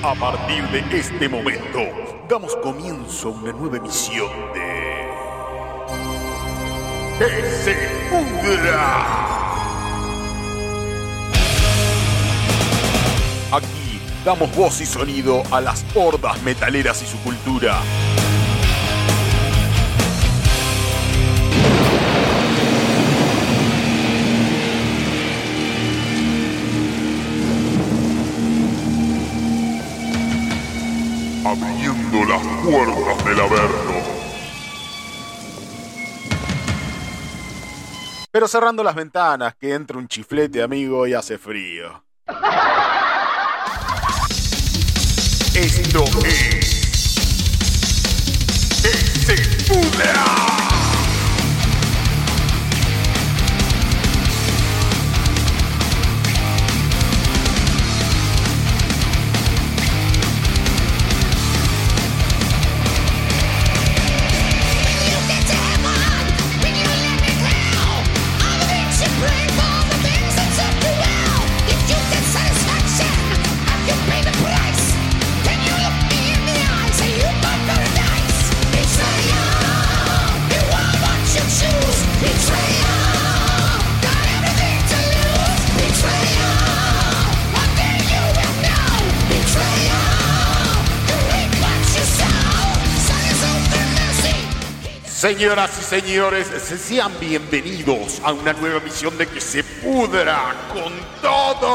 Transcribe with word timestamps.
A 0.00 0.14
partir 0.14 0.62
de 0.68 0.96
este 0.96 1.28
momento, 1.28 1.80
damos 2.28 2.54
comienzo 2.62 3.28
a 3.28 3.30
una 3.32 3.52
nueva 3.52 3.78
emisión 3.78 4.28
de. 4.54 5.08
¡Que 7.18 7.50
se 7.50 7.74
pudra! 8.08 9.26
Aquí 13.50 14.00
damos 14.24 14.54
voz 14.54 14.80
y 14.80 14.86
sonido 14.86 15.42
a 15.50 15.60
las 15.60 15.84
hordas 15.96 16.40
metaleras 16.42 17.02
y 17.02 17.06
su 17.06 17.18
cultura. 17.18 17.80
Abriendo 32.08 32.24
las 32.24 32.42
puertas 32.64 33.24
del 33.24 33.40
Averno. 33.40 34.18
Pero 38.30 38.48
cerrando 38.48 38.82
las 38.82 38.94
ventanas, 38.94 39.54
que 39.56 39.74
entra 39.74 39.98
un 39.98 40.06
chiflete, 40.06 40.62
amigo, 40.62 41.06
y 41.06 41.14
hace 41.14 41.38
frío. 41.38 42.04
Esto 45.54 46.04
es. 46.24 46.78
¡Que 49.26 50.37
Señoras 95.28 95.70
y 95.78 95.84
señores, 95.84 96.46
sean 96.46 97.12
bienvenidos 97.20 98.18
a 98.24 98.32
una 98.32 98.54
nueva 98.54 98.78
emisión 98.78 99.18
de 99.18 99.26
Que 99.26 99.42
se 99.42 99.62
pudra 99.62 100.54
con 100.72 100.90
todo. 101.20 101.68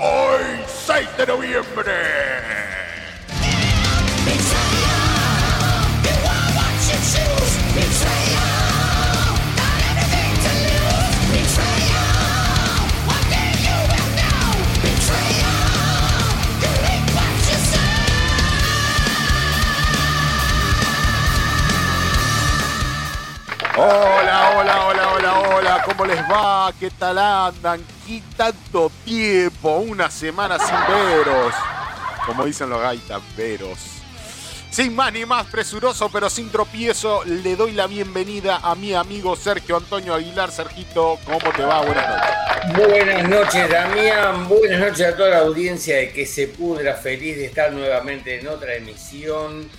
Hoy, 0.00 0.64
6 0.66 1.08
de 1.18 1.26
noviembre. 1.28 2.77
Hola, 23.80 24.56
hola, 24.56 24.86
hola, 24.86 25.12
hola, 25.12 25.38
hola, 25.38 25.82
¿cómo 25.84 26.04
les 26.04 26.18
va? 26.22 26.72
¿Qué 26.80 26.90
tal 26.90 27.16
andan? 27.16 27.80
¿Qué 28.04 28.20
tanto 28.36 28.90
tiempo? 29.04 29.76
Una 29.76 30.10
semana 30.10 30.58
sin 30.58 30.74
veros. 30.88 31.54
Como 32.26 32.44
dicen 32.44 32.70
los 32.70 32.80
gaitas, 32.80 33.22
veros. 33.36 33.78
Sin 34.72 34.96
más 34.96 35.12
ni 35.12 35.24
más 35.24 35.46
presuroso, 35.46 36.10
pero 36.12 36.28
sin 36.28 36.50
tropiezo, 36.50 37.22
le 37.24 37.54
doy 37.54 37.70
la 37.70 37.86
bienvenida 37.86 38.56
a 38.64 38.74
mi 38.74 38.94
amigo 38.94 39.36
Sergio 39.36 39.76
Antonio 39.76 40.12
Aguilar. 40.12 40.50
Sergito, 40.50 41.16
¿cómo 41.24 41.52
te 41.56 41.62
va? 41.62 41.80
Buenas 41.82 42.08
noches. 42.08 42.88
Buenas 42.88 43.28
noches, 43.28 43.70
Damián. 43.70 44.48
Buenas 44.48 44.80
noches 44.80 45.06
a 45.06 45.16
toda 45.16 45.30
la 45.30 45.38
audiencia 45.38 45.98
de 45.98 46.12
que 46.12 46.26
se 46.26 46.48
pudra. 46.48 46.94
Feliz 46.96 47.36
de 47.36 47.44
estar 47.46 47.70
nuevamente 47.70 48.40
en 48.40 48.48
otra 48.48 48.74
emisión 48.74 49.70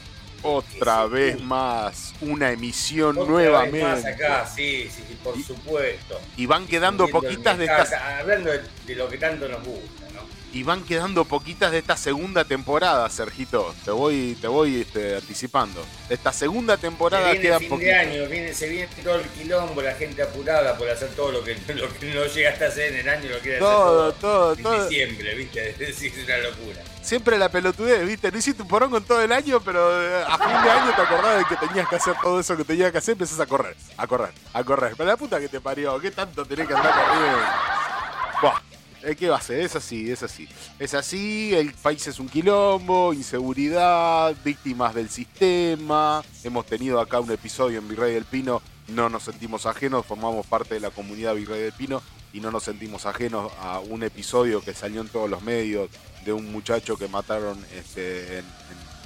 otra 0.44 1.05
vez 1.05 1.41
más, 1.41 2.13
una 2.22 2.51
emisión 2.51 3.16
nuevamente. 3.16 3.85
Vez 3.85 4.03
más 4.03 4.05
acá, 4.05 4.45
sí, 4.45 4.89
sí, 4.89 5.03
por 5.23 5.41
supuesto. 5.41 6.19
Y 6.38 6.45
van 6.45 6.67
quedando 6.67 7.07
poquitas 7.07 7.57
de 7.57 7.66
estas. 7.66 7.94
Hablando 7.94 8.51
de, 8.51 8.95
lo 8.95 9.09
que 9.09 9.17
tanto 9.17 9.47
nos 9.47 9.63
gusta. 9.63 10.09
Y 10.51 10.63
van 10.63 10.83
quedando 10.83 11.25
poquitas 11.25 11.71
de 11.71 11.77
esta 11.77 11.95
segunda 11.95 12.43
temporada, 12.43 13.07
Sergito. 13.09 13.73
Te 13.85 13.91
voy, 13.91 14.37
te 14.41 14.47
voy 14.47 14.81
este, 14.81 15.15
anticipando. 15.15 15.85
Esta 16.09 16.33
segunda 16.33 16.77
temporada 16.77 17.31
se 17.31 17.39
queda 17.39 17.59
fin 17.59 17.77
de 17.77 17.93
año, 17.93 18.27
viene, 18.27 18.53
se 18.53 18.67
viene 18.67 18.87
todo 19.03 19.15
el 19.15 19.27
quilombo, 19.27 19.81
la 19.81 19.93
gente 19.93 20.23
apurada 20.23 20.77
por 20.77 20.89
hacer 20.89 21.09
todo 21.09 21.31
lo 21.31 21.43
que, 21.43 21.55
lo 21.75 21.87
que 21.93 22.13
no 22.13 22.25
llega 22.25 22.49
hasta 22.49 22.67
hacer 22.67 22.93
en 22.93 22.99
el 22.99 23.09
año, 23.09 23.29
lo 23.29 23.39
quiere 23.39 23.59
todo, 23.59 24.07
hacer 24.07 24.21
todo, 24.21 24.53
en 24.53 24.63
todo. 24.63 24.83
diciembre, 24.89 25.35
¿viste? 25.35 25.75
Es 25.89 26.23
una 26.23 26.37
locura 26.37 26.81
siempre 27.01 27.39
la 27.39 27.49
pelotudez, 27.49 28.05
¿viste? 28.05 28.31
No 28.31 28.37
hiciste 28.37 28.61
un 28.61 28.67
porón 28.67 28.91
con 28.91 29.03
todo 29.03 29.21
el 29.21 29.31
año, 29.31 29.59
pero 29.61 30.01
eh, 30.01 30.23
a 30.27 30.37
fin 30.37 30.63
de 30.63 30.69
año 30.69 30.93
te 30.95 31.01
acordás 31.01 31.39
de 31.39 31.45
que 31.45 31.67
tenías 31.67 31.87
que 31.87 31.95
hacer 31.95 32.16
todo 32.21 32.39
eso 32.39 32.55
que 32.55 32.63
tenías 32.63 32.91
que 32.91 32.99
hacer, 32.99 33.13
empezás 33.13 33.39
a 33.39 33.47
correr, 33.47 33.75
a 33.97 34.05
correr, 34.05 34.31
a 34.53 34.63
correr. 34.63 34.93
Pero 34.95 35.09
la 35.09 35.17
puta 35.17 35.39
que 35.39 35.49
te 35.49 35.59
parió, 35.59 35.99
¿qué 35.99 36.11
tanto 36.11 36.45
tenés 36.45 36.67
que 36.67 36.73
andar 36.75 36.93
corriendo? 36.93 37.39
Buah. 38.41 38.69
¿Qué 39.17 39.29
va 39.29 39.37
a 39.37 39.41
ser? 39.41 39.61
Es 39.61 39.75
así, 39.75 40.11
es 40.11 40.23
así. 40.23 40.47
Es 40.77 40.93
así, 40.93 41.53
el 41.55 41.73
país 41.73 42.05
es 42.07 42.19
un 42.19 42.27
quilombo, 42.27 43.13
inseguridad, 43.13 44.35
víctimas 44.43 44.93
del 44.93 45.09
sistema. 45.09 46.21
Hemos 46.43 46.65
tenido 46.65 46.99
acá 46.99 47.19
un 47.19 47.31
episodio 47.31 47.79
en 47.79 47.87
Virrey 47.87 48.13
del 48.13 48.25
Pino, 48.25 48.61
no 48.89 49.09
nos 49.09 49.23
sentimos 49.23 49.65
ajenos, 49.65 50.05
formamos 50.05 50.45
parte 50.45 50.73
de 50.73 50.79
la 50.81 50.89
comunidad 50.89 51.35
Virrey 51.35 51.61
del 51.61 51.71
Pino 51.71 52.01
y 52.33 52.41
no 52.41 52.51
nos 52.51 52.63
sentimos 52.63 53.05
ajenos 53.05 53.51
a 53.61 53.79
un 53.79 54.03
episodio 54.03 54.61
que 54.61 54.73
salió 54.73 55.01
en 55.01 55.07
todos 55.07 55.29
los 55.29 55.41
medios 55.43 55.89
de 56.25 56.33
un 56.33 56.51
muchacho 56.51 56.97
que 56.97 57.07
mataron 57.07 57.57
este, 57.73 58.39
en, 58.39 58.45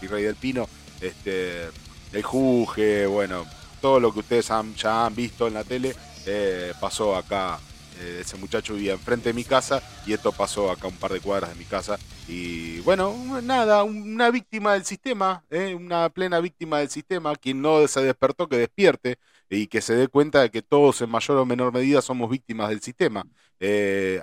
Virrey 0.02 0.24
del 0.24 0.36
Pino, 0.36 0.68
este, 1.00 1.70
el 2.12 2.24
Juge, 2.24 3.06
bueno, 3.06 3.46
todo 3.80 4.00
lo 4.00 4.12
que 4.12 4.20
ustedes 4.20 4.50
ya 4.76 5.06
han 5.06 5.16
visto 5.16 5.48
en 5.48 5.54
la 5.54 5.64
tele 5.64 5.96
eh, 6.26 6.74
pasó 6.80 7.16
acá. 7.16 7.60
Eh, 8.00 8.20
ese 8.22 8.38
muchacho 8.38 8.74
vivía 8.74 8.94
enfrente 8.94 9.30
de 9.30 9.34
mi 9.34 9.44
casa 9.44 9.82
y 10.06 10.14
esto 10.14 10.32
pasó 10.32 10.72
acá 10.72 10.88
un 10.88 10.98
par 10.98 11.12
de 11.12 11.20
cuadras 11.20 11.52
de 11.52 11.56
mi 11.56 11.66
casa. 11.66 11.98
Y 12.28 12.80
bueno, 12.82 13.16
nada, 13.42 13.84
una 13.84 14.32
víctima 14.32 14.74
del 14.74 14.86
sistema, 14.86 15.44
eh, 15.50 15.76
una 15.76 16.10
plena 16.10 16.40
víctima 16.40 16.80
del 16.80 16.90
sistema, 16.90 17.36
quien 17.36 17.62
no 17.62 17.88
se 17.88 18.02
despertó, 18.02 18.48
que 18.48 18.58
despierte 18.58 19.18
y 19.50 19.68
que 19.68 19.82
se 19.82 19.96
dé 19.96 20.08
cuenta 20.08 20.42
de 20.42 20.52
que 20.52 20.62
todos 20.62 21.02
en 21.02 21.10
mayor 21.10 21.38
o 21.38 21.46
menor 21.46 21.74
medida 21.74 22.02
somos 22.02 22.30
víctimas 22.30 22.70
del 22.70 22.82
sistema. 22.82 23.26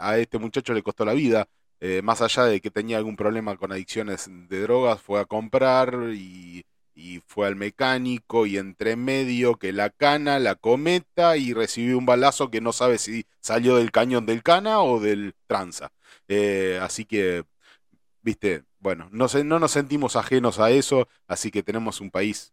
a 0.00 0.18
este 0.18 0.38
muchacho 0.38 0.74
le 0.74 0.82
costó 0.82 1.04
la 1.04 1.14
vida, 1.14 1.48
eh, 1.80 2.02
más 2.02 2.20
allá 2.20 2.44
de 2.44 2.60
que 2.60 2.70
tenía 2.70 2.98
algún 2.98 3.16
problema 3.16 3.56
con 3.56 3.72
adicciones 3.72 4.28
de 4.28 4.60
drogas, 4.60 5.00
fue 5.00 5.18
a 5.18 5.24
comprar 5.24 5.94
y, 6.14 6.64
fue 7.26 7.46
al 7.46 7.56
mecánico 7.56 8.46
y 8.46 8.58
entre 8.58 8.96
medio 8.96 9.56
que 9.56 9.72
la 9.72 9.90
cana, 9.90 10.38
la 10.38 10.54
cometa 10.54 11.36
y 11.36 11.52
recibió 11.54 11.98
un 11.98 12.06
balazo 12.06 12.50
que 12.50 12.60
no 12.60 12.72
sabe 12.72 12.98
si 12.98 13.26
salió 13.40 13.76
del 13.76 13.92
cañón 13.92 14.26
del 14.26 14.42
cana 14.42 14.80
o 14.80 15.00
del 15.00 15.34
tranza. 15.46 15.92
Eh, 16.28 16.78
así 16.82 17.04
que, 17.04 17.44
viste, 18.22 18.64
bueno, 18.78 19.08
no, 19.12 19.26
no 19.44 19.58
nos 19.58 19.72
sentimos 19.72 20.16
ajenos 20.16 20.58
a 20.60 20.70
eso, 20.70 21.08
así 21.26 21.50
que 21.50 21.62
tenemos 21.62 22.00
un 22.00 22.10
país, 22.10 22.52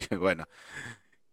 bueno, 0.18 0.46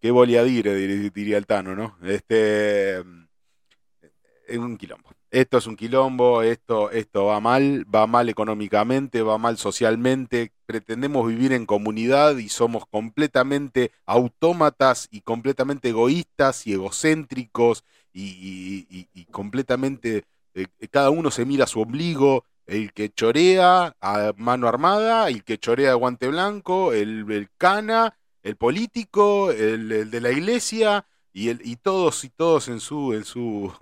que 0.02 0.12
volia 0.12 0.44
dire, 0.44 0.76
diría 1.12 1.38
el 1.38 1.48
Tano, 1.48 1.76
¿no? 1.76 1.98
Este, 2.04 3.00
es 3.00 4.58
un 4.58 4.78
quilombo 4.78 5.10
esto 5.32 5.58
es 5.58 5.68
un 5.68 5.76
quilombo, 5.76 6.42
esto, 6.42 6.92
esto 6.92 7.26
va 7.26 7.40
mal, 7.40 7.86
va 7.94 8.08
mal 8.08 8.30
económicamente, 8.30 9.22
va 9.22 9.38
mal 9.38 9.58
socialmente, 9.58 10.54
pretendemos 10.70 11.28
vivir 11.28 11.52
en 11.52 11.66
comunidad 11.66 12.38
y 12.38 12.48
somos 12.48 12.86
completamente 12.86 13.92
autómatas 14.06 15.08
y 15.10 15.22
completamente 15.22 15.90
egoístas 15.90 16.68
y 16.68 16.74
egocéntricos 16.74 17.84
y, 18.14 19.26
completamente, 19.32 20.26
eh, 20.54 20.68
cada 20.92 21.10
uno 21.10 21.32
se 21.32 21.44
mira 21.46 21.64
a 21.64 21.68
su 21.68 21.82
ombligo, 21.82 22.46
el 22.68 22.94
que 22.94 23.10
chorea 23.10 23.96
a 24.00 24.32
mano 24.38 24.68
armada, 24.68 25.30
el 25.30 25.44
que 25.44 25.58
chorea 25.58 25.90
a 25.90 25.96
guante 25.96 26.28
blanco, 26.28 26.94
el, 26.94 27.50
cana, 27.58 28.16
el 28.44 28.56
político, 28.56 29.52
el, 29.52 29.92
el, 29.92 30.12
de 30.12 30.22
la 30.22 30.30
iglesia 30.30 31.08
y, 31.34 31.50
el, 31.50 31.62
y 31.64 31.78
todos 31.78 32.24
y 32.24 32.30
todos 32.30 32.68
en 32.68 32.80
su... 32.80 33.14
En 33.16 33.26
su 33.26 33.74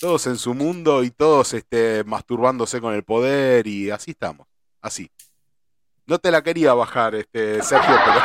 todos 0.00 0.26
en 0.28 0.38
su 0.38 0.54
mundo 0.54 1.04
y 1.04 1.10
todos 1.10 1.52
este, 1.52 2.04
masturbándose 2.04 2.80
con 2.80 2.94
el 2.94 3.02
poder 3.04 3.66
y 3.66 3.90
así 3.90 4.12
estamos. 4.12 4.46
así. 4.80 5.10
No 6.10 6.18
te 6.18 6.32
la 6.32 6.42
quería 6.42 6.74
bajar, 6.74 7.14
este, 7.14 7.62
Sergio, 7.62 7.96
pero 8.04 8.20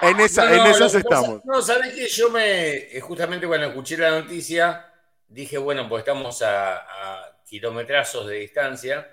en, 0.12 0.20
esa, 0.20 0.54
en 0.54 0.64
esas 0.64 0.94
estamos. 0.94 1.44
No, 1.44 1.60
sabes 1.60 1.92
que 1.92 2.06
yo 2.06 2.30
me, 2.30 2.76
eh, 2.76 3.00
justamente 3.00 3.48
cuando 3.48 3.66
escuché 3.66 3.96
la 3.96 4.12
noticia, 4.20 4.86
dije, 5.26 5.58
bueno, 5.58 5.88
pues 5.88 6.02
estamos 6.02 6.40
a, 6.42 7.34
kilometrazos 7.44 8.28
de 8.28 8.36
distancia. 8.36 9.10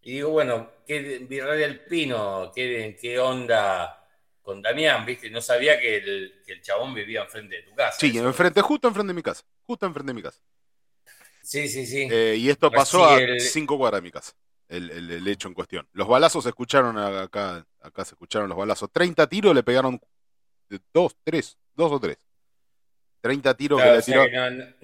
Y 0.00 0.12
digo, 0.12 0.30
bueno, 0.30 0.70
¿qué 0.86 1.26
Virrey 1.28 1.58
del 1.58 1.80
Pino? 1.80 2.52
¿Qué, 2.54 2.96
qué 3.00 3.18
onda 3.18 4.06
con 4.40 4.62
Damián? 4.62 5.04
¿Viste? 5.04 5.28
No 5.28 5.40
sabía 5.40 5.76
que 5.80 5.96
el, 5.96 6.40
que 6.46 6.52
el 6.52 6.62
chabón 6.62 6.94
vivía 6.94 7.22
enfrente 7.22 7.56
de 7.56 7.62
tu 7.62 7.74
casa. 7.74 7.98
Sí, 7.98 8.16
enfrente, 8.16 8.60
justo 8.60 8.86
enfrente 8.86 9.08
de 9.08 9.14
mi 9.14 9.24
casa. 9.24 9.42
Justo 9.66 9.86
enfrente 9.86 10.10
de 10.10 10.14
mi 10.14 10.22
casa. 10.22 10.40
Sí, 11.42 11.66
sí, 11.66 11.84
sí. 11.84 12.06
Eh, 12.08 12.36
y 12.38 12.48
esto 12.48 12.70
pasó 12.70 13.06
a 13.06 13.18
cinco 13.40 13.76
cuadras 13.76 14.02
de 14.02 14.04
mi 14.04 14.12
casa, 14.12 14.34
el, 14.68 15.26
hecho 15.26 15.48
en 15.48 15.54
cuestión. 15.54 15.88
Los 15.92 16.08
balazos 16.08 16.44
se 16.44 16.50
escucharon 16.50 16.98
acá, 16.98 17.66
acá 17.80 18.04
se 18.04 18.14
escucharon 18.14 18.48
los 18.48 18.58
balazos. 18.58 18.90
30 18.92 19.26
tiros 19.26 19.54
le 19.54 19.62
pegaron 19.62 20.00
dos, 20.92 21.16
tres, 21.24 21.56
dos 21.74 21.92
o 21.92 22.00
tres. 22.00 22.18
30 23.20 23.54
tiros 23.54 23.82
que 23.82 23.90
le 23.90 24.02
tiró. 24.02 24.24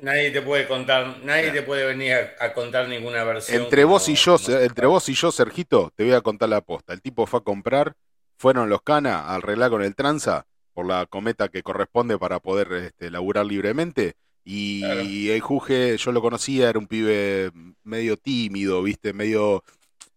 nadie 0.02 0.30
te 0.30 0.42
puede 0.42 0.66
contar, 0.66 1.18
nadie 1.22 1.50
te 1.52 1.62
puede 1.62 1.86
venir 1.86 2.14
a, 2.38 2.52
contar 2.52 2.88
ninguna 2.88 3.22
versión. 3.22 3.62
Entre 3.62 3.84
vos 3.84 4.08
y 4.08 4.16
yo, 4.16 4.36
entre 4.48 4.86
vos 4.86 5.08
y 5.08 5.14
yo, 5.14 5.30
Sergito, 5.30 5.92
te 5.94 6.04
voy 6.04 6.14
a 6.14 6.20
contar 6.20 6.48
la 6.48 6.56
aposta. 6.56 6.92
El 6.92 7.00
tipo 7.00 7.26
fue 7.26 7.40
a 7.40 7.44
comprar, 7.44 7.94
fueron 8.36 8.68
los 8.68 8.82
canas 8.82 9.14
a 9.14 9.36
arreglar 9.36 9.70
con 9.70 9.82
el 9.82 9.94
tranza 9.94 10.46
por 10.72 10.86
la 10.86 11.06
cometa 11.06 11.48
que 11.48 11.62
corresponde 11.62 12.18
para 12.18 12.40
poder 12.40 12.72
este, 12.72 13.10
laburar 13.10 13.46
libremente. 13.46 14.16
Y 14.44 15.30
el 15.30 15.40
Juge, 15.40 15.96
yo 15.96 16.12
lo 16.12 16.20
conocía, 16.20 16.68
era 16.68 16.78
un 16.78 16.86
pibe 16.86 17.50
medio 17.82 18.16
tímido, 18.18 18.82
viste, 18.82 19.12
medio 19.14 19.64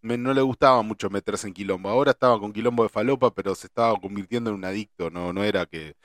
no 0.02 0.34
le 0.34 0.42
gustaba 0.42 0.82
mucho 0.84 1.10
meterse 1.10 1.48
en 1.48 1.54
quilombo. 1.54 1.90
Ahora 1.90 2.12
estaba 2.12 2.40
con 2.40 2.54
quilombo 2.54 2.84
de 2.84 2.90
falopa, 2.90 3.34
pero 3.34 3.56
se 3.56 3.68
estaba 3.68 4.00
convirtiendo 4.00 4.52
en 4.52 4.58
un 4.58 4.66
adicto, 4.66 5.10
no, 5.10 5.34
no 5.34 5.44
era 5.44 5.66
que 5.66 5.96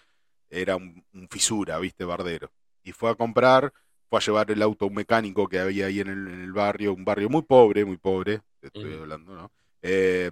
era 0.51 0.77
un, 0.77 1.05
fisura, 1.31 1.79
viste, 1.79 2.05
bardero. 2.05 2.51
Y 2.83 2.93
fue 2.93 3.11
a 3.11 3.15
comprar, 3.15 3.73
fue 4.09 4.19
a 4.19 4.23
llevar 4.23 4.51
el 4.51 4.63
auto 4.63 4.87
a 4.87 4.89
un 4.89 4.95
mecánico 4.95 5.49
que 5.49 5.61
había 5.61 5.87
ahí 5.87 6.01
en 6.01 6.09
el, 6.09 6.53
barrio, 6.53 6.95
un 6.95 7.05
barrio 7.05 7.29
muy 7.29 7.43
pobre, 7.43 7.85
muy 7.85 7.99
pobre, 7.99 8.43
estoy 8.61 8.95
hablando, 8.95 9.35
¿no? 9.35 9.53
Eh, 9.83 10.31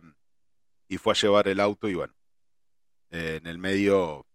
y 0.89 0.99
fue 0.99 1.13
a 1.13 1.17
llevar 1.17 1.49
el 1.49 1.61
auto 1.61 1.89
y 1.89 1.95
bueno, 1.95 2.15
eh, 3.11 3.39
en 3.41 3.47
el 3.47 3.59
medio 3.59 4.27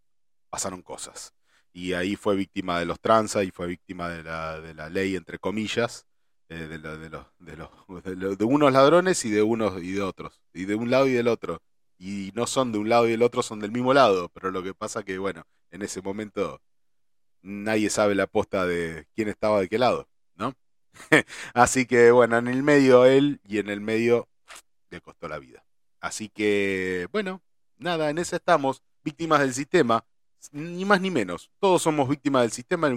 pasaron 0.50 0.82
cosas. 0.82 1.35
Y 1.76 1.92
ahí 1.92 2.16
fue 2.16 2.38
víctima 2.38 2.80
de 2.80 2.86
los 2.86 3.02
tranzas 3.02 3.44
y 3.44 3.52
fue 3.52 3.68
víctima 3.68 4.08
de 4.08 4.24
la, 4.24 4.62
de 4.62 4.74
la 4.74 4.90
ley, 4.90 5.18
entre 5.18 5.40
comillas, 5.40 6.08
eh, 6.48 6.56
de, 6.56 6.78
de, 6.78 7.10
los, 7.10 7.28
de, 7.38 7.58
los, 7.58 8.38
de, 8.38 8.46
unos 8.46 8.72
ladrones 8.72 9.26
y 9.26 9.30
de 9.30 9.42
unos 9.44 9.84
y 9.84 9.92
de 9.92 10.02
otros, 10.02 10.42
y 10.54 10.64
de 10.64 10.76
un 10.76 10.90
lado 10.90 11.06
y 11.06 11.12
del 11.12 11.28
otro. 11.28 11.62
Y 11.98 12.32
no 12.34 12.48
son 12.48 12.72
de 12.72 12.78
un 12.78 12.88
lado 12.88 13.08
y 13.10 13.12
del 13.12 13.24
otro, 13.24 13.44
son 13.44 13.60
del 13.60 13.74
mismo 13.74 13.94
lado, 13.94 14.30
pero 14.30 14.52
lo 14.52 14.64
que 14.64 14.74
pasa 14.74 15.04
que, 15.04 15.18
bueno, 15.18 15.46
en 15.70 15.82
ese 15.82 16.02
momento 16.02 16.62
nadie 17.42 17.90
sabe 17.90 18.16
la 18.16 18.28
posta 18.28 18.66
de 18.66 19.06
quién 19.14 19.28
estaba 19.28 19.60
de 19.60 19.68
qué 19.68 19.78
lado, 19.78 20.08
¿no? 20.36 20.56
Así 21.54 21.86
que, 21.86 22.12
bueno, 22.12 22.38
en 22.38 22.48
el 22.48 22.64
medio 22.64 23.06
él 23.06 23.42
y 23.44 23.60
en 23.60 23.70
el 23.70 23.82
medio 23.82 24.30
le 24.92 25.02
costó 25.02 25.28
la 25.28 25.40
vida. 25.40 25.66
Así 26.00 26.30
que, 26.30 27.10
bueno, 27.12 27.42
nada, 27.78 28.10
en 28.10 28.18
ese 28.18 28.38
estamos, 28.38 28.82
víctimas 29.04 29.42
del 29.42 29.54
sistema, 29.54 30.06
ni 30.54 30.86
más 30.86 31.02
ni 31.02 31.12
menos. 31.12 31.52
Todos 31.60 31.82
somos 31.82 32.08
víctimas 32.10 32.44
del 32.44 32.52
sistema. 32.52 32.90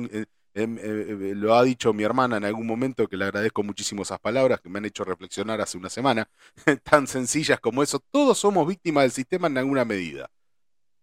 Em, 0.55 0.77
eh, 0.79 0.83
eh, 0.83 1.35
lo 1.37 1.55
ha 1.55 1.62
dicho 1.62 1.93
mi 1.93 2.03
hermana 2.03 2.39
en 2.39 2.45
algún 2.45 2.67
momento, 2.67 3.06
que 3.06 3.17
le 3.17 3.25
agradezco 3.27 3.62
muchísimo 3.62 4.03
esas 4.03 4.19
palabras 4.19 4.61
que 4.61 4.69
me 4.69 4.79
han 4.79 4.87
hecho 4.87 5.05
reflexionar 5.05 5.61
hace 5.61 5.79
una 5.79 5.89
semana, 5.89 6.29
tan 6.83 7.06
sencillas 7.06 7.61
como 7.61 7.83
eso. 7.83 8.00
Todos 8.11 8.39
somos 8.39 8.67
víctimas 8.67 9.05
del 9.05 9.12
sistema 9.12 9.47
en 9.47 9.59
alguna 9.59 9.85
medida. 9.85 10.31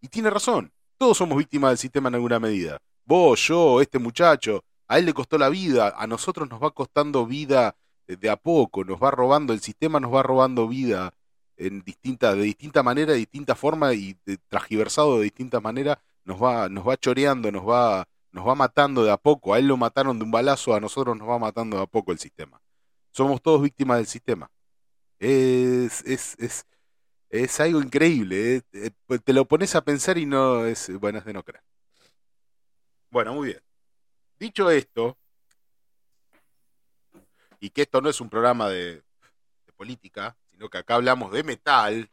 Y 0.02 0.08
tiene 0.10 0.30
razón, 0.30 0.72
todos 0.98 1.18
somos 1.18 1.38
víctimas 1.38 1.72
del 1.72 1.78
sistema 1.78 2.10
en 2.10 2.16
alguna 2.16 2.40
medida. 2.40 2.80
Vos, 3.06 3.48
yo, 3.48 3.82
este 3.82 4.00
muchacho, 4.00 4.64
a 4.88 5.00
él 5.00 5.06
le 5.06 5.14
costó 5.14 5.38
la 5.38 5.50
vida, 5.50 5.94
a 5.96 6.08
nosotros 6.08 6.50
nos 6.50 6.62
va 6.62 6.72
costando 6.72 7.26
vida 7.26 7.76
de 8.08 8.30
a 8.30 8.36
poco, 8.36 8.84
nos 8.84 9.02
va 9.02 9.12
robando, 9.12 9.54
el 9.54 9.62
sistema 9.62 10.00
nos 10.00 10.14
va 10.14 10.24
robando 10.24 10.68
vida 10.68 11.14
en 11.58 11.82
distinta, 11.82 12.36
de 12.36 12.44
distinta 12.44 12.84
manera, 12.84 13.14
de 13.14 13.20
distinta 13.20 13.56
forma 13.56 13.94
y 13.94 14.18
de, 14.26 14.38
de 14.38 15.24
distinta 15.24 15.60
manera, 15.60 16.02
nos 16.26 16.42
va, 16.42 16.68
nos 16.70 16.88
va 16.88 16.98
choreando, 16.98 17.52
nos 17.52 17.64
va 17.68 18.08
nos 18.36 18.46
va 18.46 18.54
matando 18.54 19.04
de 19.04 19.12
a 19.12 19.18
poco. 19.18 19.54
A 19.54 19.60
él 19.60 19.68
lo 19.68 19.78
mataron 19.78 20.20
de 20.20 20.26
un 20.26 20.32
balazo, 20.32 20.76
a 20.76 20.80
nosotros 20.82 21.18
nos 21.18 21.28
va 21.28 21.40
matando 21.40 21.78
de 21.78 21.84
a 21.84 21.86
poco 21.86 22.12
el 22.12 22.20
sistema. 22.20 22.62
Somos 23.12 23.42
todos 23.42 23.62
víctimas 23.62 23.98
del 23.98 24.08
sistema. 24.08 24.52
Es, 25.18 26.04
es, 26.06 26.36
es, 26.38 26.66
es 27.30 27.60
algo 27.62 27.82
increíble. 27.82 28.58
¿eh? 28.58 28.62
Eh, 28.74 28.92
pues 29.06 29.24
te 29.24 29.32
lo 29.32 29.46
pones 29.46 29.74
a 29.76 29.86
pensar 29.86 30.18
y 30.18 30.26
no 30.26 30.66
es, 30.66 30.92
bueno, 31.00 31.20
es 31.20 31.26
de 31.26 31.32
no 31.32 31.44
creer. 31.44 31.64
Bueno, 33.10 33.34
muy 33.34 33.48
bien. 33.48 33.62
Dicho 34.38 34.70
esto, 34.70 35.18
y 37.62 37.70
que 37.70 37.84
esto 37.84 38.02
no 38.02 38.10
es 38.10 38.20
un 38.20 38.30
programa 38.30 38.68
de, 38.68 38.96
de 38.96 39.74
política, 39.78 40.36
sino 40.52 40.68
que 40.70 40.80
acá 40.80 40.96
hablamos 40.96 41.32
de 41.32 41.44
metal, 41.44 42.10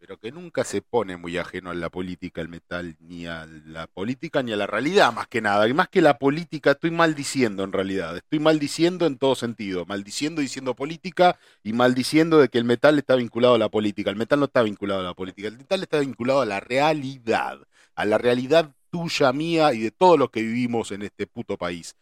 pero 0.00 0.18
que 0.18 0.32
nunca 0.32 0.64
se 0.64 0.80
pone 0.80 1.18
muy 1.18 1.36
ajeno 1.36 1.70
a 1.70 1.74
la 1.74 1.90
política, 1.90 2.40
al 2.40 2.48
metal, 2.48 2.96
ni 3.00 3.26
a 3.26 3.46
la 3.66 3.86
política, 3.86 4.42
ni 4.42 4.50
a 4.50 4.56
la 4.56 4.66
realidad, 4.66 5.12
más 5.12 5.28
que 5.28 5.42
nada. 5.42 5.68
Y 5.68 5.74
más 5.74 5.88
que 5.88 6.00
la 6.00 6.18
política, 6.18 6.70
estoy 6.70 6.90
maldiciendo 6.90 7.64
en 7.64 7.72
realidad. 7.72 8.16
Estoy 8.16 8.38
maldiciendo 8.38 9.06
en 9.06 9.18
todo 9.18 9.34
sentido. 9.34 9.84
Maldiciendo 9.84 10.40
diciendo 10.40 10.74
política 10.74 11.38
y 11.62 11.74
maldiciendo 11.74 12.38
de 12.38 12.48
que 12.48 12.56
el 12.56 12.64
metal 12.64 12.98
está 12.98 13.14
vinculado 13.14 13.56
a 13.56 13.58
la 13.58 13.68
política. 13.68 14.08
El 14.10 14.16
metal 14.16 14.38
no 14.40 14.46
está 14.46 14.62
vinculado 14.62 15.00
a 15.00 15.04
la 15.04 15.14
política. 15.14 15.48
El 15.48 15.58
metal 15.58 15.82
está 15.82 15.98
vinculado 15.98 16.40
a 16.40 16.46
la 16.46 16.60
realidad. 16.60 17.58
A 17.94 18.06
la 18.06 18.16
realidad 18.16 18.74
tuya, 18.90 19.34
mía 19.34 19.74
y 19.74 19.80
de 19.80 19.90
todos 19.90 20.18
los 20.18 20.30
que 20.30 20.40
vivimos 20.40 20.92
en 20.92 21.02
este 21.02 21.26
puto 21.26 21.58
país. 21.58 21.94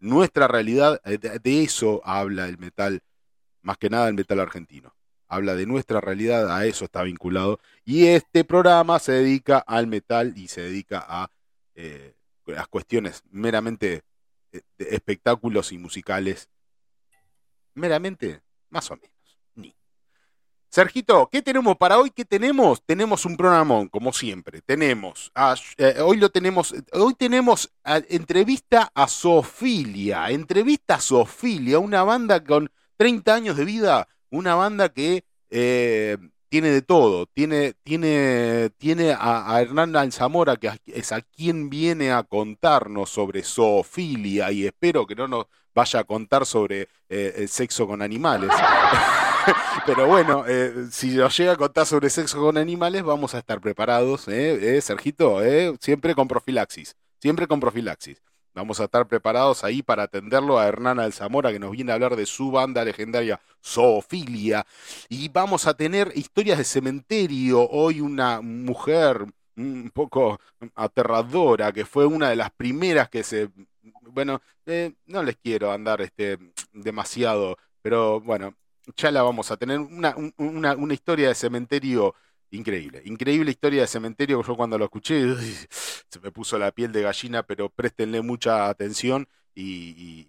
Nuestra 0.00 0.48
realidad, 0.48 1.00
eh, 1.06 1.18
de 1.18 1.62
eso 1.62 2.02
habla 2.04 2.46
el 2.46 2.58
metal, 2.58 3.00
más 3.62 3.78
que 3.78 3.88
nada 3.88 4.08
el 4.08 4.14
metal 4.14 4.38
argentino 4.40 4.97
habla 5.28 5.54
de 5.54 5.66
nuestra 5.66 6.00
realidad, 6.00 6.54
a 6.54 6.66
eso 6.66 6.86
está 6.86 7.02
vinculado. 7.02 7.60
Y 7.84 8.06
este 8.06 8.44
programa 8.44 8.98
se 8.98 9.12
dedica 9.12 9.58
al 9.58 9.86
metal 9.86 10.32
y 10.36 10.48
se 10.48 10.62
dedica 10.62 11.04
a 11.06 11.30
eh, 11.74 12.14
las 12.46 12.66
cuestiones 12.68 13.22
meramente 13.30 14.02
eh, 14.52 14.62
de 14.78 14.88
espectáculos 14.90 15.70
y 15.72 15.78
musicales. 15.78 16.48
Meramente, 17.74 18.40
más 18.70 18.90
o 18.90 18.96
menos. 18.96 19.38
Ni. 19.54 19.76
Sergito, 20.70 21.28
¿qué 21.30 21.42
tenemos 21.42 21.76
para 21.76 21.98
hoy? 21.98 22.10
¿Qué 22.10 22.24
tenemos? 22.24 22.82
Tenemos 22.84 23.24
un 23.26 23.36
programón, 23.36 23.88
como 23.88 24.12
siempre. 24.12 24.62
Tenemos, 24.62 25.30
eh, 25.76 26.00
hoy 26.00 26.16
lo 26.16 26.30
tenemos, 26.30 26.74
hoy 26.92 27.14
tenemos 27.14 27.70
entrevista 27.84 28.90
a 28.94 29.06
Sofilia, 29.06 30.30
entrevista 30.30 30.96
a 30.96 31.00
Sofilia, 31.00 31.78
una 31.78 32.02
banda 32.02 32.42
con 32.42 32.70
30 32.96 33.34
años 33.34 33.56
de 33.56 33.64
vida 33.64 34.08
una 34.30 34.54
banda 34.54 34.88
que 34.88 35.24
eh, 35.50 36.16
tiene 36.48 36.70
de 36.70 36.82
todo. 36.82 37.26
Tiene, 37.26 37.74
tiene, 37.82 38.70
tiene 38.78 39.14
a, 39.18 39.60
Hernán 39.60 39.96
Alzamora, 39.96 40.56
que 40.56 40.70
es 40.86 41.12
a 41.12 41.20
quien 41.20 41.70
viene 41.70 42.12
a 42.12 42.22
contarnos 42.22 43.10
sobre 43.10 43.42
zoofilia, 43.42 44.50
y 44.52 44.66
espero 44.66 45.06
que 45.06 45.14
no 45.14 45.28
nos 45.28 45.46
vaya 45.74 46.00
a 46.00 46.04
contar 46.04 46.46
sobre 46.46 46.88
eh, 47.08 47.46
sexo 47.48 47.86
con 47.86 48.02
animales. 48.02 48.50
Pero 49.86 50.06
bueno, 50.06 50.44
eh, 50.46 50.88
si 50.90 51.16
nos 51.16 51.36
llega 51.36 51.52
a 51.52 51.56
contar 51.56 51.86
sobre 51.86 52.10
sexo 52.10 52.40
con 52.40 52.58
animales, 52.58 53.02
vamos 53.02 53.34
a 53.34 53.38
estar 53.38 53.60
preparados. 53.60 54.22
Sergito? 54.82 55.40
Siempre 55.80 56.14
con 56.14 56.28
profilaxis. 56.28 56.94
Siempre 57.20 57.46
con 57.46 57.60
profilaxis. 57.60 58.22
Vamos 58.58 58.80
a 58.80 58.84
estar 58.84 59.06
preparados 59.06 59.62
ahí 59.62 59.84
para 59.84 60.02
atenderlo 60.02 60.58
a 60.58 60.66
Hernán 60.66 60.98
Alzamora, 60.98 61.52
que 61.52 61.60
nos 61.60 61.70
viene 61.70 61.92
a 61.92 61.94
hablar 61.94 62.16
de 62.16 62.26
su 62.26 62.50
banda 62.50 62.84
legendaria 62.84 63.40
Zoofilia. 63.64 64.66
Y 65.08 65.28
vamos 65.28 65.68
a 65.68 65.74
tener 65.74 66.10
historias 66.16 66.58
de 66.58 66.64
cementerio. 66.64 67.68
Hoy 67.70 68.00
una 68.00 68.40
mujer 68.40 69.24
un 69.56 69.92
poco 69.94 70.40
aterradora, 70.74 71.70
que 71.70 71.84
fue 71.84 72.04
una 72.04 72.30
de 72.30 72.36
las 72.36 72.50
primeras 72.50 73.08
que 73.08 73.22
se... 73.22 73.48
Bueno, 74.10 74.42
eh, 74.66 74.92
no 75.06 75.22
les 75.22 75.36
quiero 75.36 75.70
andar 75.70 76.00
este, 76.00 76.36
demasiado, 76.72 77.56
pero 77.80 78.20
bueno, 78.20 78.56
ya 78.96 79.12
la 79.12 79.22
vamos 79.22 79.52
a 79.52 79.56
tener. 79.56 79.78
Una, 79.78 80.16
una, 80.36 80.74
una 80.74 80.94
historia 80.94 81.28
de 81.28 81.36
cementerio 81.36 82.16
Increíble, 82.50 83.02
increíble 83.04 83.50
historia 83.50 83.82
de 83.82 83.86
cementerio. 83.86 84.42
Yo 84.42 84.56
cuando 84.56 84.78
lo 84.78 84.86
escuché 84.86 85.34
se 86.08 86.20
me 86.20 86.30
puso 86.32 86.58
la 86.58 86.72
piel 86.72 86.92
de 86.92 87.02
gallina, 87.02 87.42
pero 87.42 87.68
préstenle 87.68 88.22
mucha 88.22 88.68
atención 88.68 89.28
y, 89.54 90.28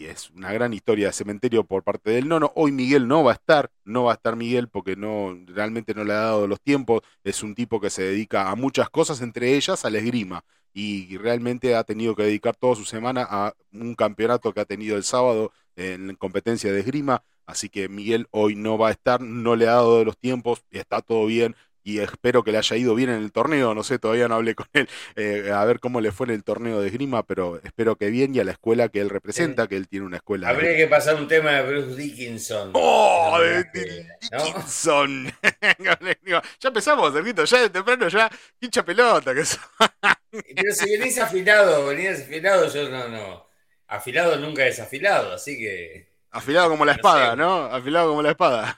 es 0.00 0.30
una 0.30 0.52
gran 0.52 0.72
historia 0.74 1.08
de 1.08 1.12
cementerio 1.12 1.64
por 1.64 1.82
parte 1.82 2.10
del 2.10 2.28
nono. 2.28 2.52
Hoy 2.56 2.72
Miguel 2.72 3.06
no 3.08 3.22
va 3.24 3.32
a 3.32 3.34
estar, 3.34 3.70
no 3.84 4.04
va 4.04 4.12
a 4.12 4.14
estar 4.16 4.36
Miguel 4.36 4.68
porque 4.68 4.96
no 4.96 5.38
realmente 5.46 5.94
no 5.94 6.04
le 6.04 6.12
ha 6.12 6.16
dado 6.16 6.46
los 6.46 6.60
tiempos. 6.60 7.02
Es 7.22 7.42
un 7.42 7.54
tipo 7.54 7.80
que 7.80 7.90
se 7.90 8.02
dedica 8.02 8.50
a 8.50 8.56
muchas 8.56 8.90
cosas, 8.90 9.20
entre 9.20 9.54
ellas 9.54 9.84
al 9.84 9.96
esgrima 9.96 10.44
y 10.74 11.16
realmente 11.18 11.76
ha 11.76 11.84
tenido 11.84 12.16
que 12.16 12.24
dedicar 12.24 12.56
toda 12.56 12.74
su 12.74 12.84
semana 12.84 13.26
a 13.30 13.54
un 13.72 13.94
campeonato 13.94 14.52
que 14.52 14.60
ha 14.60 14.64
tenido 14.64 14.96
el 14.96 15.04
sábado 15.04 15.52
en 15.76 16.16
competencia 16.16 16.72
de 16.72 16.80
esgrima. 16.80 17.22
Así 17.46 17.68
que 17.68 17.88
Miguel 17.88 18.26
hoy 18.30 18.56
no 18.56 18.78
va 18.78 18.88
a 18.88 18.92
estar, 18.92 19.20
no 19.20 19.56
le 19.56 19.66
ha 19.66 19.72
dado 19.72 19.98
de 19.98 20.04
los 20.04 20.18
tiempos, 20.18 20.64
está 20.70 21.02
todo 21.02 21.26
bien 21.26 21.54
y 21.84 22.00
espero 22.00 22.42
que 22.42 22.50
le 22.50 22.58
haya 22.58 22.76
ido 22.76 22.94
bien 22.94 23.10
en 23.10 23.22
el 23.22 23.30
torneo. 23.30 23.74
No 23.74 23.84
sé, 23.84 23.98
todavía 23.98 24.26
no 24.26 24.36
hablé 24.36 24.54
con 24.54 24.66
él 24.72 24.88
eh, 25.16 25.52
a 25.54 25.64
ver 25.64 25.78
cómo 25.78 26.00
le 26.00 26.10
fue 26.10 26.26
en 26.26 26.32
el 26.32 26.42
torneo 26.42 26.80
de 26.80 26.88
esgrima, 26.88 27.24
pero 27.24 27.60
espero 27.62 27.96
que 27.96 28.08
bien 28.08 28.34
y 28.34 28.40
a 28.40 28.44
la 28.44 28.52
escuela 28.52 28.88
que 28.88 29.00
él 29.00 29.10
representa, 29.10 29.68
que 29.68 29.76
él 29.76 29.86
tiene 29.86 30.06
una 30.06 30.16
escuela. 30.16 30.48
Habría 30.48 30.74
que 30.74 30.86
pasar 30.88 31.16
un 31.16 31.28
tema 31.28 31.52
de 31.52 31.62
Bruce 31.62 31.94
Dickinson. 31.94 32.70
¡Oh! 32.72 33.38
De 33.38 33.64
Dickinson. 34.22 35.32
ya 36.58 36.68
empezamos, 36.68 37.12
Sergito, 37.12 37.44
ya 37.44 37.60
de 37.60 37.70
temprano, 37.70 38.08
ya 38.08 38.30
hincha 38.60 38.84
pelota. 38.84 39.34
Que 39.34 39.42
pero 40.56 40.72
si 40.72 40.90
venís 40.90 41.18
afilado, 41.18 41.86
venís 41.86 42.20
afilado, 42.20 42.72
yo 42.72 42.88
no, 42.88 43.08
no. 43.08 43.46
Afilado 43.88 44.36
nunca 44.38 44.64
desafilado, 44.64 45.34
así 45.34 45.58
que. 45.58 46.13
Afilado 46.34 46.68
como 46.68 46.84
la 46.84 46.92
espada, 46.92 47.36
¿no? 47.36 47.66
Afilado 47.66 48.08
como 48.08 48.20
la 48.20 48.30
espada. 48.30 48.76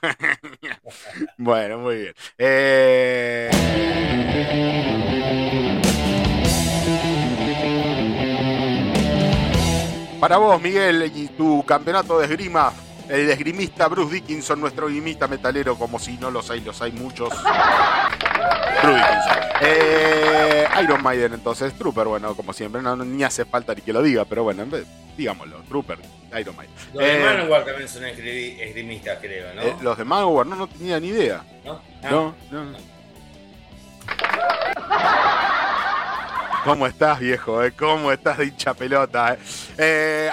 bueno, 1.38 1.78
muy 1.78 1.96
bien. 1.96 2.14
Eh... 2.36 3.50
Para 10.20 10.36
vos, 10.36 10.60
Miguel, 10.60 11.10
y 11.14 11.28
tu 11.28 11.64
campeonato 11.64 12.18
de 12.18 12.26
esgrima, 12.26 12.74
el 13.08 13.30
esgrimista 13.30 13.88
Bruce 13.88 14.16
Dickinson, 14.16 14.60
nuestro 14.60 14.88
esgrimista 14.88 15.26
metalero, 15.26 15.76
como 15.76 15.98
si 15.98 16.18
no 16.18 16.30
los 16.30 16.50
hay, 16.50 16.60
los 16.60 16.82
hay 16.82 16.92
muchos. 16.92 17.30
Bruce 18.82 18.98
Dickinson. 18.98 19.46
Eh, 19.62 20.66
Iron 20.82 21.02
Maiden, 21.02 21.32
entonces, 21.32 21.72
Trooper, 21.72 22.06
bueno, 22.06 22.34
como 22.34 22.52
siempre, 22.52 22.82
no, 22.82 22.96
ni 22.96 23.24
hace 23.24 23.46
falta 23.46 23.74
ni 23.74 23.80
que 23.80 23.94
lo 23.94 24.02
diga, 24.02 24.26
pero 24.26 24.42
bueno, 24.42 24.62
digámoslo, 25.16 25.62
Trooper, 25.62 25.98
Iron. 26.40 26.56
Los 26.92 27.04
de 27.04 27.16
eh, 27.16 27.24
Manowar 27.24 27.64
también 27.64 27.88
son 27.88 28.04
esgrimistas, 28.04 29.18
creo, 29.20 29.54
¿no? 29.54 29.62
Eh, 29.62 29.76
los 29.80 29.98
de 29.98 30.04
Manowar, 30.04 30.46
no, 30.46 30.56
no 30.56 30.68
tenía 30.68 31.00
ni 31.00 31.08
idea. 31.08 31.44
¿No? 31.64 31.80
No, 32.02 32.34
no. 32.50 32.78
¿Cómo 36.64 36.86
estás, 36.86 37.20
viejo? 37.20 37.62
Eh? 37.62 37.72
¿Cómo 37.72 38.10
estás 38.10 38.38
de 38.38 38.46
hincha 38.46 38.74
pelota? 38.74 39.38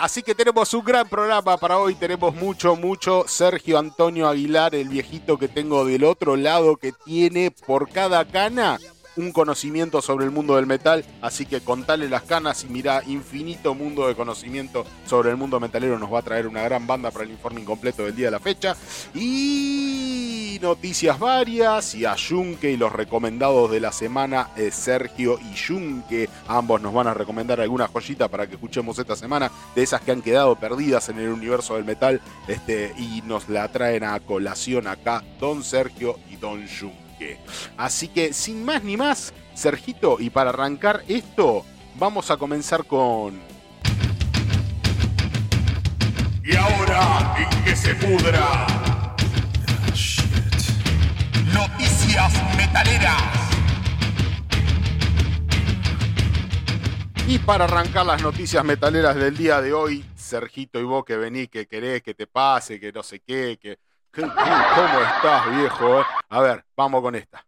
así 0.02 0.24
que 0.24 0.34
tenemos 0.34 0.74
un 0.74 0.84
gran 0.84 1.08
programa 1.08 1.58
para 1.58 1.78
hoy. 1.78 1.94
Tenemos 1.94 2.34
mucho, 2.34 2.76
mucho. 2.76 3.26
Sergio 3.28 3.78
Antonio 3.78 4.28
Aguilar, 4.28 4.74
el 4.74 4.90
viejito 4.90 5.38
que 5.38 5.48
tengo 5.48 5.86
del 5.86 6.04
otro 6.04 6.36
lado, 6.36 6.78
que 6.78 6.92
tiene 7.06 7.52
por 7.52 7.90
cada 7.90 8.26
cana 8.26 8.80
un 9.16 9.32
conocimiento 9.32 10.02
sobre 10.02 10.26
el 10.26 10.32
mundo 10.32 10.56
del 10.56 10.66
metal, 10.66 11.06
así 11.22 11.46
que 11.46 11.62
contale 11.62 12.10
las 12.10 12.24
canas 12.24 12.64
y 12.64 12.68
mira, 12.68 13.04
infinito 13.06 13.74
mundo 13.76 14.08
de 14.08 14.16
conocimiento 14.16 14.86
sobre 15.06 15.30
el 15.30 15.38
mundo 15.38 15.60
metalero 15.60 16.00
nos 16.00 16.12
va 16.12 16.20
a 16.20 16.24
traer 16.24 16.48
una 16.48 16.64
gran 16.64 16.88
banda 16.88 17.12
para 17.12 17.26
el 17.26 17.32
informe 17.32 17.62
incompleto 17.62 18.04
del 18.04 18.16
día 18.16 18.28
de 18.28 18.32
la 18.32 18.40
fecha. 18.40 18.76
Y 19.14 20.60
noticias 20.62 21.20
varias 21.20 21.96
y 21.96 22.06
a 22.06 22.16
Junque 22.18 22.72
y 22.72 22.78
los 22.78 22.92
recomendados 22.92 23.70
de 23.72 23.80
la 23.80 23.92
semana, 23.92 24.50
eh, 24.56 24.72
Sergio 24.72 25.38
y 25.40 25.58
Junque, 25.58 26.30
ambos 26.48 26.82
nos 26.82 26.94
van 26.94 27.08
a 27.08 27.14
recomendar 27.14 27.60
alguna 27.60 27.88
joyita 27.88 28.28
para 28.28 28.48
que 28.48 28.56
escuchemos 28.56 28.98
esta 28.98 29.16
semana, 29.16 29.52
de 29.76 29.84
esas 29.84 30.02
que 30.02 30.12
han 30.12 30.22
quedado 30.22 30.56
perdidas 30.56 31.10
en 31.10 31.20
el 31.20 31.30
universo 31.30 31.76
del 31.76 31.86
metal, 31.86 32.22
este, 32.48 32.94
y 32.98 33.22
nos 33.26 33.50
la 33.50 33.68
traen 33.68 34.04
a 34.04 34.20
colación 34.20 34.88
acá 34.88 35.24
Don 35.40 35.64
Sergio 35.64 36.18
y 36.32 36.38
Don 36.38 36.66
Así 37.78 38.08
que 38.08 38.34
sin 38.34 38.64
más 38.64 38.84
ni 38.84 38.98
más, 38.98 39.34
Sergito, 39.54 40.18
y 40.20 40.30
para 40.30 40.50
arrancar 40.50 41.04
esto, 41.08 41.66
vamos 41.96 42.32
a 42.32 42.38
comenzar 42.38 42.86
con... 42.86 43.40
Y 46.44 46.56
ahora, 46.56 47.36
en 47.38 47.64
que 47.64 47.76
se 47.76 47.96
pudra. 47.96 48.68
Noticias 51.54 52.34
metaleras. 52.58 53.44
Y 57.26 57.40
para 57.40 57.64
arrancar 57.64 58.06
las 58.06 58.22
noticias 58.22 58.66
metaleras 58.66 59.16
del 59.16 59.38
día 59.38 59.62
de 59.62 59.72
hoy, 59.72 60.04
Sergito 60.16 60.80
y 60.80 60.84
vos 60.84 61.06
que 61.06 61.16
venís, 61.16 61.48
que 61.48 61.68
querés 61.68 62.04
que 62.04 62.14
te 62.14 62.28
pase, 62.28 62.80
que 62.80 62.92
no 62.92 63.02
sé 63.02 63.22
qué, 63.22 63.58
que 63.62 63.80
¿Cómo 64.16 64.28
estás, 64.28 65.56
viejo? 65.56 66.00
Eh? 66.00 66.04
A 66.30 66.42
ver, 66.42 66.64
vamos 66.78 67.02
con 67.02 67.16
esta. 67.16 67.44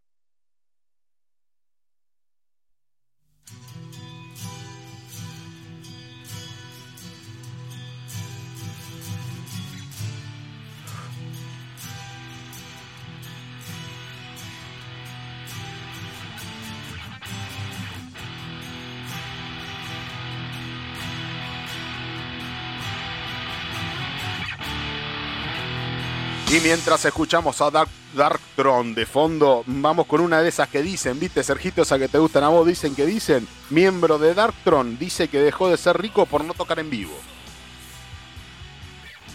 Y 26.56 26.62
mientras 26.62 27.04
escuchamos 27.04 27.60
a 27.60 27.70
Dark, 27.70 27.90
Darktron 28.14 28.96
de 28.96 29.06
fondo, 29.06 29.66
vamos 29.66 30.06
con 30.06 30.22
una 30.22 30.42
de 30.42 30.48
esas 30.48 30.70
que 30.70 30.82
dicen, 30.82 31.20
¿viste, 31.20 31.44
Sergito? 31.44 31.82
Esa 31.82 32.00
que 32.00 32.08
te 32.08 32.18
gustan 32.18 32.46
a 32.46 32.48
vos, 32.48 32.66
dicen 32.66 32.96
que 32.96 33.06
dicen. 33.06 33.46
Miembro 33.72 34.18
de 34.18 34.34
Darktron 34.34 34.98
dice 34.98 35.28
que 35.28 35.40
dejó 35.40 35.70
de 35.70 35.76
ser 35.76 35.98
rico 35.98 36.26
por 36.26 36.46
no 36.46 36.54
tocar 36.54 36.80
en 36.80 36.90
vivo. 36.90 37.20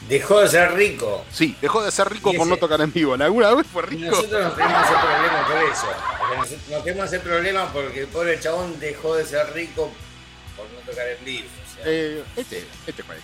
Dejó 0.09 0.41
de 0.41 0.49
ser 0.49 0.73
rico. 0.73 1.27
Sí, 1.31 1.55
dejó 1.61 1.83
de 1.83 1.91
ser 1.91 2.11
rico 2.11 2.33
por 2.33 2.47
no 2.47 2.57
tocar 2.57 2.81
en 2.81 2.91
vivo. 2.91 3.13
¿Alguna 3.13 3.55
vez 3.55 3.67
fue 3.67 3.83
rico? 3.83 4.17
Nosotros 4.17 4.43
no 4.43 4.53
tenemos 4.53 4.83
ese 4.83 4.95
problema 4.95 5.47
por 5.47 5.57
eso. 5.59 6.71
No 6.71 6.79
tenemos 6.79 7.07
ese 7.07 7.21
problema 7.21 7.71
porque 7.71 8.01
el 8.01 8.07
pobre 8.07 8.41
chabón 8.41 8.81
dejó 8.81 9.17
de 9.17 9.27
ser 9.27 9.53
rico 9.53 9.91
por 10.57 10.65
no 10.71 10.81
tocar 10.91 11.07
en 11.07 11.23
vivo. 11.23 11.49
eh, 11.85 12.25
este, 12.35 12.67
este 12.87 13.03
fue. 13.03 13.17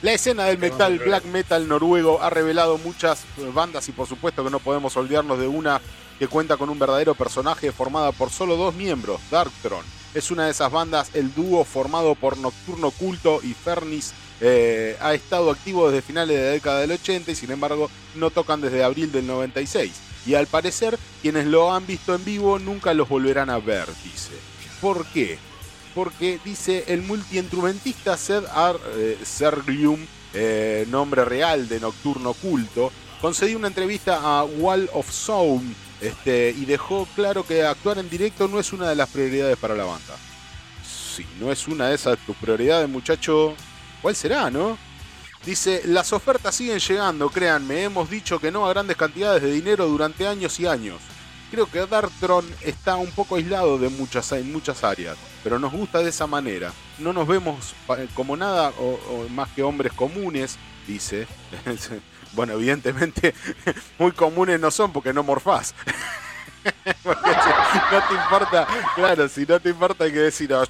La 0.00 0.12
escena 0.12 0.44
del 0.44 0.58
metal, 0.58 0.96
black 1.00 1.24
metal 1.24 1.66
noruego, 1.66 2.22
ha 2.22 2.30
revelado 2.30 2.78
muchas 2.78 3.24
bandas 3.52 3.88
y 3.88 3.92
por 3.92 4.06
supuesto 4.06 4.44
que 4.44 4.50
no 4.50 4.60
podemos 4.60 4.96
olvidarnos 4.96 5.40
de 5.40 5.48
una 5.48 5.80
que 6.20 6.28
cuenta 6.28 6.56
con 6.56 6.70
un 6.70 6.78
verdadero 6.78 7.16
personaje 7.16 7.72
formada 7.72 8.12
por 8.12 8.30
solo 8.30 8.56
dos 8.56 8.74
miembros, 8.76 9.20
Darktron. 9.28 9.84
Es 10.14 10.30
una 10.30 10.44
de 10.44 10.52
esas 10.52 10.70
bandas, 10.70 11.10
el 11.14 11.34
dúo 11.34 11.64
formado 11.64 12.14
por 12.14 12.38
Nocturno 12.38 12.92
Culto 12.92 13.40
y 13.42 13.54
Fernis 13.54 14.14
eh, 14.40 14.96
ha 15.00 15.14
estado 15.14 15.50
activo 15.50 15.90
desde 15.90 16.06
finales 16.06 16.36
de 16.36 16.44
la 16.44 16.50
década 16.50 16.80
del 16.80 16.92
80 16.92 17.32
y 17.32 17.34
sin 17.34 17.50
embargo 17.50 17.90
no 18.14 18.30
tocan 18.30 18.60
desde 18.60 18.84
abril 18.84 19.10
del 19.10 19.26
96. 19.26 19.92
Y 20.26 20.34
al 20.34 20.46
parecer 20.46 20.96
quienes 21.22 21.46
lo 21.46 21.72
han 21.72 21.86
visto 21.86 22.14
en 22.14 22.24
vivo 22.24 22.60
nunca 22.60 22.94
los 22.94 23.08
volverán 23.08 23.50
a 23.50 23.58
ver, 23.58 23.88
dice. 24.04 24.32
¿Por 24.80 25.06
qué? 25.06 25.38
Porque 25.98 26.38
dice 26.44 26.84
el 26.86 27.02
multiinstrumentista 27.02 28.16
Sed 28.16 28.44
Ar 28.54 28.76
eh, 28.94 29.18
eh, 30.32 30.86
nombre 30.88 31.24
real 31.24 31.68
de 31.68 31.80
Nocturno 31.80 32.34
Culto, 32.34 32.92
concedió 33.20 33.58
una 33.58 33.66
entrevista 33.66 34.20
a 34.22 34.44
Wall 34.44 34.88
of 34.92 35.10
Sound 35.10 35.74
este, 36.00 36.54
y 36.56 36.66
dejó 36.66 37.08
claro 37.16 37.44
que 37.44 37.64
actuar 37.64 37.98
en 37.98 38.08
directo 38.08 38.46
no 38.46 38.60
es 38.60 38.72
una 38.72 38.88
de 38.88 38.94
las 38.94 39.08
prioridades 39.08 39.58
para 39.58 39.74
la 39.74 39.86
banda. 39.86 40.14
Si 40.86 41.26
no 41.40 41.50
es 41.50 41.66
una 41.66 41.88
de 41.88 41.96
esas 41.96 42.16
tus 42.24 42.36
prioridades, 42.36 42.88
muchacho, 42.88 43.56
¿cuál 44.00 44.14
será, 44.14 44.52
no? 44.52 44.78
Dice, 45.44 45.82
las 45.84 46.12
ofertas 46.12 46.54
siguen 46.54 46.78
llegando, 46.78 47.28
créanme, 47.28 47.82
hemos 47.82 48.08
dicho 48.08 48.38
que 48.38 48.52
no 48.52 48.66
a 48.66 48.70
grandes 48.70 48.96
cantidades 48.96 49.42
de 49.42 49.50
dinero 49.50 49.88
durante 49.88 50.28
años 50.28 50.60
y 50.60 50.66
años. 50.68 51.00
Creo 51.50 51.70
que 51.70 51.86
Darktron 51.86 52.44
está 52.62 52.96
un 52.96 53.10
poco 53.10 53.36
aislado 53.36 53.78
de 53.78 53.88
muchas, 53.88 54.30
en 54.32 54.52
muchas 54.52 54.84
áreas 54.84 55.16
pero 55.42 55.58
nos 55.58 55.72
gusta 55.72 56.00
de 56.00 56.10
esa 56.10 56.26
manera. 56.26 56.72
No 56.98 57.12
nos 57.12 57.26
vemos 57.26 57.74
como 58.14 58.36
nada 58.36 58.70
o, 58.78 59.26
más 59.30 59.48
que 59.50 59.62
hombres 59.62 59.92
comunes, 59.92 60.58
dice. 60.86 61.26
bueno, 62.32 62.54
evidentemente 62.54 63.34
muy 63.98 64.12
comunes 64.12 64.60
no 64.60 64.70
son 64.70 64.92
porque 64.92 65.12
no 65.12 65.22
morfás. 65.22 65.74
no 67.04 68.08
te 68.08 68.14
importa, 68.14 68.66
claro, 68.94 69.28
si 69.28 69.46
no 69.46 69.60
te 69.60 69.70
importa 69.70 70.04
hay 70.04 70.12
que 70.12 70.18
decir, 70.18 70.52
ah, 70.52 70.64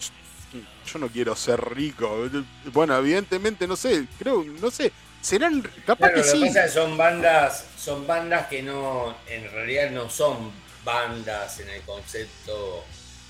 yo 0.87 0.99
no 0.99 1.09
quiero 1.09 1.35
ser 1.35 1.61
rico. 1.75 2.29
Bueno, 2.73 2.97
evidentemente 2.97 3.67
no 3.67 3.75
sé, 3.75 4.07
creo, 4.19 4.45
no 4.61 4.71
sé, 4.71 4.93
serán 5.21 5.63
capaz 5.85 6.11
que 6.11 6.23
sí. 6.23 6.49
son 6.73 6.97
bandas, 6.97 7.65
son 7.77 8.07
bandas 8.07 8.47
que 8.47 8.63
no, 8.63 9.17
en 9.27 9.51
realidad 9.51 9.91
no 9.91 10.09
son 10.09 10.53
bandas 10.85 11.61
en 11.61 11.69
el 11.71 11.83
concepto 11.83 12.85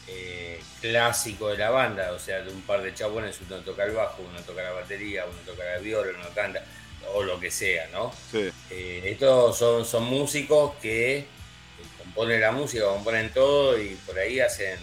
eh, 0.07 0.61
clásico 0.81 1.49
de 1.49 1.59
la 1.59 1.71
banda, 1.71 2.13
o 2.13 2.19
sea, 2.19 2.41
de 2.41 2.51
un 2.51 2.63
par 2.63 2.83
de 2.83 2.95
chabones, 2.95 3.39
uno 3.47 3.59
toca 3.59 3.85
el 3.85 3.93
bajo, 3.93 4.23
uno 4.23 4.41
toca 4.41 4.63
la 4.63 4.73
batería, 4.73 5.27
uno 5.27 5.39
toca 5.45 5.65
la 5.65 5.79
viola, 5.79 6.13
uno 6.19 6.29
canta, 6.35 6.65
o 7.15 7.23
lo 7.23 7.39
que 7.39 7.51
sea, 7.51 7.89
¿no? 7.93 8.13
Eh, 8.33 9.03
estos 9.05 9.59
son, 9.59 9.85
son 9.85 10.05
músicos 10.05 10.77
que 10.81 11.27
componen 11.99 12.41
la 12.41 12.53
música, 12.53 12.85
componen 12.85 13.33
todo 13.33 13.81
y 13.81 13.97
por 14.07 14.19
ahí 14.19 14.41
hacen 14.41 14.79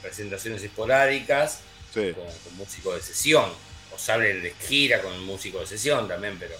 presentaciones 0.00 0.62
esporádicas 0.62 1.60
con, 1.92 2.56
músicos 2.56 2.96
de 2.96 3.02
sesión, 3.02 3.50
o 3.94 3.98
salen 3.98 4.42
de 4.42 4.52
gira 4.52 5.00
con 5.00 5.24
músicos 5.24 5.62
de 5.62 5.66
sesión 5.76 6.06
también, 6.06 6.38
pero 6.38 6.54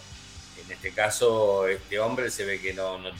En 0.66 0.72
este 0.72 0.90
caso, 0.90 1.68
este 1.68 2.00
hombre 2.00 2.30
se 2.30 2.44
ve 2.44 2.60
que 2.60 2.74
no, 2.74 2.98
no, 2.98 3.10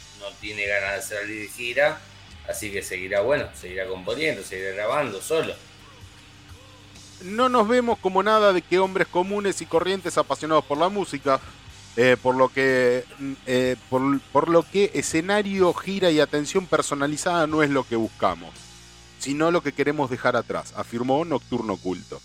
tiene 0.41 0.67
ganas 0.67 1.09
de 1.09 1.17
salir 1.17 1.43
de 1.43 1.49
gira, 1.49 2.01
así 2.49 2.73
que 2.73 2.83
seguirá, 2.83 3.21
bueno, 3.21 3.47
seguirá 3.55 3.87
componiendo, 3.87 4.43
seguirá 4.43 4.73
grabando 4.73 5.23
solo. 5.23 5.55
No 7.23 7.49
nos 7.49 7.69
vemos 7.69 7.99
como 7.99 8.23
nada 8.23 8.53
de 8.53 8.63
que 8.63 8.81
hombres 8.81 9.07
comunes 9.07 9.61
y 9.63 9.67
corrientes 9.67 10.19
apasionados 10.19 10.65
por 10.65 10.77
la 10.77 10.89
música, 10.89 11.41
eh, 11.97 12.17
por, 12.21 12.35
lo 12.35 12.49
que, 12.49 13.05
mm, 13.19 13.33
eh, 13.47 13.77
por, 13.89 14.21
por 14.33 14.49
lo 14.49 14.65
que 14.65 14.91
escenario, 14.95 15.73
gira 15.73 16.11
y 16.11 16.19
atención 16.19 16.67
personalizada 16.67 17.47
no 17.47 17.63
es 17.63 17.71
lo 17.71 17.85
que 17.85 17.97
buscamos, 17.97 18.51
sino 19.21 19.53
lo 19.53 19.63
que 19.63 19.73
queremos 19.73 20.11
dejar 20.11 20.37
atrás, 20.37 20.75
afirmó 20.77 21.25
Nocturno 21.25 21.77
Culto. 21.77 22.21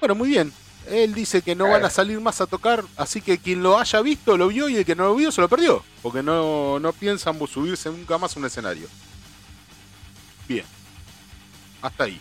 Bueno, 0.00 0.14
muy 0.14 0.30
bien, 0.30 0.52
él 0.88 1.14
dice 1.14 1.42
que 1.42 1.54
no 1.54 1.68
van 1.68 1.84
a 1.84 1.90
salir 1.90 2.20
más 2.20 2.40
a 2.40 2.46
tocar, 2.46 2.84
así 2.96 3.20
que 3.20 3.38
quien 3.38 3.62
lo 3.62 3.78
haya 3.78 4.00
visto 4.02 4.36
lo 4.36 4.48
vio 4.48 4.68
y 4.68 4.76
el 4.76 4.84
que 4.84 4.94
no 4.94 5.04
lo 5.04 5.14
vio 5.14 5.32
se 5.32 5.40
lo 5.40 5.48
perdió, 5.48 5.84
porque 6.02 6.22
no, 6.22 6.78
no 6.78 6.92
piensan 6.92 7.38
subirse 7.46 7.90
nunca 7.90 8.18
más 8.18 8.36
a 8.36 8.40
un 8.40 8.46
escenario. 8.46 8.88
Bien, 10.48 10.64
hasta 11.82 12.04
ahí. 12.04 12.20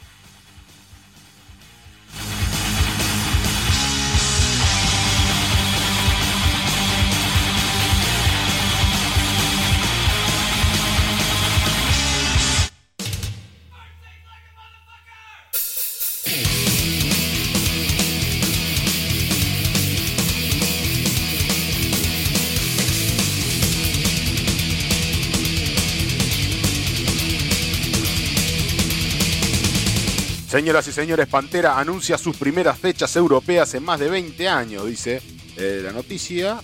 Señoras 30.56 30.88
y 30.88 30.94
señores, 30.94 31.28
Pantera 31.28 31.78
anuncia 31.78 32.18
sus 32.18 32.38
primeras 32.38 32.80
fechas 32.80 33.14
europeas 33.18 33.74
en 33.74 33.84
más 33.84 34.00
de 34.00 34.10
20 34.10 34.48
años, 34.48 34.86
dice 34.86 35.22
eh, 35.58 35.82
la 35.84 35.92
noticia. 35.92 36.62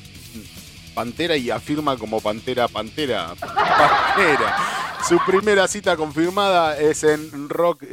Pantera 0.96 1.36
y 1.36 1.52
afirma 1.52 1.98
como 1.98 2.22
Pantera, 2.22 2.70
Pantera, 2.70 3.36
Pantera. 3.36 4.56
Su 5.06 5.20
primera 5.28 5.68
cita 5.68 5.98
confirmada 5.98 6.80
es 6.80 7.04
en 7.04 7.50
Rock 7.50 7.84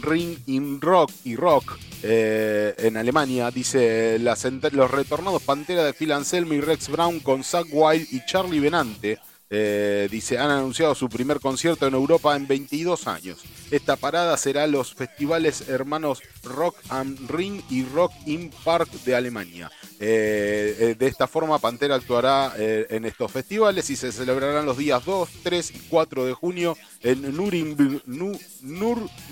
Ring 0.00 0.38
in 0.46 0.80
Rock 0.80 1.10
y 1.24 1.36
Rock 1.36 1.78
eh, 2.02 2.74
en 2.78 2.96
Alemania. 2.96 3.50
Dice 3.50 4.18
los 4.18 4.90
retornados 4.90 5.42
Pantera 5.42 5.84
de 5.84 5.92
Phil 5.92 6.12
Anselmo 6.12 6.54
y 6.54 6.62
Rex 6.62 6.88
Brown 6.88 7.20
con 7.20 7.44
Zach 7.44 7.66
Wild 7.70 8.08
y 8.12 8.24
Charlie 8.24 8.60
Benante 8.60 9.18
eh, 9.50 10.08
dice, 10.10 10.38
han 10.38 10.50
anunciado 10.50 10.94
su 10.94 11.08
primer 11.08 11.40
concierto 11.40 11.86
en 11.86 11.94
Europa 11.94 12.36
en 12.36 12.46
22 12.46 13.06
años. 13.06 13.38
Esta 13.70 13.96
parada 13.96 14.36
será 14.36 14.66
los 14.66 14.92
festivales 14.94 15.68
hermanos 15.68 16.22
Rock 16.42 16.76
am 16.90 17.16
Ring 17.28 17.62
y 17.70 17.84
Rock 17.84 18.12
im 18.26 18.50
Park 18.64 18.90
de 19.04 19.14
Alemania. 19.14 19.70
Eh, 20.00 20.76
eh, 20.78 20.94
de 20.98 21.06
esta 21.06 21.26
forma, 21.26 21.58
Pantera 21.58 21.94
actuará 21.94 22.52
en 22.58 23.04
estos 23.04 23.32
festivales 23.32 23.88
y 23.90 23.96
se 23.96 24.12
celebrarán 24.12 24.66
los 24.66 24.76
días 24.76 25.04
2, 25.04 25.28
3 25.42 25.70
y 25.70 25.78
4 25.88 26.26
de 26.26 26.34
junio 26.34 26.76
en 27.02 27.22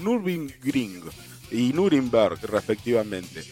Nürburgring 0.00 1.02
y 1.50 1.72
Nuremberg, 1.72 2.38
respectivamente. 2.42 3.44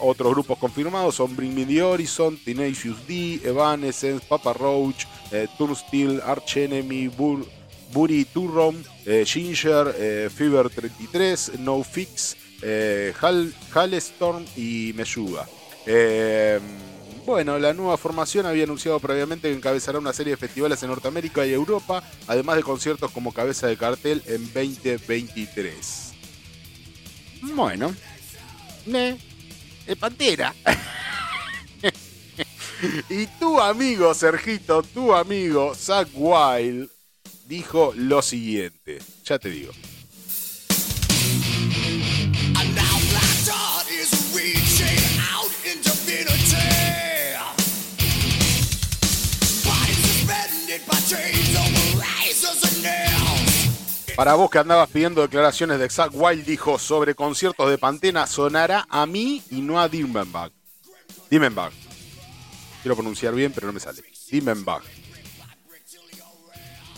otros 0.00 0.32
grupos 0.32 0.58
confirmados 0.58 1.14
son 1.16 1.34
Bring 1.34 1.54
Me 1.54 1.64
the 1.64 1.82
Horizon, 1.82 2.38
Tenacious 2.44 3.06
D, 3.06 3.40
Evanescence, 3.44 4.24
Papa 4.28 4.52
Roach, 4.52 5.06
eh, 5.30 5.46
Turnstile, 5.58 6.20
Arch 6.24 6.56
Enemy, 6.56 7.08
Bur 7.08 7.46
Buri 7.92 8.26
Turrom, 8.26 8.76
eh, 9.06 9.24
Ginger, 9.26 9.94
eh, 9.98 10.30
Fever 10.34 10.68
33, 10.68 11.58
No 11.58 11.82
Fix, 11.82 12.36
Hal 13.20 13.54
Halestorm 13.72 14.44
y 14.56 14.92
Meshuga. 14.94 15.46
bueno, 17.24 17.58
la 17.58 17.72
nueva 17.74 17.96
formación 17.96 18.46
había 18.46 18.64
anunciado 18.64 18.98
previamente 19.00 19.48
que 19.48 19.54
encabezará 19.54 19.98
una 19.98 20.12
serie 20.12 20.32
de 20.32 20.36
festivales 20.38 20.82
en 20.82 20.88
Norteamérica 20.88 21.46
y 21.46 21.52
Europa, 21.52 22.02
además 22.26 22.56
de 22.56 22.62
conciertos 22.62 23.10
como 23.10 23.32
cabeza 23.32 23.66
de 23.66 23.76
cartel 23.76 24.22
en 24.26 24.44
2023. 24.52 26.07
Bueno, 27.42 27.94
ne, 28.86 29.18
Pantera. 29.98 30.54
Y 33.08 33.26
tu 33.40 33.60
amigo, 33.60 34.14
Sergito, 34.14 34.84
tu 34.84 35.12
amigo, 35.12 35.74
Zach 35.74 36.08
Wild, 36.14 36.88
dijo 37.46 37.92
lo 37.96 38.22
siguiente. 38.22 38.98
Ya 39.24 39.38
te 39.38 39.50
digo. 39.50 39.72
Para 54.18 54.34
vos 54.34 54.50
que 54.50 54.58
andabas 54.58 54.90
pidiendo 54.90 55.22
declaraciones 55.22 55.78
de 55.78 55.88
Zach 55.88 56.10
Wild, 56.12 56.44
dijo 56.44 56.76
sobre 56.76 57.14
conciertos 57.14 57.70
de 57.70 57.78
Pantena, 57.78 58.26
sonará 58.26 58.84
a 58.90 59.06
mí 59.06 59.44
y 59.48 59.60
no 59.60 59.80
a 59.80 59.88
Dimmenbach. 59.88 60.50
Dimmenbach. 61.30 61.72
Quiero 62.82 62.96
pronunciar 62.96 63.32
bien, 63.32 63.52
pero 63.52 63.68
no 63.68 63.72
me 63.72 63.78
sale. 63.78 64.02
Dimenbach. 64.28 64.82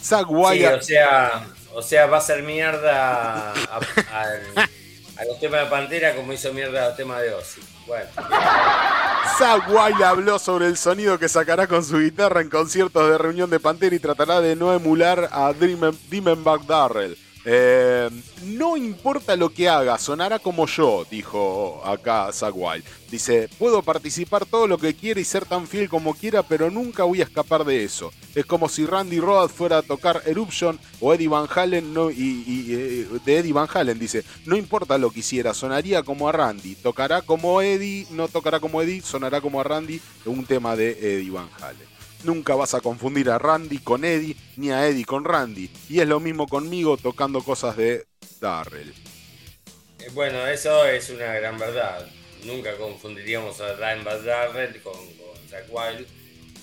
Zach 0.03 0.27
sí, 0.29 0.65
o 0.65 0.81
sea, 0.81 1.47
o 1.75 1.83
sea, 1.83 2.07
va 2.07 2.17
a 2.17 2.21
ser 2.23 2.43
mierda 2.43 3.53
a, 3.53 3.81
los 5.29 5.39
temas 5.39 5.65
de 5.65 5.67
Pantera 5.67 6.17
como 6.17 6.33
hizo 6.33 6.55
mierda 6.55 6.85
a 6.85 6.89
los 6.89 6.97
temas 6.97 7.21
de 7.21 7.35
Ozzy. 7.35 7.61
Bueno. 7.91 8.09
Zach 9.37 9.65
habló 10.05 10.39
sobre 10.39 10.67
el 10.67 10.77
sonido 10.77 11.19
que 11.19 11.29
sacará 11.29 11.67
con 11.67 11.85
su 11.85 11.99
guitarra 11.99 12.41
en 12.41 12.49
conciertos 12.49 13.11
de 13.11 13.19
reunión 13.19 13.51
de 13.51 13.59
Pantera 13.59 13.97
y 13.97 13.99
tratará 13.99 14.41
de 14.41 14.55
no 14.55 14.73
emular 14.73 15.29
a 15.33 15.53
Dimenbach 15.53 16.63
Darrell 16.67 17.19
eh, 17.45 18.11
no 18.45 18.77
importa 18.77 19.35
lo 19.35 19.49
que 19.51 19.69
haga, 19.69 19.97
sonará 19.99 20.39
como 20.39 20.67
yo, 20.67 21.07
dijo 21.11 21.83
acá 21.85 22.31
Zach 22.33 22.55
Dice, 23.11 23.49
puedo 23.59 23.83
participar 23.83 24.47
todo 24.47 24.67
lo 24.67 24.79
que 24.79 24.95
quiera 24.95 25.21
y 25.21 25.25
ser 25.25 25.45
tan 25.45 25.67
fiel 25.67 25.89
como 25.89 26.15
quiera, 26.15 26.43
pero 26.43 26.71
nunca 26.71 27.05
voy 27.05 27.21
a 27.21 27.25
escapar 27.25 27.65
de 27.65 27.83
eso. 27.83 28.13
Es 28.35 28.47
como 28.47 28.69
si 28.69 28.87
Randy 28.87 29.19
Roth 29.19 29.51
fuera 29.51 29.79
a 29.79 29.83
tocar 29.83 30.23
Eruption 30.27 30.79
o 31.01 31.13
Eddie 31.13 31.29
Van 31.29 31.49
Halen 31.53 31.93
no, 31.93 32.11
y, 32.11 32.67
eh, 32.69 33.09
de 33.25 33.39
Eddie 33.39 33.53
Van 33.53 33.69
Halen. 33.73 33.99
Dice, 33.99 34.23
no 34.47 34.57
importa 34.57 34.97
lo 34.99 35.11
que 35.11 35.21
hiciera, 35.21 35.55
sonaría 35.55 36.05
como 36.05 36.29
a 36.29 36.33
Randy. 36.33 36.77
Tocará 36.77 37.23
como 37.23 37.61
Eddie, 37.61 38.07
no 38.11 38.29
tocará 38.29 38.61
como 38.61 38.81
Eddie, 38.81 39.03
sonará 39.03 39.41
como 39.41 39.61
a 39.61 39.65
Randy, 39.65 40.01
un 40.27 40.45
tema 40.45 40.77
de 40.77 40.91
Eddie 40.91 41.31
Van 41.31 41.49
Halen. 41.61 41.90
Nunca 42.23 42.55
vas 42.55 42.75
a 42.75 42.81
confundir 42.81 43.31
a 43.31 43.39
Randy 43.39 43.79
con 43.79 44.05
Eddie, 44.05 44.37
ni 44.57 44.71
a 44.71 44.87
Eddie 44.87 45.05
con 45.05 45.25
Randy. 45.25 45.71
Y 45.89 46.01
es 46.01 46.09
lo 46.09 46.21
mismo 46.21 46.47
conmigo 46.47 46.97
tocando 46.97 47.43
cosas 47.43 47.77
de 47.77 48.07
Darrell. 48.41 48.93
Eh, 49.99 50.11
bueno, 50.13 50.47
eso 50.47 50.85
es 50.85 51.09
una 51.11 51.33
gran 51.35 51.59
verdad. 51.59 52.07
Nunca 52.45 52.77
confundiríamos 52.77 53.61
a 53.61 53.75
Dimebag 53.75 54.23
Darrell 54.23 54.83
con, 54.83 54.95
con 54.95 55.47
Jack 55.49 55.67
Wild, 55.71 56.07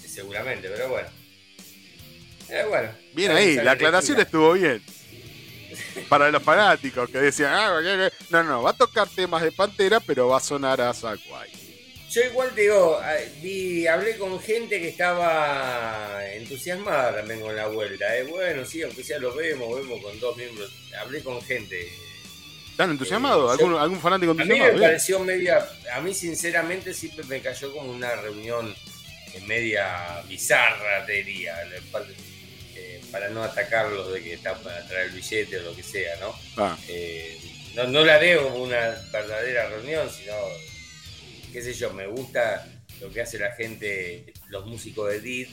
seguramente, 0.06 0.70
pero 0.70 0.90
bueno. 0.90 1.08
Eh, 2.50 2.66
bueno. 2.68 2.90
Bien 3.14 3.32
ahí, 3.32 3.56
la 3.56 3.72
aclaración 3.72 4.20
estuvo 4.20 4.54
bien. 4.54 4.82
Para 6.10 6.32
los 6.32 6.42
fanáticos 6.42 7.10
que 7.10 7.18
decían, 7.18 7.52
ah, 7.54 7.80
no, 8.30 8.44
no, 8.44 8.64
va 8.64 8.72
a 8.72 8.74
tocar 8.74 9.08
temas 9.08 9.42
de 9.42 9.52
Pantera, 9.52 10.00
pero 10.00 10.28
va 10.28 10.38
a 10.38 10.42
sonar 10.42 10.80
a 10.82 10.94
Zack 10.94 11.20
Wild. 11.30 11.67
Yo 12.18 12.24
igual 12.24 12.50
te 12.56 12.62
digo, 12.62 13.00
hablé 13.92 14.18
con 14.18 14.40
gente 14.40 14.82
que 14.82 14.88
estaba 14.88 16.20
entusiasmada 16.34 17.18
también 17.18 17.42
con 17.42 17.56
la 17.56 17.68
vuelta. 17.68 18.18
¿eh? 18.18 18.24
Bueno, 18.24 18.66
sí, 18.66 18.82
aunque 18.82 19.04
sea 19.04 19.20
lo 19.20 19.36
vemos, 19.36 19.80
vemos 19.80 20.02
con 20.02 20.20
dos 20.20 20.36
miembros. 20.36 20.72
Hablé 21.00 21.22
con 21.22 21.40
gente. 21.44 21.88
¿Están 22.72 22.90
entusiasmados? 22.90 23.52
¿Algún, 23.52 23.76
¿Algún, 23.76 24.02
fanático 24.02 24.32
entusiasmado? 24.32 24.72
A 24.72 24.74
mí 24.74 24.80
me 24.80 24.88
pareció 24.88 25.20
media. 25.20 25.70
A 25.94 26.02
mí, 26.02 26.12
sinceramente, 26.16 26.92
siempre 26.96 27.24
me 27.26 27.40
cayó 27.40 27.72
como 27.72 27.92
una 27.92 28.16
reunión 28.16 28.74
media 29.46 30.20
bizarra, 30.28 31.06
te 31.06 31.24
diría. 31.24 31.56
Eh, 32.76 33.00
para 33.12 33.30
no 33.30 33.44
atacarlos 33.44 34.12
de 34.12 34.24
que 34.24 34.34
están 34.34 34.58
para 34.64 34.88
traer 34.88 35.10
el 35.10 35.12
billete 35.12 35.60
o 35.60 35.62
lo 35.62 35.76
que 35.76 35.84
sea, 35.84 36.16
¿no? 36.20 36.34
Ah. 36.58 36.76
Eh, 36.88 37.38
no, 37.76 37.84
no 37.86 38.04
la 38.04 38.18
veo 38.18 38.46
como 38.46 38.64
una 38.64 38.98
verdadera 39.12 39.70
reunión, 39.70 40.10
sino 40.10 40.34
qué 41.52 41.62
sé 41.62 41.74
yo, 41.74 41.94
me 41.94 42.08
gusta 42.08 42.66
lo 43.02 43.12
que 43.12 43.22
hace 43.22 43.38
la 43.38 43.52
gente, 43.52 44.34
los 44.50 44.66
músicos 44.66 45.12
de 45.12 45.20
Did, 45.20 45.48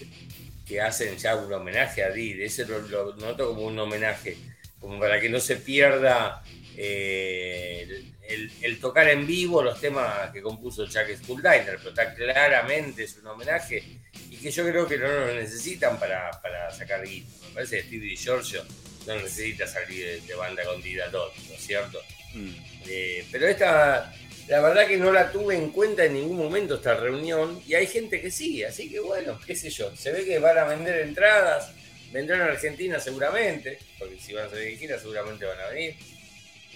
que 0.67 0.81
hacen 0.81 1.17
ya 1.17 1.37
un 1.37 1.53
homenaje 1.53 2.03
a 2.03 2.11
Did. 2.11 2.41
Ese 2.41 2.67
lo, 2.67 3.15
noto 3.17 3.49
como 3.49 3.63
un 3.63 3.79
homenaje, 3.79 4.37
como 4.81 4.99
para 4.99 5.21
que 5.21 5.29
no 5.29 5.41
se 5.41 5.57
pierda 5.57 6.43
eh, 6.77 8.05
el, 8.63 8.79
tocar 8.81 9.09
en 9.09 9.27
vivo 9.27 9.63
los 9.63 9.81
temas 9.81 10.31
que 10.31 10.41
compuso 10.41 10.87
Chuck 10.87 11.09
Schuldiner, 11.23 11.77
pero 11.77 11.91
está 11.91 12.15
claramente 12.15 13.05
es 13.05 13.17
un 13.19 13.27
homenaje 13.27 13.83
y 14.31 14.37
que 14.37 14.51
yo 14.51 14.65
creo 14.65 14.87
que 14.87 14.99
no 14.99 15.07
lo 15.07 15.35
necesitan 15.35 15.99
para, 15.99 16.31
sacar 16.71 17.05
guita. 17.07 17.29
Me 17.49 17.55
parece 17.55 17.77
que 17.77 17.83
Stevie 17.85 18.17
Giorgio 18.17 18.65
no 19.07 19.17
necesita 19.17 19.67
salir 19.67 20.23
de, 20.23 20.35
banda 20.35 20.65
con 20.65 20.81
Dida 20.83 21.11
¿no 21.11 21.29
es 21.29 21.61
cierto? 21.61 22.01
Mm. 22.33 22.51
Eh, 22.87 23.27
pero 23.31 23.47
esta, 23.47 24.13
la 24.49 24.61
verdad 24.61 24.87
que 24.87 24.97
no 24.97 25.11
la 25.13 25.33
tuve 25.33 25.57
en 25.57 25.71
cuenta 25.71 26.05
en 26.05 26.15
ningún 26.15 26.37
momento 26.37 26.75
esta 26.75 26.95
reunión 26.95 27.63
y 27.67 27.75
hay 27.75 27.87
gente 27.87 28.21
que 28.21 28.31
sí, 28.31 28.63
así 28.63 28.91
que 28.91 29.01
bueno, 29.01 29.39
qué 29.47 29.57
sé 29.57 29.71
yo, 29.71 29.95
se 29.97 30.13
ve 30.13 30.25
que 30.25 30.39
van 30.39 30.59
a 30.59 30.65
vender 30.65 31.01
entradas, 31.01 31.73
vendrán 32.13 32.43
a 32.43 32.47
Argentina 32.47 33.01
seguramente, 33.01 33.79
porque 33.99 34.19
si 34.19 34.35
van 34.35 34.47
a 34.47 34.51
salir 34.51 34.65
de 34.67 34.77
gira 34.77 34.99
seguramente 34.99 35.47
van 35.47 35.61
a 35.61 35.69
venir. 35.69 35.95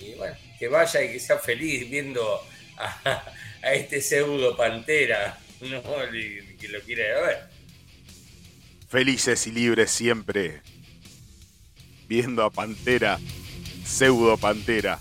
Y 0.00 0.14
bueno, 0.14 0.36
que 0.58 0.68
vaya 0.68 1.02
y 1.02 1.12
que 1.12 1.20
sea 1.20 1.38
feliz 1.38 1.90
viendo 1.90 2.40
a, 2.78 3.32
este 3.72 4.00
pseudo 4.00 4.56
pantera, 4.56 5.38
¿no? 5.60 5.82
que 5.82 6.68
lo 6.68 6.80
quiera 6.80 7.20
ver. 7.20 7.58
Felices 8.88 9.46
y 9.46 9.52
libres 9.52 9.90
siempre, 9.90 10.62
viendo 12.08 12.42
a 12.42 12.50
Pantera, 12.50 13.18
pseudo 13.84 14.38
Pantera. 14.38 14.98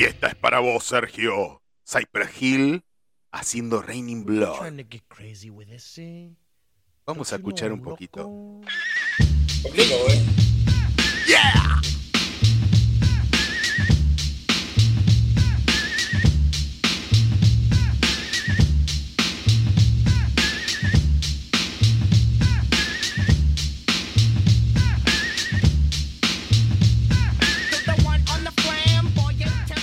Y 0.00 0.04
esta 0.04 0.28
es 0.28 0.34
para 0.34 0.60
vos, 0.60 0.82
Sergio. 0.84 1.60
Cypress 1.86 2.30
Hill 2.40 2.82
haciendo 3.32 3.82
Raining 3.82 4.24
Blood. 4.24 4.72
Vamos 7.04 7.30
a 7.34 7.36
escuchar 7.36 7.70
un 7.70 7.82
poquito. 7.82 8.62
¿eh? 9.74 10.24
Yeah! 11.26 11.59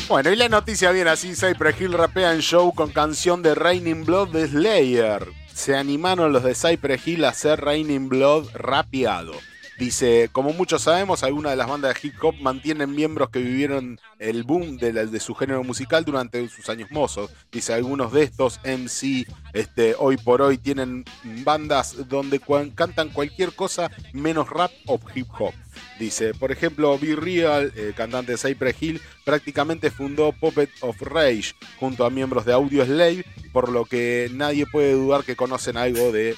Bueno, 0.08 0.32
y 0.32 0.38
la 0.38 0.48
noticia 0.48 0.94
viene 0.94 1.10
así, 1.10 1.36
Cypress 1.36 1.82
Hill 1.82 1.92
rapea 1.92 2.34
en 2.34 2.40
show 2.40 2.74
con 2.74 2.92
canción 2.92 3.42
de 3.42 3.54
Raining 3.54 4.06
Blood 4.06 4.30
de 4.30 4.48
Slayer. 4.48 5.28
Se 5.54 5.76
animaron 5.76 6.32
los 6.32 6.44
de 6.44 6.56
Cypress 6.56 7.06
Hill 7.06 7.26
a 7.26 7.30
hacer 7.30 7.60
Raining 7.60 8.08
Blood 8.08 8.48
rapeado. 8.54 9.34
Dice, 9.78 10.30
como 10.32 10.54
muchos 10.54 10.84
sabemos, 10.84 11.24
algunas 11.24 11.52
de 11.52 11.58
las 11.58 11.68
bandas 11.68 11.94
de 11.94 12.08
hip 12.08 12.16
hop 12.24 12.36
mantienen 12.42 12.96
miembros 12.96 13.30
que 13.30 13.40
vivieron 13.40 14.00
el 14.18 14.44
boom 14.44 14.78
de, 14.78 14.94
de, 14.94 15.20
su 15.20 15.36
género 15.36 15.62
musical 15.66 16.06
durante 16.06 16.48
sus 16.48 16.70
años 16.70 16.90
mozos. 16.90 17.30
Dice, 17.52 17.74
algunos 17.74 18.14
de 18.14 18.24
estos 18.24 18.62
MC 18.64 19.28
este, 19.54 19.94
hoy 20.00 20.16
por 20.16 20.42
hoy 20.42 20.58
tienen 20.58 21.04
bandas 21.44 22.08
donde 22.08 22.42
cantan 22.74 23.10
cualquier 23.10 23.54
cosa 23.54 23.92
menos 24.14 24.50
rap 24.50 24.72
o 24.88 25.00
hip 25.14 25.28
hop. 25.38 25.54
Dice, 26.00 26.34
por 26.34 26.52
ejemplo, 26.52 26.98
Be 27.00 27.16
Real, 27.16 27.72
eh, 27.76 27.94
cantante 27.96 28.34
de 28.34 28.38
Cypress 28.38 28.76
Hill, 28.82 29.02
prácticamente 29.24 29.92
fundó 29.92 30.32
Puppet 30.32 30.70
of 30.82 31.02
Rage 31.02 31.54
junto 31.80 32.06
a 32.06 32.10
miembros 32.10 32.46
de 32.46 32.54
Audio 32.54 32.86
Slave, 32.86 33.26
por 33.52 33.70
lo 33.70 33.86
que 33.86 34.30
nadie 34.34 34.66
puede 34.66 34.94
dudar 34.94 35.24
que 35.24 35.36
conocen 35.36 35.78
algo 35.78 36.12
de, 36.12 36.36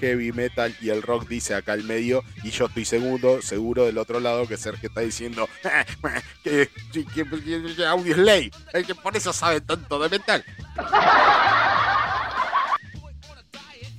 heavy 0.00 0.32
metal 0.32 0.74
y 0.80 0.90
el 0.90 1.02
rock, 1.02 1.28
dice 1.28 1.54
acá 1.54 1.74
el 1.74 1.84
medio, 1.84 2.24
y 2.44 2.50
yo 2.50 2.66
estoy 2.66 2.84
seguro, 2.84 3.42
seguro 3.42 3.86
del 3.86 3.98
otro 3.98 4.20
lado 4.20 4.46
que 4.46 4.56
Sergio 4.56 4.88
está 4.88 5.00
diciendo 5.00 5.48
que, 6.44 6.68
Audio 7.86 8.14
Slave, 8.14 8.50
que 8.86 8.94
por 8.94 9.16
eso 9.16 9.32
sabe 9.32 9.60
tanto 9.60 9.98
de 9.98 10.08
metal. 10.08 10.44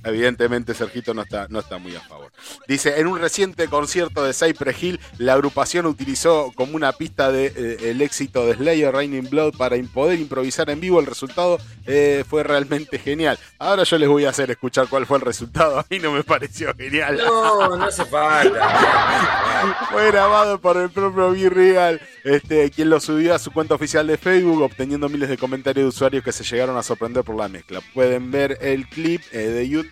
Evidentemente 0.04 0.74
Sergito 0.74 1.14
no 1.14 1.22
está, 1.22 1.46
no 1.48 1.60
está 1.60 1.78
muy 1.78 1.94
a 1.94 2.00
favor. 2.00 2.32
Dice, 2.66 3.00
en 3.00 3.06
un 3.06 3.20
reciente 3.20 3.68
concierto 3.68 4.24
de 4.24 4.32
Cypress 4.32 4.82
Hill, 4.82 5.00
la 5.18 5.34
agrupación 5.34 5.86
utilizó 5.86 6.52
como 6.54 6.74
una 6.76 6.92
pista 6.92 7.30
de, 7.30 7.52
eh, 7.54 7.90
el 7.90 8.02
éxito 8.02 8.46
de 8.46 8.54
Slayer 8.54 8.92
Raining 8.92 9.30
Blood 9.30 9.56
para 9.56 9.76
poder 9.94 10.18
improvisar 10.18 10.70
en 10.70 10.80
vivo. 10.80 10.98
El 10.98 11.06
resultado 11.06 11.58
eh, 11.86 12.24
fue 12.28 12.42
realmente 12.42 12.98
genial. 12.98 13.38
Ahora 13.58 13.84
yo 13.84 13.98
les 13.98 14.08
voy 14.08 14.24
a 14.24 14.30
hacer 14.30 14.50
escuchar 14.50 14.88
cuál 14.88 15.06
fue 15.06 15.18
el 15.18 15.24
resultado. 15.24 15.78
A 15.78 15.86
mí 15.88 15.98
no 15.98 16.12
me 16.12 16.24
pareció 16.24 16.74
genial. 16.74 17.18
No, 17.18 17.76
no 17.76 17.84
hace 17.84 18.04
falta. 18.04 19.86
fue 19.90 20.10
grabado 20.10 20.60
por 20.60 20.76
el 20.76 20.90
propio 20.90 21.30
B-Real, 21.30 22.00
este, 22.24 22.70
quien 22.70 22.90
lo 22.90 22.98
subió 23.00 23.34
a 23.34 23.38
su 23.38 23.52
cuenta 23.52 23.74
oficial 23.74 24.06
de 24.06 24.18
Facebook, 24.18 24.62
obteniendo 24.62 25.08
miles 25.08 25.28
de 25.28 25.38
comentarios 25.38 25.84
de 25.84 25.88
usuarios 25.88 26.24
que 26.24 26.32
se 26.32 26.44
llegaron 26.44 26.76
a 26.76 26.82
sorprender 26.82 27.22
por 27.22 27.36
la 27.36 27.48
mezcla. 27.48 27.80
Pueden 27.94 28.30
ver 28.30 28.58
el 28.60 28.88
clip 28.88 29.22
eh, 29.32 29.38
de 29.38 29.68
YouTube 29.68 29.91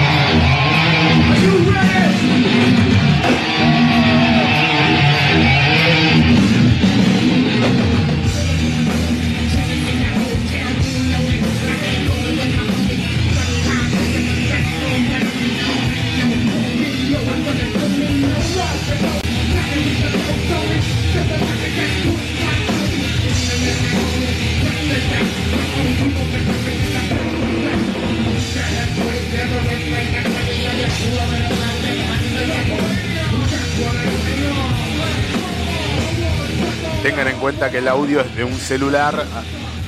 Tengan 37.03 37.27
en 37.27 37.37
cuenta 37.37 37.71
que 37.71 37.79
el 37.79 37.87
audio 37.87 38.21
es 38.21 38.35
de 38.35 38.43
un 38.43 38.57
celular 38.57 39.25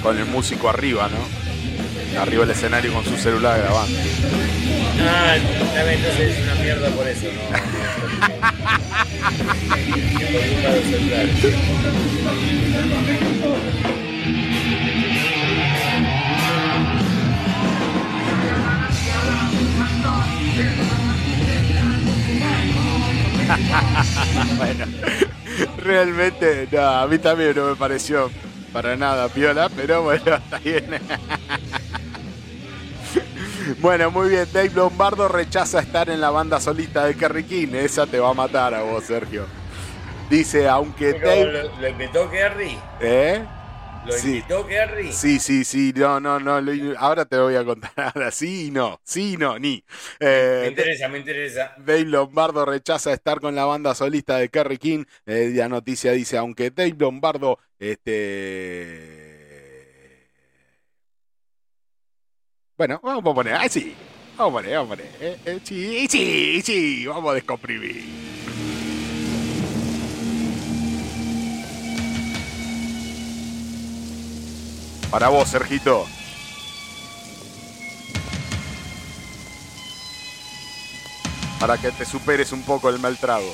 con 0.02 0.18
el 0.18 0.26
músico 0.26 0.68
arriba, 0.68 1.10
¿no? 1.10 2.20
Arriba 2.20 2.42
del 2.42 2.56
escenario 2.56 2.92
con 2.92 3.06
su 3.06 3.16
celular 3.18 3.60
grabando. 3.60 3.98
Ah, 5.00 5.36
entonces 5.36 6.38
es 6.38 6.44
una 6.44 6.56
mierda 6.56 6.90
por 6.90 7.08
eso, 7.08 7.28
¿no? 7.28 7.84
bueno, 24.58 24.86
realmente, 25.78 26.68
no, 26.72 26.82
a 26.82 27.08
mí 27.08 27.18
también 27.20 27.56
no 27.56 27.68
me 27.68 27.76
pareció 27.76 28.30
para 28.72 28.96
nada 28.96 29.30
piola, 29.30 29.70
pero 29.70 30.04
bueno, 30.04 30.36
está 30.36 30.58
bien. 30.60 31.00
Bueno, 33.80 34.12
muy 34.12 34.30
bien. 34.30 34.48
Dave 34.52 34.72
Lombardo 34.76 35.28
rechaza 35.28 35.80
estar 35.80 36.10
en 36.10 36.20
la 36.20 36.30
banda 36.30 36.60
solista 36.60 37.06
de 37.06 37.16
Kerry 37.16 37.44
King. 37.44 37.70
Esa 37.74 38.06
te 38.06 38.20
va 38.20 38.30
a 38.30 38.34
matar 38.34 38.74
a 38.74 38.82
vos, 38.82 39.06
Sergio. 39.06 39.46
Dice, 40.30 40.68
aunque 40.68 41.14
Dave... 41.14 41.70
¿Lo, 41.80 41.88
invitó 41.88 42.30
Kerry? 42.30 42.78
¿Eh? 43.00 43.44
¿Lo 44.06 44.12
sí. 44.14 44.28
invitó 44.28 44.68
Sí, 45.12 45.40
sí, 45.40 45.64
sí. 45.64 45.94
No, 45.96 46.20
no, 46.20 46.40
no. 46.40 46.60
ahora 46.98 47.26
te 47.26 47.38
voy 47.38 47.56
a 47.56 47.64
contar. 47.64 47.92
Ahora 48.14 48.32
sí 48.32 48.68
y 48.68 48.72
no. 48.72 49.00
Sí 49.04 49.34
y 49.34 49.38
no, 49.38 49.58
ni. 49.58 49.84
Eh, 50.20 50.60
me 50.64 50.68
interesa, 50.70 51.08
me 51.08 51.20
interesa. 51.20 51.74
Dave 51.78 52.06
Lombardo 52.06 52.66
rechaza 52.66 53.14
estar 53.14 53.40
con 53.40 53.56
la 53.56 53.66
banda 53.66 53.96
solista 53.96 54.38
de 54.38 54.50
Kerry 54.50 54.78
King. 54.78 55.06
Eh, 55.26 55.52
la 55.56 55.70
noticia 55.70 56.12
dice, 56.12 56.38
aunque 56.38 56.70
Dave 56.72 56.96
Lombardo, 56.98 57.60
este... 57.80 59.44
Bueno, 62.78 63.00
vamos 63.04 63.32
a 63.32 63.36
poner, 63.36 63.54
ah, 63.54 63.70
sí. 63.70 63.96
Vamos 64.36 64.52
a 64.52 64.56
poner, 64.58 64.76
vamos 64.76 64.92
a 64.92 64.96
poner. 64.96 65.12
Eh, 65.22 65.38
eh 65.46 65.60
sí, 65.64 66.08
sí, 66.10 66.62
sí. 66.62 67.06
Vamos 67.06 67.32
a 67.32 67.36
descomprimir. 67.36 68.04
Para 75.14 75.30
vos, 75.30 75.48
Sergito. 75.48 76.08
para 81.60 81.78
que 81.78 81.92
te 81.92 82.04
superes 82.04 82.52
un 82.52 82.62
poco 82.64 82.90
el 82.90 83.00
mal 83.00 83.18
trago. 83.18 83.54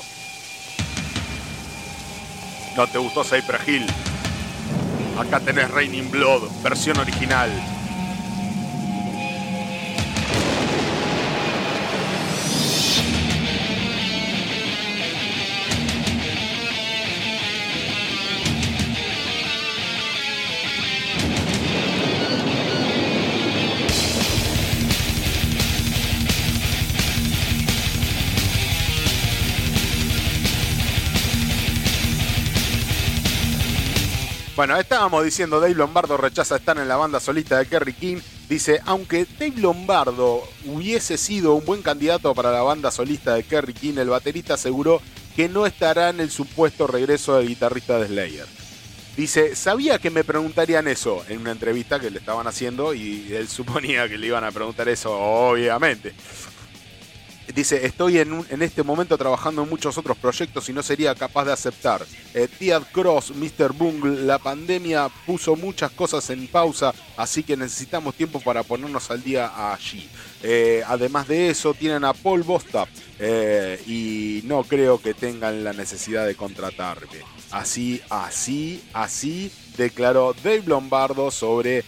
¿No 2.76 2.88
te 2.88 2.98
gustó 2.98 3.22
Cypress 3.22 3.68
Hill? 3.68 3.86
Acá 5.16 5.38
tenés 5.38 5.70
Raining 5.70 6.10
Blood, 6.10 6.50
versión 6.60 6.98
original. 6.98 7.50
Bueno, 34.60 34.76
estábamos 34.76 35.24
diciendo 35.24 35.58
Dave 35.58 35.74
Lombardo 35.74 36.18
rechaza 36.18 36.56
estar 36.56 36.76
en 36.76 36.86
la 36.86 36.98
banda 36.98 37.18
solista 37.18 37.56
de 37.56 37.64
Kerry 37.64 37.94
King. 37.94 38.18
Dice, 38.46 38.82
aunque 38.84 39.26
Dave 39.38 39.54
Lombardo 39.56 40.46
hubiese 40.66 41.16
sido 41.16 41.54
un 41.54 41.64
buen 41.64 41.80
candidato 41.80 42.34
para 42.34 42.52
la 42.52 42.60
banda 42.60 42.90
solista 42.90 43.32
de 43.32 43.42
Kerry 43.42 43.72
King, 43.72 43.94
el 43.96 44.10
baterista 44.10 44.52
aseguró 44.52 45.00
que 45.34 45.48
no 45.48 45.64
estará 45.64 46.10
en 46.10 46.20
el 46.20 46.30
supuesto 46.30 46.86
regreso 46.86 47.38
del 47.38 47.48
guitarrista 47.48 47.98
de 47.98 48.08
Slayer. 48.08 48.46
Dice, 49.16 49.56
sabía 49.56 49.98
que 49.98 50.10
me 50.10 50.24
preguntarían 50.24 50.88
eso 50.88 51.24
en 51.30 51.40
una 51.40 51.52
entrevista 51.52 51.98
que 51.98 52.10
le 52.10 52.18
estaban 52.18 52.46
haciendo 52.46 52.92
y 52.92 53.32
él 53.32 53.48
suponía 53.48 54.10
que 54.10 54.18
le 54.18 54.26
iban 54.26 54.44
a 54.44 54.52
preguntar 54.52 54.90
eso, 54.90 55.10
obviamente. 55.10 56.12
Dice, 57.54 57.84
estoy 57.84 58.18
en, 58.18 58.44
en, 58.50 58.62
este 58.62 58.82
momento 58.82 59.16
trabajando 59.18 59.62
en 59.62 59.68
muchos 59.68 59.96
otros 59.98 60.16
proyectos 60.18 60.68
y 60.68 60.72
no 60.72 60.82
sería 60.82 61.14
capaz 61.14 61.44
de 61.44 61.52
aceptar. 61.52 62.04
Eh, 62.34 62.48
Cross, 62.92 63.32
Mr. 63.34 63.72
Bungle, 63.72 64.24
la 64.24 64.38
pandemia 64.38 65.08
puso 65.26 65.56
muchas 65.56 65.90
cosas 65.90 66.28
en 66.30 66.46
pausa, 66.46 66.94
así 67.16 67.42
que 67.42 67.56
necesitamos 67.56 68.14
tiempo 68.14 68.40
para 68.40 68.62
ponernos 68.62 69.10
al 69.10 69.22
día 69.22 69.72
allí. 69.72 70.08
Eh, 70.42 70.82
además 70.86 71.28
de 71.28 71.50
eso, 71.50 71.74
tienen 71.74 72.04
a 72.04 72.12
Paul 72.12 72.42
Bostap 72.42 72.88
eh, 73.18 73.82
y 73.86 74.42
no 74.46 74.62
creo 74.64 75.00
que 75.00 75.14
tengan 75.14 75.64
la 75.64 75.72
necesidad 75.72 76.26
de 76.26 76.34
contratarme. 76.34 77.18
Así, 77.50 78.00
así, 78.10 78.82
así 78.92 79.50
declaró 79.76 80.34
Dave 80.44 80.62
Lombardo 80.66 81.30
sobre 81.30 81.84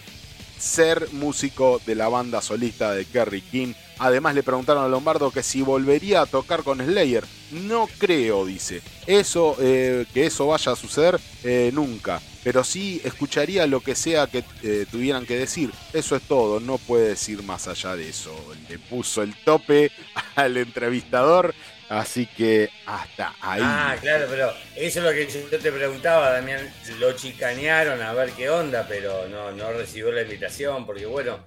ser 0.63 1.09
músico 1.11 1.81
de 1.85 1.95
la 1.95 2.07
banda 2.07 2.41
solista 2.41 2.93
de 2.93 3.05
Kerry 3.05 3.41
King 3.41 3.73
Además 3.99 4.35
le 4.35 4.43
preguntaron 4.43 4.83
a 4.83 4.87
Lombardo 4.87 5.31
que 5.31 5.43
si 5.43 5.61
volvería 5.61 6.21
a 6.21 6.25
tocar 6.25 6.63
con 6.63 6.79
Slayer. 6.79 7.23
No 7.51 7.87
creo, 7.99 8.45
dice. 8.45 8.81
Eso, 9.05 9.55
eh, 9.59 10.05
que 10.13 10.25
eso 10.25 10.47
vaya 10.47 10.71
a 10.71 10.75
suceder 10.75 11.19
eh, 11.43 11.71
nunca. 11.73 12.21
Pero 12.43 12.63
sí 12.63 12.99
escucharía 13.03 13.67
lo 13.67 13.79
que 13.79 13.95
sea 13.95 14.27
que 14.27 14.43
eh, 14.63 14.85
tuvieran 14.91 15.25
que 15.25 15.37
decir. 15.37 15.71
Eso 15.93 16.15
es 16.15 16.23
todo, 16.23 16.59
no 16.59 16.77
puede 16.79 17.09
decir 17.09 17.43
más 17.43 17.67
allá 17.67 17.95
de 17.95 18.09
eso. 18.09 18.35
Le 18.67 18.79
puso 18.79 19.21
el 19.21 19.35
tope 19.35 19.91
al 20.35 20.57
entrevistador. 20.57 21.53
Así 21.89 22.25
que 22.25 22.69
hasta 22.85 23.35
ahí. 23.41 23.61
Ah, 23.63 23.95
claro, 23.99 24.25
pero 24.29 24.53
eso 24.75 24.99
es 24.99 25.05
lo 25.05 25.11
que 25.11 25.27
yo 25.27 25.59
te 25.59 25.71
preguntaba, 25.71 26.31
Damián. 26.31 26.73
Lo 26.99 27.13
chicanearon 27.13 28.01
a 28.01 28.13
ver 28.13 28.31
qué 28.31 28.49
onda, 28.49 28.85
pero 28.87 29.27
no, 29.27 29.51
no 29.51 29.73
recibió 29.73 30.11
la 30.11 30.21
invitación, 30.21 30.85
porque 30.85 31.05
bueno, 31.05 31.39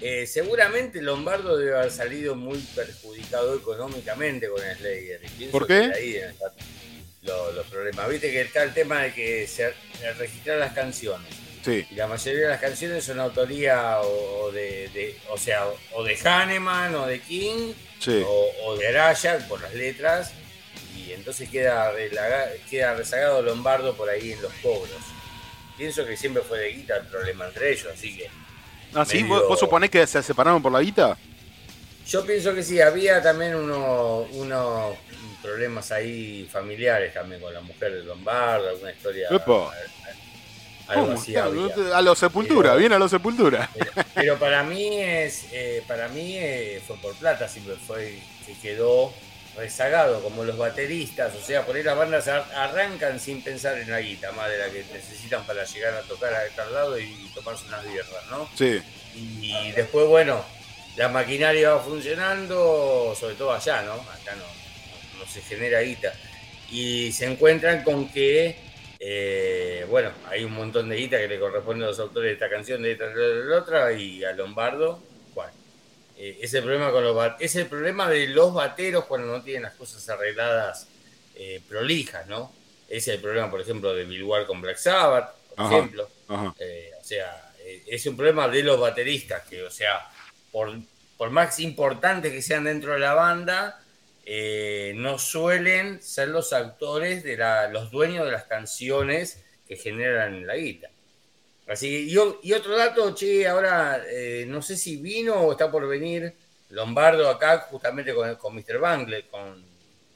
eh, 0.00 0.26
seguramente 0.26 1.02
Lombardo 1.02 1.56
debe 1.56 1.76
haber 1.76 1.90
salido 1.90 2.34
muy 2.34 2.58
perjudicado 2.74 3.54
económicamente 3.54 4.48
con 4.48 4.60
Slayer. 4.60 5.20
¿Por 5.50 5.66
qué? 5.66 5.92
ahí 5.94 6.20
los, 7.22 7.66
problemas. 7.66 8.08
Viste 8.08 8.30
que 8.30 8.40
está 8.42 8.62
el 8.62 8.72
tema 8.72 9.02
de 9.02 9.12
que 9.12 9.46
se 9.46 9.74
registrar 10.18 10.58
las 10.58 10.72
canciones. 10.72 11.39
Sí. 11.64 11.86
Y 11.90 11.94
la 11.94 12.06
mayoría 12.06 12.42
de 12.42 12.48
las 12.48 12.60
canciones 12.60 13.04
son 13.04 13.20
autoría 13.20 14.00
o, 14.00 14.50
de, 14.50 15.16
o 15.30 15.36
sea, 15.36 15.64
o 15.92 16.02
de 16.02 16.16
Hahnemann 16.16 16.94
o 16.94 17.06
de 17.06 17.20
King 17.20 17.72
o, 18.64 18.76
de 18.76 18.88
Araya 18.88 19.46
por 19.48 19.60
las 19.60 19.74
letras. 19.74 20.32
Y 20.96 21.12
entonces 21.12 21.48
queda, 21.48 21.92
queda 22.68 22.94
rezagado 22.94 23.42
Lombardo 23.42 23.94
por 23.94 24.08
ahí 24.08 24.32
en 24.32 24.42
los 24.42 24.52
cobros. 24.62 25.00
Pienso 25.76 26.06
que 26.06 26.16
siempre 26.16 26.42
fue 26.42 26.58
de 26.58 26.72
guita 26.72 26.96
el 26.96 27.06
problema 27.06 27.46
entre 27.46 27.72
ellos, 27.72 27.88
así 27.92 28.16
que 28.16 28.28
Ah, 28.94 29.04
sí, 29.04 29.22
¿Vos, 29.22 29.58
suponés 29.58 29.90
que 29.90 30.06
se 30.06 30.22
separaron 30.22 30.62
por 30.62 30.72
la 30.72 30.80
guita? 30.80 31.16
Yo 32.06 32.26
pienso 32.26 32.54
que 32.54 32.62
sí, 32.62 32.80
había 32.80 33.22
también 33.22 33.54
unos, 33.54 34.28
unos 34.32 34.96
problemas 35.40 35.92
ahí 35.92 36.48
familiares 36.50 37.14
también 37.14 37.40
con 37.40 37.54
la 37.54 37.60
mujer 37.60 37.92
de 37.92 38.02
Lombardo, 38.02 38.68
alguna 38.68 38.90
historia. 38.90 39.28
Algo 40.90 41.12
así 41.12 41.36
A 41.36 42.02
los 42.02 42.18
sepultura, 42.18 42.74
bien 42.74 42.92
a 42.92 42.98
los 42.98 43.10
sepultura. 43.10 43.70
Pero, 44.14 44.38
para 44.38 44.62
mí 44.62 45.00
es, 45.00 45.46
eh, 45.52 45.82
para 45.86 46.08
mí 46.08 46.36
eh, 46.36 46.82
fue 46.86 46.96
por 46.96 47.14
plata, 47.14 47.48
siempre 47.48 47.76
fue 47.86 48.18
que 48.46 48.54
quedó 48.54 49.12
rezagado, 49.56 50.22
como 50.22 50.44
los 50.44 50.56
bateristas, 50.56 51.34
o 51.34 51.40
sea, 51.40 51.66
por 51.66 51.76
ahí 51.76 51.82
las 51.82 51.96
bandas 51.96 52.28
arrancan 52.28 53.18
sin 53.18 53.42
pensar 53.42 53.78
en 53.78 53.90
la 53.90 54.00
guita, 54.00 54.32
más 54.32 54.48
de 54.48 54.58
la 54.58 54.70
que 54.70 54.84
necesitan 54.92 55.44
para 55.44 55.64
llegar 55.64 55.94
a 55.94 56.02
tocar 56.02 56.32
a 56.32 56.48
tal 56.54 56.72
lado 56.72 56.98
y 56.98 57.30
tomarse 57.34 57.66
unas 57.66 57.84
birras, 57.84 58.26
¿no? 58.30 58.48
Sí. 58.54 58.80
Y, 59.14 59.72
después, 59.72 60.06
bueno, 60.06 60.44
la 60.96 61.08
maquinaria 61.08 61.74
va 61.74 61.82
funcionando, 61.82 63.14
sobre 63.18 63.34
todo 63.34 63.52
allá, 63.52 63.82
¿no? 63.82 63.94
Acá 63.94 64.34
no, 64.36 65.18
no, 65.18 65.30
se 65.30 65.42
genera 65.42 65.80
guita. 65.80 66.12
Y 66.70 67.10
se 67.12 67.26
encuentran 67.26 67.82
con 67.82 68.08
que, 68.08 68.56
eh, 69.00 69.86
bueno, 69.88 70.10
hay 70.28 70.44
un 70.44 70.52
montón 70.52 70.88
de 70.88 70.96
guita 70.96 71.18
que 71.18 71.26
le 71.26 71.40
corresponde 71.40 71.84
a 71.84 71.88
los 71.88 71.98
autores 71.98 72.28
de 72.28 72.32
esta 72.34 72.50
canción, 72.50 72.82
de 72.82 72.92
esta, 72.92 73.08
de 73.08 73.44
la 73.46 73.58
otra, 73.58 73.92
y 73.92 74.22
a 74.22 74.32
Lombardo 74.32 75.02
eh, 76.22 76.38
es, 76.42 76.52
el 76.52 76.64
problema 76.64 76.90
con 76.90 77.02
los, 77.02 77.32
es 77.40 77.56
el 77.56 77.66
problema 77.66 78.06
de 78.10 78.28
los 78.28 78.52
bateros 78.52 79.06
cuando 79.06 79.28
no 79.28 79.42
tienen 79.42 79.62
las 79.62 79.72
cosas 79.72 80.06
arregladas 80.10 80.86
eh, 81.34 81.62
prolijas, 81.66 82.26
¿no? 82.26 82.52
Ese 82.90 83.12
es 83.12 83.16
el 83.16 83.22
problema, 83.22 83.50
por 83.50 83.62
ejemplo, 83.62 83.94
de 83.94 84.04
Bill 84.04 84.24
Ward 84.24 84.46
con 84.46 84.60
Black 84.60 84.76
Sabbath, 84.76 85.34
por 85.56 85.72
ejemplo. 85.72 86.10
Eh, 86.58 86.90
o 87.00 87.02
sea, 87.02 87.54
es 87.86 88.04
un 88.04 88.18
problema 88.18 88.48
de 88.48 88.62
los 88.62 88.78
bateristas, 88.78 89.46
que, 89.48 89.62
o 89.62 89.70
sea, 89.70 90.10
por, 90.52 90.70
por 91.16 91.30
más 91.30 91.58
importantes 91.58 92.32
que 92.32 92.42
sean 92.42 92.64
dentro 92.64 92.92
de 92.92 92.98
la 92.98 93.14
banda, 93.14 93.80
no 94.96 95.18
suelen 95.18 96.02
ser 96.02 96.28
los 96.28 96.52
actores 96.52 97.22
de 97.24 97.36
la, 97.36 97.68
los 97.68 97.90
dueños 97.90 98.24
de 98.24 98.32
las 98.32 98.44
canciones 98.44 99.42
que 99.66 99.76
generan 99.76 100.46
la 100.46 100.56
guita. 100.56 100.90
Así 101.68 102.10
y, 102.10 102.48
y 102.48 102.52
otro 102.52 102.76
dato, 102.76 103.14
che, 103.14 103.46
ahora 103.46 104.02
eh, 104.08 104.44
no 104.48 104.60
sé 104.60 104.76
si 104.76 104.96
vino 104.96 105.34
o 105.34 105.52
está 105.52 105.70
por 105.70 105.86
venir 105.86 106.34
Lombardo 106.70 107.28
acá 107.28 107.60
justamente 107.70 108.14
con, 108.14 108.34
con 108.36 108.54
Mr. 108.54 108.78
Bangle, 108.78 109.28
con 109.28 109.64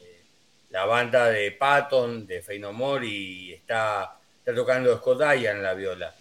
eh, 0.01 0.25
la 0.71 0.85
banda 0.85 1.29
de 1.29 1.53
Patton, 1.53 2.27
de 2.27 2.43
Feinomor 2.43 3.05
y 3.05 3.53
está, 3.53 4.19
está 4.39 4.55
tocando 4.55 4.97
Scott 4.97 5.23
en 5.23 5.63
la 5.63 5.75
viola. 5.75 6.15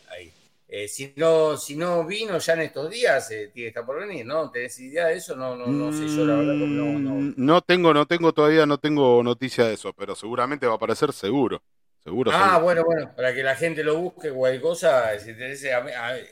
Eh, 0.75 0.87
si, 0.87 1.13
no, 1.17 1.55
si 1.55 1.75
no 1.75 2.03
vino 2.03 2.35
ya 2.39 2.53
en 2.53 2.61
estos 2.61 2.89
días, 2.89 3.27
tiene 3.27 3.51
que 3.53 3.67
estar 3.67 3.85
por 3.85 3.99
venir, 3.99 4.25
¿no? 4.25 4.49
¿Tenés 4.49 4.79
idea 4.79 5.05
de 5.05 5.17
eso? 5.17 5.35
No, 5.35 5.55
no, 5.55 5.67
no 5.67 5.91
sé 5.91 6.07
yo, 6.07 6.25
la 6.25 6.35
verdad, 6.35 6.55
no, 6.55 6.97
no. 6.97 7.33
No 7.37 7.61
tengo, 7.61 7.93
no 7.93 8.07
tengo 8.07 8.33
todavía, 8.33 8.65
no 8.65 8.79
tengo 8.79 9.21
noticia 9.21 9.65
de 9.65 9.75
eso, 9.75 9.93
pero 9.93 10.15
seguramente 10.15 10.65
va 10.65 10.73
a 10.73 10.77
aparecer 10.77 11.13
seguro. 11.13 11.61
Seguro. 12.03 12.31
Ah, 12.33 12.57
bueno, 12.57 12.83
bueno, 12.83 13.13
para 13.15 13.35
que 13.35 13.43
la 13.43 13.55
gente 13.55 13.83
lo 13.83 13.97
busque, 13.99 14.31
cualquier 14.31 14.63
cosa, 14.63 15.19
si 15.19 15.29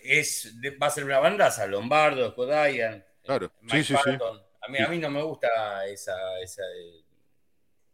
es, 0.04 0.56
va 0.82 0.88
a 0.88 0.90
ser 0.90 1.04
una 1.04 1.20
bandaza, 1.20 1.68
Lombardo, 1.68 2.34
Kodayan. 2.34 3.06
Claro, 3.24 3.52
sí, 3.70 3.84
sí, 3.84 3.94
sí. 4.04 4.10
A 4.10 4.72
mí, 4.72 4.80
a 4.80 4.88
mí 4.88 4.98
no 4.98 5.12
me 5.12 5.22
gusta 5.22 5.86
esa, 5.86 6.40
esa, 6.40 6.64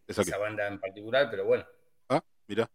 esa, 0.07 0.37
banda 0.37 0.65
en 0.65 0.79
particular, 0.79 1.27
pero 1.29 1.43
bueno. 1.43 1.65
Ah, 2.07 2.23
mira. 2.47 2.69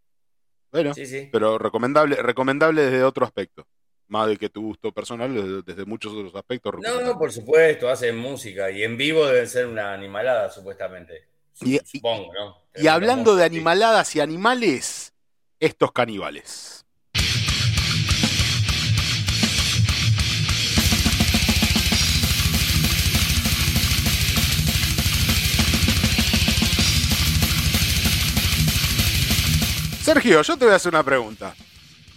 Bueno, 0.72 0.94
sí, 0.94 1.06
sí. 1.06 1.28
pero 1.30 1.58
recomendable, 1.58 2.16
recomendable 2.16 2.82
desde 2.82 3.04
otro 3.04 3.24
aspecto. 3.24 3.66
Más 4.08 4.26
de 4.28 4.36
que 4.36 4.48
tu 4.48 4.62
gusto 4.62 4.92
personal, 4.92 5.64
desde, 5.64 5.84
muchos 5.84 6.12
otros 6.12 6.34
aspectos. 6.34 6.74
No, 6.82 7.00
no, 7.00 7.18
por 7.18 7.32
supuesto, 7.32 7.88
hacen 7.88 8.16
música 8.16 8.70
y 8.70 8.82
en 8.82 8.96
vivo 8.96 9.26
deben 9.26 9.48
ser 9.48 9.66
una 9.66 9.94
animalada, 9.94 10.50
supuestamente. 10.50 11.28
Y, 11.60 11.78
Supongo, 11.78 12.32
¿no? 12.34 12.58
Y 12.74 12.88
hablando 12.88 13.36
de 13.36 13.44
animaladas 13.44 14.14
y 14.16 14.20
animales, 14.20 15.14
estos 15.60 15.92
caníbales. 15.92 16.84
Sergio, 30.02 30.42
yo 30.42 30.56
te 30.56 30.64
voy 30.64 30.72
a 30.74 30.76
hacer 30.76 30.92
una 30.92 31.04
pregunta. 31.04 31.54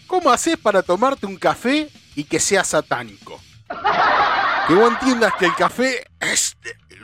¿Cómo 0.08 0.32
haces 0.32 0.58
para 0.58 0.82
tomarte 0.82 1.26
un 1.26 1.38
café 1.38 1.88
y 2.16 2.24
que 2.24 2.40
sea 2.40 2.64
satánico? 2.64 3.40
Que 4.68 4.74
vos 4.74 4.92
entiendas 4.92 5.34
que 5.38 5.46
el 5.46 5.56
café 5.56 6.06
es 6.20 6.56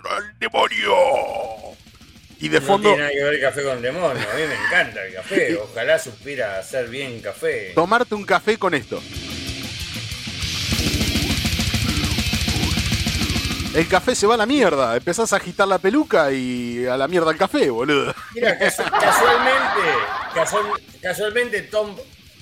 al 0.10 0.38
demonio. 0.40 0.94
Y 2.40 2.50
de 2.50 2.60
No 2.60 2.66
fondo, 2.66 2.90
tiene 2.90 3.04
nada 3.04 3.12
que 3.12 3.24
ver 3.24 3.34
el 3.36 3.42
café 3.42 3.64
con 3.64 3.78
el 3.78 3.82
demonio. 3.84 4.10
A 4.32 4.36
mí 4.36 4.42
me 4.48 4.56
encanta 4.56 5.06
el 5.06 5.14
café. 5.14 5.56
Ojalá 5.72 6.00
supiera 6.00 6.58
hacer 6.58 6.90
bien 6.90 7.22
café. 7.22 7.74
tomarte 7.76 8.16
un 8.16 8.26
café 8.26 8.58
con 8.58 8.74
esto. 8.74 9.02
El 13.74 13.88
café 13.88 14.16
se 14.16 14.28
va 14.28 14.34
a 14.34 14.38
la 14.38 14.46
mierda. 14.46 14.98
Empezás 14.98 15.32
a 15.32 15.38
agitar 15.38 15.68
la 15.68 15.78
peluca 15.80 16.32
y 16.32 16.86
a 16.86 16.98
la 16.98 17.08
mierda 17.08 17.32
el 17.32 17.38
café, 17.38 17.70
boludo. 17.70 18.14
Mira, 18.36 18.60
casu- 18.60 18.90
casualmente, 19.00 19.90
casual- 20.34 20.82
casualmente 21.02 21.62
Tom, 21.64 21.96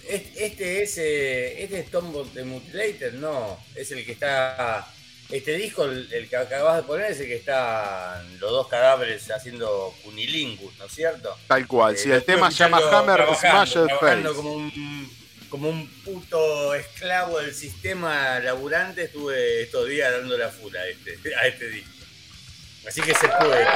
es- 0.08 0.24
este 0.36 0.82
es, 0.84 0.98
eh, 0.98 1.64
este 1.64 1.80
es 1.82 1.92
Tom 1.92 2.12
the 2.34 2.44
Mutilator, 2.44 3.14
no, 3.14 3.60
es 3.76 3.92
el 3.92 4.04
que 4.04 4.14
está, 4.14 4.88
este 5.30 5.54
disco, 5.54 5.86
el, 5.86 6.12
el 6.12 6.28
que 6.28 6.36
acabas 6.36 6.78
de 6.78 6.84
poner 6.84 7.12
es 7.12 7.20
el 7.20 7.28
que 7.28 7.36
está 7.36 8.24
los 8.40 8.50
dos 8.50 8.68
cadáveres 8.68 9.30
haciendo 9.30 9.94
cunilingus, 10.04 10.76
¿no 10.80 10.86
es 10.86 10.92
cierto? 10.92 11.36
Tal 11.48 11.68
cual. 11.68 11.94
Eh, 11.94 11.98
Si 12.00 12.10
lo 12.10 12.16
el 12.16 12.24
tema 12.24 12.50
se 12.50 12.58
llama 12.58 12.80
Hammer 12.92 13.18
trabajando, 13.18 13.66
Smash 13.68 14.00
Face. 14.00 14.24
como 14.36 14.54
un 14.54 15.19
como 15.50 15.70
un 15.70 15.88
puto 16.04 16.74
esclavo 16.76 17.40
del 17.40 17.54
sistema 17.54 18.40
laburante, 18.40 19.06
estuve 19.06 19.64
estos 19.64 19.88
días 19.88 20.12
dando 20.12 20.38
la 20.38 20.50
fula 20.50 20.80
a 20.80 20.88
este, 20.88 21.36
a 21.36 21.48
este 21.48 21.70
disco. 21.70 21.90
Así 22.88 23.02
que 23.02 23.14
se 23.14 23.28
puede. 23.28 23.68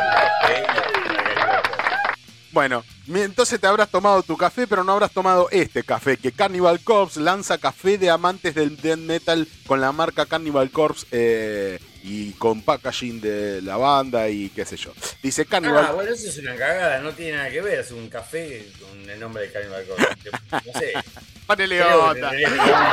Bueno, 2.51 2.85
entonces 3.07 3.59
te 3.59 3.65
habrás 3.65 3.89
tomado 3.89 4.21
tu 4.21 4.37
café, 4.37 4.67
pero 4.67 4.83
no 4.83 4.91
habrás 4.91 5.11
tomado 5.11 5.49
este 5.49 5.83
café, 5.83 6.17
que 6.17 6.31
Cannibal 6.31 6.79
Corpse 6.81 7.19
lanza 7.19 7.57
café 7.57 7.97
de 7.97 8.11
amantes 8.11 8.53
del 8.53 8.77
death 8.77 8.99
metal 8.99 9.47
con 9.65 9.81
la 9.81 9.91
marca 9.91 10.27
Cannibal 10.27 10.69
Corpse 10.69 11.07
eh, 11.11 11.79
y 12.03 12.31
con 12.33 12.61
packaging 12.61 13.21
de 13.21 13.61
la 13.61 13.77
banda 13.77 14.27
y 14.27 14.49
qué 14.49 14.65
sé 14.65 14.75
yo. 14.75 14.91
Dice 15.21 15.45
Cannibal... 15.45 15.85
Ah, 15.87 15.93
bueno, 15.93 16.11
eso 16.11 16.27
es 16.27 16.37
una 16.37 16.55
cagada, 16.55 16.99
no 16.99 17.13
tiene 17.13 17.37
nada 17.37 17.49
que 17.49 17.61
ver, 17.61 17.79
es 17.79 17.91
un 17.91 18.09
café 18.09 18.67
con 18.79 19.09
el 19.09 19.19
nombre 19.19 19.43
de 19.43 19.51
Cannibal 19.51 19.85
Corpse. 19.85 20.07
No 20.73 20.79
sé. 20.79 20.93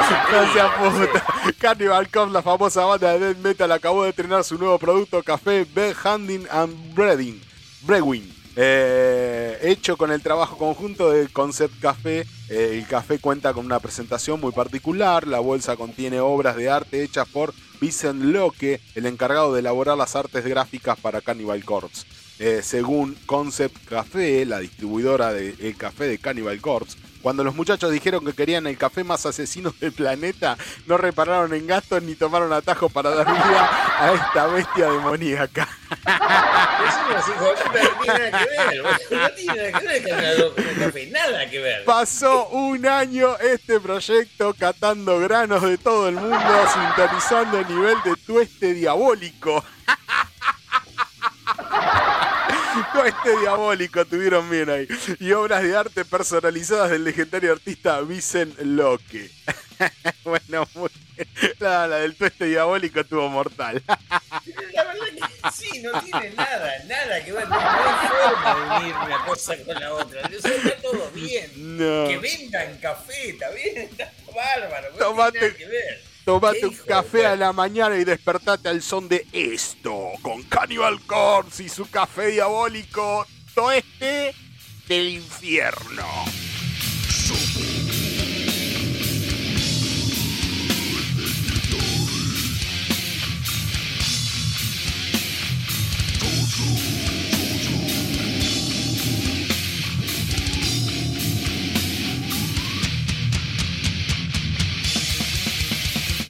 Sentido, 0.08 0.70
puta. 0.78 1.52
Cannibal 1.58 2.08
Corpse, 2.08 2.32
la 2.32 2.42
famosa 2.42 2.84
banda 2.84 3.12
de 3.12 3.18
death 3.18 3.38
metal, 3.38 3.72
acabó 3.72 4.04
de 4.04 4.10
estrenar 4.10 4.44
su 4.44 4.56
nuevo 4.58 4.78
producto, 4.78 5.22
café 5.22 5.66
Bell 5.74 5.94
Handing 6.04 6.46
and 6.50 6.94
Breading, 6.94 7.40
Brewing. 7.82 8.39
Eh, 8.62 9.58
hecho 9.62 9.96
con 9.96 10.12
el 10.12 10.20
trabajo 10.20 10.58
conjunto 10.58 11.10
de 11.10 11.28
Concept 11.28 11.80
Café, 11.80 12.26
eh, 12.50 12.70
el 12.74 12.86
café 12.86 13.18
cuenta 13.18 13.54
con 13.54 13.64
una 13.64 13.80
presentación 13.80 14.38
muy 14.38 14.52
particular. 14.52 15.26
La 15.26 15.40
bolsa 15.40 15.76
contiene 15.76 16.20
obras 16.20 16.56
de 16.56 16.68
arte 16.68 17.02
hechas 17.02 17.26
por 17.26 17.54
Vincent 17.80 18.22
Locke, 18.22 18.82
el 18.94 19.06
encargado 19.06 19.54
de 19.54 19.60
elaborar 19.60 19.96
las 19.96 20.14
artes 20.14 20.44
gráficas 20.44 21.00
para 21.00 21.22
Cannibal 21.22 21.64
Corpse. 21.64 22.04
Eh, 22.38 22.60
según 22.62 23.16
Concept 23.24 23.82
Café, 23.86 24.44
la 24.44 24.58
distribuidora 24.58 25.32
del 25.32 25.74
café 25.78 26.04
de 26.06 26.18
Cannibal 26.18 26.60
Corpse, 26.60 26.98
cuando 27.22 27.44
los 27.44 27.54
muchachos 27.54 27.90
dijeron 27.90 28.24
que 28.24 28.32
querían 28.32 28.66
el 28.66 28.78
café 28.78 29.04
más 29.04 29.26
asesino 29.26 29.74
del 29.80 29.92
planeta, 29.92 30.56
no 30.86 30.96
repararon 30.96 31.52
en 31.54 31.66
gastos 31.66 32.02
ni 32.02 32.14
tomaron 32.14 32.52
atajo 32.52 32.88
para 32.88 33.10
dar 33.10 33.26
vida 33.26 33.70
a 33.98 34.12
esta 34.12 34.46
bestia 34.46 34.90
demoníaca. 34.90 35.68
Pasó 41.84 42.48
un 42.48 42.86
año 42.86 43.36
este 43.38 43.80
proyecto 43.80 44.54
catando 44.58 45.18
granos 45.20 45.62
de 45.62 45.78
todo 45.78 46.08
el 46.08 46.14
mundo, 46.16 46.38
sintonizando 46.72 47.58
el 47.58 47.68
nivel 47.68 47.96
de 48.04 48.16
tueste 48.16 48.74
diabólico. 48.74 49.64
Tueste 52.92 53.38
diabólico 53.40 54.04
tuvieron 54.04 54.48
bien 54.50 54.70
ahí. 54.70 54.88
Y 55.18 55.32
obras 55.32 55.62
de 55.62 55.76
arte 55.76 56.04
personalizadas 56.04 56.90
del 56.90 57.04
legendario 57.04 57.52
artista 57.52 58.00
Vicent 58.02 58.58
Locke. 58.60 59.30
bueno, 60.24 60.66
muy 60.74 60.90
bien. 61.16 61.28
La, 61.58 61.86
la 61.86 61.96
del 61.96 62.14
tueste 62.16 62.46
diabólico 62.46 63.00
estuvo 63.00 63.28
mortal. 63.28 63.82
La 63.86 64.84
verdad 64.84 65.06
que 65.42 65.50
sí, 65.52 65.82
no 65.82 66.00
tiene 66.02 66.30
nada, 66.30 66.72
nada 66.86 67.24
que 67.24 67.32
ver, 67.32 67.48
no, 67.48 67.56
hay 67.58 68.08
forma 68.08 68.54
de 68.54 68.80
unir 68.82 68.94
una 68.96 69.24
cosa 69.26 69.56
con 69.64 69.74
la 69.80 69.94
otra. 69.94 70.20
Está 70.22 70.76
todo 70.82 71.10
bien. 71.14 71.50
No. 71.76 72.08
Que 72.08 72.18
vendan 72.18 72.78
café, 72.78 73.30
está 73.30 73.50
bien, 73.50 73.76
está 73.78 74.12
bárbaro, 74.34 74.90
no 74.92 74.98
Tomate- 74.98 75.32
tiene 75.32 75.46
nada 75.48 75.58
que 75.58 75.66
ver. 75.66 76.10
Tomate 76.24 76.60
Qué 76.60 76.66
un 76.66 76.76
café 76.86 77.26
a 77.26 77.34
la 77.34 77.52
mañana 77.52 77.96
y 77.96 78.04
despertate 78.04 78.68
al 78.68 78.82
son 78.82 79.08
de 79.08 79.26
esto, 79.32 80.10
Corpse 81.06 81.64
y 81.64 81.68
su 81.68 81.90
café 81.90 82.28
diabólico, 82.28 83.26
toeste 83.54 84.34
del 84.86 85.08
infierno. 85.08 86.04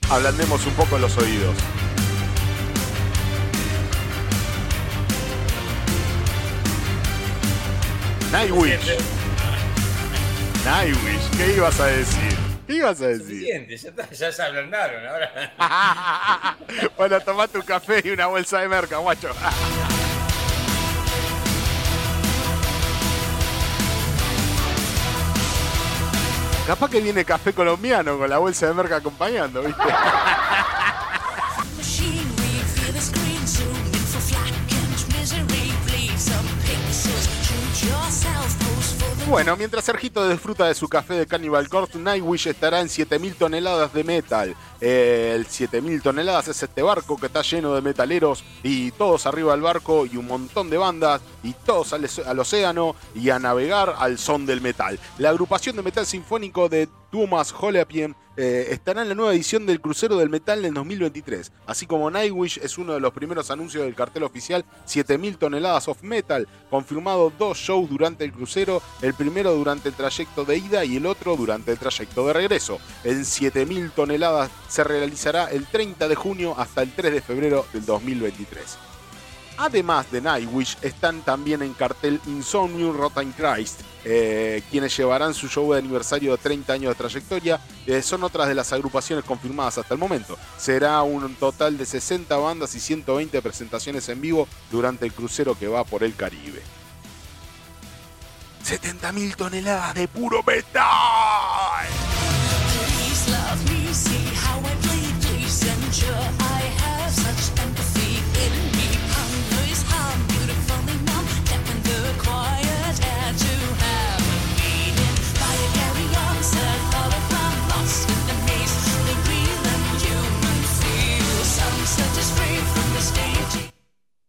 Ablandemos 0.08 0.66
un 0.66 0.72
poco 0.72 0.98
los 0.98 1.16
oídos. 1.18 1.56
Nightwish. 8.40 8.96
Nightwish, 10.64 11.30
¿qué 11.36 11.56
ibas 11.56 11.78
a 11.78 11.86
decir? 11.88 12.38
¿Qué 12.66 12.72
ibas 12.76 12.98
a 13.02 13.08
decir? 13.08 13.44
Ya, 13.68 13.74
está, 13.74 14.10
ya 14.10 14.32
se 14.32 14.42
ablandaron 14.42 15.06
ahora. 15.06 16.56
bueno, 16.96 17.20
tomate 17.20 17.58
un 17.58 17.64
café 17.64 18.00
y 18.02 18.08
una 18.08 18.28
bolsa 18.28 18.60
de 18.60 18.68
merca, 18.68 18.96
guacho. 18.96 19.28
Capaz 26.66 26.90
que 26.90 27.00
viene 27.02 27.26
café 27.26 27.52
colombiano 27.52 28.16
con 28.16 28.30
la 28.30 28.38
bolsa 28.38 28.68
de 28.68 28.72
merca 28.72 28.96
acompañando, 28.96 29.60
¿viste? 29.60 29.82
Bueno, 39.30 39.56
mientras 39.56 39.84
Sergito 39.84 40.28
disfruta 40.28 40.66
de 40.66 40.74
su 40.74 40.88
café 40.88 41.14
de 41.14 41.24
Cannibal 41.24 41.68
Corpse, 41.68 41.96
Nightwish 41.96 42.48
estará 42.48 42.80
en 42.80 42.88
7000 42.88 43.36
toneladas 43.36 43.92
de 43.92 44.02
metal. 44.02 44.56
El 44.80 45.46
7000 45.46 46.02
toneladas 46.02 46.48
es 46.48 46.60
este 46.64 46.82
barco 46.82 47.16
que 47.16 47.26
está 47.26 47.42
lleno 47.42 47.72
de 47.72 47.80
metaleros 47.80 48.42
y 48.64 48.90
todos 48.90 49.26
arriba 49.26 49.52
del 49.52 49.60
barco 49.60 50.04
y 50.04 50.16
un 50.16 50.26
montón 50.26 50.68
de 50.68 50.78
bandas 50.78 51.22
y 51.44 51.52
todos 51.52 51.92
al 51.92 52.38
océano 52.40 52.96
y 53.14 53.30
a 53.30 53.38
navegar 53.38 53.94
al 53.98 54.18
son 54.18 54.46
del 54.46 54.60
metal. 54.60 54.98
La 55.18 55.30
agrupación 55.30 55.76
de 55.76 55.82
metal 55.84 56.06
sinfónico 56.06 56.68
de 56.68 56.88
Thomas 57.10 57.54
Holepien 57.58 58.14
eh, 58.36 58.68
estará 58.70 59.02
en 59.02 59.08
la 59.08 59.14
nueva 59.14 59.34
edición 59.34 59.66
del 59.66 59.80
Crucero 59.80 60.16
del 60.16 60.30
Metal 60.30 60.64
en 60.64 60.72
2023. 60.72 61.52
Así 61.66 61.86
como 61.86 62.10
Nightwish 62.10 62.58
es 62.62 62.78
uno 62.78 62.94
de 62.94 63.00
los 63.00 63.12
primeros 63.12 63.50
anuncios 63.50 63.84
del 63.84 63.94
cartel 63.94 64.22
oficial 64.22 64.64
7000 64.84 65.36
toneladas 65.36 65.88
of 65.88 66.02
metal, 66.02 66.48
confirmado 66.70 67.32
dos 67.38 67.58
shows 67.58 67.90
durante 67.90 68.24
el 68.24 68.32
crucero, 68.32 68.80
el 69.02 69.14
primero 69.14 69.52
durante 69.52 69.88
el 69.88 69.94
trayecto 69.94 70.44
de 70.44 70.58
ida 70.58 70.84
y 70.84 70.96
el 70.96 71.06
otro 71.06 71.36
durante 71.36 71.72
el 71.72 71.78
trayecto 71.78 72.26
de 72.26 72.32
regreso. 72.32 72.78
En 73.04 73.24
7000 73.24 73.90
toneladas 73.90 74.50
se 74.68 74.84
realizará 74.84 75.50
el 75.50 75.66
30 75.66 76.08
de 76.08 76.14
junio 76.14 76.54
hasta 76.56 76.82
el 76.82 76.92
3 76.92 77.12
de 77.12 77.20
febrero 77.20 77.66
del 77.72 77.84
2023. 77.84 78.89
Además 79.62 80.10
de 80.10 80.22
Nightwish, 80.22 80.78
están 80.80 81.20
también 81.20 81.60
en 81.60 81.74
cartel 81.74 82.18
Insomnium 82.26 82.96
Rotten 82.96 83.30
Christ, 83.32 83.82
eh, 84.06 84.62
quienes 84.70 84.96
llevarán 84.96 85.34
su 85.34 85.48
show 85.48 85.70
de 85.70 85.80
aniversario 85.80 86.30
de 86.30 86.38
30 86.38 86.72
años 86.72 86.88
de 86.88 86.94
trayectoria. 86.94 87.60
Eh, 87.86 88.00
son 88.00 88.24
otras 88.24 88.48
de 88.48 88.54
las 88.54 88.72
agrupaciones 88.72 89.22
confirmadas 89.22 89.76
hasta 89.76 89.92
el 89.92 90.00
momento. 90.00 90.38
Será 90.56 91.02
un 91.02 91.34
total 91.34 91.76
de 91.76 91.84
60 91.84 92.34
bandas 92.38 92.74
y 92.74 92.80
120 92.80 93.42
presentaciones 93.42 94.08
en 94.08 94.22
vivo 94.22 94.48
durante 94.70 95.04
el 95.04 95.12
crucero 95.12 95.54
que 95.58 95.68
va 95.68 95.84
por 95.84 96.04
el 96.04 96.16
Caribe. 96.16 96.62
70.000 98.64 99.36
toneladas 99.36 99.94
de 99.94 100.08
puro 100.08 100.42
metal. 100.42 101.86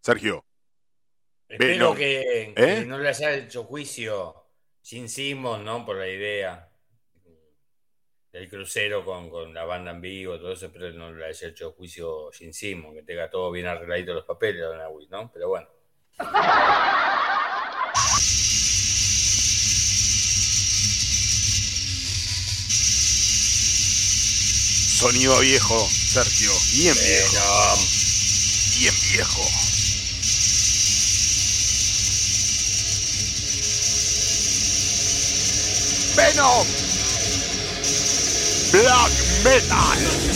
Sergio. 0.01 0.43
Espero 1.47 1.93
que, 1.93 2.53
que 2.55 2.79
¿Eh? 2.79 2.85
no 2.85 2.97
le 2.97 3.09
haya 3.09 3.33
hecho 3.35 3.63
juicio 3.65 4.35
sin 4.81 5.07
Simon, 5.09 5.63
¿no? 5.63 5.85
Por 5.85 5.97
la 5.97 6.07
idea 6.07 6.69
del 8.31 8.49
crucero 8.49 9.03
con, 9.03 9.29
con 9.29 9.53
la 9.53 9.65
banda 9.65 9.91
en 9.91 10.01
vivo, 10.01 10.37
todo 10.37 10.53
eso, 10.53 10.67
espero 10.67 10.91
que 10.91 10.97
no 10.97 11.11
le 11.11 11.25
haya 11.25 11.49
hecho 11.49 11.73
juicio 11.73 12.29
sin 12.31 12.53
Simon, 12.53 12.95
que 12.95 13.03
tenga 13.03 13.29
todo 13.29 13.51
bien 13.51 13.67
arregladito 13.67 14.13
los 14.13 14.25
papeles, 14.25 14.61
Don 14.61 14.79
Agüi, 14.79 15.07
¿no? 15.09 15.29
Pero 15.31 15.49
bueno. 15.49 15.67
Sonido 25.01 25.39
viejo, 25.39 25.79
Sergio. 25.89 26.51
Bien 26.73 26.93
viejo. 26.93 27.75
Bien 28.77 28.93
viejo. 29.11 29.41
Venom. 36.15 36.65
Black 38.71 39.11
Metal. 39.43 40.31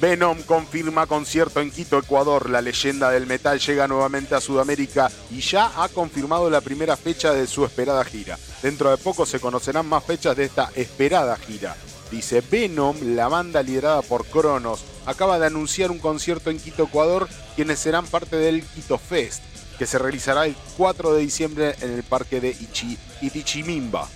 Venom 0.00 0.42
confirma 0.42 1.06
concierto 1.06 1.60
en 1.60 1.70
Quito, 1.70 1.98
Ecuador. 1.98 2.50
La 2.50 2.60
leyenda 2.60 3.10
del 3.10 3.26
metal 3.26 3.58
llega 3.58 3.88
nuevamente 3.88 4.34
a 4.34 4.40
Sudamérica 4.40 5.10
y 5.30 5.40
ya 5.40 5.82
ha 5.82 5.88
confirmado 5.88 6.50
la 6.50 6.60
primera 6.60 6.96
fecha 6.96 7.32
de 7.32 7.46
su 7.46 7.64
esperada 7.64 8.04
gira. 8.04 8.38
Dentro 8.62 8.90
de 8.90 8.98
poco 8.98 9.24
se 9.24 9.40
conocerán 9.40 9.86
más 9.86 10.04
fechas 10.04 10.36
de 10.36 10.44
esta 10.44 10.70
esperada 10.74 11.36
gira. 11.36 11.74
Dice 12.10 12.40
Venom, 12.40 12.96
la 13.16 13.28
banda 13.28 13.62
liderada 13.62 14.02
por 14.02 14.24
Cronos, 14.26 14.84
acaba 15.06 15.38
de 15.38 15.46
anunciar 15.46 15.90
un 15.90 15.98
concierto 15.98 16.50
en 16.50 16.58
Quito, 16.58 16.84
Ecuador, 16.84 17.28
quienes 17.56 17.80
serán 17.80 18.06
parte 18.06 18.36
del 18.36 18.62
Quito 18.62 18.96
Fest, 18.96 19.42
que 19.78 19.86
se 19.86 19.98
realizará 19.98 20.46
el 20.46 20.54
4 20.76 21.14
de 21.14 21.20
diciembre 21.20 21.74
en 21.80 21.92
el 21.92 22.02
parque 22.04 22.40
de 22.40 22.50
Ichi, 22.50 22.96
Itichimimba. 23.22 24.08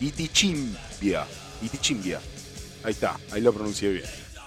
Itichimbia. 0.00 1.26
Itichimbia. 1.62 2.20
Ahí 2.84 2.92
está, 2.92 3.18
ahí 3.32 3.40
lo 3.40 3.52
pronuncié 3.52 3.90
bien. 3.90 4.06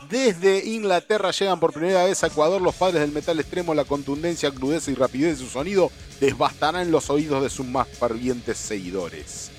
Desde 0.09 0.65
Inglaterra 0.65 1.31
llegan 1.31 1.59
por 1.59 1.73
primera 1.73 2.05
vez 2.05 2.23
a 2.23 2.27
Ecuador 2.27 2.61
los 2.61 2.75
padres 2.75 3.01
del 3.01 3.11
metal 3.11 3.39
extremo. 3.39 3.73
La 3.73 3.85
contundencia, 3.85 4.51
crudeza 4.51 4.91
y 4.91 4.95
rapidez 4.95 5.39
de 5.39 5.45
su 5.45 5.49
sonido 5.49 5.91
devastarán 6.19 6.91
los 6.91 7.09
oídos 7.09 7.41
de 7.43 7.49
sus 7.49 7.65
más 7.65 7.87
fervientes 7.87 8.57
seguidores. 8.57 9.52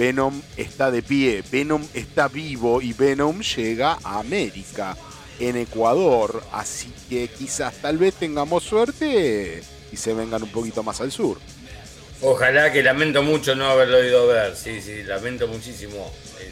Venom 0.00 0.40
está 0.56 0.90
de 0.90 1.02
pie, 1.02 1.42
Venom 1.52 1.86
está 1.92 2.28
vivo 2.28 2.80
y 2.80 2.94
Venom 2.94 3.42
llega 3.42 3.98
a 4.02 4.20
América, 4.20 4.96
en 5.38 5.58
Ecuador. 5.58 6.42
Así 6.52 6.90
que 7.10 7.28
quizás 7.28 7.74
tal 7.82 7.98
vez 7.98 8.14
tengamos 8.14 8.62
suerte 8.62 9.62
y 9.92 9.96
se 9.98 10.14
vengan 10.14 10.42
un 10.42 10.48
poquito 10.48 10.82
más 10.82 11.02
al 11.02 11.12
sur. 11.12 11.36
Ojalá 12.22 12.72
que 12.72 12.82
lamento 12.82 13.22
mucho 13.22 13.54
no 13.54 13.66
haberlo 13.66 14.02
ido 14.02 14.22
a 14.22 14.32
ver, 14.32 14.56
sí, 14.56 14.80
sí, 14.80 15.02
lamento 15.02 15.46
muchísimo. 15.48 16.10
Eh, 16.40 16.50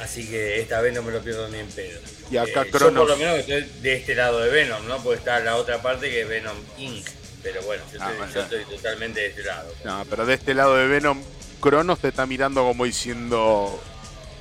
Así 0.00 0.24
que 0.28 0.60
esta 0.60 0.80
vez 0.80 0.94
no 0.94 1.02
me 1.02 1.10
lo 1.10 1.20
pierdo 1.20 1.48
ni 1.48 1.58
en 1.58 1.66
pedo. 1.66 1.98
Y 2.30 2.36
acá 2.36 2.62
Eh, 2.62 2.70
Yo 2.72 2.92
por 2.94 3.08
lo 3.08 3.16
menos 3.16 3.38
estoy 3.40 3.62
de 3.82 3.94
este 3.96 4.14
lado 4.14 4.38
de 4.38 4.50
Venom, 4.50 4.86
¿no? 4.86 4.98
Porque 5.02 5.18
está 5.18 5.40
la 5.40 5.56
otra 5.56 5.82
parte 5.82 6.08
que 6.08 6.22
es 6.22 6.28
Venom 6.28 6.56
Inc. 6.78 7.04
Pero 7.42 7.60
bueno, 7.62 7.82
yo 7.92 7.98
Ah, 8.00 8.04
estoy, 8.12 8.16
bueno. 8.18 8.32
yo 8.34 8.40
estoy 8.42 8.76
totalmente 8.76 9.20
de 9.20 9.26
este 9.26 9.42
lado. 9.42 9.74
No, 9.84 10.04
pero 10.08 10.24
de 10.26 10.34
este 10.34 10.54
lado 10.54 10.76
de 10.76 10.86
Venom, 10.86 11.20
Cronos 11.60 11.98
te 11.98 12.08
está 12.08 12.26
mirando 12.26 12.62
como 12.64 12.84
diciendo. 12.84 13.80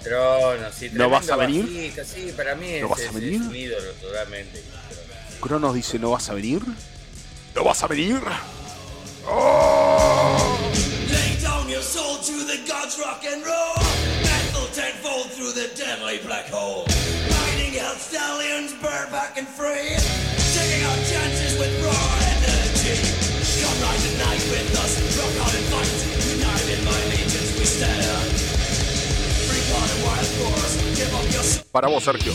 Cronos, 0.03 0.73
sí, 0.77 0.89
¿No 0.93 1.09
vas 1.09 1.29
a 1.29 1.35
venir? 1.35 1.63
bajista, 1.65 2.03
sí, 2.05 2.31
para 2.35 2.53
mí 2.55 2.67
¿No 2.79 2.85
es, 2.85 2.89
vas 2.89 2.99
a 2.99 3.03
es- 3.05 3.13
venir? 3.13 3.33
es 3.41 3.47
un 3.47 3.55
ídolo 3.55 3.91
totalmente. 3.93 4.63
Cronos 5.39 5.73
dice, 5.73 5.97
¿no 5.99 6.11
vas 6.11 6.29
a 6.29 6.33
venir? 6.33 6.61
¿No 7.55 7.63
vas 7.63 7.81
a 7.83 7.87
venir? 7.87 8.21
Lay 11.09 11.37
down 11.41 11.67
your 11.67 11.81
soul 11.81 12.17
to 12.19 12.45
the 12.45 12.57
gods 12.67 12.99
rock 12.99 13.23
and 13.25 13.43
roll. 13.43 13.75
Battle 14.23 14.67
tenfold 14.73 15.31
through 15.31 15.53
the 15.53 15.69
deadly 15.75 16.19
black 16.25 16.47
hole. 16.51 16.85
Riding 16.85 17.73
hell 17.73 17.95
stallions 17.97 18.73
bareback 18.81 19.37
and 19.39 19.47
free. 19.47 19.97
Taking 20.53 20.85
our 20.85 20.97
chances 21.09 21.57
with 21.57 21.73
raw 21.83 22.19
energy. 22.37 23.01
Come 23.63 23.81
ride 23.81 23.99
the 24.05 24.13
night 24.21 24.43
with 24.51 24.77
us. 24.77 24.93
Rock 25.17 25.47
out 25.47 25.55
and 25.55 25.65
fight. 25.73 26.04
Para 31.71 31.89
vos, 31.89 32.03
Sergio. 32.03 32.33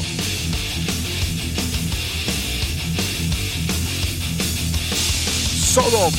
Sodom. 5.73 6.13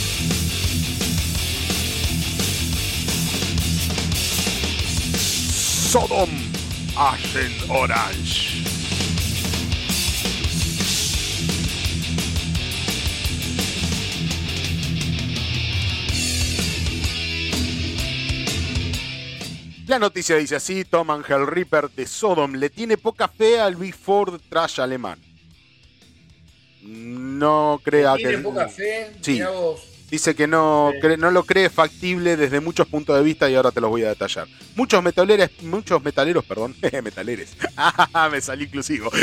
Sodom. 5.91 6.30
Agent 6.95 7.69
Orange. 7.69 8.70
La 19.92 20.00
noticia 20.00 20.38
dice 20.38 20.56
así, 20.56 20.86
Tom 20.86 21.12
Angel 21.12 21.46
Reaper 21.46 21.89
de 21.89 22.08
Sodom 22.08 22.54
le 22.54 22.70
tiene 22.70 22.96
poca 22.96 23.28
fe 23.28 23.60
al 23.60 23.76
Big 23.76 23.94
Four 23.94 24.39
trash 24.39 24.80
alemán. 24.80 25.20
No 26.82 27.78
crea 27.84 28.16
¿Tiene 28.16 28.38
que... 28.38 28.38
poca 28.38 28.70
fe? 28.70 29.12
Sí. 29.20 29.34
Mirá 29.34 29.50
vos. 29.50 29.91
Dice 30.12 30.36
que 30.36 30.45
no, 30.45 30.91
cre- 31.01 31.18
no 31.18 31.32
lo 31.32 31.45
cree 31.45 31.70
factible 31.70 32.36
desde 32.36 32.59
muchos 32.59 32.86
puntos 32.86 33.16
de 33.16 33.24
vista 33.24 33.49
y 33.49 33.55
ahora 33.55 33.72
te 33.72 33.80
los 33.80 33.89
voy 33.89 34.03
a 34.03 34.09
detallar. 34.09 34.45
Muchos 34.76 35.01
metaleros, 35.01 35.49
muchos 35.62 36.03
metaleros, 36.03 36.43
perdón, 36.43 36.76
metaleres. 37.03 37.55
Me 38.32 38.41
salí 38.41 38.66
inclusivo. 38.66 39.09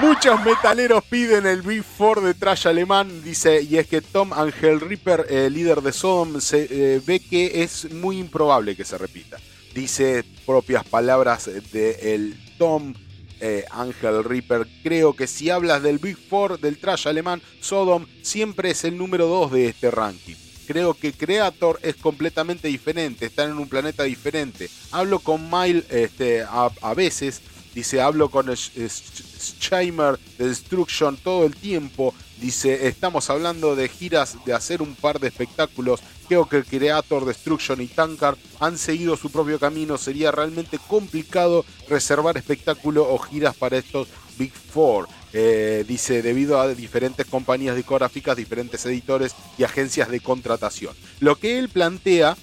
muchos 0.00 0.42
metaleros 0.44 1.02
piden 1.04 1.46
el 1.46 1.62
Big 1.62 1.82
Four 1.82 2.20
de 2.22 2.34
trash 2.34 2.68
alemán, 2.68 3.22
dice, 3.24 3.60
y 3.62 3.76
es 3.78 3.86
que 3.88 4.00
Tom 4.00 4.32
Angel 4.32 4.80
Reaper, 4.80 5.26
eh, 5.28 5.50
líder 5.50 5.80
de 5.82 5.92
Sodom, 5.92 6.40
se 6.40 6.66
eh, 6.70 7.00
ve 7.04 7.18
que 7.20 7.62
es 7.64 7.90
muy 7.92 8.18
improbable 8.18 8.76
que 8.76 8.84
se 8.84 8.96
repita. 8.98 9.36
Dice 9.74 10.24
propias 10.46 10.84
palabras 10.84 11.50
de 11.72 12.14
el 12.14 12.36
Tom 12.56 12.94
eh, 13.40 13.64
Ángel 13.70 14.24
Reaper. 14.24 14.66
Creo 14.82 15.14
que 15.14 15.26
si 15.26 15.50
hablas 15.50 15.82
del 15.82 15.98
Big 15.98 16.16
Four 16.16 16.58
del 16.60 16.78
trash 16.78 17.08
alemán, 17.08 17.42
Sodom 17.60 18.06
siempre 18.22 18.70
es 18.70 18.84
el 18.84 18.96
número 18.96 19.26
2 19.26 19.52
de 19.52 19.66
este 19.68 19.90
ranking. 19.90 20.34
Creo 20.66 20.94
que 20.94 21.12
Creator 21.12 21.78
es 21.82 21.94
completamente 21.96 22.66
diferente, 22.68 23.26
están 23.26 23.50
en 23.50 23.58
un 23.58 23.68
planeta 23.68 24.02
diferente. 24.02 24.68
Hablo 24.90 25.20
con 25.20 25.48
Mile 25.48 25.84
este, 25.90 26.42
a, 26.42 26.94
veces, 26.94 27.40
dice, 27.72 28.00
hablo 28.00 28.30
con 28.30 28.46
Sch- 28.48 28.72
Sch- 28.74 29.60
Scheimer 29.60 30.18
de 30.38 30.48
Destruction 30.48 31.16
todo 31.18 31.46
el 31.46 31.54
tiempo. 31.54 32.12
Dice, 32.40 32.88
estamos 32.88 33.30
hablando 33.30 33.76
de 33.76 33.88
giras, 33.88 34.36
de 34.44 34.54
hacer 34.54 34.82
un 34.82 34.94
par 34.96 35.20
de 35.20 35.28
espectáculos. 35.28 36.00
Creo 36.28 36.48
que 36.48 36.56
el 36.56 36.64
Creator, 36.64 37.24
Destruction 37.24 37.80
y 37.80 37.86
Tankard 37.86 38.36
han 38.58 38.78
seguido 38.78 39.16
su 39.16 39.30
propio 39.30 39.58
camino. 39.60 39.96
Sería 39.96 40.32
realmente 40.32 40.78
complicado 40.88 41.64
reservar 41.88 42.36
espectáculo 42.36 43.08
o 43.08 43.18
giras 43.18 43.54
para 43.54 43.78
estos 43.78 44.08
Big 44.36 44.52
Four. 44.52 45.08
Eh, 45.32 45.84
dice, 45.86 46.22
debido 46.22 46.60
a 46.60 46.68
diferentes 46.68 47.26
compañías 47.26 47.76
discográficas, 47.76 48.36
diferentes 48.36 48.84
editores 48.86 49.34
y 49.56 49.62
agencias 49.64 50.08
de 50.08 50.20
contratación. 50.20 50.96
Lo 51.20 51.36
que 51.38 51.58
él 51.58 51.68
plantea, 51.68 52.36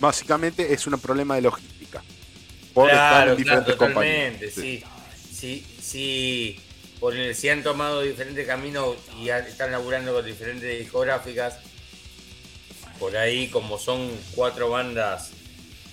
básicamente, 0.00 0.72
es 0.72 0.86
un 0.86 0.98
problema 0.98 1.36
de 1.36 1.42
logística. 1.42 2.02
Por 2.74 2.88
estar 2.90 3.10
Claro, 3.26 3.32
en 3.36 3.42
claro, 3.44 3.60
diferentes 3.60 3.76
compañías. 3.76 4.32
totalmente, 4.32 4.50
sí. 4.50 4.82
Sí, 5.32 5.66
sí, 5.82 6.60
por 7.00 7.14
el- 7.16 7.34
si 7.34 7.48
han 7.48 7.62
tomado 7.62 8.00
diferentes 8.00 8.46
caminos 8.46 8.96
y 9.20 9.28
están 9.28 9.72
laburando 9.72 10.14
con 10.14 10.24
diferentes 10.24 10.78
discográficas, 10.78 11.58
por 13.02 13.16
ahí 13.16 13.48
como 13.48 13.80
son 13.80 14.08
cuatro 14.36 14.70
bandas 14.70 15.30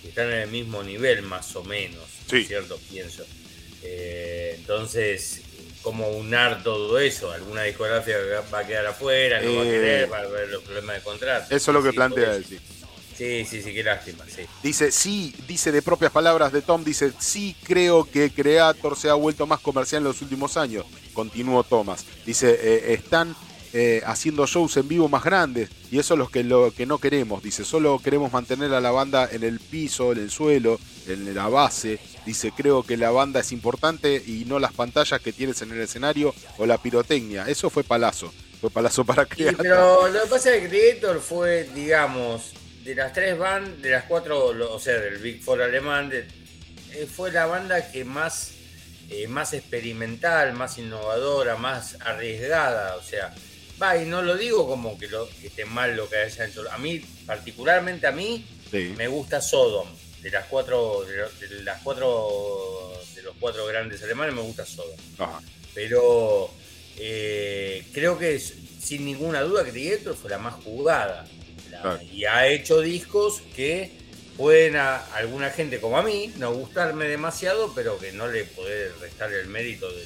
que 0.04 0.10
están 0.10 0.28
en 0.28 0.42
el 0.42 0.48
mismo 0.52 0.84
nivel 0.84 1.24
más 1.24 1.56
o 1.56 1.64
menos, 1.64 2.04
Sí. 2.30 2.46
¿cierto? 2.46 2.78
Pienso. 2.92 3.26
Eh, 3.82 4.54
entonces, 4.60 5.42
¿cómo 5.82 6.08
unar 6.10 6.62
todo 6.62 7.00
eso? 7.00 7.32
¿Alguna 7.32 7.64
discográfica 7.64 8.16
va 8.54 8.60
a 8.60 8.68
quedar 8.68 8.86
afuera? 8.86 9.42
¿No 9.42 9.56
va 9.56 9.62
a 9.64 9.66
Eh, 9.66 9.72
querer? 9.72 10.12
¿Va 10.12 10.18
a 10.18 10.22
haber 10.22 10.50
los 10.50 10.62
problemas 10.62 10.98
de 10.98 11.02
contrato? 11.02 11.56
Eso 11.56 11.72
es 11.72 11.74
lo 11.76 11.82
que 11.82 11.90
Sí, 11.90 11.96
plantea 11.96 12.36
él, 12.36 12.46
sí. 12.48 12.60
Sí, 13.18 13.44
sí, 13.50 13.64
sí, 13.64 13.74
qué 13.74 13.84
lástima, 13.84 14.24
sí. 14.34 14.44
Dice, 14.62 14.92
sí, 14.92 15.34
dice 15.48 15.72
de 15.72 15.82
propias 15.82 16.12
palabras 16.12 16.54
de 16.54 16.62
Tom, 16.62 16.84
dice, 16.84 17.12
sí 17.20 17.56
creo 17.64 18.06
que 18.10 18.30
Creator 18.30 18.96
se 18.96 19.10
ha 19.10 19.16
vuelto 19.16 19.48
más 19.48 19.60
comercial 19.62 20.02
en 20.04 20.10
los 20.10 20.22
últimos 20.22 20.58
años. 20.58 20.86
Continuó 21.14 21.64
Thomas. 21.64 22.06
Dice, 22.24 22.52
eh, 22.62 22.94
están 22.94 23.36
eh, 23.74 24.02
haciendo 24.06 24.46
shows 24.48 24.78
en 24.78 24.88
vivo 24.88 25.08
más 25.10 25.24
grandes. 25.24 25.70
Y 25.92 26.00
eso 26.00 26.14
es 26.14 26.18
lo 26.18 26.28
que, 26.30 26.44
lo 26.44 26.72
que 26.74 26.86
no 26.86 26.98
queremos. 26.98 27.44
Dice, 27.44 27.64
solo 27.66 28.00
queremos 28.04 28.32
mantener 28.34 28.74
a 28.74 28.82
la 28.82 28.92
banda 28.92 29.28
en 29.32 29.44
el 29.44 29.60
piso, 29.60 30.12
en 30.12 30.20
el 30.20 30.32
suelo, 30.32 30.80
en 31.08 31.34
la 31.36 31.48
base. 31.50 32.00
Dice, 32.26 32.52
creo 32.56 32.84
que 32.84 32.98
la 32.98 33.12
banda 33.12 33.40
es 33.40 33.52
importante 33.52 34.22
y 34.26 34.46
no 34.46 34.60
las 34.60 34.74
pantallas 34.74 35.22
que 35.22 35.34
tienes 35.34 35.62
en 35.62 35.72
el 35.72 35.82
escenario 35.82 36.34
o 36.58 36.66
la 36.66 36.78
pirotecnia. 36.78 37.46
Eso 37.48 37.70
fue 37.70 37.84
palazo. 37.84 38.34
Fue 38.62 38.70
palazo 38.70 39.06
para 39.06 39.24
Sí, 39.24 39.30
crear. 39.36 39.56
pero 39.58 40.08
lo 40.10 40.24
que 40.24 40.30
pasa 40.30 40.54
es 40.54 40.62
que 40.64 40.70
Creator 40.70 41.22
fue, 41.22 41.70
digamos, 41.74 42.52
de 42.84 42.94
las 42.96 43.14
tres 43.14 43.38
bandas, 43.38 43.82
de 43.82 43.92
las 43.92 44.04
cuatro, 44.06 44.48
o 44.74 44.80
sea, 44.80 45.00
del 45.00 45.18
Big 45.20 45.42
Four 45.42 45.62
alemán, 45.62 46.10
de- 46.10 46.28
eh, 46.92 47.08
fue 47.14 47.32
la 47.32 47.46
banda 47.46 47.90
que 47.92 48.04
más, 48.04 48.52
eh, 49.10 49.28
más 49.28 49.54
experimental, 49.54 50.54
más 50.54 50.78
innovadora, 50.78 51.56
más 51.56 51.96
arriesgada. 52.02 52.96
O 52.98 53.02
sea, 53.04 53.34
va, 53.82 53.98
y 53.98 54.06
no 54.06 54.22
lo 54.22 54.36
digo 54.38 54.68
como 54.68 54.98
que, 54.98 55.08
lo, 55.08 55.28
que 55.30 55.48
esté 55.48 55.66
mal 55.66 55.96
lo 55.96 56.10
que 56.10 56.18
hayan 56.18 56.50
hecho. 56.50 56.64
A 56.72 56.78
mí, 56.78 57.00
particularmente 57.26 58.08
a 58.08 58.12
mí, 58.12 58.46
Sí. 58.72 58.94
me 58.98 59.08
gusta 59.08 59.42
Sodom. 59.42 59.88
De 60.22 60.30
las 60.32 60.46
cuatro, 60.48 61.06
de, 61.06 61.64
las 61.64 61.82
cuatro, 61.82 62.92
de 63.16 63.22
los 63.24 63.36
cuatro 63.40 63.66
grandes 63.66 64.04
alemanes, 64.04 64.36
me 64.36 64.42
gusta 64.42 64.66
Sodom 64.66 65.00
Ajá. 65.18 65.42
pero 65.74 66.52
eh, 66.98 67.86
creo 67.94 68.20
que 68.20 68.36
es, 68.36 68.54
sin 68.84 69.06
ninguna 69.06 69.42
duda 69.42 69.64
Creator 69.64 70.16
fue 70.16 70.30
la 70.30 70.38
más 70.38 70.56
jugada 70.64 71.26
La- 71.72 71.82
Claro. 71.82 72.02
y 72.12 72.26
ha 72.26 72.48
hecho 72.48 72.82
discos 72.82 73.42
que 73.56 73.92
pueden 74.36 74.76
a 74.76 74.98
alguna 75.16 75.50
gente 75.52 75.80
como 75.80 75.98
a 75.98 76.04
mí 76.04 76.34
no 76.38 76.52
gustarme 76.54 77.06
demasiado 77.08 77.72
pero 77.74 77.98
que 77.98 78.12
no 78.12 78.28
le 78.28 78.44
puede 78.44 78.92
restar 79.00 79.32
el 79.34 79.48
mérito 79.48 79.90
de 79.90 80.06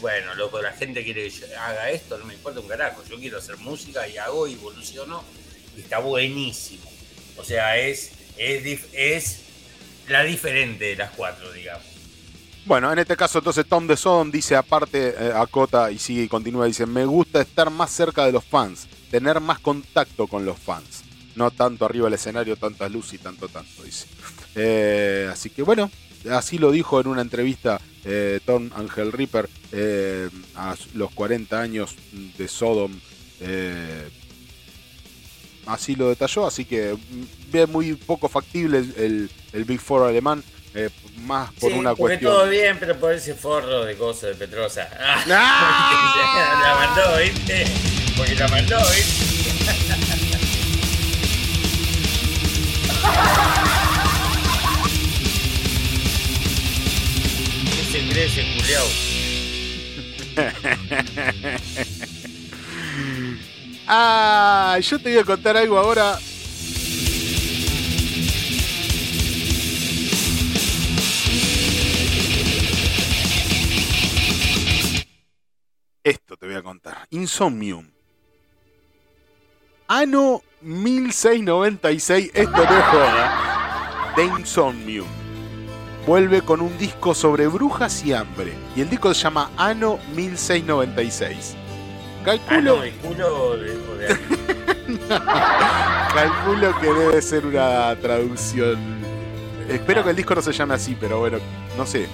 bueno 0.00 0.34
loco 0.34 0.60
la 0.62 0.72
gente 0.72 1.04
quiere 1.04 1.24
que 1.24 1.30
yo 1.30 1.46
haga 1.60 1.90
esto 1.90 2.18
no 2.18 2.24
me 2.24 2.34
importa 2.34 2.60
un 2.60 2.68
carajo 2.68 3.02
yo 3.08 3.18
quiero 3.18 3.38
hacer 3.38 3.56
música 3.58 4.08
y 4.08 4.16
hago 4.16 4.46
y 4.46 4.54
evoluciono 4.54 5.22
y 5.76 5.80
está 5.80 5.98
buenísimo 5.98 6.90
o 7.36 7.44
sea 7.44 7.76
es 7.76 8.12
es, 8.36 8.80
es 8.92 9.40
la 10.08 10.24
diferente 10.24 10.84
de 10.86 10.96
las 10.96 11.10
cuatro 11.10 11.52
digamos 11.52 11.86
Bueno, 12.66 12.92
en 12.92 12.98
este 12.98 13.16
caso 13.16 13.38
entonces 13.38 13.66
Tom 13.66 13.86
de 13.86 13.96
Sodom 13.96 14.30
dice 14.30 14.56
aparte, 14.56 15.14
eh, 15.18 15.32
acota 15.34 15.90
y 15.90 15.98
sigue 15.98 16.22
y 16.22 16.28
continúa, 16.28 16.66
dice, 16.66 16.86
me 16.86 17.04
gusta 17.04 17.42
estar 17.42 17.70
más 17.70 17.90
cerca 17.90 18.24
de 18.24 18.32
los 18.32 18.44
fans, 18.44 18.88
tener 19.10 19.38
más 19.40 19.58
contacto 19.58 20.26
con 20.26 20.46
los 20.46 20.58
fans. 20.58 21.04
No 21.36 21.50
tanto 21.50 21.84
arriba 21.84 22.06
del 22.06 22.14
escenario, 22.14 22.56
tanta 22.56 22.88
luz 22.88 23.12
y 23.12 23.18
tanto, 23.18 23.48
tanto, 23.48 23.82
dice. 23.82 24.06
Eh, 24.54 25.28
así 25.30 25.50
que 25.50 25.62
bueno, 25.62 25.90
así 26.30 26.58
lo 26.58 26.70
dijo 26.70 27.00
en 27.00 27.08
una 27.08 27.22
entrevista 27.22 27.80
eh, 28.04 28.40
Tom 28.44 28.70
Angel 28.76 29.12
Ripper 29.12 29.48
eh, 29.72 30.28
a 30.56 30.74
los 30.94 31.10
40 31.12 31.60
años 31.60 31.94
de 32.38 32.48
Sodom. 32.48 32.92
eh, 33.40 34.08
así 35.66 35.94
lo 35.96 36.08
detalló, 36.10 36.46
así 36.46 36.64
que 36.66 36.94
ve 37.50 37.66
muy 37.66 37.94
poco 37.94 38.28
factible 38.28 38.78
el, 38.78 39.30
el- 39.52 39.64
Big 39.64 39.80
Four 39.80 40.06
alemán, 40.08 40.42
eh, 40.74 40.90
más 41.22 41.52
por 41.54 41.70
Sí, 41.72 41.78
una 41.78 41.94
cuestión... 41.94 42.32
todo 42.32 42.48
bien, 42.48 42.76
pero 42.78 42.98
por 42.98 43.12
ese 43.12 43.34
forro 43.34 43.84
de 43.84 43.96
cosas 43.96 44.30
de 44.30 44.34
Petrosa. 44.46 44.88
Ah, 45.00 45.24
¡Ah! 45.30 46.60
la 46.62 46.86
mandó, 46.86 47.18
¿viste? 47.22 47.64
Porque 48.16 48.34
la 48.34 48.48
mandó, 48.48 48.76
¿viste? 48.94 49.24
Ah, 63.86 64.78
yo 64.80 64.98
te 64.98 65.10
voy 65.10 65.18
a 65.18 65.24
contar 65.24 65.58
algo 65.58 65.76
ahora. 65.76 66.18
Esto 76.02 76.34
te 76.36 76.46
voy 76.46 76.54
a 76.54 76.62
contar. 76.62 77.06
Insomnium. 77.10 77.90
Ano 79.88 80.40
1696. 80.62 82.30
Esto 82.32 82.56
no 82.56 82.62
es 82.62 82.84
joda. 82.84 84.14
De 84.16 84.24
Insomnium. 84.24 85.23
Vuelve 86.06 86.42
con 86.42 86.60
un 86.60 86.76
disco 86.76 87.14
sobre 87.14 87.46
brujas 87.46 88.04
y 88.04 88.12
hambre. 88.12 88.52
Y 88.76 88.82
el 88.82 88.90
disco 88.90 89.12
se 89.14 89.22
llama 89.22 89.50
Ano 89.56 89.98
1696. 90.14 91.56
Ah, 91.56 92.24
Calculo. 92.24 92.76
no, 92.76 92.82
el 92.82 92.92
culo 92.94 93.56
de 93.56 93.74
Calculo 96.14 96.80
que 96.80 96.92
debe 96.92 97.22
ser 97.22 97.46
una 97.46 97.96
traducción. 97.96 98.78
Espero 99.68 100.04
que 100.04 100.10
el 100.10 100.16
disco 100.16 100.34
no 100.34 100.42
se 100.42 100.52
llame 100.52 100.74
así, 100.74 100.94
pero 100.98 101.20
bueno, 101.20 101.38
no 101.76 101.86
sé. 101.86 102.06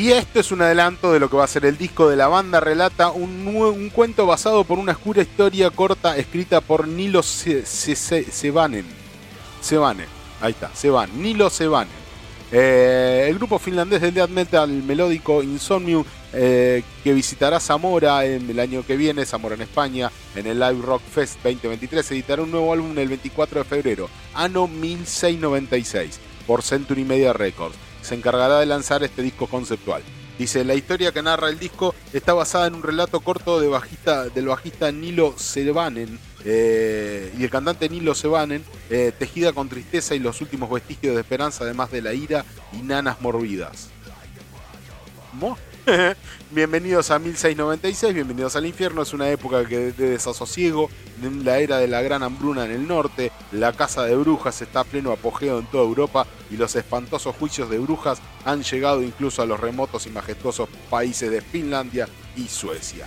Y 0.00 0.12
esto 0.12 0.40
es 0.40 0.50
un 0.50 0.62
adelanto 0.62 1.12
de 1.12 1.20
lo 1.20 1.28
que 1.28 1.36
va 1.36 1.44
a 1.44 1.46
ser 1.46 1.66
el 1.66 1.76
disco 1.76 2.08
de 2.08 2.16
la 2.16 2.26
banda. 2.26 2.58
Relata 2.58 3.10
un, 3.10 3.46
un 3.46 3.90
cuento 3.90 4.24
basado 4.24 4.64
por 4.64 4.78
una 4.78 4.92
oscura 4.92 5.20
historia 5.20 5.68
corta 5.68 6.16
escrita 6.16 6.62
por 6.62 6.88
Nilo 6.88 7.22
Se- 7.22 7.66
Se- 7.66 7.94
Se- 7.94 8.24
Sevanen. 8.32 8.86
Sevanen, 9.60 10.06
ahí 10.40 10.52
está, 10.52 10.70
Sevan, 10.74 11.20
Nilo 11.20 11.50
Sevanen. 11.50 11.92
Eh, 12.50 13.26
el 13.28 13.34
grupo 13.36 13.58
finlandés 13.58 14.00
del 14.00 14.14
death 14.14 14.30
metal 14.30 14.70
melódico 14.70 15.42
Insomnium 15.42 16.02
eh, 16.32 16.82
que 17.04 17.12
visitará 17.12 17.60
Zamora 17.60 18.24
en 18.24 18.48
el 18.48 18.58
año 18.58 18.82
que 18.86 18.96
viene, 18.96 19.26
Zamora 19.26 19.54
en 19.54 19.60
España, 19.60 20.10
en 20.34 20.46
el 20.46 20.58
Live 20.58 20.80
Rock 20.82 21.02
Fest 21.12 21.34
2023, 21.44 22.10
editará 22.12 22.40
un 22.42 22.50
nuevo 22.50 22.72
álbum 22.72 22.98
el 22.98 23.08
24 23.08 23.58
de 23.60 23.64
febrero, 23.68 24.08
Ano 24.32 24.66
1696, 24.66 26.18
por 26.46 26.62
Century 26.62 27.04
Media 27.04 27.34
Records. 27.34 27.76
Se 28.02 28.14
encargará 28.14 28.58
de 28.60 28.66
lanzar 28.66 29.02
este 29.02 29.22
disco 29.22 29.46
conceptual. 29.46 30.02
Dice, 30.38 30.64
la 30.64 30.74
historia 30.74 31.12
que 31.12 31.20
narra 31.22 31.50
el 31.50 31.58
disco 31.58 31.94
está 32.14 32.32
basada 32.32 32.66
en 32.66 32.74
un 32.74 32.82
relato 32.82 33.20
corto 33.20 33.60
de 33.60 33.68
bajista, 33.68 34.24
del 34.30 34.46
bajista 34.46 34.90
Nilo 34.90 35.34
Sevanen 35.36 36.18
eh, 36.46 37.30
y 37.38 37.44
el 37.44 37.50
cantante 37.50 37.90
Nilo 37.90 38.14
Sevanen, 38.14 38.64
eh, 38.88 39.12
tejida 39.18 39.52
con 39.52 39.68
tristeza 39.68 40.14
y 40.14 40.18
los 40.18 40.40
últimos 40.40 40.70
vestigios 40.70 41.14
de 41.14 41.20
esperanza, 41.20 41.64
además 41.64 41.90
de 41.90 42.00
la 42.00 42.14
ira 42.14 42.46
y 42.72 42.78
nanas 42.82 43.20
morbidas. 43.20 43.90
Mo- 45.34 45.58
bienvenidos 46.52 47.10
a 47.10 47.18
1696, 47.18 48.14
bienvenidos 48.14 48.56
al 48.56 48.66
infierno. 48.66 49.02
Es 49.02 49.12
una 49.12 49.28
época 49.30 49.64
que 49.66 49.92
de 49.92 50.10
desasosiego, 50.10 50.90
de 51.20 51.44
la 51.44 51.58
era 51.58 51.78
de 51.78 51.88
la 51.88 52.02
gran 52.02 52.22
hambruna 52.22 52.64
en 52.64 52.72
el 52.72 52.88
norte. 52.88 53.30
La 53.52 53.72
casa 53.72 54.04
de 54.04 54.16
brujas 54.16 54.60
está 54.60 54.80
a 54.80 54.84
pleno 54.84 55.12
apogeo 55.12 55.58
en 55.58 55.66
toda 55.66 55.84
Europa 55.84 56.26
y 56.50 56.56
los 56.56 56.74
espantosos 56.76 57.36
juicios 57.36 57.70
de 57.70 57.78
brujas 57.78 58.20
han 58.44 58.62
llegado 58.62 59.02
incluso 59.02 59.42
a 59.42 59.46
los 59.46 59.60
remotos 59.60 60.06
y 60.06 60.10
majestuosos 60.10 60.68
países 60.88 61.30
de 61.30 61.40
Finlandia 61.40 62.08
y 62.36 62.48
Suecia. 62.48 63.06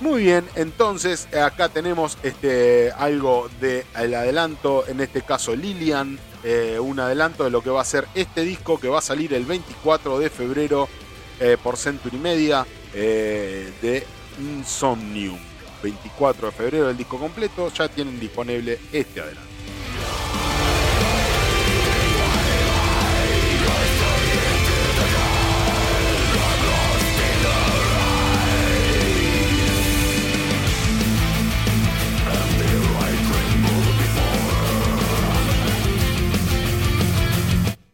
Muy 0.00 0.24
bien, 0.24 0.44
entonces 0.56 1.28
acá 1.34 1.68
tenemos 1.68 2.18
este, 2.22 2.90
algo 2.92 3.48
del 3.60 4.14
adelanto, 4.14 4.84
en 4.88 5.00
este 5.00 5.22
caso 5.22 5.54
Lilian, 5.54 6.18
eh, 6.42 6.78
un 6.78 6.98
adelanto 7.00 7.44
de 7.44 7.50
lo 7.50 7.62
que 7.62 7.70
va 7.70 7.80
a 7.80 7.86
ser 7.86 8.06
este 8.14 8.42
disco 8.42 8.78
que 8.78 8.88
va 8.88 8.98
a 8.98 9.02
salir 9.02 9.32
el 9.32 9.46
24 9.46 10.18
de 10.18 10.28
febrero 10.28 10.88
eh, 11.40 11.56
por 11.62 11.76
Century 11.76 12.16
Media 12.16 12.66
eh, 12.92 13.72
de 13.80 14.06
Insomnium. 14.38 15.38
24 15.82 16.46
de 16.46 16.52
febrero 16.52 16.90
el 16.90 16.96
disco 16.96 17.18
completo, 17.18 17.70
ya 17.72 17.88
tienen 17.88 18.18
disponible 18.18 18.78
este 18.92 19.20
adelanto. 19.20 19.54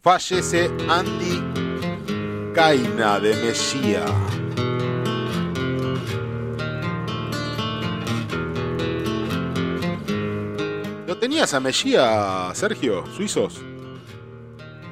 Fallece 0.03 0.71
Andy 0.89 1.70
Caina 2.55 3.21
de 3.21 3.35
Mesía. 3.37 4.05
¿Lo 11.07 11.17
tenías 11.17 11.55
a 11.55 11.61
Mesía, 11.61 12.51
Sergio? 12.55 13.05
¿Suizos? 13.17 13.61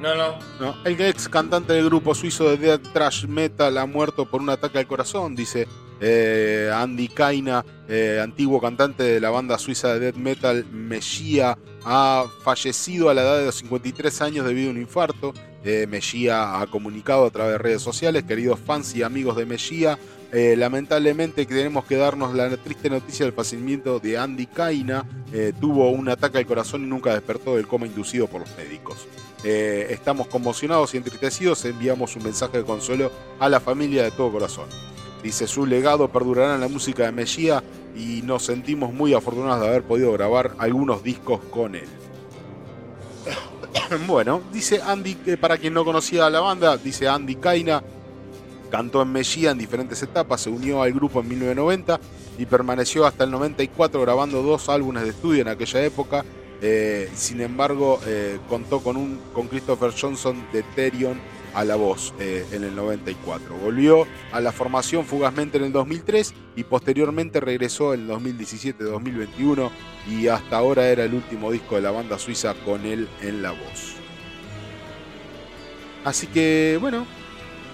No, 0.01 0.15
no. 0.15 0.39
No, 0.61 0.77
el 0.85 1.01
ex 1.01 1.29
cantante 1.29 1.73
del 1.73 1.87
grupo 1.87 2.15
suizo 2.15 2.49
de 2.49 2.57
Death 2.57 2.93
Trash 2.93 3.27
Metal 3.27 3.77
ha 3.77 3.87
muerto 3.87 4.27
por 4.27 4.41
un 4.41 4.51
ataque 4.51 4.79
al 4.79 4.87
corazón, 4.87 5.35
dice. 5.35 5.67
Eh, 6.01 6.71
Andy 6.73 7.09
Kaina, 7.09 7.65
eh, 7.89 8.21
antiguo 8.23 8.61
cantante 8.61 9.03
de 9.03 9.21
la 9.21 9.31
banda 9.31 9.59
suiza 9.59 9.95
de 9.95 9.99
death 9.99 10.15
metal 10.15 10.65
Mejía, 10.71 11.59
ha 11.85 12.25
fallecido 12.45 13.11
a 13.11 13.15
la 13.15 13.23
edad 13.23 13.39
de 13.39 13.47
los 13.47 13.57
53 13.57 14.23
años 14.23 14.47
debido 14.47 14.69
a 14.69 14.73
un 14.73 14.79
infarto. 14.79 15.35
Eh, 15.69 15.87
Mejía 15.87 16.61
ha 16.61 16.67
comunicado 16.67 17.27
a 17.27 17.31
través 17.31 17.53
de 17.53 17.59
redes 17.59 17.83
sociales, 17.83 18.25
queridos 18.25 18.59
fans 18.59 18.95
y 18.97 19.03
amigos 19.03 19.37
de 19.37 19.45
Mejía, 19.45 19.99
eh, 20.31 20.57
lamentablemente 20.59 21.47
tenemos 21.47 21.87
que 21.87 21.97
darnos 21.97 22.35
la 22.35 22.55
triste 22.59 22.91
noticia 22.91 23.25
del 23.25 23.35
fallecimiento 23.35 23.99
de 23.99 24.19
Andy 24.19 24.47
Kaina. 24.47 25.07
Eh, 25.33 25.53
tuvo 25.59 25.91
un 25.91 26.09
ataque 26.09 26.39
al 26.39 26.47
corazón 26.47 26.85
y 26.85 26.87
nunca 26.87 27.15
despertó 27.15 27.57
del 27.57 27.67
coma 27.67 27.87
inducido 27.87 28.27
por 28.27 28.43
los 28.43 28.57
médicos. 28.57 29.07
Eh, 29.45 29.87
estamos 29.91 30.27
conmocionados 30.27 30.93
y 30.93 30.99
entristecidos. 30.99 31.65
Enviamos 31.65 32.15
un 32.17 32.25
mensaje 32.25 32.59
de 32.59 32.65
consuelo 32.65 33.11
a 33.39 33.49
la 33.49 33.61
familia 33.61 34.03
de 34.03 34.11
todo 34.11 34.31
corazón. 34.31 34.67
Dice, 35.23 35.47
su 35.47 35.65
legado 35.65 36.09
perdurará 36.09 36.55
en 36.55 36.61
la 36.61 36.69
música 36.69 37.05
de 37.05 37.13
Mejía 37.13 37.63
y 37.97 38.23
nos 38.23 38.45
sentimos 38.45 38.93
muy 38.93 39.15
afortunados 39.15 39.63
de 39.63 39.69
haber 39.69 39.83
podido 39.83 40.13
grabar 40.13 40.55
algunos 40.59 41.03
discos 41.03 41.41
con 41.51 41.75
él. 41.75 41.89
bueno, 44.07 44.43
dice 44.53 44.81
Andy, 44.83 45.15
que 45.15 45.37
para 45.37 45.59
quien 45.59 45.75
no 45.75 45.85
conocía 45.85 46.27
a 46.27 46.31
la 46.31 46.41
banda, 46.41 46.77
dice 46.77 47.09
Andy 47.09 47.37
Kaina, 47.37 47.83
cantó 48.71 49.03
en 49.03 49.13
Mejía 49.13 49.51
en 49.51 49.59
diferentes 49.59 50.03
etapas, 50.03 50.43
se 50.43 50.51
unió 50.51 50.83
al 50.83 50.93
grupo 50.93 51.21
en 51.21 51.29
1990 51.29 52.01
y 52.39 52.47
permaneció 52.47 53.07
hasta 53.07 53.25
el 53.25 53.31
94 53.31 54.01
grabando 54.01 54.43
dos 54.43 54.69
álbumes 54.69 55.03
de 55.03 55.11
estudio 55.11 55.43
en 55.43 55.49
aquella 55.49 55.83
época. 55.85 56.25
Eh, 56.61 57.09
sin 57.15 57.41
embargo, 57.41 58.01
eh, 58.07 58.39
contó 58.49 58.81
con, 58.81 58.97
un, 58.97 59.21
con 59.33 59.49
Christopher 59.49 59.93
Johnson 59.99 60.45
de 60.53 60.63
Therion 60.63 61.21
a 61.55 61.65
la 61.65 61.77
voz 61.77 62.15
eh, 62.19 62.47
en 62.53 62.65
el 62.65 62.75
94. 62.75 63.57
Volvió 63.57 64.07
a 64.33 64.41
la 64.41 64.53
formación 64.53 65.05
fugazmente 65.05 65.59
en 65.59 65.65
el 65.65 65.73
2003 65.73 66.35
y 66.57 66.65
posteriormente 66.65 67.41
regresó 67.41 67.95
en 67.95 68.03
el 68.03 68.09
2017-2021 68.11 69.71
y 70.09 70.29
hasta 70.29 70.57
ahora 70.57 70.89
era 70.89 71.05
el 71.05 71.15
último 71.15 71.51
disco 71.51 71.77
de 71.77 71.83
la 71.83 71.91
banda 71.91 72.19
suiza 72.19 72.55
con 72.65 72.85
él 72.85 73.09
en 73.23 73.43
la 73.43 73.51
voz. 73.51 73.95
Así 76.05 76.27
que 76.27 76.79
bueno, 76.81 77.07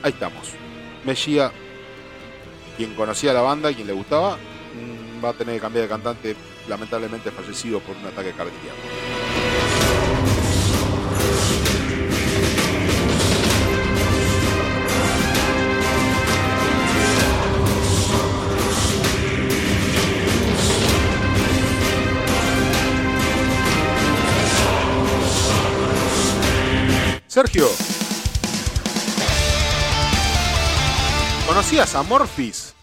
ahí 0.02 0.12
estamos. 0.12 0.50
Mejía, 1.04 1.52
quien 2.76 2.94
conocía 2.94 3.32
la 3.32 3.42
banda, 3.42 3.72
quien 3.72 3.86
le 3.86 3.92
gustaba, 3.92 4.36
mm, 4.36 5.24
va 5.24 5.30
a 5.30 5.32
tener 5.34 5.56
que 5.56 5.60
cambiar 5.60 5.84
de 5.84 5.88
cantante, 5.88 6.36
lamentablemente 6.68 7.30
fallecido 7.30 7.80
por 7.80 7.96
un 7.96 8.06
ataque 8.06 8.32
cardíaco. 8.32 9.23
Sergio, 27.54 27.70
¿conocías 31.46 31.94
a 31.94 32.02
Morphis? 32.02 32.74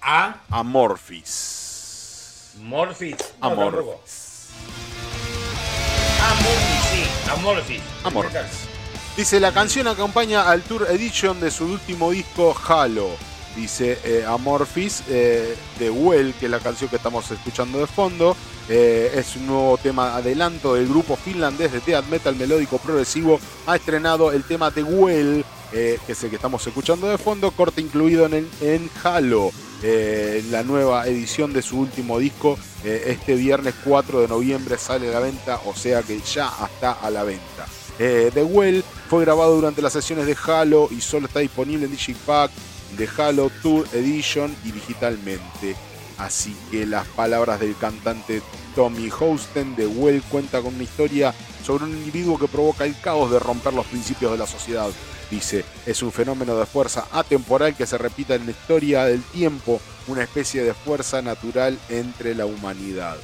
A 0.00 0.36
Amorphis. 0.48 2.54
Morphis. 2.62 3.16
No, 3.42 3.82
sí. 4.06 4.48
Amorphis. 7.30 7.82
Amorphis. 8.02 8.40
Dice, 9.14 9.38
la 9.40 9.52
canción 9.52 9.88
acompaña 9.88 10.50
al 10.50 10.62
Tour 10.62 10.86
Edition 10.88 11.38
de 11.38 11.50
su 11.50 11.66
último 11.66 12.12
disco 12.12 12.56
Halo. 12.66 13.10
Dice 13.56 13.98
eh, 14.04 14.24
Amorphis 14.26 15.02
eh, 15.08 15.56
de 15.78 15.90
Well, 15.90 16.34
que 16.38 16.46
es 16.46 16.50
la 16.50 16.60
canción 16.60 16.88
que 16.88 16.96
estamos 16.96 17.30
escuchando 17.30 17.78
de 17.78 17.86
fondo. 17.86 18.36
Eh, 18.68 19.10
es 19.16 19.34
un 19.36 19.46
nuevo 19.48 19.76
tema 19.78 20.14
adelanto 20.16 20.74
del 20.74 20.88
grupo 20.88 21.16
finlandés 21.16 21.72
de 21.72 21.80
death 21.80 22.06
metal 22.06 22.36
melódico 22.36 22.78
progresivo. 22.78 23.40
Ha 23.66 23.76
estrenado 23.76 24.30
el 24.32 24.44
tema 24.44 24.70
de 24.70 24.82
Well, 24.84 25.44
eh, 25.72 25.98
que 26.06 26.12
es 26.12 26.22
el 26.22 26.30
que 26.30 26.36
estamos 26.36 26.64
escuchando 26.66 27.08
de 27.08 27.18
fondo, 27.18 27.50
corte 27.50 27.80
incluido 27.80 28.26
en, 28.26 28.34
el- 28.34 28.48
en 28.60 28.90
Halo. 29.02 29.50
la 30.50 30.62
nueva 30.62 31.06
edición 31.06 31.52
de 31.52 31.62
su 31.62 31.78
último 31.80 32.18
disco. 32.18 32.58
este 32.84 33.34
viernes 33.34 33.74
4 33.84 34.20
de 34.20 34.28
noviembre 34.28 34.76
sale 34.78 35.08
a 35.08 35.12
la 35.12 35.20
venta, 35.20 35.60
o 35.66 35.74
sea 35.74 36.02
que 36.02 36.20
ya 36.20 36.50
está 36.72 36.92
a 36.92 37.10
la 37.10 37.24
venta. 37.24 37.66
The 37.98 38.42
Well 38.42 38.82
fue 39.08 39.22
grabado 39.24 39.54
durante 39.56 39.82
las 39.82 39.92
sesiones 39.92 40.26
de 40.26 40.36
Halo 40.46 40.88
y 40.90 41.00
solo 41.00 41.26
está 41.26 41.40
disponible 41.40 41.84
en 41.86 41.90
Digipack, 41.92 42.50
de 43.00 43.08
Halo 43.16 43.50
Tour 43.62 43.88
Edition 43.94 44.54
y 44.62 44.72
digitalmente. 44.72 45.74
Así 46.18 46.54
que 46.70 46.84
las 46.84 47.06
palabras 47.06 47.58
del 47.58 47.74
cantante 47.74 48.42
Tommy 48.76 49.08
Houston 49.08 49.74
de 49.74 49.86
Well 49.86 50.22
cuenta 50.24 50.60
con 50.60 50.74
una 50.74 50.82
historia 50.82 51.34
sobre 51.64 51.84
un 51.84 51.92
individuo 51.92 52.38
que 52.38 52.46
provoca 52.46 52.84
el 52.84 53.00
caos 53.00 53.30
de 53.30 53.38
romper 53.38 53.72
los 53.72 53.86
principios 53.86 54.32
de 54.32 54.36
la 54.36 54.46
sociedad. 54.46 54.90
Dice, 55.30 55.64
es 55.86 56.02
un 56.02 56.12
fenómeno 56.12 56.58
de 56.58 56.66
fuerza 56.66 57.06
atemporal 57.10 57.74
que 57.74 57.86
se 57.86 57.96
repita 57.96 58.34
en 58.34 58.44
la 58.44 58.50
historia 58.50 59.06
del 59.06 59.22
tiempo, 59.22 59.80
una 60.06 60.22
especie 60.22 60.62
de 60.62 60.74
fuerza 60.74 61.22
natural 61.22 61.78
entre 61.88 62.34
la 62.34 62.44
humanidad. 62.44 63.16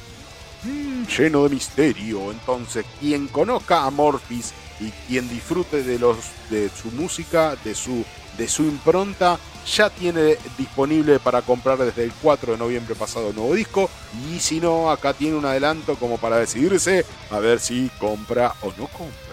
Mm, 0.63 1.05
lleno 1.05 1.43
de 1.43 1.49
misterio. 1.49 2.31
Entonces, 2.31 2.83
quien 2.99 3.27
conozca 3.27 3.85
a 3.85 3.91
Morphis 3.91 4.53
y 4.79 4.89
quien 5.07 5.29
disfrute 5.29 5.83
de, 5.83 5.99
los, 5.99 6.17
de 6.49 6.69
su 6.69 6.89
música, 6.89 7.55
de 7.63 7.75
su, 7.75 8.03
de 8.39 8.47
su 8.47 8.63
impronta, 8.63 9.37
ya 9.75 9.89
tiene 9.89 10.37
disponible 10.57 11.19
para 11.19 11.41
comprar 11.41 11.77
desde 11.77 12.03
el 12.03 12.13
4 12.21 12.53
de 12.53 12.57
noviembre 12.57 12.95
pasado 12.95 13.33
nuevo 13.33 13.53
disco. 13.53 13.89
Y 14.29 14.39
si 14.39 14.59
no, 14.59 14.89
acá 14.89 15.13
tiene 15.13 15.35
un 15.35 15.45
adelanto 15.45 15.95
como 15.95 16.17
para 16.17 16.37
decidirse 16.37 17.05
a 17.29 17.39
ver 17.39 17.59
si 17.59 17.91
compra 17.99 18.53
o 18.61 18.67
no 18.77 18.87
compra. 18.87 19.26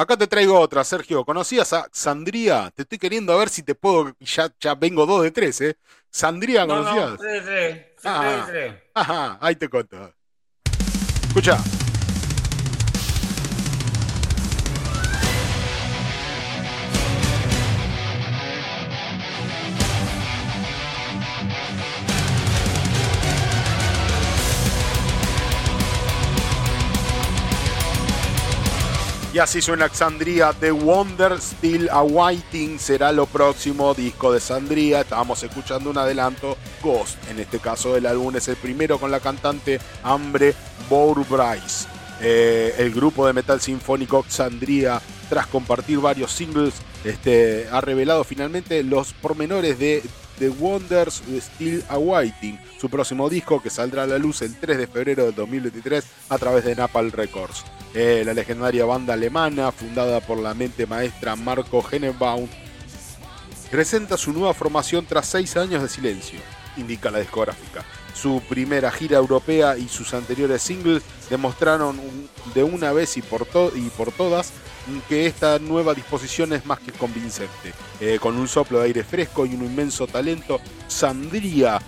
Acá 0.00 0.16
te 0.16 0.26
traigo 0.26 0.58
otra, 0.58 0.82
Sergio. 0.82 1.26
¿Conocías 1.26 1.74
a 1.74 1.86
Sandría? 1.92 2.72
Te 2.74 2.82
estoy 2.84 2.96
queriendo 2.96 3.34
a 3.34 3.36
ver 3.36 3.50
si 3.50 3.62
te 3.62 3.74
puedo. 3.74 4.16
Ya, 4.20 4.50
ya 4.58 4.74
vengo 4.74 5.04
dos 5.04 5.22
de 5.22 5.30
tres, 5.30 5.60
¿eh? 5.60 5.76
Sandría, 6.08 6.64
No, 6.64 6.76
¿conocías? 6.76 7.10
no, 7.10 7.16
3 7.18 7.44
de 7.44 7.50
3. 7.50 7.86
Ah. 8.04 8.44
3 8.46 8.46
de 8.46 8.52
3. 8.70 8.82
Ajá, 8.94 9.38
ahí 9.42 9.56
te 9.56 9.68
cuento. 9.68 10.14
Escucha. 11.28 11.58
Y 29.32 29.38
así 29.38 29.62
suena 29.62 29.88
Xandria 29.88 30.52
The 30.52 30.72
Wonder 30.72 31.40
Still 31.40 31.88
Awaiting 31.88 32.80
será 32.80 33.12
lo 33.12 33.26
próximo 33.26 33.94
disco 33.94 34.32
de 34.32 34.40
Sandria. 34.40 35.02
Estábamos 35.02 35.40
escuchando 35.44 35.88
un 35.88 35.98
adelanto, 35.98 36.58
Ghost. 36.82 37.16
En 37.30 37.38
este 37.38 37.60
caso 37.60 37.96
el 37.96 38.06
álbum 38.06 38.34
es 38.34 38.48
el 38.48 38.56
primero 38.56 38.98
con 38.98 39.12
la 39.12 39.20
cantante 39.20 39.78
Ambre 40.02 40.52
Bourbrais. 40.88 41.86
Eh, 42.20 42.74
el 42.78 42.92
grupo 42.92 43.24
de 43.24 43.32
metal 43.32 43.60
sinfónico 43.60 44.24
Xandria, 44.28 45.00
tras 45.28 45.46
compartir 45.46 46.00
varios 46.00 46.32
singles, 46.32 46.74
este, 47.04 47.68
ha 47.70 47.80
revelado 47.80 48.24
finalmente 48.24 48.82
los 48.82 49.12
pormenores 49.12 49.78
de 49.78 50.02
The 50.40 50.48
Wonders 50.48 51.22
Still 51.38 51.84
Awaiting, 51.90 52.58
su 52.80 52.88
próximo 52.88 53.28
disco 53.28 53.60
que 53.60 53.68
saldrá 53.68 54.04
a 54.04 54.06
la 54.06 54.16
luz 54.16 54.40
el 54.40 54.56
3 54.56 54.78
de 54.78 54.86
febrero 54.86 55.26
del 55.26 55.34
2023 55.34 56.02
a 56.30 56.38
través 56.38 56.64
de 56.64 56.74
Napalm 56.74 57.10
Records. 57.10 57.62
Eh, 57.92 58.22
la 58.24 58.32
legendaria 58.32 58.86
banda 58.86 59.12
alemana, 59.12 59.70
fundada 59.70 60.18
por 60.22 60.38
la 60.38 60.54
mente 60.54 60.86
maestra 60.86 61.36
Marco 61.36 61.84
Hennebaum, 61.92 62.48
presenta 63.70 64.16
su 64.16 64.32
nueva 64.32 64.54
formación 64.54 65.04
tras 65.04 65.26
seis 65.26 65.58
años 65.58 65.82
de 65.82 65.90
silencio, 65.90 66.40
indica 66.78 67.10
la 67.10 67.18
discográfica. 67.18 67.84
Su 68.14 68.40
primera 68.48 68.90
gira 68.90 69.18
europea 69.18 69.76
y 69.76 69.90
sus 69.90 70.14
anteriores 70.14 70.62
singles 70.62 71.02
demostraron 71.28 72.00
de 72.54 72.62
una 72.62 72.92
vez 72.92 73.18
y 73.18 73.22
por, 73.22 73.46
y 73.76 73.90
por 73.90 74.10
todas 74.10 74.54
que 75.08 75.26
esta 75.26 75.58
nueva 75.58 75.94
disposición 75.94 76.52
es 76.52 76.66
más 76.66 76.80
que 76.80 76.92
convincente. 76.92 77.72
Eh, 78.00 78.18
con 78.20 78.36
un 78.36 78.48
soplo 78.48 78.78
de 78.78 78.86
aire 78.86 79.04
fresco 79.04 79.46
y 79.46 79.54
un 79.54 79.64
inmenso 79.64 80.06
talento, 80.06 80.60
Sandria 80.88 81.80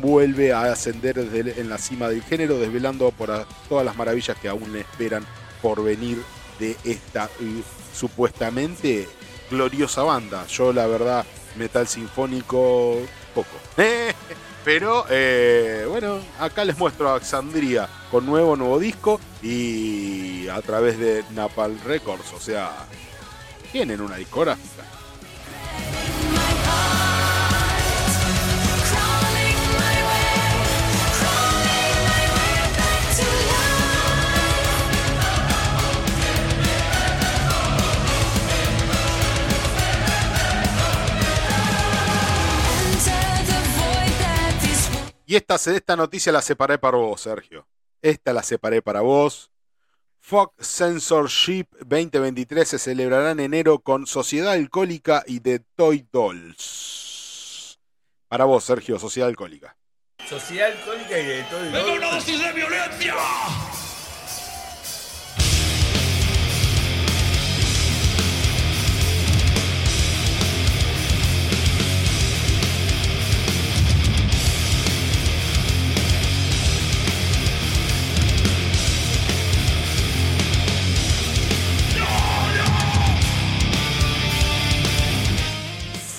vuelve 0.00 0.52
a 0.52 0.72
ascender 0.72 1.18
en 1.18 1.68
la 1.68 1.78
cima 1.78 2.08
del 2.08 2.22
género, 2.22 2.58
desvelando 2.58 3.10
por 3.12 3.46
todas 3.68 3.84
las 3.84 3.96
maravillas 3.96 4.36
que 4.38 4.48
aún 4.48 4.72
le 4.72 4.80
esperan 4.80 5.24
por 5.62 5.82
venir 5.82 6.22
de 6.58 6.76
esta 6.84 7.30
eh, 7.40 7.62
supuestamente 7.94 9.08
gloriosa 9.50 10.02
banda. 10.02 10.46
Yo, 10.46 10.72
la 10.72 10.86
verdad, 10.86 11.24
metal 11.56 11.88
sinfónico, 11.88 12.98
poco. 13.34 13.48
Pero, 14.64 15.06
eh, 15.08 15.86
bueno, 15.88 16.20
acá 16.38 16.64
les 16.64 16.76
muestro 16.76 17.08
a 17.08 17.12
Alexandria 17.12 17.88
con 18.10 18.26
nuevo, 18.26 18.56
nuevo 18.56 18.78
disco 18.78 19.20
y 19.42 20.48
a 20.48 20.60
través 20.60 20.98
de 20.98 21.24
Napal 21.30 21.80
Records. 21.80 22.32
O 22.34 22.40
sea, 22.40 22.70
tienen 23.72 24.00
una 24.00 24.16
discográfica. 24.16 24.84
Y 45.30 45.36
esta, 45.36 45.54
esta 45.54 45.94
noticia 45.94 46.32
la 46.32 46.42
separé 46.42 46.76
para 46.76 46.96
vos, 46.96 47.20
Sergio. 47.20 47.68
Esta 48.02 48.32
la 48.32 48.42
separé 48.42 48.82
para 48.82 49.00
vos. 49.00 49.52
Fox 50.18 50.52
Censorship 50.58 51.66
2023 51.86 52.66
se 52.66 52.80
celebrará 52.80 53.30
en 53.30 53.38
enero 53.38 53.78
con 53.78 54.08
Sociedad 54.08 54.54
Alcohólica 54.54 55.22
y 55.28 55.38
The 55.38 55.60
Toy 55.76 56.04
Dolls. 56.10 57.78
Para 58.26 58.44
vos, 58.44 58.64
Sergio, 58.64 58.98
Sociedad 58.98 59.28
Alcohólica. 59.28 59.76
Sociedad 60.28 60.72
alcohólica 60.72 61.16
y 61.16 61.24
de 61.24 61.42
todo 61.44 61.60
el 61.60 61.72
¡Venga 61.74 61.92
una 61.92 62.10
dosis 62.16 62.40
de 62.40 62.52
violencia! 62.52 63.14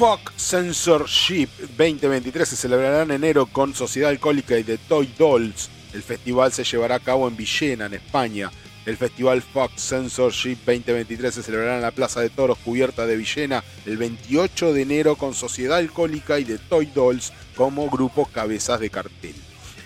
Fuck 0.02 0.32
Censorship 0.36 1.48
2023 1.78 2.50
se 2.50 2.56
celebrará 2.56 3.04
en 3.04 3.12
enero 3.12 3.46
con 3.46 3.76
Sociedad 3.76 4.10
Alcohólica 4.10 4.58
y 4.58 4.64
The 4.64 4.80
Toy 4.80 5.14
Dolls. 5.16 5.70
El 5.94 6.02
festival 6.02 6.52
se 6.52 6.64
llevará 6.64 6.96
a 6.96 7.00
cabo 7.00 7.28
en 7.28 7.38
Villena, 7.38 7.86
en 7.86 7.94
España. 7.94 8.50
El 8.88 8.98
festival 8.98 9.44
Fuck 9.44 9.78
Censorship 9.78 10.58
2023 10.66 11.36
se 11.36 11.44
celebrará 11.44 11.76
en 11.76 11.84
la 11.84 11.92
Plaza 11.92 12.20
de 12.20 12.32
Toros 12.32 12.58
cubierta 12.66 13.06
de 13.06 13.16
Villena 13.16 13.64
el 13.86 13.98
28 13.98 14.74
de 14.74 14.82
enero 14.82 15.18
con 15.18 15.36
Sociedad 15.36 15.78
Alcohólica 15.78 16.40
y 16.40 16.46
The 16.46 16.58
Toy 16.58 16.88
Dolls 16.88 17.32
como 17.56 17.88
grupo 17.88 18.26
cabezas 18.26 18.80
de 18.80 18.90
cartel. 18.90 19.36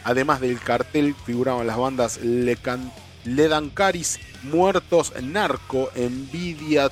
Además 0.05 0.39
del 0.39 0.61
cartel 0.61 1.13
figuraban 1.25 1.67
las 1.67 1.75
bandas 1.75 2.21
Lecan- 2.21 2.89
Ledancaris, 3.25 4.21
Muertos, 4.43 5.11
Narco, 5.21 5.89
Envidia, 5.93 6.89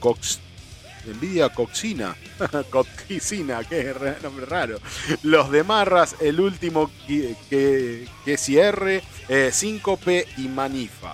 Cox, 0.00 0.40
Envidia 1.06 1.48
Coxina. 1.48 2.16
Coxina, 2.70 3.64
qué 3.64 3.92
ra- 3.92 4.18
nombre 4.22 4.46
raro. 4.46 4.78
Los 5.22 5.50
de 5.50 5.62
Marras, 5.62 6.16
el 6.20 6.40
último 6.40 6.90
que, 7.06 7.36
que, 7.48 8.06
que 8.24 8.38
eh, 9.28 9.52
y 10.36 10.48
Manifa. 10.48 11.12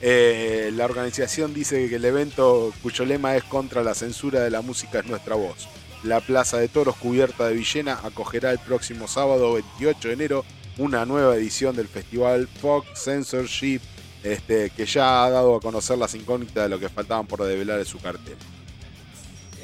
Eh, 0.00 0.70
la 0.74 0.84
organización 0.84 1.52
dice 1.52 1.88
que 1.88 1.96
el 1.96 2.04
evento 2.04 2.72
cuyo 2.82 3.04
lema 3.04 3.34
es 3.36 3.42
contra 3.44 3.82
la 3.82 3.94
censura 3.94 4.40
de 4.40 4.50
la 4.50 4.60
música 4.62 5.00
es 5.00 5.06
nuestra 5.06 5.34
voz. 5.34 5.68
La 6.04 6.20
Plaza 6.20 6.58
de 6.58 6.68
Toros 6.68 6.96
cubierta 6.96 7.48
de 7.48 7.54
Villena 7.54 7.98
acogerá 8.04 8.52
el 8.52 8.60
próximo 8.60 9.08
sábado 9.08 9.54
28 9.54 10.08
de 10.08 10.14
enero 10.14 10.44
una 10.76 11.04
nueva 11.04 11.34
edición 11.34 11.74
del 11.74 11.88
festival 11.88 12.46
Fox 12.60 12.86
Censorship 13.02 13.80
este, 14.22 14.70
que 14.70 14.86
ya 14.86 15.24
ha 15.24 15.30
dado 15.30 15.56
a 15.56 15.60
conocer 15.60 15.98
las 15.98 16.14
incógnitas 16.14 16.64
de 16.64 16.68
lo 16.68 16.78
que 16.78 16.88
faltaban 16.88 17.26
por 17.26 17.42
develar 17.44 17.80
en 17.80 17.86
su 17.86 17.98
cartel. 17.98 18.36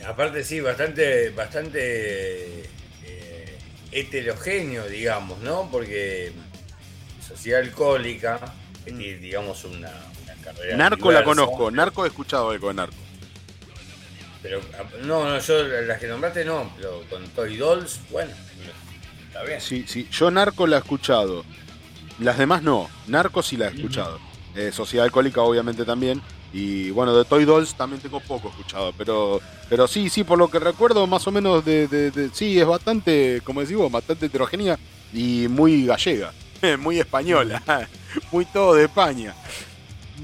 Aparte 0.06 0.44
sí, 0.44 0.60
bastante, 0.60 1.30
bastante 1.30 2.60
eh, 3.04 3.58
heterogéneo, 3.90 4.86
digamos, 4.86 5.38
¿no? 5.40 5.68
Porque 5.70 6.32
sociedad 7.26 7.60
alcohólica, 7.60 8.40
que 8.84 8.92
tiene, 8.92 9.16
digamos, 9.16 9.64
una, 9.64 9.90
una 10.22 10.34
carrera. 10.42 10.74
Mm. 10.74 10.78
Narco 10.78 11.12
la 11.12 11.24
conozco, 11.24 11.70
Narco 11.70 12.04
he 12.04 12.08
escuchado 12.08 12.50
algo 12.50 12.68
de 12.68 12.74
Narco. 12.74 12.96
Pero 14.42 14.60
no, 15.04 15.26
no, 15.26 15.38
yo 15.38 15.62
las 15.62 15.98
que 15.98 16.06
nombraste 16.06 16.44
no, 16.44 16.70
pero 16.76 17.02
con 17.08 17.26
Toy 17.28 17.56
Dolls, 17.56 18.00
bueno, 18.10 18.30
está 19.26 19.42
bien. 19.42 19.58
Sí, 19.58 19.86
sí, 19.88 20.06
yo 20.10 20.30
Narco 20.30 20.66
la 20.66 20.76
he 20.76 20.78
escuchado. 20.80 21.44
Las 22.18 22.36
demás 22.36 22.62
no, 22.62 22.90
Narco 23.06 23.42
sí 23.42 23.56
la 23.56 23.68
he 23.68 23.74
escuchado. 23.74 24.20
Eh, 24.54 24.70
Sociedad 24.70 25.06
Alcohólica 25.06 25.40
obviamente 25.40 25.84
también. 25.84 26.20
Y 26.54 26.90
bueno, 26.90 27.16
de 27.16 27.24
Toy 27.24 27.44
Dolls 27.44 27.74
también 27.74 28.00
tengo 28.00 28.20
poco 28.20 28.48
escuchado, 28.48 28.92
pero, 28.96 29.40
pero 29.68 29.88
sí, 29.88 30.08
sí, 30.08 30.22
por 30.22 30.38
lo 30.38 30.48
que 30.48 30.60
recuerdo, 30.60 31.04
más 31.04 31.26
o 31.26 31.32
menos 31.32 31.64
de, 31.64 32.30
sí, 32.32 32.60
es 32.60 32.64
bastante, 32.64 33.42
como 33.42 33.60
decís 33.60 33.76
vos, 33.76 33.90
bastante 33.90 34.26
heterogénea 34.26 34.78
y 35.12 35.48
muy 35.48 35.84
gallega, 35.84 36.32
muy 36.78 37.00
española, 37.00 37.60
muy 38.30 38.44
todo 38.44 38.74
de 38.74 38.84
España. 38.84 39.34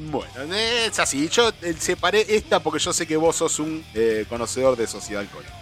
Bueno, 0.09 0.55
es 0.55 0.97
así, 1.01 1.28
yo 1.28 1.51
eh, 1.62 1.74
separé 1.76 2.24
esta 2.28 2.61
porque 2.61 2.78
yo 2.78 2.93
sé 2.93 3.09
que 3.09 3.16
vos 3.16 3.35
sos 3.35 3.59
un 3.59 3.85
eh, 3.93 4.24
conocedor 4.28 4.76
de 4.76 4.87
Sociedad 4.87 5.22
Alcohólica. 5.22 5.53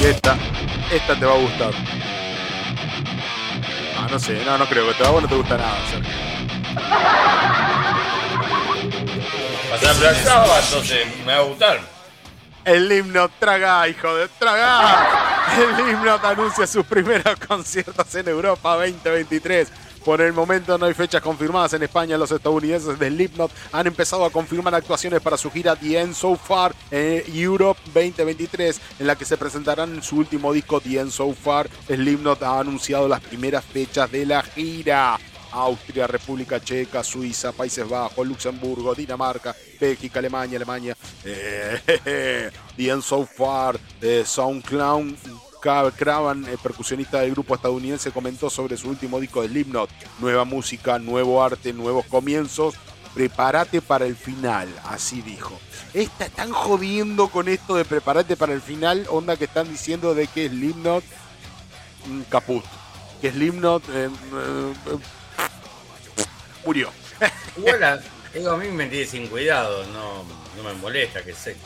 Y 0.00 0.06
esta, 0.06 0.34
esta 0.90 1.14
te 1.14 1.26
va 1.26 1.34
a 1.34 1.36
gustar. 1.36 1.72
Ah, 3.98 4.06
no 4.10 4.18
sé, 4.18 4.42
no, 4.46 4.56
no 4.56 4.66
creo 4.66 4.88
que 4.88 4.94
te 4.94 5.02
va 5.02 5.10
a 5.10 5.20
no 5.20 5.28
te 5.28 5.34
gusta 5.34 5.58
nada, 5.58 5.76
Sergio. 5.90 6.14
Pasar 9.70 9.96
Black 9.96 10.16
Sabbath, 10.24 10.64
entonces 10.64 11.06
me 11.26 11.34
va 11.34 11.38
a 11.38 11.42
gustar. 11.42 11.80
El 12.64 12.90
himno 12.90 13.28
traga, 13.38 13.86
hijo 13.88 14.14
de 14.16 14.28
traga. 14.38 15.06
El 15.58 15.90
himno 15.90 16.18
anuncia 16.22 16.66
sus 16.66 16.86
primeros 16.86 17.38
conciertos 17.46 18.14
en 18.14 18.28
Europa 18.28 18.76
2023. 18.76 19.70
Por 20.04 20.20
el 20.22 20.32
momento 20.32 20.78
no 20.78 20.86
hay 20.86 20.94
fechas 20.94 21.20
confirmadas 21.20 21.74
en 21.74 21.82
España. 21.82 22.16
Los 22.16 22.32
estadounidenses 22.32 22.98
de 22.98 23.08
Slipknot 23.08 23.50
han 23.72 23.86
empezado 23.86 24.24
a 24.24 24.30
confirmar 24.30 24.74
actuaciones 24.74 25.20
para 25.20 25.36
su 25.36 25.50
gira 25.50 25.76
The 25.76 26.00
End 26.00 26.14
So 26.14 26.36
Far 26.36 26.74
en 26.90 27.22
Europe 27.34 27.80
2023, 27.86 28.80
en 28.98 29.06
la 29.06 29.16
que 29.16 29.24
se 29.24 29.36
presentarán 29.36 29.94
en 29.94 30.02
su 30.02 30.16
último 30.16 30.52
disco 30.52 30.80
The 30.80 31.00
End 31.00 31.10
So 31.10 31.32
Far. 31.34 31.68
Slipknot 31.86 32.42
ha 32.42 32.60
anunciado 32.60 33.08
las 33.08 33.20
primeras 33.20 33.64
fechas 33.64 34.10
de 34.10 34.24
la 34.24 34.42
gira. 34.42 35.18
Austria, 35.52 36.06
República 36.06 36.60
Checa, 36.60 37.02
Suiza, 37.02 37.52
Países 37.52 37.88
Bajos, 37.88 38.26
Luxemburgo, 38.26 38.94
Dinamarca, 38.94 39.54
Bélgica, 39.80 40.20
Alemania, 40.20 40.56
Alemania. 40.56 40.96
Eh, 41.24 42.50
The 42.76 42.88
End 42.88 43.02
So 43.02 43.26
Far, 43.26 43.78
eh, 44.00 44.22
SoundCloud. 44.24 45.49
Cravan, 45.60 46.46
percusionista 46.62 47.20
del 47.20 47.32
grupo 47.32 47.54
estadounidense, 47.54 48.10
comentó 48.10 48.50
sobre 48.50 48.76
su 48.76 48.88
último 48.88 49.20
disco 49.20 49.42
de 49.42 49.48
Slipknot. 49.48 49.90
Nueva 50.18 50.44
música, 50.44 50.98
nuevo 50.98 51.42
arte, 51.42 51.72
nuevos 51.72 52.06
comienzos. 52.06 52.74
Prepárate 53.14 53.82
para 53.82 54.06
el 54.06 54.16
final, 54.16 54.68
así 54.84 55.20
dijo. 55.22 55.58
Están 55.92 56.52
jodiendo 56.52 57.28
con 57.28 57.48
esto 57.48 57.74
de 57.74 57.84
prepárate 57.84 58.36
para 58.36 58.52
el 58.52 58.62
final, 58.62 59.06
onda 59.10 59.36
que 59.36 59.44
están 59.44 59.68
diciendo 59.68 60.14
de 60.14 60.26
que 60.28 60.48
Slipknot 60.48 61.04
mm, 62.06 62.20
caput. 62.30 62.64
Que 63.20 63.30
Slipknot 63.32 63.82
eh, 63.90 64.08
eh, 64.08 64.98
murió. 66.64 66.90
Igual 67.56 68.02
digo, 68.32 68.50
a 68.50 68.56
mí 68.56 68.68
me 68.68 68.86
tiene 68.86 69.06
sin 69.06 69.26
cuidado, 69.26 69.84
no, 69.86 70.24
no 70.56 70.62
me 70.62 70.74
molesta 70.74 71.22
que 71.22 71.34
se 71.34 71.56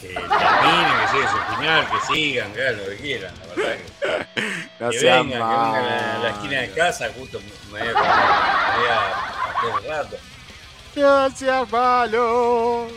que 0.00 0.08
termine, 0.08 0.26
que 0.30 1.16
llegue 1.16 1.28
su 1.28 1.56
final, 1.56 1.86
que 1.88 2.14
sigan, 2.14 2.52
que 2.52 2.60
hagan 2.60 2.76
lo 2.76 2.84
que 2.86 2.96
quieran, 2.96 3.34
la 3.38 3.54
verdad 3.54 3.76
que, 3.76 4.56
No 4.80 4.90
que 4.90 4.98
vengan, 4.98 5.28
que 5.28 5.38
vengan 5.38 5.84
a 5.84 6.18
la 6.18 6.30
esquina 6.30 6.60
de 6.60 6.70
casa, 6.72 7.10
justo 7.18 7.40
me 7.40 7.80
voy 7.80 7.88
a 7.88 7.92
comer, 7.92 8.10
me 8.10 8.78
voy 8.78 8.88
a 8.90 8.98
hacer 9.50 9.84
el 9.84 9.90
rato. 9.90 10.16
No 10.96 11.30
seas 11.30 11.70
malo. 11.70 12.88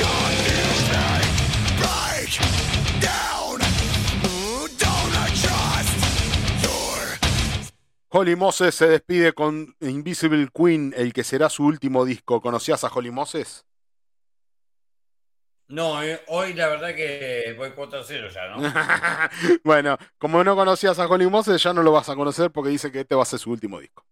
Down. 0.00 0.30
Don't 0.30 0.39
Holly 8.12 8.34
Moses 8.34 8.74
se 8.74 8.88
despide 8.88 9.32
con 9.32 9.76
Invisible 9.80 10.48
Queen, 10.52 10.92
el 10.96 11.12
que 11.12 11.22
será 11.22 11.48
su 11.48 11.64
último 11.64 12.04
disco. 12.04 12.40
¿Conocías 12.40 12.82
a 12.82 12.88
Holly 12.88 13.12
Moses? 13.12 13.64
No, 15.68 16.02
eh, 16.02 16.20
hoy 16.26 16.52
la 16.54 16.66
verdad 16.66 16.92
que 16.96 17.54
voy 17.56 17.70
4-0 17.70 18.28
ya, 18.30 18.48
¿no? 18.48 19.60
bueno, 19.64 19.96
como 20.18 20.42
no 20.42 20.56
conocías 20.56 20.98
a 20.98 21.06
Holly 21.06 21.28
Moses, 21.28 21.62
ya 21.62 21.72
no 21.72 21.84
lo 21.84 21.92
vas 21.92 22.08
a 22.08 22.16
conocer 22.16 22.50
porque 22.50 22.70
dice 22.70 22.90
que 22.90 23.00
este 23.00 23.14
va 23.14 23.22
a 23.22 23.26
ser 23.26 23.38
su 23.38 23.52
último 23.52 23.78
disco. 23.78 24.04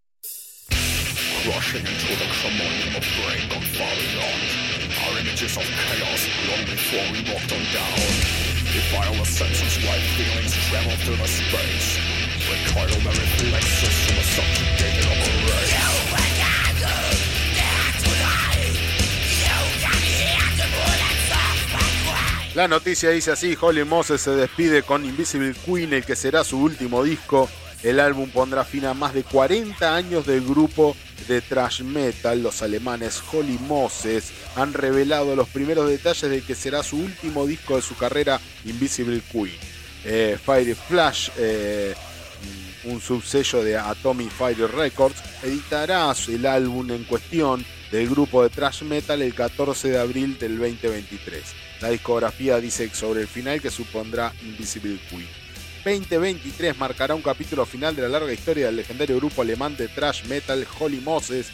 Rushing 1.44 1.80
into 1.80 2.14
the 2.14 2.28
command 2.40 2.96
of 2.96 3.04
break 3.18 3.50
on 3.56 3.62
Farion. 3.74 4.58
Our 5.02 5.18
images 5.18 5.56
of 5.56 5.64
chaos 5.64 6.28
long 6.46 6.64
before 6.66 7.02
we 7.10 7.32
walked 7.32 7.50
on 7.50 7.64
down. 7.74 8.38
Defile 8.72 9.14
the 9.14 9.24
senses 9.24 9.84
while 9.84 10.00
feelings 10.14 10.54
travel 10.70 10.92
through 11.02 11.16
the 11.16 11.26
space. 11.26 12.17
La 22.58 22.66
noticia 22.66 23.10
dice 23.10 23.30
así, 23.30 23.56
Holly 23.60 23.84
Moses 23.84 24.20
se 24.20 24.32
despide 24.32 24.82
con 24.82 25.04
Invisible 25.04 25.54
Queen, 25.64 25.92
el 25.92 26.04
que 26.04 26.16
será 26.16 26.42
su 26.42 26.58
último 26.58 27.04
disco. 27.04 27.48
El 27.84 28.00
álbum 28.00 28.28
pondrá 28.30 28.64
fin 28.64 28.84
a 28.86 28.94
más 28.94 29.14
de 29.14 29.22
40 29.22 29.94
años 29.94 30.26
del 30.26 30.44
grupo 30.44 30.96
de 31.28 31.40
thrash 31.40 31.82
metal. 31.82 32.42
Los 32.42 32.60
alemanes 32.62 33.22
Holly 33.32 33.60
Moses 33.60 34.32
han 34.56 34.72
revelado 34.72 35.36
los 35.36 35.48
primeros 35.48 35.88
detalles 35.88 36.28
de 36.28 36.42
que 36.42 36.56
será 36.56 36.82
su 36.82 36.96
último 36.96 37.46
disco 37.46 37.76
de 37.76 37.82
su 37.82 37.96
carrera, 37.96 38.40
Invisible 38.64 39.22
Queen. 39.30 39.54
Eh, 40.04 40.36
Fire 40.44 40.74
Flash, 40.74 41.30
eh, 41.38 41.94
un 42.84 43.00
subsello 43.00 43.62
de 43.62 43.76
Atomic 43.76 44.30
Fire 44.30 44.70
Records, 44.70 45.22
editará 45.42 46.12
el 46.28 46.46
álbum 46.46 46.90
en 46.90 47.04
cuestión 47.04 47.64
del 47.90 48.08
grupo 48.08 48.42
de 48.42 48.50
thrash 48.50 48.82
metal 48.82 49.22
el 49.22 49.34
14 49.34 49.90
de 49.90 49.98
abril 49.98 50.38
del 50.38 50.58
2023. 50.58 51.42
La 51.80 51.90
discografía 51.90 52.58
dice 52.58 52.88
sobre 52.92 53.22
el 53.22 53.28
final 53.28 53.60
que 53.60 53.70
supondrá 53.70 54.32
Invisible 54.42 54.98
Queen. 55.08 55.26
2023 55.84 56.76
marcará 56.76 57.14
un 57.14 57.22
capítulo 57.22 57.64
final 57.64 57.94
de 57.96 58.02
la 58.02 58.08
larga 58.08 58.32
historia 58.32 58.66
del 58.66 58.76
legendario 58.76 59.16
grupo 59.16 59.42
alemán 59.42 59.76
de 59.76 59.88
thrash 59.88 60.24
metal 60.24 60.66
Holy 60.78 61.00
Moses, 61.00 61.48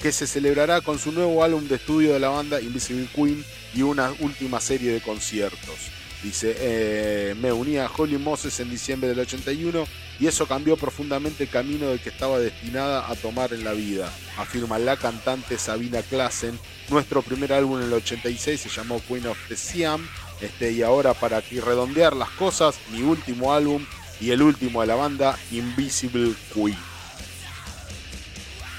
que 0.00 0.12
se 0.12 0.26
celebrará 0.26 0.80
con 0.80 0.98
su 0.98 1.12
nuevo 1.12 1.42
álbum 1.44 1.66
de 1.68 1.74
estudio 1.76 2.14
de 2.14 2.20
la 2.20 2.28
banda 2.28 2.60
Invisible 2.60 3.08
Queen 3.14 3.44
y 3.74 3.82
una 3.82 4.12
última 4.20 4.60
serie 4.60 4.92
de 4.92 5.00
conciertos. 5.00 5.95
Dice, 6.22 6.56
eh, 6.58 7.34
me 7.38 7.52
uní 7.52 7.76
a 7.76 7.90
Holy 7.94 8.16
Moses 8.18 8.58
en 8.60 8.70
diciembre 8.70 9.08
del 9.08 9.20
81 9.20 9.86
y 10.18 10.26
eso 10.26 10.46
cambió 10.46 10.76
profundamente 10.76 11.44
el 11.44 11.50
camino 11.50 11.88
del 11.88 12.00
que 12.00 12.08
estaba 12.08 12.38
destinada 12.38 13.10
a 13.10 13.14
tomar 13.16 13.52
en 13.52 13.64
la 13.64 13.72
vida, 13.72 14.10
afirma 14.38 14.78
la 14.78 14.96
cantante 14.96 15.58
Sabina 15.58 16.02
Klassen. 16.02 16.58
Nuestro 16.88 17.22
primer 17.22 17.52
álbum 17.52 17.78
en 17.78 17.88
el 17.88 17.92
86 17.92 18.60
se 18.60 18.68
llamó 18.68 19.00
Queen 19.06 19.26
of 19.26 19.38
the 19.48 19.56
Siam, 19.56 20.08
este, 20.40 20.72
y 20.72 20.82
ahora 20.82 21.14
para 21.14 21.38
aquí 21.38 21.60
redondear 21.60 22.16
las 22.16 22.30
cosas, 22.30 22.76
mi 22.90 23.02
último 23.02 23.52
álbum 23.52 23.84
y 24.20 24.30
el 24.30 24.40
último 24.42 24.80
de 24.80 24.86
la 24.86 24.94
banda, 24.94 25.38
Invisible 25.50 26.32
Queen. 26.54 26.78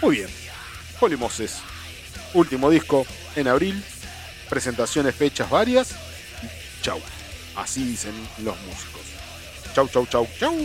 Muy 0.01 0.17
bien, 0.17 0.29
Holy 0.99 1.17
Moses, 1.17 1.57
último 2.33 2.69
disco 2.69 3.05
en 3.35 3.47
abril, 3.47 3.83
presentaciones, 4.49 5.15
fechas 5.15 5.49
varias, 5.49 5.95
chau. 6.81 6.99
Así 7.57 7.83
dicen 7.83 8.13
los 8.43 8.55
músicos. 8.61 9.01
Chau, 9.73 9.87
chau, 9.87 10.05
chau, 10.05 10.27
chau. 10.39 10.55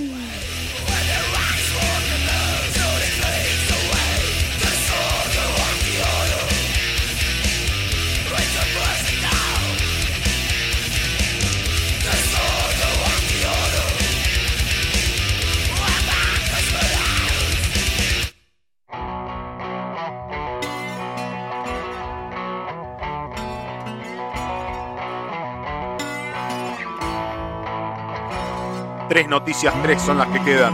Tres 29.13 29.29
noticias, 29.29 29.75
tres 29.83 30.01
son 30.01 30.17
las 30.17 30.27
que 30.29 30.41
quedan 30.43 30.73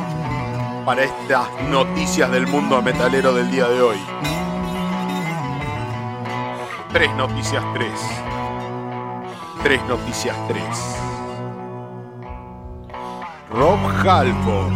para 0.86 1.02
estas 1.02 1.48
noticias 1.70 2.30
del 2.30 2.46
mundo 2.46 2.80
metalero 2.80 3.34
del 3.34 3.50
día 3.50 3.66
de 3.66 3.82
hoy. 3.82 3.96
Tres 6.92 7.12
noticias, 7.16 7.64
tres. 7.74 8.00
Tres 9.64 9.82
noticias, 9.88 10.36
tres. 10.46 10.62
Rob 13.50 13.80
Halford. 14.06 14.72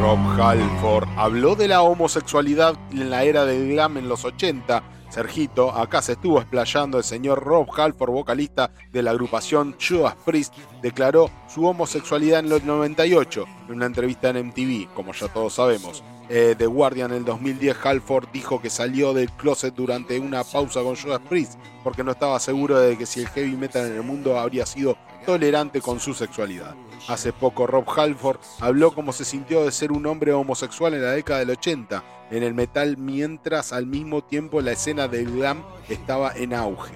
Rob 0.00 0.40
Halford 0.40 1.08
habló 1.16 1.56
de 1.56 1.66
la 1.66 1.82
homosexualidad 1.82 2.76
en 2.92 3.10
la 3.10 3.24
era 3.24 3.44
del 3.44 3.68
glam 3.72 3.96
en 3.96 4.08
los 4.08 4.24
80. 4.24 4.80
Sergito, 5.16 5.74
acá 5.74 6.02
se 6.02 6.12
estuvo 6.12 6.38
explayando 6.38 6.98
el 6.98 7.04
señor 7.04 7.42
Rob 7.42 7.66
Halford, 7.74 8.10
vocalista 8.10 8.70
de 8.92 9.02
la 9.02 9.12
agrupación 9.12 9.74
Judas 9.80 10.14
Priest, 10.26 10.52
declaró 10.82 11.30
su 11.48 11.64
homosexualidad 11.64 12.40
en 12.40 12.52
el 12.52 12.66
98 12.66 13.46
en 13.66 13.74
una 13.76 13.86
entrevista 13.86 14.28
en 14.28 14.48
MTV, 14.48 14.92
como 14.92 15.14
ya 15.14 15.28
todos 15.28 15.54
sabemos. 15.54 16.04
Eh, 16.28 16.54
The 16.58 16.66
Guardian 16.66 17.12
en 17.12 17.16
el 17.16 17.24
2010, 17.24 17.78
Halford 17.82 18.28
dijo 18.30 18.60
que 18.60 18.68
salió 18.68 19.14
del 19.14 19.30
closet 19.30 19.74
durante 19.74 20.20
una 20.20 20.44
pausa 20.44 20.82
con 20.82 20.96
Judas 20.96 21.22
Priest 21.26 21.54
porque 21.82 22.04
no 22.04 22.10
estaba 22.10 22.38
seguro 22.38 22.78
de 22.78 22.98
que 22.98 23.06
si 23.06 23.20
el 23.20 23.28
heavy 23.28 23.56
metal 23.56 23.86
en 23.86 23.94
el 23.94 24.02
mundo 24.02 24.38
habría 24.38 24.66
sido 24.66 24.98
tolerante 25.24 25.80
con 25.80 25.98
su 25.98 26.12
sexualidad. 26.12 26.74
Hace 27.08 27.32
poco 27.32 27.66
Rob 27.66 27.88
Halford 27.88 28.40
habló 28.60 28.92
cómo 28.92 29.14
se 29.14 29.24
sintió 29.24 29.64
de 29.64 29.72
ser 29.72 29.92
un 29.92 30.04
hombre 30.04 30.34
homosexual 30.34 30.92
en 30.92 31.02
la 31.02 31.12
década 31.12 31.38
del 31.38 31.50
80 31.50 32.04
en 32.30 32.42
el 32.42 32.54
metal 32.54 32.96
mientras 32.96 33.72
al 33.72 33.86
mismo 33.86 34.24
tiempo 34.24 34.60
la 34.60 34.72
escena 34.72 35.08
del 35.08 35.30
glam 35.30 35.64
estaba 35.88 36.32
en 36.34 36.54
auge. 36.54 36.94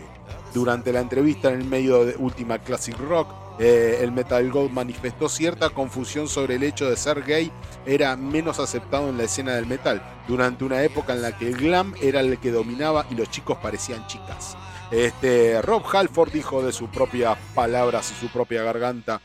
Durante 0.54 0.92
la 0.92 1.00
entrevista 1.00 1.48
en 1.48 1.60
el 1.60 1.66
medio 1.66 2.04
de 2.04 2.16
Ultima 2.16 2.58
Classic 2.58 2.96
Rock, 2.98 3.28
eh, 3.60 3.98
el 4.00 4.10
Metal 4.10 4.50
God 4.50 4.70
manifestó 4.70 5.28
cierta 5.28 5.68
confusión 5.68 6.28
sobre 6.28 6.54
el 6.54 6.62
hecho 6.62 6.88
de 6.88 6.96
ser 6.96 7.22
gay 7.22 7.52
era 7.84 8.16
menos 8.16 8.58
aceptado 8.58 9.10
en 9.10 9.18
la 9.18 9.24
escena 9.24 9.54
del 9.54 9.66
metal, 9.66 10.02
durante 10.26 10.64
una 10.64 10.82
época 10.82 11.12
en 11.12 11.22
la 11.22 11.36
que 11.36 11.48
el 11.48 11.56
glam 11.56 11.94
era 12.00 12.20
el 12.20 12.38
que 12.38 12.50
dominaba 12.50 13.06
y 13.10 13.14
los 13.14 13.30
chicos 13.30 13.58
parecían 13.58 14.06
chicas. 14.06 14.56
Este, 14.90 15.60
Rob 15.62 15.84
Halford 15.92 16.32
dijo 16.32 16.62
de 16.62 16.72
sus 16.72 16.88
propias 16.88 17.36
palabras 17.54 18.10
y 18.10 18.14
su 18.20 18.32
propia 18.32 18.62
garganta, 18.62 19.20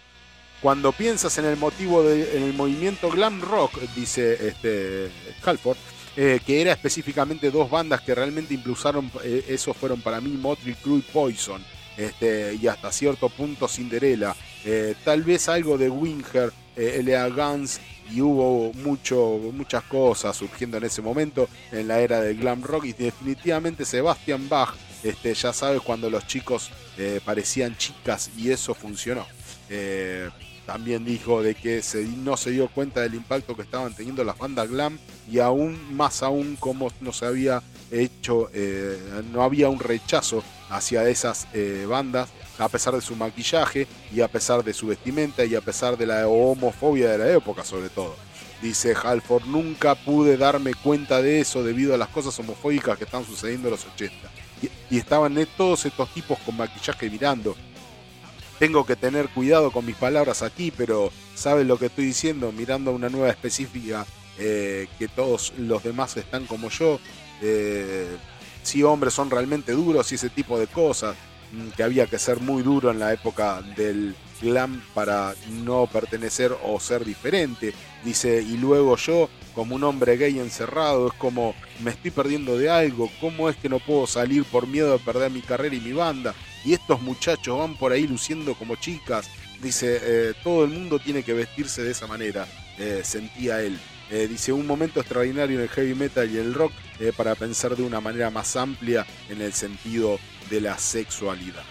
cuando 0.62 0.91
piensas 0.91 1.38
en 1.38 1.45
el 1.45 1.58
motivo 1.58 2.03
del 2.03 2.53
movimiento 2.53 3.10
glam 3.10 3.41
rock, 3.41 3.80
dice 3.95 4.47
este, 4.47 5.12
Halford, 5.45 5.78
eh, 6.18 6.39
que 6.45 6.61
era 6.61 6.72
específicamente 6.72 7.51
dos 7.51 7.70
bandas 7.70 8.01
que 8.01 8.16
realmente 8.16 8.53
impulsaron, 8.53 9.11
eh, 9.24 9.45
esos 9.49 9.76
fueron 9.76 10.01
para 10.01 10.22
mí 10.22 10.32
Motley 10.32 10.76
Crue 10.76 11.01
Poison, 11.01 11.61
este, 11.97 12.57
y 12.61 12.68
hasta 12.68 12.91
cierto 12.91 13.30
punto 13.30 13.68
Cinderella, 13.68 14.36
eh, 14.63 14.95
tal 15.03 15.24
vez 15.24 15.49
algo 15.49 15.78
de 15.78 15.89
Winger, 15.89 16.51
eh, 16.76 16.97
L.A. 16.99 17.28
Guns, 17.30 17.80
y 18.11 18.22
hubo 18.22 18.72
mucho, 18.74 19.39
muchas 19.53 19.84
cosas 19.84 20.38
surgiendo 20.38 20.78
en 20.78 20.84
ese 20.84 21.01
momento 21.01 21.49
en 21.72 21.88
la 21.88 21.99
era 21.99 22.22
del 22.22 22.38
glam 22.38 22.61
rock, 22.61 22.86
y 22.86 22.93
definitivamente 22.93 23.84
Sebastian 23.84 24.47
Bach, 24.47 24.76
este, 25.03 25.34
ya 25.34 25.53
sabes, 25.53 25.82
cuando 25.82 26.09
los 26.09 26.26
chicos 26.28 26.72
parecían 27.26 27.76
chicas, 27.78 28.32
y 28.38 28.51
eso 28.51 28.74
funcionó. 28.74 29.28
También 30.66 31.05
dijo 31.05 31.43
de 31.43 31.53
que 31.53 31.82
no 32.24 32.38
se 32.38 32.51
dio 32.51 32.68
cuenta 32.68 33.01
del 33.01 33.13
impacto 33.13 33.55
que 33.55 33.61
estaban 33.61 33.93
teniendo 33.93 34.24
las 34.24 34.38
bandas 34.38 34.70
glam 34.70 34.97
y 35.32 35.39
aún 35.39 35.95
más 35.95 36.24
aún 36.24 36.55
como 36.59 36.91
no 37.01 37.13
se 37.13 37.26
había 37.26 37.61
hecho, 37.91 38.49
eh, 38.53 38.99
no 39.32 39.43
había 39.43 39.70
un 39.70 39.80
rechazo 39.80 40.43
hacia 40.70 41.07
esas 41.07 41.47
eh, 41.53 41.86
bandas 41.88 42.30
a 42.57 42.70
pesar 42.70 42.95
de 42.95 43.01
su 43.01 43.16
maquillaje 43.16 43.88
y 44.13 44.22
a 44.22 44.28
pesar 44.28 44.63
de 44.63 44.74
su 44.74 44.88
vestimenta 44.88 45.45
y 45.45 45.55
a 45.55 45.61
pesar 45.61 45.97
de 45.97 46.07
la 46.07 46.28
homofobia 46.28 47.11
de 47.11 47.18
la 47.18 47.32
época 47.32 47.63
sobre 47.63 47.89
todo. 47.89 48.16
Dice 48.61 48.95
Halford, 48.95 49.45
nunca 49.45 49.95
pude 49.95 50.38
darme 50.38 50.74
cuenta 50.74 51.22
de 51.22 51.41
eso 51.41 51.63
debido 51.63 51.93
a 51.93 51.97
las 51.97 52.07
cosas 52.07 52.39
homofóbicas 52.39 52.97
que 52.97 53.03
están 53.03 53.26
sucediendo 53.26 53.68
en 53.68 53.74
los 53.74 53.86
80. 53.86 54.16
Y, 54.89 54.97
estaban 54.97 55.36
todos 55.57 55.86
estos 55.86 56.09
tipos 56.13 56.39
con 56.39 56.55
maquillaje 56.57 57.09
mirando, 57.09 57.55
tengo 58.60 58.86
que 58.86 58.95
tener 58.95 59.30
cuidado 59.30 59.72
con 59.72 59.86
mis 59.86 59.95
palabras 59.95 60.41
aquí, 60.41 60.72
pero 60.72 61.12
¿sabes 61.36 61.66
lo 61.66 61.78
que 61.78 61.88
estoy 61.88 62.06
diciendo? 62.06 62.51
Mirando 62.51 62.91
una 62.91 63.10
nueva 63.10 63.30
específica, 63.30 64.06
eh, 64.38 64.88
que 64.99 65.08
todos 65.08 65.53
los 65.58 65.84
demás 65.84 66.16
están 66.18 66.45
como 66.45 66.70
yo. 66.70 66.99
Eh, 67.41 68.18
si 68.64 68.84
hombres 68.84 69.14
son 69.14 69.30
realmente 69.30 69.74
duros 69.74 70.12
y 70.12 70.16
ese 70.16 70.30
tipo 70.30 70.60
de 70.60 70.68
cosas. 70.68 71.16
mm, 71.51 71.70
que 71.78 71.84
había 71.84 72.08
que 72.08 72.18
ser 72.18 72.39
muy 72.41 72.64
duro 72.64 72.89
en 72.91 72.99
la 72.99 73.14
época 73.14 73.62
del 73.78 74.16
glam 74.41 74.82
para 74.93 75.36
no 75.64 75.88
pertenecer 75.88 76.56
o 76.64 76.80
ser 76.80 77.06
diferente. 77.06 77.74
Dice, 78.03 78.41
y 78.41 78.58
luego 78.58 78.95
yo, 78.97 79.30
como 79.53 79.76
un 79.76 79.84
hombre 79.84 80.18
gay 80.18 80.39
encerrado, 80.39 81.08
es 81.08 81.14
como 81.14 81.56
me 81.82 81.91
estoy 81.91 82.12
perdiendo 82.12 82.58
de 82.58 82.70
algo, 82.70 83.10
¿cómo 83.22 83.47
es 83.49 83.58
que 83.58 83.70
no 83.70 83.80
puedo 83.80 84.08
salir 84.08 84.43
por 84.45 84.68
miedo 84.68 84.91
de 84.93 84.99
perder 84.99 85.32
mi 85.32 85.41
carrera 85.41 85.76
y 85.76 85.80
mi 85.82 85.93
banda? 85.93 86.34
Y 86.66 86.74
estos 86.74 86.99
muchachos 87.01 87.59
van 87.59 87.76
por 87.76 87.91
ahí 87.91 88.07
luciendo 88.07 88.55
como 88.55 88.76
chicas. 88.76 89.30
Dice, 89.61 89.99
eh, 90.01 90.34
todo 90.43 90.66
el 90.66 90.72
mundo 90.72 90.99
tiene 90.99 91.24
que 91.24 91.34
vestirse 91.34 91.84
de 91.84 91.91
esa 91.91 92.07
manera, 92.07 92.47
eh, 92.80 93.01
sentía 93.03 93.61
él. 93.61 93.80
Eh, 94.09 94.28
dice, 94.28 94.51
un 94.51 94.66
momento 94.66 94.99
extraordinario 94.99 95.57
en 95.57 95.63
el 95.63 95.70
heavy 95.70 95.95
metal 95.95 96.30
y 96.30 96.38
el 96.38 96.53
rock 96.53 96.72
para 97.16 97.36
pensar 97.36 97.76
de 97.76 97.84
una 97.84 97.99
manera 97.99 98.30
más 98.30 98.55
amplia 98.55 99.05
en 99.30 99.41
el 99.41 99.53
sentido 99.53 100.20
de 100.49 100.61
la 100.61 100.78
sexualidad. 100.78 101.63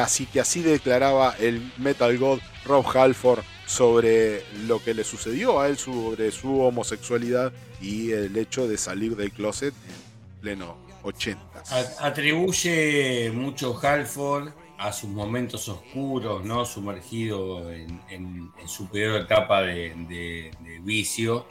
Así 0.00 0.26
que 0.26 0.40
así 0.40 0.62
declaraba 0.62 1.36
el 1.38 1.72
Metal 1.78 2.18
God 2.18 2.40
Rob 2.66 2.84
Halford 2.96 3.42
sobre 3.66 4.44
lo 4.66 4.82
que 4.82 4.94
le 4.94 5.04
sucedió 5.04 5.60
a 5.60 5.68
él, 5.68 5.78
sobre 5.78 6.30
su 6.32 6.60
homosexualidad 6.60 7.52
y 7.80 8.10
el 8.10 8.36
hecho 8.36 8.66
de 8.66 8.76
salir 8.76 9.16
del 9.16 9.30
closet 9.30 9.72
en 9.72 10.40
pleno 10.40 10.84
80. 11.04 11.62
A- 11.70 12.06
Atribuye 12.06 13.30
mucho 13.32 13.78
Halford 13.80 14.48
a 14.78 14.92
sus 14.92 15.08
momentos 15.10 15.68
oscuros, 15.68 16.44
¿no? 16.44 16.64
Sumergido 16.64 17.70
en, 17.72 18.00
en- 18.10 18.50
en 18.58 18.68
su 18.68 18.88
peor 18.88 19.20
etapa 19.22 19.62
de, 19.62 19.94
de- 20.08 20.50
de 20.60 20.78
vicio. 20.80 21.46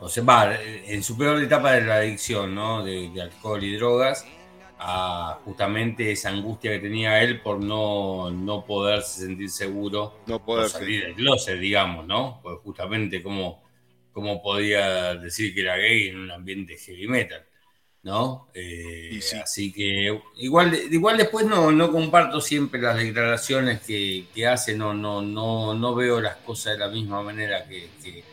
O 0.00 0.08
sea, 0.08 0.22
va, 0.22 0.54
en 0.62 1.02
su 1.02 1.18
peor 1.18 1.42
etapa 1.42 1.72
de 1.72 1.82
la 1.82 1.96
adicción, 1.96 2.54
¿no? 2.54 2.84
De, 2.84 3.10
de 3.10 3.20
alcohol 3.22 3.62
y 3.64 3.76
drogas, 3.76 4.24
a 4.78 5.40
justamente 5.44 6.12
esa 6.12 6.28
angustia 6.30 6.70
que 6.70 6.78
tenía 6.78 7.20
él 7.20 7.40
por 7.40 7.58
no, 7.58 8.30
no 8.30 8.64
poderse 8.64 9.22
sentir 9.22 9.50
seguro 9.50 10.14
No 10.26 10.38
poder 10.44 10.68
salir 10.68 11.02
del 11.04 11.14
closet, 11.14 11.58
digamos, 11.58 12.06
¿no? 12.06 12.38
Pues 12.44 12.58
justamente 12.62 13.20
cómo, 13.22 13.64
cómo 14.12 14.40
podía 14.40 15.16
decir 15.16 15.52
que 15.52 15.62
era 15.62 15.76
gay 15.76 16.08
en 16.08 16.18
un 16.20 16.30
ambiente 16.30 16.76
heavy 16.76 17.08
metal, 17.08 17.44
¿no? 18.02 18.48
Eh, 18.54 19.18
sí. 19.22 19.36
Así 19.36 19.72
que 19.72 20.18
igual, 20.38 20.74
igual 20.90 21.18
después 21.18 21.46
no, 21.46 21.70
no 21.72 21.90
comparto 21.92 22.40
siempre 22.40 22.80
las 22.80 22.96
declaraciones 22.96 23.80
que, 23.80 24.26
que 24.34 24.46
hace, 24.46 24.74
no, 24.76 24.94
no, 24.94 25.20
no, 25.22 25.74
no 25.74 25.94
veo 25.94 26.20
las 26.20 26.36
cosas 26.36 26.74
de 26.74 26.78
la 26.78 26.88
misma 26.88 27.22
manera 27.22 27.64
que, 27.66 27.88
que- 28.02 28.24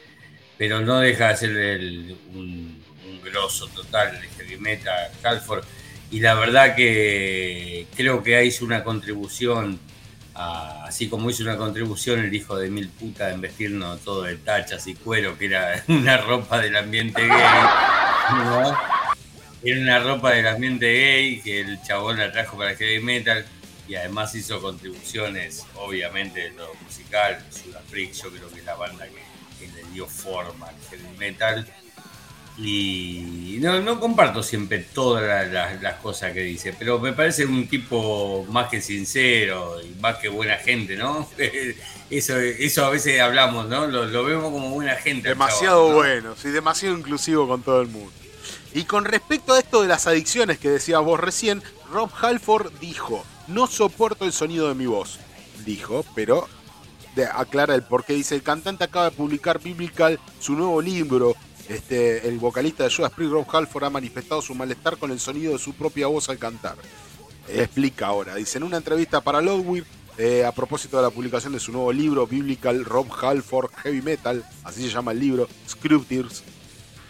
pero 0.58 0.80
no 0.82 1.00
deja 1.00 1.30
de 1.30 1.38
ser 1.38 1.52
el- 1.58 2.18
un, 2.34 2.82
un 3.10 3.22
grosso 3.22 3.68
total 3.68 4.20
de 4.22 4.28
heavy 4.30 4.58
metal, 4.58 5.12
Halford. 5.24 5.66
Y 6.12 6.20
la 6.22 6.36
verdad 6.36 6.76
que 6.76 7.88
creo 7.96 8.24
que 8.24 8.46
hizo 8.46 8.64
una 8.64 8.84
contribución, 8.84 9.80
a- 10.36 10.86
así 10.86 11.10
como 11.10 11.30
hizo 11.30 11.44
una 11.44 11.58
contribución 11.58 12.20
el 12.20 12.34
hijo 12.34 12.56
de 12.58 12.70
mil 12.70 12.88
putas 12.90 13.34
en 13.34 13.42
vestirnos 13.42 14.00
todo 14.02 14.24
de 14.24 14.38
tachas 14.38 14.88
y 14.88 14.94
cuero, 14.96 15.38
que 15.38 15.46
era 15.48 15.84
una 15.90 16.18
ropa 16.18 16.62
del 16.62 16.78
ambiente 16.78 17.22
gay. 17.28 17.30
¿no? 18.32 18.78
Era 19.66 19.80
una 19.82 20.00
ropa 20.00 20.32
del 20.32 20.48
ambiente 20.48 20.86
gay 20.94 21.42
que 21.42 21.60
el 21.62 21.82
chabón 21.82 22.18
la 22.20 22.32
trajo 22.32 22.56
para 22.58 22.72
el 22.72 22.78
heavy 22.78 23.00
metal 23.04 23.46
y 23.88 23.96
además 23.96 24.34
hizo 24.36 24.62
contribuciones, 24.62 25.66
obviamente, 25.76 26.40
de 26.42 26.52
lo 26.52 26.74
musical. 26.84 27.44
Judas 27.64 27.82
Priest, 27.90 28.24
yo 28.24 28.30
creo 28.32 28.50
que 28.50 28.60
es 28.60 28.66
la 28.66 28.76
banda 28.76 29.06
que, 29.08 29.66
que 29.66 29.72
le 29.74 29.84
dio 29.92 30.06
forma 30.08 30.68
al 30.68 30.76
heavy 30.90 31.18
metal. 31.18 31.68
Y 32.58 33.58
no, 33.60 33.82
no 33.82 34.00
comparto 34.00 34.42
siempre 34.42 34.80
todas 34.80 35.24
la- 35.24 35.46
la- 35.46 35.74
las 35.82 35.96
cosas 35.96 36.32
que 36.32 36.40
dice, 36.42 36.74
pero 36.78 37.00
me 37.00 37.12
parece 37.12 37.46
un 37.46 37.68
tipo 37.68 38.46
más 38.50 38.70
que 38.70 38.80
sincero 38.82 39.82
y 39.84 39.90
más 40.00 40.18
que 40.20 40.30
buena 40.30 40.56
gente, 40.58 40.96
¿no? 40.96 41.30
Eso, 42.10 42.38
eso 42.40 42.86
a 42.86 42.92
veces 42.92 43.20
hablamos, 43.20 43.68
¿no? 43.68 43.88
Lo, 43.88 44.06
lo 44.06 44.24
vemos 44.24 44.52
como 44.52 44.70
buena 44.70 44.94
gente. 44.96 45.30
Demasiado 45.30 45.88
chabón, 45.88 45.90
¿no? 45.90 45.96
bueno, 45.96 46.36
sí, 46.40 46.50
demasiado 46.50 46.96
inclusivo 46.96 47.48
con 47.48 47.64
todo 47.64 47.82
el 47.82 47.88
mundo. 47.88 48.12
Y 48.76 48.84
con 48.84 49.06
respecto 49.06 49.54
a 49.54 49.60
esto 49.60 49.82
de 49.82 49.88
las 49.88 50.06
adicciones 50.06 50.60
que 50.60 50.70
decías 50.70 51.02
vos 51.02 51.18
recién, 51.18 51.64
Rob 51.94 52.10
Halford 52.22 52.74
dijo, 52.82 53.24
no 53.48 53.68
soporto 53.68 54.26
el 54.26 54.34
sonido 54.34 54.68
de 54.68 54.76
mi 54.76 54.86
voz. 54.86 55.18
Dijo, 55.66 56.04
pero 56.14 56.46
aclara 57.34 57.74
el 57.74 57.84
por 57.84 58.04
qué. 58.04 58.16
Dice, 58.16 58.36
el 58.36 58.44
cantante 58.44 58.84
acaba 58.84 59.10
de 59.10 59.16
publicar 59.16 59.62
Biblical, 59.62 60.20
su 60.42 60.56
nuevo 60.56 60.82
libro. 60.82 61.38
Este, 61.70 62.28
el 62.28 62.38
vocalista 62.38 62.84
de 62.84 62.94
Judas 62.94 63.14
Priest, 63.14 63.32
Rob 63.32 63.46
Halford, 63.50 63.86
ha 63.86 63.90
manifestado 63.90 64.42
su 64.42 64.54
malestar 64.54 64.98
con 64.98 65.10
el 65.10 65.22
sonido 65.22 65.54
de 65.54 65.60
su 65.60 65.74
propia 65.74 66.08
voz 66.08 66.28
al 66.28 66.38
cantar. 66.38 66.76
Explica 67.48 68.08
ahora. 68.08 68.36
Dice, 68.36 68.58
en 68.58 68.66
una 68.66 68.76
entrevista 68.76 69.22
para 69.22 69.40
Loudwire, 69.42 69.88
eh, 70.18 70.44
a 70.44 70.52
propósito 70.52 70.98
de 70.98 71.04
la 71.04 71.12
publicación 71.12 71.54
de 71.54 71.62
su 71.62 71.72
nuevo 71.72 71.94
libro, 71.94 72.28
Biblical 72.28 72.84
Rob 72.84 73.08
Halford 73.24 73.72
Heavy 73.84 74.02
Metal, 74.02 74.44
así 74.66 74.82
se 74.82 74.90
llama 74.90 75.14
el 75.14 75.20
libro, 75.22 75.48
Scriptures, 75.66 76.44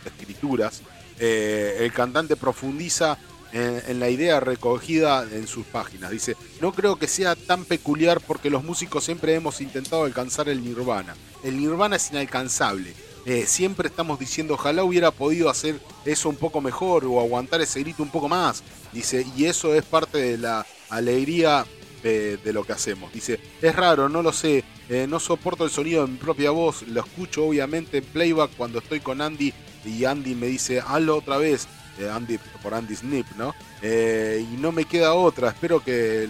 escrituras, 0.06 0.84
eh, 1.20 1.78
el 1.80 1.92
cantante 1.94 2.36
profundiza 2.36 3.18
en, 3.54 4.00
la 4.00 4.10
idea 4.10 4.40
recogida 4.40 5.26
en 5.32 5.48
sus 5.48 5.66
páginas. 5.66 6.12
Dice, 6.12 6.36
no 6.60 6.74
creo 6.74 6.98
que 6.98 7.08
sea 7.08 7.36
tan 7.36 7.64
peculiar 7.64 8.20
porque 8.20 8.50
los 8.50 8.64
músicos 8.64 9.06
siempre 9.06 9.34
hemos 9.34 9.62
intentado 9.62 10.04
alcanzar 10.04 10.50
el 10.50 10.64
nirvana. 10.64 11.16
El 11.44 11.58
nirvana 11.58 11.96
es 11.96 12.12
inalcanzable. 12.12 12.94
Eh, 13.26 13.46
siempre 13.48 13.88
estamos 13.88 14.20
diciendo, 14.20 14.56
ojalá 14.56 14.84
hubiera 14.84 15.12
podido 15.12 15.50
hacer 15.50 15.80
eso 16.04 16.30
un 16.30 16.36
poco 16.36 16.62
mejor 16.62 17.06
o 17.06 17.20
aguantar 17.20 17.62
ese 17.62 17.80
grito 17.80 18.04
un 18.04 18.12
poco 18.12 18.28
más. 18.28 18.62
Dice, 18.92 19.26
y 19.38 19.46
eso 19.46 19.74
es 19.74 19.84
parte 19.84 20.18
de 20.18 20.38
la 20.38 20.66
alegría 20.90 21.66
de, 22.04 22.38
de 22.38 22.54
lo 22.54 22.66
que 22.66 22.74
hacemos. 22.74 23.12
Dice, 23.14 23.40
es 23.62 23.76
raro, 23.76 24.10
no 24.10 24.22
lo 24.22 24.34
sé, 24.34 24.64
eh, 24.88 25.08
no 25.10 25.20
soporto 25.20 25.64
el 25.64 25.72
sonido 25.72 26.06
de 26.06 26.12
mi 26.12 26.18
propia 26.18 26.52
voz, 26.52 26.84
lo 26.84 27.02
escucho 27.02 27.46
obviamente 27.46 27.98
en 27.98 28.04
playback 28.04 28.52
cuando 28.56 28.78
estoy 28.78 29.00
con 29.00 29.20
Andy 29.20 29.52
y 29.86 30.06
Andy 30.06 30.36
me 30.36 30.48
dice, 30.48 30.80
hazlo 30.80 31.18
otra 31.18 31.38
vez. 31.38 31.68
eh, 31.98 32.10
Andy 32.10 32.38
por 32.62 32.74
Andy 32.74 32.96
Snip, 32.96 33.26
¿no? 33.38 33.56
Eh, 33.82 34.46
y 34.52 34.58
no 34.58 34.72
me 34.72 34.86
queda 34.86 35.14
otra, 35.14 35.50
espero 35.50 35.82
que, 35.84 36.28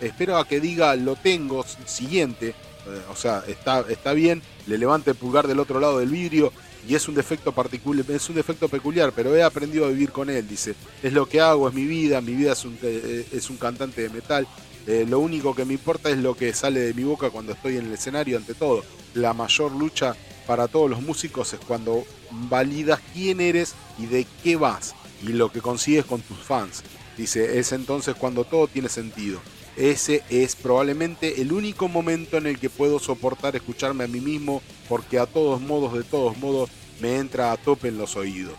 espero 0.00 0.36
a 0.36 0.46
que 0.46 0.60
diga 0.60 0.94
lo 0.96 1.16
tengo 1.16 1.64
siguiente, 1.86 2.48
eh, 2.48 3.02
o 3.10 3.16
sea, 3.16 3.42
está, 3.48 3.84
está 3.88 4.12
bien, 4.12 4.42
le 4.66 4.78
levante 4.78 5.10
el 5.10 5.16
pulgar 5.16 5.48
del 5.48 5.58
otro 5.58 5.80
lado 5.80 5.98
del 5.98 6.10
vidrio 6.10 6.52
y 6.88 6.94
es 6.94 7.08
un 7.08 7.14
defecto 7.14 7.52
particular, 7.52 8.04
es 8.08 8.28
un 8.28 8.36
defecto 8.36 8.68
peculiar, 8.68 9.12
pero 9.14 9.34
he 9.34 9.42
aprendido 9.42 9.86
a 9.86 9.88
vivir 9.88 10.12
con 10.12 10.30
él, 10.30 10.46
dice, 10.46 10.74
es 11.02 11.12
lo 11.12 11.26
que 11.26 11.40
hago, 11.40 11.68
es 11.68 11.74
mi 11.74 11.86
vida, 11.86 12.20
mi 12.20 12.34
vida 12.34 12.52
es 12.52 12.64
un, 12.64 12.78
es 12.82 13.50
un 13.50 13.56
cantante 13.56 14.02
de 14.02 14.10
metal, 14.10 14.46
lo 14.86 15.18
único 15.18 15.54
que 15.54 15.64
me 15.64 15.74
importa 15.74 16.10
es 16.10 16.18
lo 16.18 16.34
que 16.34 16.52
sale 16.54 16.80
de 16.80 16.94
mi 16.94 17.04
boca 17.04 17.30
cuando 17.30 17.52
estoy 17.52 17.76
en 17.76 17.86
el 17.86 17.92
escenario 17.92 18.36
ante 18.36 18.54
todo. 18.54 18.82
La 19.14 19.32
mayor 19.34 19.72
lucha 19.72 20.16
para 20.50 20.66
todos 20.66 20.90
los 20.90 21.00
músicos 21.00 21.52
es 21.52 21.60
cuando 21.60 22.04
validas 22.32 22.98
quién 23.14 23.40
eres 23.40 23.74
y 24.00 24.06
de 24.06 24.26
qué 24.42 24.56
vas 24.56 24.96
y 25.22 25.28
lo 25.28 25.52
que 25.52 25.60
consigues 25.60 26.04
con 26.04 26.22
tus 26.22 26.38
fans. 26.38 26.82
Dice, 27.16 27.60
es 27.60 27.70
entonces 27.70 28.16
cuando 28.16 28.42
todo 28.42 28.66
tiene 28.66 28.88
sentido. 28.88 29.40
Ese 29.76 30.24
es 30.28 30.56
probablemente 30.56 31.40
el 31.40 31.52
único 31.52 31.86
momento 31.86 32.36
en 32.36 32.48
el 32.48 32.58
que 32.58 32.68
puedo 32.68 32.98
soportar 32.98 33.54
escucharme 33.54 34.02
a 34.02 34.08
mí 34.08 34.20
mismo 34.20 34.60
porque 34.88 35.20
a 35.20 35.26
todos 35.26 35.60
modos, 35.60 35.92
de 35.92 36.02
todos 36.02 36.36
modos, 36.38 36.68
me 37.00 37.18
entra 37.18 37.52
a 37.52 37.56
tope 37.56 37.86
en 37.86 37.98
los 37.98 38.16
oídos. 38.16 38.58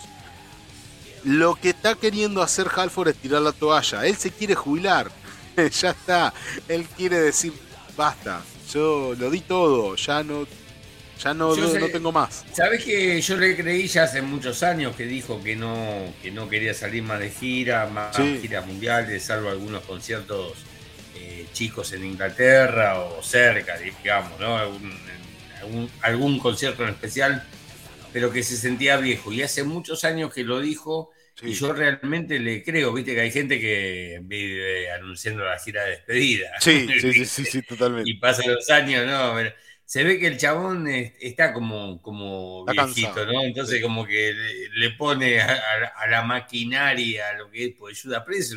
Lo 1.26 1.56
que 1.56 1.72
está 1.72 1.96
queriendo 1.96 2.42
hacer 2.42 2.70
Halford 2.74 3.10
es 3.10 3.18
tirar 3.18 3.42
la 3.42 3.52
toalla. 3.52 4.06
Él 4.06 4.16
se 4.16 4.32
quiere 4.32 4.56
jubilar. 4.56 5.12
ya 5.58 5.90
está. 5.90 6.34
Él 6.70 6.86
quiere 6.96 7.20
decir, 7.20 7.52
basta. 7.98 8.42
Yo 8.74 9.14
lo 9.20 9.30
di 9.30 9.42
todo. 9.42 9.98
Ya 9.98 10.24
no, 10.24 10.48
ya 11.24 11.34
no, 11.34 11.56
no, 11.56 11.70
sé- 11.70 11.80
no 11.80 11.90
tengo 11.90 12.12
más. 12.12 12.48
Sabes 12.52 12.84
que 12.84 13.22
yo 13.22 13.38
le 13.38 13.56
creí 13.56 13.88
ya 13.88 14.04
hace 14.04 14.22
muchos 14.22 14.64
años 14.64 14.96
que 14.96 15.06
dijo 15.06 15.42
que 15.44 15.56
no, 15.56 16.14
que 16.22 16.32
no 16.32 16.50
quería 16.50 16.74
salir 16.74 17.04
más 17.04 17.20
de 17.20 17.30
gira, 17.32 17.88
más 17.88 18.16
Sí. 18.16 18.40
giras 18.42 18.66
mundiales, 18.68 19.24
salvo 19.26 19.50
algunos 19.50 19.84
conciertos 19.86 20.68
eh, 21.16 21.48
chicos 21.54 21.94
en 21.94 22.06
Inglaterra 22.06 23.00
o 23.02 23.24
cerca, 23.24 23.78
digamos, 23.78 24.40
¿no? 24.40 24.58
Algún, 24.58 24.94
algún, 25.62 25.92
algún 26.02 26.40
concierto 26.40 26.84
en 26.84 26.90
especial, 26.90 27.44
pero 28.12 28.32
que 28.32 28.44
se 28.44 28.58
sentía 28.58 28.98
viejo. 28.98 29.32
Y 29.32 29.42
hace 29.44 29.64
muchos 29.64 30.04
años 30.04 30.34
que 30.34 30.44
lo 30.44 30.60
dijo, 30.62 31.12
y 31.42 31.54
yo 31.54 31.74
realmente 31.74 32.40
le 32.40 32.64
creo, 32.64 32.94
viste 32.94 33.16
que 33.16 33.22
hay 33.22 33.32
gente 33.32 33.60
que 33.60 34.20
vive 34.24 34.92
anunciando 34.92 35.44
la 35.46 35.60
gira 35.60 35.84
de 35.86 35.92
despedida. 35.92 36.52
Sí, 36.60 36.94
sí, 36.96 37.14
sí, 37.14 37.26
sí, 37.26 37.46
sí, 37.46 37.62
totalmente. 37.64 38.12
y 38.12 38.16
pasan 38.16 38.54
los 38.54 38.70
años, 38.70 39.06
¿no? 39.06 39.34
Pero 39.36 39.54
se 39.92 40.04
ve 40.06 40.20
que 40.20 40.28
el 40.28 40.38
chabón 40.38 40.88
es- 40.88 41.14
está 41.20 41.54
como, 41.54 42.02
como 42.02 42.66
Está 42.66 42.74
viejito, 42.74 43.14
cansado, 43.14 43.26
¿no? 43.26 43.44
Entonces 43.44 43.82
sí. 43.82 43.82
como 43.82 44.06
que 44.06 44.34
le, 44.74 44.92
pone 44.92 45.40
a, 45.42 45.46
a- 45.54 45.88
a 46.04 46.08
la 46.08 46.22
maquinaria, 46.24 47.30
a 47.30 47.34
lo 47.34 47.50
que 47.52 47.66
es, 47.66 47.76
pues 47.78 48.00
ayuda 48.00 48.24
preso. 48.26 48.56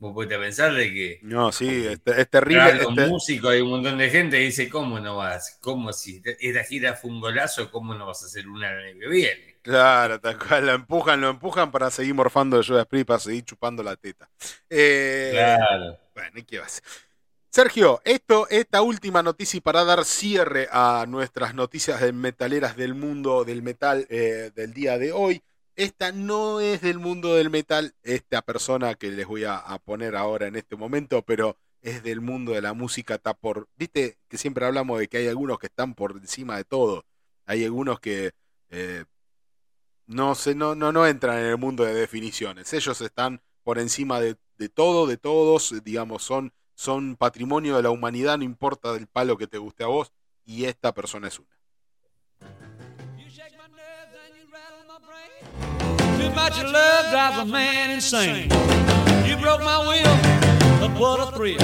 Vos 0.00 0.12
podés 0.14 0.38
pensar 0.38 0.74
de 0.74 0.92
que 0.92 1.08
No, 1.20 1.52
sí, 1.52 1.86
es, 1.86 2.00
es 2.06 2.30
terrible. 2.30 2.74
los 2.74 2.88
este- 2.88 3.02
músicos 3.10 3.50
hay 3.52 3.60
un 3.62 3.70
montón 3.70 3.98
de 3.98 4.10
gente 4.10 4.38
que 4.38 4.44
dice, 4.44 4.68
¿cómo 4.68 5.00
no 5.00 5.16
vas? 5.18 5.58
¿Cómo 5.62 5.92
si 5.92 6.22
esta 6.40 6.64
gira 6.64 6.94
fue 6.96 7.10
un 7.10 7.20
golazo? 7.20 7.70
¿Cómo 7.70 7.94
no 7.94 8.06
vas 8.06 8.22
a 8.22 8.26
hacer 8.26 8.48
una 8.48 8.70
el 8.72 8.78
año 8.90 9.00
que 9.00 9.08
viene? 9.08 9.56
Claro, 9.62 10.18
tal 10.20 10.38
cual, 10.38 10.66
lo 10.66 10.72
empujan, 10.72 11.20
lo 11.20 11.28
empujan 11.28 11.70
para 11.70 11.90
seguir 11.90 12.14
morfando 12.14 12.56
de 12.56 12.64
Judas 12.64 12.86
Priest, 12.86 13.06
para 13.08 13.18
seguir 13.20 13.44
chupando 13.44 13.82
la 13.82 13.94
teta. 13.96 14.30
Eh, 14.70 15.58
Claro. 15.58 15.98
Bueno, 16.14 16.40
¿qué 16.46 16.58
va 16.58 16.64
a 16.64 16.66
hacer? 16.66 16.84
Sergio, 17.52 18.00
esto, 18.04 18.46
esta 18.48 18.80
última 18.80 19.24
noticia 19.24 19.60
para 19.60 19.82
dar 19.84 20.04
cierre 20.04 20.68
a 20.70 21.04
nuestras 21.08 21.52
noticias 21.52 22.00
de 22.00 22.12
metaleras 22.12 22.76
del 22.76 22.94
mundo 22.94 23.44
del 23.44 23.60
metal 23.60 24.06
eh, 24.08 24.52
del 24.54 24.72
día 24.72 24.98
de 24.98 25.10
hoy, 25.10 25.42
esta 25.74 26.12
no 26.12 26.60
es 26.60 26.80
del 26.80 27.00
mundo 27.00 27.34
del 27.34 27.50
metal, 27.50 27.96
esta 28.04 28.42
persona 28.42 28.94
que 28.94 29.10
les 29.10 29.26
voy 29.26 29.42
a, 29.44 29.56
a 29.56 29.80
poner 29.80 30.14
ahora 30.14 30.46
en 30.46 30.54
este 30.54 30.76
momento, 30.76 31.22
pero 31.22 31.58
es 31.82 32.04
del 32.04 32.20
mundo 32.20 32.52
de 32.52 32.62
la 32.62 32.72
música, 32.72 33.16
está 33.16 33.34
por, 33.34 33.68
viste 33.76 34.18
que 34.28 34.38
siempre 34.38 34.64
hablamos 34.64 35.00
de 35.00 35.08
que 35.08 35.16
hay 35.16 35.26
algunos 35.26 35.58
que 35.58 35.66
están 35.66 35.94
por 35.94 36.12
encima 36.12 36.56
de 36.56 36.62
todo, 36.64 37.04
hay 37.46 37.64
algunos 37.64 37.98
que 37.98 38.30
eh, 38.68 39.06
no, 40.06 40.36
se, 40.36 40.54
no, 40.54 40.76
no, 40.76 40.92
no 40.92 41.04
entran 41.04 41.38
en 41.38 41.46
el 41.46 41.58
mundo 41.58 41.84
de 41.84 41.94
definiciones, 41.94 42.72
ellos 42.72 43.00
están 43.00 43.42
por 43.64 43.80
encima 43.80 44.20
de, 44.20 44.36
de 44.56 44.68
todo, 44.68 45.08
de 45.08 45.16
todos, 45.16 45.74
digamos, 45.82 46.22
son, 46.22 46.52
son 46.80 47.14
patrimonio 47.14 47.76
de 47.76 47.82
la 47.82 47.90
humanidad, 47.90 48.38
no 48.38 48.44
importa 48.44 48.94
del 48.94 49.06
palo 49.06 49.36
que 49.36 49.46
te 49.46 49.58
guste 49.58 49.84
a 49.84 49.88
vos, 49.88 50.12
y 50.46 50.64
esta 50.64 50.94
persona 50.94 51.28
es 51.28 51.38
una. 51.38 51.48
You. 53.18 53.26
Too 56.16 56.30
much 56.30 56.62
love 56.62 57.10
drives 57.10 57.38
a 57.38 57.44
man 57.44 57.90
insane. 57.90 58.48
Broke 59.42 59.62
my 59.62 59.78
will, 59.88 60.16
but 60.80 60.98
what 60.98 61.20
a 61.20 61.32
thrill. 61.32 61.58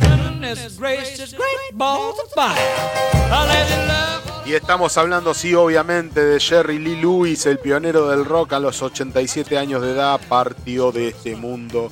Goodness 0.00 0.78
gracious, 0.78 1.32
great 1.32 1.74
balls 1.74 2.18
of 2.20 2.30
fire. 2.32 2.56
I 2.56 3.46
let 3.46 3.68
you 3.70 3.86
love. 3.86 4.46
Y 4.46 4.54
estamos 4.54 4.96
hablando, 4.96 5.34
sí, 5.34 5.54
obviamente, 5.54 6.24
de 6.24 6.40
Jerry 6.40 6.78
Lee 6.78 7.00
Lewis, 7.00 7.46
el 7.46 7.58
pionero 7.58 8.08
del 8.08 8.24
rock 8.24 8.52
a 8.52 8.60
los 8.60 8.82
87 8.82 9.58
años 9.58 9.82
de 9.82 9.92
edad, 9.92 10.20
partió 10.28 10.92
de 10.92 11.08
este 11.08 11.34
mundo. 11.34 11.90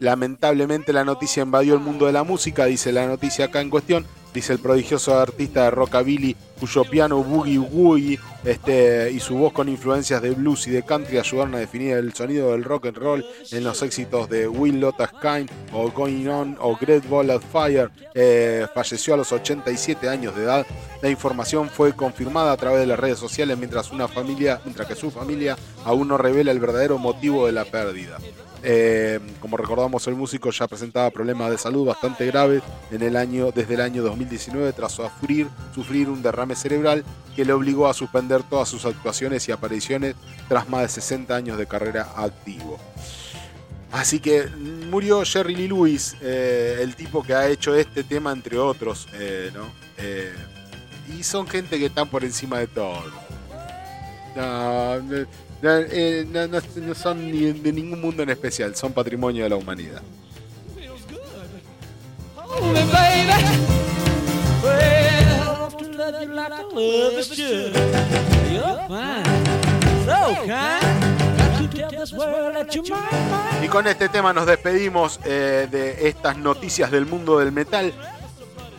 Lamentablemente 0.00 0.92
la 0.92 1.04
noticia 1.04 1.42
invadió 1.42 1.74
el 1.74 1.80
mundo 1.80 2.06
de 2.06 2.12
la 2.12 2.22
música, 2.22 2.66
dice 2.66 2.92
la 2.92 3.06
noticia 3.06 3.46
acá 3.46 3.60
en 3.60 3.70
cuestión, 3.70 4.06
dice 4.32 4.52
el 4.52 4.58
prodigioso 4.60 5.18
artista 5.18 5.64
de 5.64 5.70
rockabilly 5.70 6.36
cuyo 6.58 6.84
piano 6.84 7.22
boogie 7.22 7.58
woogie 7.58 8.18
este, 8.44 9.10
y 9.10 9.20
su 9.20 9.36
voz 9.36 9.52
con 9.52 9.68
influencias 9.68 10.22
de 10.22 10.30
blues 10.30 10.66
y 10.66 10.70
de 10.70 10.82
country 10.82 11.18
ayudaron 11.18 11.54
a 11.54 11.58
definir 11.58 11.96
el 11.96 12.12
sonido 12.12 12.52
del 12.52 12.64
rock 12.64 12.86
and 12.86 12.96
roll 12.96 13.24
en 13.50 13.64
los 13.64 13.82
éxitos 13.82 14.28
de 14.28 14.48
Will 14.48 14.80
Lotus 14.80 15.10
Kind 15.20 15.50
o 15.72 15.90
Going 15.90 16.26
On 16.28 16.56
o 16.60 16.76
Great 16.76 17.08
Ball 17.08 17.30
of 17.30 17.44
Fire. 17.52 17.90
Eh, 18.14 18.66
falleció 18.74 19.14
a 19.14 19.16
los 19.16 19.32
87 19.32 20.08
años 20.08 20.34
de 20.36 20.44
edad. 20.44 20.66
La 21.02 21.10
información 21.10 21.68
fue 21.68 21.92
confirmada 21.94 22.52
a 22.52 22.56
través 22.56 22.80
de 22.80 22.86
las 22.86 22.98
redes 22.98 23.18
sociales 23.18 23.58
mientras, 23.58 23.90
una 23.90 24.08
familia, 24.08 24.60
mientras 24.64 24.88
que 24.88 24.94
su 24.94 25.10
familia 25.10 25.56
aún 25.84 26.08
no 26.08 26.18
revela 26.18 26.50
el 26.50 26.60
verdadero 26.60 26.98
motivo 26.98 27.46
de 27.46 27.52
la 27.52 27.64
pérdida. 27.64 28.18
Eh, 28.62 29.20
como 29.40 29.56
recordamos, 29.56 30.06
el 30.08 30.14
músico 30.14 30.50
ya 30.50 30.66
presentaba 30.66 31.10
problemas 31.10 31.50
de 31.50 31.58
salud 31.58 31.86
bastante 31.86 32.26
graves 32.26 32.62
en 32.90 33.02
el 33.02 33.16
año, 33.16 33.50
desde 33.52 33.74
el 33.74 33.80
año 33.80 34.02
2019 34.02 34.72
tras 34.72 34.92
sufrir, 34.92 35.48
sufrir 35.74 36.08
un 36.08 36.22
derrame 36.22 36.56
cerebral 36.56 37.04
que 37.36 37.44
le 37.44 37.52
obligó 37.52 37.86
a 37.88 37.94
suspender 37.94 38.42
todas 38.42 38.68
sus 38.68 38.84
actuaciones 38.84 39.48
y 39.48 39.52
apariciones 39.52 40.16
tras 40.48 40.68
más 40.68 40.82
de 40.82 40.88
60 40.88 41.34
años 41.34 41.58
de 41.58 41.66
carrera 41.66 42.08
activo. 42.16 42.78
Así 43.92 44.20
que 44.20 44.46
murió 44.90 45.24
Jerry 45.24 45.54
Lee 45.54 45.68
Lewis, 45.68 46.16
eh, 46.20 46.78
el 46.80 46.94
tipo 46.94 47.22
que 47.22 47.34
ha 47.34 47.48
hecho 47.48 47.74
este 47.74 48.04
tema 48.04 48.32
entre 48.32 48.58
otros, 48.58 49.06
eh, 49.14 49.50
y 51.16 51.22
son 51.22 51.46
gente 51.46 51.78
que 51.78 51.86
están 51.86 52.08
por 52.08 52.24
encima 52.24 52.58
de 52.58 52.66
todo. 52.66 53.04
No, 54.36 55.00
eh, 55.62 56.26
no- 56.30 56.94
son 56.94 57.30
ni 57.30 57.52
de 57.52 57.72
ningún 57.72 58.00
mundo 58.00 58.22
en 58.22 58.30
especial, 58.30 58.74
son 58.76 58.92
patrimonio 58.92 59.44
de 59.44 59.50
la 59.50 59.56
humanidad. 59.56 60.02
Y 73.62 73.68
con 73.68 73.86
este 73.86 74.08
tema 74.08 74.32
nos 74.32 74.46
despedimos 74.46 75.20
eh, 75.24 75.68
de 75.70 76.08
estas 76.08 76.36
noticias 76.36 76.90
del 76.90 77.06
mundo 77.06 77.38
del 77.38 77.52
metal. 77.52 77.92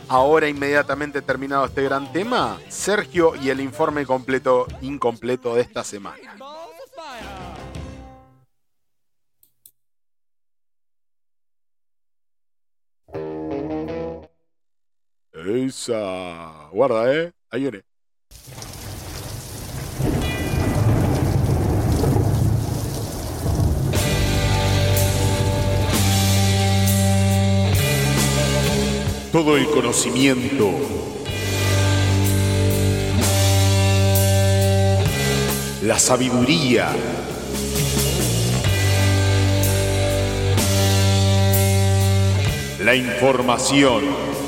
Ahora 0.08 0.48
inmediatamente 0.48 1.22
terminado 1.22 1.66
este 1.66 1.82
gran 1.84 2.12
tema, 2.12 2.58
Sergio 2.68 3.34
y 3.36 3.50
el 3.50 3.60
informe 3.60 4.04
completo 4.06 4.66
incompleto 4.80 5.54
de 5.54 5.60
esta 5.62 5.84
semana. 5.84 6.16
Esa. 15.46 16.68
Guarda, 16.72 17.14
eh. 17.14 17.32
Ahí. 17.50 17.70
Todo 29.32 29.56
el 29.56 29.66
conocimiento. 29.70 30.70
La 35.82 35.98
sabiduría. 35.98 36.88
La 42.80 42.94
información. 42.94 44.39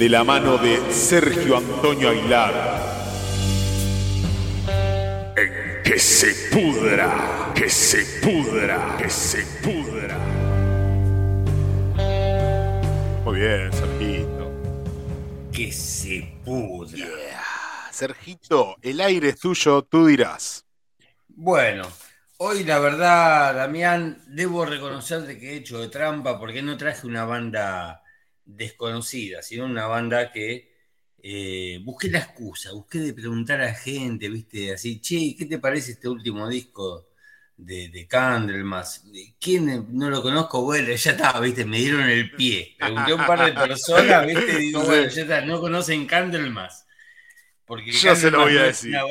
De 0.00 0.08
la 0.08 0.24
mano 0.24 0.56
de 0.56 0.80
Sergio 0.94 1.58
Antonio 1.58 2.08
Aguilar. 2.08 2.54
En 5.36 5.82
que 5.84 5.98
se 5.98 6.32
pudra, 6.50 7.52
que 7.54 7.68
se 7.68 8.06
pudra, 8.22 8.96
que 8.96 9.10
se 9.10 9.44
pudra. 9.62 10.18
Muy 13.26 13.40
bien, 13.40 13.70
Sergito. 13.74 14.50
Que 15.52 15.70
se 15.70 16.32
pudra. 16.46 17.06
Sergito, 17.90 18.76
el 18.80 19.02
aire 19.02 19.28
es 19.28 19.38
tuyo, 19.38 19.82
tú 19.82 20.06
dirás. 20.06 20.64
Bueno, 21.28 21.86
hoy 22.38 22.64
la 22.64 22.78
verdad, 22.78 23.54
Damián, 23.54 24.22
debo 24.28 24.64
reconocerte 24.64 25.38
que 25.38 25.50
he 25.50 25.56
hecho 25.56 25.78
de 25.78 25.88
trampa 25.88 26.40
porque 26.40 26.62
no 26.62 26.78
traje 26.78 27.06
una 27.06 27.26
banda 27.26 28.02
desconocida, 28.56 29.42
sino 29.42 29.64
una 29.66 29.86
banda 29.86 30.32
que 30.32 30.70
eh, 31.22 31.80
busqué 31.82 32.10
la 32.10 32.18
excusa, 32.18 32.72
busqué 32.72 32.98
de 32.98 33.14
preguntar 33.14 33.60
a 33.60 33.74
gente, 33.74 34.28
viste, 34.28 34.72
así, 34.72 35.00
che, 35.00 35.36
¿qué 35.36 35.46
te 35.46 35.58
parece 35.58 35.92
este 35.92 36.08
último 36.08 36.48
disco 36.48 37.08
de, 37.56 37.88
de 37.90 38.06
Candlemas? 38.06 39.04
¿Quién 39.38 39.86
no 39.90 40.10
lo 40.10 40.22
conozco? 40.22 40.62
Bueno, 40.62 40.92
ya 40.94 41.10
está, 41.12 41.38
viste, 41.40 41.64
me 41.64 41.78
dieron 41.78 42.08
el 42.08 42.30
pie. 42.32 42.76
Pregunté 42.78 43.12
a 43.12 43.14
un 43.16 43.26
par 43.26 43.44
de 43.44 43.52
personas, 43.52 44.26
viste, 44.26 44.52
y 44.54 44.66
digo, 44.66 44.82
bueno, 44.84 45.08
ya 45.08 45.22
está, 45.22 45.40
no 45.42 45.60
conocen 45.60 46.06
Candlemas. 46.06 46.86
Porque 47.66 47.92
Yo 47.92 48.16
se 48.16 48.30
lo 48.30 48.40
voy 48.40 48.56
a 48.58 48.62
Candlemas 48.62 48.64
no 48.64 48.70
es 48.70 48.82
decir. 48.82 48.90
una 48.90 49.04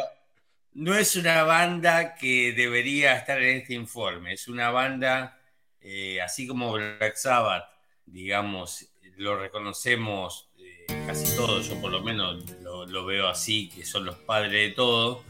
no 0.74 0.96
es 0.96 1.16
una 1.16 1.44
banda 1.44 2.16
que 2.16 2.54
debería 2.54 3.16
estar 3.16 3.42
en 3.42 3.58
este 3.58 3.74
informe, 3.74 4.34
es 4.34 4.48
una 4.48 4.70
banda, 4.72 5.40
eh, 5.82 6.22
así 6.22 6.48
como 6.48 6.72
Black 6.72 7.16
Sabbath, 7.16 7.66
digamos, 8.06 8.89
lo 9.20 9.38
reconocemos 9.38 10.50
eh, 10.60 10.86
casi 11.06 11.36
todos, 11.36 11.68
yo 11.70 11.80
por 11.82 11.92
lo 11.92 12.02
menos 12.02 12.44
lo, 12.62 12.86
lo 12.86 13.06
veo 13.06 13.28
así, 13.28 13.70
que 13.70 13.86
son 13.86 14.06
los 14.06 14.16
padres 14.16 14.52
de 14.52 14.70
todo. 14.70 15.24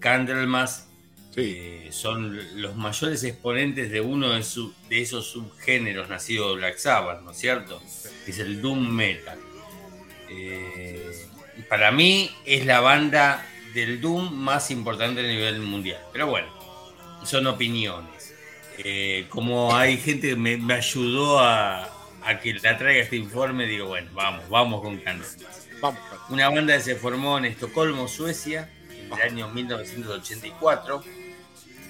Candlemas 0.00 0.88
Sí. 1.34 1.54
eh, 1.56 1.88
son 1.92 2.38
los 2.60 2.76
mayores 2.76 3.24
exponentes 3.24 3.90
de 3.90 4.00
uno 4.02 4.30
de, 4.30 4.42
su- 4.42 4.74
de 4.90 5.00
esos 5.00 5.26
subgéneros 5.28 6.08
nacidos 6.10 6.50
de 6.50 6.56
Black 6.56 6.76
Sabbath, 6.76 7.22
¿no 7.22 7.30
es 7.30 7.38
cierto? 7.38 7.80
Que 8.24 8.30
es 8.32 8.38
el 8.38 8.60
Doom 8.60 8.86
Metal. 8.88 9.38
Eh, 10.28 11.26
para 11.68 11.90
mí 11.90 12.30
es 12.44 12.66
la 12.66 12.80
banda 12.80 13.46
del 13.74 14.00
Doom 14.00 14.32
más 14.34 14.70
importante 14.70 15.20
a 15.20 15.24
nivel 15.26 15.60
mundial. 15.60 16.00
Pero 16.12 16.26
bueno, 16.26 16.48
son 17.24 17.46
opiniones. 17.46 18.34
Eh, 18.78 19.26
como 19.30 19.74
hay 19.74 19.96
gente 19.98 20.28
que 20.30 20.36
me, 20.36 20.56
me 20.58 20.74
ayudó 20.74 21.38
a, 21.40 21.88
a 22.24 22.38
que 22.38 22.54
la 22.54 22.76
traiga 22.78 23.02
este 23.02 23.16
informe, 23.16 23.66
digo, 23.66 23.88
bueno, 23.88 24.10
vamos, 24.14 24.48
vamos 24.48 24.82
con 24.82 24.98
Candlemas. 24.98 25.36
Vamos. 25.80 26.00
Una 26.28 26.48
banda 26.48 26.76
que 26.76 26.82
se 26.82 26.96
formó 26.96 27.38
en 27.38 27.46
Estocolmo, 27.46 28.08
Suecia, 28.08 28.68
en 28.90 29.12
el 29.12 29.22
año 29.22 29.48
1984. 29.48 31.02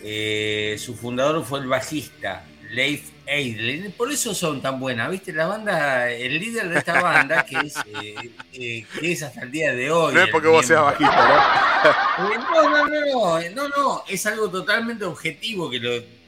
Eh, 0.04 0.76
su 0.78 0.96
fundador 0.96 1.44
fue 1.44 1.60
el 1.60 1.66
bajista 1.68 2.44
Leif 2.70 3.10
Eidlin. 3.26 3.92
Por 3.92 4.10
eso 4.10 4.34
son 4.34 4.62
tan 4.62 4.80
buenas, 4.80 5.10
¿viste? 5.10 5.32
La 5.32 5.46
banda, 5.46 6.10
el 6.10 6.38
líder 6.38 6.70
de 6.70 6.78
esta 6.78 7.00
banda, 7.00 7.44
que 7.44 7.58
es, 7.58 7.76
eh, 7.94 8.14
eh, 8.52 8.86
que 8.98 9.12
es 9.12 9.22
hasta 9.22 9.42
el 9.42 9.50
día 9.50 9.74
de 9.74 9.90
hoy. 9.90 10.14
No 10.14 10.22
es 10.22 10.30
porque 10.30 10.48
vos 10.48 10.66
seas 10.66 10.82
bajista, 10.82 11.84
Eh, 11.84 12.38
No, 12.38 12.62
no, 12.62 12.86
no, 12.88 13.40
no, 13.40 13.50
no, 13.50 13.68
no, 13.68 14.04
es 14.08 14.24
algo 14.26 14.50
totalmente 14.50 15.04
objetivo 15.04 15.70
que 15.70 15.78
lo. 15.78 16.22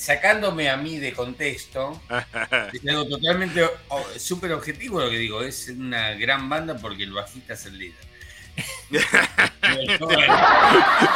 Sacándome 0.00 0.70
a 0.70 0.76
mí 0.76 0.98
de 0.98 1.12
contexto, 1.12 2.00
es 2.72 2.88
algo 2.88 3.06
totalmente 3.06 3.64
súper 4.18 4.52
objetivo 4.52 5.00
lo 5.00 5.10
que 5.10 5.18
digo. 5.18 5.42
Es 5.42 5.68
una 5.68 6.14
gran 6.14 6.48
banda 6.48 6.76
porque 6.78 7.04
el 7.04 7.12
bajista 7.12 7.54
es 7.54 7.66
el 7.66 7.78
líder. 7.78 8.10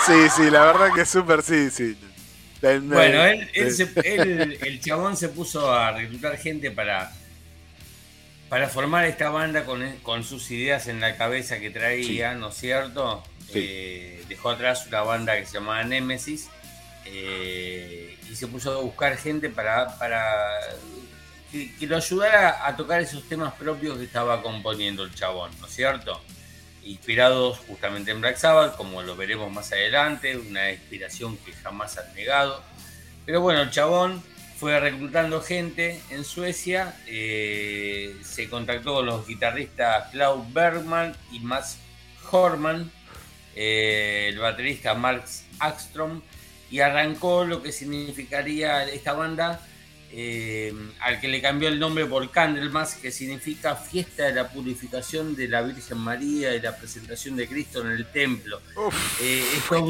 sí, 0.06 0.28
sí, 0.36 0.50
la 0.50 0.64
verdad 0.66 0.92
que 0.94 1.02
es 1.02 1.08
súper, 1.10 1.42
sí, 1.42 1.70
sí. 1.70 1.96
En- 2.62 2.88
Bueno, 2.88 3.24
él, 3.24 3.50
él 3.54 3.72
se- 3.74 3.90
él- 4.04 4.58
el 4.62 4.80
chabón 4.80 5.16
se 5.16 5.28
puso 5.28 5.72
a 5.72 5.92
reclutar 5.92 6.38
gente 6.38 6.70
para, 6.70 7.12
para 8.48 8.68
formar 8.68 9.04
esta 9.04 9.28
banda 9.30 9.64
con, 9.64 9.84
con 10.02 10.24
sus 10.24 10.50
ideas 10.50 10.86
en 10.88 11.00
la 11.00 11.16
cabeza 11.16 11.58
que 11.58 11.70
traía, 11.70 12.34
¿no 12.34 12.48
es 12.48 12.54
cierto? 12.56 13.22
Sí. 13.46 13.52
Eh, 13.56 14.24
dejó 14.28 14.50
atrás 14.50 14.86
una 14.86 15.02
banda 15.02 15.36
que 15.38 15.44
se 15.46 15.54
llamaba 15.54 15.84
Nemesis 15.84 16.48
eh, 17.04 18.13
y 18.34 18.36
se 18.36 18.48
puso 18.48 18.72
a 18.72 18.82
buscar 18.82 19.16
gente 19.16 19.48
para, 19.48 19.96
para 19.96 20.58
que, 21.52 21.86
lo 21.86 21.96
ayudara 21.96 22.66
a 22.66 22.76
tocar 22.76 23.00
esos 23.00 23.22
temas 23.28 23.54
propios 23.54 23.96
que 23.96 24.04
estaba 24.04 24.42
componiendo 24.42 25.04
el 25.04 25.14
chabón, 25.14 25.52
¿no 25.60 25.68
es 25.68 25.72
cierto? 25.72 26.20
Inspirados 26.82 27.60
justamente 27.68 28.10
en 28.10 28.20
Black 28.20 28.36
Sabbath, 28.36 28.76
como 28.76 29.02
lo 29.02 29.14
veremos 29.14 29.52
más 29.52 29.70
adelante, 29.70 30.36
una 30.36 30.72
inspiración 30.72 31.36
que 31.36 31.52
jamás 31.52 31.96
han 31.96 32.12
negado. 32.16 32.60
Pero 33.24 33.40
bueno, 33.40 33.62
el 33.62 33.70
chabón 33.70 34.20
fue 34.56 34.80
reclutando 34.80 35.40
gente 35.40 36.02
en 36.10 36.24
Suecia, 36.24 36.96
eh, 37.06 38.16
se 38.24 38.48
contactó 38.48 38.94
con 38.94 39.06
los 39.06 39.28
guitarristas 39.28 40.10
Klaus 40.10 40.52
Bergman 40.52 41.14
y 41.30 41.38
Mats 41.38 41.78
Horman, 42.32 42.90
eh, 43.54 44.30
el 44.30 44.40
baterista 44.40 44.94
Max 44.94 45.44
Axstrom, 45.60 46.20
y 46.74 46.80
arrancó 46.80 47.44
lo 47.44 47.62
que 47.62 47.70
significaría 47.70 48.82
esta 48.82 49.12
banda, 49.12 49.60
eh, 50.10 50.74
al 51.02 51.20
que 51.20 51.28
le 51.28 51.40
cambió 51.40 51.68
el 51.68 51.78
nombre 51.78 52.04
por 52.04 52.28
Candlemas, 52.32 52.96
que 52.96 53.12
significa 53.12 53.76
fiesta 53.76 54.24
de 54.24 54.32
la 54.32 54.48
purificación 54.48 55.36
de 55.36 55.46
la 55.46 55.62
Virgen 55.62 55.98
María 55.98 56.52
y 56.52 56.60
la 56.60 56.76
presentación 56.76 57.36
de 57.36 57.46
Cristo 57.46 57.80
en 57.82 57.92
el 57.92 58.06
templo. 58.06 58.60
Eh, 59.22 59.44
es 59.56 59.64
toda 59.68 59.82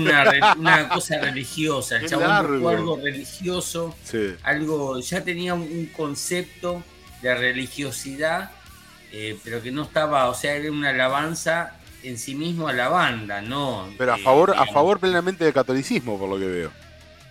una, 0.57 0.89
cosa 0.91 1.19
religiosa, 1.23 1.97
el 1.97 2.07
chabón 2.07 2.31
algo 2.31 3.01
religioso, 3.03 3.97
sí. 4.05 4.35
algo, 4.43 5.01
ya 5.01 5.25
tenía 5.25 5.55
un, 5.55 5.63
un 5.63 5.87
concepto 5.87 6.85
de 7.23 7.35
religiosidad, 7.35 8.51
eh, 9.11 9.39
pero 9.43 9.63
que 9.63 9.73
no 9.73 9.85
estaba, 9.85 10.29
o 10.29 10.35
sea, 10.35 10.55
era 10.55 10.71
una 10.71 10.91
alabanza 10.91 11.81
en 12.05 12.19
sí 12.19 12.35
mismo 12.35 12.69
a 12.69 12.73
la 12.73 12.89
banda, 12.89 13.41
no. 13.41 13.89
Pero 13.99 14.15
a 14.15 14.19
eh, 14.19 14.23
favor, 14.23 14.55
a 14.57 14.67
favor 14.67 15.01
plenamente 15.01 15.45
del 15.45 15.53
catolicismo, 15.55 16.19
por 16.19 16.29
lo 16.29 16.39
que 16.39 16.47
veo. 16.47 16.71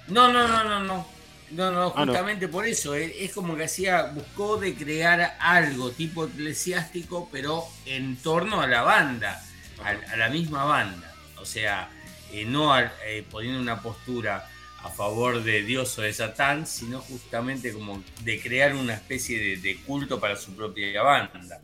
No, 0.08 0.32
no, 0.32 0.48
no, 0.48 0.64
no, 0.64 0.80
no. 0.82 1.08
No, 1.52 1.72
no, 1.72 1.94
Ah, 1.96 2.06
no. 2.06 2.12
justamente 2.14 2.48
por 2.48 2.66
eso. 2.66 2.96
eh, 2.96 3.16
Es 3.24 3.32
como 3.34 3.56
que 3.56 3.66
hacía, 3.66 4.04
buscó 4.06 4.58
de 4.58 4.74
crear 4.74 5.38
algo 5.40 5.92
tipo 5.92 6.26
eclesiástico, 6.26 7.30
pero 7.32 7.64
en 7.86 8.16
torno 8.18 8.60
a 8.62 8.68
la 8.68 8.82
banda, 8.82 9.40
a, 9.84 10.12
a 10.14 10.18
la 10.18 10.30
misma 10.30 10.64
banda. 10.66 11.14
O 11.40 11.46
sea, 11.46 11.90
eh, 12.32 12.46
no 12.46 12.74
al- 12.74 12.92
eh, 13.06 13.24
poniendo 13.30 13.60
una 13.62 13.82
postura 13.82 14.50
a 14.82 14.90
favor 14.90 15.44
de 15.44 15.62
Dios 15.62 15.98
o 16.00 16.02
de 16.02 16.12
Satán, 16.14 16.66
sino 16.66 17.00
justamente 17.00 17.72
como 17.72 18.04
de 18.24 18.42
crear 18.42 18.76
una 18.76 18.96
especie 18.96 19.40
de, 19.40 19.58
de 19.58 19.78
culto 19.84 20.20
para 20.20 20.36
su 20.36 20.56
propia 20.56 21.04
banda. 21.04 21.62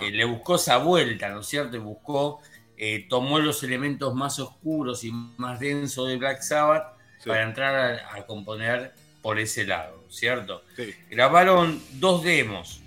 Eh, 0.00 0.10
le 0.10 0.24
buscó 0.24 0.56
esa 0.56 0.78
vuelta, 0.78 1.28
¿no 1.30 1.40
es 1.40 1.46
cierto? 1.46 1.76
Y 1.76 1.80
buscó, 1.80 2.40
eh, 2.76 3.06
tomó 3.08 3.38
los 3.38 3.62
elementos 3.62 4.14
más 4.14 4.38
oscuros 4.38 5.04
y 5.04 5.12
más 5.12 5.60
densos 5.60 6.08
de 6.08 6.16
Black 6.16 6.42
Sabbath 6.42 6.96
Sí. 7.18 7.28
para 7.28 7.42
entrar 7.42 7.74
a, 8.10 8.16
a 8.16 8.26
componer 8.26 8.94
por 9.20 9.38
ese 9.38 9.66
lado, 9.66 10.02
¿cierto? 10.08 10.64
Sí. 10.74 10.94
Grabaron 11.10 11.82
dos 11.92 12.22
demos. 12.24 12.80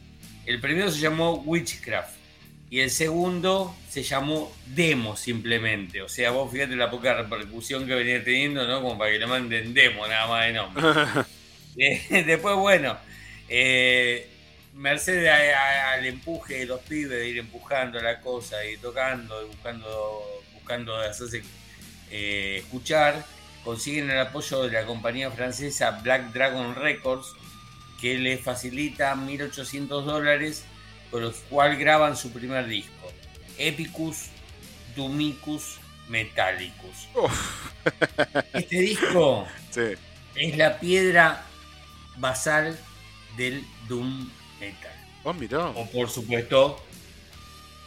El 0.48 0.60
primero 0.60 0.90
se 0.90 0.99
llamó 0.99 1.35
Witchcraft 1.45 2.15
y 2.72 2.80
el 2.80 2.90
segundo 2.90 3.76
se 3.88 4.02
llamó 4.02 4.52
Demo 4.65 5.15
simplemente. 5.15 6.02
O 6.02 6.10
sea, 6.10 6.31
vos 6.31 6.52
fíjate 6.52 6.76
la 6.76 6.90
poca 6.90 7.14
repercusión 7.14 7.85
que 7.85 7.94
venía 7.94 8.23
teniendo, 8.23 8.68
¿no? 8.68 8.81
Como 8.81 8.98
para 8.98 9.11
que 9.11 9.19
le 9.19 9.27
manden 9.27 9.73
Demo 9.76 10.07
nada 10.07 10.26
más 10.27 10.45
de 10.48 10.53
nombre. 10.53 10.84
Eh, 11.77 12.23
después, 12.27 12.56
bueno, 12.56 12.98
eh, 13.49 14.30
merced 14.73 15.25
a- 15.27 15.35
a- 15.35 15.93
al 15.93 16.05
empuje 16.05 16.59
de 16.59 16.65
los 16.65 16.81
pibes 16.81 17.09
de 17.19 17.29
ir 17.29 17.37
empujando 17.39 18.01
la 18.01 18.19
cosa 18.21 18.65
y 18.65 18.77
tocando 18.77 19.43
y 19.43 19.47
buscando, 19.47 20.41
buscando 20.53 20.95
hacerse 20.97 21.43
eh, 22.11 22.57
escuchar, 22.63 23.25
consiguen 23.63 24.09
el 24.09 24.19
apoyo 24.19 24.63
de 24.63 24.71
la 24.71 24.85
compañía 24.85 25.31
francesa 25.31 25.91
Black 26.03 26.31
Dragon 26.33 26.75
Records, 26.75 27.27
que 27.99 28.17
les 28.17 28.41
facilita 28.41 29.15
1.800 29.15 30.03
dólares, 30.03 30.65
con 31.09 31.21
los 31.21 31.37
cual 31.49 31.77
graban 31.77 32.15
su 32.17 32.31
primer 32.31 32.67
disco, 32.67 33.11
Epicus 33.57 34.27
Dumicus 34.95 35.79
Metallicus. 36.09 37.07
Este 38.53 38.79
disco 38.79 39.47
sí. 39.71 39.93
es 40.35 40.57
la 40.57 40.79
piedra 40.79 41.43
basal 42.17 42.77
del 43.37 43.65
Doom 43.87 44.29
Metal. 44.65 44.91
Oh, 45.23 45.34
mirá. 45.34 45.68
O 45.68 45.90
por 45.90 46.10
supuesto, 46.10 46.84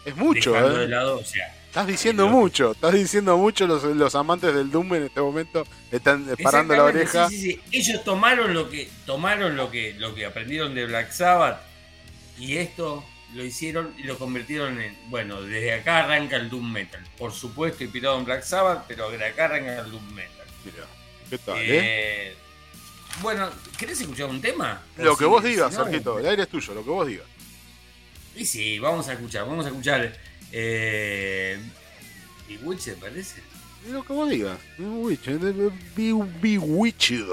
Es 0.04 0.16
mucho, 0.16 0.52
dejando 0.52 0.78
de 0.78 0.84
¿eh? 0.84 0.88
lado, 0.88 1.18
o 1.18 1.24
sea, 1.24 1.52
Estás 1.66 1.86
diciendo 1.88 2.26
mucho, 2.28 2.72
estás 2.72 2.94
diciendo 2.94 3.36
mucho. 3.36 3.66
Los, 3.66 3.84
los 3.84 4.14
amantes 4.14 4.54
del 4.54 4.70
Doom 4.70 4.94
en 4.94 5.02
este 5.04 5.20
momento 5.20 5.66
están 5.92 6.26
eh, 6.30 6.42
parando 6.42 6.74
la 6.74 6.84
oreja. 6.84 7.28
sí, 7.28 7.36
sí, 7.36 7.52
sí. 7.52 7.60
Ellos 7.70 8.02
tomaron 8.02 8.54
lo 8.54 8.70
que 8.70 8.88
tomaron 9.04 9.56
lo 9.56 9.70
que 9.70 9.92
lo 9.98 10.14
que 10.14 10.24
aprendieron 10.24 10.74
de 10.74 10.86
Black 10.86 11.10
Sabbath 11.12 11.60
y 12.38 12.56
esto 12.56 13.04
lo 13.34 13.44
hicieron 13.44 13.92
y 13.98 14.04
lo 14.04 14.16
convirtieron 14.16 14.80
en 14.80 14.96
bueno, 15.10 15.42
desde 15.42 15.74
acá 15.74 15.98
arranca 16.04 16.36
el 16.36 16.48
doom 16.48 16.72
metal. 16.72 17.02
Por 17.18 17.32
supuesto, 17.32 17.84
inspirado 17.84 18.18
en 18.18 18.24
Black 18.24 18.42
Sabbath, 18.42 18.84
pero 18.88 19.10
de 19.10 19.22
acá 19.22 19.44
arranca 19.44 19.80
el 19.80 19.90
doom 19.90 20.14
metal. 20.14 20.46
Mirá, 20.64 20.86
¿qué 21.28 21.36
tal, 21.38 21.58
eh? 21.58 21.64
Eh, 21.68 22.36
bueno, 23.22 23.48
¿querés 23.78 24.00
escuchar 24.00 24.26
un 24.26 24.40
tema? 24.40 24.82
Lo 24.98 25.16
que 25.16 25.24
si- 25.24 25.30
vos 25.30 25.42
si 25.42 25.48
digas, 25.50 25.72
no, 25.76 25.84
Sergito, 25.84 26.18
el 26.18 26.26
aire 26.26 26.42
es 26.42 26.48
tuyo, 26.48 26.74
lo 26.74 26.84
que 26.84 26.90
vos 26.90 27.06
digas. 27.06 27.26
Y 28.34 28.44
sí, 28.44 28.78
vamos 28.78 29.08
a 29.08 29.14
escuchar, 29.14 29.46
vamos 29.46 29.64
a 29.64 29.68
escuchar 29.68 30.16
eh, 30.52 31.58
Bewitched, 32.48 32.96
parece. 32.96 33.42
Lo 33.88 34.04
que 34.04 34.12
vos 34.12 34.28
digas. 34.28 34.58
Bewitched, 34.78 35.38
be- 35.94 36.24
Bewitched. 36.40 37.24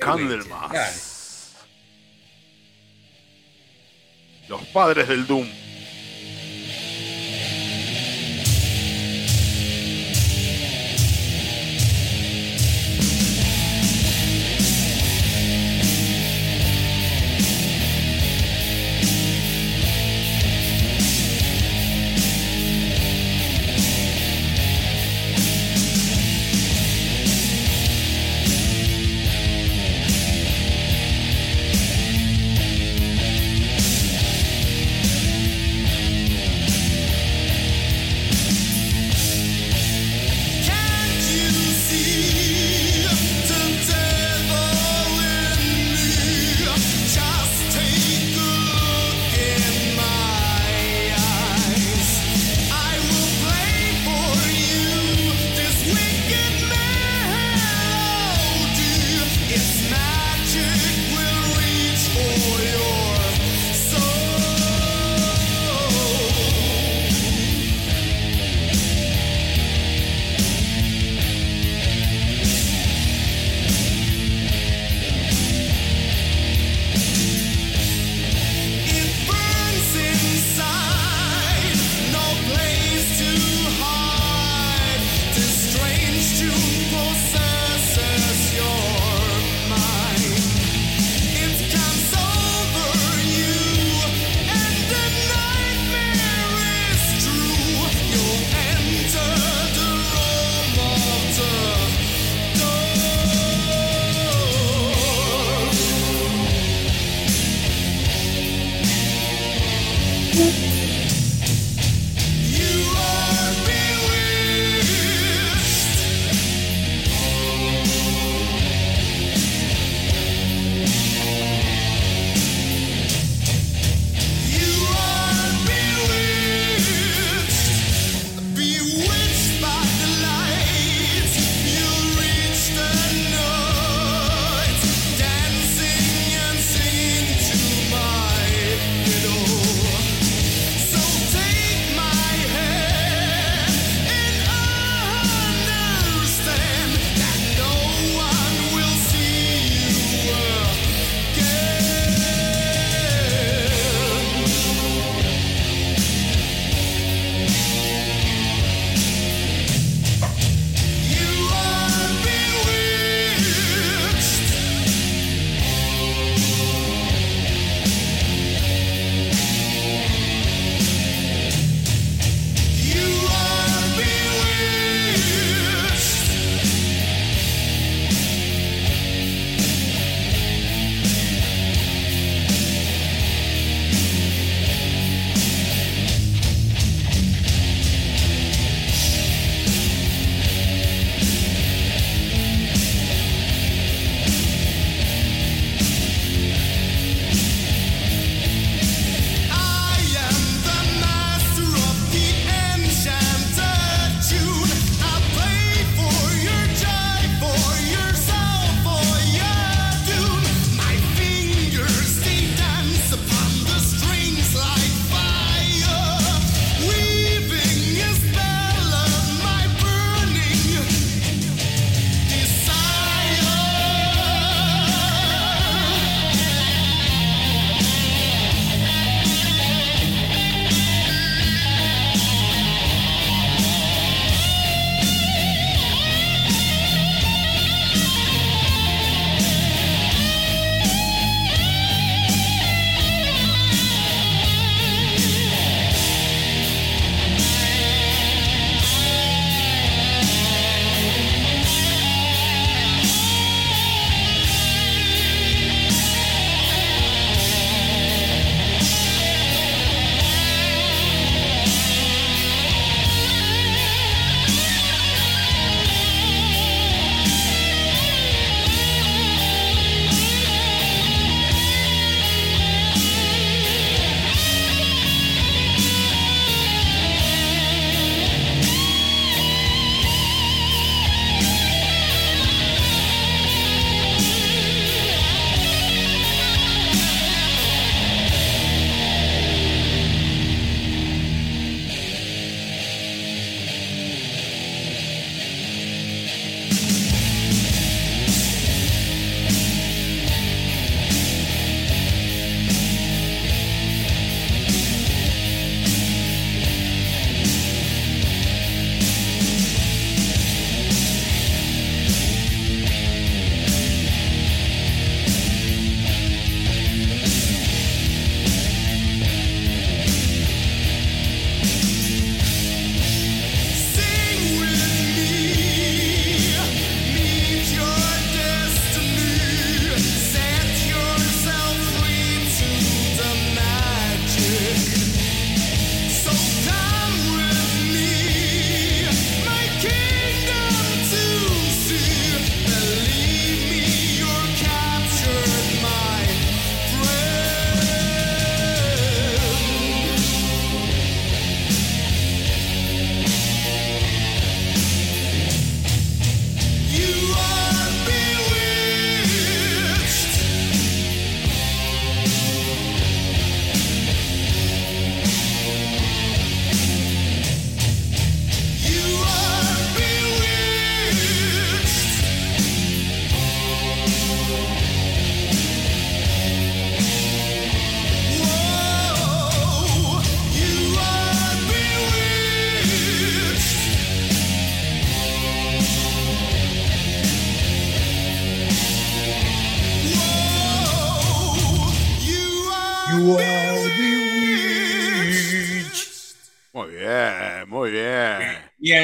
Candlemas. 0.00 1.54
Los 4.48 4.62
padres 4.66 5.08
del 5.08 5.26
Doom. 5.26 5.48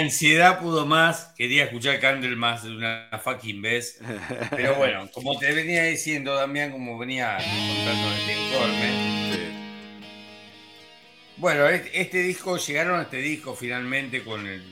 Ansiedad 0.01 0.60
pudo 0.60 0.86
más, 0.86 1.32
quería 1.36 1.64
escuchar 1.64 2.01
Candlemas 2.01 2.64
de 2.64 2.70
una 2.77 3.09
fucking 3.22 3.62
vez. 3.62 4.01
Pero 4.51 4.74
bueno, 4.74 5.09
como 5.14 5.39
te 5.39 5.52
venía 5.52 5.85
diciendo, 5.85 6.35
Damián, 6.35 6.72
como 6.72 6.98
venía 6.98 7.36
contando 7.36 8.06
en 8.06 8.18
este 8.18 8.32
informe, 8.32 9.51
Bueno, 11.36 11.68
este, 11.68 12.01
este 12.01 12.22
disco, 12.22 12.56
llegaron 12.56 12.98
a 12.98 13.02
este 13.02 13.18
disco 13.18 13.55
finalmente 13.55 14.22
con 14.22 14.47
el, 14.47 14.62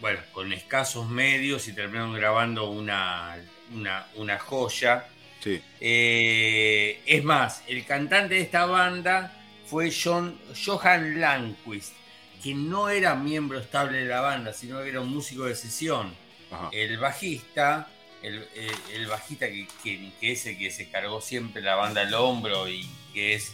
bueno, 0.00 0.20
con 0.32 0.52
escasos 0.52 1.08
medios 1.08 1.68
y 1.68 1.72
terminaron 1.72 2.12
grabando 2.12 2.70
una, 2.70 3.36
una, 3.74 4.06
una 4.16 4.38
joya. 4.38 5.06
Sí. 5.40 5.62
Eh, 5.80 7.00
es 7.06 7.24
más, 7.24 7.62
el 7.66 7.84
cantante 7.84 8.34
de 8.34 8.42
esta 8.42 8.66
banda 8.66 9.32
fue 9.66 9.90
John, 9.90 10.38
Johan 10.66 11.20
Landquist, 11.20 11.94
que 12.42 12.54
no 12.54 12.88
era 12.88 13.14
miembro 13.14 13.58
estable 13.58 13.98
de 13.98 14.06
la 14.06 14.20
banda, 14.20 14.52
sino 14.52 14.82
que 14.82 14.88
era 14.88 15.00
un 15.00 15.08
músico 15.12 15.44
de 15.44 15.54
sesión. 15.54 16.12
Ajá. 16.50 16.68
El 16.72 16.98
bajista, 16.98 17.88
el, 18.22 18.46
el- 18.54 18.94
el 18.94 19.06
bajista 19.06 19.46
que, 19.48 19.66
que- 19.82 20.10
que 20.20 20.32
es 20.32 20.46
el 20.46 20.58
que 20.58 20.70
se 20.70 20.88
cargó 20.90 21.20
siempre 21.20 21.62
la 21.62 21.74
banda 21.76 22.02
al 22.02 22.12
hombro 22.14 22.68
y 22.68 22.88
que 23.14 23.34
es 23.34 23.52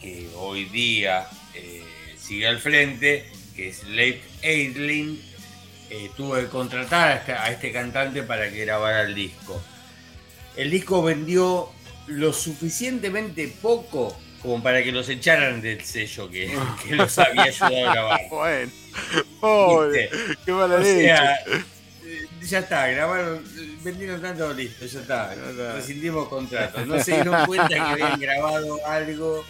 que 0.00 0.28
hoy 0.36 0.64
día 0.64 1.26
eh, 1.54 1.82
sigue 2.18 2.46
al 2.48 2.58
frente, 2.58 3.30
que 3.54 3.68
es 3.68 3.84
Leif 3.84 4.22
Eidlin, 4.42 5.22
eh, 5.90 6.10
tuvo 6.16 6.34
que 6.36 6.46
contratar 6.46 7.08
a 7.10 7.14
este, 7.16 7.32
a 7.32 7.50
este 7.52 7.70
cantante 7.70 8.22
para 8.22 8.50
que 8.50 8.64
grabara 8.64 9.02
el 9.02 9.14
disco. 9.14 9.62
El 10.56 10.70
disco 10.70 11.02
vendió 11.02 11.70
lo 12.08 12.32
suficientemente 12.32 13.46
poco 13.62 14.16
como 14.42 14.62
para 14.62 14.82
que 14.82 14.92
los 14.92 15.08
echaran 15.08 15.60
del 15.62 15.82
sello 15.84 16.28
que, 16.30 16.52
que 16.86 16.96
los 16.96 17.16
había 17.18 17.44
ayudado 17.44 17.88
a 17.88 17.92
grabar. 17.92 18.20
Bueno, 18.30 18.72
pobre, 19.40 20.08
¿Viste? 20.12 20.36
qué 20.44 20.52
mala 20.52 20.74
O 20.74 20.78
leche. 20.78 21.02
sea, 21.02 21.34
eh, 21.34 22.26
ya 22.42 22.58
está, 22.58 22.86
grabaron, 22.88 23.42
vendieron 23.82 24.20
tanto, 24.20 24.52
listo, 24.52 24.84
ya 24.84 25.00
está, 25.00 25.34
rescindimos 25.74 26.28
contrato. 26.28 26.84
No 26.84 27.02
se 27.02 27.14
dieron 27.14 27.46
cuenta 27.46 27.68
que 27.68 27.78
habían 27.80 28.20
grabado 28.20 28.84
algo 28.86 29.44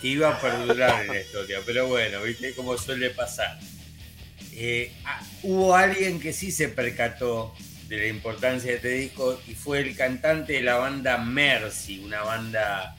que 0.00 0.08
iba 0.08 0.30
a 0.30 0.40
perdurar 0.40 1.02
en 1.02 1.08
la 1.08 1.20
historia, 1.20 1.60
pero 1.64 1.86
bueno, 1.88 2.22
viste 2.22 2.54
cómo 2.54 2.76
suele 2.78 3.10
pasar. 3.10 3.58
Eh, 4.52 4.92
ah, 5.04 5.20
hubo 5.42 5.76
alguien 5.76 6.18
que 6.20 6.32
sí 6.32 6.50
se 6.50 6.68
percató 6.68 7.54
de 7.88 7.98
la 7.98 8.06
importancia 8.08 8.70
de 8.70 8.76
este 8.76 8.88
disco 8.90 9.40
y 9.46 9.54
fue 9.54 9.80
el 9.80 9.96
cantante 9.96 10.54
de 10.54 10.62
la 10.62 10.76
banda 10.76 11.18
Mercy, 11.18 12.00
una 12.00 12.22
banda 12.22 12.96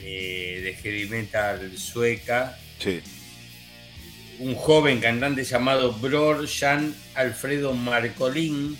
eh, 0.00 0.60
de 0.62 0.74
heavy 0.74 1.06
metal 1.08 1.76
sueca, 1.76 2.58
Sí. 2.78 3.00
un 4.38 4.54
joven 4.54 5.00
cantante 5.00 5.42
llamado 5.44 5.92
Bror 5.94 6.46
Jan 6.48 6.94
Alfredo 7.14 7.74
Marcolín, 7.74 8.78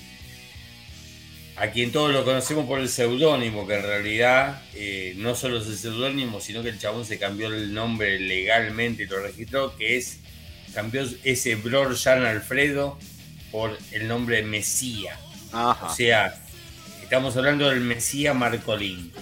a 1.56 1.70
quien 1.72 1.90
todos 1.90 2.12
lo 2.12 2.24
conocemos 2.24 2.66
por 2.66 2.78
el 2.78 2.88
seudónimo, 2.88 3.66
que 3.66 3.74
en 3.74 3.82
realidad 3.82 4.62
eh, 4.74 5.14
no 5.16 5.34
solo 5.34 5.58
es 5.58 5.66
el 5.66 5.76
seudónimo, 5.76 6.40
sino 6.40 6.62
que 6.62 6.68
el 6.68 6.78
chabón 6.78 7.04
se 7.04 7.18
cambió 7.18 7.48
el 7.48 7.74
nombre 7.74 8.20
legalmente 8.20 9.02
y 9.02 9.06
lo 9.06 9.18
registró, 9.20 9.76
que 9.76 9.96
es, 9.96 10.20
cambió 10.72 11.04
ese 11.24 11.56
Bror 11.56 11.96
Jan 11.96 12.24
Alfredo 12.24 12.96
por 13.50 13.76
el 13.90 14.06
nombre 14.06 14.44
Mesía. 14.44 15.18
Ajá. 15.50 15.86
O 15.86 15.94
sea, 15.96 16.40
estamos 17.02 17.36
hablando 17.36 17.68
del 17.68 17.80
Mesías 17.80 18.36
Marcolín. 18.36 19.12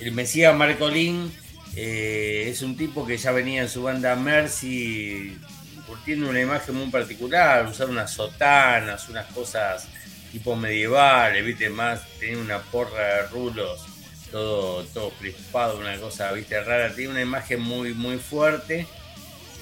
El 0.00 0.12
Mesías 0.12 0.54
Marcolín 0.54 1.32
eh, 1.74 2.48
es 2.48 2.62
un 2.62 2.76
tipo 2.76 3.06
que 3.06 3.16
ya 3.16 3.32
venía 3.32 3.62
en 3.62 3.68
su 3.68 3.82
banda 3.82 4.14
Mercy 4.16 5.38
curtiendo 5.86 6.28
una 6.28 6.40
imagen 6.40 6.74
muy 6.74 6.88
particular, 6.88 7.66
usar 7.66 7.88
unas 7.88 8.10
sotanas, 8.12 9.08
unas 9.08 9.26
cosas 9.32 9.88
tipo 10.32 10.56
medievales, 10.56 11.44
viste, 11.44 11.70
más, 11.70 12.02
tenía 12.18 12.38
una 12.38 12.58
porra 12.58 13.22
de 13.22 13.22
rulos, 13.28 13.86
todo, 14.30 14.84
todo 14.84 15.10
crispado, 15.10 15.78
una 15.78 15.98
cosa, 15.98 16.32
viste, 16.32 16.60
rara, 16.60 16.92
tenía 16.92 17.10
una 17.10 17.22
imagen 17.22 17.60
muy, 17.60 17.94
muy 17.94 18.18
fuerte. 18.18 18.86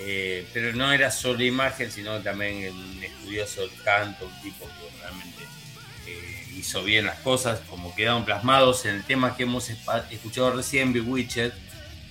eh, 0.01 0.47
pero 0.53 0.73
no 0.73 0.93
era 0.93 1.11
solo 1.11 1.45
imagen, 1.45 1.91
sino 1.91 2.21
también 2.21 2.73
un 2.75 3.05
estudioso 3.05 3.61
del 3.63 3.71
canto, 3.85 4.27
un 4.27 4.43
tipo 4.43 4.67
que 4.67 4.84
hizo 6.65 6.83
bien 6.83 7.05
las 7.05 7.19
cosas, 7.21 7.61
como 7.69 7.95
quedaron 7.95 8.25
plasmados 8.25 8.87
en 8.87 8.95
el 8.97 9.05
tema 9.05 9.37
que 9.37 9.43
hemos 9.43 9.69
escuchado 10.11 10.51
recién, 10.53 10.93
Bewitched, 10.95 11.53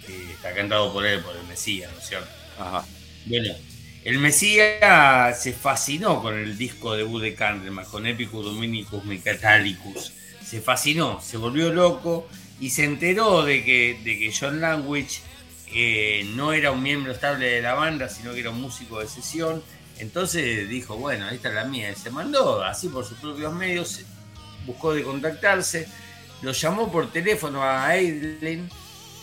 que 0.05 0.31
está 0.31 0.53
cantado 0.53 0.93
por 0.93 1.05
él, 1.05 1.21
por 1.21 1.35
el 1.35 1.43
Mesías, 1.47 1.91
¿no 1.91 1.99
es 1.99 2.07
cierto? 2.07 2.29
Ajá. 2.59 2.85
Bueno, 3.25 3.53
el 4.03 4.19
Mesías 4.19 5.41
se 5.41 5.53
fascinó 5.53 6.21
con 6.21 6.37
el 6.37 6.55
disco 6.57 6.95
debut 6.95 7.21
de 7.21 7.33
Candlemas, 7.33 7.87
con 7.87 8.05
Epicus 8.05 8.45
Dominicus 8.45 9.03
Mecatalicus. 9.05 10.13
Se 10.45 10.61
fascinó, 10.61 11.19
se 11.19 11.37
volvió 11.37 11.73
loco 11.73 12.27
y 12.59 12.69
se 12.69 12.83
enteró 12.83 13.43
de 13.43 13.63
que, 13.63 13.99
de 14.03 14.19
que 14.19 14.33
John 14.39 14.61
Langwich 14.61 15.21
eh, 15.73 16.29
no 16.35 16.53
era 16.53 16.71
un 16.71 16.83
miembro 16.83 17.11
estable 17.11 17.47
de 17.47 17.61
la 17.61 17.73
banda, 17.73 18.07
sino 18.07 18.33
que 18.33 18.41
era 18.41 18.51
un 18.51 18.61
músico 18.61 18.99
de 18.99 19.07
sesión. 19.07 19.63
Entonces 19.97 20.69
dijo, 20.69 20.97
bueno, 20.97 21.29
esta 21.29 21.49
es 21.49 21.55
la 21.55 21.65
mía. 21.65 21.91
Y 21.91 21.95
se 21.95 22.11
mandó 22.11 22.61
así 22.61 22.89
por 22.89 23.05
sus 23.05 23.17
propios 23.17 23.53
medios, 23.53 24.01
buscó 24.65 24.93
de 24.93 25.03
contactarse, 25.03 25.87
lo 26.41 26.51
llamó 26.51 26.91
por 26.91 27.11
teléfono 27.11 27.63
a 27.63 27.87
Aidlin 27.87 28.69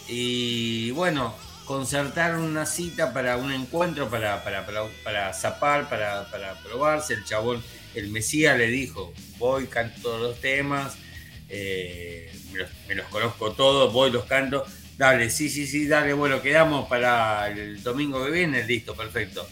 y 0.09 0.91
bueno, 0.93 1.35
concertaron 1.71 2.43
una 2.43 2.67
cita 2.67 3.13
para 3.13 3.37
un 3.37 3.53
encuentro 3.53 4.11
para, 4.11 4.43
para, 4.43 4.67
para, 4.67 4.83
para 5.05 5.33
zapar, 5.33 5.89
para, 5.89 6.29
para 6.31 6.55
probarse. 6.63 7.15
El 7.15 7.25
chabón, 7.25 7.63
el 7.95 8.11
Mesías 8.11 8.59
le 8.59 8.67
dijo, 8.67 9.13
voy, 9.39 9.67
canto 9.67 10.01
todos 10.03 10.21
los 10.21 10.41
temas, 10.41 10.97
eh, 11.49 12.33
me, 12.89 12.95
los, 12.95 13.07
conozco 13.07 13.53
todos, 13.53 13.93
voy, 13.93 14.11
los 14.11 14.25
canto. 14.25 14.65
Dale, 14.99 15.31
sí, 15.31 15.49
sí, 15.49 15.67
sí, 15.67 15.87
dale, 15.87 16.13
bueno, 16.13 16.43
quedamos 16.43 16.89
para 16.89 17.49
el 17.49 17.83
domingo 17.83 18.25
que 18.25 18.33
viene, 18.33 18.65
listo, 18.65 18.97
perfecto. 18.97 19.49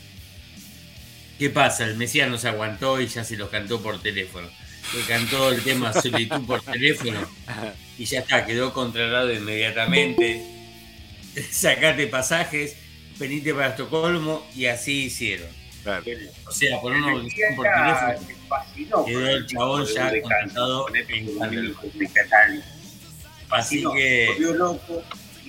¿Qué 1.39 1.51
pasa? 1.51 1.85
El 1.85 1.97
Mesías 1.97 2.29
no 2.29 2.37
se 2.37 2.49
aguantó 2.49 3.01
y 3.01 3.07
ya 3.07 3.23
se 3.23 3.37
los 3.37 3.49
cantó 3.49 3.81
por 3.81 4.03
teléfono. 4.03 4.49
Le 4.95 5.03
cantó 5.03 5.51
el 5.51 5.63
tema 5.63 5.93
Solitud 5.93 6.47
por 6.47 6.63
teléfono 6.63 7.21
y 7.99 8.05
ya 8.05 8.21
está, 8.21 8.47
quedó 8.47 8.73
contratado 8.73 9.33
inmediatamente. 9.33 10.43
Sacate 11.51 12.07
pasajes, 12.07 12.77
venite 13.19 13.53
para 13.53 13.69
Estocolmo 13.69 14.47
y 14.55 14.67
así 14.67 15.05
hicieron. 15.05 15.49
Claro. 15.83 16.05
O 16.47 16.53
sea, 16.53 16.81
por 16.81 16.93
una 16.93 17.13
audición 17.13 17.55
por 17.55 17.67
teléfono 17.67 19.05
quedó 19.05 19.29
el 19.29 19.47
chabón 19.47 19.87
ya 19.87 20.11
contratado 20.21 20.87
en 20.95 21.39
Candlemas. 21.39 22.65
Así 23.51 23.85
que 23.95 24.29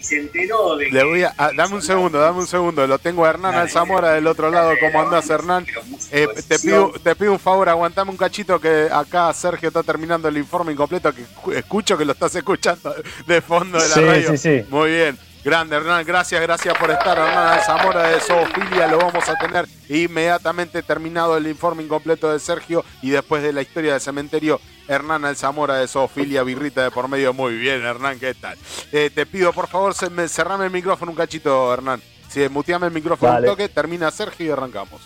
se 0.10 0.18
enteró 0.19 0.76
de 0.76 0.90
Le 0.90 1.03
voy 1.03 1.23
a, 1.23 1.34
ah, 1.38 1.52
dame 1.56 1.76
un 1.76 1.81
segundo, 1.81 2.19
dame 2.19 2.40
un 2.40 2.48
segundo. 2.48 2.86
Lo 2.88 2.98
tengo 2.99 3.26
a 3.26 3.30
Hernán 3.30 3.56
Alzamora 3.56 4.11
del 4.14 4.27
otro 4.27 4.49
lado. 4.49 4.72
¿Cómo 4.80 5.02
andás, 5.02 5.30
Hernán? 5.30 5.65
Eh, 6.11 6.27
te, 6.48 6.60
pido, 6.60 6.91
te 7.03 7.15
pido 7.15 7.31
un 7.34 7.40
favor, 7.40 7.69
aguantame 7.69 8.11
un 8.11 8.18
cachito 8.18 8.60
que 8.60 8.90
acá 8.91 9.31
Sergio 9.34 9.68
está 9.69 9.84
terminando 9.84 10.27
el 10.27 10.38
informe 10.38 10.72
incompleto 10.73 11.14
que 11.14 11.22
escu- 11.23 11.53
escucho 11.56 11.98
que 11.98 12.06
lo 12.06 12.14
estás 12.14 12.36
escuchando 12.36 12.94
de 13.27 13.41
fondo 13.41 13.77
de 13.80 13.88
la 13.88 13.95
Sí, 13.95 14.02
radio. 14.02 14.30
sí, 14.31 14.38
sí. 14.38 14.65
Muy 14.69 14.90
bien. 14.90 15.18
Grande, 15.50 15.78
Hernán. 15.78 16.06
Gracias, 16.06 16.40
gracias 16.44 16.78
por 16.78 16.92
estar, 16.92 17.18
Hernán 17.18 17.48
Alzamora 17.58 18.08
de 18.10 18.20
Zoofilia. 18.20 18.86
Lo 18.86 19.00
vamos 19.00 19.28
a 19.28 19.34
tener 19.36 19.68
inmediatamente 19.90 20.84
terminado 20.84 21.36
el 21.38 21.48
informe 21.48 21.82
incompleto 21.82 22.32
de 22.32 22.40
Sergio 22.40 22.86
y 23.02 23.10
después 23.10 23.42
de 23.42 23.52
la 23.52 23.64
historia 23.64 23.94
del 23.94 24.02
cementerio. 24.02 24.62
Hernán 24.88 25.26
Alzamora 25.26 25.78
de 25.78 25.88
Zoofilia, 25.88 26.44
birrita 26.44 26.84
de 26.84 26.92
por 26.92 27.08
medio. 27.08 27.34
Muy 27.34 27.58
bien, 27.58 27.84
Hernán, 27.84 28.20
¿qué 28.20 28.36
tal? 28.36 28.60
Eh, 28.92 29.10
te 29.10 29.26
pido, 29.26 29.52
por 29.52 29.68
favor, 29.68 29.96
cerrame 29.96 30.66
el 30.66 30.72
micrófono 30.72 31.10
un 31.14 31.18
cachito, 31.18 31.74
Hernán. 31.74 32.00
Si 32.28 32.48
muteame 32.48 32.86
el 32.86 32.94
micrófono 32.94 33.34
Dale. 33.34 33.48
un 33.50 33.54
toque, 33.54 33.70
termina 33.70 34.12
Sergio 34.12 34.46
y 34.46 34.50
arrancamos. 34.52 35.02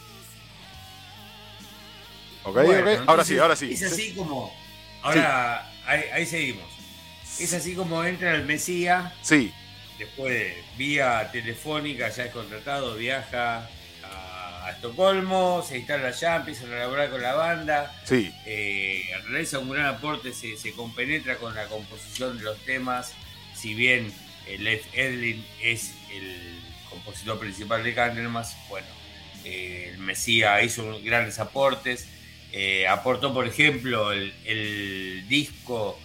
Ok, 2.44 2.53
Bueno, 2.65 2.91
ok. 2.91 3.03
Ahora 3.07 3.24
sí, 3.24 3.40
ahora 3.40 3.56
sí. 3.56 3.72
Es 3.72 3.84
así 3.84 4.14
como. 4.14 4.53
Ahora, 5.03 5.72
ahí, 5.86 6.02
ahí 6.14 6.26
seguimos. 6.26 6.65
Es 7.40 7.53
así 7.53 7.76
como 7.76 8.03
entra 8.03 8.36
el 8.36 8.44
Mesías, 8.44 9.14
Sí, 9.22 9.53
después 10.05 10.53
vía 10.77 11.30
telefónica, 11.31 12.09
ya 12.09 12.25
es 12.25 12.31
contratado, 12.31 12.95
viaja 12.95 13.69
a, 14.03 14.65
a 14.65 14.71
Estocolmo, 14.71 15.63
se 15.67 15.77
instala 15.80 16.09
allá, 16.09 16.38
empieza 16.38 16.65
a 16.65 16.67
colaborar 16.67 17.09
con 17.09 17.21
la 17.21 17.34
banda, 17.34 18.01
sí. 18.05 18.34
eh, 18.45 19.09
realiza 19.30 19.59
un 19.59 19.69
gran 19.69 19.85
aporte, 19.85 20.34
se, 20.34 20.57
se 20.57 20.71
compenetra 20.73 21.38
con 21.38 21.55
la 21.55 21.65
composición 21.65 22.38
de 22.38 22.43
los 22.43 22.57
temas, 22.65 23.13
si 23.55 23.73
bien 23.73 24.11
Led 24.59 24.81
Edlin 24.93 25.45
es 25.61 25.93
el 26.13 26.59
compositor 26.89 27.39
principal 27.39 27.84
de 27.84 27.93
Candlemas, 27.93 28.57
bueno, 28.69 28.88
eh, 29.45 29.91
el 29.93 29.97
Mesías 29.99 30.63
hizo 30.63 30.99
grandes 31.03 31.39
aportes, 31.39 32.07
eh, 32.51 32.88
aportó 32.88 33.34
por 33.34 33.47
ejemplo 33.47 34.11
el, 34.11 34.34
el 34.45 35.27
disco 35.27 35.99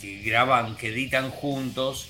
que 0.00 0.20
graban, 0.22 0.76
que 0.76 0.88
editan 0.88 1.30
juntos, 1.30 2.08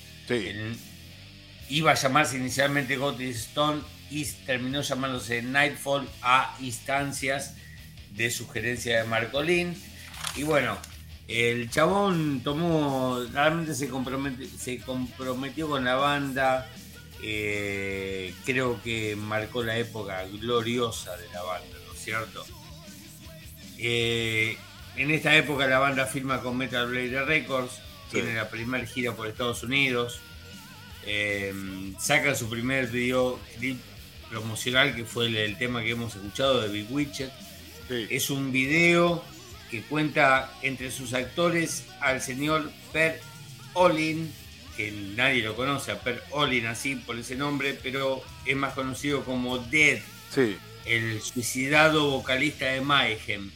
Iba 1.69 1.91
a 1.91 1.95
llamarse 1.95 2.37
inicialmente 2.37 2.97
Gothic 2.97 3.35
Stone 3.35 3.81
y 4.09 4.25
terminó 4.45 4.81
llamándose 4.81 5.41
Nightfall 5.41 6.07
a 6.21 6.55
instancias 6.59 7.55
de 8.11 8.31
sugerencia 8.31 9.01
de 9.01 9.07
Marcolín. 9.07 9.75
Y 10.35 10.43
bueno, 10.43 10.77
el 11.27 11.69
chabón 11.69 12.41
tomó, 12.43 13.19
realmente 13.31 13.75
se 13.75 13.87
comprometió, 13.87 14.47
se 14.47 14.79
comprometió 14.79 15.69
con 15.69 15.85
la 15.85 15.95
banda, 15.95 16.67
eh, 17.21 18.33
creo 18.45 18.81
que 18.81 19.15
marcó 19.15 19.63
la 19.63 19.77
época 19.77 20.25
gloriosa 20.25 21.15
de 21.17 21.27
la 21.29 21.43
banda, 21.43 21.77
¿no 21.85 21.93
es 21.93 21.99
cierto? 21.99 22.45
Eh, 23.77 24.57
en 24.95 25.11
esta 25.11 25.35
época 25.35 25.67
la 25.67 25.79
banda 25.79 26.05
firma 26.05 26.41
con 26.41 26.57
Metal 26.57 26.87
Blade 26.87 27.25
Records, 27.25 27.79
tiene 28.11 28.33
la 28.33 28.49
primera 28.49 28.85
gira 28.85 29.15
por 29.15 29.27
Estados 29.27 29.63
Unidos, 29.63 30.19
eh, 31.05 31.53
saca 31.99 32.35
su 32.35 32.49
primer 32.49 32.87
video 32.87 33.39
clip 33.57 33.79
promocional 34.29 34.95
que 34.95 35.05
fue 35.05 35.27
el, 35.27 35.35
el 35.37 35.57
tema 35.57 35.81
que 35.81 35.91
hemos 35.91 36.15
escuchado 36.15 36.61
de 36.61 36.67
Big 36.69 36.91
Witcher. 36.91 37.31
Sí. 37.87 38.07
Es 38.09 38.29
un 38.29 38.51
video 38.51 39.23
que 39.71 39.81
cuenta 39.83 40.51
entre 40.61 40.91
sus 40.91 41.13
actores 41.13 41.85
al 42.01 42.21
señor 42.21 42.71
Per 42.91 43.19
Olin, 43.73 44.31
que 44.77 44.91
nadie 45.15 45.41
lo 45.43 45.55
conoce, 45.55 45.91
a 45.91 45.99
Per 46.01 46.21
Olin 46.31 46.67
así 46.67 46.95
por 46.95 47.17
ese 47.17 47.35
nombre, 47.35 47.77
pero 47.81 48.23
es 48.45 48.55
más 48.55 48.73
conocido 48.73 49.23
como 49.23 49.57
Dead, 49.57 49.99
Sí. 50.33 50.57
el 50.85 51.21
suicidado 51.21 52.09
vocalista 52.11 52.65
de 52.65 52.81
Mayhem. 52.81 53.51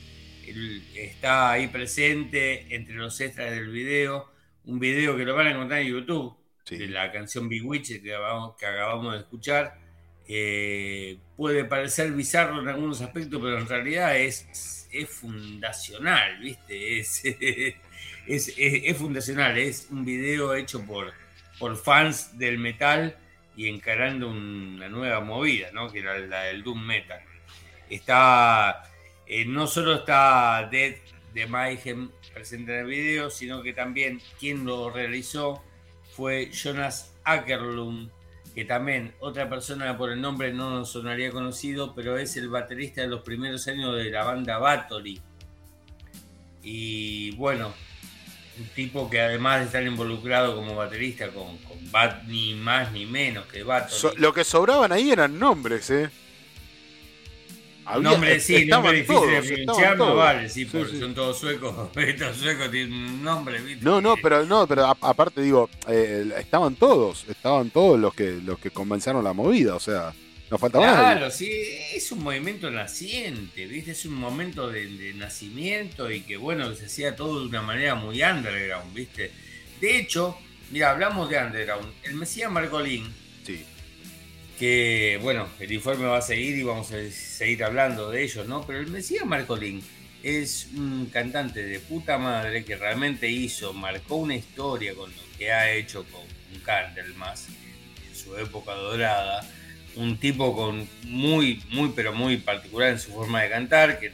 Él 0.48 0.84
está 0.96 1.52
ahí 1.52 1.68
presente 1.68 2.76
entre 2.76 2.96
los 2.96 3.20
extras 3.22 3.52
del 3.52 3.70
video, 3.70 4.30
un 4.66 4.80
video 4.80 5.16
que 5.18 5.24
lo 5.26 5.36
van 5.36 5.48
a 5.48 5.52
encontrar 5.52 5.82
en 5.82 5.88
YouTube, 5.88 6.36
Sí. 6.64 6.78
de 6.78 6.88
la 6.88 7.12
canción 7.12 7.50
Big 7.50 7.66
Witch 7.66 8.02
que 8.02 8.16
acabamos, 8.16 8.56
que 8.56 8.66
acabamos 8.66 9.14
de 9.14 9.20
escuchar. 9.20 9.78
Eh, 10.28 11.18
puede 11.36 11.66
parecer 11.66 12.12
bizarro 12.14 12.62
en 12.62 12.70
algunos 12.70 13.02
aspectos, 13.02 13.42
pero 13.44 13.58
en 13.60 13.68
realidad 13.68 14.18
es, 14.18 14.88
es 14.92 15.10
fundacional, 15.10 16.40
¿viste? 16.40 17.00
Es, 17.00 17.22
es, 17.26 17.76
es- 18.28 18.54
es 18.58 18.98
fundacional, 18.98 19.58
es 19.58 19.88
un 19.92 20.06
video 20.06 20.56
hecho 20.56 20.86
por, 20.86 21.12
por 21.60 21.76
fans 21.76 22.38
del 22.38 22.58
metal 22.58 23.18
y 23.58 23.68
encarando 23.68 24.30
una 24.30 24.88
nueva 24.88 25.20
movida, 25.20 25.72
¿no? 25.74 25.92
Que 25.92 26.00
era 26.00 26.18
la 26.20 26.44
del 26.44 26.64
Doom 26.64 26.86
Metal. 26.86 27.20
Está, 27.90 28.84
eh, 29.28 29.46
no 29.46 29.68
solo 29.68 29.96
está 29.96 30.68
Dead 30.72 30.96
de 31.34 31.46
Mayhem 31.48 32.10
presente 32.34 32.74
en 32.74 32.80
el 32.80 32.86
video, 32.88 33.30
sino 33.30 33.62
que 33.62 33.74
también 33.74 34.22
quien 34.40 34.66
lo 34.66 34.90
realizó 34.90 35.64
fue 36.16 36.52
Jonas 36.52 37.14
Ackerlund, 37.24 38.10
que 38.54 38.66
también 38.66 39.14
otra 39.20 39.50
persona 39.50 39.98
por 39.98 40.12
el 40.12 40.22
nombre 40.22 40.54
no 40.54 40.70
nos 40.70 40.92
sonaría 40.92 41.32
conocido, 41.32 41.96
pero 41.96 42.18
es 42.18 42.38
el 42.38 42.50
baterista 42.50 43.02
de 43.02 43.08
los 43.08 43.22
primeros 43.22 43.68
años 43.68 43.96
de 43.96 44.12
la 44.12 44.24
banda 44.24 44.58
Bathory. 44.58 45.20
Y 46.62 47.32
bueno, 47.36 47.74
un 48.60 48.66
tipo 48.76 49.10
que 49.10 49.20
además 49.20 49.60
de 49.60 49.66
estar 49.66 49.84
involucrado 49.84 50.56
como 50.56 50.76
baterista 50.76 51.30
con, 51.30 51.58
Bat, 51.92 52.24
ni 52.24 52.54
más 52.54 52.92
ni 52.92 53.06
menos 53.06 53.46
que 53.48 53.64
Bathory. 53.64 54.18
Lo 54.18 54.34
que 54.34 54.44
sobraban 54.44 54.92
ahí 54.92 55.12
eran 55.12 55.38
nombres, 55.40 55.90
¿eh? 55.90 56.10
Había- 57.86 58.10
nombre, 58.12 58.40
sí, 58.40 58.66
nombre 58.66 58.94
difícil 58.94 59.16
de 59.16 59.20
todos, 59.22 59.30
estaban 59.34 59.56
pronunciar, 59.66 59.98
no 59.98 60.04
todos. 60.06 60.18
vale, 60.18 60.50
sí, 60.50 60.66
porque 60.66 60.92
sí. 60.92 61.00
son 61.00 61.14
todos 61.14 61.40
suecos. 61.40 61.90
Estos 61.98 62.38
suecos 62.38 62.72
tienen 62.72 62.94
un 62.94 63.24
nombre, 63.24 63.62
¿viste? 63.62 63.84
No, 63.84 64.00
no, 64.02 64.16
pero 64.22 64.46
no, 64.46 64.68
pero 64.68 64.86
a- 64.86 64.98
aparte 65.02 65.42
digo, 65.42 65.70
eh, 65.88 66.32
estaban 66.38 66.76
todos, 66.76 67.26
estaban 67.30 67.70
todos 67.70 68.00
los 68.00 68.14
que 68.14 68.40
los 68.44 68.60
que 68.60 68.72
comenzaron 68.72 69.24
la 69.24 69.34
movida, 69.34 69.76
o 69.76 69.80
sea, 69.80 70.14
no 70.52 70.58
faltaba 70.58 70.86
nadie. 70.86 71.18
Claro, 71.18 71.32
sí, 71.32 71.50
es 71.94 72.12
un 72.12 72.24
movimiento 72.24 72.70
naciente, 72.70 73.66
¿viste? 73.66 73.92
Es 73.92 74.06
un 74.06 74.14
momento 74.16 74.70
de, 74.70 74.86
de 74.88 75.14
nacimiento 75.16 76.12
y 76.12 76.22
que, 76.22 76.38
bueno, 76.38 76.74
se 76.76 76.86
hacía 76.86 77.16
todo 77.16 77.42
de 77.42 77.48
una 77.48 77.62
manera 77.62 77.96
muy 77.96 78.22
underground, 78.24 78.94
¿viste? 78.94 79.32
De 79.82 79.98
hecho, 79.98 80.38
mira, 80.72 80.92
hablamos 80.92 81.30
de 81.30 81.38
underground. 81.38 81.92
El 82.04 82.16
Mesías 82.16 82.52
Margolín, 82.52 83.12
que, 84.60 85.20
bueno, 85.22 85.48
el 85.60 85.72
informe 85.72 86.06
va 86.06 86.18
a 86.18 86.22
seguir 86.22 86.58
y 86.58 86.64
vamos 86.64 86.92
a 86.92 87.12
seguir 87.12 87.64
hablando 87.64 88.12
de 88.12 88.24
ellos, 88.24 88.48
¿no? 88.48 88.66
Pero 88.66 88.80
el 88.80 88.88
Mesías 88.88 89.26
Marcolín 89.26 89.82
es 90.22 90.70
un 90.76 91.08
cantante 91.12 91.64
de 91.64 91.80
puta 91.80 92.18
madre 92.18 92.64
que 92.64 92.76
realmente 92.76 93.30
hizo, 93.30 93.74
marcó 93.74 94.16
una 94.16 94.36
historia 94.36 94.96
con 94.96 95.12
lo 95.12 95.38
que 95.38 95.52
ha 95.52 95.72
hecho 95.74 96.06
con, 96.06 96.22
con 96.22 96.62
Candlemas 96.64 97.48
en 98.08 98.16
su 98.16 98.38
época 98.38 98.74
dorada. 98.74 99.48
Un 99.96 100.18
tipo 100.18 100.56
con 100.56 100.88
muy, 101.04 101.62
muy, 101.70 101.92
pero 101.96 102.14
muy 102.14 102.38
particular 102.38 102.90
en 102.90 103.00
su 103.00 103.12
forma 103.12 103.44
de 103.44 103.50
cantar, 103.50 104.00
que 104.00 104.12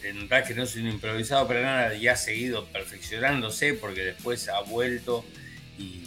te 0.00 0.12
notás 0.12 0.46
que 0.46 0.54
no 0.54 0.62
es 0.64 0.76
un 0.76 0.86
improvisado 0.86 1.48
para 1.48 1.62
nada 1.62 1.94
y 1.94 2.06
ha 2.06 2.16
seguido 2.16 2.66
perfeccionándose 2.66 3.74
porque 3.74 4.02
después 4.02 4.48
ha 4.48 4.60
vuelto 4.60 5.24
y 5.78 6.02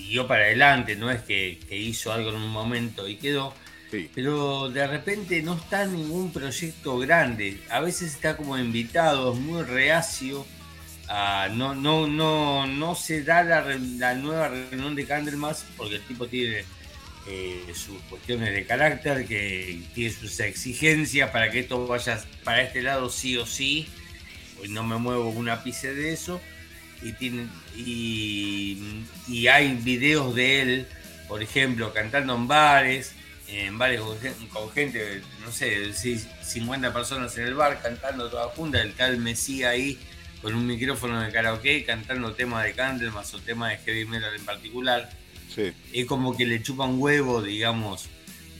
siguió 0.00 0.26
para 0.26 0.44
adelante, 0.44 0.96
no 0.96 1.10
es 1.10 1.20
que, 1.22 1.60
que 1.68 1.76
hizo 1.76 2.12
algo 2.12 2.30
en 2.30 2.36
un 2.36 2.48
momento 2.48 3.06
y 3.06 3.16
quedó, 3.16 3.54
sí. 3.90 4.10
pero 4.14 4.70
de 4.70 4.86
repente 4.86 5.42
no 5.42 5.54
está 5.54 5.84
en 5.84 5.92
ningún 5.94 6.32
proyecto 6.32 6.98
grande. 6.98 7.60
A 7.70 7.80
veces 7.80 8.14
está 8.14 8.36
como 8.36 8.58
invitado, 8.58 9.34
es 9.34 9.38
muy 9.38 9.62
reacio. 9.62 10.46
no, 11.52 11.74
no, 11.74 12.06
no, 12.06 12.66
no 12.66 12.94
se 12.94 13.22
da 13.22 13.42
la, 13.42 14.14
nueva 14.14 14.48
reunión 14.48 14.94
de 14.94 15.04
Candlemas 15.04 15.66
porque 15.76 15.96
el 15.96 16.02
tipo 16.02 16.26
tiene 16.26 16.64
eh, 17.28 17.62
sus 17.74 18.00
cuestiones 18.08 18.54
de 18.54 18.64
carácter, 18.64 19.26
que 19.26 19.82
tiene 19.94 20.12
sus 20.12 20.40
exigencias 20.40 21.30
para 21.30 21.50
que 21.50 21.60
esto 21.60 21.86
vaya 21.86 22.18
para 22.42 22.62
este 22.62 22.80
lado 22.80 23.10
sí 23.10 23.36
o 23.36 23.44
sí. 23.44 23.86
Hoy 24.60 24.68
no 24.68 24.82
me 24.82 24.96
muevo 24.96 25.28
un 25.28 25.50
ápice 25.50 25.94
de 25.94 26.14
eso. 26.14 26.40
Y, 27.02 27.12
tiene, 27.14 27.46
y, 27.76 28.78
y 29.28 29.46
hay 29.48 29.74
videos 29.74 30.34
de 30.34 30.62
él, 30.62 30.86
por 31.28 31.42
ejemplo, 31.42 31.92
cantando 31.94 32.34
en 32.34 32.46
bares, 32.46 33.12
en 33.48 33.78
bares 33.78 34.00
con, 34.00 34.18
gen- 34.20 34.34
con 34.52 34.70
gente, 34.72 35.22
no 35.44 35.50
sé, 35.50 35.92
sí, 35.94 36.20
50 36.42 36.92
personas 36.92 37.36
en 37.38 37.44
el 37.46 37.54
bar 37.54 37.80
cantando 37.82 38.28
todas 38.28 38.54
juntas, 38.54 38.82
el 38.82 38.92
tal 38.94 39.16
Mesía 39.18 39.70
ahí 39.70 39.98
con 40.42 40.54
un 40.54 40.66
micrófono 40.66 41.20
de 41.20 41.30
karaoke 41.32 41.84
cantando 41.84 42.32
temas 42.34 42.64
de 42.64 42.72
Candlemas 42.72 43.32
o 43.34 43.40
temas 43.40 43.70
de 43.72 43.78
heavy 43.84 44.06
metal 44.06 44.34
en 44.34 44.44
particular 44.44 45.10
Sí, 45.54 45.72
es 45.92 46.06
como 46.06 46.36
que 46.36 46.46
le 46.46 46.62
chupan 46.62 46.98
huevo, 46.98 47.42
digamos, 47.42 48.08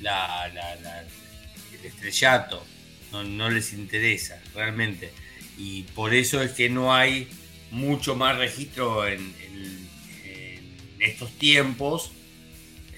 la, 0.00 0.48
la- 0.48 0.74
la- 0.76 1.02
el 1.02 1.84
estrellato. 1.86 2.66
No, 3.12 3.22
no 3.24 3.48
les 3.48 3.72
interesa 3.72 4.40
realmente. 4.54 5.12
Y 5.56 5.82
por 5.94 6.14
eso 6.14 6.42
es 6.42 6.50
que 6.52 6.68
no 6.68 6.92
hay 6.94 7.28
mucho 7.70 8.14
más 8.16 8.36
registro 8.38 9.06
en, 9.06 9.34
en- 9.42 9.88
en 10.24 11.02
estos 11.02 11.30
tiempos, 11.38 12.10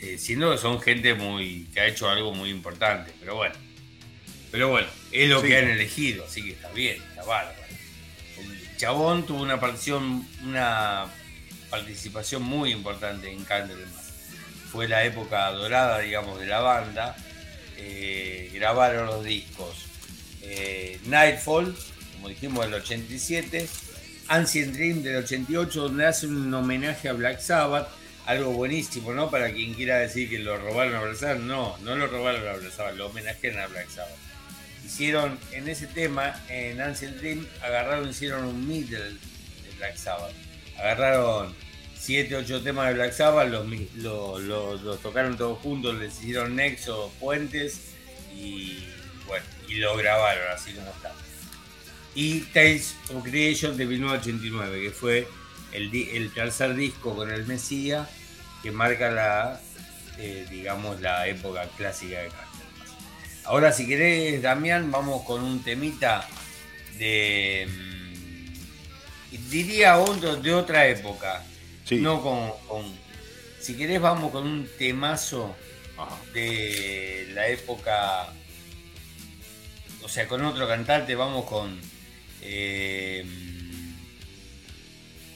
eh, 0.01 0.17
siendo 0.19 0.51
que 0.53 0.59
son 0.59 0.81
gente 0.81 1.15
muy 1.15 1.69
que 1.73 1.81
ha 1.81 1.87
hecho 1.87 2.09
algo 2.09 2.35
muy 2.35 2.51
importante. 2.51 3.13
Pero 3.21 3.37
bueno, 3.37 3.55
pero 4.51 4.69
bueno, 4.69 4.89
es 5.13 5.29
lo 5.29 5.41
Sí. 5.41 5.49
que 5.49 5.59
han 5.59 5.69
elegido, 5.69 6.25
así 6.25 6.43
que 6.43 6.51
está 6.53 6.71
bien, 6.73 7.01
está 7.11 7.23
bárbaro. 7.25 7.59
El 8.39 8.77
chabón 8.77 9.25
tuvo 9.27 9.43
una 9.43 9.61
participación, 9.61 10.27
una 10.45 11.07
participación 11.71 12.43
muy 12.43 12.73
importante 12.73 13.31
en 13.31 13.45
Candlemas. 13.45 14.11
Fue 14.71 14.89
la 14.89 15.05
época 15.05 15.51
dorada, 15.53 16.01
digamos, 16.01 16.41
de 16.41 16.47
la 16.47 16.61
banda. 16.61 17.15
Eh, 17.77 18.51
grabaron 18.55 19.07
los 19.07 19.25
discos 19.25 19.77
eh, 20.43 20.99
Nightfall, 21.05 21.77
como 22.15 22.29
dijimos, 22.29 22.65
del 22.65 22.75
87, 22.75 23.69
Ancient 24.29 24.75
Dream 24.75 25.03
del 25.03 25.17
88, 25.17 25.83
donde 25.83 26.07
hace 26.07 26.27
un 26.27 26.53
homenaje 26.53 27.09
a 27.09 27.13
Black 27.13 27.41
Sabbath. 27.41 27.89
Algo 28.27 28.53
buenísimo, 28.53 29.13
¿no? 29.13 29.31
Para 29.31 29.53
quien 29.53 29.75
quiera 29.75 29.99
decir 29.99 30.31
que 30.31 30.39
lo 30.39 30.57
robaron 30.57 30.95
a 30.95 31.01
Black 31.01 31.17
Sabbath. 31.17 31.41
No, 31.41 31.77
no 31.79 31.97
lo 31.97 32.07
robaron 32.07 32.47
a 32.47 32.53
Black 32.53 32.73
Sabbath, 32.73 32.97
lo 32.97 33.07
homenajean 33.07 33.59
a 33.59 33.67
Black 33.67 33.89
Sabbath 33.89 34.33
hicieron 34.85 35.39
en 35.53 35.69
ese 35.69 35.87
tema, 35.87 36.41
en 36.49 36.81
Ancient 36.81 37.17
Dream, 37.17 37.47
agarraron, 37.63 38.11
hicieron 38.11 38.45
un 38.45 38.67
middle 38.67 38.99
de 38.99 39.77
Black 39.79 39.97
Sabbath. 39.97 40.35
Agarraron 40.79 41.55
7, 41.99 42.37
8 42.37 42.63
temas 42.63 42.89
de 42.89 42.95
Black 42.95 43.13
Sabbath, 43.13 43.49
los, 43.49 45.03
tocaron 45.03 45.37
todos 45.37 45.59
juntos, 45.61 45.95
les 45.97 46.19
hicieron 46.21 46.57
nexo, 46.57 47.13
puentes 47.21 47.95
y 48.35 48.85
bueno, 49.27 49.45
y 49.69 49.77
lo 49.77 49.97
grabaron 49.97 50.51
así 50.53 50.73
como 50.73 50.91
está. 50.91 51.15
Y 52.15 52.41
Tales 52.53 52.95
of 53.15 53.23
Creation 53.25 53.77
de 53.77 53.87
1989, 53.87 54.83
que 54.83 54.91
fue 54.91 55.29
el, 55.73 55.95
el 55.95 56.33
tercer 56.33 56.75
disco 56.75 57.17
con 57.17 57.31
el 57.31 57.47
Mesías 57.47 58.09
que 58.63 58.71
marca 58.71 59.11
la, 59.11 59.61
eh, 60.19 60.47
digamos, 60.51 61.01
la 61.01 61.27
época 61.27 61.67
clásica 61.77 62.21
de 62.21 62.29
Candlemas. 62.29 63.45
Ahora, 63.45 63.73
si 63.73 63.87
querés, 63.87 64.41
Damián, 64.43 64.91
vamos 64.91 65.23
con 65.25 65.43
un 65.43 65.63
temita 65.65 66.29
de. 66.99 67.67
mm, 67.69 69.49
diría 69.51 69.99
otro, 69.99 70.37
de 70.37 70.53
otra 70.55 70.87
época. 70.87 71.43
sí. 71.85 71.97
No 71.97 72.23
con, 72.23 72.51
con- 72.69 72.95
Si 73.61 73.75
querés, 73.77 74.01
vamos 74.01 74.31
con 74.33 74.47
un 74.47 74.69
temazo 74.79 75.57
Ajá. 75.97 76.17
de 76.35 77.31
la 77.35 77.49
época. 77.49 78.29
O 80.03 80.09
sea, 80.09 80.27
con 80.29 80.45
otro 80.45 80.69
cantante, 80.69 81.15
vamos 81.15 81.47
con. 81.47 81.81
Eh, 82.43 83.25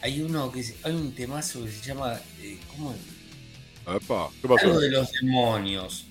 hay 0.03 0.21
uno 0.21 0.51
que 0.51 0.65
hay 0.83 0.93
un 0.93 1.15
temazo 1.15 1.65
que 1.65 1.71
se 1.71 1.87
llama. 1.87 2.21
Eh, 2.41 2.59
¿Cómo 2.69 2.93
es? 2.93 4.03
Epa. 4.03 4.29
Algo 4.61 4.81
de 4.81 4.91
los 4.91 5.13
demonios. 5.13 6.07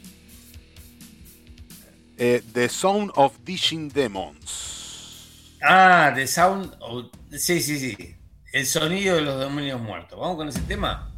Eh, 2.18 2.42
The 2.54 2.70
Sound 2.70 3.12
of 3.16 3.38
Dishing 3.44 3.90
Demons. 3.90 5.58
Ah, 5.62 6.12
The 6.16 6.26
Sound 6.28 6.74
of. 6.80 7.08
Sí, 7.32 7.62
sí, 7.62 7.80
sí. 7.80 8.16
El 8.54 8.66
sonido 8.66 9.18
de 9.18 9.22
los 9.22 9.40
demonios 9.40 9.82
muertos. 9.82 10.18
¿Vamos 10.18 10.38
con 10.38 10.48
ese 10.48 10.62
tema? 10.62 11.12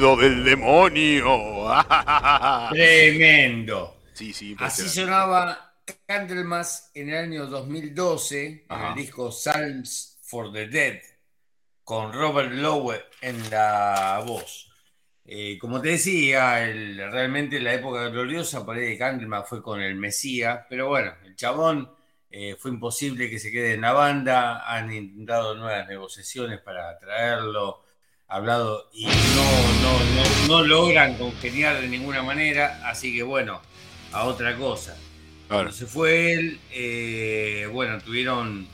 Del 0.00 0.42
demonio. 0.44 1.68
Tremendo. 2.70 3.96
Sí, 4.14 4.32
sí, 4.32 4.56
Así 4.58 4.88
sonaba 4.88 5.74
Candlemas 6.06 6.90
en 6.94 7.10
el 7.10 7.16
año 7.16 7.46
2012, 7.46 8.64
en 8.68 8.80
el 8.80 8.94
disco 8.94 9.30
Psalms 9.30 10.18
for 10.22 10.50
the 10.50 10.66
Dead, 10.68 11.00
con 11.84 12.12
Robert 12.12 12.52
Lowe 12.52 12.94
en 13.20 13.50
la 13.50 14.22
voz. 14.26 14.70
Eh, 15.26 15.58
como 15.58 15.80
te 15.80 15.90
decía, 15.90 16.64
el- 16.64 16.96
realmente 17.12 17.60
la 17.60 17.74
época 17.74 18.08
gloriosa 18.08 18.64
por 18.64 18.76
ahí 18.76 18.86
de 18.86 18.98
Candlemas 18.98 19.46
fue 19.48 19.62
con 19.62 19.80
el 19.82 19.94
Mesías, 19.96 20.64
pero 20.70 20.88
bueno, 20.88 21.12
el 21.24 21.36
chabón 21.36 21.90
eh, 22.30 22.56
fue 22.58 22.70
imposible 22.70 23.28
que 23.28 23.38
se 23.38 23.50
quede 23.52 23.74
en 23.74 23.82
la 23.82 23.92
banda, 23.92 24.62
han 24.66 24.90
intentado 24.90 25.54
nuevas 25.54 25.86
negociaciones 25.86 26.60
para 26.60 26.98
traerlo, 26.98 27.84
hablado 28.32 28.88
y 28.94 29.04
no, 29.04 29.12
no, 29.82 29.98
no, 30.14 30.48
no 30.48 30.62
logran 30.66 31.14
congeniar 31.16 31.80
de 31.80 31.88
ninguna 31.88 32.22
manera, 32.22 32.80
así 32.86 33.14
que 33.14 33.22
bueno, 33.22 33.60
a 34.10 34.24
otra 34.24 34.56
cosa. 34.56 34.96
Claro. 35.48 35.64
Cuando 35.64 35.72
se 35.72 35.86
fue 35.86 36.32
él, 36.32 36.58
eh, 36.70 37.68
bueno, 37.70 38.00
tuvieron, 38.00 38.66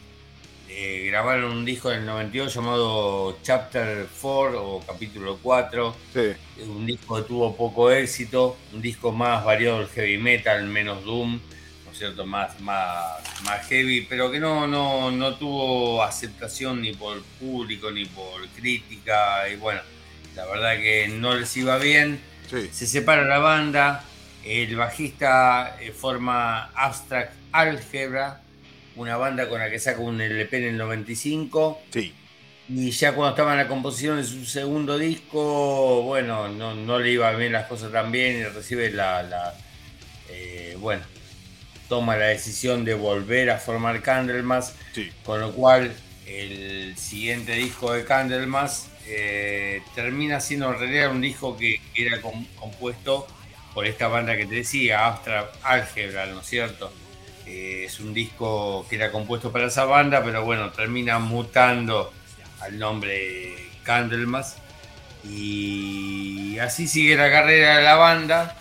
eh, 0.68 1.06
grabaron 1.08 1.50
un 1.50 1.64
disco 1.64 1.90
en 1.90 2.00
el 2.00 2.06
92 2.06 2.54
llamado 2.54 3.38
Chapter 3.42 4.06
4 4.20 4.64
o 4.64 4.80
Capítulo 4.86 5.38
4, 5.42 5.96
Sí, 6.14 6.62
un 6.62 6.86
disco 6.86 7.16
que 7.16 7.22
tuvo 7.22 7.56
poco 7.56 7.90
éxito, 7.90 8.56
un 8.72 8.80
disco 8.80 9.10
más 9.10 9.44
variado 9.44 9.80
del 9.80 9.88
heavy 9.88 10.18
metal, 10.18 10.64
menos 10.66 11.04
doom, 11.04 11.32
¿no 11.32 11.40
es 11.40 11.57
cierto? 11.98 12.26
Más, 12.26 12.58
más, 12.60 13.16
más 13.44 13.66
heavy, 13.68 14.02
pero 14.08 14.30
que 14.30 14.40
no, 14.40 14.66
no, 14.66 15.10
no 15.10 15.34
tuvo 15.36 16.02
aceptación 16.02 16.80
ni 16.82 16.92
por 16.94 17.22
público 17.40 17.90
ni 17.90 18.04
por 18.06 18.46
crítica, 18.48 19.48
y 19.48 19.56
bueno, 19.56 19.80
la 20.34 20.46
verdad 20.46 20.76
que 20.76 21.08
no 21.08 21.34
les 21.34 21.56
iba 21.56 21.78
bien. 21.78 22.20
sí. 22.50 22.68
Se 22.72 22.86
separa 22.86 23.24
la 23.24 23.38
banda, 23.38 24.04
el 24.44 24.74
bajista 24.76 25.76
eh, 25.80 25.92
forma 25.92 26.70
Abstract 26.74 27.32
Algebra, 27.52 28.40
una 28.96 29.16
banda 29.16 29.48
con 29.48 29.58
la 29.60 29.70
que 29.70 29.78
saca 29.78 30.00
un 30.00 30.20
LP 30.20 30.56
en 30.58 30.64
el 30.64 30.76
95. 30.78 31.80
Sí, 31.92 32.14
Y 32.68 32.90
ya 32.90 33.14
cuando 33.14 33.30
estaba 33.30 33.52
en 33.52 33.58
la 33.58 33.68
composición 33.68 34.16
de 34.16 34.24
su 34.24 34.44
segundo 34.44 34.98
disco, 34.98 36.02
bueno, 36.02 36.48
no, 36.48 36.74
no 36.74 36.98
le 36.98 37.10
iba 37.12 37.30
bien 37.32 37.52
las 37.52 37.66
cosas 37.66 37.92
tan 37.92 38.10
bien 38.12 38.38
y 38.38 38.44
recibe 38.44 38.90
la, 38.90 39.22
la, 39.22 39.54
eh, 40.30 40.76
bueno, 40.78 41.02
toma 41.88 42.16
la 42.16 42.26
decisión 42.26 42.84
de 42.84 42.94
volver 42.94 43.50
a 43.50 43.58
formar 43.58 44.02
Candlemas, 44.02 44.74
sí. 44.92 45.10
con 45.24 45.40
lo 45.40 45.52
cual 45.52 45.92
el 46.26 46.96
siguiente 46.96 47.52
disco 47.52 47.92
de 47.92 48.04
Candlemas 48.04 48.88
eh, 49.06 49.80
termina 49.94 50.40
siendo 50.40 50.70
en 50.72 50.78
realidad 50.78 51.10
un 51.10 51.20
disco 51.22 51.56
que 51.56 51.80
era 51.96 52.20
com- 52.20 52.46
compuesto 52.56 53.26
por 53.72 53.86
esta 53.86 54.08
banda 54.08 54.36
que 54.36 54.44
te 54.46 54.56
decía, 54.56 55.06
Abstract 55.06 55.56
Algebra, 55.62 56.26
¿no 56.26 56.40
es 56.40 56.46
cierto? 56.46 56.92
Eh, 57.46 57.84
es 57.86 58.00
un 58.00 58.12
disco 58.12 58.86
que 58.90 58.96
era 58.96 59.10
compuesto 59.10 59.50
para 59.50 59.68
esa 59.68 59.84
banda, 59.84 60.22
pero 60.22 60.44
bueno, 60.44 60.70
termina 60.72 61.18
mutando 61.18 62.12
al 62.60 62.78
nombre 62.78 63.54
Candlemas. 63.84 64.56
Y 65.24 66.58
así 66.58 66.86
sigue 66.88 67.16
la 67.16 67.30
carrera 67.30 67.78
de 67.78 67.82
la 67.84 67.94
banda. 67.96 68.56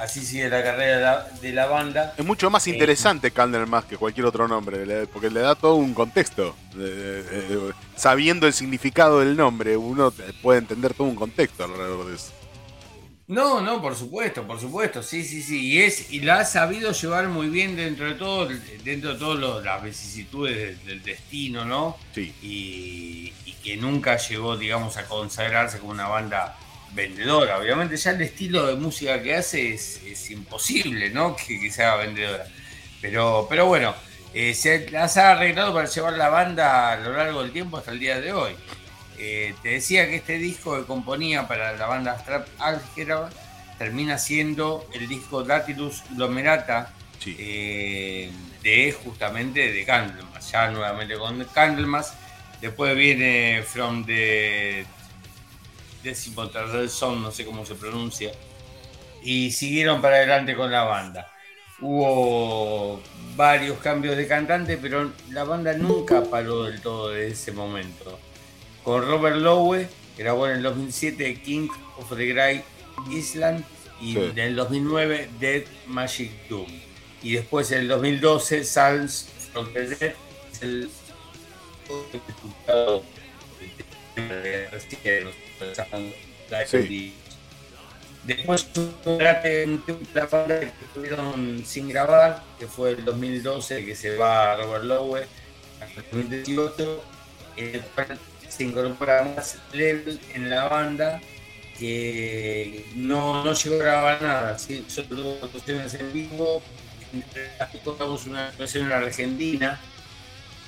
Así 0.00 0.24
sigue 0.24 0.48
la 0.48 0.62
carrera 0.62 1.28
de 1.42 1.52
la, 1.52 1.66
banda. 1.66 2.14
Es 2.16 2.24
mucho 2.24 2.48
más 2.48 2.66
Eh, 2.66 2.70
interesante 2.70 3.30
Candlemas 3.30 3.84
que 3.84 3.98
cualquier 3.98 4.24
otro 4.24 4.48
nombre, 4.48 5.06
porque 5.08 5.28
le 5.28 5.40
da 5.40 5.54
todo 5.54 5.74
un 5.74 5.92
contexto. 5.92 6.56
Eh, 6.74 7.22
eh, 7.30 7.70
sabiendo 7.96 8.46
el 8.46 8.54
significado 8.54 9.20
del 9.20 9.36
nombre, 9.36 9.76
uno 9.76 10.10
puede 10.40 10.60
entender 10.60 10.94
todo 10.94 11.06
un 11.06 11.16
contexto 11.16 11.64
alrededor 11.64 12.08
de 12.08 12.14
eso. 12.14 12.32
No, 13.26 13.60
no, 13.60 13.80
por 13.82 13.94
supuesto, 13.94 14.44
por 14.44 14.58
supuesto, 14.58 15.02
sí, 15.02 15.22
sí, 15.22 15.42
sí. 15.42 15.66
Y, 15.66 15.82
es, 15.82 16.10
y 16.10 16.20
la 16.20 16.40
ha 16.40 16.44
sabido 16.46 16.92
llevar 16.92 17.28
muy 17.28 17.48
bien 17.48 17.76
dentro 17.76 18.06
de 18.06 18.14
todo, 18.14 18.48
dentro 18.82 19.12
de 19.12 19.18
todas 19.18 19.62
las 19.62 19.82
vicisitudes 19.82 20.56
del, 20.56 20.84
del 20.86 21.02
destino, 21.02 21.64
¿no? 21.66 21.96
Sí, 22.14 22.34
y, 22.42 23.32
y 23.44 23.52
que 23.62 23.76
nunca 23.76 24.16
llegó, 24.16 24.56
digamos, 24.56 24.96
a 24.96 25.04
consagrarse 25.04 25.78
como 25.78 25.92
una 25.92 26.08
banda 26.08 26.56
vendedora. 26.94 27.58
Obviamente 27.58 27.96
ya 27.96 28.10
el 28.10 28.22
estilo 28.22 28.66
de 28.66 28.74
música 28.74 29.22
que 29.22 29.34
hace 29.34 29.74
es, 29.74 30.00
es 30.04 30.30
imposible, 30.30 31.10
¿no? 31.10 31.36
Que, 31.36 31.60
que 31.60 31.70
sea 31.70 31.96
vendedora. 31.96 32.46
Pero, 33.00 33.46
pero 33.48 33.66
bueno, 33.66 33.94
eh, 34.32 34.54
se 34.54 34.88
las 34.90 35.16
ha 35.16 35.32
arreglado 35.32 35.74
para 35.74 35.88
llevar 35.88 36.12
la 36.14 36.28
banda 36.28 36.92
a 36.92 36.96
lo 36.96 37.12
largo 37.12 37.42
del 37.42 37.52
tiempo 37.52 37.78
hasta 37.78 37.90
el 37.90 37.98
día 37.98 38.20
de 38.20 38.32
hoy. 38.32 38.52
Eh, 39.18 39.54
te 39.62 39.70
decía 39.70 40.06
que 40.06 40.16
este 40.16 40.38
disco 40.38 40.78
que 40.78 40.86
componía 40.86 41.46
para 41.46 41.76
la 41.76 41.86
banda 41.86 42.18
Strap 42.18 42.48
Algebra 42.58 43.28
termina 43.76 44.18
siendo 44.18 44.88
el 44.94 45.08
disco 45.08 45.42
Datilus 45.42 46.02
Glomerata 46.10 46.92
sí. 47.18 47.36
eh, 47.38 48.30
de 48.62 48.92
justamente 48.92 49.72
de 49.72 49.84
Candlemas, 49.84 50.50
ya 50.50 50.70
nuevamente 50.70 51.16
con 51.16 51.44
Candlemas. 51.46 52.14
Después 52.60 52.94
viene 52.94 53.62
From 53.66 54.04
the 54.04 54.84
décimo 56.02 56.48
tercer 56.48 56.88
son, 56.88 57.22
no 57.22 57.30
sé 57.30 57.44
cómo 57.44 57.64
se 57.66 57.74
pronuncia. 57.74 58.32
Y 59.22 59.50
siguieron 59.52 60.00
para 60.00 60.16
adelante 60.16 60.54
con 60.56 60.70
la 60.70 60.84
banda. 60.84 61.30
Hubo 61.80 63.00
varios 63.36 63.78
cambios 63.78 64.16
de 64.16 64.26
cantante, 64.26 64.76
pero 64.76 65.10
la 65.30 65.44
banda 65.44 65.72
nunca 65.74 66.22
paró 66.24 66.64
del 66.64 66.80
todo 66.80 67.10
desde 67.10 67.32
ese 67.32 67.52
momento. 67.52 68.18
Con 68.84 69.06
Robert 69.06 69.36
Lowe, 69.36 69.86
grabó 70.16 70.46
en 70.46 70.56
el 70.56 70.62
2007 70.62 71.40
King 71.42 71.68
of 71.98 72.14
the 72.16 72.26
Grey 72.26 72.62
Island 73.10 73.64
y 74.00 74.12
Sí. 74.14 74.18
en 74.18 74.38
el 74.38 74.56
2009 74.56 75.30
Dead 75.38 75.62
Magic 75.86 76.30
Doom. 76.48 76.66
Y 77.22 77.32
después 77.34 77.70
en 77.72 77.80
el 77.80 77.88
2012 77.88 78.64
Psalms 78.64 79.28
from 79.52 79.72
the 79.72 79.86
Dead, 79.88 80.14
es 80.52 80.62
el 80.62 80.90
Sí. 86.66 87.14
Después 88.24 88.68
trate 88.72 89.64
un 89.64 89.82
la 90.12 90.26
banda 90.26 90.60
que 90.60 90.66
estuvieron 90.66 91.64
sin 91.64 91.88
grabar, 91.88 92.42
que 92.58 92.66
fue 92.66 92.90
el 92.90 93.04
2012 93.04 93.84
que 93.84 93.96
se 93.96 94.16
va 94.16 94.56
Robert 94.56 94.84
Lowe, 94.84 95.26
hasta 95.80 96.00
el 96.00 96.06
2018, 96.12 97.04
en 97.56 97.74
el 97.76 97.80
cual 97.80 98.18
se 98.46 98.64
incorpora 98.64 99.24
más 99.24 99.58
Level 99.72 100.20
en 100.34 100.50
la 100.50 100.68
banda, 100.68 101.20
que 101.78 102.84
no, 102.94 103.42
no 103.42 103.54
llegó 103.54 103.76
a 103.76 103.78
grabar 103.78 104.22
nada, 104.22 104.58
¿sí? 104.58 104.84
solo 104.86 105.08
tuvo 105.08 105.38
actuaciones 105.42 105.94
en 105.94 106.12
vivo, 106.12 106.62
entre 107.14 107.56
las 107.58 107.70
que 107.70 107.78
tocamos 107.78 108.26
una 108.26 108.48
actuación 108.48 108.86
en 108.86 108.92
Argentina, 108.92 109.80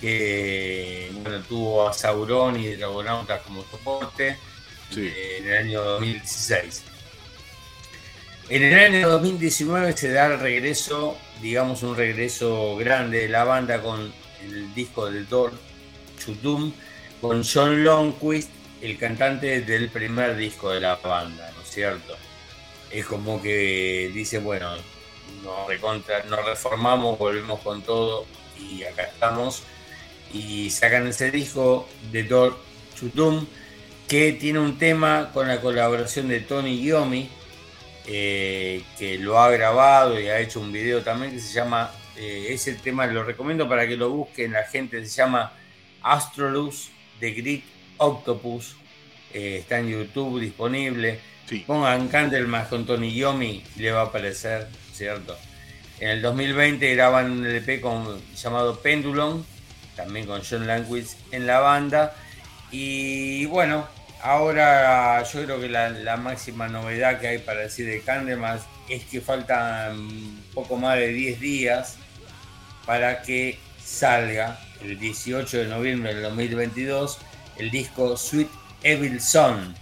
que 0.01 1.11
bueno, 1.23 1.43
tuvo 1.43 1.87
a 1.87 1.93
Sauron 1.93 2.59
y 2.59 2.75
Dragonautas 2.77 3.43
como 3.43 3.63
soporte 3.65 4.39
En 4.97 5.47
el 5.47 5.57
año 5.57 5.83
2016. 5.83 6.83
En 8.49 8.63
el 8.63 8.79
año 8.79 9.09
2019 9.09 9.97
se 9.97 10.13
da 10.13 10.27
el 10.27 10.41
regreso, 10.41 11.17
digamos 11.41 11.83
un 11.83 11.97
regreso 11.97 12.77
grande 12.77 13.21
de 13.21 13.29
la 13.29 13.45
banda 13.45 13.81
con 13.81 14.13
el 14.43 14.75
disco 14.75 15.11
del 15.11 15.27
Door 15.29 15.53
Doom, 16.43 16.73
con 17.21 17.43
John 17.45 17.83
Longquist, 17.83 18.51
el 18.83 18.99
cantante 18.99 19.63
del 19.63 19.89
primer 19.89 20.37
disco 20.37 20.71
de 20.71 20.81
la 20.81 20.97
banda, 20.97 21.51
¿no 21.57 21.63
es 21.63 21.69
cierto? 21.69 22.17
Es 22.91 23.07
como 23.07 23.41
que 23.41 24.11
dice, 24.13 24.39
bueno, 24.39 24.71
nos, 25.43 25.67
recontra, 25.69 26.23
nos 26.25 26.45
reformamos, 26.45 27.19
volvemos 27.19 27.61
con 27.61 27.83
todo 27.83 28.27
y 28.59 28.83
acá 28.83 29.05
estamos. 29.05 29.63
Y 30.35 30.71
sacan 30.71 31.07
ese 31.07 31.31
disco 31.31 31.89
de 32.11 32.25
Door 32.25 32.59
Doom, 33.15 33.47
que 34.09 34.33
tiene 34.33 34.59
un 34.59 34.79
tema 34.79 35.31
con 35.33 35.49
la 35.49 35.61
colaboración 35.61 36.29
de 36.29 36.41
Tony 36.41 36.83
Yomi, 36.83 37.29
eh, 38.07 38.83
que 38.99 39.19
lo 39.19 39.39
ha 39.41 39.51
grabado 39.51 40.21
y 40.21 40.27
ha 40.29 40.39
hecho 40.41 40.61
un 40.61 40.73
video 40.73 41.03
también 41.03 41.33
que 41.33 41.41
se 41.41 41.53
llama, 41.53 41.91
eh, 42.17 42.49
ese 42.51 42.75
tema 42.75 43.07
lo 43.07 43.25
recomiendo 43.25 43.69
para 43.69 43.87
que 43.87 43.97
lo 43.97 44.11
busquen 44.11 44.53
la 44.53 44.65
gente, 44.65 45.05
se 45.07 45.17
llama 45.17 45.53
Astrolus 46.03 46.91
de 47.21 47.33
Grit 47.33 47.65
Octopus, 47.99 48.77
eh, 49.33 49.59
está 49.61 49.79
en 49.79 49.89
YouTube 49.89 50.41
disponible, 50.41 51.21
Sí. 51.49 51.65
pongan 51.67 52.09
Candlemas 52.09 52.69
con 52.69 52.87
Tony 52.87 53.15
Yomi 53.15 53.63
y 53.77 53.81
le 53.81 53.93
va 53.93 54.03
a 54.03 54.05
aparecer, 54.05 54.69
¿cierto? 54.93 55.37
En 56.01 56.09
el 56.09 56.23
2020 56.23 56.95
graban 56.95 57.31
un 57.31 57.47
LP 57.47 57.81
con, 57.81 58.21
llamado 58.35 58.81
Pendulum, 58.81 59.45
también 59.95 60.27
con 60.27 60.43
John 60.49 60.67
Lanquist 60.67 61.19
en 61.33 61.47
la 61.47 61.61
banda. 61.61 62.15
Y 62.73 63.45
bueno, 63.47 63.87
ahora 64.23 65.23
yo 65.25 65.45
creo 65.45 65.61
que 65.61 65.69
la, 65.69 66.17
máxima 66.17 66.69
novedad 66.69 67.21
que 67.21 67.29
hay 67.29 67.39
para 67.39 67.61
decir 67.61 67.87
de 67.87 68.01
Candlemas 68.01 68.63
es 68.89 69.05
que 69.05 69.21
faltan 69.21 70.43
poco 70.55 70.77
más 70.77 70.97
de 70.97 71.09
10 71.09 71.41
días 71.41 71.97
para 72.87 73.23
que 73.23 73.59
salga 73.85 74.59
el 74.81 74.99
18 74.99 75.59
de 75.59 75.67
noviembre 75.67 76.15
del 76.15 76.23
2022 76.23 77.19
el 77.59 77.71
disco 77.71 78.17
Sweet 78.17 78.49
Evil 78.83 79.21
Son, 79.21 79.75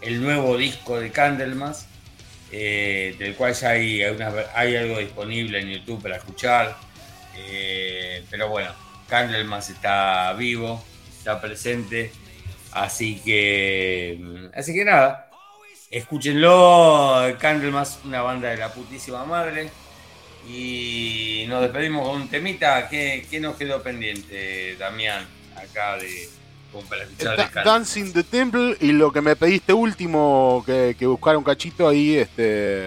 el 0.00 0.20
nuevo 0.20 0.56
disco 0.56 0.98
de 0.98 1.10
Candlemas, 1.10 1.86
eh, 2.50 3.14
del 3.18 3.34
cual 3.34 3.54
ya 3.54 3.70
hay, 3.70 4.02
hay 4.02 4.76
algo 4.76 4.98
disponible 4.98 5.60
en 5.60 5.68
YouTube 5.68 6.02
para 6.02 6.16
escuchar. 6.16 6.76
Eh, 7.36 8.24
pero 8.30 8.48
bueno, 8.48 8.70
Candlemas 9.08 9.70
está 9.70 10.32
vivo, 10.32 10.82
está 11.16 11.40
presente. 11.40 12.12
Así 12.72 13.20
que. 13.20 14.18
mm, 14.20 14.46
Así 14.58 14.74
que 14.74 14.84
nada. 14.84 15.30
Escúchenlo. 15.90 17.22
Candlemas, 17.38 18.00
una 18.04 18.22
banda 18.22 18.48
de 18.50 18.56
la 18.56 18.72
putísima 18.72 19.24
madre. 19.24 19.70
Y 20.48 21.44
nos 21.48 21.62
despedimos 21.62 22.08
con 22.08 22.22
un 22.22 22.28
temita. 22.28 22.88
¿Qué, 22.88 23.26
qué 23.30 23.40
nos 23.40 23.56
quedó 23.56 23.82
pendiente, 23.82 24.76
Damián? 24.76 25.26
Acá 25.56 25.96
de. 25.98 26.28
Da-? 27.18 27.62
Dancing 27.64 28.12
the 28.12 28.22
Temple 28.24 28.76
y 28.80 28.92
lo 28.92 29.12
que 29.12 29.20
me 29.20 29.36
pediste 29.36 29.72
último, 29.74 30.62
que, 30.64 30.96
que 30.98 31.06
buscara 31.06 31.36
un 31.36 31.44
cachito 31.44 31.86
ahí, 31.86 32.16
este. 32.16 32.86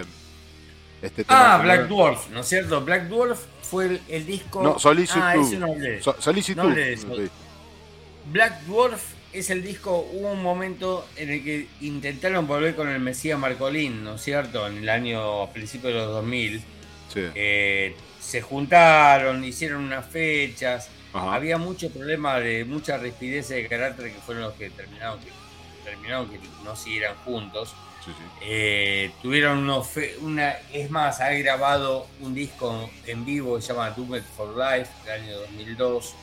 este 1.02 1.24
tema 1.24 1.53
Ah, 1.56 1.57
Black 1.60 1.88
Dwarf, 1.88 2.30
¿no 2.32 2.40
es 2.41 2.48
cierto? 2.48 2.82
Black 2.82 3.03
Dwarf 3.03 3.40
fue 3.62 3.86
el, 3.86 4.02
el 4.10 4.26
disco. 4.26 4.64
No, 4.64 4.80
Solicitud. 4.80 5.22
Ah, 5.24 5.36
ese 5.36 5.57
no 5.57 5.68
hablé. 5.68 6.02
So-. 6.02 6.16
No 6.56 6.64
hablé. 6.64 6.98
Black 8.32 8.62
Dwarf 8.64 9.03
es 9.40 9.49
el 9.49 9.64
disco. 9.64 10.07
Hubo 10.14 10.32
un 10.32 10.41
momento 10.44 11.06
en 11.16 11.30
el 11.30 11.44
que 11.44 11.68
intentaron 11.82 12.48
volver 12.48 12.76
con 12.76 12.90
el 12.90 12.99
Mesías 12.99 13.38
Marcolín, 13.40 14.03
¿no 14.03 14.16
es 14.16 14.22
cierto? 14.22 14.68
En 14.68 14.78
el 14.78 14.90
año, 14.90 15.44
a 15.44 15.49
principios 15.52 15.94
de 15.94 15.99
los 15.99 16.07
2000. 16.10 16.60
Sí. 17.14 17.22
Eh, 17.36 17.95
se 18.20 18.41
juntaron, 18.41 19.44
hicieron 19.44 19.84
unas 19.84 20.06
fechas. 20.06 20.90
Ajá. 21.14 21.36
Había 21.36 21.57
mucho 21.57 21.90
problema 21.91 22.40
de 22.40 22.66
mucha 22.66 22.98
rispidez 22.98 23.49
de 23.49 23.68
carácter 23.68 24.12
que 24.12 24.20
fueron 24.20 24.44
los 24.44 24.53
que 24.53 24.70
terminaron 24.70 25.20
que, 25.20 25.30
terminaron 25.84 26.30
que 26.30 26.40
no 26.64 26.76
siguieran 26.76 27.16
juntos. 27.24 27.74
Sí, 28.03 28.12
sí. 28.12 28.24
Eh, 28.44 29.12
tuvieron 29.22 29.60
unos 29.60 29.88
fe- 29.88 30.16
una, 30.22 30.52
es 30.74 30.91
más, 30.91 31.22
ha 31.22 31.32
grabado 31.32 32.06
un 32.22 32.36
disco 32.36 32.90
en 33.07 33.26
vivo 33.26 33.56
que 33.56 33.62
se 33.62 33.70
llama 33.74 33.90
Doomed 33.91 34.22
for 34.36 34.49
Life 34.56 34.91
del 35.06 35.22
año 35.24 35.38
2002 35.40 36.14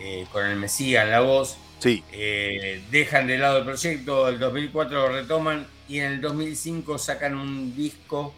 eh, 0.00 0.26
con 0.32 0.46
el 0.46 0.56
Mesías 0.56 1.04
en 1.04 1.10
la 1.12 1.20
voz. 1.20 1.58
Sí. 1.78 2.02
Eh, 2.12 2.82
dejan 2.90 3.26
de 3.26 3.38
lado 3.38 3.58
el 3.58 3.64
proyecto, 3.64 4.28
el 4.28 4.38
2004 4.38 5.08
lo 5.08 5.08
retoman 5.08 5.66
y 5.88 5.98
en 6.00 6.12
el 6.12 6.20
2005 6.20 6.98
sacan 6.98 7.36
un 7.36 7.74
disco 7.76 8.34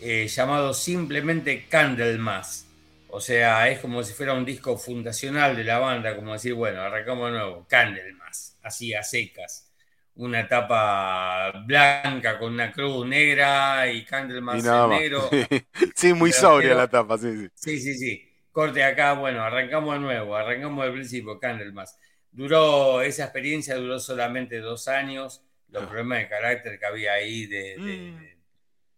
eh, 0.00 0.28
llamado 0.28 0.74
simplemente 0.74 1.66
Candlemas. 1.68 2.66
O 3.08 3.20
sea, 3.20 3.68
es 3.70 3.78
como 3.78 4.02
si 4.02 4.12
fuera 4.12 4.34
un 4.34 4.44
disco 4.44 4.76
fundacional 4.76 5.56
de 5.56 5.64
la 5.64 5.78
banda, 5.78 6.14
como 6.16 6.32
decir, 6.32 6.54
bueno, 6.54 6.80
arrancamos 6.82 7.26
de 7.26 7.38
nuevo, 7.38 7.66
Candlemas, 7.68 8.58
así 8.62 8.94
a 8.94 9.02
secas. 9.02 9.70
Una 10.16 10.48
tapa 10.48 11.52
blanca 11.66 12.38
con 12.38 12.54
una 12.54 12.72
cruz 12.72 13.06
negra 13.06 13.90
y 13.90 14.04
Candlemas 14.04 14.64
Y 14.64 14.68
en 14.68 14.88
negro. 14.88 15.28
sí, 15.94 16.12
muy 16.14 16.32
sobria 16.32 16.74
la 16.74 16.88
tapa, 16.88 17.18
sí, 17.18 17.36
sí. 17.36 17.48
Sí, 17.54 17.80
sí, 17.80 17.94
sí. 17.94 18.22
Corte 18.50 18.82
acá, 18.82 19.12
bueno, 19.12 19.42
arrancamos 19.42 19.94
de 19.94 20.00
nuevo, 20.00 20.34
arrancamos 20.34 20.84
del 20.84 20.94
principio, 20.94 21.38
Candlemas. 21.38 21.98
Duró, 22.36 23.00
esa 23.00 23.24
experiencia 23.24 23.76
duró 23.76 23.98
solamente 23.98 24.58
dos 24.60 24.88
años. 24.88 25.42
Los 25.70 25.84
Ah. 25.84 25.86
problemas 25.88 26.18
de 26.18 26.28
carácter 26.28 26.78
que 26.78 26.84
había 26.86 27.14
ahí 27.14 27.46
de, 27.46 27.58
de- 27.58 27.76
Mm. 27.78 28.20
de- 28.20 28.36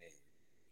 de- 0.00 0.12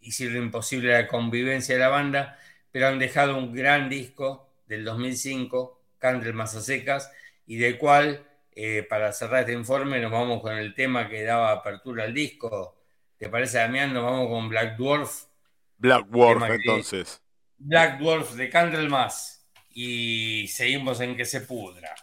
hicieron 0.00 0.36
imposible 0.38 0.92
la 0.92 1.06
convivencia 1.06 1.76
de 1.76 1.80
la 1.80 1.88
banda, 1.88 2.38
pero 2.72 2.88
han 2.88 2.98
dejado 2.98 3.38
un 3.38 3.54
gran 3.54 3.88
disco 3.88 4.52
del 4.66 4.84
2005, 4.84 5.80
Candlemas 5.98 6.56
a 6.56 6.60
secas, 6.60 7.10
y 7.46 7.56
del 7.56 7.78
cual, 7.78 8.26
eh, 8.50 8.82
para 8.88 9.12
cerrar 9.12 9.40
este 9.40 9.52
informe, 9.52 10.00
nos 10.00 10.10
vamos 10.10 10.42
con 10.42 10.52
el 10.56 10.74
tema 10.74 11.08
que 11.08 11.22
daba 11.22 11.52
apertura 11.52 12.02
al 12.02 12.12
disco. 12.14 12.76
¿Te 13.16 13.28
parece, 13.28 13.58
Damián? 13.58 13.94
Nos 13.94 14.02
vamos 14.04 14.28
con 14.28 14.48
Black 14.48 14.76
Dwarf. 14.76 15.26
Black 15.78 16.06
Dwarf, 16.08 16.42
entonces. 16.50 17.22
Black 17.58 17.98
Dwarf 18.00 18.32
de 18.34 18.50
Candlemas 18.50 19.46
y 19.72 20.46
seguimos 20.48 21.00
en 21.00 21.16
que 21.16 21.24
se 21.24 21.42
pudra. 21.42 21.94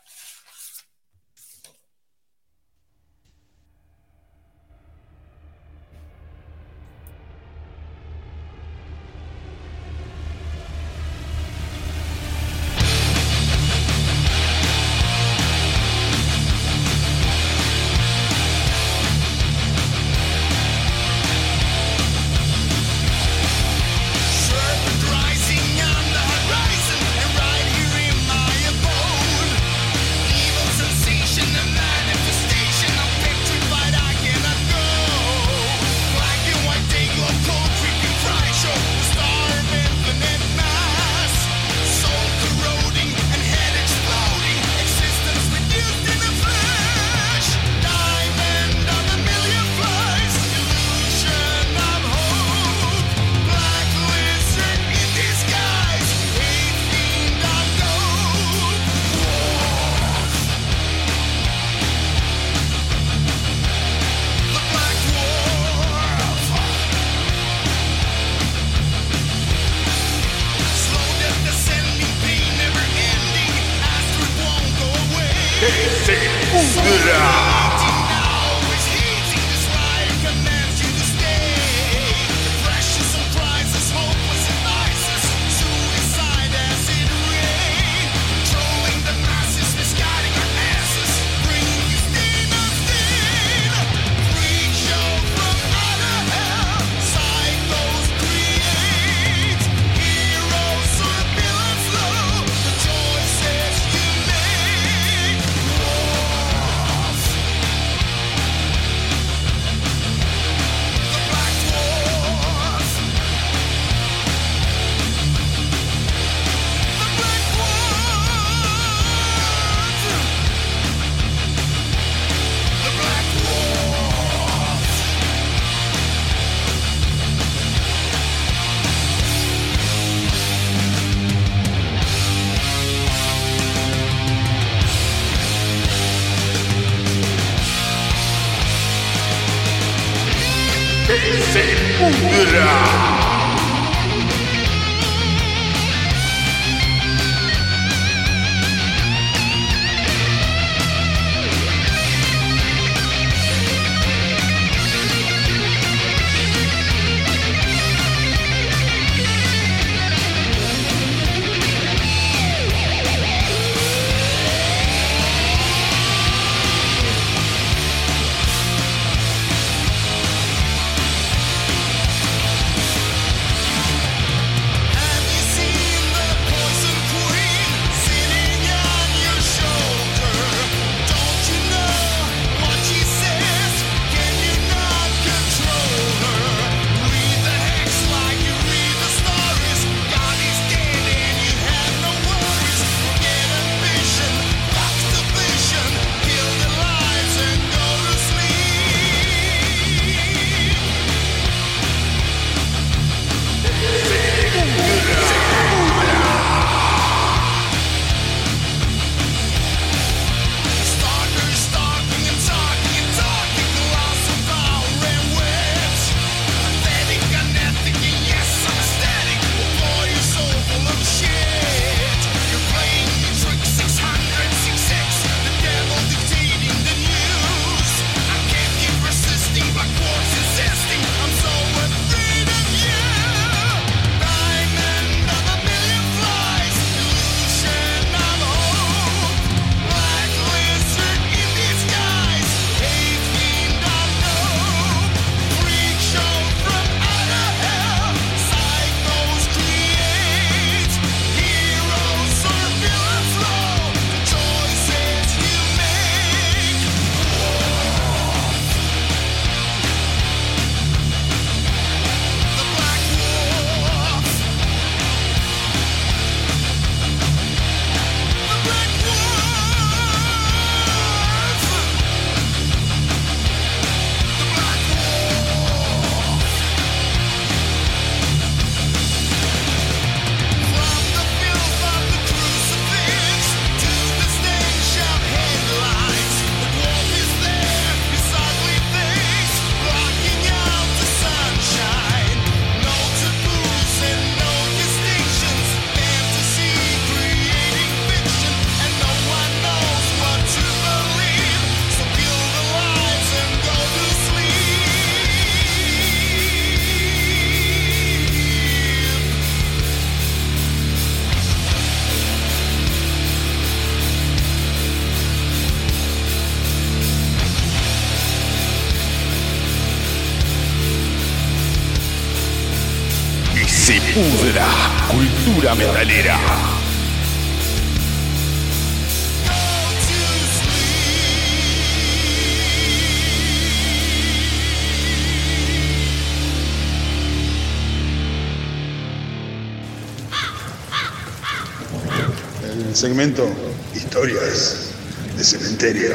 El 342.63 342.95
segmento 342.95 343.49
Historias 343.95 344.91
de 345.35 345.43
Cementerio. 345.43 346.13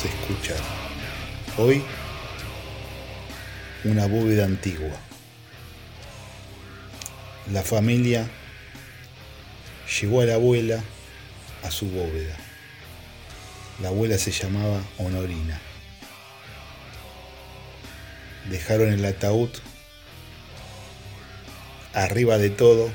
Queridos 0.00 0.04
escuchas. 0.04 0.60
Hoy, 1.56 1.82
una 3.84 4.06
bóveda 4.06 4.44
antigua. 4.44 4.96
La 7.52 7.62
familia 7.62 8.28
llevó 10.00 10.20
a 10.20 10.26
la 10.26 10.34
abuela 10.34 10.82
a 11.62 11.70
su 11.70 11.86
bóveda. 11.90 12.36
La 13.82 13.88
abuela 13.88 14.18
se 14.18 14.30
llamaba 14.30 14.80
Honorina. 14.98 15.60
Dejaron 18.48 18.92
el 18.92 19.04
ataúd 19.04 19.50
arriba 21.92 22.38
de 22.38 22.50
todo, 22.50 22.90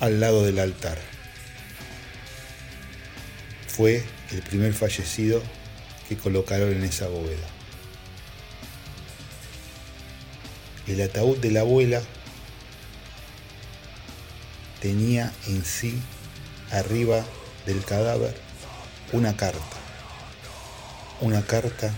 al 0.00 0.20
lado 0.20 0.44
del 0.44 0.58
altar. 0.58 0.98
Fue 3.68 4.04
el 4.32 4.42
primer 4.42 4.72
fallecido 4.72 5.42
que 6.08 6.16
colocaron 6.16 6.72
en 6.72 6.84
esa 6.84 7.08
bóveda. 7.08 7.46
El 10.86 11.00
ataúd 11.00 11.38
de 11.38 11.50
la 11.50 11.60
abuela 11.60 12.02
tenía 14.80 15.32
en 15.46 15.64
sí, 15.64 16.00
arriba 16.70 17.24
del 17.66 17.84
cadáver, 17.84 18.34
una 19.12 19.36
carta. 19.36 19.76
Una 21.20 21.42
carta 21.42 21.94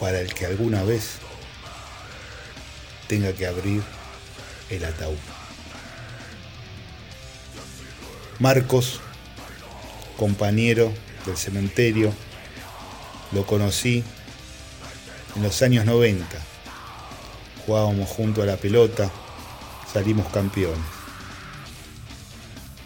para 0.00 0.20
el 0.20 0.34
que 0.34 0.46
alguna 0.46 0.82
vez 0.82 1.18
tenga 3.06 3.32
que 3.32 3.46
abrir 3.46 3.82
el 4.70 4.84
ataúd. 4.84 5.16
Marcos, 8.40 9.00
compañero 10.18 10.92
del 11.24 11.36
cementerio, 11.36 12.12
lo 13.32 13.46
conocí 13.46 14.02
en 15.36 15.42
los 15.42 15.62
años 15.62 15.86
90. 15.86 16.26
Jugábamos 17.64 18.08
junto 18.08 18.42
a 18.42 18.46
la 18.46 18.56
pelota, 18.56 19.10
salimos 19.90 20.26
campeones. 20.28 20.84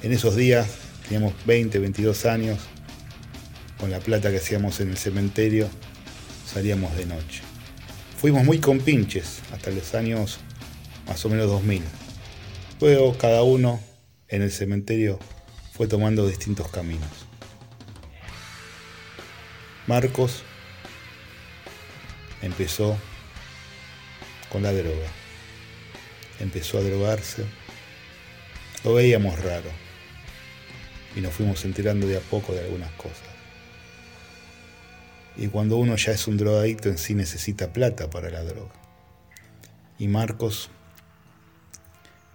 En 0.02 0.12
esos 0.12 0.36
días 0.36 0.68
teníamos 1.04 1.32
20, 1.46 1.78
22 1.78 2.26
años, 2.26 2.58
con 3.80 3.90
la 3.90 4.00
plata 4.00 4.30
que 4.30 4.36
hacíamos 4.36 4.78
en 4.80 4.90
el 4.90 4.98
cementerio, 4.98 5.68
salíamos 6.46 6.94
de 6.96 7.06
noche. 7.06 7.42
Fuimos 8.18 8.44
muy 8.44 8.58
compinches 8.58 9.40
hasta 9.52 9.70
los 9.70 9.94
años 9.94 10.38
más 11.08 11.24
o 11.24 11.28
menos 11.30 11.48
2000. 11.48 11.82
Luego 12.80 13.16
cada 13.16 13.42
uno 13.42 13.80
en 14.28 14.42
el 14.42 14.50
cementerio 14.50 15.18
fue 15.72 15.86
tomando 15.86 16.26
distintos 16.28 16.68
caminos. 16.68 17.21
Marcos 19.92 20.42
empezó 22.40 22.96
con 24.50 24.62
la 24.62 24.72
droga. 24.72 25.06
Empezó 26.40 26.78
a 26.78 26.80
drogarse. 26.80 27.44
Lo 28.84 28.94
veíamos 28.94 29.38
raro. 29.38 29.68
Y 31.14 31.20
nos 31.20 31.34
fuimos 31.34 31.62
enterando 31.66 32.06
de 32.06 32.16
a 32.16 32.20
poco 32.20 32.54
de 32.54 32.60
algunas 32.60 32.90
cosas. 32.92 33.28
Y 35.36 35.48
cuando 35.48 35.76
uno 35.76 35.94
ya 35.96 36.12
es 36.12 36.26
un 36.26 36.38
drogadicto 36.38 36.88
en 36.88 36.96
sí 36.96 37.12
necesita 37.12 37.74
plata 37.74 38.08
para 38.08 38.30
la 38.30 38.42
droga. 38.44 38.72
Y 39.98 40.08
Marcos 40.08 40.70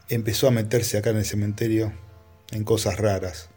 empezó 0.09 0.47
a 0.47 0.51
meterse 0.51 0.99
acá 0.99 1.09
en 1.09 1.17
el 1.17 1.25
cementerio 1.25 1.91
en 2.51 2.63
cosas 2.63 2.97
raras. 2.97 3.49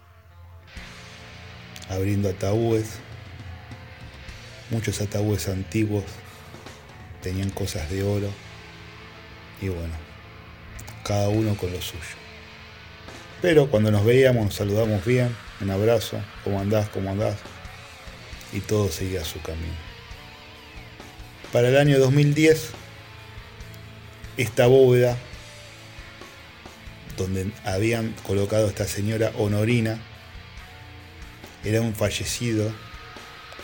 Abriendo 1.91 2.31
ataúdes. 2.31 2.99
Muchos 4.71 5.01
ataúdes 5.01 5.49
antiguos 5.49 6.05
tenían 7.23 7.51
cosas 7.51 7.91
de 7.91 8.03
oro. 8.03 8.31
Y 9.61 9.69
bueno, 9.69 9.95
cada 11.05 11.29
uno 11.29 11.57
con 11.57 11.73
lo 11.73 11.81
suyo. 11.83 12.01
Pero 13.43 13.71
cuando 13.71 13.91
nos 13.91 14.05
veíamos 14.05 14.45
nos 14.45 14.55
saludamos 14.55 15.05
bien, 15.05 15.35
un 15.61 15.71
abrazo, 15.71 16.19
¿cómo 16.45 16.61
andás? 16.61 16.89
¿Cómo 16.89 17.11
andás? 17.11 17.37
y 18.53 18.61
todo 18.61 18.91
seguía 18.91 19.25
su 19.25 19.41
camino. 19.43 19.75
Para 21.53 21.69
el 21.69 21.77
año 21.77 21.99
2010, 21.99 22.71
esta 24.37 24.67
bóveda 24.67 25.17
donde 27.17 27.53
habían 27.65 28.13
colocado 28.27 28.67
a 28.67 28.69
esta 28.69 28.87
señora 28.87 29.33
Honorina 29.37 30.01
era 31.65 31.81
un 31.81 31.95
fallecido, 31.95 32.73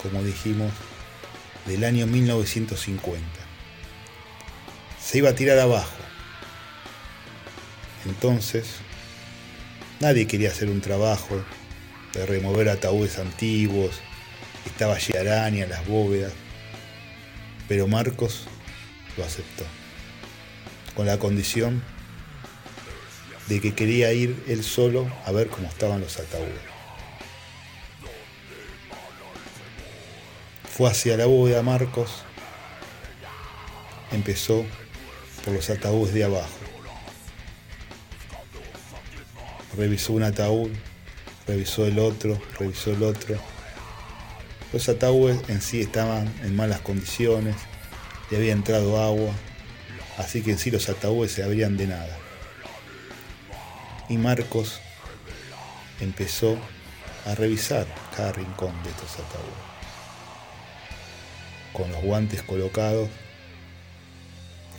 como 0.03 0.23
dijimos, 0.23 0.73
del 1.67 1.85
año 1.85 2.07
1950. 2.07 3.25
Se 5.01 5.19
iba 5.19 5.31
a 5.31 5.35
tirar 5.35 5.59
abajo. 5.59 5.97
Entonces, 8.07 8.77
nadie 10.01 10.27
quería 10.27 10.51
hacer 10.51 10.71
un 10.71 10.81
trabajo 10.81 11.43
de 12.13 12.27
remover 12.27 12.69
ataúdes 12.69 13.19
antiguos, 13.19 14.01
estaba 14.65 14.99
llena 14.99 15.21
de 15.23 15.31
arañas, 15.31 15.69
las 15.69 15.87
bóvedas. 15.87 16.33
Pero 17.69 17.89
Marcos 17.89 18.47
lo 19.17 19.25
aceptó. 19.25 19.65
Con 20.95 21.07
la 21.07 21.19
condición 21.19 21.83
de 23.49 23.61
que 23.61 23.75
quería 23.75 24.13
ir 24.13 24.43
él 24.49 24.65
solo 24.65 25.11
a 25.25 25.33
ver 25.33 25.49
cómo 25.49 25.69
estaban 25.69 26.01
los 26.01 26.19
ataúdes. 26.19 26.76
Fue 30.77 30.91
hacia 30.91 31.17
la 31.17 31.27
bóveda 31.27 31.63
Marcos. 31.63 32.23
Empezó 34.13 34.65
por 35.45 35.55
los 35.55 35.71
ataúdes 35.71 36.15
de 36.15 36.25
abajo. 36.25 36.49
Revisó 39.77 40.13
un 40.13 40.23
ataúd, 40.23 40.71
revisó 41.47 41.87
el 41.87 41.99
otro, 41.99 42.41
revisó 42.59 42.93
el 42.93 43.03
otro 43.03 43.37
los 44.73 44.89
ataúdes 44.89 45.49
en 45.49 45.63
sí 45.63 45.81
estaban 45.81 46.33
en 46.43 46.55
malas 46.55 46.81
condiciones, 46.81 47.57
le 48.31 48.37
había 48.37 48.53
entrado 48.53 49.03
agua, 49.03 49.33
así 50.19 50.43
que 50.43 50.51
en 50.51 50.59
sí 50.59 50.71
los 50.71 50.89
ataúdes 50.89 51.33
se 51.33 51.43
abrían 51.43 51.77
de 51.77 51.87
nada. 51.87 52.19
Y 54.09 54.19
Marcos 54.19 54.81
empezó 56.01 56.59
a 57.25 57.35
revisar 57.35 57.87
cada 58.15 58.33
rincón 58.33 58.73
de 58.83 58.91
estos 58.91 59.15
ataúdes. 59.15 59.66
Con 61.77 61.93
los 61.93 62.03
guantes 62.03 62.41
colocados, 62.41 63.11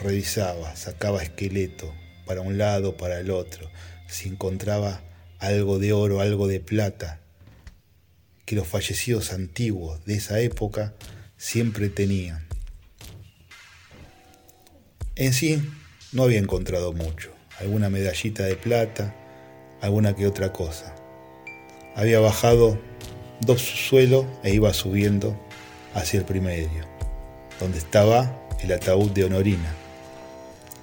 revisaba, 0.02 0.76
sacaba 0.76 1.22
esqueleto 1.22 1.94
para 2.26 2.42
un 2.42 2.58
lado, 2.58 2.98
para 2.98 3.20
el 3.20 3.30
otro, 3.30 3.70
si 4.08 4.28
encontraba 4.30 5.04
algo 5.38 5.78
de 5.78 5.94
oro, 5.94 6.22
algo 6.22 6.48
de 6.48 6.60
plata, 6.60 7.20
que 8.46 8.56
los 8.56 8.68
fallecidos 8.68 9.32
antiguos 9.32 10.04
de 10.06 10.16
esa 10.16 10.40
época 10.40 10.96
siempre 11.38 11.90
tenían. 11.90 12.48
En 15.16 15.34
sí, 15.34 15.62
no 16.14 16.24
había 16.24 16.40
encontrado 16.40 16.94
mucho, 16.94 17.32
alguna 17.60 17.92
medallita 17.92 18.44
de 18.44 18.56
plata, 18.56 19.16
alguna 19.82 20.16
que 20.16 20.26
otra 20.26 20.52
cosa. 20.52 20.96
Había 21.96 22.20
bajado 22.20 22.82
dos 23.42 23.62
suelos 23.62 24.26
e 24.44 24.56
iba 24.56 24.74
subiendo 24.74 25.40
hacia 25.94 26.20
el 26.20 26.26
primerio, 26.26 26.87
donde 27.60 27.78
estaba 27.78 28.40
el 28.62 28.72
ataúd 28.72 29.12
de 29.12 29.26
Honorina, 29.26 29.74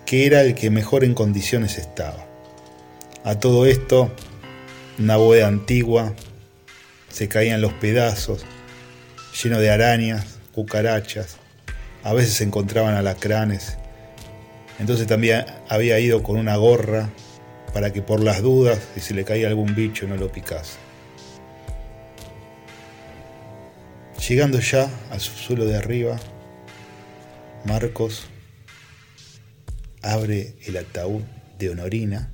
que 0.07 0.27
era 0.27 0.43
el 0.43 0.55
que 0.55 0.71
mejor 0.71 1.05
en 1.05 1.15
condiciones 1.15 1.79
estaba. 1.79 2.27
A 3.25 3.39
todo 3.39 3.67
esto, 3.67 4.13
Una 4.97 5.17
bóveda 5.17 5.49
antigua, 5.49 6.15
se 7.09 7.27
caían 7.27 7.61
los 7.61 7.73
pedazos, 7.73 8.45
lleno 9.43 9.59
de 9.59 9.71
arañas, 9.71 10.39
cucarachas, 10.53 11.37
a 12.05 12.13
veces 12.13 12.35
se 12.35 12.45
encontraban 12.45 12.95
alacranes. 12.95 13.77
Entonces 14.79 15.07
también 15.07 15.47
había 15.69 15.99
ido 15.99 16.23
con 16.23 16.37
una 16.37 16.57
gorra 16.57 17.09
para 17.73 17.93
que 17.93 18.03
por 18.03 18.21
las 18.21 18.41
dudas, 18.41 18.79
si 18.95 19.01
se 19.01 19.15
le 19.15 19.25
caía 19.25 19.49
algún 19.49 19.75
bicho, 19.75 20.07
no 20.07 20.17
lo 20.17 20.31
picase. 20.31 20.77
Llegando 24.29 24.61
ya 24.61 24.89
al 25.11 25.21
subsuelo 25.21 25.65
de 25.65 25.77
arriba, 25.77 26.17
Marcos 27.65 28.27
abre 30.03 30.55
el 30.67 30.77
ataúd 30.77 31.23
de 31.59 31.71
Honorina 31.71 32.31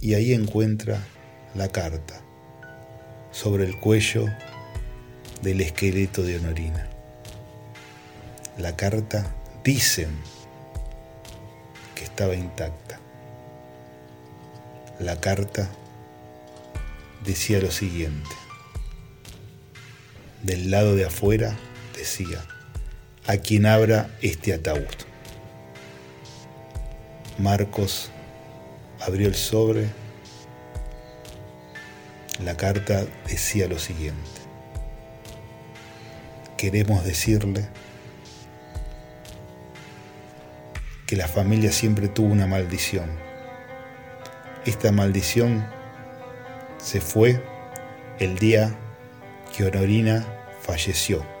y 0.00 0.14
ahí 0.14 0.32
encuentra 0.32 1.04
la 1.56 1.66
carta 1.68 2.22
sobre 3.32 3.64
el 3.64 3.76
cuello 3.80 4.26
del 5.42 5.60
esqueleto 5.60 6.22
de 6.22 6.36
Honorina. 6.36 6.88
La 8.58 8.76
carta 8.76 9.34
dicen 9.64 10.10
que 11.96 12.04
estaba 12.04 12.36
intacta. 12.36 13.00
La 15.00 15.20
carta 15.20 15.68
decía 17.24 17.58
lo 17.58 17.72
siguiente. 17.72 18.30
Del 20.44 20.70
lado 20.70 20.94
de 20.94 21.06
afuera 21.06 21.56
decía, 21.96 22.46
a 23.26 23.36
quien 23.36 23.66
abra 23.66 24.10
este 24.22 24.52
ataúd. 24.54 24.86
Marcos 27.38 28.10
abrió 29.00 29.28
el 29.28 29.34
sobre. 29.34 29.88
La 32.44 32.56
carta 32.56 33.04
decía 33.26 33.68
lo 33.68 33.78
siguiente. 33.78 34.40
Queremos 36.56 37.04
decirle 37.04 37.68
que 41.06 41.16
la 41.16 41.28
familia 41.28 41.72
siempre 41.72 42.08
tuvo 42.08 42.28
una 42.32 42.46
maldición. 42.46 43.10
Esta 44.66 44.92
maldición 44.92 45.66
se 46.78 47.00
fue 47.00 47.42
el 48.18 48.38
día 48.38 48.74
que 49.56 49.64
Honorina 49.64 50.26
falleció. 50.60 51.39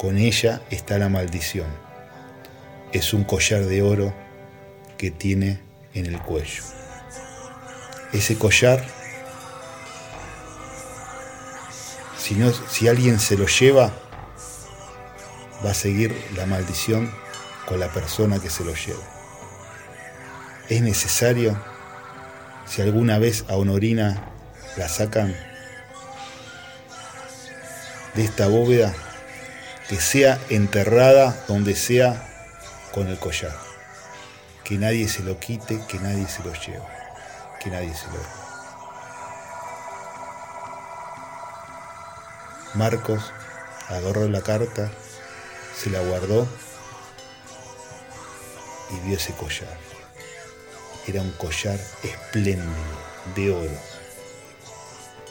Con 0.00 0.16
ella 0.16 0.62
está 0.70 0.96
la 0.96 1.10
maldición. 1.10 1.66
Es 2.90 3.12
un 3.12 3.22
collar 3.22 3.66
de 3.66 3.82
oro 3.82 4.14
que 4.96 5.10
tiene 5.10 5.60
en 5.92 6.06
el 6.06 6.18
cuello. 6.22 6.62
Ese 8.10 8.38
collar, 8.38 8.82
si, 12.16 12.88
alguien 12.88 13.20
se 13.20 13.36
lo 13.36 13.46
lleva, 13.46 13.92
va 15.62 15.72
a 15.72 15.74
seguir 15.74 16.16
la 16.34 16.46
maldición 16.46 17.12
con 17.66 17.78
la 17.78 17.92
persona 17.92 18.38
que 18.38 18.48
se 18.48 18.64
lo 18.64 18.72
lleve. 18.74 19.04
Es 20.70 20.80
necesario, 20.80 21.62
si 22.64 22.80
alguna 22.80 23.18
vez 23.18 23.44
a 23.50 23.56
Honorina 23.56 24.32
la 24.78 24.88
sacan 24.88 25.36
de 28.14 28.24
esta 28.24 28.48
bóveda, 28.48 28.94
que 29.90 30.00
sea 30.00 30.38
enterrada 30.50 31.44
donde 31.48 31.74
sea 31.74 32.24
con 32.94 33.08
el 33.08 33.18
collar. 33.18 33.56
Que 34.62 34.78
nadie 34.78 35.08
se 35.08 35.24
lo 35.24 35.40
quite, 35.40 35.84
que 35.88 35.98
nadie 35.98 36.28
se 36.28 36.44
lo 36.44 36.52
lleve, 36.52 36.86
que 37.60 37.70
nadie 37.70 37.92
se 37.92 38.06
lo... 38.06 38.20
Marcos 42.74 43.32
agarró 43.88 44.28
la 44.28 44.42
carta, 44.42 44.92
se 45.76 45.90
la 45.90 45.98
guardó 46.02 46.46
y 48.90 49.08
vio 49.08 49.16
ese 49.16 49.32
collar. 49.32 49.76
Era 51.08 51.20
un 51.20 51.32
collar 51.32 51.80
espléndido, 52.04 52.70
de 53.34 53.50
oro, 53.50 53.78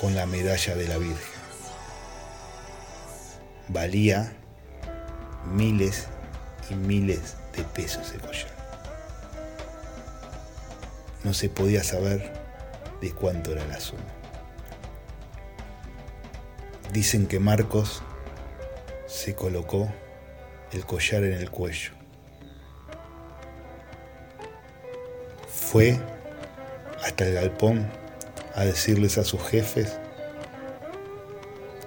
con 0.02 0.16
la 0.16 0.26
medalla 0.26 0.76
de 0.76 0.88
la 0.90 0.98
Virgen. 0.98 1.40
Valía 3.70 4.34
miles 5.46 6.08
y 6.70 6.76
miles 6.76 7.36
de 7.56 7.64
pesos 7.64 8.08
ese 8.08 8.20
collar. 8.20 8.60
No 11.24 11.34
se 11.34 11.50
podía 11.50 11.84
saber 11.84 12.32
de 13.02 13.12
cuánto 13.12 13.52
era 13.52 13.66
la 13.66 13.80
suma. 13.80 14.02
Dicen 16.94 17.28
que 17.28 17.40
Marcos 17.40 18.02
se 19.08 19.36
colocó 19.36 19.92
el 20.72 20.86
collar 20.86 21.24
en 21.24 21.34
el 21.34 21.50
cuello. 21.50 21.92
Fue 25.48 26.00
hasta 27.04 27.28
el 27.28 27.34
galpón 27.34 27.90
a 28.56 28.66
decirles 28.66 29.18
a 29.18 29.24
sus 29.24 29.42
jefes 29.42 30.00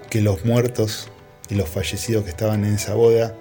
que 0.09 0.21
los 0.21 0.45
muertos 0.45 1.09
y 1.49 1.55
los 1.55 1.69
fallecidos 1.69 2.23
que 2.23 2.29
estaban 2.29 2.65
en 2.65 2.75
esa 2.75 2.93
boda 2.93 3.35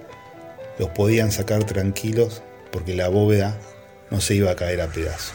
los 0.79 0.91
podían 0.91 1.33
sacar 1.33 1.65
tranquilos 1.65 2.43
porque 2.71 2.95
la 2.95 3.09
bóveda 3.09 3.59
no 4.11 4.21
se 4.21 4.35
iba 4.35 4.51
a 4.51 4.57
caer 4.57 4.81
a 4.81 4.89
pedazos. 4.89 5.35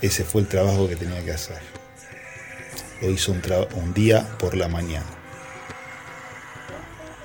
Ese 0.00 0.24
fue 0.24 0.40
el 0.42 0.48
trabajo 0.48 0.88
que 0.88 0.96
tenía 0.96 1.22
que 1.24 1.32
hacer. 1.32 1.60
Lo 3.00 3.10
hizo 3.10 3.32
un, 3.32 3.42
un 3.74 3.94
día 3.94 4.28
por 4.38 4.56
la 4.56 4.68
mañana. 4.68 5.06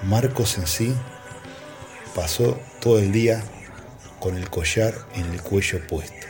Marcos 0.04 0.58
en 0.58 0.68
sí 0.68 0.96
pasó 2.16 2.60
todo 2.80 3.00
el 3.00 3.12
día 3.12 3.44
con 4.20 4.38
el 4.38 4.50
collar 4.50 4.94
en 5.16 5.26
el 5.26 5.42
cuello 5.42 5.86
puesto. 5.88 6.28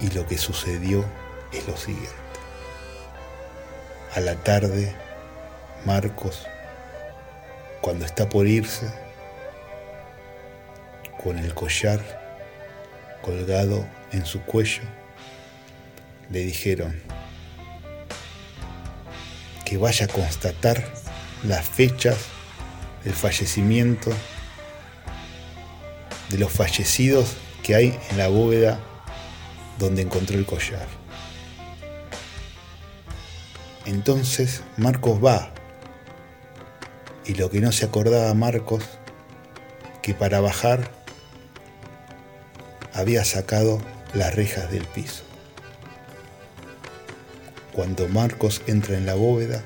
Y 0.00 0.10
lo 0.10 0.26
que 0.26 0.36
sucedió 0.36 1.04
es 1.52 1.66
lo 1.66 1.76
siguiente. 1.76 2.10
A 4.14 4.20
la 4.20 4.34
tarde, 4.36 4.94
Marcos, 5.84 6.46
cuando 7.80 8.06
está 8.06 8.28
por 8.28 8.46
irse, 8.46 8.90
con 11.22 11.38
el 11.38 11.54
collar 11.54 12.00
colgado 13.20 13.86
en 14.12 14.24
su 14.24 14.40
cuello, 14.42 14.82
le 16.30 16.40
dijeron 16.40 17.02
que 19.64 19.76
vaya 19.76 20.06
a 20.06 20.08
constatar 20.08 20.82
las 21.42 21.66
fechas 21.66 22.16
del 23.04 23.12
fallecimiento 23.12 24.10
de 26.30 26.38
los 26.38 26.50
fallecidos 26.50 27.34
que 27.62 27.74
hay 27.74 27.98
en 28.10 28.18
la 28.18 28.28
bóveda 28.28 28.80
donde 29.78 30.02
encontró 30.02 30.38
el 30.38 30.46
collar. 30.46 30.86
Entonces 33.84 34.62
Marcos 34.78 35.22
va 35.22 35.52
y 37.26 37.34
lo 37.34 37.50
que 37.50 37.60
no 37.60 37.72
se 37.72 37.86
acordaba 37.86 38.32
Marcos 38.34 38.84
que 40.02 40.14
para 40.14 40.40
bajar 40.40 40.90
había 42.92 43.24
sacado 43.24 43.80
las 44.12 44.34
rejas 44.34 44.70
del 44.70 44.84
piso. 44.84 45.24
Cuando 47.72 48.08
Marcos 48.08 48.62
entra 48.66 48.96
en 48.96 49.06
la 49.06 49.14
bóveda, 49.14 49.64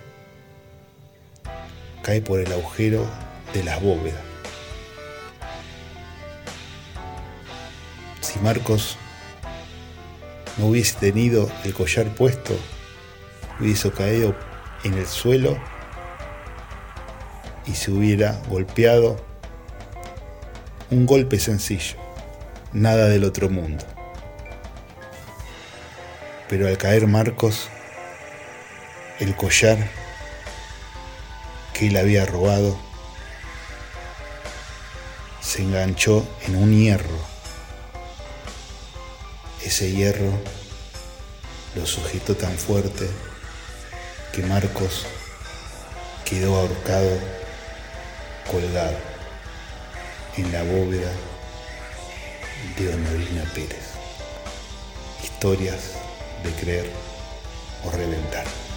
cae 2.03 2.23
por 2.23 2.41
el 2.41 2.51
agujero 2.53 3.07
de 3.53 3.65
las 3.65 3.83
bóvedas. 3.83 4.23
Si 8.21 8.39
Marcos 8.39 8.97
no 10.57 10.67
hubiese 10.69 10.97
tenido 10.99 11.51
el 11.65 11.75
collar 11.75 12.07
puesto, 12.15 12.55
hubiese 13.61 13.91
caído 13.91 14.35
en 14.85 14.95
el 14.95 15.07
suelo 15.07 15.59
y 17.69 17.75
se 17.75 17.91
hubiera 17.91 18.41
golpeado 18.49 19.25
un 20.91 21.07
golpe 21.07 21.39
sencillo, 21.39 21.97
nada 22.73 23.09
del 23.09 23.25
otro 23.25 23.51
mundo. 23.51 23.85
Pero 26.49 26.67
al 26.67 26.79
caer 26.79 27.07
Marcos, 27.07 27.69
el 29.21 29.37
collar 29.37 29.79
que 31.75 31.89
él 31.89 31.97
había 31.97 32.25
robado 32.25 32.79
se 35.41 35.63
enganchó 35.63 36.27
en 36.47 36.57
un 36.57 36.73
hierro. 36.73 37.19
Ese 39.63 39.93
hierro 39.93 40.33
lo 41.75 41.85
sujetó 41.85 42.35
tan 42.35 42.57
fuerte 42.57 43.09
que 44.33 44.43
Marcos 44.43 45.07
quedó 46.25 46.57
ahorcado, 46.57 47.11
colgado 48.51 48.97
en 50.37 50.51
la 50.53 50.63
bóveda 50.63 51.13
de 52.79 52.95
Honorina 52.95 53.45
Pérez. 53.55 53.93
Historias 55.23 55.93
de 56.43 56.51
creer 56.53 56.91
o 57.85 57.91
reventar. 57.91 58.68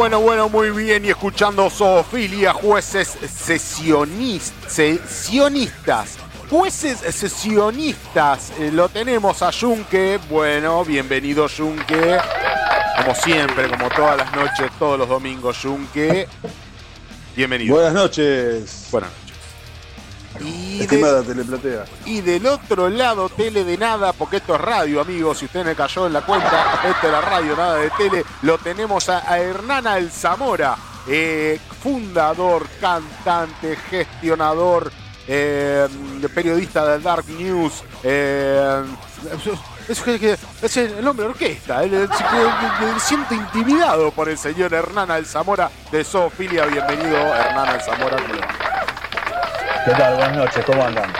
Bueno, 0.00 0.18
bueno, 0.20 0.48
muy 0.48 0.70
bien. 0.70 1.04
Y 1.04 1.10
escuchando 1.10 1.68
zoofilia, 1.68 2.54
jueces 2.54 3.18
sesionis- 3.20 4.50
sesionistas. 4.66 6.16
Jueces 6.48 7.00
sesionistas. 7.14 8.50
Eh, 8.58 8.70
lo 8.72 8.88
tenemos 8.88 9.42
a 9.42 9.52
Junque. 9.52 10.18
Bueno, 10.30 10.86
bienvenido 10.86 11.46
Junque. 11.54 12.16
Como 12.96 13.14
siempre, 13.14 13.68
como 13.68 13.90
todas 13.90 14.16
las 14.16 14.34
noches, 14.34 14.70
todos 14.78 14.98
los 14.98 15.06
domingos, 15.06 15.58
Junque. 15.62 16.26
Bienvenido. 17.36 17.74
Buenas 17.74 17.92
noches, 17.92 18.88
Buenas 18.90 19.10
noches. 19.10 19.19
Y 20.44 20.86
de- 20.86 21.22
teleplatea. 21.22 21.84
Y 22.06 22.20
del 22.20 22.46
otro 22.46 22.88
lado, 22.88 23.28
tele 23.28 23.64
de 23.64 23.76
nada, 23.76 24.12
porque 24.12 24.36
esto 24.38 24.54
es 24.54 24.60
radio, 24.60 25.00
amigos. 25.00 25.38
Si 25.38 25.44
usted 25.46 25.64
me 25.64 25.74
cayó 25.74 26.06
en 26.06 26.12
la 26.14 26.22
cuenta, 26.22 26.80
esto 26.88 27.06
es 27.06 27.12
la 27.12 27.20
radio, 27.20 27.56
nada 27.56 27.76
de 27.76 27.90
tele. 27.90 28.24
Lo 28.42 28.58
tenemos 28.58 29.08
a, 29.08 29.30
a 29.30 29.38
Hernán 29.38 29.86
Alzamora, 29.86 30.76
eh, 31.06 31.60
fundador, 31.82 32.66
cantante, 32.80 33.76
gestionador, 33.90 34.90
eh, 35.28 35.86
periodista 36.34 36.86
del 36.86 37.02
Dark 37.02 37.26
News. 37.28 37.82
eh, 38.02 38.82
es, 40.62 40.76
el 40.76 41.06
hombre 41.06 41.24
de 41.26 41.30
orquesta. 41.32 41.80
me- 41.82 43.00
siento 43.00 43.34
intimidado 43.34 44.10
por 44.12 44.28
el 44.28 44.38
señor 44.38 44.72
Hernán 44.72 45.10
Alzamora 45.10 45.70
de 45.90 46.04
Zoofilia. 46.04 46.64
Bienvenido, 46.66 47.16
Hernán 47.16 47.68
Alzamora. 47.68 48.16
¿Qué 49.84 49.92
tal? 49.92 50.14
Buenas 50.16 50.36
noches, 50.36 50.64
¿cómo 50.64 50.82
andan? 50.84 51.10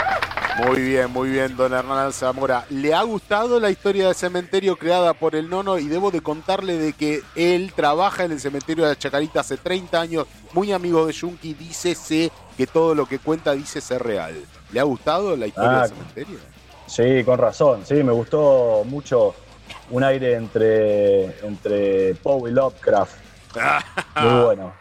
Muy 0.67 0.81
bien, 0.81 1.11
muy 1.11 1.31
bien, 1.31 1.57
don 1.57 1.73
Hernán 1.73 2.13
Zamora. 2.13 2.67
¿Le 2.69 2.93
ha 2.93 3.03
gustado 3.03 3.59
la 3.59 3.71
historia 3.71 4.07
del 4.07 4.15
cementerio 4.15 4.77
creada 4.77 5.15
por 5.15 5.35
el 5.35 5.49
nono? 5.49 5.79
Y 5.79 5.89
debo 5.89 6.11
de 6.11 6.21
contarle 6.21 6.77
de 6.77 6.93
que 6.93 7.23
él 7.35 7.73
trabaja 7.75 8.25
en 8.25 8.33
el 8.33 8.41
cementerio 8.41 8.87
de 8.87 8.97
Chacarita 8.97 9.41
hace 9.41 9.57
30 9.57 10.01
años, 10.01 10.27
muy 10.53 10.73
amigo 10.73 11.07
de 11.07 11.15
Junkie, 11.19 11.55
dícese 11.55 12.31
que 12.57 12.67
todo 12.67 12.95
lo 12.95 13.07
que 13.07 13.19
cuenta 13.19 13.53
dice 13.53 13.81
ser 13.81 14.03
real. 14.03 14.35
¿Le 14.73 14.81
ha 14.81 14.85
gustado 14.85 15.37
la 15.37 15.47
historia 15.47 15.71
Ah, 15.83 15.87
del 15.87 15.91
cementerio? 15.97 16.39
Sí, 16.87 17.25
con 17.25 17.39
razón, 17.39 17.87
sí, 17.87 17.95
me 18.03 18.13
gustó 18.13 18.83
mucho 18.85 19.35
un 19.91 20.05
aire 20.05 20.35
entre, 20.35 21.39
entre 21.47 22.15
Poe 22.17 22.51
y 22.51 22.53
Lovecraft. 22.55 23.15
Muy 24.21 24.43
bueno. 24.45 24.73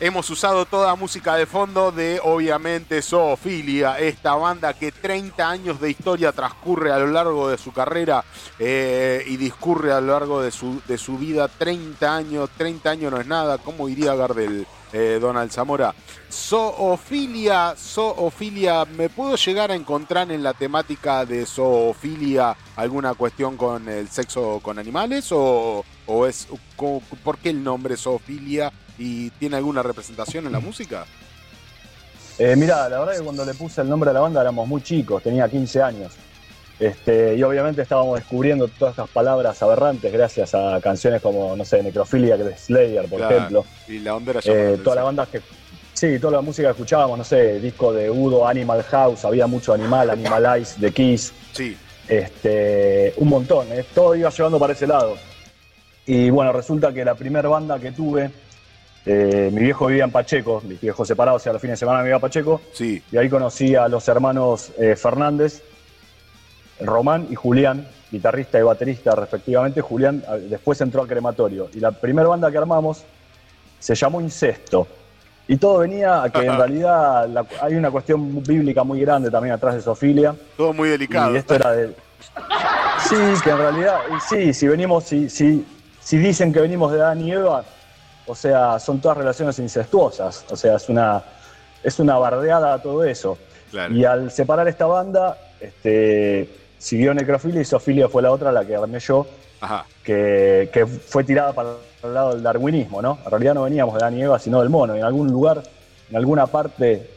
Hemos 0.00 0.28
usado 0.28 0.64
toda 0.66 0.96
música 0.96 1.36
de 1.36 1.46
fondo 1.46 1.92
de, 1.92 2.20
obviamente, 2.24 3.00
Zoofilia, 3.00 4.00
esta 4.00 4.34
banda 4.34 4.74
que 4.74 4.90
30 4.90 5.48
años 5.48 5.80
de 5.80 5.88
historia 5.88 6.32
transcurre 6.32 6.90
a 6.90 6.98
lo 6.98 7.06
largo 7.06 7.48
de 7.48 7.56
su 7.58 7.72
carrera 7.72 8.24
eh, 8.58 9.24
y 9.28 9.36
discurre 9.36 9.92
a 9.92 10.00
lo 10.00 10.12
largo 10.12 10.42
de 10.42 10.50
su, 10.50 10.82
de 10.88 10.98
su 10.98 11.16
vida. 11.16 11.46
30 11.46 12.12
años, 12.12 12.50
30 12.56 12.90
años 12.90 13.12
no 13.12 13.20
es 13.20 13.26
nada, 13.28 13.58
como 13.58 13.86
diría 13.86 14.16
Gardel, 14.16 14.66
eh, 14.94 15.18
Donald 15.20 15.50
Zamora. 15.50 15.92
Zoofilia, 16.30 17.74
zoofilia, 17.76 18.84
¿me 18.84 19.08
puedo 19.08 19.34
llegar 19.34 19.72
a 19.72 19.74
encontrar 19.74 20.30
en 20.30 20.44
la 20.44 20.54
temática 20.54 21.26
de 21.26 21.44
zoofilia 21.46 22.56
alguna 22.76 23.14
cuestión 23.14 23.56
con 23.56 23.88
el 23.88 24.08
sexo 24.08 24.60
con 24.62 24.78
animales? 24.78 25.32
¿O, 25.32 25.84
o 26.06 26.26
es, 26.26 26.46
por 27.24 27.38
qué 27.38 27.50
el 27.50 27.64
nombre 27.64 27.96
zoofilia? 27.96 28.72
¿Y 28.96 29.30
tiene 29.30 29.56
alguna 29.56 29.82
representación 29.82 30.46
en 30.46 30.52
la 30.52 30.60
música? 30.60 31.04
Eh, 32.38 32.54
mira, 32.56 32.88
la 32.88 33.00
verdad 33.00 33.16
que 33.16 33.22
cuando 33.22 33.44
le 33.44 33.54
puse 33.54 33.80
el 33.80 33.88
nombre 33.88 34.10
a 34.10 34.12
la 34.12 34.20
banda 34.20 34.40
éramos 34.40 34.68
muy 34.68 34.80
chicos, 34.80 35.24
tenía 35.24 35.48
15 35.48 35.82
años. 35.82 36.12
Este, 36.80 37.36
y 37.36 37.42
obviamente 37.44 37.82
estábamos 37.82 38.18
descubriendo 38.18 38.66
todas 38.66 38.92
estas 38.92 39.08
palabras 39.08 39.62
aberrantes 39.62 40.12
gracias 40.12 40.54
a 40.54 40.80
canciones 40.82 41.22
como, 41.22 41.54
no 41.56 41.64
sé, 41.64 41.82
Necrofilia, 41.82 42.36
de 42.36 42.56
Slayer, 42.56 43.06
por 43.08 43.18
Claro, 43.20 43.36
ejemplo. 43.36 43.64
Y 43.86 44.00
la 44.00 44.16
onda 44.16 44.32
era 44.32 44.40
Eh, 44.40 44.42
llamada 44.44 44.82
toda 44.82 44.96
la 44.96 45.02
banda 45.04 45.26
que. 45.26 45.40
Sí, 45.92 46.18
toda 46.18 46.32
la 46.32 46.40
música 46.40 46.68
que 46.68 46.72
escuchábamos, 46.72 47.16
no 47.16 47.22
sé, 47.24 47.60
disco 47.60 47.92
de 47.92 48.10
Udo, 48.10 48.46
Animal 48.48 48.82
House, 48.82 49.24
había 49.24 49.46
mucho 49.46 49.72
animal, 49.72 50.10
Animalize, 50.10 50.80
The 50.80 50.90
Kiss. 50.90 51.32
Sí. 51.52 51.76
Este, 52.08 53.14
un 53.18 53.28
montón, 53.28 53.68
¿eh? 53.72 53.84
todo 53.94 54.14
iba 54.16 54.28
llevando 54.30 54.58
para 54.58 54.72
ese 54.72 54.86
lado. 54.88 55.16
Y 56.06 56.28
bueno, 56.30 56.52
resulta 56.52 56.92
que 56.92 57.04
la 57.04 57.14
primera 57.14 57.48
banda 57.48 57.78
que 57.78 57.92
tuve, 57.92 58.30
eh, 59.06 59.50
mi 59.52 59.60
viejo 59.62 59.86
vivía 59.86 60.04
en 60.04 60.10
Pacheco, 60.10 60.60
mis 60.66 60.80
viejos 60.80 61.06
separados, 61.06 61.40
o 61.40 61.44
sea, 61.44 61.52
los 61.52 61.62
fines 61.62 61.78
de 61.78 61.86
semana 61.86 62.02
me 62.02 62.08
iba 62.08 62.16
a 62.16 62.20
Pacheco. 62.20 62.60
Sí. 62.72 63.00
Y 63.12 63.16
ahí 63.16 63.28
conocí 63.28 63.74
a 63.76 63.86
los 63.88 64.06
hermanos 64.08 64.72
eh, 64.78 64.96
Fernández, 64.96 65.62
Román 66.80 67.26
y 67.30 67.34
Julián, 67.34 67.86
guitarrista 68.10 68.58
y 68.58 68.62
baterista 68.62 69.14
respectivamente. 69.14 69.80
Julián 69.80 70.22
eh, 70.28 70.46
después 70.50 70.80
entró 70.80 71.02
a 71.02 71.06
Crematorio. 71.06 71.68
Y 71.74 71.80
la 71.80 71.90
primera 71.92 72.28
banda 72.28 72.50
que 72.50 72.58
armamos 72.58 73.04
se 73.78 73.94
llamó 73.94 74.20
Incesto. 74.20 74.86
Y 75.46 75.56
todo 75.58 75.78
venía 75.80 76.22
a 76.22 76.30
que 76.30 76.40
en 76.40 76.56
realidad 76.58 77.28
la- 77.28 77.46
hay 77.60 77.74
una 77.74 77.90
cuestión 77.90 78.42
bíblica 78.42 78.82
muy 78.82 79.00
grande 79.00 79.30
también 79.30 79.54
atrás 79.54 79.74
de 79.74 79.82
Sofilia. 79.82 80.34
Todo 80.56 80.72
muy 80.72 80.88
delicado. 80.88 81.34
Y 81.34 81.36
esto 81.38 81.54
era 81.54 81.72
de. 81.72 81.94
Sí, 83.08 83.16
que 83.42 83.50
en 83.50 83.58
realidad, 83.58 83.98
sí, 84.30 84.54
si 84.54 84.66
venimos, 84.66 85.04
si, 85.04 85.28
si, 85.28 85.66
si 86.00 86.16
dicen 86.16 86.54
que 86.54 86.60
venimos 86.60 86.90
de 86.90 87.02
Adán 87.02 87.20
y 87.20 87.32
Eva, 87.32 87.62
o 88.26 88.34
sea, 88.34 88.78
son 88.78 88.98
todas 88.98 89.18
relaciones 89.18 89.58
incestuosas. 89.58 90.42
O 90.50 90.56
sea, 90.56 90.76
es 90.76 90.88
una, 90.88 91.22
es 91.82 91.98
una 91.98 92.16
bardeada 92.16 92.72
a 92.72 92.80
todo 92.80 93.04
eso. 93.04 93.36
Claro. 93.70 93.92
Y 93.94 94.06
al 94.06 94.30
separar 94.30 94.68
esta 94.68 94.86
banda, 94.86 95.36
este, 95.60 96.48
siguió 96.78 97.14
Necrofilia 97.14 97.60
y 97.60 97.64
Sofilia 97.64 98.08
fue 98.08 98.22
la 98.22 98.30
otra, 98.30 98.52
la 98.52 98.64
que 98.64 98.76
armé 98.76 98.98
yo, 99.00 99.26
Ajá. 99.60 99.86
que, 100.02 100.68
que 100.72 100.86
fue 100.86 101.24
tirada 101.24 101.52
para 101.52 101.70
el 102.02 102.14
lado 102.14 102.34
del 102.34 102.42
darwinismo, 102.42 103.00
¿no? 103.00 103.18
En 103.24 103.30
realidad 103.30 103.54
no 103.54 103.62
veníamos 103.62 103.94
de 103.94 104.00
Adán 104.00 104.18
y 104.18 104.22
Eva, 104.22 104.38
sino 104.38 104.60
del 104.60 104.68
mono. 104.68 104.94
En 104.94 105.02
algún 105.04 105.28
lugar, 105.30 105.62
en 106.10 106.16
alguna 106.16 106.46
parte, 106.46 107.08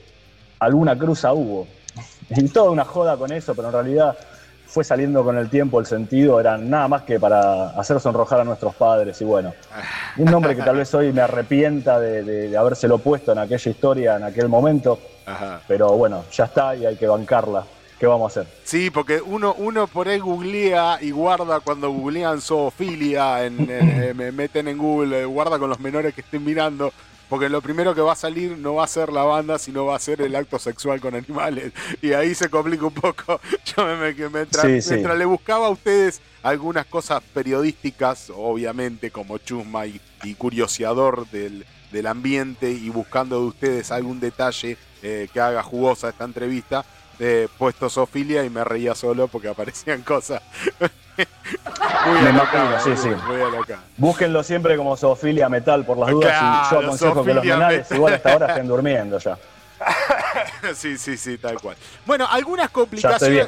alguna 0.60 0.98
cruza 0.98 1.34
hubo. 1.34 1.68
Y 2.30 2.48
toda 2.50 2.72
una 2.72 2.84
joda 2.84 3.16
con 3.16 3.32
eso, 3.32 3.56
pero 3.56 3.70
en 3.70 3.74
realidad 3.74 4.18
fue 4.66 4.84
saliendo 4.84 5.24
con 5.24 5.38
el 5.38 5.50
tiempo 5.50 5.80
el 5.80 5.86
sentido, 5.86 6.42
eran 6.42 6.70
nada 6.70 6.90
más 6.90 7.04
que 7.04 7.20
para 7.20 7.70
hacer 7.70 8.02
sonrojar 8.02 8.42
a 8.42 8.44
nuestros 8.44 8.76
padres. 8.76 9.20
Y 9.22 9.26
bueno, 9.26 9.54
un 10.18 10.26
nombre 10.26 10.56
que 10.56 10.62
tal 10.62 10.76
vez 10.76 10.94
hoy 10.94 11.14
me 11.14 11.22
arrepienta 11.22 12.00
de, 12.00 12.24
de, 12.24 12.50
de 12.50 12.58
habérselo 12.58 12.98
puesto 12.98 13.32
en 13.32 13.40
aquella 13.40 13.72
historia, 13.72 14.18
en 14.18 14.24
aquel 14.24 14.50
momento, 14.50 15.00
Ajá. 15.26 15.62
pero 15.68 15.94
bueno, 15.94 16.26
ya 16.34 16.46
está 16.46 16.76
y 16.76 16.86
hay 16.86 16.98
que 16.98 17.08
bancarla. 17.08 17.64
¿Qué 18.00 18.06
vamos 18.06 18.38
a 18.38 18.42
hacer? 18.42 18.54
Sí, 18.64 18.90
porque 18.92 19.22
uno, 19.22 19.56
uno 19.58 19.88
por 19.88 20.08
ahí 20.08 20.20
googlea 20.20 21.00
y 21.02 21.12
guarda 21.12 21.60
cuando 21.62 21.90
googlean 21.90 22.42
zoofilia, 22.42 23.46
en, 23.46 23.60
en- 23.70 23.70
eh, 24.04 24.14
me 24.14 24.32
meten 24.32 24.68
en 24.68 24.78
Google, 24.78 25.22
eh, 25.22 25.26
guarda 25.26 25.58
con 25.58 25.70
los 25.70 25.80
menores 25.80 26.14
que 26.14 26.22
estén 26.22 26.44
mirando. 26.46 26.94
porque 27.30 27.50
lo 27.50 27.60
primero 27.62 27.94
que 27.94 28.00
va 28.02 28.14
a 28.14 28.16
salir 28.16 28.58
no 28.58 28.76
va 28.76 28.84
a 28.86 28.88
ser 28.88 29.12
la 29.12 29.24
banda, 29.24 29.58
sino 29.60 29.86
va 29.86 29.96
a 29.98 30.00
ser 30.00 30.22
el 30.22 30.34
acto 30.36 30.60
sexual 30.60 31.02
con 31.02 31.14
animales. 31.16 31.74
Y 32.02 32.14
ahí 32.14 32.34
se 32.36 32.50
complica 32.50 32.86
un 32.86 32.94
poco. 32.94 33.40
Yo 33.66 33.86
me, 33.86 33.96
me- 34.14 34.30
mientras, 34.30 34.66
Sí, 34.66 34.82
sí. 34.82 34.90
mientras 34.92 35.18
le 35.18 35.26
buscaba 35.26 35.68
a 35.68 35.70
ustedes 35.72 36.22
algunas 36.44 36.86
cosas 36.86 37.22
periodísticas, 37.34 38.32
obviamente, 38.34 39.12
como 39.12 39.40
chusma 39.40 39.88
y, 39.88 40.00
y 40.24 40.36
curioseador 40.36 41.28
del, 41.32 41.66
del 41.92 42.08
ambiente 42.08 42.72
y 42.72 42.90
buscando 42.90 43.42
de 43.42 43.48
ustedes 43.48 43.92
algún 43.92 44.20
detalle 44.20 44.78
eh, 45.04 45.28
que 45.34 45.40
haga 45.42 45.64
jugosa 45.64 46.10
esta 46.10 46.24
entrevista, 46.26 46.86
eh, 47.20 47.48
puesto 47.58 47.90
Sofilia 47.90 48.44
y 48.44 48.50
me 48.50 48.64
reía 48.64 48.94
solo 48.96 49.28
porque 49.28 49.48
aparecían 49.50 50.02
cosas 50.04 50.42
muy 52.06 52.22
Me 52.22 52.30
imagino, 52.30 52.80
sí, 52.84 52.90
muy- 52.90 52.98
sí. 52.98 53.10
muy 53.28 53.42
alocadas. 53.42 53.84
Búsquenlo 53.98 54.44
siempre 54.44 54.78
como 54.78 54.96
zoofilia 54.96 55.50
metal 55.50 55.84
por 55.86 55.98
las 55.98 56.10
dudas 56.12 56.34
y 56.70 56.74
yo 56.74 56.80
aconsejo 56.82 57.24
que 57.26 57.34
los 57.34 57.44
metal. 57.46 57.86
igual 57.92 58.14
hasta 58.14 58.34
ahora 58.34 58.48
estén 58.50 58.68
durmiendo 58.68 59.18
ya. 59.20 59.38
Sí, 60.76 60.98
sí, 60.98 61.18
sí, 61.18 61.38
tal 61.38 61.60
cual. 61.60 61.76
Bueno, 62.06 62.28
algunas 62.30 62.70
complicaciones, 62.70 63.48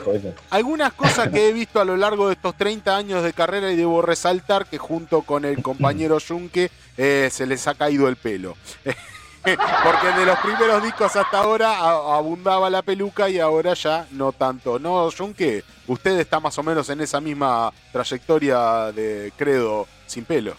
algunas 0.50 0.94
cosas 0.94 1.30
que 1.30 1.50
he 1.50 1.54
visto 1.54 1.80
a 1.82 1.86
lo 1.86 1.98
largo 1.98 2.28
de 2.28 2.34
estos 2.34 2.56
30 2.56 2.96
años 2.96 3.24
de 3.24 3.34
carrera 3.34 3.72
y 3.72 3.76
debo 3.76 4.02
resaltar 4.02 4.66
que 4.68 4.78
junto 4.78 5.22
con 5.24 5.44
el 5.46 5.62
compañero 5.62 6.18
Junque 6.28 6.72
eh, 6.98 7.30
se 7.32 7.46
les 7.46 7.68
ha 7.68 7.74
caído 7.76 8.08
el 8.08 8.16
pelo. 8.16 8.56
Porque 9.84 10.20
de 10.20 10.26
los 10.26 10.40
primeros 10.40 10.84
discos 10.84 11.16
hasta 11.16 11.40
ahora 11.40 11.80
abundaba 11.80 12.70
la 12.70 12.82
peluca 12.82 13.30
y 13.30 13.40
ahora 13.40 13.74
ya 13.74 14.07
no 14.11 14.32
tanto. 14.32 14.80
¿No, 14.80 15.10
Junque? 15.11 15.64
Usted 15.88 16.20
está 16.20 16.40
más 16.40 16.57
o 16.57 16.64
menos 16.64 16.90
en 16.90 17.02
esa 17.02 17.20
misma 17.22 17.72
trayectoria 17.91 18.91
de 18.91 19.32
credo 19.38 19.88
sin 20.07 20.26
pelo. 20.26 20.56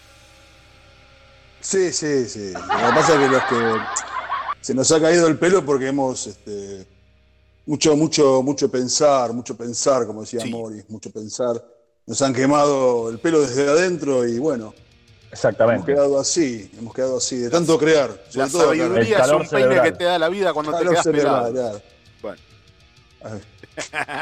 Sí, 1.59 1.91
sí, 1.93 2.25
sí. 2.27 2.53
Lo 2.53 2.59
que 2.59 2.93
pasa 2.95 3.13
es 3.13 3.19
que 3.19 3.27
los 3.27 3.43
que 3.43 3.81
se 4.61 4.73
nos 4.73 4.91
ha 4.91 4.99
caído 4.99 5.27
el 5.27 5.37
pelo 5.37 5.63
porque 5.63 5.87
hemos 5.87 6.25
este, 6.27 6.87
mucho, 7.65 7.95
mucho, 7.95 8.41
mucho 8.41 8.69
pensar, 8.69 9.31
mucho 9.31 9.55
pensar, 9.55 10.07
como 10.07 10.21
decía 10.21 10.41
Sí. 10.41 10.49
Morris, 10.51 10.89
mucho 10.89 11.11
pensar. 11.11 11.63
Nos 12.07 12.21
han 12.23 12.33
quemado 12.33 13.09
el 13.09 13.19
pelo 13.19 13.41
desde 13.41 13.69
adentro 13.69 14.27
y 14.27 14.39
bueno, 14.39 14.73
hemos 15.31 15.45
Exactamente. 15.45 15.93
quedado 15.93 16.19
así, 16.19 16.69
hemos 16.77 16.93
quedado 16.93 17.17
así, 17.17 17.37
de 17.37 17.49
tanto 17.49 17.77
crear. 17.79 18.11
La 18.33 18.49
sabiduría 18.49 19.19
es 19.19 19.31
un 19.31 19.47
peine 19.47 19.81
que 19.81 19.91
te 19.93 20.03
da 20.03 20.19
la 20.19 20.27
vida 20.27 20.51
cuando 20.53 20.73
te 20.73 20.79
Calor 20.79 20.93
quedas 20.93 21.03
cerebral, 21.03 21.53
pelado. 21.53 21.81
Bueno. 22.21 22.37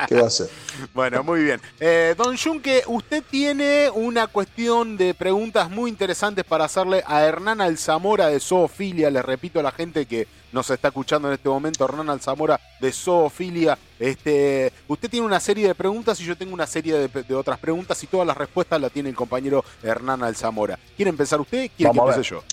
¿Qué 0.08 0.16
va 0.16 0.24
a 0.24 0.28
hacer? 0.28 0.50
Bueno, 0.94 1.24
muy 1.24 1.44
bien. 1.44 1.60
Eh, 1.80 2.16
don 2.18 2.38
Junque, 2.38 2.84
usted 2.88 3.24
tiene 3.30 3.90
una 3.94 4.28
cuestión 4.28 4.96
de 4.98 5.14
preguntas 5.14 5.70
muy 5.70 5.90
interesantes 5.90 6.46
para 6.46 6.66
hacerle 6.66 7.04
a 7.06 7.24
Hernán 7.24 7.62
Alzamora 7.62 8.28
de 8.28 8.40
Zoofilia. 8.40 9.10
Le 9.10 9.22
repito 9.22 9.60
a 9.60 9.64
la 9.64 9.72
gente 9.72 10.06
que 10.06 10.28
nos 10.52 10.70
está 10.70 10.88
escuchando 10.88 11.28
en 11.28 11.36
este 11.36 11.48
momento, 11.50 11.84
Hernán 11.86 12.10
Alzamora 12.10 12.60
de 12.80 12.92
Zoofilia. 12.92 13.78
Este, 14.00 14.72
usted 14.88 15.10
tiene 15.10 15.26
una 15.26 15.40
serie 15.40 15.68
de 15.68 15.76
preguntas 15.76 16.20
y 16.22 16.26
yo 16.26 16.38
tengo 16.38 16.54
una 16.54 16.66
serie 16.68 16.94
de, 16.96 17.08
de 17.24 17.36
otras 17.36 17.60
preguntas 17.60 18.02
y 18.04 18.08
todas 18.08 18.26
las 18.26 18.38
respuestas 18.38 18.80
la 18.82 18.90
tiene 18.90 19.10
el 19.10 19.16
compañero 19.16 19.64
Hernán 19.84 20.24
Alzamora. 20.24 20.80
¿Quiere 20.96 21.10
empezar 21.10 21.40
usted? 21.42 21.70
¿Quiere 21.76 21.90
Vamos 21.90 22.06
que 22.16 22.20
empiece 22.20 22.36
yo? 22.36 22.44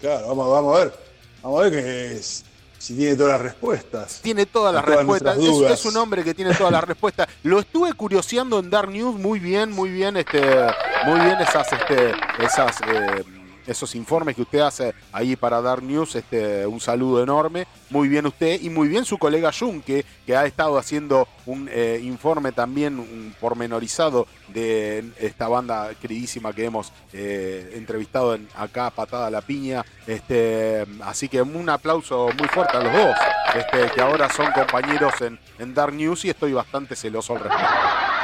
Claro, 0.00 0.28
vamos, 0.28 0.50
vamos 0.50 0.76
a 0.76 0.84
ver. 0.84 0.94
Vamos 1.42 1.60
a 1.60 1.62
ver 1.68 1.72
que 1.72 2.12
es- 2.16 2.44
si 2.82 2.96
tiene 2.96 3.14
todas 3.14 3.34
las 3.34 3.42
respuestas. 3.42 4.20
Tiene 4.22 4.44
todas 4.44 4.74
las 4.74 4.84
todas 4.84 4.98
respuestas. 4.98 5.38
es 5.38 5.84
un 5.84 5.96
hombre 5.96 6.24
que 6.24 6.34
tiene 6.34 6.52
todas 6.52 6.72
las 6.72 6.82
respuestas. 6.92 7.28
Lo 7.44 7.60
estuve 7.60 7.92
curioseando 7.92 8.58
en 8.58 8.70
Dark 8.70 8.90
News 8.90 9.14
muy 9.14 9.38
bien, 9.38 9.70
muy 9.70 9.88
bien, 9.88 10.16
este, 10.16 10.40
muy 11.06 11.20
bien 11.20 11.40
esas, 11.40 11.72
este, 11.72 12.12
esas, 12.40 12.80
eh, 12.88 13.24
esos 13.66 13.94
informes 13.94 14.36
que 14.36 14.42
usted 14.42 14.60
hace 14.60 14.94
ahí 15.12 15.36
para 15.36 15.60
Dark 15.60 15.82
News. 15.82 16.14
Este, 16.14 16.66
un 16.66 16.80
saludo 16.80 17.22
enorme. 17.22 17.66
Muy 17.90 18.08
bien 18.08 18.26
usted 18.26 18.60
y 18.60 18.70
muy 18.70 18.88
bien 18.88 19.04
su 19.04 19.18
colega 19.18 19.52
Junque, 19.52 20.04
que 20.26 20.36
ha 20.36 20.46
estado 20.46 20.78
haciendo 20.78 21.28
un 21.46 21.68
eh, 21.70 22.00
informe 22.02 22.52
también 22.52 22.98
un 22.98 23.34
pormenorizado 23.40 24.26
de 24.48 25.04
esta 25.18 25.48
banda 25.48 25.90
queridísima 26.00 26.52
que 26.52 26.64
hemos 26.64 26.92
eh, 27.12 27.72
entrevistado 27.74 28.34
en, 28.34 28.48
acá, 28.56 28.90
Patada 28.90 29.30
la 29.30 29.40
Piña. 29.42 29.84
Este, 30.06 30.86
así 31.02 31.28
que 31.28 31.42
un 31.42 31.68
aplauso 31.68 32.30
muy 32.38 32.48
fuerte 32.48 32.76
a 32.76 32.82
los 32.82 32.92
dos, 32.92 33.16
este, 33.54 33.94
que 33.94 34.00
ahora 34.00 34.28
son 34.30 34.52
compañeros 34.52 35.20
en, 35.20 35.38
en 35.58 35.74
Dark 35.74 35.94
News 35.94 36.24
y 36.24 36.30
estoy 36.30 36.52
bastante 36.52 36.96
celoso 36.96 37.34
al 37.34 37.40
respecto. 37.40 38.21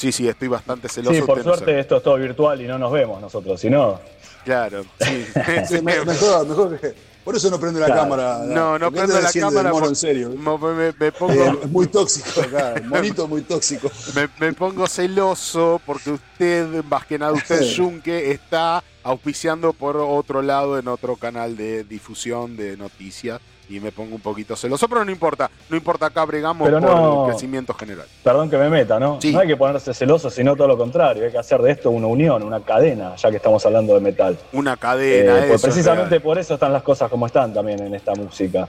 Sí, 0.00 0.12
sí, 0.12 0.26
estoy 0.26 0.48
bastante 0.48 0.88
celoso. 0.88 1.14
Sí, 1.14 1.20
por 1.20 1.42
suerte 1.42 1.78
esto 1.78 1.98
es 1.98 2.02
todo 2.02 2.16
virtual 2.16 2.58
y 2.62 2.66
no 2.66 2.78
nos 2.78 2.90
vemos 2.90 3.20
nosotros, 3.20 3.60
si 3.60 3.68
no, 3.68 4.00
Claro, 4.46 4.82
sí. 4.98 5.26
Sí, 5.68 5.82
me- 5.82 6.02
mejor, 6.06 6.46
mejor 6.48 6.80
que. 6.80 6.94
Por 7.22 7.36
eso 7.36 7.50
no 7.50 7.60
prendo 7.60 7.78
la 7.80 7.84
Claro. 7.86 8.00
cámara. 8.00 8.38
No, 8.46 8.78
no 8.78 8.86
porque 8.90 9.06
prendo 9.06 9.20
la 9.20 9.30
cámara. 9.30 9.70
mono 9.72 9.88
en 9.88 9.94
serio. 9.96 10.30
Me, 10.30 10.92
me 10.98 11.12
pongo, 11.12 11.34
Eh, 11.34 11.58
es 11.64 11.70
muy 11.70 11.86
tóxico 11.88 12.40
acá. 12.46 12.72
El 12.76 12.84
monito 12.84 13.28
muy 13.28 13.42
tóxico. 13.42 13.90
me, 14.14 14.26
me 14.38 14.54
pongo 14.54 14.86
celoso 14.86 15.78
porque 15.84 16.12
usted, 16.12 16.82
más 16.84 17.04
que 17.04 17.18
nada 17.18 17.32
usted, 17.32 17.60
Junque, 17.76 18.30
está 18.30 18.82
auspiciando 19.02 19.74
por 19.74 19.98
otro 19.98 20.40
lado 20.40 20.78
en 20.78 20.88
otro 20.88 21.16
canal 21.16 21.58
de 21.58 21.84
difusión 21.84 22.56
de 22.56 22.78
noticias 22.78 23.38
y 23.70 23.78
me 23.80 23.92
pongo 23.92 24.16
un 24.16 24.20
poquito 24.20 24.56
celoso, 24.56 24.88
pero 24.88 25.04
no 25.04 25.10
importa, 25.12 25.48
no 25.68 25.76
importa, 25.76 26.06
acá 26.06 26.24
bregamos 26.24 26.66
Pero 26.68 26.80
por 26.80 26.90
no- 26.90 27.24
el 27.26 27.30
crecimiento 27.30 27.72
general. 27.72 28.04
perdón 28.24 28.50
que 28.50 28.56
me 28.58 28.68
meta, 28.68 28.98
¿no? 28.98 29.20
Sí. 29.20 29.32
No 29.32 29.38
hay 29.40 29.46
que 29.46 29.56
ponerse 29.56 29.94
celoso, 29.94 30.28
sino 30.28 30.56
todo 30.56 30.66
lo 30.66 30.76
contrario, 30.76 31.24
hay 31.24 31.30
que 31.30 31.38
hacer 31.38 31.62
de 31.62 31.70
esto 31.70 31.90
una 31.90 32.08
unión, 32.08 32.42
una 32.42 32.60
cadena, 32.60 33.14
ya 33.14 33.30
que 33.30 33.36
estamos 33.36 33.64
hablando 33.64 33.94
de 33.94 34.00
metal. 34.00 34.36
Una 34.52 34.72
Eh, 34.74 34.76
cadena, 34.78 35.32
pues 35.34 35.44
eso 35.44 35.54
es 35.54 35.62
precisamente 35.62 36.20
por 36.20 36.36
eso 36.38 36.54
están 36.54 36.72
las 36.72 36.82
cosas 36.82 37.08
como 37.08 37.26
están 37.26 37.54
también 37.54 37.80
en 37.80 37.94
esta 37.94 38.12
música, 38.14 38.68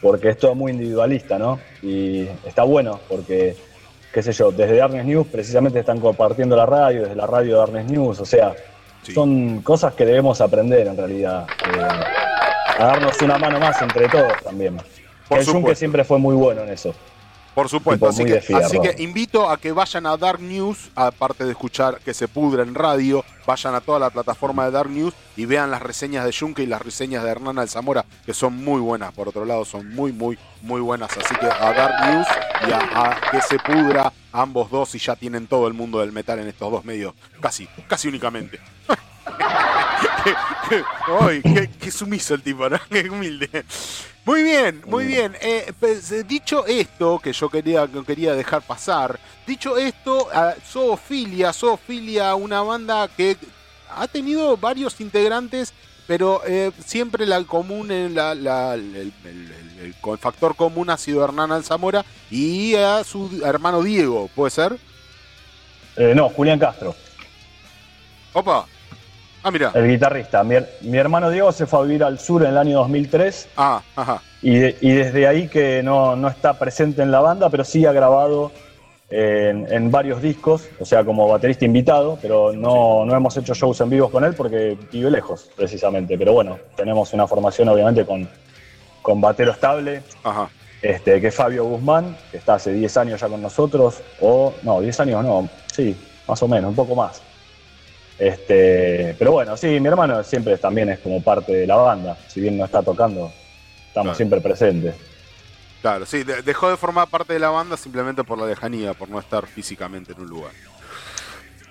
porque 0.00 0.30
es 0.30 0.38
todo 0.38 0.54
muy 0.54 0.72
individualista, 0.72 1.38
¿no? 1.38 1.60
Y 1.82 2.22
está 2.46 2.62
bueno 2.62 2.98
porque, 3.10 3.54
qué 4.10 4.22
sé 4.22 4.32
yo, 4.32 4.50
desde 4.50 4.76
Darkness 4.76 5.04
News 5.04 5.26
precisamente 5.30 5.80
están 5.80 6.00
compartiendo 6.00 6.56
la 6.56 6.64
radio, 6.64 7.02
desde 7.02 7.14
la 7.14 7.26
radio 7.26 7.52
de 7.52 7.58
Darkness 7.58 7.90
News, 7.90 8.20
o 8.20 8.24
sea, 8.24 8.54
Sí. 9.02 9.12
son 9.12 9.60
cosas 9.62 9.92
que 9.94 10.04
debemos 10.06 10.40
aprender 10.40 10.86
en 10.86 10.96
realidad, 10.96 11.46
eh, 11.74 11.88
a 12.80 12.86
darnos 12.86 13.20
una 13.20 13.38
mano 13.38 13.60
más 13.60 13.80
entre 13.82 14.08
todos 14.08 14.32
también. 14.42 14.80
Por 15.28 15.38
el 15.38 15.46
Junque 15.46 15.74
siempre 15.74 16.04
fue 16.04 16.18
muy 16.18 16.34
bueno 16.34 16.62
en 16.62 16.70
eso. 16.70 16.94
Por 17.54 17.68
supuesto, 17.68 18.08
así 18.08 18.24
que, 18.24 18.38
así 18.38 18.78
invito 18.98 19.50
a 19.50 19.58
que 19.58 19.72
vayan 19.72 20.06
a 20.06 20.16
Dark 20.16 20.40
News, 20.40 20.90
aparte 20.94 21.44
de 21.44 21.50
escuchar 21.50 21.98
que 21.98 22.14
se 22.14 22.28
pudra 22.28 22.62
en 22.62 22.76
radio, 22.76 23.24
vayan 23.44 23.74
a 23.74 23.80
toda 23.80 23.98
la 23.98 24.08
plataforma 24.08 24.64
de 24.64 24.70
Dark 24.70 24.88
News 24.88 25.12
y 25.36 25.46
vean 25.46 25.70
las 25.70 25.82
reseñas 25.82 26.24
de 26.24 26.32
Junque 26.32 26.62
y 26.62 26.66
las 26.66 26.80
reseñas 26.80 27.24
de 27.24 27.30
Hernán 27.30 27.58
Alzamora, 27.58 28.04
que 28.24 28.34
son 28.34 28.56
muy 28.56 28.80
buenas, 28.80 29.12
por 29.12 29.28
otro 29.28 29.44
lado, 29.44 29.64
son 29.64 29.92
muy, 29.92 30.12
muy, 30.12 30.38
muy 30.62 30.80
buenas. 30.80 31.10
Así 31.18 31.34
que 31.34 31.46
a 31.46 31.72
Dark 31.72 32.10
News 32.10 32.26
y 32.68 32.72
a, 32.72 33.10
a 33.10 33.30
que 33.32 33.42
se 33.42 33.58
pudra 33.58 34.12
ambos 34.32 34.70
dos 34.70 34.94
y 34.94 34.98
ya 34.98 35.16
tienen 35.16 35.48
todo 35.48 35.66
el 35.66 35.74
mundo 35.74 35.98
del 35.98 36.12
metal 36.12 36.38
en 36.38 36.46
estos 36.46 36.70
dos 36.70 36.84
medios, 36.84 37.14
casi, 37.40 37.68
casi 37.88 38.08
únicamente. 38.08 38.60
qué, 40.24 40.34
qué- 40.68 40.84
ay, 41.20 41.42
qué- 41.42 41.70
qué 41.78 41.90
sumiso 41.90 42.34
el 42.34 42.42
tipo, 42.42 42.68
¿no? 42.68 42.78
Qué 42.90 43.08
humilde. 43.10 43.64
Muy 44.24 44.42
bien, 44.42 44.82
muy 44.86 45.06
bien. 45.06 45.36
Eh, 45.40 45.72
pues, 45.80 46.12
eh, 46.12 46.24
dicho 46.24 46.66
esto, 46.66 47.18
que 47.18 47.32
yo 47.32 47.48
quería, 47.48 47.86
que 47.88 48.04
quería 48.04 48.34
dejar 48.34 48.62
pasar, 48.62 49.18
dicho 49.46 49.76
esto, 49.78 50.28
a 50.32 50.54
Zoofilia, 50.66 51.52
Zoofilia, 51.52 52.34
una 52.34 52.62
banda 52.62 53.08
que 53.08 53.36
ha 53.88 54.06
tenido 54.06 54.56
varios 54.56 55.00
integrantes, 55.00 55.72
pero 56.06 56.42
eh, 56.46 56.70
siempre 56.84 57.24
la 57.26 57.42
común, 57.44 57.90
eh, 57.90 58.08
la- 58.10 58.34
la- 58.34 58.74
el, 58.74 58.94
el- 58.94 59.12
el- 59.24 59.52
el- 59.80 59.94
el 60.04 60.18
factor 60.18 60.54
común 60.54 60.90
ha 60.90 60.98
sido 60.98 61.24
Hernán 61.24 61.50
Alzamora 61.50 62.04
y 62.30 62.74
a 62.76 63.02
su 63.04 63.40
hermano 63.44 63.82
Diego, 63.82 64.28
¿puede 64.34 64.50
ser? 64.50 64.78
Eh, 65.96 66.12
no, 66.14 66.28
Julián 66.28 66.58
Castro, 66.58 66.94
Opa. 68.32 68.66
Ah, 69.42 69.50
mira. 69.50 69.70
el 69.74 69.88
guitarrista. 69.88 70.42
Mi, 70.44 70.56
her- 70.56 70.68
mi 70.82 70.98
hermano 70.98 71.30
Diego 71.30 71.50
se 71.52 71.66
fue 71.66 71.78
a 71.80 71.82
vivir 71.82 72.04
al 72.04 72.18
sur 72.18 72.42
en 72.42 72.50
el 72.50 72.58
año 72.58 72.78
2003 72.78 73.48
Ah, 73.56 73.82
ajá. 73.96 74.22
y, 74.42 74.56
de- 74.58 74.76
y 74.80 74.92
desde 74.92 75.26
ahí 75.26 75.48
que 75.48 75.82
no, 75.82 76.14
no 76.16 76.28
está 76.28 76.58
presente 76.58 77.02
en 77.02 77.10
la 77.10 77.20
banda, 77.20 77.48
pero 77.50 77.64
sí 77.64 77.86
ha 77.86 77.92
grabado 77.92 78.52
en, 79.08 79.66
en 79.72 79.90
varios 79.90 80.22
discos, 80.22 80.68
o 80.78 80.84
sea, 80.84 81.04
como 81.04 81.26
baterista 81.26 81.64
invitado, 81.64 82.18
pero 82.22 82.52
no, 82.52 83.04
no 83.04 83.16
hemos 83.16 83.36
hecho 83.36 83.54
shows 83.54 83.80
en 83.80 83.90
vivos 83.90 84.10
con 84.10 84.24
él 84.24 84.34
porque 84.34 84.76
vive 84.92 85.10
lejos, 85.10 85.50
precisamente. 85.56 86.16
Pero 86.18 86.32
bueno, 86.32 86.58
tenemos 86.76 87.12
una 87.12 87.26
formación 87.26 87.68
obviamente 87.70 88.04
con, 88.04 88.28
con 89.02 89.20
batero 89.20 89.50
estable, 89.52 90.02
Ajá. 90.22 90.48
este, 90.82 91.20
que 91.20 91.28
es 91.28 91.34
Fabio 91.34 91.64
Guzmán, 91.64 92.16
que 92.30 92.36
está 92.36 92.54
hace 92.54 92.72
10 92.72 92.96
años 92.98 93.20
ya 93.20 93.26
con 93.28 93.42
nosotros, 93.42 94.00
o 94.20 94.52
no, 94.62 94.80
10 94.80 95.00
años 95.00 95.24
no, 95.24 95.48
sí, 95.72 95.96
más 96.28 96.40
o 96.42 96.46
menos, 96.46 96.68
un 96.70 96.76
poco 96.76 96.94
más. 96.94 97.20
Este, 98.20 99.16
pero 99.18 99.32
bueno, 99.32 99.56
sí, 99.56 99.80
mi 99.80 99.88
hermano 99.88 100.22
siempre 100.22 100.58
también 100.58 100.90
es 100.90 100.98
como 100.98 101.22
parte 101.22 101.52
de 101.52 101.66
la 101.66 101.76
banda, 101.76 102.18
si 102.28 102.40
bien 102.42 102.58
no 102.58 102.66
está 102.66 102.82
tocando, 102.82 103.32
estamos 103.88 104.04
Claro. 104.08 104.14
siempre 104.14 104.40
presentes. 104.42 104.94
Claro, 105.80 106.04
sí, 106.04 106.22
de- 106.22 106.42
dejó 106.42 106.68
de 106.68 106.76
formar 106.76 107.08
parte 107.08 107.32
de 107.32 107.38
la 107.38 107.48
banda 107.48 107.78
simplemente 107.78 108.22
por 108.22 108.38
la 108.38 108.46
lejanía, 108.46 108.92
por 108.92 109.08
no 109.08 109.18
estar 109.18 109.46
físicamente 109.46 110.12
en 110.12 110.20
un 110.20 110.28
lugar. 110.28 110.52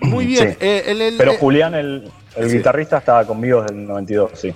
Muy 0.00 0.26
bien. 0.26 0.50
Sí. 0.52 0.56
eh, 0.60 0.82
el- 0.88 1.00
el- 1.02 1.16
Pero 1.16 1.32
eh, 1.32 1.36
Julián, 1.38 1.74
el, 1.74 2.10
el 2.34 2.50
Sí. 2.50 2.56
guitarrista, 2.56 2.98
estaba 2.98 3.24
conmigo 3.24 3.62
desde 3.62 3.74
el 3.76 3.86
92, 3.86 4.32
sí. 4.34 4.52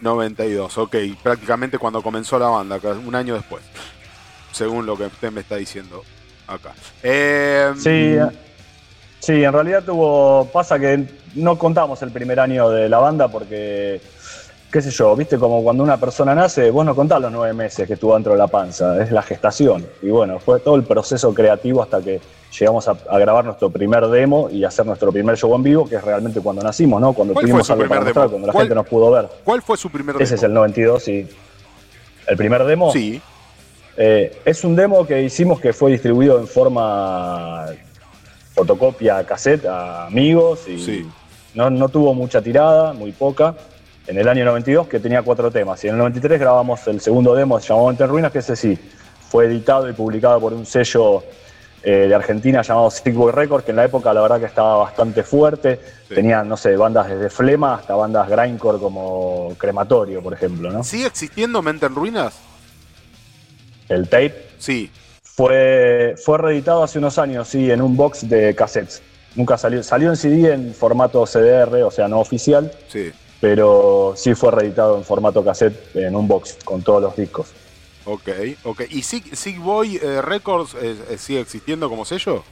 92, 0.00 0.78
ok. 0.78 0.96
Prácticamente 1.22 1.76
cuando 1.78 2.00
comenzó 2.02 2.38
la 2.38 2.48
banda, 2.48 2.78
un 3.04 3.14
año 3.14 3.34
después. 3.34 3.62
Según 4.52 4.86
lo 4.86 4.96
que 4.96 5.04
usted 5.04 5.30
me 5.30 5.42
está 5.42 5.56
diciendo 5.56 6.02
acá. 6.46 6.72
Eh, 7.02 7.72
Sí, 7.76 8.16
sí, 9.26 9.44
en 9.44 9.52
realidad 9.52 9.82
tuvo. 9.84 10.46
Pasa 10.52 10.78
que 10.78 11.04
no 11.34 11.58
contamos 11.58 12.00
el 12.02 12.10
primer 12.10 12.40
año 12.40 12.70
de 12.70 12.88
la 12.88 12.98
banda 12.98 13.28
porque, 13.28 14.00
qué 14.72 14.82
sé 14.82 14.90
yo, 14.90 15.14
viste, 15.16 15.38
como 15.38 15.62
cuando 15.62 15.82
una 15.82 15.96
persona 15.98 16.34
nace, 16.34 16.70
vos 16.70 16.84
no 16.86 16.94
contás 16.94 17.20
los 17.20 17.32
nueve 17.32 17.52
meses 17.52 17.86
que 17.86 17.94
estuvo 17.94 18.14
dentro 18.14 18.32
de 18.32 18.38
la 18.38 18.46
panza, 18.46 19.02
es 19.02 19.10
la 19.12 19.22
gestación. 19.22 19.86
Y 20.02 20.08
bueno, 20.08 20.38
fue 20.38 20.60
todo 20.60 20.76
el 20.76 20.84
proceso 20.84 21.34
creativo 21.34 21.82
hasta 21.82 22.00
que 22.00 22.20
llegamos 22.58 22.88
a, 22.88 22.96
a 23.10 23.18
grabar 23.18 23.44
nuestro 23.44 23.68
primer 23.70 24.06
demo 24.06 24.48
y 24.50 24.64
hacer 24.64 24.86
nuestro 24.86 25.12
primer 25.12 25.36
show 25.36 25.54
en 25.54 25.62
vivo, 25.62 25.86
que 25.88 25.96
es 25.96 26.04
realmente 26.04 26.40
cuando 26.40 26.62
nacimos, 26.62 27.00
¿no? 27.00 27.12
Cuando 27.12 27.34
¿Cuál 27.34 27.44
fue 27.44 27.50
tuvimos 27.50 27.70
algo 27.70 27.88
para 27.88 28.00
mostrar, 28.02 28.28
cuando 28.30 28.46
la 28.46 28.52
¿Cuál- 28.52 28.64
gente 28.64 28.74
nos 28.76 28.86
pudo 28.86 29.10
ver. 29.10 29.28
¿Cuál 29.44 29.60
fue 29.62 29.76
su 29.76 29.90
primer 29.90 30.16
Ese 30.22 30.36
es 30.36 30.40
demo? 30.40 30.50
el 30.52 30.54
92 30.54 31.08
y. 31.08 31.28
¿El 32.28 32.36
primer 32.36 32.64
demo? 32.64 32.92
Sí. 32.92 33.20
Eh, 33.98 34.40
es 34.44 34.64
un 34.64 34.74
demo 34.76 35.06
que 35.06 35.22
hicimos 35.22 35.60
que 35.60 35.72
fue 35.72 35.90
distribuido 35.92 36.38
en 36.38 36.46
forma 36.46 37.66
fotocopia 38.56 39.24
cassette 39.24 39.66
a 39.66 40.06
amigos 40.06 40.66
y 40.66 40.82
Sí. 40.82 41.06
no, 41.54 41.68
no 41.70 41.88
tuvo 41.90 42.14
mucha 42.14 42.40
tirada, 42.40 42.92
muy 42.94 43.12
poca. 43.12 43.54
En 44.06 44.16
el 44.18 44.26
año 44.28 44.44
92 44.44 44.88
que 44.88 44.98
tenía 44.98 45.22
cuatro 45.22 45.50
temas 45.50 45.84
y 45.84 45.88
en 45.88 45.94
el 45.94 45.98
93 45.98 46.40
grabamos 46.40 46.86
el 46.88 47.00
segundo 47.00 47.34
demo, 47.34 47.60
se 47.60 47.68
llamó 47.68 47.88
Mente 47.88 48.04
en 48.04 48.10
Ruinas, 48.10 48.32
que 48.32 48.38
ese 48.38 48.56
sí 48.56 48.78
fue 49.28 49.44
editado 49.46 49.88
y 49.90 49.92
publicado 49.92 50.40
por 50.40 50.54
un 50.54 50.64
sello 50.64 51.22
eh, 51.82 52.06
de 52.08 52.14
Argentina 52.14 52.62
llamado 52.62 52.90
Sick 52.90 53.14
Boy 53.14 53.32
Records, 53.32 53.64
que 53.64 53.72
en 53.72 53.76
la 53.76 53.84
época 53.84 54.14
la 54.14 54.22
verdad 54.22 54.40
que 54.40 54.46
estaba 54.46 54.76
bastante 54.78 55.22
fuerte. 55.22 55.78
Tenía, 56.08 56.42
no 56.44 56.56
sé, 56.56 56.76
bandas 56.76 57.08
desde 57.08 57.28
Flema 57.28 57.74
hasta 57.74 57.94
bandas 57.94 58.28
grindcore 58.28 58.78
como 58.78 59.52
Crematorio, 59.58 60.22
por 60.22 60.32
ejemplo, 60.32 60.70
¿no? 60.70 60.82
¿Sigue 60.82 61.06
existiendo 61.06 61.60
Mente 61.60 61.86
en 61.86 61.94
Ruinas? 61.94 62.38
El 63.88 64.08
tape 64.08 64.46
Sí. 64.58 64.90
Fue, 65.36 66.14
fue 66.24 66.38
reeditado 66.38 66.82
hace 66.82 66.98
unos 66.98 67.18
años, 67.18 67.46
sí, 67.48 67.70
en 67.70 67.82
un 67.82 67.94
box 67.94 68.26
de 68.26 68.54
cassettes. 68.54 69.02
Nunca 69.34 69.58
salió. 69.58 69.82
Salió 69.82 70.08
en 70.08 70.16
CD 70.16 70.54
en 70.54 70.72
formato 70.74 71.26
CDR, 71.26 71.82
o 71.82 71.90
sea, 71.90 72.08
no 72.08 72.20
oficial, 72.20 72.72
Sí. 72.88 73.12
pero 73.38 74.14
sí 74.16 74.34
fue 74.34 74.50
reeditado 74.50 74.96
en 74.96 75.04
formato 75.04 75.44
cassette 75.44 75.94
en 75.94 76.16
un 76.16 76.26
box 76.26 76.56
con 76.64 76.82
todos 76.82 77.02
los 77.02 77.14
discos. 77.16 77.48
Ok, 78.06 78.30
ok. 78.64 78.82
¿Y 78.88 79.02
Sick, 79.02 79.34
Sick 79.34 79.60
Boy 79.60 79.96
eh, 80.02 80.22
Records 80.22 80.74
eh, 80.80 80.96
eh, 81.10 81.18
sigue 81.18 81.40
existiendo 81.40 81.90
como 81.90 82.06
sello? 82.06 82.42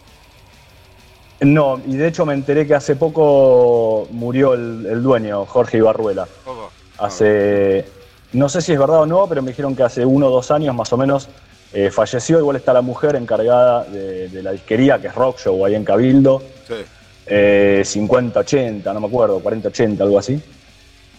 No, 1.41 1.81
y 1.87 1.97
de 1.97 2.09
hecho 2.09 2.27
me 2.27 2.35
enteré 2.35 2.67
que 2.67 2.75
hace 2.75 2.97
poco 2.97 4.07
murió 4.11 4.53
el, 4.55 4.85
el 4.87 5.03
dueño, 5.03 5.47
Jorge 5.47 5.79
Ibarruela. 5.79 6.29
Ojo. 6.45 6.71
Hace, 6.99 7.87
no 8.35 8.49
sé 8.51 8.61
si 8.61 8.73
es 8.73 8.79
verdad 8.79 9.01
o 9.01 9.07
no, 9.07 9.27
pero 9.27 9.41
me 9.43 9.53
dijeron 9.53 9.75
que 9.75 9.83
hace 9.85 10.05
uno 10.05 10.27
o 10.27 10.31
dos 10.31 10.51
años 10.51 10.75
más 10.75 10.93
o 10.93 10.97
menos 10.99 11.29
eh, 11.75 11.91
falleció. 11.91 12.39
Igual 12.39 12.57
está 12.57 12.73
la 12.73 12.81
mujer 12.83 13.17
encargada 13.17 13.85
de, 13.85 14.29
de 14.29 14.43
la 14.43 14.53
disquería, 14.53 14.99
que 15.01 15.09
es 15.09 15.15
Rock 15.15 15.39
Show, 15.41 15.65
ahí 15.67 15.75
en 15.75 15.85
Cabildo. 15.85 16.43
Sí. 16.67 16.75
eh, 17.27 17.83
50-80, 17.85 18.85
no 18.95 19.01
me 19.01 19.07
acuerdo, 19.07 19.43
40-80, 19.43 20.01
algo 20.01 20.19
así. 20.19 20.41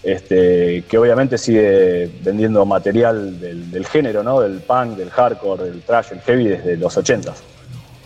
Este, 0.04 0.84
que 0.88 0.98
obviamente 1.00 1.38
sigue 1.38 2.12
vendiendo 2.22 2.64
material 2.66 3.40
del, 3.40 3.72
del 3.72 3.86
género, 3.88 4.22
¿no? 4.22 4.40
Del 4.40 4.60
punk, 4.62 4.98
del 4.98 5.10
hardcore, 5.10 5.64
del 5.64 5.82
trash, 5.82 6.12
el 6.12 6.22
heavy 6.22 6.48
desde 6.48 6.78
los 6.78 6.96
80. 6.96 7.34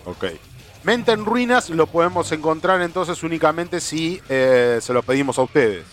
Ok. 0.06 0.26
Mente 0.84 1.12
en 1.12 1.26
Ruinas 1.26 1.70
lo 1.70 1.88
podemos 1.88 2.32
encontrar 2.32 2.82
entonces 2.82 3.22
únicamente 3.22 3.82
si 3.82 4.22
eh, 4.30 4.80
se 4.82 4.94
lo 4.94 5.04
pedimos 5.04 5.38
a 5.38 5.42
ustedes. 5.42 5.84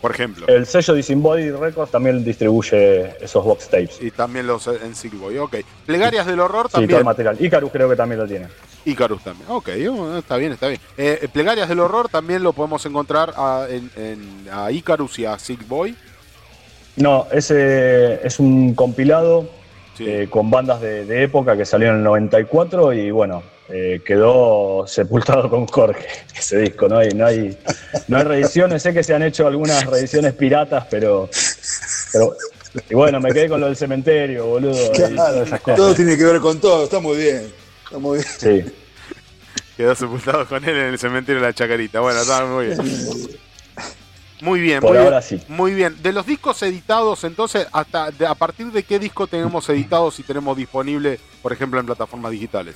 Por 0.00 0.10
ejemplo. 0.10 0.46
El 0.48 0.66
sello 0.66 0.94
Disembodied 0.94 1.56
Records 1.56 1.90
también 1.90 2.22
distribuye 2.24 3.16
esos 3.24 3.44
box 3.44 3.68
tapes. 3.68 3.98
Y 4.00 4.10
también 4.10 4.46
los 4.46 4.66
en 4.66 4.94
Sick 4.94 5.18
Boy, 5.18 5.38
ok. 5.38 5.56
Plegarias 5.86 6.26
del 6.26 6.38
Horror 6.40 6.66
Sí, 6.66 6.72
todo 6.72 6.82
el 6.82 6.88
también. 6.88 7.04
material. 7.06 7.36
Icarus 7.40 7.72
creo 7.72 7.88
que 7.88 7.96
también 7.96 8.20
lo 8.20 8.26
tiene. 8.26 8.46
Icarus 8.84 9.22
también. 9.24 9.50
Ok, 9.50 9.68
oh, 9.90 10.18
está 10.18 10.36
bien, 10.36 10.52
está 10.52 10.68
bien. 10.68 10.80
Eh, 10.96 11.26
Plegarias 11.32 11.68
del 11.68 11.80
Horror 11.80 12.08
también 12.08 12.42
lo 12.42 12.52
podemos 12.52 12.84
encontrar 12.86 13.32
a, 13.36 13.66
en, 13.68 13.90
en- 13.96 14.46
a 14.52 14.70
Icarus 14.70 15.18
y 15.18 15.24
a 15.26 15.38
Sick 15.38 15.66
Boy. 15.66 15.96
No, 16.96 17.26
ese 17.32 18.26
es 18.26 18.38
un 18.38 18.74
compilado 18.74 19.48
Sí. 19.96 20.04
eh, 20.06 20.28
con 20.30 20.50
bandas 20.50 20.80
de, 20.82 21.06
de 21.06 21.22
época 21.22 21.56
que 21.56 21.64
salió 21.64 21.88
en 21.88 21.96
el 21.96 22.02
94 22.02 22.92
y 22.92 23.10
bueno, 23.10 23.42
eh, 23.68 24.00
quedó 24.04 24.86
sepultado 24.86 25.50
con 25.50 25.66
Jorge 25.66 26.06
ese 26.36 26.58
disco. 26.58 26.88
No 26.88 26.98
hay, 26.98 27.08
no 27.10 27.26
hay, 27.26 27.56
no 28.08 28.16
hay 28.18 28.22
reediciones, 28.24 28.82
sé 28.82 28.92
que 28.94 29.02
se 29.02 29.14
han 29.14 29.22
hecho 29.22 29.46
algunas 29.46 29.84
reediciones 29.86 30.34
piratas, 30.34 30.86
pero, 30.90 31.28
pero 32.12 32.36
y 32.90 32.94
bueno, 32.94 33.20
me 33.20 33.32
quedé 33.32 33.48
con 33.48 33.60
lo 33.60 33.66
del 33.66 33.76
cementerio, 33.76 34.46
boludo. 34.46 34.72
y 34.72 34.92
todas 34.92 35.10
Claro, 35.10 35.42
esas 35.42 35.60
cosas. 35.60 35.76
todo 35.78 35.94
tiene 35.94 36.16
que 36.16 36.24
ver 36.24 36.40
con 36.40 36.60
todo, 36.60 36.84
está 36.84 37.00
muy 37.00 37.16
bien. 37.16 37.52
Está 37.84 37.98
muy 37.98 38.18
bien. 38.18 38.28
Sí. 38.38 38.72
Quedó 39.76 39.94
sepultado 39.94 40.46
con 40.46 40.62
él 40.64 40.70
en 40.76 40.86
el 40.86 40.98
cementerio 40.98 41.40
de 41.40 41.46
la 41.48 41.52
Chacarita. 41.52 42.00
Bueno, 42.00 42.20
está 42.20 42.44
muy 42.46 42.66
bien. 42.66 42.78
Muy 44.42 44.60
bien, 44.60 44.80
Por 44.80 44.90
muy 44.90 44.98
ahora 44.98 45.20
bien. 45.20 45.40
sí. 45.40 45.46
Muy 45.48 45.72
bien. 45.74 45.96
De 46.02 46.12
los 46.12 46.26
discos 46.26 46.62
editados, 46.62 47.24
entonces, 47.24 47.66
hasta 47.72 48.10
de- 48.10 48.26
a 48.26 48.34
partir 48.34 48.66
de 48.70 48.82
qué 48.82 48.98
disco 48.98 49.26
tenemos 49.26 49.66
editados 49.70 50.18
y 50.18 50.22
tenemos 50.24 50.56
disponible, 50.56 51.18
por 51.42 51.52
ejemplo, 51.54 51.80
en 51.80 51.86
plataformas 51.86 52.32
digitales. 52.32 52.74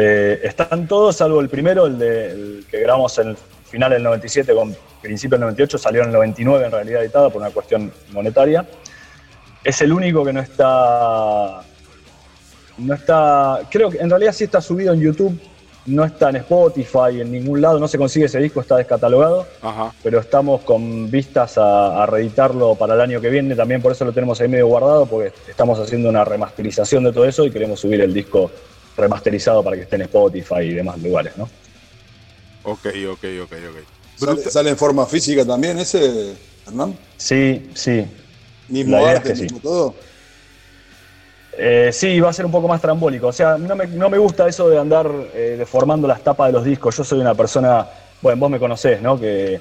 Eh, 0.00 0.42
están 0.44 0.86
todos, 0.86 1.16
salvo 1.16 1.40
el 1.40 1.48
primero, 1.48 1.86
el, 1.86 1.98
de, 1.98 2.30
el 2.30 2.66
que 2.70 2.78
grabamos 2.78 3.18
en 3.18 3.30
el 3.30 3.36
final 3.68 3.90
del 3.90 4.04
97 4.04 4.54
con 4.54 4.76
principio 5.02 5.36
del 5.36 5.40
98, 5.40 5.76
salió 5.76 6.02
en 6.02 6.06
el 6.06 6.12
99 6.12 6.66
en 6.66 6.70
realidad 6.70 7.02
editada 7.02 7.30
por 7.30 7.42
una 7.42 7.50
cuestión 7.50 7.92
monetaria. 8.12 8.64
Es 9.64 9.82
el 9.82 9.92
único 9.92 10.24
que 10.24 10.32
no 10.32 10.40
está. 10.40 11.62
No 12.78 12.94
está. 12.94 13.62
Creo 13.68 13.90
que 13.90 13.98
en 13.98 14.08
realidad 14.08 14.32
sí 14.32 14.44
está 14.44 14.60
subido 14.60 14.94
en 14.94 15.00
YouTube, 15.00 15.36
no 15.86 16.04
está 16.04 16.30
en 16.30 16.36
Spotify, 16.36 17.20
en 17.20 17.32
ningún 17.32 17.60
lado, 17.60 17.80
no 17.80 17.88
se 17.88 17.98
consigue 17.98 18.26
ese 18.26 18.38
disco, 18.38 18.60
está 18.60 18.76
descatalogado, 18.76 19.48
Ajá. 19.60 19.92
pero 20.04 20.20
estamos 20.20 20.60
con 20.60 21.10
vistas 21.10 21.58
a, 21.58 22.04
a 22.04 22.06
reeditarlo 22.06 22.76
para 22.76 22.94
el 22.94 23.00
año 23.00 23.20
que 23.20 23.30
viene, 23.30 23.56
también 23.56 23.82
por 23.82 23.90
eso 23.90 24.04
lo 24.04 24.12
tenemos 24.12 24.40
ahí 24.40 24.46
medio 24.46 24.68
guardado, 24.68 25.06
porque 25.06 25.32
estamos 25.48 25.76
haciendo 25.80 26.08
una 26.08 26.24
remasterización 26.24 27.02
de 27.02 27.12
todo 27.12 27.24
eso 27.24 27.44
y 27.44 27.50
queremos 27.50 27.80
subir 27.80 28.00
el 28.00 28.14
disco 28.14 28.48
remasterizado 28.98 29.62
para 29.62 29.76
que 29.76 29.82
esté 29.82 29.96
en 29.96 30.02
Spotify 30.02 30.60
y 30.62 30.74
demás 30.74 30.98
lugares, 30.98 31.36
¿no? 31.36 31.48
Ok, 32.64 32.86
ok, 33.10 33.24
ok, 33.44 33.52
ok. 33.70 33.78
¿Sale, 34.16 34.42
sale 34.42 34.70
en 34.70 34.76
forma 34.76 35.06
física 35.06 35.44
también 35.46 35.78
ese, 35.78 36.34
Hernán? 36.66 36.96
Sí, 37.16 37.70
sí. 37.74 38.04
Mismo 38.68 38.96
La 38.96 39.02
idea 39.02 39.12
arte, 39.12 39.32
es 39.32 39.32
que 39.32 39.36
sí. 39.36 39.42
mismo 39.44 39.60
todo. 39.60 39.94
Eh, 41.56 41.90
sí, 41.92 42.20
va 42.20 42.30
a 42.30 42.32
ser 42.32 42.46
un 42.46 42.52
poco 42.52 42.68
más 42.68 42.80
trambólico. 42.80 43.28
O 43.28 43.32
sea, 43.32 43.56
no 43.58 43.74
me, 43.74 43.86
no 43.86 44.10
me 44.10 44.18
gusta 44.18 44.46
eso 44.48 44.68
de 44.68 44.78
andar 44.78 45.10
eh, 45.34 45.56
deformando 45.58 46.06
las 46.06 46.22
tapas 46.22 46.48
de 46.48 46.52
los 46.52 46.64
discos. 46.64 46.96
Yo 46.96 47.04
soy 47.04 47.20
una 47.20 47.34
persona, 47.34 47.86
bueno, 48.20 48.38
vos 48.40 48.50
me 48.50 48.58
conocés, 48.58 49.00
¿no? 49.00 49.18
Que, 49.18 49.60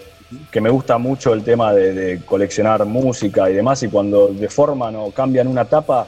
que 0.51 0.61
me 0.61 0.69
gusta 0.69 0.97
mucho 0.97 1.33
el 1.33 1.43
tema 1.43 1.73
de, 1.73 1.93
de 1.93 2.21
coleccionar 2.25 2.85
música 2.85 3.49
y 3.49 3.53
demás. 3.53 3.81
Y 3.83 3.87
cuando 3.87 4.27
deforman 4.27 4.95
o 4.95 5.11
cambian 5.11 5.47
una 5.47 5.65
tapa, 5.65 6.07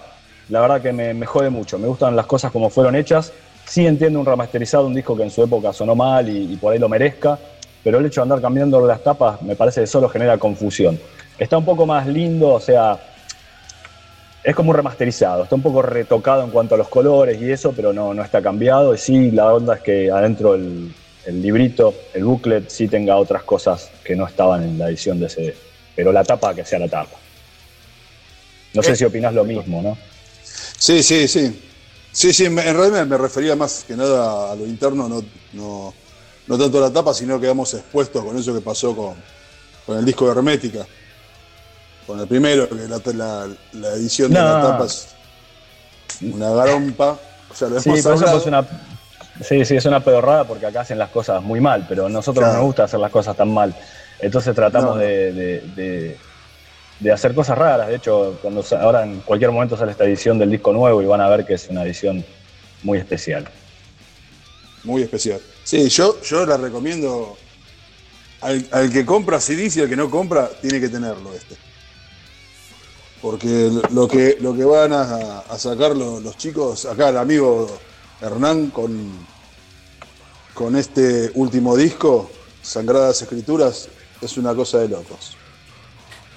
la 0.50 0.62
verdad 0.62 0.82
que 0.82 0.92
me, 0.92 1.14
me 1.14 1.26
jode 1.26 1.50
mucho. 1.50 1.78
Me 1.78 1.88
gustan 1.88 2.16
las 2.16 2.26
cosas 2.26 2.52
como 2.52 2.70
fueron 2.70 2.96
hechas. 2.96 3.32
Sí 3.66 3.86
entiendo 3.86 4.20
un 4.20 4.26
remasterizado, 4.26 4.88
un 4.88 4.96
disco 4.96 5.16
que 5.16 5.24
en 5.24 5.30
su 5.30 5.44
época 5.44 5.72
sonó 5.74 5.96
mal 5.96 6.28
y, 6.28 6.54
y 6.54 6.56
por 6.58 6.74
ahí 6.74 6.80
lo 6.80 6.90
merezca. 6.90 7.38
Pero 7.84 8.00
el 8.00 8.06
hecho 8.08 8.22
de 8.22 8.24
andar 8.24 8.42
cambiando 8.42 8.86
las 8.86 9.04
tapas 9.04 9.42
me 9.42 9.56
parece 9.56 9.82
que 9.82 9.88
solo 9.88 10.10
genera 10.10 10.38
confusión. 10.38 11.00
Está 11.38 11.58
un 11.58 11.66
poco 11.66 11.86
más 11.86 12.06
lindo, 12.08 12.50
o 12.56 12.60
sea, 12.60 13.00
es 14.44 14.56
como 14.56 14.72
un 14.72 14.76
remasterizado, 14.76 15.44
está 15.44 15.56
un 15.56 15.62
poco 15.62 15.82
retocado 15.82 16.44
en 16.44 16.50
cuanto 16.50 16.76
a 16.76 16.78
los 16.78 16.90
colores 16.90 17.42
y 17.42 17.52
eso, 17.52 17.72
pero 17.74 17.94
no, 17.94 18.14
no 18.14 18.24
está 18.24 18.42
cambiado. 18.42 18.94
Y 18.94 18.98
sí, 18.98 19.32
la 19.32 19.54
onda 19.54 19.76
es 19.76 19.82
que 19.82 20.12
adentro 20.12 20.56
el, 20.56 20.94
el 21.26 21.42
librito, 21.42 21.94
el 22.14 22.24
booklet, 22.26 22.70
sí 22.70 22.88
tenga 22.88 23.16
otras 23.18 23.44
cosas 23.44 23.90
que 24.04 24.16
no 24.16 24.26
estaban 24.28 24.64
en 24.64 24.78
la 24.78 24.90
edición 24.90 25.20
de 25.20 25.30
CD. 25.30 25.56
Pero 25.96 26.12
la 26.12 26.24
tapa 26.24 26.54
que 26.54 26.66
sea 26.66 26.80
la 26.80 26.88
tapa. 26.90 27.16
No 28.74 28.84
sé 28.84 28.92
Eh. 28.92 28.96
si 28.98 29.06
opinás 29.06 29.34
lo 29.34 29.44
mismo, 29.46 29.82
¿no? 29.82 29.98
Sí, 30.80 31.04
sí, 31.04 31.28
sí. 31.28 31.66
Sí, 32.12 32.34
sí, 32.34 32.46
en 32.46 32.56
realidad 32.58 33.06
me 33.06 33.18
refería 33.18 33.56
más 33.56 33.84
que 33.88 33.96
nada 33.96 34.52
a 34.52 34.56
lo 34.56 34.66
interno, 34.66 35.08
no, 35.08 35.24
no, 35.54 35.94
no 36.48 36.58
tanto 36.58 36.80
a 36.80 36.82
la 36.82 36.92
tapa, 36.92 37.14
sino 37.14 37.36
que 37.36 37.42
quedamos 37.42 37.74
expuestos 37.76 38.24
con 38.26 38.36
eso 38.38 38.54
que 38.54 38.62
pasó 38.62 38.96
con, 38.96 39.14
con 39.86 39.98
el 40.00 40.06
disco 40.06 40.26
de 40.26 40.32
Hermética. 40.32 40.86
Con 42.08 42.20
el 42.20 42.28
primero, 42.28 42.68
que 42.68 42.76
la, 42.88 43.00
la- 43.14 43.48
la 43.74 43.88
edición 43.94 44.32
de 44.34 44.40
la 44.40 44.62
tapa 44.62 44.86
es 44.86 45.10
una 46.22 46.50
garompa. 46.50 47.20
O 47.52 47.56
sea, 47.56 47.68
lo 47.70 47.80
Sí, 47.80 47.90
hemos 47.90 48.06
hablado. 48.06 48.38
es 48.40 48.46
una. 48.48 48.68
Sí, 49.48 49.64
sí, 49.64 49.76
es 49.76 49.86
una 49.86 50.04
pedorrada 50.04 50.44
porque 50.46 50.66
acá 50.66 50.82
hacen 50.82 50.98
las 50.98 51.10
cosas 51.12 51.42
muy 51.42 51.62
mal, 51.62 51.86
pero 51.88 52.08
a 52.08 52.10
nosotros 52.10 52.46
no 52.48 52.54
nos 52.54 52.64
gusta 52.64 52.84
hacer 52.86 53.00
las 53.00 53.12
cosas 53.12 53.38
tan 53.38 53.54
mal. 53.54 53.76
Entonces 54.20 54.54
tratamos 54.56 54.96
No. 54.96 55.02
de, 55.02 55.32
de- 55.32 55.62
de- 55.76 56.18
de 57.00 57.12
hacer 57.12 57.34
cosas 57.34 57.58
raras. 57.58 57.88
De 57.88 57.96
hecho, 57.96 58.38
cuando 58.42 58.64
ahora 58.80 59.04
en 59.04 59.20
cualquier 59.22 59.52
momento 59.52 59.78
sale 59.78 59.92
esta 59.92 60.06
edición 60.06 60.38
del 60.38 60.52
disco 60.52 60.74
nuevo 60.74 61.02
y 61.02 61.06
van 61.06 61.22
a 61.22 61.30
ver 61.30 61.46
que 61.46 61.54
es 61.54 61.68
una 61.70 61.84
edición 61.84 62.26
muy 62.84 62.98
especial. 62.98 63.50
Muy 64.84 65.02
especial. 65.04 65.40
Sí, 65.64 65.88
yo, 65.90 66.22
yo 66.22 66.46
la 66.46 66.58
recomiendo 66.58 67.38
al, 68.42 68.66
al 68.72 68.90
que 68.92 69.06
compra 69.06 69.40
CDs 69.40 69.78
y 69.78 69.82
al 69.82 69.90
que 69.90 69.96
no 69.96 70.10
compra, 70.10 70.50
tiene 70.62 70.80
que 70.80 70.90
tenerlo 70.90 71.34
este. 71.34 71.56
Porque 73.22 73.70
lo 73.92 74.08
que, 74.08 74.38
lo 74.40 74.56
que 74.56 74.64
van 74.64 74.94
a, 74.94 75.44
sacar 75.58 75.96
lo- 75.96 76.20
los 76.22 76.38
chicos, 76.38 76.86
acá 76.86 77.10
el 77.10 77.18
amigo 77.18 77.68
Hernán 78.22 78.70
con, 78.70 79.12
con 80.54 80.76
este 80.78 81.30
último 81.34 81.76
disco, 81.76 82.32
Sangradas 82.62 83.22
Escrituras, 83.22 83.90
es 84.22 84.38
una 84.38 84.56
cosa 84.56 84.80
de 84.80 84.88
locos. 84.90 85.36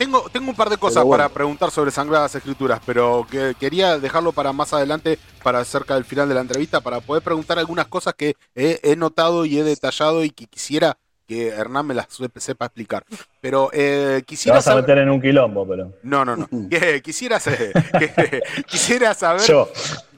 Tengo, 0.03 0.29
tengo 0.33 0.51
un 0.51 0.57
par 0.57 0.69
de 0.69 0.79
cosas 0.79 1.05
bueno. 1.05 1.23
para 1.23 1.33
preguntar 1.33 1.71
sobre 1.71 1.93
Sangradas 1.93 2.35
Escrituras, 2.35 2.81
pero 2.85 3.25
que 3.31 3.55
quería 3.61 4.01
dejarlo 4.01 4.33
para 4.33 4.53
más 4.53 4.73
adelante, 4.73 5.17
para 5.45 5.65
cerca 5.65 5.95
del 5.95 6.05
final 6.05 6.29
de 6.29 6.35
la 6.35 6.41
entrevista, 6.41 6.81
para 6.81 7.01
poder 7.01 7.23
preguntar 7.23 7.57
algunas 7.61 7.87
cosas 7.87 8.15
que 8.15 8.35
he, 8.57 8.81
he 8.83 8.97
notado 8.97 9.45
y 9.45 9.61
he 9.61 9.63
detallado 9.63 10.25
y 10.25 10.31
que 10.31 10.47
quisiera 10.47 10.99
que 11.29 11.51
Hernán 11.51 11.87
me 11.87 11.95
las 11.95 12.09
sepa 12.37 12.65
explicar. 12.65 13.05
Pero 13.41 13.71
eh, 13.73 14.15
Te 14.17 14.23
quisiera 14.25 14.57
vas 14.59 14.67
a 14.67 14.71
saber... 14.73 14.83
meter 14.83 14.99
en 14.99 15.11
un 15.11 15.23
quilombo, 15.23 15.69
pero. 15.69 15.93
No, 16.03 16.25
no, 16.25 16.37
no. 16.37 16.49
Quisiera, 17.05 17.39
saber, 17.39 17.73
que- 17.97 18.43
quisiera 18.67 19.15
saber... 19.15 19.43
Yo. 19.43 19.69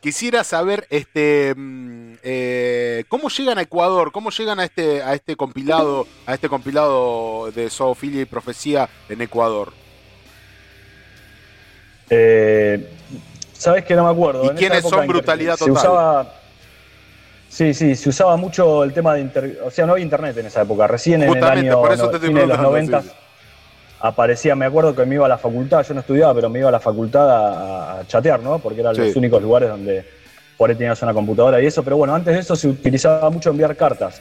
Quisiera 0.08 0.44
saber 0.44 0.86
este 0.90 1.54
mm, 1.56 2.16
eh, 2.22 3.04
cómo 3.08 3.30
llegan 3.30 3.56
a 3.56 3.62
Ecuador, 3.62 4.12
cómo 4.12 4.28
llegan 4.28 4.60
a 4.60 4.64
este 4.64 5.02
a 5.02 5.14
este 5.14 5.34
compilado, 5.34 6.06
a 6.26 6.34
este 6.34 6.50
compilado 6.50 7.50
de 7.52 7.70
zoofilia 7.70 8.20
y 8.20 8.24
profecía 8.26 8.86
en 9.08 9.22
Ecuador. 9.22 9.72
Eh, 12.10 12.86
¿Sabes 13.54 13.86
que 13.86 13.94
no 13.94 14.04
me 14.04 14.10
acuerdo? 14.10 14.44
¿Y 14.44 14.48
En 14.48 14.56
quiénes 14.56 14.82
son 14.86 15.06
Brutalidad 15.06 15.54
se 15.56 15.60
Total? 15.64 15.72
usaba- 15.74 16.34
Sí, 17.48 17.72
sí, 17.72 17.96
se 17.96 18.10
usaba 18.10 18.36
mucho 18.36 18.84
el 18.84 18.92
tema 18.92 19.14
de 19.14 19.22
internet. 19.22 19.58
O 19.64 19.70
sea, 19.70 19.86
no 19.86 19.92
había 19.92 20.04
internet 20.04 20.36
en 20.36 20.44
esa 20.44 20.60
época. 20.60 20.86
Recién 20.86 21.22
en 21.22 21.28
el 21.30 21.34
Justamente, 21.34 21.70
año 21.70 21.80
por 21.80 21.92
eso 21.92 22.10
te 22.10 22.16
estoy 22.16 22.34
de 22.34 22.46
los 22.46 22.58
preguntando, 22.58 22.70
90 22.72 23.00
sí, 23.02 23.08
sí. 23.08 23.14
Aparecía, 24.08 24.54
me 24.54 24.66
acuerdo 24.66 24.94
que 24.94 25.06
me 25.06 25.14
iba 25.14 25.24
a 25.24 25.28
la 25.30 25.38
facultad, 25.38 25.82
yo 25.82 25.94
no 25.94 26.00
estudiaba, 26.00 26.34
pero 26.34 26.50
me 26.50 26.58
iba 26.58 26.68
a 26.68 26.72
la 26.72 26.80
facultad 26.80 27.30
a, 27.30 28.00
a 28.00 28.06
chatear, 28.06 28.40
¿no? 28.40 28.58
Porque 28.58 28.80
eran 28.80 28.94
Sí. 28.94 29.00
los 29.00 29.16
únicos 29.16 29.42
lugares 29.42 29.70
donde 29.70 30.04
por 30.58 30.68
ahí 30.68 30.76
tenías 30.76 31.00
una 31.02 31.14
computadora 31.14 31.60
y 31.62 31.66
eso. 31.66 31.82
Pero 31.82 31.96
bueno, 31.96 32.14
antes 32.14 32.34
de 32.34 32.40
eso 32.40 32.54
se 32.54 32.68
utilizaba 32.68 33.30
mucho 33.30 33.48
enviar 33.50 33.74
cartas. 33.76 34.20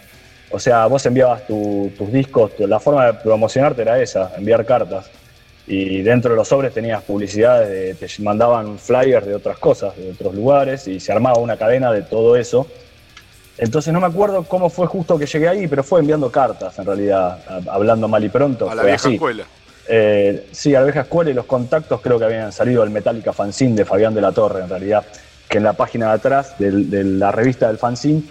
O 0.51 0.57
sea, 0.59 0.85
vos 0.85 1.05
enviabas 1.05 1.45
tu- 1.45 1.91
tus 1.97 2.11
discos, 2.13 2.55
tu- 2.55 2.65
la 2.65 2.79
forma 2.79 3.07
de 3.07 3.13
promocionarte 3.15 3.81
era 3.81 4.01
esa, 4.01 4.31
enviar 4.37 4.65
cartas. 4.65 5.09
Y 5.67 6.01
dentro 6.01 6.31
de 6.31 6.37
los 6.37 6.47
sobres 6.47 6.73
tenías 6.73 7.01
publicidades, 7.03 7.69
de- 7.99 8.07
te 8.07 8.21
mandaban 8.23 8.77
flyers 8.79 9.25
de 9.25 9.35
otras 9.35 9.57
cosas, 9.57 9.95
de 9.97 10.11
otros 10.11 10.33
lugares, 10.33 10.87
y 10.87 10.99
se 11.01 11.11
armaba 11.11 11.39
una 11.39 11.57
cadena 11.57 11.91
de 11.91 12.03
todo 12.03 12.37
eso. 12.37 12.67
Entonces 13.57 13.93
no 13.93 13.99
me 13.99 14.07
acuerdo 14.07 14.43
cómo 14.43 14.69
fue 14.69 14.87
justo 14.87 15.17
que 15.19 15.25
llegué 15.25 15.47
ahí, 15.49 15.67
pero 15.67 15.83
fue 15.83 15.99
enviando 15.99 16.31
cartas 16.31 16.79
en 16.79 16.85
realidad, 16.85 17.37
hablando 17.69 18.07
mal 18.07 18.23
y 18.23 18.29
pronto. 18.29 18.69
A 18.69 18.75
la 18.75 18.83
vieja 18.83 18.95
así. 19.07 19.13
escuela. 19.15 19.43
Eh, 19.87 20.47
sí, 20.51 20.73
a 20.75 20.79
la 20.79 20.85
vieja 20.85 21.01
escuela 21.01 21.31
y 21.31 21.33
los 21.33 21.45
contactos 21.45 21.99
creo 22.01 22.17
que 22.17 22.25
habían 22.25 22.51
salido 22.51 22.81
del 22.81 22.91
Metallica 22.91 23.33
Fanzine 23.33 23.75
de 23.75 23.85
Fabián 23.85 24.13
de 24.13 24.21
la 24.21 24.31
Torre, 24.31 24.61
en 24.61 24.69
realidad, 24.69 25.03
que 25.49 25.57
en 25.57 25.63
la 25.65 25.73
página 25.73 26.07
de 26.07 26.13
atrás 26.13 26.57
de, 26.57 27.03
la 27.03 27.31
revista 27.31 27.67
del 27.67 27.77
fanzine 27.77 28.23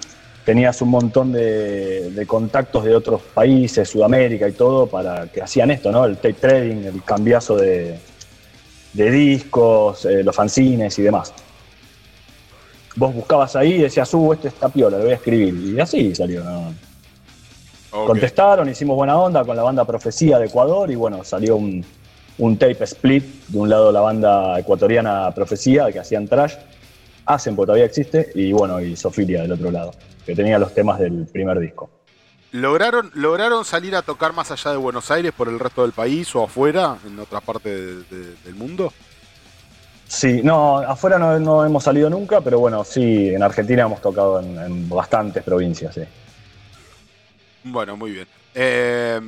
tenías 0.45 0.81
un 0.83 0.89
montón 0.89 1.33
de, 1.33 2.25
contactos 2.27 2.85
de 2.85 2.95
otros 2.95 3.21
países, 3.35 3.89
Sudamérica 3.89 4.49
y 4.49 4.53
todo, 4.53 4.87
para 4.87 5.27
que 5.27 5.43
hacían 5.43 5.71
esto, 5.71 5.93
¿no? 5.93 6.05
El 6.05 6.17
tape 6.17 6.35
trading, 6.35 6.85
el 6.85 7.05
cambiazo 7.05 7.57
de, 7.57 7.99
de 8.93 9.11
discos, 9.11 10.05
eh, 10.07 10.23
los 10.25 10.35
fanzines 10.35 10.99
y 10.99 11.03
demás. 11.03 11.33
Vos 12.97 13.15
buscabas 13.15 13.57
ahí 13.57 13.75
y 13.75 13.83
decías, 13.83 14.13
uh, 14.15 14.33
este 14.33 14.49
está 14.49 14.69
piola, 14.69 14.99
lo 14.99 15.05
voy 15.05 15.13
a 15.13 15.17
escribir. 15.17 15.55
Y 15.55 15.81
así 15.81 16.15
salió, 16.15 16.43
¿no? 16.43 16.75
Contestaron, 17.93 18.69
hicimos 18.69 18.97
buena 18.97 19.17
onda 19.19 19.45
con 19.45 19.55
la 19.57 19.63
banda 19.63 19.85
Profecía 19.85 20.39
de 20.39 20.47
Ecuador 20.47 20.91
y 20.91 20.95
bueno, 20.95 21.23
salió 21.25 21.57
un, 21.57 21.85
un 22.39 22.57
tape 22.59 22.83
split. 22.85 23.25
De 23.49 23.59
un 23.59 23.69
lado 23.69 23.93
la 23.93 24.01
banda 24.01 24.59
ecuatoriana 24.59 25.31
Profecía, 25.35 25.93
que 25.93 25.99
hacían 26.01 26.27
trash, 26.27 26.55
hacen, 27.27 27.55
porque 27.55 27.67
todavía 27.67 27.85
existe, 27.85 28.31
y 28.35 28.53
bueno, 28.53 28.81
y 28.81 28.97
Sofilia 28.97 29.43
del 29.43 29.53
otro 29.53 29.71
lado, 29.71 29.93
que 30.25 30.35
tenía 30.35 30.59
los 30.59 30.73
temas 30.75 30.99
del 30.99 31.27
primer 31.27 31.59
disco. 31.61 31.91
¿Lograron, 32.53 33.11
¿Lograron 33.15 33.65
salir 33.65 33.95
a 33.97 34.03
tocar 34.03 34.33
más 34.33 34.51
allá 34.51 34.73
de 34.73 34.77
Buenos 34.77 35.11
Aires 35.11 35.33
por 35.37 35.49
el 35.49 35.59
resto 35.59 35.83
del 35.83 35.93
país 35.93 36.35
o 36.35 36.43
afuera, 36.45 36.97
en 37.07 37.19
otra 37.19 37.41
parte 37.41 37.69
de- 37.75 37.95
de- 38.05 38.35
del 38.45 38.55
mundo? 38.55 38.93
Sí, 40.07 40.41
no, 40.45 40.79
afuera 40.79 41.19
no, 41.19 41.39
no 41.41 41.65
hemos 41.65 41.85
salido 41.85 42.11
nunca, 42.11 42.41
pero 42.43 42.59
bueno, 42.59 42.85
sí, 42.85 43.29
en 43.31 43.43
Argentina 43.43 43.83
hemos 43.85 44.01
tocado 44.03 44.41
en, 44.41 44.59
en 44.59 44.89
bastantes 44.89 45.43
provincias, 45.43 45.95
sí. 45.95 46.03
Bueno, 47.65 47.97
muy 47.97 48.13
bien. 48.13 48.29
Eh, 48.55 49.21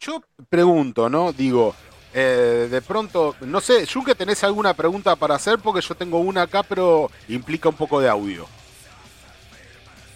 yo 0.00 0.22
pregunto, 0.48 1.08
¿no? 1.08 1.32
Digo, 1.32 1.74
eh, 2.12 2.68
de 2.70 2.82
pronto, 2.82 3.34
no 3.40 3.60
sé, 3.60 3.86
Junque, 3.86 4.14
¿tenés 4.14 4.42
alguna 4.44 4.74
pregunta 4.74 5.16
para 5.16 5.34
hacer? 5.34 5.58
Porque 5.58 5.86
yo 5.86 5.94
tengo 5.94 6.18
una 6.20 6.42
acá, 6.42 6.62
pero 6.62 7.10
implica 7.28 7.68
un 7.68 7.76
poco 7.76 8.00
de 8.00 8.08
audio. 8.08 8.46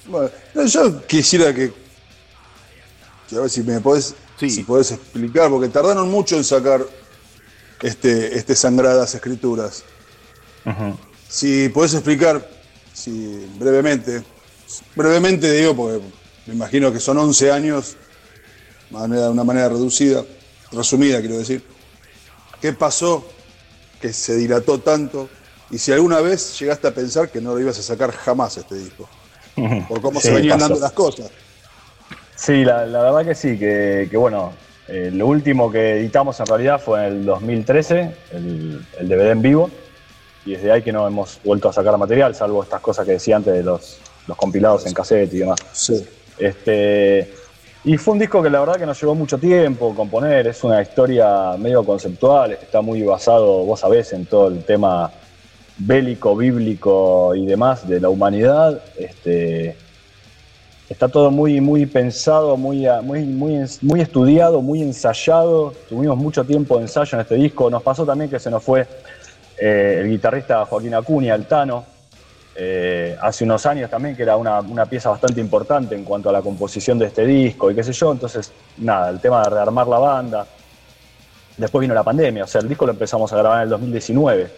Bueno, 0.06 0.30
no, 0.54 0.66
yo 0.66 1.06
quisiera 1.06 1.54
que, 1.54 1.72
que 3.28 3.36
a 3.36 3.40
ver 3.40 3.50
si 3.50 3.62
me 3.62 3.80
podés, 3.80 4.14
si 4.38 4.62
podés 4.64 4.92
explicar, 4.92 5.50
porque 5.50 5.68
tardaron 5.68 6.10
mucho 6.10 6.36
en 6.36 6.44
sacar 6.44 6.86
este, 7.82 8.36
este 8.36 8.54
sangradas 8.54 9.14
escrituras. 9.14 9.84
Si 11.28 11.68
podés 11.68 11.94
explicar, 11.94 12.48
si 12.92 13.46
brevemente, 13.58 14.22
brevemente 14.96 15.52
digo, 15.52 15.76
porque 15.76 16.00
me 16.46 16.54
imagino 16.54 16.92
que 16.92 17.00
son 17.00 17.18
11 17.18 17.52
años, 17.52 17.96
de 18.90 19.28
una 19.28 19.44
manera 19.44 19.68
reducida, 19.68 20.24
resumida 20.72 21.20
quiero 21.20 21.38
decir. 21.38 21.62
¿Qué 22.60 22.72
pasó 22.72 23.24
que 24.00 24.12
se 24.12 24.36
dilató 24.36 24.80
tanto? 24.80 25.28
Y 25.70 25.78
si 25.78 25.92
alguna 25.92 26.20
vez 26.20 26.58
llegaste 26.58 26.88
a 26.88 26.94
pensar 26.94 27.30
que 27.30 27.40
no 27.40 27.54
lo 27.54 27.60
ibas 27.60 27.78
a 27.78 27.82
sacar 27.82 28.10
jamás 28.10 28.56
este 28.56 28.74
disco, 28.74 29.08
por 29.88 30.00
cómo 30.00 30.20
se 30.20 30.32
venían 30.32 30.58
pasó. 30.58 30.68
dando 30.68 30.80
las 30.80 30.92
cosas. 30.92 31.30
Sí, 32.34 32.64
la, 32.64 32.86
la 32.86 33.02
verdad 33.02 33.24
que 33.24 33.34
sí, 33.34 33.58
que, 33.58 34.08
que 34.10 34.16
bueno, 34.16 34.52
eh, 34.88 35.10
lo 35.12 35.26
último 35.26 35.70
que 35.70 35.98
editamos 35.98 36.40
en 36.40 36.46
realidad 36.46 36.80
fue 36.82 37.06
en 37.06 37.12
el 37.12 37.24
2013, 37.24 38.14
el, 38.32 38.86
el 38.98 39.08
DVD 39.08 39.30
en 39.30 39.42
vivo, 39.42 39.70
y 40.44 40.52
desde 40.52 40.72
ahí 40.72 40.82
que 40.82 40.92
no 40.92 41.06
hemos 41.06 41.38
vuelto 41.44 41.68
a 41.68 41.72
sacar 41.72 41.96
material, 41.98 42.34
salvo 42.34 42.62
estas 42.62 42.80
cosas 42.80 43.06
que 43.06 43.12
decía 43.12 43.36
antes 43.36 43.52
de 43.52 43.62
los, 43.62 43.98
los 44.26 44.36
compilados 44.36 44.86
en 44.86 44.94
cassette 44.94 45.32
y 45.34 45.38
demás. 45.38 45.60
Sí. 45.72 46.04
Este, 46.40 47.30
y 47.84 47.96
fue 47.96 48.12
un 48.12 48.18
disco 48.18 48.42
que 48.42 48.50
la 48.50 48.60
verdad 48.60 48.76
que 48.76 48.86
nos 48.86 49.00
llevó 49.00 49.14
mucho 49.14 49.38
tiempo 49.38 49.94
componer, 49.94 50.46
es 50.46 50.64
una 50.64 50.82
historia 50.82 51.56
medio 51.58 51.84
conceptual, 51.84 52.52
está 52.52 52.80
muy 52.80 53.02
basado, 53.02 53.64
vos 53.64 53.80
sabés, 53.80 54.12
en 54.12 54.26
todo 54.26 54.48
el 54.48 54.64
tema 54.64 55.10
bélico, 55.78 56.36
bíblico 56.36 57.34
y 57.34 57.46
demás 57.46 57.88
de 57.88 58.00
la 58.00 58.08
humanidad. 58.08 58.82
Este, 58.98 59.76
está 60.88 61.08
todo 61.08 61.30
muy, 61.30 61.60
muy 61.60 61.86
pensado, 61.86 62.56
muy, 62.56 62.86
muy, 63.02 63.24
muy 63.80 64.00
estudiado, 64.00 64.60
muy 64.60 64.82
ensayado. 64.82 65.72
Tuvimos 65.88 66.18
mucho 66.18 66.44
tiempo 66.44 66.76
de 66.76 66.82
ensayo 66.82 67.16
en 67.16 67.22
este 67.22 67.36
disco. 67.36 67.70
Nos 67.70 67.82
pasó 67.82 68.04
también 68.04 68.30
que 68.30 68.38
se 68.38 68.50
nos 68.50 68.62
fue 68.62 68.86
eh, 69.58 70.00
el 70.02 70.10
guitarrista 70.10 70.66
Joaquín 70.66 70.94
Acuña, 70.94 71.34
el 71.34 71.46
Tano, 71.46 71.84
eh, 72.62 73.16
hace 73.22 73.44
unos 73.44 73.64
años 73.64 73.88
también, 73.88 74.14
que 74.14 74.22
era 74.22 74.36
una, 74.36 74.60
una 74.60 74.84
pieza 74.84 75.08
bastante 75.08 75.40
importante 75.40 75.94
en 75.94 76.04
cuanto 76.04 76.28
a 76.28 76.32
la 76.32 76.42
composición 76.42 76.98
de 76.98 77.06
este 77.06 77.24
disco 77.24 77.70
y 77.70 77.74
qué 77.74 77.82
sé 77.82 77.94
yo. 77.94 78.12
Entonces, 78.12 78.52
nada, 78.76 79.08
el 79.08 79.18
tema 79.18 79.42
de 79.42 79.48
rearmar 79.48 79.86
la 79.86 79.98
banda. 79.98 80.46
Después 81.56 81.80
vino 81.80 81.94
la 81.94 82.04
pandemia, 82.04 82.44
o 82.44 82.46
sea, 82.46 82.60
el 82.60 82.68
disco 82.68 82.84
lo 82.84 82.92
empezamos 82.92 83.32
a 83.32 83.38
grabar 83.38 83.60
en 83.60 83.62
el 83.62 83.70
2019. 83.70 84.50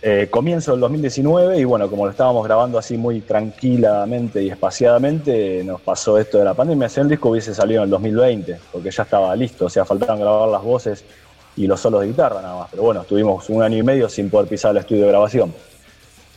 Eh, 0.00 0.28
comienzo 0.30 0.70
del 0.70 0.80
2019 0.80 1.58
y 1.58 1.64
bueno, 1.64 1.90
como 1.90 2.06
lo 2.06 2.12
estábamos 2.12 2.46
grabando 2.46 2.78
así 2.78 2.96
muy 2.96 3.20
tranquilamente 3.20 4.42
y 4.42 4.48
espaciadamente, 4.48 5.62
nos 5.64 5.82
pasó 5.82 6.16
esto 6.16 6.38
de 6.38 6.46
la 6.46 6.54
pandemia. 6.54 6.88
Si 6.88 6.98
el 6.98 7.10
disco 7.10 7.28
hubiese 7.28 7.54
salido 7.54 7.82
en 7.82 7.84
el 7.84 7.90
2020, 7.90 8.58
porque 8.72 8.90
ya 8.90 9.02
estaba 9.02 9.36
listo, 9.36 9.66
o 9.66 9.68
sea, 9.68 9.84
faltaban 9.84 10.18
grabar 10.18 10.48
las 10.48 10.62
voces 10.62 11.04
y 11.56 11.66
los 11.66 11.78
solos 11.78 12.00
de 12.00 12.06
guitarra 12.06 12.40
nada 12.40 12.60
más. 12.60 12.68
Pero 12.70 12.84
bueno, 12.84 13.02
estuvimos 13.02 13.50
un 13.50 13.62
año 13.62 13.76
y 13.76 13.82
medio 13.82 14.08
sin 14.08 14.30
poder 14.30 14.48
pisar 14.48 14.70
el 14.70 14.78
estudio 14.78 15.02
de 15.02 15.08
grabación. 15.08 15.52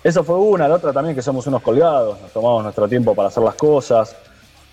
Eso 0.05 0.23
fue 0.23 0.35
una, 0.35 0.67
la 0.67 0.75
otra 0.75 0.93
también 0.93 1.15
que 1.15 1.23
somos 1.23 1.47
unos 1.47 1.63
colgados, 1.63 2.21
nos 2.21 2.31
tomamos 2.31 2.61
nuestro 2.61 2.87
tiempo 2.87 3.15
para 3.15 3.29
hacer 3.29 3.41
las 3.41 3.55
cosas. 3.55 4.15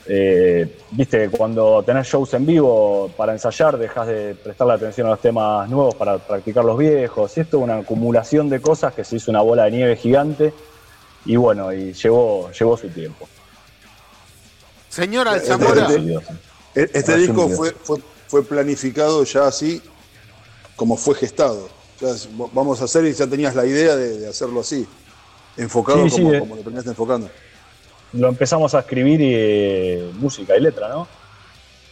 Eh, 0.04 0.76
Viste, 0.90 1.30
cuando 1.30 1.82
tenés 1.82 2.06
shows 2.06 2.34
en 2.34 2.44
vivo 2.44 3.10
para 3.16 3.32
ensayar, 3.32 3.78
dejas 3.78 4.08
de 4.08 4.34
prestarle 4.34 4.74
atención 4.74 5.06
a 5.06 5.10
los 5.12 5.20
temas 5.20 5.70
nuevos 5.70 5.94
para 5.94 6.18
practicar 6.18 6.66
los 6.66 6.76
viejos. 6.76 7.34
Y 7.38 7.40
esto 7.40 7.56
es 7.56 7.62
una 7.62 7.78
acumulación 7.78 8.50
de 8.50 8.60
cosas 8.60 8.92
que 8.92 9.04
se 9.04 9.16
hizo 9.16 9.30
una 9.30 9.40
bola 9.40 9.64
de 9.64 9.70
nieve 9.70 9.96
gigante 9.96 10.52
y 11.24 11.36
bueno, 11.36 11.72
y 11.72 11.94
llevó, 11.94 12.50
llevó 12.50 12.76
su 12.76 12.90
tiempo. 12.90 13.26
Señor 14.90 15.28
Este, 15.28 15.50
Alzamora, 15.50 15.88
este 16.74 17.16
disco 17.16 17.48
fue, 17.48 17.70
fue, 17.70 17.96
fue 18.26 18.44
planificado 18.44 19.24
ya 19.24 19.46
así 19.46 19.80
como 20.76 20.98
fue 20.98 21.14
gestado. 21.14 21.70
Ya 22.02 22.08
vamos 22.52 22.82
a 22.82 22.84
hacer 22.84 23.06
y 23.06 23.14
ya 23.14 23.26
tenías 23.26 23.54
la 23.54 23.64
idea 23.64 23.96
de, 23.96 24.18
de 24.18 24.28
hacerlo 24.28 24.60
así, 24.60 24.86
enfocado 25.56 26.04
Sí, 26.04 26.10
sí, 26.10 26.22
como, 26.22 26.34
eh. 26.34 26.38
como 26.40 26.56
lo 26.56 26.62
venías 26.62 26.86
enfocando. 26.86 27.28
Lo 28.14 28.28
empezamos 28.28 28.74
a 28.74 28.80
escribir 28.80 29.20
y 29.20 29.32
eh, 29.34 30.10
música 30.18 30.56
y 30.56 30.60
letra, 30.60 30.88
¿no? 30.88 31.06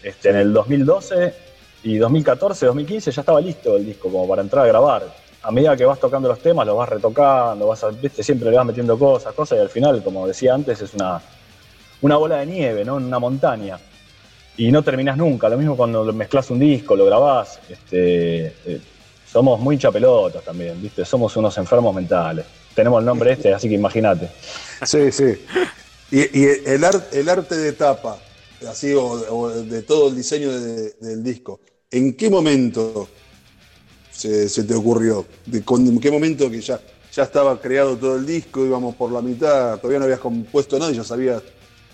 Este, 0.03 0.31
en 0.31 0.37
el 0.37 0.53
2012 0.53 1.35
y 1.83 1.97
2014, 1.97 2.67
2015 2.67 3.11
ya 3.11 3.21
estaba 3.23 3.41
listo 3.41 3.77
el 3.77 3.87
disco 3.87 4.11
como 4.11 4.29
para 4.29 4.43
entrar 4.43 4.65
a 4.65 4.69
grabar. 4.69 5.15
A 5.43 5.51
medida 5.51 5.75
que 5.77 5.87
vas 5.87 5.99
tocando 5.99 6.29
los 6.29 6.39
temas, 6.41 6.67
los 6.67 6.77
vas 6.77 6.89
retocando, 6.89 7.67
vas 7.67 7.83
a- 7.85 7.89
viste, 7.91 8.23
siempre 8.23 8.51
le 8.51 8.57
vas 8.57 8.67
metiendo 8.67 8.99
cosas, 8.99 9.33
cosas, 9.35 9.59
y 9.59 9.61
al 9.63 9.71
final, 9.71 10.03
como 10.03 10.27
decía 10.27 10.53
antes, 10.55 10.81
es 10.83 10.93
una, 10.93 11.21
una 12.03 12.17
bola 12.19 12.37
de 12.39 12.47
nieve, 12.47 12.85
¿no? 12.85 12.99
En 12.99 13.05
una 13.05 13.19
montaña. 13.19 13.79
Y 14.59 14.71
no 14.71 14.83
terminás 14.83 15.17
nunca. 15.17 15.49
Lo 15.49 15.57
mismo 15.57 15.75
cuando 15.77 16.05
mezclas 16.13 16.51
un 16.51 16.59
disco, 16.59 16.95
lo 16.95 17.07
grabás. 17.07 17.61
Este, 17.71 18.47
eh, 18.67 18.81
somos 19.27 19.59
muy 19.59 19.79
chapelotas 19.79 20.43
también, 20.45 20.81
¿viste? 20.83 21.03
Somos 21.07 21.35
unos 21.39 21.57
enfermos 21.57 21.95
mentales. 21.95 22.45
Tenemos 22.75 23.01
el 23.01 23.07
nombre 23.07 23.33
este, 23.33 23.53
así 23.53 23.69
que 23.69 23.75
imagínate. 23.75 24.31
Sí, 24.85 25.11
sí. 25.13 25.35
Y, 26.11 26.41
y 26.41 26.45
el, 26.67 26.85
ar- 26.85 27.09
el 27.13 27.29
arte 27.29 27.57
de 27.57 27.73
tapa, 27.73 28.19
así, 28.69 28.93
o, 28.95 29.05
o 29.05 29.51
de 29.51 29.83
todo 29.83 30.09
el 30.09 30.17
diseño 30.17 30.51
de- 30.53 30.93
del 31.01 31.23
disco, 31.23 31.61
¿en 31.91 32.15
qué 32.17 32.31
momento 32.31 33.09
se, 34.11 34.49
se 34.49 34.65
te 34.65 34.75
ocurrió? 34.75 35.27
¿De 35.47 35.65
con- 35.65 35.87
¿En 35.87 36.01
qué 36.01 36.11
momento 36.11 36.51
que 36.51 36.61
ya, 36.61 36.81
ya 37.13 37.23
estaba 37.25 37.61
creado 37.61 37.97
todo 37.99 38.17
el 38.17 38.27
disco, 38.27 38.65
íbamos 38.65 38.97
por 38.97 39.13
la 39.13 39.23
mitad, 39.23 39.79
todavía 39.79 39.99
no 39.99 40.05
habías 40.05 40.21
compuesto 40.21 40.79
nada 40.79 40.91
y 40.93 40.97
ya 40.97 41.05
sabías 41.05 41.43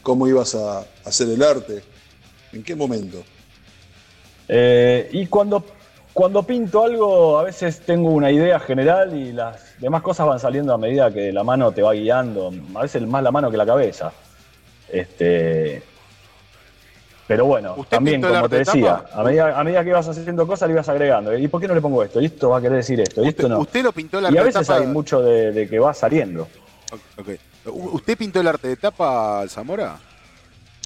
cómo 0.02 0.26
ibas 0.28 0.55
a, 0.55 0.80
a 0.80 0.86
hacer 1.05 1.28
el 1.28 1.42
arte? 1.42 1.82
¿En 2.52 2.62
qué 2.64 2.74
momento? 2.76 3.24
Eh, 4.48 5.08
y 5.12 5.26
cuando, 5.26 5.75
cuando 6.16 6.42
pinto 6.44 6.82
algo, 6.82 7.38
a 7.38 7.42
veces 7.42 7.80
tengo 7.80 8.08
una 8.08 8.30
idea 8.30 8.58
general 8.58 9.14
y 9.14 9.34
las 9.34 9.78
demás 9.78 10.00
cosas 10.00 10.26
van 10.26 10.40
saliendo 10.40 10.72
a 10.72 10.78
medida 10.78 11.12
que 11.12 11.30
la 11.30 11.44
mano 11.44 11.72
te 11.72 11.82
va 11.82 11.92
guiando. 11.92 12.50
A 12.74 12.80
veces 12.80 13.02
más 13.06 13.22
la 13.22 13.30
mano 13.30 13.50
que 13.50 13.58
la 13.58 13.66
cabeza. 13.66 14.10
Este, 14.90 15.82
pero 17.26 17.44
bueno, 17.44 17.74
¿Usted 17.76 17.96
también, 17.98 18.22
como 18.22 18.48
te 18.48 18.54
de 18.54 18.64
decía, 18.64 19.04
a 19.12 19.22
medida, 19.22 19.60
a 19.60 19.62
medida 19.62 19.82
que 19.84 19.90
ibas 19.90 20.08
haciendo 20.08 20.46
cosas, 20.46 20.68
le 20.68 20.72
ibas 20.72 20.88
agregando. 20.88 21.36
¿Y 21.36 21.48
por 21.48 21.60
qué 21.60 21.68
no 21.68 21.74
le 21.74 21.82
pongo 21.82 22.02
esto? 22.02 22.18
Y 22.18 22.24
esto 22.24 22.48
va 22.48 22.58
a 22.58 22.60
querer 22.62 22.78
decir 22.78 22.98
esto, 22.98 23.22
y 23.22 23.28
esto 23.28 23.46
no. 23.46 23.58
¿Usted 23.58 23.82
lo 23.82 23.92
pintó 23.92 24.18
el 24.18 24.32
Y 24.32 24.38
a 24.38 24.42
veces 24.42 24.70
hay 24.70 24.86
mucho 24.86 25.20
de, 25.20 25.52
de 25.52 25.68
que 25.68 25.78
va 25.78 25.92
saliendo. 25.92 26.48
¿Usted 27.66 28.16
pintó 28.16 28.40
el 28.40 28.48
arte 28.48 28.68
de 28.68 28.76
tapa, 28.76 29.44
Zamora? 29.48 29.98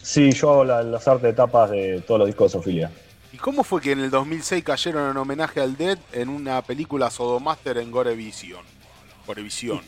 Sí, 0.02 0.32
yo 0.32 0.50
hago 0.50 0.64
la- 0.64 0.82
las 0.82 1.06
artes 1.06 1.22
de 1.22 1.32
tapas 1.34 1.70
de 1.70 2.02
todos 2.04 2.18
los 2.18 2.26
discos 2.26 2.50
de 2.50 2.58
Sofilia. 2.58 2.90
¿Y 3.40 3.42
cómo 3.42 3.64
fue 3.64 3.80
que 3.80 3.92
en 3.92 4.00
el 4.00 4.10
2006 4.10 4.62
cayeron 4.62 5.10
en 5.10 5.16
homenaje 5.16 5.62
al 5.62 5.74
Dead 5.74 5.96
en 6.12 6.28
una 6.28 6.60
película 6.60 7.08
Sodomaster 7.08 7.78
en 7.78 7.90
Gorevision? 7.90 8.60
Gorevisión. 9.26 9.80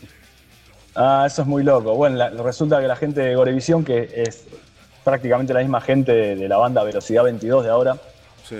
Ah, 0.95 1.25
eso 1.27 1.43
es 1.43 1.47
muy 1.47 1.61
loco. 1.63 1.93
Bueno, 1.93 2.15
la- 2.17 2.31
resulta 2.31 2.81
que 2.81 2.87
la 2.87 2.95
gente 2.95 3.21
de 3.21 3.35
Gorevisión, 3.35 3.83
que 3.85 4.09
es 4.15 4.45
prácticamente 5.03 5.53
la 5.53 5.59
misma 5.59 5.81
gente 5.81 6.11
de, 6.13 6.35
de 6.35 6.47
la 6.47 6.57
banda 6.57 6.83
Velocidad 6.83 7.23
22 7.25 7.63
de 7.63 7.69
ahora, 7.69 7.97
Sí. 8.49 8.57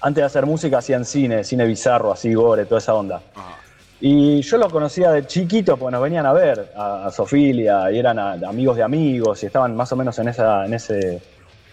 antes 0.00 0.22
de 0.22 0.26
hacer 0.26 0.46
música 0.46 0.78
hacían 0.78 1.04
cine, 1.04 1.44
cine 1.44 1.66
bizarro, 1.66 2.10
así 2.10 2.32
gore, 2.32 2.64
toda 2.64 2.78
esa 2.78 2.94
onda. 2.94 3.20
Ajá. 3.34 3.58
Y 4.00 4.40
yo 4.40 4.56
los 4.56 4.72
conocía 4.72 5.10
de 5.10 5.26
chiquitos, 5.26 5.78
porque 5.78 5.92
nos 5.92 6.02
venían 6.02 6.24
a 6.24 6.32
ver 6.32 6.72
a, 6.74 7.06
a 7.06 7.10
Sofilia 7.10 7.90
y 7.92 7.98
eran 7.98 8.18
a- 8.18 8.32
amigos 8.48 8.76
de 8.78 8.84
amigos 8.84 9.42
y 9.42 9.46
estaban 9.46 9.76
más 9.76 9.92
o 9.92 9.96
menos 9.96 10.18
en, 10.18 10.28
esa, 10.28 10.64
en, 10.64 10.72
ese, 10.72 11.20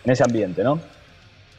en 0.03 0.11
ese 0.11 0.23
ambiente, 0.23 0.63
¿no? 0.65 0.79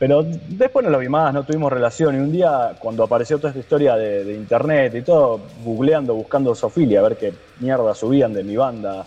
Pero 0.02 0.24
después 0.24 0.84
no 0.84 0.90
los 0.90 1.00
vi 1.00 1.08
más, 1.08 1.32
no 1.32 1.44
tuvimos 1.44 1.72
relación. 1.72 2.16
Y 2.16 2.18
un 2.18 2.32
día, 2.32 2.74
cuando 2.80 3.04
apareció 3.04 3.36
toda 3.36 3.50
esta 3.50 3.60
historia 3.60 3.94
de, 3.94 4.24
de 4.24 4.34
internet 4.34 4.92
y 4.96 5.02
todo, 5.02 5.42
googleando, 5.62 6.12
buscando 6.12 6.56
Sofilia, 6.56 6.98
a 6.98 7.04
ver 7.04 7.16
qué 7.16 7.32
mierda 7.60 7.94
subían 7.94 8.32
de 8.32 8.42
mi 8.42 8.56
banda 8.56 9.06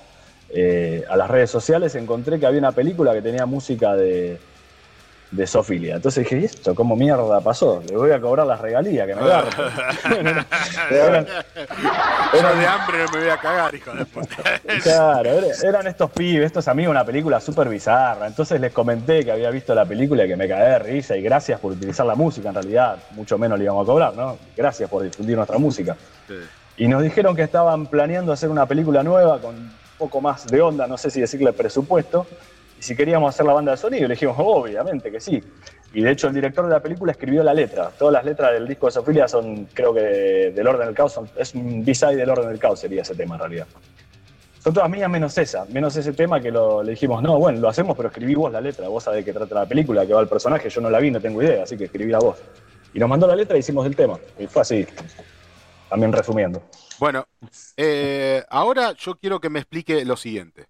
eh, 0.50 1.04
a 1.10 1.18
las 1.18 1.30
redes 1.30 1.50
sociales, 1.52 1.96
encontré 1.96 2.40
que 2.40 2.46
había 2.46 2.60
una 2.60 2.72
película 2.72 3.12
que 3.12 3.22
tenía 3.22 3.46
música 3.46 3.94
de, 3.94 4.40
de 5.32 5.48
Sofilia. 5.48 5.96
Entonces 5.96 6.24
dije, 6.24 6.40
¿y 6.40 6.46
esto 6.46 6.74
cómo 6.76 6.96
mierda 6.96 7.42
pasó? 7.42 7.84
Le 7.90 7.98
voy 7.98 8.12
a 8.12 8.22
cobrar 8.22 8.46
las 8.48 8.62
regalías 8.62 9.08
que 9.08 9.16
me 9.16 9.28
garpo. 9.28 9.64
Eran- 10.92 11.26
de 12.60 12.68
hambre 12.68 12.98
no 13.06 13.12
me 13.14 13.20
voy 13.20 13.30
a 13.30 13.38
cagar, 13.38 13.74
hijo 13.76 13.92
de 13.92 14.06
puta. 14.06 14.36
Claro, 14.84 15.30
era- 15.30 15.48
eran 15.64 15.88
estos 15.88 16.12
pibes, 16.12 16.46
estos 16.46 16.68
amigos, 16.68 16.92
una 16.92 17.06
película 17.06 17.40
súper 17.40 17.70
bizarra. 17.70 18.28
Entonces 18.28 18.60
les 18.62 18.72
comenté 18.72 19.24
que 19.26 19.32
había 19.32 19.50
visto 19.50 19.74
la 19.76 19.86
película 19.86 20.26
y 20.26 20.28
que 20.28 20.36
me 20.36 20.48
cagué 20.48 20.66
de 20.70 20.80
risa 20.80 21.16
y 21.18 21.22
gracias 21.22 21.60
por 21.60 21.72
utilizar 21.74 22.06
la 22.06 22.16
música 22.16 22.50
en 22.50 22.56
realidad. 22.56 22.98
Mucho 23.12 23.38
menos 23.38 23.58
le 23.58 23.66
íbamos 23.66 23.84
a 23.88 23.92
cobrar, 23.92 24.14
¿no? 24.16 24.38
Gracias 24.56 24.90
por 24.90 25.04
difundir 25.04 25.36
nuestra 25.36 25.58
música. 25.58 25.96
Y 26.78 26.88
nos 26.88 27.02
dijeron 27.04 27.36
que 27.36 27.44
estaban 27.44 27.88
planeando 27.88 28.32
hacer 28.32 28.50
una 28.50 28.66
película 28.66 29.02
nueva 29.04 29.40
con 29.40 29.56
un 29.56 29.72
poco 29.98 30.20
más 30.22 30.46
de 30.48 30.62
onda, 30.62 30.88
no 30.88 30.98
sé 30.98 31.10
si 31.10 31.22
decirle 31.22 31.54
presupuesto, 31.54 32.28
si 32.86 32.96
queríamos 32.96 33.34
hacer 33.34 33.46
la 33.46 33.54
banda 33.54 33.72
de 33.72 33.78
sonido. 33.78 34.08
Le 34.08 34.14
dijimos, 34.14 34.36
obviamente 34.40 35.12
que 35.12 35.20
sí. 35.20 35.44
Y 35.94 36.02
de 36.02 36.12
hecho 36.12 36.28
el 36.28 36.34
director 36.34 36.66
de 36.66 36.72
la 36.72 36.80
película 36.82 37.12
escribió 37.12 37.44
la 37.44 37.54
letra. 37.54 37.90
Todas 37.98 38.14
las 38.14 38.26
letras 38.26 38.52
del 38.54 38.68
disco 38.68 38.86
de 38.86 38.92
Sofilia 38.92 39.28
son, 39.28 39.66
creo 39.74 39.94
que, 39.94 40.02
de- 40.02 40.52
del 40.52 40.68
orden 40.68 40.88
del 40.88 40.96
caos. 40.96 41.20
es 41.38 41.56
un 41.56 41.84
B-side 41.84 42.16
del 42.16 42.30
orden 42.30 42.50
del 42.50 42.60
caos 42.60 42.80
sería 42.80 43.02
ese 43.02 43.16
tema 43.16 43.36
en 43.36 43.40
realidad. 43.42 43.68
Son 44.60 44.74
todas 44.74 44.90
mías 44.90 45.10
menos 45.10 45.38
esa, 45.38 45.66
menos 45.66 45.96
ese 45.96 46.12
tema 46.14 46.42
que 46.42 46.52
le 46.52 46.90
dijimos, 46.92 47.22
no, 47.22 47.38
bueno, 47.38 47.60
lo 47.60 47.70
hacemos, 47.70 47.96
pero 47.96 48.10
escribí 48.10 48.34
vos 48.34 48.52
la 48.52 48.60
letra, 48.62 48.88
vos 48.88 49.04
sabés 49.04 49.24
de 49.24 49.32
qué 49.32 49.38
trata 49.38 49.54
la 49.56 49.66
película, 49.68 50.06
que 50.08 50.14
va 50.14 50.22
el 50.22 50.28
personaje, 50.28 50.70
yo 50.70 50.82
no 50.82 50.90
la 50.90 51.00
vi, 51.00 51.12
no 51.12 51.22
tengo 51.22 51.42
idea, 51.44 51.64
así 51.64 51.78
que 51.78 51.84
escribí 51.86 52.12
la 52.12 52.18
voz. 52.20 52.38
Y 52.94 53.00
nos 53.00 53.08
mandó 53.08 53.28
la 53.28 53.36
letra 53.36 53.56
y 53.56 53.60
hicimos 53.60 53.86
el 53.86 53.96
tema. 53.96 54.18
Y 54.40 54.48
fue 54.48 54.64
así, 54.64 54.88
también 55.90 56.12
resumiendo. 56.12 56.64
Bueno, 57.00 57.28
eh, 57.78 58.44
ahora 58.50 58.94
yo 58.94 59.16
quiero 59.16 59.40
que 59.40 59.50
me 59.50 59.60
explique 59.60 60.04
lo 60.04 60.18
siguiente. 60.18 60.66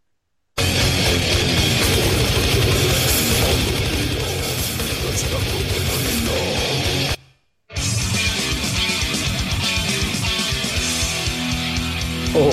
Oh. 12.38 12.52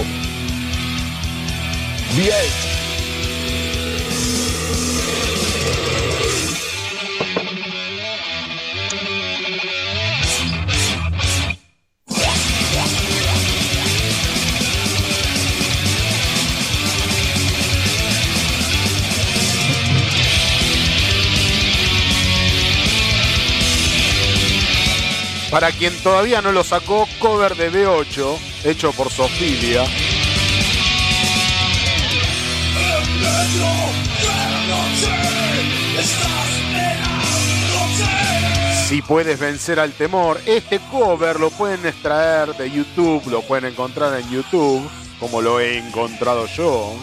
Bien. 2.15 2.72
Para 25.53 25.71
quien 25.71 25.95
todavía 26.03 26.41
no 26.41 26.51
lo 26.51 26.65
sacó, 26.65 27.07
cover 27.19 27.55
de 27.57 27.71
B8, 27.71 28.39
hecho 28.65 28.91
por 28.93 29.11
Sofilia. 29.11 29.85
Si 38.89 39.03
puedes 39.03 39.39
vencer 39.39 39.79
al 39.79 39.93
temor, 39.93 40.41
este 40.47 40.81
cover 40.91 41.39
lo 41.39 41.51
pueden 41.51 41.85
extraer 41.85 42.57
de 42.57 42.71
YouTube, 42.71 43.23
lo 43.31 43.43
pueden 43.43 43.67
encontrar 43.67 44.19
en 44.19 44.31
YouTube, 44.31 44.89
como 45.21 45.43
lo 45.43 45.61
he 45.61 45.77
encontrado 45.77 46.47
yo. 46.47 46.95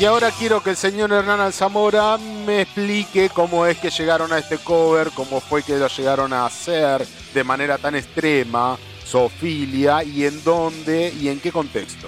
Y 0.00 0.04
ahora 0.04 0.30
quiero 0.30 0.62
que 0.62 0.70
el 0.70 0.76
señor 0.76 1.12
Hernán 1.12 1.40
Alzamora 1.40 2.18
me 2.18 2.60
explique 2.62 3.30
cómo 3.30 3.66
es 3.66 3.78
que 3.78 3.90
llegaron 3.90 4.32
a 4.32 4.38
este 4.38 4.58
cover, 4.58 5.10
cómo 5.12 5.40
fue 5.40 5.64
que 5.64 5.76
lo 5.76 5.88
llegaron 5.88 6.32
a 6.32 6.46
hacer 6.46 7.04
de 7.34 7.42
manera 7.42 7.78
tan 7.78 7.96
extrema, 7.96 8.78
Sofilia, 9.04 10.04
y 10.04 10.24
en 10.24 10.44
dónde 10.44 11.12
y 11.20 11.26
en 11.26 11.40
qué 11.40 11.50
contexto. 11.50 12.06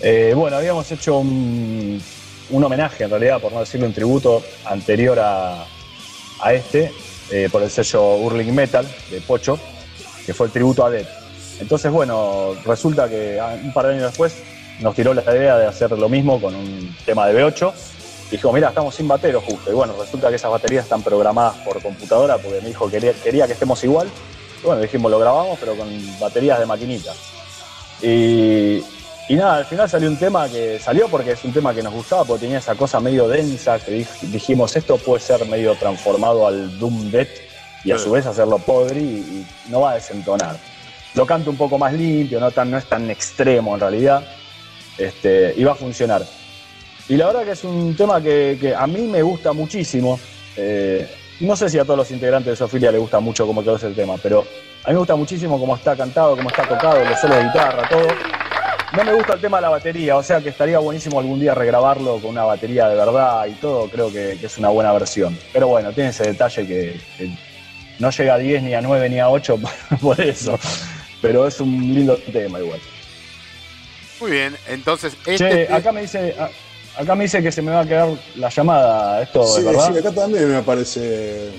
Eh, 0.00 0.32
bueno, 0.34 0.56
habíamos 0.56 0.90
hecho 0.90 1.18
un, 1.18 2.02
homenaje, 2.50 3.04
en 3.04 3.10
realidad, 3.10 3.40
por 3.40 3.52
no 3.52 3.60
decirlo 3.60 3.86
un 3.86 3.94
tributo 3.94 4.42
anterior 4.64 5.20
a, 5.20 5.64
a 6.40 6.52
este, 6.54 6.90
eh, 7.30 7.48
por 7.52 7.62
el 7.62 7.70
sello 7.70 8.16
Hurling 8.16 8.52
Metal 8.52 8.84
de 9.12 9.20
Pocho, 9.20 9.60
que 10.26 10.34
fue 10.34 10.46
el 10.46 10.52
tributo 10.52 10.84
a 10.84 10.90
Dead. 10.90 11.06
Entonces, 11.60 11.92
bueno, 11.92 12.56
resulta 12.64 13.08
que 13.08 13.38
ah, 13.38 13.56
un 13.62 13.72
par 13.72 13.86
de 13.86 13.92
años 13.92 14.06
después 14.06 14.34
nos 14.80 14.94
tiró 14.94 15.12
la 15.14 15.22
idea 15.22 15.56
de 15.56 15.66
hacer 15.66 15.90
lo 15.92 16.08
mismo 16.08 16.40
con 16.40 16.54
un 16.54 16.96
tema 17.04 17.26
de 17.26 17.34
B8. 17.42 17.72
Dijo, 18.30 18.52
mira, 18.52 18.68
estamos 18.68 18.94
sin 18.94 19.08
bateros 19.08 19.42
justo. 19.44 19.70
Y 19.70 19.74
bueno, 19.74 19.94
resulta 19.98 20.28
que 20.28 20.36
esas 20.36 20.50
baterías 20.50 20.84
están 20.84 21.02
programadas 21.02 21.56
por 21.64 21.80
computadora 21.82 22.36
porque 22.38 22.60
me 22.60 22.68
dijo 22.68 22.86
que 22.86 22.92
quería, 23.00 23.12
quería 23.22 23.46
que 23.46 23.54
estemos 23.54 23.82
igual. 23.84 24.08
Y 24.62 24.66
bueno, 24.66 24.80
dijimos, 24.82 25.10
lo 25.10 25.18
grabamos, 25.18 25.58
pero 25.58 25.74
con 25.76 25.88
baterías 26.20 26.58
de 26.58 26.66
maquinita. 26.66 27.12
Y, 28.02 28.82
y 29.28 29.34
nada, 29.36 29.56
al 29.56 29.64
final 29.66 29.88
salió 29.88 30.08
un 30.08 30.18
tema 30.18 30.48
que 30.48 30.78
salió 30.78 31.08
porque 31.08 31.32
es 31.32 31.44
un 31.44 31.52
tema 31.52 31.74
que 31.74 31.82
nos 31.82 31.92
gustaba, 31.92 32.24
porque 32.24 32.42
tenía 32.42 32.58
esa 32.58 32.74
cosa 32.74 33.00
medio 33.00 33.28
densa, 33.28 33.78
que 33.78 34.00
dij- 34.04 34.20
dijimos, 34.30 34.76
esto 34.76 34.96
puede 34.98 35.20
ser 35.22 35.44
medio 35.46 35.74
transformado 35.76 36.46
al 36.46 36.78
Doom 36.78 37.10
Death 37.10 37.28
y 37.84 37.92
a 37.92 37.98
su 37.98 38.10
vez 38.10 38.26
hacerlo 38.26 38.58
podre 38.58 39.00
y, 39.00 39.04
y 39.04 39.46
no 39.70 39.80
va 39.80 39.92
a 39.92 39.94
desentonar. 39.94 40.56
lo 41.14 41.26
canto 41.26 41.50
un 41.50 41.56
poco 41.56 41.78
más 41.78 41.92
limpio, 41.92 42.38
no, 42.38 42.50
tan, 42.50 42.70
no 42.70 42.78
es 42.78 42.84
tan 42.84 43.10
extremo 43.10 43.74
en 43.74 43.80
realidad, 43.80 44.22
este, 44.98 45.64
va 45.64 45.72
a 45.72 45.76
funcionar. 45.76 46.22
Y 47.08 47.16
la 47.16 47.26
verdad 47.26 47.44
que 47.44 47.52
es 47.52 47.64
un 47.64 47.96
tema 47.96 48.20
que, 48.20 48.74
a 48.76 48.86
mí 48.86 49.02
me 49.02 49.22
gusta 49.22 49.52
muchísimo. 49.52 50.18
eh, 50.56 51.08
no 51.40 51.54
sé 51.54 51.68
si 51.68 51.78
a 51.78 51.84
todos 51.84 51.96
los 51.96 52.10
integrantes 52.10 52.50
de 52.50 52.56
Sofilia 52.56 52.90
les 52.90 53.00
gusta 53.00 53.20
mucho 53.20 53.46
cómo 53.46 53.62
quedó 53.62 53.76
ese 53.76 53.90
tema, 53.90 54.16
pero 54.20 54.40
a 54.84 54.88
mí 54.88 54.94
me 54.94 54.98
gusta 54.98 55.14
muchísimo 55.14 55.58
cómo 55.58 55.76
está 55.76 55.96
cantado, 55.96 56.36
cómo 56.36 56.48
está 56.48 56.66
tocado, 56.66 57.04
los 57.04 57.18
solos 57.20 57.36
de 57.36 57.44
guitarra, 57.44 57.88
todo. 57.88 58.08
No 58.96 59.04
me 59.04 59.12
gusta 59.12 59.34
el 59.34 59.40
tema 59.40 59.58
de 59.58 59.62
la 59.62 59.68
batería, 59.68 60.16
o 60.16 60.22
sea 60.22 60.40
que 60.40 60.48
estaría 60.48 60.78
buenísimo 60.78 61.20
algún 61.20 61.38
día 61.38 61.54
regrabarlo 61.54 62.16
con 62.16 62.30
una 62.30 62.44
batería 62.44 62.88
de 62.88 62.96
verdad 62.96 63.46
y 63.46 63.52
todo, 63.52 63.88
creo 63.88 64.10
que, 64.10 64.32
es 64.32 64.58
una 64.58 64.70
buena 64.70 64.92
versión. 64.92 65.38
Pero 65.52 65.68
bueno, 65.68 65.92
tiene 65.92 66.10
ese 66.10 66.24
detalle 66.24 66.66
que, 66.66 67.00
que 67.16 67.30
no 67.98 68.10
llega 68.10 68.34
a 68.34 68.38
10, 68.38 68.62
ni 68.64 68.74
a 68.74 68.80
9, 68.80 69.08
ni 69.08 69.20
a 69.20 69.28
8 69.28 69.60
por 70.00 70.20
eso. 70.20 70.58
Pero 71.22 71.46
es 71.46 71.60
un 71.60 71.94
lindo 71.94 72.16
tema 72.32 72.58
igual. 72.58 72.80
Muy 74.20 74.30
bien, 74.30 74.56
entonces 74.66 75.14
Che, 75.24 75.34
este. 75.34 75.72
acá 75.72 75.92
me 75.92 76.00
dice, 76.02 76.34
acá 76.96 77.14
me 77.14 77.24
dice 77.24 77.42
que 77.42 77.52
se 77.52 77.62
me 77.62 77.70
va 77.70 77.80
a 77.80 77.86
quedar 77.86 78.08
la 78.36 78.48
llamada, 78.48 79.22
esto 79.22 79.44
Sí, 79.46 79.62
verdad. 79.62 79.92
sí, 79.92 79.98
acá 79.98 80.12
también 80.12 80.50
me 80.50 80.56
aparece. 80.56 81.50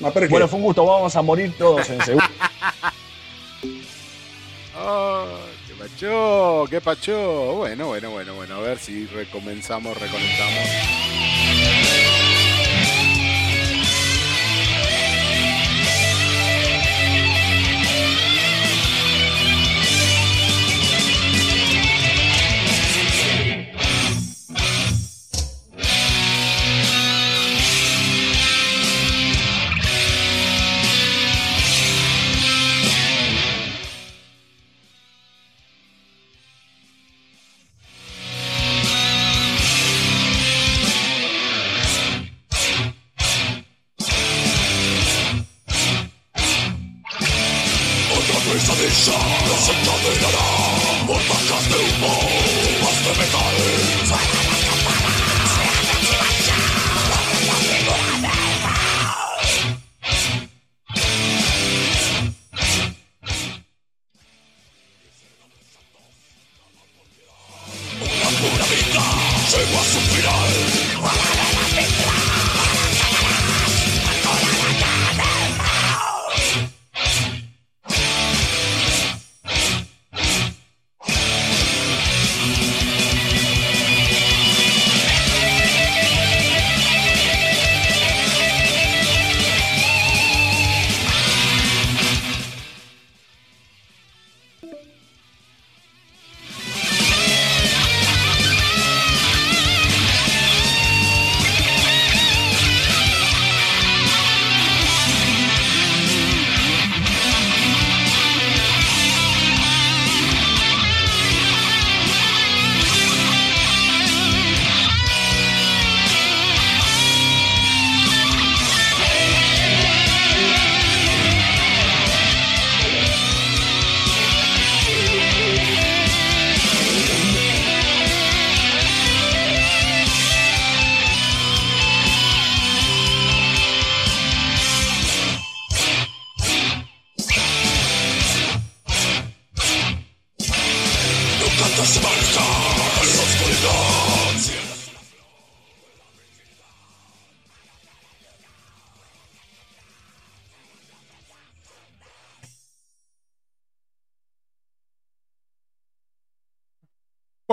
Me 0.00 0.08
aparece 0.08 0.30
Bueno, 0.30 0.46
que- 0.46 0.50
fue 0.50 0.58
un 0.58 0.64
gusto, 0.64 0.84
vamos 0.84 1.14
a 1.14 1.22
morir 1.22 1.54
todos 1.56 1.88
en 1.90 2.00
segundo. 2.02 2.26
Oh, 4.84 5.26
qué 5.68 5.74
pacho, 5.74 6.64
qué 6.68 6.80
pacho. 6.80 7.54
Bueno, 7.56 7.86
bueno, 7.88 8.10
bueno, 8.10 8.34
bueno. 8.34 8.56
A 8.56 8.60
ver 8.60 8.78
si 8.78 9.06
recomenzamos, 9.06 9.96
reconectamos. 9.96 10.68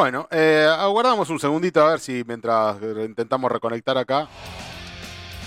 Bueno, 0.10 0.28
eh, 0.32 0.68
aguardamos 0.68 1.30
un 1.30 1.40
segundito 1.40 1.86
a 1.86 1.92
ver 1.92 2.00
si 2.00 2.24
mientras 2.26 2.78
intentamos 2.82 3.52
reconectar 3.52 3.96
acá. 3.96 4.28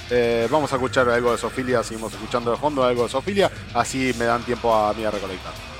eh, 0.08 0.46
vamos 0.48 0.72
a 0.72 0.76
escuchar 0.76 1.08
algo 1.08 1.32
de 1.32 1.38
Sofilia, 1.38 1.82
seguimos 1.82 2.12
escuchando 2.12 2.52
de 2.52 2.56
fondo 2.56 2.84
algo 2.84 3.02
de 3.02 3.08
Sofilia, 3.08 3.50
así 3.74 4.14
me 4.16 4.24
dan 4.24 4.44
tiempo 4.44 4.72
a 4.72 4.94
mí 4.94 5.04
a 5.04 5.10
reconectar. 5.10 5.71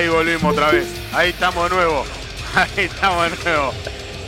Ahí 0.00 0.08
volvimos 0.08 0.52
otra 0.52 0.70
vez. 0.70 0.86
Ahí 1.12 1.30
estamos 1.30 1.70
de 1.70 1.76
nuevo. 1.76 2.04
Ahí 2.56 2.84
estamos 2.86 3.30
de 3.30 3.36
nuevo. 3.44 3.72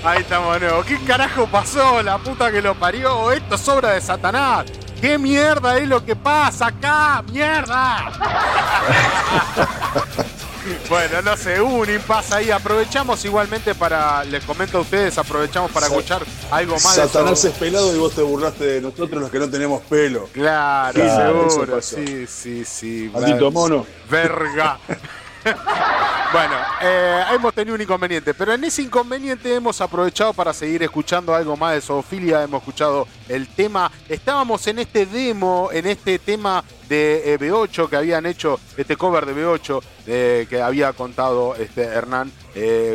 Ahí 0.04 0.20
estamos 0.20 0.54
de 0.54 0.60
nuevo. 0.60 0.84
¿Qué 0.84 0.98
carajo 1.04 1.46
pasó? 1.48 2.02
La 2.02 2.18
puta 2.18 2.52
que 2.52 2.62
lo 2.62 2.74
parió. 2.74 3.32
Esto 3.32 3.56
es 3.56 3.68
obra 3.68 3.90
de 3.92 4.00
Satanás. 4.00 4.66
¿Qué 5.00 5.18
mierda 5.18 5.76
es 5.78 5.88
lo 5.88 6.04
que 6.04 6.14
pasa 6.14 6.68
acá? 6.68 7.24
¡Mierda! 7.32 8.12
bueno, 10.88 11.20
no 11.22 11.36
sé, 11.36 11.60
un 11.60 11.90
impasse 11.90 12.34
ahí. 12.36 12.50
Aprovechamos 12.52 13.24
igualmente 13.24 13.74
para, 13.74 14.22
les 14.22 14.44
comento 14.44 14.78
a 14.78 14.82
ustedes, 14.82 15.18
aprovechamos 15.18 15.72
para 15.72 15.88
Sa- 15.88 15.94
escuchar 15.96 16.22
algo 16.52 16.74
más 16.74 16.94
Satanás 16.94 17.44
es 17.44 17.52
pelado 17.54 17.92
y 17.92 17.98
vos 17.98 18.14
te 18.14 18.22
burlaste 18.22 18.64
de 18.64 18.80
nosotros 18.80 19.20
los 19.22 19.30
que 19.32 19.40
no 19.40 19.50
tenemos 19.50 19.82
pelo. 19.82 20.28
Claro, 20.32 20.94
Claro, 20.94 21.50
seguro. 21.50 21.82
Sí, 21.82 22.26
sí, 22.28 22.64
sí. 22.64 23.10
Maldito 23.12 23.50
mono. 23.50 23.84
Verga. 24.08 24.78
bueno, 26.32 26.54
eh, 26.80 27.24
hemos 27.34 27.52
tenido 27.52 27.74
un 27.74 27.82
inconveniente, 27.82 28.32
pero 28.32 28.54
en 28.54 28.64
ese 28.64 28.82
inconveniente 28.82 29.54
hemos 29.54 29.80
aprovechado 29.82 30.32
para 30.32 30.54
seguir 30.54 30.82
escuchando 30.82 31.34
algo 31.34 31.56
más 31.58 31.74
de 31.74 31.80
zoofilia. 31.82 32.42
Hemos 32.42 32.62
escuchado 32.62 33.06
el 33.28 33.48
tema. 33.48 33.92
Estábamos 34.08 34.66
en 34.66 34.78
este 34.78 35.04
demo, 35.04 35.68
en 35.72 35.86
este 35.86 36.18
tema 36.18 36.64
de 36.88 37.34
eh, 37.34 37.38
B8 37.38 37.88
que 37.88 37.96
habían 37.96 38.24
hecho, 38.24 38.58
este 38.78 38.96
cover 38.96 39.26
de 39.26 39.34
B8 39.34 39.82
eh, 40.06 40.46
que 40.48 40.62
había 40.62 40.92
contado 40.94 41.54
este 41.56 41.82
Hernán. 41.82 42.32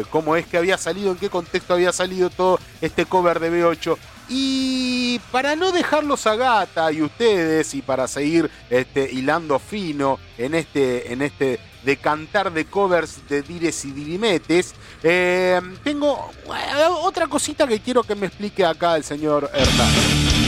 cómo 0.10 0.36
es 0.36 0.48
que 0.48 0.58
había 0.58 0.78
salido, 0.78 1.12
en 1.12 1.18
qué 1.18 1.30
contexto 1.30 1.76
había 1.76 1.92
salido 1.92 2.30
todo 2.32 2.60
este 2.82 3.06
cover 3.06 3.40
de 3.40 3.52
B8. 3.52 3.98
Y 4.30 5.20
para 5.32 5.56
no 5.56 5.72
dejarlos 5.72 6.28
a 6.28 6.36
gata 6.36 6.92
y 6.92 7.02
ustedes 7.02 7.74
y 7.74 7.82
para 7.82 8.08
seguir 8.08 8.50
este, 8.70 9.10
hilando 9.12 9.60
fino 9.60 10.20
en 10.38 10.54
este, 10.56 11.14
en 11.14 11.22
este 11.22 11.60
decantar 11.84 12.52
de 12.52 12.66
covers 12.66 13.28
de 13.30 13.42
Dires 13.42 13.86
y 13.86 13.92
Dirimetes, 13.92 14.76
eh, 15.04 15.62
tengo 15.84 16.32
eh, 16.48 16.84
otra 17.02 17.28
cosita 17.28 17.66
que 17.68 17.80
quiero 17.80 18.04
que 18.04 18.16
me 18.16 18.28
explique 18.28 18.66
acá 18.66 18.98
el 18.98 19.04
señor 19.04 19.50
Hernán. 19.54 20.47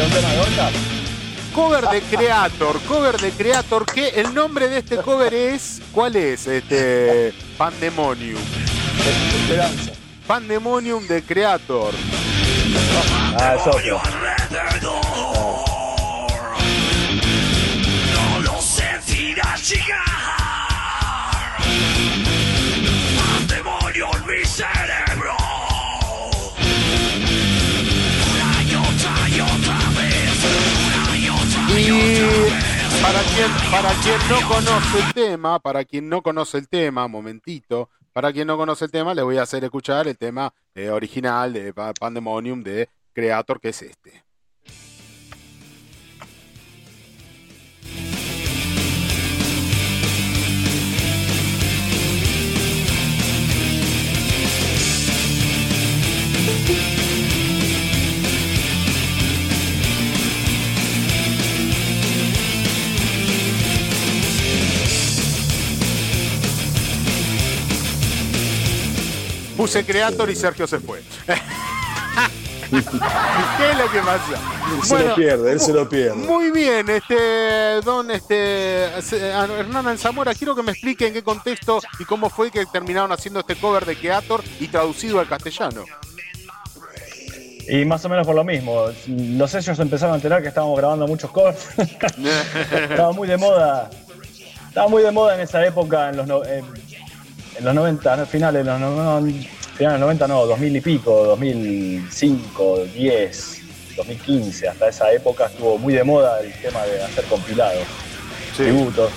¿Qué 0.00 0.06
un 0.06 0.12
tema 0.12 0.30
de 0.30 0.40
onda? 0.40 0.70
Cover 1.54 1.86
de 1.88 2.00
Creator, 2.00 2.80
cover 2.88 3.18
de 3.20 3.32
Creator, 3.32 3.84
que 3.84 4.08
el 4.08 4.32
nombre 4.32 4.66
de 4.66 4.78
este 4.78 4.96
cover 4.96 5.34
es, 5.34 5.82
¿cuál 5.92 6.16
es? 6.16 6.46
Este, 6.46 7.34
Pandemonium. 7.58 8.40
Esperanza. 8.98 9.92
Pandemonium 10.26 11.06
de 11.06 11.22
Creator. 11.22 11.92
Ah, 13.36 13.56
es. 13.58 13.66
No 18.14 18.40
lo 18.40 18.62
sentirás 18.62 19.68
llegar. 19.68 19.98
Demonio 23.48 24.08
en 24.16 24.26
mi 24.26 24.44
cerebro. 24.46 25.09
Para 33.02 33.20
quien, 33.20 34.18
no 34.28 34.48
conoce 34.48 34.98
el 35.06 35.12
tema, 35.14 35.58
para 35.58 35.84
quien 35.84 36.08
no 36.08 36.22
conoce 36.22 36.58
el 36.58 36.68
tema, 36.68 37.08
momentito, 37.08 37.88
para 38.12 38.32
quien 38.32 38.46
no 38.46 38.56
conoce 38.56 38.84
el 38.86 38.90
tema, 38.90 39.14
le 39.14 39.22
voy 39.22 39.36
a 39.38 39.42
hacer 39.42 39.64
escuchar 39.64 40.08
el 40.08 40.16
tema 40.18 40.52
eh, 40.74 40.90
original 40.90 41.52
de 41.52 41.72
Pa- 41.72 41.92
Pandemonium 41.94 42.62
de 42.62 42.88
Creator, 43.12 43.60
que 43.60 43.68
es 43.70 43.82
este. 43.82 44.24
Puse 69.60 69.84
Creator 69.84 70.30
y 70.30 70.34
Sergio 70.36 70.66
se 70.66 70.80
fue. 70.80 71.02
¿Qué 72.70 72.78
es 72.78 73.78
lo 73.78 73.90
que 73.90 73.98
pasa? 73.98 74.40
Él 74.74 74.82
se 74.82 75.04
lo 75.04 75.14
pierde, 75.14 75.52
él 75.52 75.60
se 75.60 75.72
lo 75.74 75.86
pierde. 75.86 76.14
Muy 76.14 76.50
bien, 76.50 76.88
este 76.88 77.82
don 77.84 78.10
este 78.10 78.84
Hernán 78.86 79.86
Alzamora, 79.86 80.34
quiero 80.34 80.56
que 80.56 80.62
me 80.62 80.72
explique 80.72 81.06
en 81.08 81.12
qué 81.12 81.22
contexto 81.22 81.82
y 81.98 82.06
cómo 82.06 82.30
fue 82.30 82.50
que 82.50 82.64
terminaron 82.64 83.12
haciendo 83.12 83.40
este 83.40 83.54
cover 83.54 83.84
de 83.84 83.96
Creator 83.96 84.42
y 84.60 84.68
traducido 84.68 85.20
al 85.20 85.28
castellano. 85.28 85.84
Y 87.68 87.84
más 87.84 88.02
o 88.06 88.08
menos 88.08 88.26
por 88.26 88.36
lo 88.36 88.44
mismo. 88.44 88.86
Los 89.08 89.50
sellos 89.50 89.78
empezaron 89.78 90.14
a 90.14 90.16
enterar 90.16 90.40
que 90.40 90.48
estábamos 90.48 90.78
grabando 90.78 91.06
muchos 91.06 91.30
covers. 91.30 91.68
estaba 92.72 93.12
muy 93.12 93.28
de 93.28 93.36
moda. 93.36 93.90
Estaba 94.68 94.88
muy 94.88 95.02
de 95.02 95.10
moda 95.10 95.34
en 95.34 95.42
esa 95.42 95.62
época, 95.66 96.08
en 96.08 96.16
los, 96.16 96.26
no- 96.26 96.40
en 97.58 97.64
los 97.64 97.74
90, 97.74 98.16
no, 98.16 98.26
finales, 98.26 98.64
los, 98.64 98.80
no, 98.80 99.20
no, 99.20 99.32
finales 99.76 100.00
90 100.00 100.28
no, 100.28 100.46
2000 100.46 100.76
y 100.76 100.80
pico, 100.80 101.24
2005, 101.24 102.84
10, 102.94 103.62
2015, 103.96 104.68
hasta 104.68 104.88
esa 104.88 105.12
época 105.12 105.46
estuvo 105.46 105.78
muy 105.78 105.94
de 105.94 106.04
moda 106.04 106.40
el 106.40 106.52
tema 106.60 106.82
de 106.84 107.02
hacer 107.02 107.24
compilados, 107.24 107.84
tributos. 108.56 109.10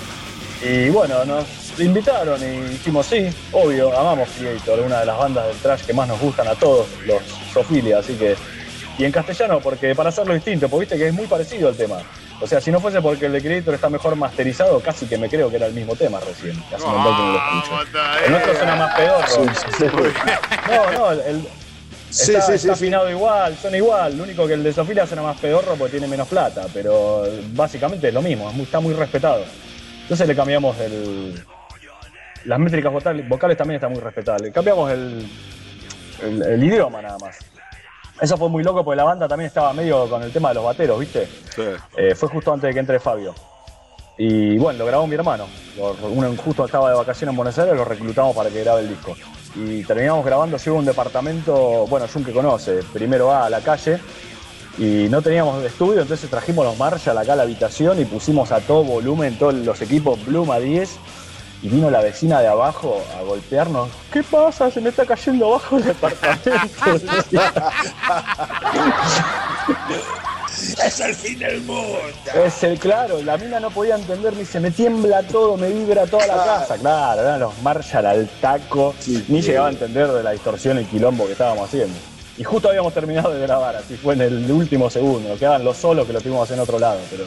Y 0.62 0.88
bueno, 0.90 1.24
nos 1.24 1.46
invitaron 1.78 2.40
y 2.42 2.68
dijimos, 2.70 3.06
sí, 3.06 3.28
obvio, 3.52 3.96
amamos 3.98 4.28
Creator, 4.38 4.80
una 4.80 5.00
de 5.00 5.06
las 5.06 5.18
bandas 5.18 5.46
del 5.46 5.56
trash 5.56 5.82
que 5.82 5.92
más 5.92 6.08
nos 6.08 6.20
gustan 6.20 6.48
a 6.48 6.54
todos, 6.54 6.86
los 7.06 7.22
Sofilia, 7.52 7.98
así 7.98 8.14
que... 8.14 8.36
Y 8.96 9.04
en 9.04 9.10
castellano, 9.10 9.58
porque 9.60 9.92
para 9.94 10.10
hacerlo 10.10 10.34
distinto, 10.34 10.68
porque 10.68 10.84
viste 10.84 10.96
que 10.96 11.08
es 11.08 11.14
muy 11.14 11.26
parecido 11.26 11.68
el 11.68 11.76
tema. 11.76 11.96
O 12.40 12.46
sea, 12.46 12.60
si 12.60 12.70
no 12.70 12.80
fuese 12.80 13.00
porque 13.00 13.26
el 13.26 13.32
de 13.32 13.40
Creator 13.40 13.74
está 13.74 13.88
mejor 13.88 14.16
masterizado, 14.16 14.80
casi 14.80 15.06
que 15.06 15.16
me 15.16 15.28
creo 15.28 15.48
que 15.50 15.56
era 15.56 15.66
el 15.66 15.72
mismo 15.72 15.94
tema 15.96 16.20
recién. 16.20 16.60
Casi 16.70 16.84
no 16.84 17.32
lo 17.32 17.38
escucho. 17.38 17.98
El 18.26 18.32
nuestro 18.32 18.54
suena 18.56 18.76
más 18.76 18.94
pedorro. 18.94 20.12
No, 20.66 20.92
no, 20.92 21.10
el, 21.12 21.46
Sí, 22.14 22.30
está, 22.30 22.42
sí, 22.42 22.52
sí, 22.52 22.54
está 22.54 22.76
sí. 22.76 22.84
afinado 22.84 23.10
igual, 23.10 23.56
suena 23.56 23.76
igual. 23.76 24.16
Lo 24.16 24.22
único 24.22 24.46
que 24.46 24.52
el 24.52 24.62
de 24.62 24.72
Sofía 24.72 25.04
suena 25.04 25.22
más 25.22 25.36
pedorro 25.40 25.74
porque 25.74 25.92
tiene 25.92 26.06
menos 26.06 26.28
plata, 26.28 26.66
pero 26.72 27.24
básicamente 27.54 28.06
es 28.06 28.14
lo 28.14 28.22
mismo, 28.22 28.52
está 28.56 28.78
muy 28.78 28.94
respetado. 28.94 29.44
Entonces 30.02 30.28
le 30.28 30.36
cambiamos 30.36 30.78
el. 30.78 31.44
Las 32.44 32.60
métricas 32.60 32.92
vocales, 32.92 33.28
vocales 33.28 33.56
también 33.56 33.76
están 33.76 33.90
muy 33.92 34.00
respetables. 34.00 34.52
Cambiamos 34.52 34.92
el, 34.92 35.26
el, 36.22 36.42
el 36.42 36.62
idioma 36.62 37.02
nada 37.02 37.18
más. 37.18 37.38
Eso 38.20 38.36
fue 38.36 38.48
muy 38.48 38.62
loco 38.62 38.84
porque 38.84 38.96
la 38.96 39.04
banda 39.04 39.26
también 39.26 39.48
estaba 39.48 39.72
medio 39.72 40.08
con 40.08 40.22
el 40.22 40.32
tema 40.32 40.50
de 40.50 40.54
los 40.54 40.64
bateros, 40.64 41.00
¿viste? 41.00 41.28
Eh, 41.96 42.14
fue 42.14 42.28
justo 42.28 42.52
antes 42.52 42.68
de 42.68 42.74
que 42.74 42.80
entre 42.80 43.00
Fabio. 43.00 43.34
Y 44.16 44.56
bueno, 44.58 44.80
lo 44.80 44.86
grabó 44.86 45.06
mi 45.06 45.16
hermano. 45.16 45.46
Uno 46.02 46.34
justo 46.36 46.64
estaba 46.64 46.90
de 46.90 46.96
vacaciones 46.96 47.32
en 47.32 47.36
Buenos 47.36 47.58
Aires, 47.58 47.74
lo 47.74 47.84
reclutamos 47.84 48.34
para 48.34 48.50
que 48.50 48.62
grabe 48.62 48.82
el 48.82 48.88
disco. 48.88 49.16
Y 49.56 49.82
terminamos 49.84 50.24
grabando, 50.24 50.58
si 50.58 50.70
hubo 50.70 50.78
un 50.78 50.84
departamento, 50.84 51.86
bueno, 51.88 52.06
Jun 52.12 52.24
que 52.24 52.32
conoce, 52.32 52.80
primero 52.92 53.32
A 53.32 53.46
a 53.46 53.50
la 53.50 53.60
calle. 53.60 53.98
Y 54.78 55.08
no 55.08 55.22
teníamos 55.22 55.62
estudio, 55.64 56.02
entonces 56.02 56.28
trajimos 56.28 56.64
los 56.64 56.76
Marshall 56.76 57.16
acá 57.18 57.34
a 57.34 57.36
la 57.36 57.44
habitación 57.44 58.00
y 58.00 58.04
pusimos 58.04 58.50
a 58.50 58.60
todo 58.60 58.82
volumen 58.82 59.38
todos 59.38 59.54
los 59.54 59.80
equipos 59.82 60.24
Bloom 60.26 60.50
a 60.50 60.58
10. 60.58 60.98
Y 61.64 61.68
vino 61.68 61.88
la 61.90 62.02
vecina 62.02 62.42
de 62.42 62.46
abajo 62.46 63.02
a 63.18 63.22
golpearnos. 63.22 63.88
¿Qué 64.12 64.22
pasa? 64.22 64.70
Se 64.70 64.82
me 64.82 64.90
está 64.90 65.06
cayendo 65.06 65.46
abajo 65.46 65.78
el 65.78 65.84
departamento. 65.84 66.50
Es 70.84 71.00
el 71.00 71.14
fin 71.14 71.38
del 71.38 71.62
mundo. 71.62 72.00
Es 72.34 72.62
el 72.64 72.78
claro, 72.78 73.22
la 73.22 73.38
mina 73.38 73.60
no 73.60 73.70
podía 73.70 73.94
entender, 73.94 74.36
ni 74.36 74.44
se 74.44 74.60
me 74.60 74.70
tiembla 74.70 75.22
todo, 75.22 75.56
me 75.56 75.70
vibra 75.70 76.06
toda 76.06 76.26
la 76.26 76.36
casa. 76.36 76.76
Claro, 76.76 77.22
eran 77.22 77.40
los 77.40 77.58
Marshall 77.62 78.04
al 78.04 78.28
taco, 78.42 78.94
ni 79.28 79.40
llegaba 79.40 79.68
a 79.68 79.70
entender 79.70 80.08
de 80.08 80.22
la 80.22 80.32
distorsión 80.32 80.78
y 80.78 80.84
quilombo 80.84 81.24
que 81.24 81.32
estábamos 81.32 81.66
haciendo. 81.66 81.94
Y 82.36 82.44
justo 82.44 82.68
habíamos 82.68 82.92
terminado 82.92 83.32
de 83.32 83.40
grabar, 83.40 83.76
así 83.76 83.96
fue 83.96 84.12
en 84.12 84.20
el 84.20 84.52
último 84.52 84.90
segundo, 84.90 85.34
quedaban 85.38 85.64
los 85.64 85.78
solos 85.78 86.06
que 86.06 86.12
lo 86.12 86.20
tuvimos 86.20 86.50
en 86.50 86.60
otro 86.60 86.78
lado, 86.78 87.00
pero 87.10 87.24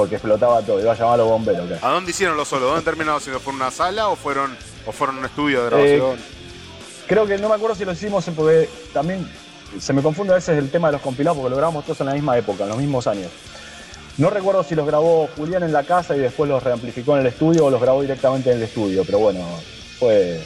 porque 0.00 0.14
explotaba 0.14 0.62
todo, 0.62 0.80
iba 0.80 0.92
a 0.92 0.96
llamar 0.96 1.12
a 1.12 1.16
los 1.18 1.28
bomberos. 1.28 1.70
¿A 1.82 1.90
dónde 1.90 2.10
hicieron 2.12 2.34
los 2.34 2.48
solos? 2.48 2.70
¿Dónde 2.70 2.82
terminaron 2.82 3.20
siendo? 3.20 3.38
¿Fue 3.38 3.52
en 3.52 3.56
una 3.56 3.70
sala 3.70 4.08
o 4.08 4.16
fueron, 4.16 4.56
o 4.86 4.92
fueron 4.92 5.18
un 5.18 5.26
estudio 5.26 5.62
de 5.62 5.66
grabación? 5.66 6.18
Creo 7.06 7.26
que 7.26 7.36
no 7.36 7.50
me 7.50 7.54
acuerdo 7.56 7.76
si 7.76 7.84
lo 7.84 7.92
hicimos 7.92 8.24
porque 8.34 8.66
también 8.94 9.30
se 9.78 9.92
me 9.92 10.00
confunde 10.00 10.32
a 10.32 10.36
veces 10.36 10.56
el 10.56 10.70
tema 10.70 10.88
de 10.88 10.92
los 10.92 11.02
compilados 11.02 11.36
porque 11.36 11.50
lo 11.50 11.56
grabamos 11.56 11.84
todos 11.84 12.00
en 12.00 12.06
la 12.06 12.14
misma 12.14 12.38
época, 12.38 12.62
en 12.62 12.70
los 12.70 12.78
mismos 12.78 13.06
años. 13.06 13.30
No 14.16 14.30
recuerdo 14.30 14.64
si 14.64 14.74
los 14.74 14.86
grabó 14.86 15.28
Julián 15.36 15.64
en 15.64 15.72
la 15.74 15.82
casa 15.82 16.16
y 16.16 16.20
después 16.20 16.48
los 16.48 16.62
reamplificó 16.62 17.12
en 17.16 17.20
el 17.20 17.26
estudio 17.26 17.66
o 17.66 17.70
los 17.70 17.82
grabó 17.82 18.00
directamente 18.00 18.50
en 18.52 18.56
el 18.56 18.62
estudio, 18.62 19.04
pero 19.04 19.18
bueno, 19.18 19.40
fue 19.98 20.40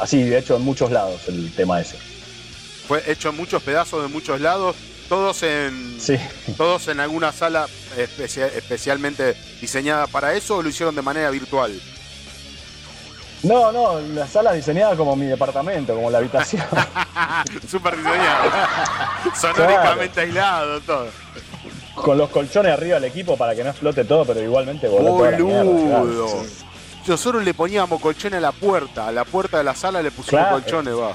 así, 0.00 0.24
de 0.24 0.36
hecho, 0.36 0.56
en 0.56 0.62
muchos 0.62 0.90
lados 0.90 1.28
el 1.28 1.54
tema 1.54 1.80
ese. 1.80 1.96
Fue 2.88 3.04
hecho 3.06 3.28
en 3.28 3.36
muchos 3.36 3.62
pedazos 3.62 4.02
de 4.02 4.08
muchos 4.08 4.40
lados, 4.40 4.74
todos 5.10 5.42
en, 5.42 6.00
Sí. 6.00 6.16
todos 6.56 6.86
en 6.88 7.00
alguna 7.00 7.32
sala 7.32 7.66
especia- 7.98 8.46
especialmente 8.46 9.34
diseñada 9.60 10.06
para 10.06 10.32
eso 10.34 10.56
o 10.56 10.62
lo 10.62 10.68
hicieron 10.70 10.94
de 10.94 11.02
manera 11.02 11.28
virtual. 11.30 11.78
No, 13.42 13.72
no, 13.72 13.98
la 14.00 14.26
sala 14.28 14.52
diseñada 14.52 14.94
como 14.96 15.16
mi 15.16 15.26
departamento, 15.26 15.94
como 15.94 16.10
la 16.10 16.18
habitación. 16.18 16.62
Súper 17.70 17.96
diseñado. 17.96 18.50
Sonóricamente 19.40 20.20
aislado, 20.20 20.80
todo. 20.82 21.06
con 21.96 22.16
los 22.16 22.30
colchones 22.30 22.72
arriba 22.72 22.94
del 22.94 23.04
equipo 23.10 23.36
para 23.36 23.54
que 23.54 23.64
no 23.64 23.70
explote 23.70 24.04
todo, 24.04 24.24
pero 24.24 24.40
igualmente 24.40 24.86
voló 24.88 25.16
toda 25.16 25.30
la 25.32 25.38
mierda, 25.38 25.62
claro. 25.64 25.98
Boludo. 26.04 26.44
Nosotros 27.06 27.42
le 27.44 27.52
poníamos 27.54 28.00
colchones 28.00 28.38
a 28.38 28.40
la 28.40 28.52
puerta, 28.52 29.08
a 29.08 29.12
la 29.12 29.24
puerta 29.24 29.58
de 29.58 29.64
la 29.64 29.74
sala 29.74 30.00
le 30.02 30.10
pusimos 30.12 30.40
Claro. 30.46 30.60
colchones, 30.62 30.94
va. 30.94 31.12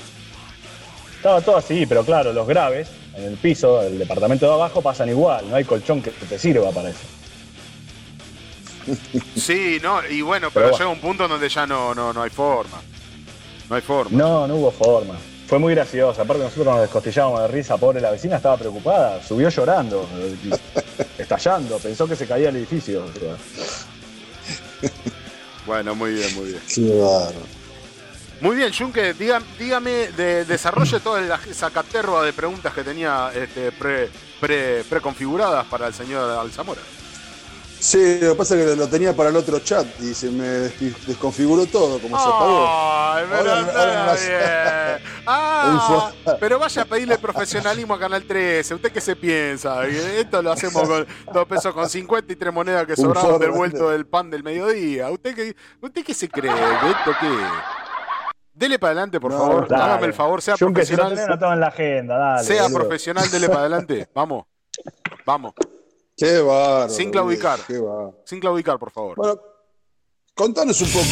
Estaba 1.15 1.39
todo 1.41 1.55
así, 1.57 1.85
pero 1.85 2.03
claro, 2.03 2.33
los 2.33 2.45
graves 2.45 2.89
en 3.15 3.23
el 3.23 3.37
piso 3.37 3.81
del 3.81 3.97
departamento 3.97 4.45
de 4.45 4.53
abajo 4.53 4.81
pasan 4.81 5.09
igual, 5.09 5.49
no 5.49 5.55
hay 5.55 5.63
colchón 5.63 6.01
que 6.01 6.11
te 6.11 6.37
sirva 6.39 6.71
para 6.71 6.89
eso. 6.89 6.99
Sí, 9.35 9.79
no, 9.81 10.05
y 10.07 10.21
bueno, 10.21 10.49
pero, 10.53 10.65
Pero 10.65 10.65
bueno. 10.65 10.77
llega 10.77 10.89
un 10.89 10.99
punto 10.99 11.23
en 11.25 11.31
donde 11.31 11.49
ya 11.49 11.65
no, 11.65 11.95
no, 11.95 12.13
no 12.13 12.21
hay 12.21 12.29
forma. 12.29 12.81
No 13.69 13.75
hay 13.75 13.81
forma. 13.81 14.17
No, 14.17 14.47
no 14.47 14.55
hubo 14.55 14.71
forma. 14.71 15.15
Fue 15.47 15.59
muy 15.59 15.73
gracioso. 15.73 16.21
Aparte 16.21 16.43
nosotros 16.43 16.65
nos 16.67 16.81
descostillábamos 16.81 17.41
de 17.41 17.47
risa. 17.47 17.77
Pobre 17.77 18.01
la 18.01 18.11
vecina 18.11 18.37
estaba 18.37 18.57
preocupada. 18.57 19.21
Subió 19.23 19.49
llorando, 19.49 20.07
estallando. 21.17 21.77
Pensó 21.77 22.07
que 22.07 22.15
se 22.15 22.27
caía 22.27 22.49
el 22.49 22.55
edificio. 22.57 23.05
Bueno, 25.65 25.95
muy 25.95 26.13
bien, 26.13 26.35
muy 26.35 26.45
bien. 26.49 26.61
Qué 26.73 26.89
bárbaro. 26.99 27.39
Muy 28.45 28.57
bien, 28.57 28.71
Junque, 28.71 29.13
dígame, 29.13 30.09
de, 30.15 30.45
desarrolle 30.45 30.99
toda 30.99 31.19
la, 31.19 31.39
esa 31.49 31.71
caterva 31.71 32.23
de 32.23 32.31
preguntas 32.31 32.71
que 32.75 32.83
tenía 32.83 33.31
este, 33.33 33.71
pre, 33.71 34.07
pre, 34.39 34.83
preconfiguradas 34.87 35.65
para 35.65 35.87
el 35.87 35.95
señor 35.95 36.29
Alzamora. 36.29 36.79
Sí, 37.79 38.19
lo 38.21 38.33
que 38.33 38.35
pasa 38.35 38.55
es 38.55 38.65
que 38.69 38.75
lo 38.75 38.87
tenía 38.87 39.15
para 39.15 39.29
el 39.29 39.35
otro 39.35 39.57
chat 39.61 39.87
y 39.99 40.13
se 40.13 40.29
me 40.29 40.43
des- 40.47 41.07
desconfiguró 41.07 41.65
todo, 41.65 41.97
como 41.99 42.17
se 42.19 42.23
apagó. 42.23 42.69
Pero 43.29 43.51
Ahora- 43.51 44.05
ahora 44.05 44.13
bien. 44.13 45.15
Ah, 45.27 46.11
pero 46.39 46.59
vaya 46.59 46.83
a 46.83 46.85
pedirle 46.85 47.17
profesionalismo 47.17 47.95
a 47.95 47.99
Canal 47.99 48.23
13. 48.25 48.75
¿Usted 48.75 48.91
qué 48.91 49.01
se 49.01 49.15
piensa? 49.15 49.83
Esto 49.87 50.39
lo 50.43 50.51
hacemos 50.51 50.87
con 50.87 51.07
dos 51.33 51.47
pesos 51.47 51.73
con 51.73 51.89
50 51.89 52.31
y 52.31 52.35
tres 52.35 52.53
monedas 52.53 52.85
que 52.85 52.95
sobraban 52.95 53.39
del 53.39 53.49
vuelto 53.49 53.89
del 53.89 54.05
pan 54.05 54.29
del 54.29 54.43
mediodía. 54.43 55.09
¿Usted 55.09 55.33
qué, 55.33 55.55
usted 55.81 56.03
qué 56.05 56.13
se 56.13 56.29
cree? 56.29 56.51
¿Que 56.53 56.89
esto 56.91 57.11
qué? 57.19 57.27
Dele 58.55 58.79
para 58.79 58.91
adelante, 58.91 59.19
por 59.19 59.31
No, 59.31 59.37
favor. 59.37 59.67
dale. 59.67 59.83
Hágame 59.83 60.07
el 60.07 60.13
favor, 60.13 60.41
sea 60.41 60.53
lo 60.53 60.57
tenés 60.59 60.73
profesional. 60.73 61.19
anotado 61.19 61.53
en 61.53 61.59
la 61.59 61.67
agenda, 61.67 62.17
dale. 62.17 62.43
Sea 62.43 62.63
boludo. 62.63 62.79
profesional, 62.79 63.29
dele 63.29 63.47
para 63.47 63.59
adelante. 63.59 64.07
Vamos. 64.15 64.45
Vamos. 65.25 65.53
Qué 66.15 66.39
bárbaro. 66.39 66.89
Sin 66.89 67.11
claudicar. 67.11 67.59
Qué 67.67 67.77
bárbaro. 67.77 68.21
Sin 68.25 68.39
claudicar, 68.39 68.79
por 68.79 68.91
favor. 68.91 69.17
Bueno, 69.17 69.37
contanos 70.33 70.79
un 70.81 70.89
poco. 70.89 71.05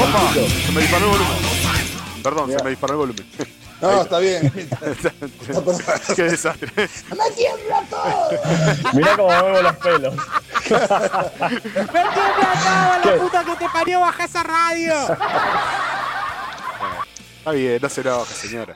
¡Opa! 0.00 0.32
Se 0.32 0.72
me 0.72 0.80
disparó 0.80 1.04
el 1.04 1.10
volumen. 1.10 2.22
Perdón, 2.22 2.50
se 2.52 2.64
me 2.64 2.70
disparó 2.70 2.92
el 2.94 2.98
volumen. 2.98 3.26
No, 3.80 4.02
está 4.02 4.18
bien. 4.18 4.50
Qué 6.16 6.22
desastre. 6.24 6.70
Mirá 8.92 9.16
cómo 9.16 9.28
muevo 9.28 9.62
los 9.62 9.76
pelos. 9.76 10.14
¿Qué? 13.02 13.10
puta 13.18 13.44
que 13.44 13.56
te 13.56 13.68
parió! 13.72 14.00
¡Baja 14.00 14.24
esa 14.24 14.42
radio! 14.42 14.94
Está 17.38 17.52
bien, 17.52 17.78
no 17.80 17.88
se 17.88 18.00
enoje, 18.00 18.34
señora. 18.34 18.74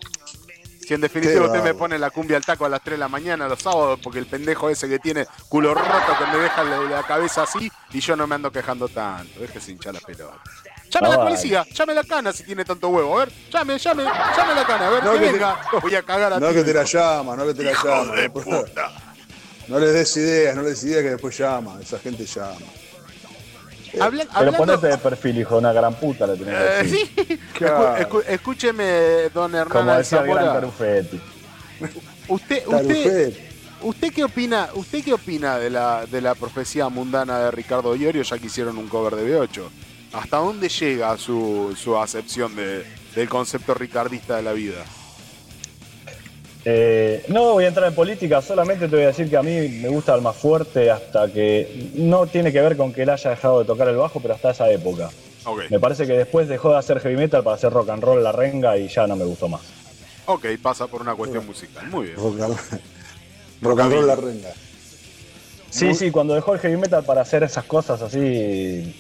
Si 0.87 0.95
en 0.95 1.01
definitiva 1.01 1.47
usted 1.47 1.63
me 1.63 1.75
pone 1.75 1.99
la 1.99 2.11
cumbia 2.11 2.37
al 2.37 2.45
taco 2.45 2.65
a 2.65 2.69
las 2.69 2.83
3 2.83 2.95
de 2.95 2.99
la 2.99 3.09
mañana 3.09 3.47
los 3.47 3.61
sábados 3.61 4.01
porque 4.03 4.19
el 4.19 4.27
pendejo 4.27 4.69
ese 4.69 4.89
que 4.89 4.99
tiene 4.99 5.27
culo 5.49 5.75
roto 5.75 6.19
que 6.19 6.27
me 6.37 6.43
deja 6.43 6.65
la, 6.65 6.81
la 6.81 7.03
cabeza 7.05 7.45
así 7.45 7.71
y 7.93 8.01
yo 8.01 8.17
no 8.17 8.27
me 8.27 8.35
ando 8.35 8.51
quejando 8.51 8.89
tanto. 8.89 9.41
Déjese 9.41 9.73
hinchar 9.73 9.95
la 9.95 10.01
pelota. 10.01 10.43
Llame 10.93 11.07
a 11.07 11.11
la 11.11 11.25
policía, 11.25 11.67
llame 11.73 11.93
a 11.93 11.95
la 11.97 12.05
cana 12.05 12.33
si 12.33 12.43
tiene 12.45 12.65
tanto 12.65 12.89
huevo. 12.89 13.19
A 13.19 13.25
ver, 13.25 13.33
llame, 13.51 13.79
llame, 13.79 14.05
llame 14.05 14.53
a 14.53 14.55
la 14.55 14.67
cana. 14.67 14.87
A 14.87 14.91
ver, 14.91 15.05
No, 15.05 15.13
que, 15.13 15.19
que 15.21 15.27
te- 15.27 15.33
venga. 15.33 15.61
Voy 15.81 15.95
a 15.95 16.03
cagar 16.03 16.33
a 16.35 16.41
No 16.41 16.49
ti. 16.49 16.55
que 16.55 16.65
te 16.65 16.75
la 16.75 16.85
llama, 16.85 17.37
no 17.37 17.47
que 17.47 17.55
te 17.55 17.63
la 17.63 17.71
Hijo 17.73 17.89
llama. 17.89 18.15
de 18.15 18.31
puta. 18.31 18.93
No 19.69 19.79
les 19.79 19.93
des 19.95 20.17
ideas, 20.17 20.55
no 20.57 20.63
les 20.63 20.73
des 20.73 20.85
ideas 20.85 21.03
que 21.03 21.11
después 21.11 21.39
llama. 21.39 21.79
Esa 21.81 21.99
gente 21.99 22.27
llama. 22.27 22.57
Habla- 24.01 24.25
Pero 24.25 24.39
hablando- 24.39 24.59
ponete 24.59 24.87
de 24.89 24.99
perfil, 24.99 25.39
hijo 25.39 25.55
de 25.55 25.59
una 25.61 25.73
gran 25.73 25.95
puta, 25.95 26.27
le 26.27 26.37
tenés 26.37 26.55
que 26.57 26.65
Eh, 26.65 26.83
decir. 26.83 27.11
sí. 27.29 27.41
Claro. 27.55 27.97
Escu- 27.97 28.09
escu- 28.09 28.25
escúcheme, 28.27 28.85
don 29.35 29.55
Hernán 29.55 29.69
Como 29.69 29.95
decía 29.97 30.21
el 30.21 30.27
gran. 30.35 30.65
Usted, 32.29 32.67
usted. 32.67 33.35
¿Usted 33.83 34.13
qué 34.13 34.23
opina, 34.23 34.69
usted 34.75 35.03
qué 35.03 35.13
opina 35.13 35.59
de 35.59 35.69
la, 35.69 36.07
de 36.07 36.21
la 36.21 36.37
profecía 36.37 36.89
mundana 36.89 37.41
de 37.41 37.51
Ricardo 37.51 37.97
Iorio 37.97 38.23
ya 38.23 38.39
que 38.39 38.47
hicieron 38.47 38.79
un 38.79 38.87
cover 38.89 39.17
de 39.17 39.25
B8? 39.41 39.63
¿Hasta 40.13 40.37
dónde 40.39 40.69
llega 40.69 41.17
su, 41.17 41.75
su 41.81 41.97
acepción 41.97 42.55
de- 42.55 42.85
del 43.15 43.29
concepto 43.29 43.75
ricardista 43.75 44.37
de 44.37 44.43
la 44.43 44.53
vida? 44.53 44.85
Eh, 46.65 47.25
no 47.29 47.53
voy 47.55 47.65
a 47.65 47.69
entrar 47.69 47.89
en 47.89 47.95
política, 47.95 48.41
solamente 48.41 48.87
te 48.89 48.95
voy 48.95 49.05
a 49.05 49.09
decir 49.09 49.29
que 49.29 49.37
a 49.37 49.43
mí 49.43 49.51
me 49.69 49.89
gusta 49.89 50.15
el 50.15 50.23
más 50.23 50.37
fuerte 50.37 50.91
hasta 50.91 51.29
que 51.33 51.91
no 51.95 52.27
tiene 52.27 52.53
que 52.53 52.61
ver 52.61 52.77
con 52.77 52.93
que 52.93 53.03
él 53.03 53.11
haya 53.11 53.31
dejado 53.31 53.59
de 53.61 53.65
tocar 53.65 53.89
el 53.89 53.97
bajo, 53.97 54.21
pero 54.21 54.35
hasta 54.35 54.51
esa 54.53 54.71
época. 54.71 55.11
Ok, 55.45 55.63
Me 55.71 55.81
parece 55.81 56.07
que 56.07 56.13
después 56.13 56.47
dejó 56.49 56.71
de 56.71 56.79
hacer 56.79 57.01
heavy 57.01 57.17
metal 57.17 57.43
para 57.43 57.57
hacer 57.57 57.73
rock 57.73 57.89
and 57.91 58.05
roll 58.05 58.23
la 58.23 58.31
renga 58.31 58.77
y 58.77 58.87
ya 58.89 59.09
no 59.09 59.17
me 59.17 59.25
gustó 59.25 59.49
más. 59.49 59.63
ok, 60.27 60.47
pasa 60.63 60.87
por 60.87 61.01
una 61.03 61.17
cuestión 61.17 61.45
musical. 61.47 61.85
Muy 61.89 62.07
bien. 62.09 62.17
Rock 62.17 62.41
and 62.43 62.57
rock 63.63 63.81
and 63.81 63.93
roll 63.93 64.07
la 64.07 64.15
renga. 64.17 64.53
Sí, 65.69 65.95
sí, 65.95 66.11
cuando 66.13 66.35
dejó 66.35 66.53
el 66.55 66.61
heavy 66.61 66.77
metal 66.77 67.03
para 67.03 67.23
hacer 67.23 67.43
esas 67.43 67.65
cosas 67.65 68.01
así 68.03 68.95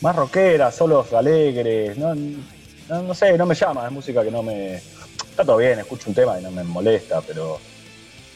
más 0.00 0.16
rockeras, 0.16 0.74
solos 0.74 1.12
alegres, 1.12 1.96
no, 1.96 2.14
no, 2.14 3.02
no 3.02 3.14
sé, 3.14 3.36
no 3.36 3.46
me 3.46 3.54
llama, 3.54 3.86
es 3.86 3.92
música 3.92 4.22
que 4.22 4.30
no 4.30 4.42
me... 4.42 4.76
Está 4.76 5.44
todo 5.44 5.58
bien, 5.58 5.78
escucho 5.78 6.08
un 6.08 6.14
tema 6.14 6.38
y 6.38 6.42
no 6.42 6.50
me 6.50 6.64
molesta, 6.64 7.20
pero 7.20 7.58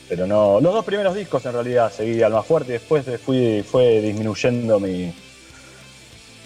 pero 0.09 0.26
no. 0.26 0.60
Los 0.60 0.75
dos 0.75 0.84
primeros 0.84 1.15
discos 1.15 1.44
en 1.47 1.52
realidad 1.55 1.91
seguí 1.91 2.23
al 2.23 2.33
más 2.33 2.47
fuerte 2.47 2.70
y 2.70 2.73
después 2.75 3.05
fui, 3.25 3.65
fue 3.68 4.01
disminuyendo 4.01 4.78
mi, 4.78 5.12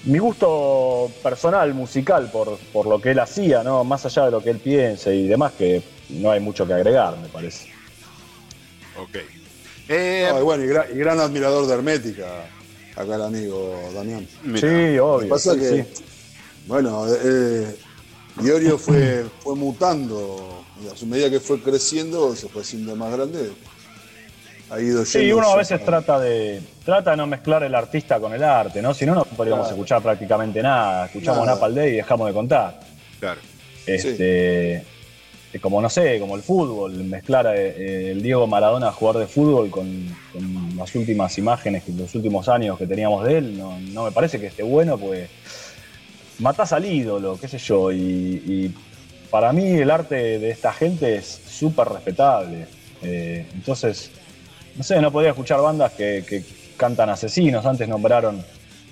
mi 0.05 0.19
gusto 0.19 1.11
personal, 1.23 1.75
musical, 1.75 2.31
por, 2.31 2.57
por 2.73 2.87
lo 2.87 3.01
que 3.01 3.11
él 3.11 3.19
hacía, 3.19 3.63
¿no? 3.65 3.83
Más 3.85 4.07
allá 4.07 4.27
de 4.27 4.31
lo 4.31 4.41
que 4.43 4.51
él 4.51 4.59
piense 4.59 5.15
y 5.15 5.27
demás, 5.27 5.53
que 5.59 5.83
no 6.11 6.31
hay 6.31 6.41
mucho 6.41 6.67
que 6.67 6.75
agregar, 6.75 7.17
me 7.19 7.29
parece. 7.29 7.69
Ok. 8.97 9.17
Eh, 9.89 10.29
No, 10.31 10.41
y 10.41 10.43
bueno, 10.43 10.65
y 10.65 10.67
gran, 10.69 10.87
y 10.93 10.99
gran 10.99 11.21
admirador 11.21 11.67
de 11.67 11.75
Hermética, 11.75 12.27
acá 12.99 13.15
el 13.17 13.23
amigo 13.23 13.79
Damián. 13.95 14.27
mira, 14.45 14.61
Sí, 14.69 14.97
Lo 14.97 15.15
obvio. 15.15 15.21
que 15.27 15.31
pasa 15.31 15.55
sí, 15.55 15.61
que, 15.61 15.69
sí. 15.85 15.85
bueno, 16.67 17.05
eh, 17.09 17.77
Iorio 18.43 18.79
fue, 18.79 19.25
fue 19.41 19.55
mutando 19.57 20.65
y 20.85 20.89
a 20.93 20.97
su 20.97 21.07
medida 21.07 21.31
que 21.31 21.41
fue 21.41 21.61
creciendo, 21.61 22.35
se 22.37 22.49
fue 22.49 22.63
haciendo 22.63 22.95
más 22.97 23.13
grande. 23.13 23.51
Ha 24.71 24.81
ido 24.81 25.05
Sí, 25.07 25.21
yendo 25.21 25.39
uno 25.39 25.49
a 25.51 25.57
veces 25.57 25.83
trata 25.83 26.21
de 26.21 26.61
trata 26.85 27.13
de 27.13 27.17
no 27.17 27.27
mezclar 27.27 27.63
el 27.63 27.75
artista 27.75 28.21
con 28.21 28.35
el 28.35 28.45
arte, 28.45 28.83
¿no? 28.83 28.93
Si 28.93 29.07
no, 29.07 29.15
no 29.15 29.25
podríamos 29.25 29.65
Claro. 29.67 29.77
escuchar 29.77 30.03
prácticamente 30.03 30.63
nada. 30.63 31.07
Escuchamos 31.07 31.41
Nada. 31.47 31.55
Napalm 31.55 31.75
Day 31.75 31.93
y 31.93 31.97
dejamos 31.97 32.27
de 32.29 32.35
contar. 32.35 32.81
claro. 33.19 33.41
Este, 33.87 34.85
Como 35.61 35.81
no 35.81 35.89
sé, 35.89 36.21
como 36.21 36.37
el 36.37 36.43
fútbol, 36.43 36.93
mezclar 37.05 37.47
eh, 37.47 37.75
eh, 37.77 38.11
el 38.13 38.23
Diego 38.23 38.47
Maradona 38.47 38.93
jugar 38.93 39.17
de 39.17 39.27
fútbol 39.27 39.71
con, 39.71 40.07
con 40.33 40.77
las 40.77 40.95
últimas 40.95 41.39
imágenes, 41.39 41.89
los 41.89 42.15
últimos 42.15 42.49
años 42.49 42.77
que 42.79 42.87
teníamos 42.87 43.25
de 43.25 43.39
él, 43.39 43.59
no, 43.59 43.79
no 43.81 44.05
me 44.05 44.13
parece 44.13 44.39
que 44.39 44.49
esté 44.49 44.63
bueno, 44.63 44.99
pues 44.99 45.29
matás 46.39 46.73
al 46.75 46.85
ídolo, 46.85 47.39
qué 47.41 47.49
sé 47.49 47.59
yo, 47.59 47.91
y, 47.91 47.97
y 47.99 48.75
para 49.31 49.53
mí 49.53 49.71
el 49.71 49.91
arte 49.91 50.39
de 50.39 50.51
esta 50.51 50.73
gente 50.73 51.17
es 51.17 51.27
súper 51.27 51.89
respetable. 51.89 52.67
Eh, 53.03 53.47
entonces, 53.55 54.11
no 54.77 54.83
sé, 54.83 55.01
no 55.01 55.11
podía 55.11 55.31
escuchar 55.31 55.61
bandas 55.61 55.93
que, 55.93 56.25
que 56.29 56.43
cantan 56.77 57.11
asesinos. 57.11 57.65
Antes 57.67 57.89
nombraron, 57.89 58.43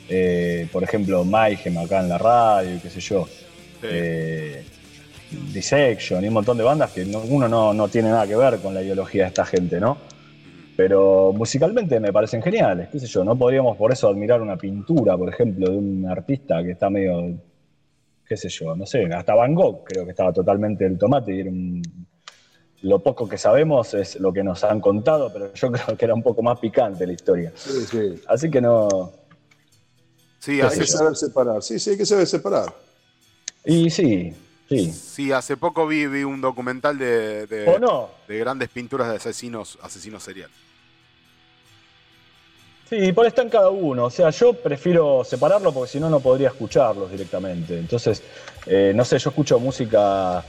eh, 0.08 0.68
por 0.72 0.82
ejemplo, 0.84 1.24
Mayhem 1.24 1.78
acá 1.78 2.00
en 2.00 2.08
la 2.08 2.18
radio, 2.18 2.78
qué 2.82 2.90
sé 2.90 3.00
yo. 3.00 3.26
Sí. 3.26 3.86
Eh, 3.90 4.64
Dissection 5.30 6.24
y 6.24 6.28
un 6.28 6.34
montón 6.34 6.56
de 6.56 6.64
bandas 6.64 6.92
que 6.92 7.04
no- 7.04 7.20
uno 7.20 7.48
no, 7.48 7.74
no 7.74 7.88
tiene 7.88 8.10
nada 8.10 8.26
que 8.26 8.36
ver 8.36 8.58
con 8.60 8.74
la 8.74 8.82
ideología 8.82 9.22
de 9.24 9.28
esta 9.28 9.44
gente, 9.44 9.80
¿no? 9.80 9.96
pero 10.76 11.32
musicalmente 11.32 11.98
me 12.00 12.12
parecen 12.12 12.42
geniales, 12.42 12.90
qué 12.92 12.98
sé 12.98 13.06
yo, 13.06 13.24
no 13.24 13.34
podríamos 13.34 13.78
por 13.78 13.92
eso 13.92 14.08
admirar 14.08 14.42
una 14.42 14.58
pintura, 14.58 15.16
por 15.16 15.26
ejemplo, 15.30 15.70
de 15.70 15.76
un 15.78 16.06
artista 16.06 16.62
que 16.62 16.72
está 16.72 16.90
medio, 16.90 17.34
qué 18.28 18.36
sé 18.36 18.50
yo, 18.50 18.76
no 18.76 18.84
sé, 18.84 19.06
hasta 19.06 19.34
Van 19.34 19.54
Gogh 19.54 19.84
creo 19.84 20.04
que 20.04 20.10
estaba 20.10 20.34
totalmente 20.34 20.84
el 20.84 20.98
tomate 20.98 21.34
y 21.34 21.40
era 21.40 21.48
un- 21.50 22.06
lo 22.82 23.02
poco 23.02 23.26
que 23.26 23.38
sabemos 23.38 23.94
es 23.94 24.20
lo 24.20 24.34
que 24.34 24.44
nos 24.44 24.62
han 24.64 24.80
contado, 24.82 25.32
pero 25.32 25.50
yo 25.54 25.72
creo 25.72 25.96
que 25.96 26.04
era 26.04 26.12
un 26.14 26.22
poco 26.22 26.42
más 26.42 26.58
picante 26.58 27.06
la 27.06 27.14
historia. 27.14 27.50
Sí, 27.56 27.70
sí. 27.90 28.20
Así 28.28 28.50
que 28.50 28.60
no... 28.60 29.12
Sí, 30.40 30.60
Hay 30.60 30.78
que 30.78 30.86
saber 30.86 31.16
separar. 31.16 31.62
Sí, 31.62 31.78
sí, 31.78 31.90
hay 31.90 31.96
que 31.96 32.04
saber 32.04 32.26
separar. 32.26 32.66
Y 33.64 33.88
sí, 33.88 34.32
sí. 34.68 34.90
sí, 34.92 35.32
hace 35.32 35.56
poco 35.56 35.86
vi, 35.86 36.06
vi 36.06 36.24
un 36.24 36.40
documental 36.40 36.98
de, 36.98 37.46
de- 37.46 37.66
¿O 37.68 37.78
no? 37.78 38.10
de 38.28 38.38
grandes 38.38 38.68
pinturas 38.68 39.08
de 39.08 39.16
asesinos, 39.16 39.78
asesinos 39.82 40.22
seriales. 40.22 40.56
Sí, 42.88 43.12
por 43.12 43.26
está 43.26 43.42
en 43.42 43.48
cada 43.48 43.70
uno. 43.70 44.04
O 44.04 44.10
sea, 44.10 44.30
yo 44.30 44.52
prefiero 44.52 45.24
separarlo 45.24 45.72
porque 45.72 45.90
si 45.90 46.00
no, 46.00 46.08
no 46.08 46.20
podría 46.20 46.48
escucharlos 46.48 47.10
directamente. 47.10 47.76
Entonces, 47.78 48.22
eh, 48.66 48.92
no 48.94 49.04
sé, 49.04 49.18
yo 49.18 49.30
escucho 49.30 49.58
música. 49.58 50.44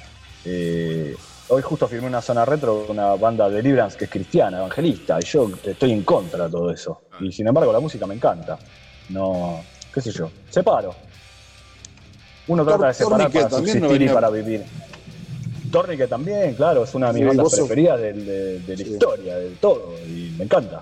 eh, 0.45 1.15
hoy 1.49 1.61
justo 1.63 1.87
firmé 1.87 2.07
una 2.07 2.21
zona 2.21 2.45
retro 2.45 2.85
de 2.85 2.91
una 2.91 3.15
banda 3.15 3.49
de 3.49 3.55
Deliverance 3.55 3.97
que 3.97 4.05
es 4.05 4.11
cristiana, 4.11 4.57
evangelista, 4.59 5.17
y 5.19 5.25
yo 5.25 5.49
estoy 5.63 5.91
en 5.93 6.03
contra 6.03 6.45
de 6.45 6.51
todo 6.51 6.69
eso. 6.71 7.01
Y 7.21 7.31
sin 7.31 7.47
embargo, 7.47 7.73
la 7.73 7.79
música 7.79 8.05
me 8.05 8.13
encanta. 8.13 8.59
No, 9.09 9.63
qué 9.91 10.01
sé 10.01 10.11
yo, 10.11 10.29
separo. 10.49 10.95
Uno 12.47 12.63
Tor- 12.63 12.73
trata 12.77 12.87
de 12.87 12.93
separar 12.93 13.31
para 13.31 13.49
también 13.49 13.79
no 13.79 13.87
subsistir 13.87 14.09
y 14.09 14.13
para 14.13 14.29
vivir. 14.29 14.63
Torniquet 15.71 16.09
también, 16.09 16.53
claro, 16.55 16.83
es 16.85 16.93
una 16.95 17.07
de 17.07 17.13
mis 17.13 17.21
Sí, 17.31 17.37
bandas 17.37 17.55
preferidas 17.55 17.99
del- 17.99 18.25
de, 18.25 18.59
de 18.59 18.77
la 18.77 18.83
Sí. 18.83 18.89
historia, 18.91 19.35
de 19.37 19.49
todo, 19.59 19.93
y 20.07 20.33
me 20.37 20.45
encanta. 20.45 20.81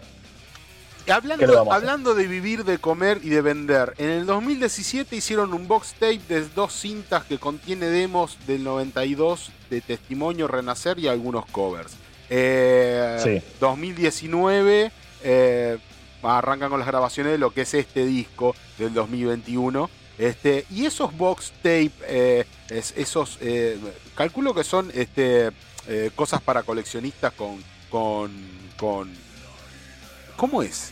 Y 1.02 1.06
¿Qué 1.06 1.12
le 1.12 1.14
Hablando, 1.14 1.72
hablando 1.72 2.16
de 2.16 2.28
vivir, 2.28 2.64
de 2.66 2.78
comer 2.80 3.20
y 3.24 3.30
de 3.30 3.42
vender, 3.42 3.94
en 3.98 4.10
el 4.10 4.26
2017 4.26 5.16
hicieron 5.16 5.54
un 5.54 5.68
box 5.68 5.94
tape 6.00 6.20
de 6.30 6.48
dos 6.56 6.74
cintas 6.74 7.24
que 7.26 7.38
contiene 7.38 7.86
demos 7.88 8.38
del 8.48 8.64
92 8.64 9.52
de 9.70 9.82
Testimonio 9.82 10.48
Renacer 10.48 10.98
y 11.00 11.08
algunos 11.08 11.46
covers. 11.48 11.94
Eh, 12.30 13.20
Sí. 13.24 13.42
2019 13.60 14.92
eh, 15.24 15.78
arrancan 16.24 16.70
con 16.72 16.80
las 16.80 16.88
grabaciones 16.88 17.32
de 17.34 17.38
lo 17.38 17.52
que 17.52 17.62
es 17.62 17.74
este 17.76 18.06
disco 18.06 18.56
del 18.80 18.94
2021. 18.96 19.90
Este, 20.18 20.66
y 20.72 20.86
esos 20.86 21.16
box 21.18 21.52
tape, 21.58 21.92
eh, 22.08 22.46
es- 22.70 22.94
esos, 22.96 23.38
eh, 23.42 23.78
calculo 24.16 24.54
que 24.54 24.64
son 24.64 24.90
este, 24.94 25.52
eh, 25.88 26.12
cosas 26.16 26.42
para 26.42 26.64
coleccionistas 26.64 27.34
con, 27.34 27.62
con, 27.90 28.32
con... 28.78 29.12
¿Cómo 30.38 30.64
es? 30.64 30.92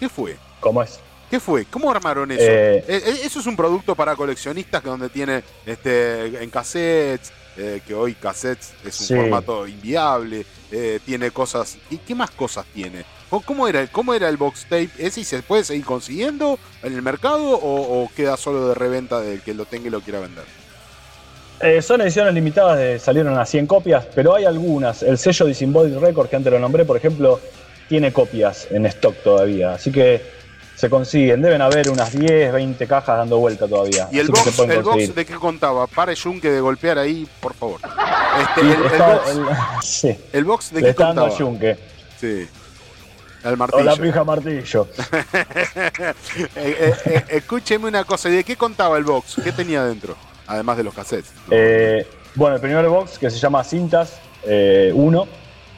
¿Qué 0.00 0.08
fue? 0.08 0.36
¿Cómo 0.60 0.82
es? 0.82 0.98
¿Qué 1.30 1.40
fue? 1.40 1.64
¿Cómo 1.64 1.90
armaron 1.90 2.30
eso? 2.30 2.42
Eh, 2.44 2.84
Eh, 2.88 3.20
eso 3.24 3.40
es 3.40 3.46
un 3.46 3.56
producto 3.56 3.94
para 3.94 4.14
coleccionistas 4.16 4.82
que 4.82 4.88
donde 4.88 5.08
tiene 5.08 5.42
este 5.64 6.42
en 6.42 6.50
cassettes, 6.50 7.32
eh, 7.56 7.80
que 7.86 7.94
hoy 7.94 8.14
cassettes 8.14 8.72
es 8.84 9.00
un 9.00 9.06
Sí. 9.06 9.14
formato 9.14 9.66
inviable, 9.66 10.44
eh, 10.70 11.00
tiene 11.04 11.30
cosas. 11.30 11.76
¿Y 11.90 11.98
qué 11.98 12.14
más 12.14 12.30
cosas 12.30 12.64
tiene? 12.72 13.04
¿Cómo- 13.30 13.42
¿Cómo 13.44 13.68
era, 13.68 13.80
el- 13.80 13.88
¿Cómo 13.90 14.14
era 14.14 14.28
el 14.28 14.36
box 14.36 14.62
tape? 14.64 14.90
¿Ese 14.98 15.20
y 15.20 15.24
se 15.24 15.42
puede 15.42 15.64
seguir 15.64 15.84
consiguiendo 15.84 16.58
en 16.82 16.92
el 16.94 17.02
mercado 17.02 17.42
o, 17.50 18.02
o 18.04 18.10
queda 18.14 18.36
solo 18.36 18.68
de 18.68 18.74
reventa 18.74 19.20
del 19.20 19.40
que 19.42 19.54
lo 19.54 19.64
tenga 19.64 19.88
y 19.88 19.90
lo 19.90 20.00
quiera 20.00 20.20
vender? 20.20 20.44
Eh, 21.60 21.80
son 21.80 22.00
ediciones 22.00 22.34
limitadas, 22.34 22.78
de- 22.78 22.98
salieron 22.98 23.38
a 23.38 23.46
100 23.46 23.66
copias, 23.66 24.04
pero 24.14 24.34
hay 24.34 24.44
algunas. 24.44 25.02
El 25.02 25.16
sello 25.16 25.46
Disembodied 25.46 25.98
Record, 25.98 26.28
que 26.28 26.36
antes 26.36 26.52
lo 26.52 26.58
nombré, 26.58 26.84
por 26.84 26.96
ejemplo, 26.96 27.40
tiene 27.88 28.12
copias 28.12 28.66
en 28.70 28.84
stock 28.86 29.14
todavía. 29.22 29.74
Así 29.74 29.92
que 29.92 30.20
se 30.82 30.90
consiguen. 30.90 31.40
Deben 31.40 31.62
haber 31.62 31.88
unas 31.90 32.10
10, 32.10 32.52
20 32.52 32.86
cajas 32.88 33.16
dando 33.16 33.38
vuelta 33.38 33.68
todavía. 33.68 34.08
¿Y 34.10 34.18
el 34.18 34.26
box, 34.28 35.14
de 35.14 35.24
qué 35.24 35.34
contaba? 35.36 35.86
Pare 35.86 36.16
Junque 36.16 36.50
de 36.50 36.60
golpear 36.60 36.98
ahí, 36.98 37.26
por 37.40 37.54
favor. 37.54 37.80
Este, 38.32 38.60
el, 38.62 38.66
el 38.72 38.84
está 38.86 39.14
box, 39.14 39.28
el- 39.30 39.46
sí, 39.82 40.18
el 40.32 40.44
box 40.44 40.70
de 40.72 40.80
le 40.80 40.84
qué 40.86 40.90
está 40.90 41.06
dando 41.08 41.22
contaba? 41.28 41.38
yunque. 41.38 41.78
Sí. 42.18 42.48
El 43.44 43.52
O 43.52 43.56
martillo. 43.58 43.84
la 43.84 43.96
pija 43.96 44.24
martillo. 44.24 44.88
Eh, 46.56 46.56
eh, 46.56 46.94
eh, 47.04 47.24
escúcheme 47.28 47.86
una 47.88 48.04
cosa, 48.04 48.28
¿y 48.30 48.36
de 48.36 48.42
qué 48.44 48.56
contaba 48.56 48.96
el 48.98 49.04
box? 49.04 49.36
¿Qué 49.44 49.52
tenía 49.52 49.84
dentro? 49.84 50.16
Además 50.46 50.78
de 50.78 50.82
los 50.84 50.94
cassettes. 50.94 51.30
Eh, 51.50 52.06
bueno, 52.34 52.56
el 52.56 52.62
primer 52.62 52.86
box, 52.88 53.18
que 53.18 53.30
se 53.30 53.38
llama 53.38 53.62
Cintas 53.64 54.14
1, 54.44 55.28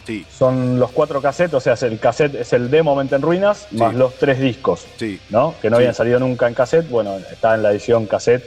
Sí, 0.07 0.27
son 0.37 0.79
los 0.79 0.91
cuatro 0.91 1.23
cassettes, 1.23 1.55
o 1.55 1.61
sea, 1.61 1.73
es 1.75 1.83
el 1.83 1.99
cassette 1.99 2.35
es 2.35 2.53
el 2.53 2.71
demo 2.71 2.95
Mente 2.95 3.17
en 3.17 3.23
Ruinas, 3.23 3.69
más 3.73 3.95
los 3.95 4.15
tres 4.17 4.39
discos. 4.39 4.87
sí. 4.99 5.19
¿no? 5.31 5.55
Que 5.63 5.71
no 5.71 5.77
habían 5.77 5.95
salido 5.95 6.19
nunca 6.19 6.47
en 6.47 6.55
cassette. 6.55 6.89
Bueno, 6.89 7.17
está 7.17 7.55
en 7.55 7.63
la 7.63 7.71
edición 7.73 8.07
cassette 8.07 8.45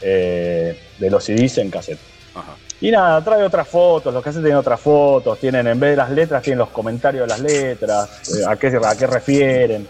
eh, 0.00 0.78
de 0.98 1.10
los 1.10 1.24
CDs 1.24 1.58
en 1.58 1.70
cassette. 1.70 1.98
Ajá. 2.34 2.54
Y 2.80 2.92
nada, 2.92 3.20
trae 3.24 3.42
otras 3.42 3.66
fotos, 3.66 4.14
los 4.14 4.22
cassettes 4.22 4.44
tienen 4.44 4.58
otras 4.58 4.78
fotos, 4.78 5.38
tienen 5.40 5.66
en 5.66 5.80
vez 5.80 5.90
de 5.90 5.96
las 5.96 6.10
letras, 6.10 6.42
tienen 6.44 6.60
los 6.60 6.68
comentarios 6.68 7.22
de 7.22 7.28
las 7.28 7.40
letras, 7.40 8.08
eh, 8.38 8.44
a, 8.48 8.54
qué, 8.54 8.68
a 8.68 8.96
qué 8.96 9.06
refieren. 9.06 9.88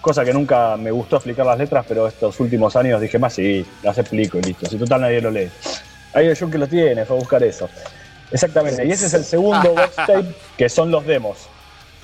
Cosa 0.00 0.24
que 0.24 0.32
nunca 0.32 0.76
me 0.76 0.92
gustó 0.92 1.16
explicar 1.16 1.44
las 1.44 1.58
letras, 1.58 1.84
pero 1.88 2.06
estos 2.06 2.38
últimos 2.38 2.74
años 2.76 3.00
dije 3.00 3.18
más, 3.18 3.34
sí, 3.34 3.66
las 3.82 3.98
explico 3.98 4.38
y 4.38 4.42
listo. 4.42 4.66
Si 4.66 4.78
total 4.78 5.00
nadie 5.00 5.20
lo 5.20 5.30
lee. 5.30 5.50
Ahí 6.14 6.26
el 6.26 6.38
Jun 6.38 6.50
que 6.50 6.58
lo 6.58 6.68
tiene, 6.68 7.04
fue 7.04 7.16
a 7.16 7.18
buscar 7.18 7.42
eso. 7.42 7.68
Exactamente, 8.30 8.86
y 8.86 8.92
ese 8.92 9.06
es 9.06 9.14
el 9.14 9.24
segundo 9.24 9.70
box 9.74 9.96
tape, 9.96 10.34
que 10.56 10.68
son 10.68 10.90
los 10.90 11.04
demos. 11.06 11.48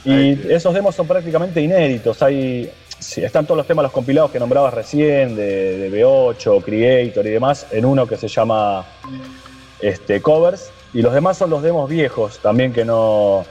Y 0.04 0.52
esos 0.52 0.72
demos 0.72 0.94
son 0.94 1.08
prácticamente 1.08 1.60
inéditos. 1.60 2.22
Hay, 2.22 2.70
sí, 2.98 3.24
están 3.24 3.44
todos 3.44 3.58
los 3.58 3.66
temas, 3.66 3.82
los 3.82 3.92
compilados 3.92 4.30
que 4.30 4.38
nombrabas 4.38 4.72
recién, 4.72 5.34
de, 5.34 5.78
de 5.78 5.90
B8, 5.90 6.62
Creator 6.62 7.26
y 7.26 7.30
demás, 7.30 7.66
en 7.72 7.84
uno 7.84 8.06
que 8.06 8.16
se 8.16 8.28
llama 8.28 8.86
este, 9.80 10.22
Covers. 10.22 10.70
Y 10.94 11.02
los 11.02 11.12
demás 11.12 11.36
son 11.36 11.50
los 11.50 11.62
demos 11.62 11.90
viejos, 11.90 12.38
también 12.38 12.72
que 12.72 12.84
no, 12.84 13.44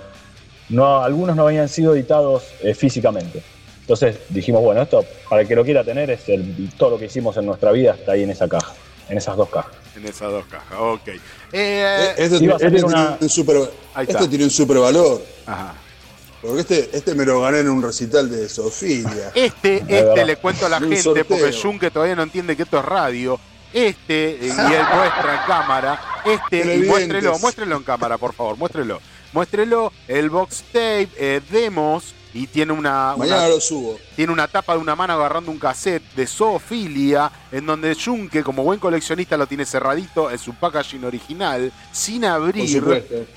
no 0.69 1.03
algunos 1.03 1.35
no 1.35 1.45
habían 1.45 1.69
sido 1.69 1.93
editados 1.93 2.43
eh, 2.63 2.73
físicamente. 2.73 3.43
Entonces 3.81 4.17
dijimos, 4.29 4.63
bueno, 4.63 4.81
esto 4.81 5.05
para 5.29 5.41
el 5.41 5.47
que 5.47 5.55
lo 5.55 5.63
quiera 5.63 5.83
tener, 5.83 6.09
es 6.09 6.27
el, 6.29 6.71
todo 6.77 6.91
lo 6.91 6.97
que 6.97 7.05
hicimos 7.05 7.37
en 7.37 7.45
nuestra 7.45 7.71
vida 7.71 7.93
está 7.93 8.13
ahí 8.13 8.23
en 8.23 8.31
esa 8.31 8.47
caja, 8.47 8.73
en 9.09 9.17
esas 9.17 9.37
dos 9.37 9.49
cajas. 9.49 9.75
En 9.95 10.05
esas 10.05 10.31
dos 10.31 10.45
cajas, 10.45 10.77
ok. 10.79 11.09
Eh, 11.57 12.13
Esto, 12.17 12.35
este 12.35 12.57
tiene 12.69 12.83
una- 12.83 13.17
un 13.19 13.29
super, 13.29 13.71
esto 14.07 14.27
tiene 14.29 14.43
un 14.43 14.49
super 14.49 14.77
valor. 14.79 15.21
ajá. 15.45 15.73
Porque 16.41 16.59
este, 16.61 16.89
este 16.95 17.15
me 17.15 17.25
lo 17.25 17.41
gané 17.41 17.59
en 17.61 17.69
un 17.69 17.81
recital 17.81 18.29
de 18.29 18.47
Sofía. 18.49 19.31
Este, 19.33 19.77
este 19.87 20.25
le 20.25 20.35
cuento 20.35 20.65
a 20.67 20.69
la 20.69 20.79
gente, 20.79 21.01
sorteo. 21.01 21.25
porque 21.25 21.51
Jun 21.53 21.79
que 21.79 21.89
todavía 21.89 22.15
no 22.15 22.21
entiende 22.23 22.55
que 22.55 22.63
esto 22.63 22.77
es 22.77 22.85
radio. 22.85 23.39
Este, 23.73 24.31
eh, 24.31 24.37
y 24.41 24.49
él 24.49 24.83
muestra 24.95 25.33
en 25.41 25.47
cámara, 25.47 25.99
este, 26.23 26.75
y 26.75 26.79
muéstrelo, 26.83 27.39
muéstrelo 27.39 27.75
en 27.77 27.83
cámara, 27.83 28.17
por 28.19 28.33
favor, 28.33 28.57
muéstrelo. 28.57 28.99
Muéstrelo, 29.33 29.91
el 30.07 30.29
box 30.29 30.63
tape, 30.71 31.09
eh, 31.17 31.41
demos, 31.49 32.13
y 32.35 32.47
tiene 32.47 32.73
una, 32.73 33.15
una- 33.15 33.25
Mañana 33.27 33.47
lo 33.47 33.61
subo. 33.61 33.97
tiene 34.13 34.33
una 34.33 34.45
tapa 34.49 34.73
de 34.73 34.79
una 34.79 34.93
mano 34.93 35.13
agarrando 35.13 35.49
un 35.51 35.57
cassette 35.57 36.03
de 36.15 36.27
zoofilia, 36.27 37.31
en 37.49 37.65
donde 37.65 37.95
Junke, 37.95 38.43
como 38.43 38.61
buen 38.61 38.77
coleccionista, 38.77 39.37
lo 39.37 39.47
tiene 39.47 39.65
cerradito 39.65 40.29
en 40.29 40.37
su 40.37 40.53
packaging 40.53 41.05
original, 41.05 41.71
sin 41.93 42.25
abrir. 42.25 42.83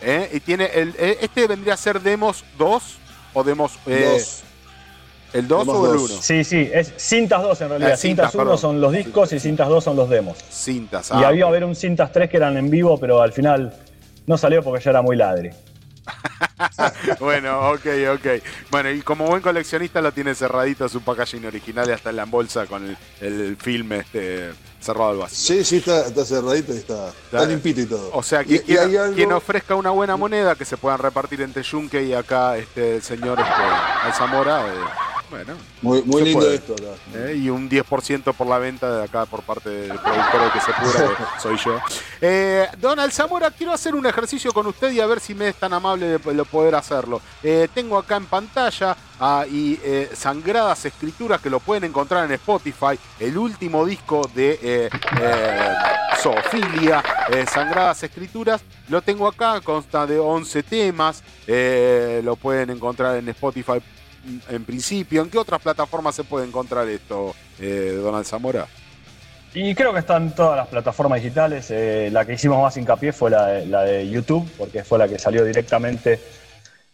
¿eh? 0.02 0.30
Y 0.34 0.40
tiene 0.40 0.66
el, 0.74 0.94
eh, 0.98 1.18
este 1.20 1.46
vendría 1.46 1.74
a 1.74 1.76
ser 1.76 2.00
Demos 2.00 2.44
2 2.58 2.82
o 3.34 3.44
Demos 3.44 3.78
eh, 3.86 4.14
Dos. 4.18 4.42
el 5.32 5.46
2 5.46 5.60
Demos 5.60 5.76
o 5.76 5.92
el 5.92 5.98
dos. 6.00 6.10
1. 6.10 6.20
Sí, 6.22 6.42
sí, 6.42 6.68
es 6.74 6.92
cintas 6.96 7.40
2 7.40 7.60
en 7.60 7.68
realidad. 7.68 7.92
Ah, 7.92 7.96
cintas, 7.96 8.32
cintas 8.32 8.34
1 8.34 8.42
perdón. 8.44 8.58
son 8.58 8.80
los 8.80 8.92
discos 8.92 9.32
y 9.32 9.38
cintas 9.38 9.68
2 9.68 9.84
son 9.84 9.94
los 9.96 10.08
demos. 10.10 10.38
Cintas. 10.50 11.10
y 11.10 11.14
ah, 11.14 11.28
había 11.28 11.44
ok. 11.44 11.50
haber 11.50 11.64
un 11.64 11.76
cintas 11.76 12.10
3 12.10 12.28
que 12.28 12.36
eran 12.36 12.56
en 12.56 12.68
vivo, 12.68 12.98
pero 12.98 13.22
al 13.22 13.32
final 13.32 13.72
no 14.26 14.36
salió 14.36 14.60
porque 14.64 14.82
ya 14.82 14.90
era 14.90 15.02
muy 15.02 15.14
ladri. 15.16 15.50
bueno, 17.20 17.70
ok, 17.70 17.86
ok. 18.14 18.26
Bueno, 18.70 18.90
y 18.90 19.02
como 19.02 19.26
buen 19.26 19.42
coleccionista 19.42 20.00
lo 20.00 20.12
tiene 20.12 20.34
cerradito 20.34 20.88
su 20.88 21.00
packaging 21.02 21.44
original 21.46 21.88
y 21.88 21.92
hasta 21.92 22.10
en 22.10 22.16
la 22.16 22.24
bolsa 22.24 22.66
con 22.66 22.84
el, 22.86 22.96
el 23.20 23.56
film 23.56 23.92
este 23.92 24.52
cerrado 24.80 25.10
al 25.10 25.16
vacío. 25.18 25.56
Sí, 25.56 25.64
sí, 25.64 25.76
está, 25.78 26.06
está 26.06 26.24
cerradito 26.24 26.72
y 26.72 26.78
está, 26.78 27.08
está 27.08 27.44
limpito 27.44 27.80
y 27.80 27.86
todo. 27.86 28.10
O 28.12 28.22
sea, 28.22 28.44
que 28.44 28.62
quien, 28.62 28.78
hay 28.78 28.96
algo- 28.96 29.14
quien 29.14 29.32
ofrezca 29.32 29.74
una 29.74 29.90
buena 29.90 30.16
moneda 30.16 30.54
que 30.54 30.64
se 30.64 30.76
puedan 30.76 30.98
repartir 31.00 31.40
entre 31.42 31.64
Junque 31.64 32.02
y 32.04 32.14
acá 32.14 32.56
este 32.56 32.96
el 32.96 33.02
señor 33.02 33.38
este, 33.40 33.52
Alzamora, 34.02 34.66
eh, 34.68 34.78
bueno, 35.30 35.54
Muy, 35.82 36.02
muy 36.02 36.22
lindo 36.22 36.40
puede. 36.40 36.54
esto 36.56 36.74
acá. 36.74 36.94
eh, 37.14 37.34
y 37.36 37.50
un 37.50 37.68
10% 37.68 38.32
por 38.34 38.46
la 38.46 38.58
venta 38.58 38.96
de 38.98 39.04
acá 39.04 39.26
por 39.26 39.42
parte 39.42 39.68
del 39.68 39.98
productor 39.98 40.40
del 40.42 40.52
que 40.52 40.60
se 40.60 40.72
pura, 40.72 41.16
que 41.16 41.24
soy 41.42 41.56
yo. 41.58 41.78
Eh, 42.20 42.66
don 42.78 42.98
Alzamora, 42.98 43.50
quiero 43.50 43.72
hacer 43.72 43.94
un 43.94 44.06
ejercicio 44.06 44.52
con 44.52 44.66
usted 44.66 44.90
y 44.92 45.00
a 45.00 45.06
ver 45.06 45.20
si 45.20 45.34
me 45.34 45.48
es 45.48 45.56
tan 45.56 45.72
amable 45.72 46.06
de, 46.06 46.18
de 46.18 46.44
poder 46.44 46.74
hacerlo. 46.74 47.20
Eh, 47.42 47.68
tengo 47.74 47.98
acá 47.98 48.16
en 48.16 48.26
pantalla 48.26 48.96
ah, 49.20 49.44
y 49.50 49.78
eh, 49.84 50.10
Sangradas 50.14 50.84
Escrituras 50.86 51.40
que 51.40 51.50
lo 51.50 51.60
pueden 51.60 51.84
encontrar 51.84 52.24
en 52.24 52.32
Spotify, 52.32 52.98
el 53.20 53.36
último 53.36 53.84
disco 53.84 54.28
de 54.34 54.58
eh, 54.62 54.90
eh, 55.20 55.74
eh, 57.32 57.46
Sangradas 57.52 58.02
Escrituras. 58.02 58.62
Lo 58.88 59.02
tengo 59.02 59.28
acá, 59.28 59.60
consta 59.60 60.06
de 60.06 60.18
11 60.18 60.62
temas. 60.62 61.22
eh, 61.46 62.20
lo 62.24 62.36
pueden 62.36 62.70
encontrar 62.70 63.16
en 63.16 63.28
Spotify 63.28 63.80
en 64.48 64.64
principio. 64.64 65.22
¿En 65.22 65.30
qué 65.30 65.38
otras 65.38 65.60
plataformas 65.60 66.14
se 66.14 66.24
puede 66.24 66.46
encontrar 66.46 66.88
esto, 66.88 67.34
eh, 67.60 67.98
Donald 68.02 68.24
Zamora? 68.24 68.66
Y 69.54 69.74
creo 69.74 69.92
que 69.92 70.00
están 70.00 70.34
todas 70.34 70.56
las 70.56 70.68
plataformas 70.68 71.22
digitales. 71.22 71.70
eh, 71.70 72.10
la 72.12 72.24
que 72.24 72.34
hicimos 72.34 72.62
más 72.62 72.76
hincapié 72.76 73.12
fue 73.12 73.30
la 73.30 73.46
de, 73.46 73.66
la 73.66 73.82
de 73.82 74.08
YouTube, 74.08 74.46
porque 74.58 74.84
fue 74.84 74.98
la 74.98 75.08
que 75.08 75.18
salió 75.18 75.44
directamente 75.44 76.20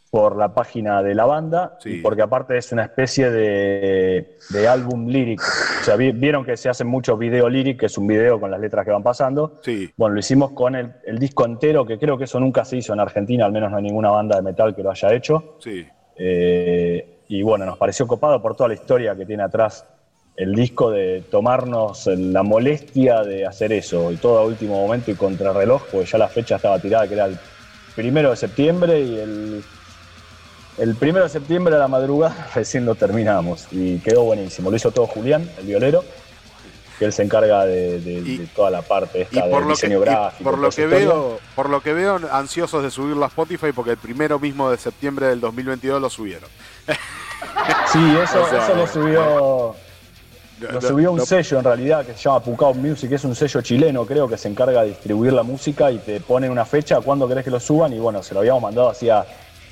por 0.09 0.37
la 0.37 0.55
página 0.55 1.03
de 1.03 1.13
la 1.13 1.25
banda, 1.25 1.77
y 1.85 2.01
porque 2.01 2.23
aparte 2.23 2.57
es 2.57 2.71
una 2.71 2.85
especie 2.85 3.33
de, 3.33 4.37
de 4.51 4.69
álbum 4.69 5.09
lírico. 5.09 5.43
O 5.81 5.85
sea, 5.85 5.97
vi- 5.97 6.13
vieron 6.13 6.45
que 6.45 6.57
se 6.57 6.69
hace 6.69 6.85
mucho 6.85 7.17
video 7.17 7.49
líric, 7.49 7.81
que 7.81 7.87
es 7.87 7.99
un 7.99 8.07
video 8.07 8.39
con 8.39 8.49
las 8.49 8.61
letras 8.61 8.85
que 8.85 8.93
van 8.93 9.03
pasando. 9.03 9.59
Sí. 9.65 9.93
Bueno, 9.97 10.15
lo 10.15 10.21
hicimos 10.21 10.53
con 10.53 10.77
el, 10.77 10.93
el 11.05 11.19
disco 11.19 11.45
entero, 11.45 11.85
que 11.85 11.99
creo 11.99 12.17
que 12.17 12.25
eso 12.25 12.39
nunca 12.39 12.65
se 12.65 12.77
hizo 12.77 12.93
en 12.93 13.01
Argentina, 13.01 13.45
al 13.45 13.51
menos 13.51 13.73
no 13.73 13.79
hay 13.79 13.83
ninguna 13.83 14.13
banda 14.13 14.37
de 14.37 14.43
metal 14.43 14.73
que 14.77 14.85
lo 14.85 14.93
haya 14.93 15.13
hecho. 15.13 15.57
Sí. 15.59 15.85
Eh, 16.17 17.14
y 17.29 17.43
bueno, 17.43 17.65
nos 17.65 17.79
pareció 17.79 18.07
copado 18.07 18.41
por 18.41 18.57
toda 18.57 18.69
la 18.69 18.75
historia 18.75 19.17
que 19.17 19.27
tiene 19.27 19.43
atrás 19.43 19.87
el 20.37 20.55
disco 20.55 20.91
de 20.91 21.23
tomarnos 21.31 22.07
la 22.07 22.43
molestia 22.43 23.23
de 23.23 23.47
hacer 23.47 23.73
eso, 23.73 24.11
y 24.11 24.17
todo 24.17 24.39
a 24.39 24.45
último 24.45 24.75
momento 24.75 25.11
y 25.11 25.15
contrarreloj, 25.15 25.87
porque 25.91 26.11
ya 26.11 26.19
la 26.19 26.29
fecha 26.29 26.57
estaba 26.57 26.81
tirada, 26.81 27.07
que 27.07 27.15
era 27.15 27.27
el 27.27 27.39
primero 27.95 28.31
de 28.31 28.37
septiembre 28.37 29.01
y 29.01 29.19
el, 29.19 29.65
el 30.77 30.97
primero 30.97 31.25
de 31.25 31.31
septiembre 31.31 31.77
a 31.77 31.79
la 31.79 31.89
madrugada 31.89 32.49
recién 32.55 32.85
lo 32.85 32.97
terminamos 32.97 33.69
y 33.71 34.01
quedó 34.01 34.25
buenísimo. 34.25 34.71
Lo 34.71 34.77
hizo 34.77 34.91
todo 34.91 35.07
Julián, 35.07 35.49
el 35.59 35.67
violero, 35.67 36.05
que 36.99 37.05
él 37.07 37.13
se 37.13 37.23
encarga 37.23 37.65
de, 37.67 38.01
de- 38.01 38.23
de 38.23 38.47
toda 38.55 38.71
la 38.71 38.83
parte 38.83 39.19
Y 39.19 39.23
esta 39.23 39.41
por 39.51 39.61
del 39.61 39.61
lo, 39.61 39.67
que, 39.69 39.73
diseño 39.73 39.99
y 39.99 40.01
gráfico. 40.01 40.51
por 40.51 40.59
lo 40.59 40.71
que 40.71 40.83
historia. 40.83 40.99
veo, 40.99 41.39
por 41.57 41.69
lo 41.71 41.81
que 41.81 41.93
veo, 41.93 42.21
ansiosos 42.31 42.83
de 42.83 42.91
subirlo 42.91 43.25
a 43.25 43.29
Spotify 43.29 43.73
porque 43.75 43.93
el 43.93 43.97
primero 43.99 44.39
mismo 44.39 44.71
de 44.71 44.77
septiembre 44.79 45.27
del 45.27 45.41
2022 45.41 46.01
lo 46.01 46.11
subieron. 46.11 46.49
Sí, 47.93 48.17
eso, 48.23 48.43
O 48.45 48.49
sea, 48.49 48.65
eso 48.65 48.75
lo 48.75 48.87
subió. 48.87 49.75
no, 50.61 50.71
Lo 50.73 50.81
subió 50.81 51.11
un 51.13 51.19
no- 51.19 51.27
sello 51.27 51.59
en 51.59 51.65
realidad 51.65 52.07
que 52.07 52.13
se 52.15 52.19
llama 52.23 52.41
Pucao 52.41 52.73
Music, 52.75 53.13
es 53.13 53.25
un 53.25 53.35
sello 53.35 53.61
chileno, 53.61 54.07
creo 54.07 54.29
que 54.29 54.37
se 54.39 54.49
encarga 54.49 54.83
de 54.83 54.89
distribuir 54.91 55.33
la 55.33 55.43
música 55.43 55.91
y 55.91 55.99
te 55.99 56.21
ponen 56.21 56.51
una 56.51 56.65
fecha, 56.65 57.01
cuándo 57.01 57.29
querés 57.29 57.45
que 57.45 57.51
lo 57.51 57.61
suban, 57.61 57.93
y 57.93 57.99
bueno, 57.99 58.23
se 58.23 58.35
lo 58.35 58.41
habíamos 58.41 58.63
mandado 58.63 58.89
hacía 58.91 59.25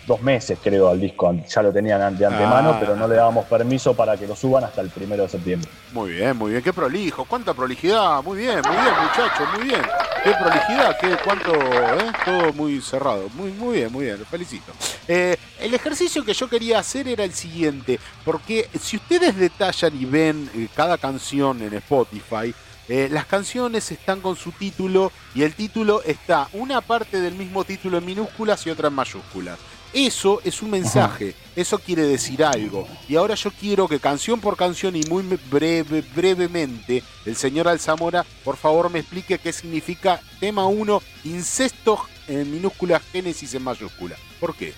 dos 0.07 0.21
meses, 0.23 0.59
creo, 0.63 0.89
al 0.89 1.01
disco, 1.01 1.33
ya 1.49 1.63
lo 1.63 1.73
tenían 1.73 2.03
an- 2.03 2.19
de 2.19 2.27
antemano, 2.27 2.71
Ah. 2.71 2.77
pero 2.81 2.97
no 2.97 3.07
le 3.07 3.15
dábamos 3.15 3.45
permiso 3.47 3.95
para 3.95 4.17
que 4.17 4.27
lo 4.27 4.35
suban 4.35 4.65
hasta 4.65 4.81
el 4.81 4.89
primero 4.91 5.23
de 5.23 5.29
septiembre. 5.29 5.71
Muy 5.93 6.13
bien, 6.13 6.37
muy 6.37 6.51
bien. 6.53 6.63
Qué 6.63 6.73
prolijo. 6.73 7.25
Cuánta 7.25 7.55
prolijidad. 7.55 8.23
Muy 8.23 8.39
bien, 8.39 8.61
muy 8.67 8.77
bien, 8.77 8.95
muchachos. 9.03 9.49
Muy 9.57 9.65
bien. 9.69 9.83
Qué 10.25 10.33
prolijidad. 10.35 10.97
Qué 11.01 11.17
cuánto. 11.25 11.53
eh? 11.55 12.13
Todo 12.25 12.53
muy 12.53 12.81
cerrado. 12.81 13.29
Muy, 13.35 13.53
muy 13.53 13.77
bien, 13.79 13.93
muy 13.93 14.05
bien. 14.07 14.19
Lo 14.19 14.25
felicito. 14.25 14.73
Eh, 15.09 15.37
el 15.61 15.75
ejercicio 15.75 16.25
que 16.25 16.33
yo 16.35 16.49
quería 16.49 16.79
hacer 16.79 17.07
era 17.09 17.25
el 17.25 17.33
siguiente. 17.35 17.99
Porque 18.25 18.69
si 18.81 18.97
ustedes 18.97 19.37
detallan 19.37 19.95
y 20.01 20.05
ven 20.05 20.51
eh, 20.55 20.69
cada 20.75 20.99
canción 20.99 21.63
en 21.63 21.75
Spotify. 21.75 22.55
eh, 22.89 23.09
las 23.11 23.27
canciones 23.27 23.91
están 23.93 24.21
con 24.21 24.35
su 24.35 24.51
título 24.51 25.13
y 25.37 25.45
el 25.45 25.55
título 25.55 26.03
está 26.03 26.49
una 26.53 26.81
parte 26.81 27.21
del 27.21 27.35
mismo 27.35 27.63
título 27.65 27.99
en 27.99 28.05
minúsculas 28.05 28.67
y 28.67 28.71
otra 28.71 28.89
en 28.89 28.95
mayúsculas. 28.95 29.57
Eso 29.93 30.41
es 30.43 30.63
un 30.63 30.71
mensaje, 30.71 31.35
eso 31.55 31.79
quiere 31.79 32.07
decir 32.07 32.43
algo. 32.43 32.89
Y 33.09 33.17
ahora 33.17 33.35
yo 33.35 33.51
quiero 33.51 33.87
que 33.87 34.01
canción 34.01 34.41
por 34.41 34.57
canción 34.57 34.97
y 34.97 35.03
muy 35.03 35.23
breve, 35.51 36.03
brevemente, 36.15 37.03
el 37.27 37.37
señor 37.37 37.69
Alzamora, 37.69 38.25
por 38.43 38.57
favor, 38.57 38.89
me 38.89 39.01
explique 39.01 39.39
qué 39.39 39.53
significa 39.53 40.21
tema 40.41 40.67
1, 40.67 41.03
incesto 41.25 41.99
en 42.27 42.51
minúsculas, 42.51 43.03
génesis 43.13 43.53
en 43.53 43.65
mayúscula. 43.65 44.17
¿Por 44.41 44.55
qué? 44.57 44.73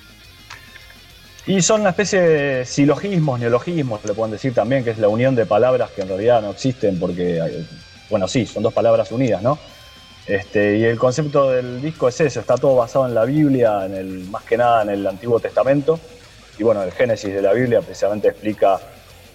Y 1.47 1.63
son 1.63 1.83
una 1.83 1.91
especie 1.91 2.21
de 2.21 2.65
silogismos, 2.65 3.39
neologismos, 3.39 4.05
le 4.05 4.15
pueden 4.15 4.33
decir 4.33 4.53
también, 4.53 4.83
que 4.83 4.91
es 4.91 4.99
la 4.99 5.09
unión 5.09 5.37
de 5.37 5.47
palabras 5.47 5.91
que 5.91 6.03
en 6.03 6.09
realidad 6.09 6.43
no 6.43 6.51
existen 6.51 6.99
porque, 6.99 7.37
eh, 7.37 7.67
bueno, 8.11 8.27
sí, 8.27 8.47
son 8.47 8.63
dos 8.65 8.73
palabras 8.73 9.13
unidas, 9.13 9.43
¿no? 9.43 9.59
Este, 10.27 10.79
y 10.79 10.85
el 10.85 10.99
concepto 10.99 11.51
del 11.51 11.83
disco 11.83 12.09
es 12.09 12.19
eso, 12.21 12.41
está 12.41 12.57
todo 12.57 12.77
basado 12.77 13.07
en 13.07 13.15
la 13.15 13.25
Biblia, 13.25 13.85
en 13.85 13.95
el, 13.95 14.09
más 14.31 14.43
que 14.45 14.57
nada 14.57 14.83
en 14.83 14.89
el 14.91 15.07
Antiguo 15.07 15.39
Testamento. 15.39 15.99
Y 16.59 16.63
bueno, 16.63 16.83
el 16.83 16.93
Génesis 16.93 17.35
de 17.35 17.43
la 17.43 17.53
Biblia 17.53 17.81
precisamente 17.83 18.29
explica 18.29 18.81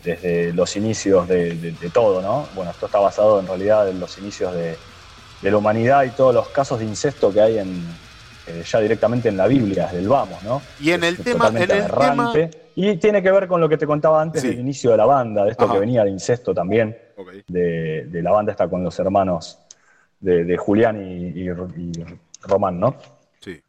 desde 0.03 0.53
los 0.53 0.75
inicios 0.77 1.27
de, 1.27 1.53
de- 1.55 1.71
de 1.73 1.89
todo, 1.89 2.21
¿no? 2.21 2.47
Bueno, 2.55 2.71
esto 2.71 2.85
está 2.87 2.99
basado 2.99 3.39
en 3.39 3.47
realidad 3.47 3.87
en 3.89 3.99
los 3.99 4.17
inicios 4.17 4.53
de, 4.55 4.77
de 5.41 5.51
la 5.51 5.57
humanidad 5.57 6.03
y 6.05 6.09
todos 6.09 6.33
los 6.33 6.47
casos 6.47 6.79
de 6.79 6.85
incesto 6.85 7.31
que 7.33 7.41
hay 7.41 7.59
en, 7.59 7.83
eh, 8.47 8.63
ya 8.65 8.79
directamente 8.79 9.29
en 9.29 9.37
la 9.37 9.45
Biblia, 9.47 9.85
desde 9.87 9.99
el 9.99 10.07
vamos, 10.07 10.41
¿no? 10.43 10.61
Y 10.79 10.91
en 10.91 11.03
el 11.03 11.15
Es 11.15 11.23
tema, 11.23 11.49
en 11.49 11.57
el 11.57 11.67
tema. 11.67 12.33
Y 12.75 12.95
tiene 12.95 13.21
que 13.21 13.29
ver 13.31 13.47
con 13.47 13.59
lo 13.59 13.67
que 13.67 13.77
te 13.77 13.85
contaba 13.85 14.21
antes 14.21 14.41
del 14.41 14.57
inicio 14.59 14.89
de 14.91 14.97
la 14.97 15.05
banda, 15.05 15.43
de 15.43 15.51
esto 15.51 15.65
Ajá. 15.65 15.73
que 15.73 15.79
venía 15.81 16.03
de 16.05 16.09
incesto 16.11 16.53
también, 16.53 16.97
de, 17.47 18.05
de 18.05 18.21
la 18.23 18.31
banda 18.31 18.53
esta 18.53 18.67
con 18.69 18.81
los 18.83 18.97
hermanos 18.99 19.59
de, 20.19 20.43
de 20.43 20.57
Julián 20.57 21.01
y, 21.01 21.39
y- 21.41 21.49
y 21.49 22.03
Román, 22.43 22.79
¿no? 22.79 22.95
Sí. 23.41 23.61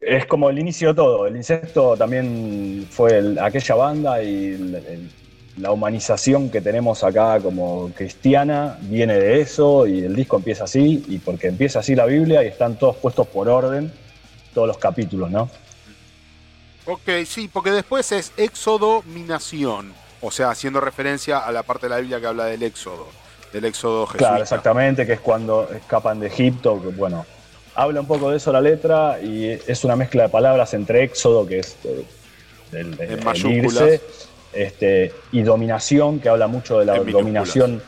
Es 0.00 0.26
como 0.26 0.50
el 0.50 0.58
inicio 0.58 0.88
de 0.88 0.94
todo. 0.94 1.26
El 1.26 1.36
incesto 1.36 1.96
también 1.96 2.86
fue 2.90 3.18
el- 3.18 3.38
aquella 3.38 3.74
banda 3.74 4.22
y 4.22 4.46
el- 4.54 4.74
el- 4.74 5.10
la 5.56 5.72
humanización 5.72 6.50
que 6.50 6.60
tenemos 6.60 7.02
acá 7.02 7.40
como 7.40 7.90
cristiana 7.92 8.78
viene 8.82 9.18
de 9.18 9.40
eso 9.40 9.88
y 9.88 10.00
el 10.04 10.14
disco 10.14 10.36
empieza 10.36 10.64
así 10.64 11.04
y 11.08 11.18
porque 11.18 11.48
empieza 11.48 11.80
así 11.80 11.96
la 11.96 12.06
Biblia 12.06 12.44
y 12.44 12.46
están 12.46 12.78
todos 12.78 12.96
puestos 12.96 13.26
por 13.26 13.48
orden, 13.48 13.92
todos 14.54 14.68
los 14.68 14.78
capítulos, 14.78 15.30
¿no? 15.32 15.50
Ok, 16.86 17.08
sí, 17.26 17.48
porque 17.52 17.70
después 17.72 18.12
es 18.12 18.32
éxodo, 18.36 19.02
minación. 19.02 19.92
O 20.20 20.30
sea, 20.30 20.50
haciendo 20.50 20.80
referencia 20.80 21.38
a 21.38 21.50
la 21.52 21.62
parte 21.62 21.86
de 21.86 21.90
la 21.90 21.98
Biblia 22.00 22.20
que 22.20 22.26
habla 22.26 22.44
del 22.46 22.62
éxodo, 22.62 23.06
del 23.52 23.64
éxodo 23.64 24.06
jesuita. 24.06 24.28
Claro, 24.28 24.42
exactamente, 24.42 25.06
que 25.06 25.14
es 25.14 25.20
cuando 25.20 25.68
escapan 25.74 26.20
de 26.20 26.26
Egipto, 26.28 26.80
que 26.82 26.88
bueno, 26.88 27.24
habla 27.74 28.00
un 28.00 28.06
poco 28.06 28.30
de 28.30 28.36
eso 28.38 28.52
la 28.52 28.60
letra 28.60 29.18
y 29.22 29.46
es 29.46 29.84
una 29.84 29.96
mezcla 29.96 30.24
de 30.24 30.28
palabras 30.28 30.74
entre 30.74 31.02
éxodo, 31.04 31.46
que 31.46 31.60
es 31.60 31.76
eh, 31.84 32.04
el, 32.72 32.78
el- 32.78 33.00
En 33.00 33.10
el 33.18 33.24
mayúsculas. 33.24 33.82
irse, 33.82 34.00
este, 34.52 35.12
y 35.32 35.42
dominación, 35.42 36.20
que 36.20 36.28
habla 36.28 36.46
mucho 36.46 36.78
de 36.78 36.86
la 36.86 36.98
dominación 36.98 37.82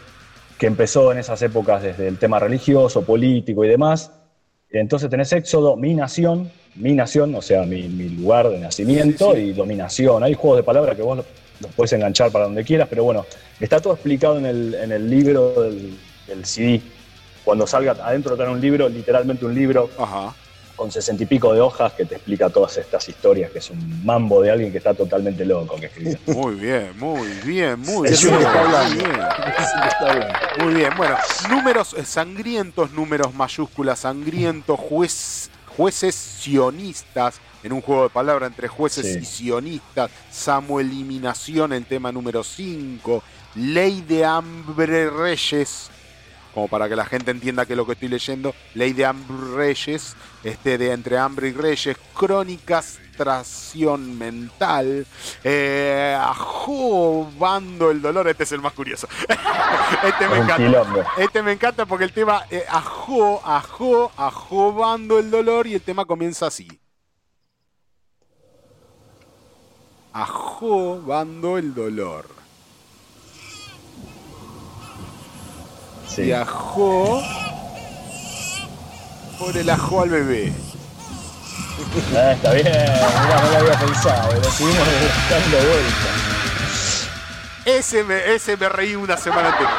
que 0.59 0.67
empezó 0.67 1.11
en 1.11 1.19
esas 1.19 1.41
épocas 1.43 1.83
desde 1.83 2.07
el 2.07 2.19
tema 2.19 2.39
religioso, 2.39 3.03
político 3.03 3.65
y 3.65 3.69
demás. 3.69 4.11
Entonces 4.71 5.09
tenés 5.11 5.33
éxodo, 5.33 5.75
mi 5.77 5.95
nación, 5.95 6.51
mi 6.77 6.93
nación, 6.93 7.35
o 7.35 7.43
sea, 7.43 7.63
mi, 7.65 7.89
mi 7.89 8.11
lugar 8.11 8.51
de 8.51 8.59
nacimiento 8.59 9.37
y 9.37 9.53
dominación. 9.53 10.23
Hay 10.23 10.35
juegos 10.35 10.59
de 10.59 10.63
palabras 10.63 10.95
que 10.97 11.03
vos 11.03 11.25
los 11.61 11.73
puedes 11.75 11.93
enganchar 11.93 12.31
para 12.31 12.45
donde 12.45 12.65
quieras, 12.65 12.89
pero 12.89 13.05
bueno, 13.05 13.27
está 13.61 13.81
todo 13.81 13.95
explicado 13.95 14.39
en 14.39 14.47
el, 14.47 14.75
en 14.75 14.93
el 14.93 15.09
libro 15.11 15.63
del, 15.63 15.97
del 16.27 16.45
CD. 16.45 16.81
Cuando 17.45 17.67
salga 17.67 17.93
adentro 17.93 18.37
trae 18.37 18.49
un 18.49 18.61
libro, 18.61 18.89
literalmente 18.89 19.45
un 19.45 19.55
libro 19.55 19.91
con 20.77 20.91
sesenta 20.91 21.23
y 21.25 21.27
pico 21.27 21.53
de 21.53 21.61
hojas 21.61 21.93
que 21.93 22.07
te 22.07 22.15
explica 22.15 22.49
todas 22.49 22.77
estas 22.79 23.07
historias, 23.09 23.51
que 23.51 23.59
es 23.59 23.69
un 23.69 24.03
mambo 24.05 24.41
de 24.41 24.51
alguien 24.51 24.73
que 24.73 24.79
está 24.79 24.95
totalmente 24.95 25.45
loco 25.45 25.77
que 25.77 25.87
escribe. 25.87 26.19
Muy 26.27 26.55
bien, 26.55 26.93
muy 26.99 27.29
bien, 27.45 27.79
muy 27.81 28.09
Es 28.09 28.23
bien. 28.25 28.35
está 28.41 28.61
hablando. 28.65 29.05
bien. 29.05 29.21
Muy 30.65 30.75
bien, 30.75 30.91
bueno, 30.97 31.17
números 31.49 31.95
eh, 31.95 32.05
sangrientos, 32.05 32.91
números 32.93 33.33
mayúsculas, 33.35 34.01
sangrientos, 34.01 34.79
juez, 34.79 35.51
jueces 35.77 36.15
sionistas, 36.15 37.41
en 37.63 37.73
un 37.73 37.81
juego 37.81 38.05
de 38.05 38.11
palabras 38.11 38.51
entre 38.51 38.69
jueces 38.69 39.07
Sí. 39.07 39.19
y 39.21 39.25
sionistas, 39.25 40.11
Samueliminación, 40.31 41.73
el 41.73 41.85
tema 41.87 42.13
número 42.13 42.43
5, 42.43 43.23
Ley 43.57 44.01
de 44.03 44.25
Hambre 44.25 45.11
Reyes, 45.11 45.91
como 46.55 46.69
para 46.69 46.89
que 46.89 46.97
la 46.97 47.05
gente 47.05 47.31
entienda 47.31 47.67
que 47.67 47.75
es 47.75 47.77
lo 47.77 47.87
que 47.87 47.93
estoy 47.93 48.09
leyendo, 48.09 48.55
Ley 48.75 48.93
de 48.93 49.05
Hambre 49.07 49.55
Reyes, 49.57 50.17
este 50.43 50.79
de 50.79 50.93
Entre 50.93 51.19
Hambre 51.19 51.49
y 51.49 51.53
Reyes, 51.53 51.97
Crónicas 52.15 52.99
Tración 53.17 54.17
Mental, 54.17 55.07
eh, 55.45 56.17
Ajobando 56.19 57.91
el 57.91 58.01
Dolor, 58.01 58.27
este 58.29 58.45
es 58.45 58.53
el 58.53 58.63
más 58.63 58.73
curioso. 58.73 59.07
este 60.03 60.29
me 60.29 60.39
encanta. 60.39 61.07
Este 61.19 61.43
me 61.43 61.53
encanta 61.53 61.85
porque 61.85 62.05
el 62.05 62.13
tema 62.13 62.47
eh, 62.51 62.65
ajo, 62.69 63.43
ajo, 63.45 64.11
ajobando 64.17 65.19
el 65.19 65.31
dolor 65.31 65.67
y 65.67 65.75
el 65.75 65.83
tema 65.83 66.07
comienza 66.07 66.47
así. 66.47 66.80
Ajobando 70.13 71.57
el 71.59 71.75
dolor. 71.75 72.27
Sí. 76.09 76.23
Y 76.23 76.33
ajó 76.33 77.23
por 79.39 79.57
el 79.57 79.71
ajo 79.71 80.03
al 80.03 80.09
bebé. 80.11 80.53
Ah, 82.15 82.33
está 82.33 82.53
bien, 82.53 82.67
mirá, 82.67 83.41
no 83.43 83.51
lo 83.53 83.57
había 83.59 83.79
pensado, 83.79 84.33
lo 84.35 84.51
seguimos 84.51 84.77
dando 85.31 85.57
vuelta. 85.57 86.09
Ese 87.65 88.05
me, 88.05 88.35
ese 88.35 88.57
me 88.57 88.69
reí 88.69 88.95
una 88.97 89.17
semana 89.17 89.49
entera. 89.51 89.71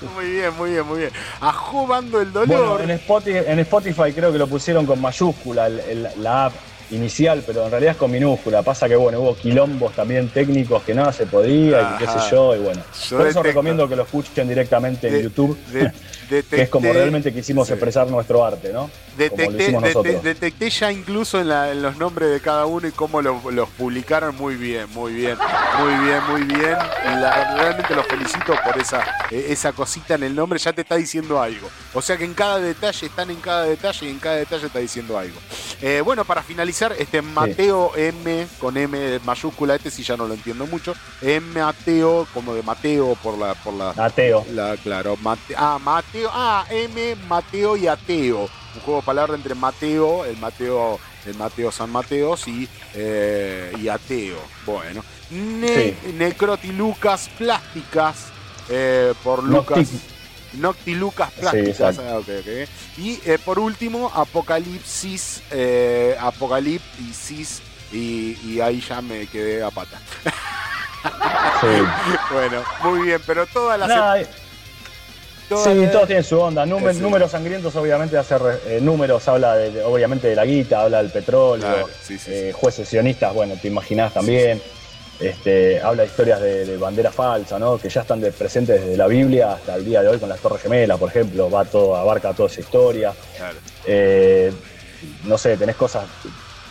Muy 0.14 0.30
bien, 0.30 0.56
muy 0.56 0.70
bien, 0.70 0.86
muy 0.86 0.98
bien. 1.00 1.10
Ajobando 1.40 2.20
el 2.20 2.30
Bueno, 2.30 2.54
dolor. 2.56 2.80
en 2.82 2.90
Spotify, 2.92 3.38
en 3.46 3.58
Spotify 3.60 4.12
creo 4.14 4.30
que 4.32 4.38
lo 4.38 4.46
pusieron 4.46 4.86
con 4.86 5.00
mayúscula 5.00 5.66
el- 5.66 5.80
el- 5.80 6.08
la 6.22 6.46
app 6.46 6.52
inicial, 6.90 7.42
pero 7.46 7.64
en 7.64 7.70
realidad 7.70 7.92
es 7.92 7.98
con 7.98 8.10
minúscula. 8.10 8.62
Pasa 8.62 8.88
que 8.88 8.96
bueno, 8.96 9.20
hubo 9.20 9.36
quilombos 9.36 9.94
también 9.94 10.28
técnicos 10.28 10.82
que 10.82 10.94
no 10.94 11.12
se 11.12 11.26
podía 11.26 11.94
y 11.94 11.98
qué 11.98 12.06
sé 12.06 12.18
yo, 12.30 12.54
y 12.56 12.58
bueno. 12.60 12.80
Yo 12.82 13.16
Por 13.18 13.26
eso 13.26 13.38
detecto. 13.38 13.42
recomiendo 13.42 13.88
que 13.88 13.96
lo 13.96 14.02
escuchen 14.04 14.48
directamente 14.48 15.08
en 15.08 15.22
YouTube, 15.22 15.58
de- 15.72 15.92
que 16.50 16.62
es 16.62 16.68
como 16.68 16.92
realmente 16.92 17.32
quisimos 17.32 17.66
sí. 17.68 17.72
expresar 17.72 18.06
nuestro 18.08 18.44
arte, 18.44 18.72
¿no? 18.72 18.90
como 19.18 19.50
lo 19.80 20.02
Detecté, 20.22 20.70
ya 20.70 20.92
incluso 20.92 21.40
en, 21.40 21.48
la- 21.48 21.72
en 21.72 21.82
los 21.82 21.96
nombres 21.96 22.30
de 22.30 22.40
cada 22.40 22.66
uno 22.66 22.86
y 22.86 22.92
cómo 22.92 23.20
lo- 23.20 23.50
los 23.50 23.68
publicaron 23.70 24.36
muy 24.36 24.54
bien, 24.54 24.86
muy 24.94 25.12
bien, 25.12 25.36
muy 25.80 25.94
bien, 26.06 26.20
muy 26.30 26.42
bien. 26.42 26.76
La- 27.20 27.56
realmente 27.56 27.94
los 27.96 28.06
felicito 28.06 28.54
por 28.64 28.80
esa, 28.80 29.02
eh, 29.30 29.46
esa 29.48 29.72
cosita 29.72 30.14
en 30.14 30.22
el 30.22 30.34
nombre, 30.36 30.58
ya 30.58 30.72
te 30.72 30.82
está 30.82 30.94
diciendo 30.96 31.40
algo. 31.42 31.68
O 31.94 32.02
sea 32.02 32.16
que 32.16 32.24
en 32.24 32.34
cada 32.34 32.60
detalle, 32.60 33.06
están 33.06 33.30
en 33.30 33.40
cada 33.40 33.64
detalle 33.64 34.06
y 34.06 34.10
en 34.10 34.18
cada 34.18 34.36
detalle 34.36 34.66
está 34.66 34.78
diciendo 34.78 35.18
algo. 35.18 35.38
Eh, 35.82 36.00
bueno, 36.04 36.24
para 36.24 36.42
finalizar, 36.42 36.77
este 36.86 37.22
Mateo 37.22 37.92
M, 37.96 38.46
con 38.60 38.76
M 38.76 39.18
mayúscula, 39.24 39.74
este 39.74 39.90
sí 39.90 40.02
ya 40.02 40.16
no 40.16 40.26
lo 40.26 40.34
entiendo 40.34 40.66
mucho. 40.66 40.94
M 41.22 41.60
Mateo, 41.60 42.26
como 42.32 42.54
de 42.54 42.62
Mateo 42.62 43.16
por 43.22 43.36
la... 43.36 43.54
Por 43.54 43.74
la 43.74 43.90
Ateo. 43.90 44.44
la, 44.52 44.76
claro, 44.76 45.16
Mate- 45.16 45.54
ah, 45.56 45.78
Mateo, 45.82 46.30
ah, 46.32 46.64
M, 46.70 47.14
Mateo 47.28 47.76
y 47.76 47.86
Ateo. 47.88 48.48
Un 48.74 48.80
juego 48.84 49.00
de 49.00 49.06
palabras 49.06 49.36
entre 49.38 49.54
Mateo, 49.54 50.24
el 50.24 50.36
Mateo, 50.36 51.00
el 51.26 51.34
Mateo 51.34 51.72
San 51.72 51.90
Mateos 51.90 52.46
y, 52.46 52.68
eh, 52.94 53.72
y 53.80 53.88
Ateo. 53.88 54.38
Bueno. 54.64 55.02
Ne- 55.30 55.94
Necrotilucas 56.16 57.28
plásticas 57.36 58.26
eh, 58.68 59.12
por 59.24 59.42
Lucas. 59.42 59.88
Noctilucas 60.54 61.30
Sí, 61.34 61.40
plásticas. 61.40 61.98
ah, 61.98 62.18
ok, 62.18 62.28
ok. 62.40 62.68
Y 62.98 63.20
eh, 63.26 63.38
por 63.44 63.58
último, 63.58 64.10
Apocalipsis. 64.14 65.42
eh, 65.50 66.16
Apocalipsis. 66.20 67.60
Y, 67.92 68.36
y 68.44 68.60
ahí 68.60 68.82
ya 68.86 69.00
me 69.00 69.26
quedé 69.26 69.62
a 69.62 69.70
pata. 69.70 69.98
bueno, 72.32 72.62
muy 72.84 73.06
bien, 73.06 73.20
pero 73.26 73.46
todas 73.46 73.78
las. 73.78 73.88
Nada, 73.88 74.22
todas 75.48 75.72
sí, 75.72 75.80
las- 75.80 75.92
todos 75.92 76.06
tienen 76.06 76.24
su 76.24 76.38
onda. 76.40 76.66
Númer- 76.66 76.94
Sí. 76.94 77.00
Números 77.00 77.30
sangrientos, 77.30 77.74
obviamente, 77.76 78.16
hace 78.18 78.38
re- 78.38 78.60
eh, 78.66 78.80
números, 78.80 79.26
habla 79.28 79.54
de, 79.56 79.82
obviamente 79.84 80.28
de 80.28 80.36
la 80.36 80.44
guita, 80.44 80.82
habla 80.82 80.98
del 81.02 81.10
petróleo. 81.10 81.66
Claro, 81.66 81.88
sí, 82.02 82.18
sí, 82.18 82.30
eh, 82.32 82.52
Jueces 82.54 82.88
sionistas, 82.88 83.32
bueno, 83.34 83.54
te 83.60 83.68
imaginás 83.68 84.12
también. 84.12 84.60
Este, 85.20 85.80
habla 85.80 86.02
de 86.02 86.08
historias 86.08 86.40
de, 86.40 86.64
de 86.64 86.76
bandera 86.76 87.10
falsa, 87.10 87.58
¿no? 87.58 87.76
Que 87.78 87.88
ya 87.88 88.02
están 88.02 88.20
de- 88.20 88.30
presentes 88.30 88.80
desde 88.80 88.96
la 88.96 89.06
Biblia 89.08 89.52
hasta 89.52 89.74
el 89.74 89.84
día 89.84 90.00
de 90.02 90.08
hoy 90.08 90.18
con 90.18 90.28
las 90.28 90.38
Torres 90.38 90.62
Gemelas, 90.62 90.98
por 90.98 91.08
ejemplo. 91.08 91.50
Va 91.50 91.64
todo, 91.64 91.96
abarca 91.96 92.32
toda 92.34 92.48
esa 92.48 92.60
historia. 92.60 93.12
Claro. 93.36 93.56
Eh, 93.84 94.52
no 95.24 95.36
sé, 95.36 95.56
tenés 95.56 95.74
cosas 95.76 96.04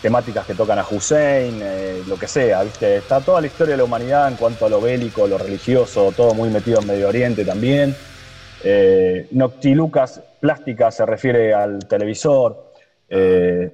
temáticas 0.01 0.45
que 0.45 0.53
tocan 0.53 0.79
a 0.79 0.85
Hussein, 0.89 1.59
eh, 1.61 2.01
lo 2.07 2.17
que 2.17 2.27
sea, 2.27 2.63
¿viste? 2.63 2.97
Está 2.97 3.19
toda 3.19 3.41
la 3.41 3.47
historia 3.47 3.73
de 3.73 3.77
la 3.77 3.83
humanidad 3.83 4.27
en 4.29 4.35
cuanto 4.35 4.65
a 4.65 4.69
lo 4.69 4.79
bélico, 4.79 5.27
lo 5.27 5.37
religioso, 5.37 6.13
todo 6.15 6.33
muy 6.33 6.49
metido 6.49 6.79
en 6.79 6.87
Medio 6.87 7.09
Oriente 7.09 7.43
también. 7.43 7.95
Eh, 8.63 9.27
Noctilucas 9.31 10.21
plástica 10.39 10.91
se 10.91 11.05
refiere 11.05 11.53
al 11.53 11.79
televisor. 11.87 12.71
Eh, 13.09 13.71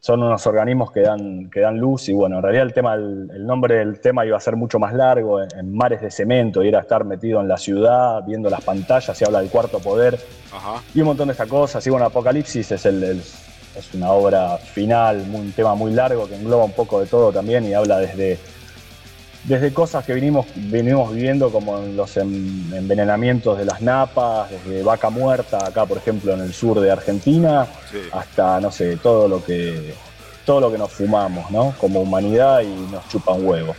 son 0.00 0.22
unos 0.22 0.46
organismos 0.46 0.90
que 0.92 1.00
dan, 1.02 1.50
que 1.50 1.60
dan 1.60 1.76
luz 1.78 2.08
y 2.08 2.14
bueno, 2.14 2.36
en 2.36 2.42
realidad 2.42 2.64
el 2.64 2.72
tema, 2.72 2.94
el, 2.94 3.30
el 3.34 3.46
nombre 3.46 3.76
del 3.76 4.00
tema 4.00 4.24
iba 4.24 4.36
a 4.36 4.40
ser 4.40 4.56
mucho 4.56 4.78
más 4.78 4.94
largo, 4.94 5.42
en, 5.42 5.48
en 5.58 5.74
mares 5.76 6.00
de 6.00 6.10
cemento, 6.10 6.64
y 6.64 6.68
era 6.68 6.80
estar 6.80 7.04
metido 7.04 7.40
en 7.40 7.48
la 7.48 7.58
ciudad, 7.58 8.24
viendo 8.26 8.48
las 8.48 8.62
pantallas, 8.62 9.20
y 9.20 9.24
habla 9.26 9.40
del 9.40 9.50
cuarto 9.50 9.78
poder, 9.78 10.18
Ajá. 10.52 10.82
y 10.94 11.00
un 11.00 11.06
montón 11.08 11.28
de 11.28 11.32
estas 11.32 11.48
cosas. 11.48 11.86
Y 11.86 11.90
bueno, 11.90 12.06
Apocalipsis 12.06 12.72
es, 12.72 12.86
el, 12.86 13.02
el- 13.04 13.18
es 13.20 13.94
una 13.94 14.10
obra 14.10 14.56
final, 14.56 15.18
muy- 15.26 15.42
un 15.42 15.52
tema 15.52 15.74
muy 15.74 15.92
largo 15.92 16.26
que 16.26 16.34
engloba 16.34 16.64
un 16.64 16.72
poco 16.72 16.98
de 17.00 17.06
todo 17.06 17.30
también 17.30 17.66
y 17.66 17.74
habla 17.74 17.98
desde, 17.98 18.38
desde 19.44 19.72
cosas 19.72 20.04
que 20.04 20.12
vinimos, 20.14 20.46
venimos 20.54 21.12
viviendo 21.14 21.50
como 21.50 21.78
en 21.78 21.96
los 21.96 22.16
en- 22.16 22.70
envenenamientos 22.74 23.58
de 23.58 23.64
las 23.64 23.80
napas, 23.80 24.50
desde 24.50 24.82
vaca 24.82 25.08
muerta, 25.10 25.58
acá 25.66 25.86
por 25.86 25.98
ejemplo 25.98 26.34
en 26.34 26.40
el 26.40 26.52
sur 26.52 26.78
de 26.80 26.90
Argentina, 26.90 27.66
Sí. 27.90 27.98
hasta 28.12 28.60
no 28.60 28.70
sé, 28.70 28.96
todo 28.96 29.28
lo 29.28 29.44
que 29.44 29.94
todo 30.44 30.60
lo 30.60 30.72
que 30.72 30.78
nos 30.78 30.90
fumamos, 30.92 31.50
¿no? 31.50 31.74
Como 31.78 32.00
humanidad 32.00 32.60
y 32.62 32.66
nos 32.90 33.08
chupan 33.08 33.44
huevo. 33.46 33.76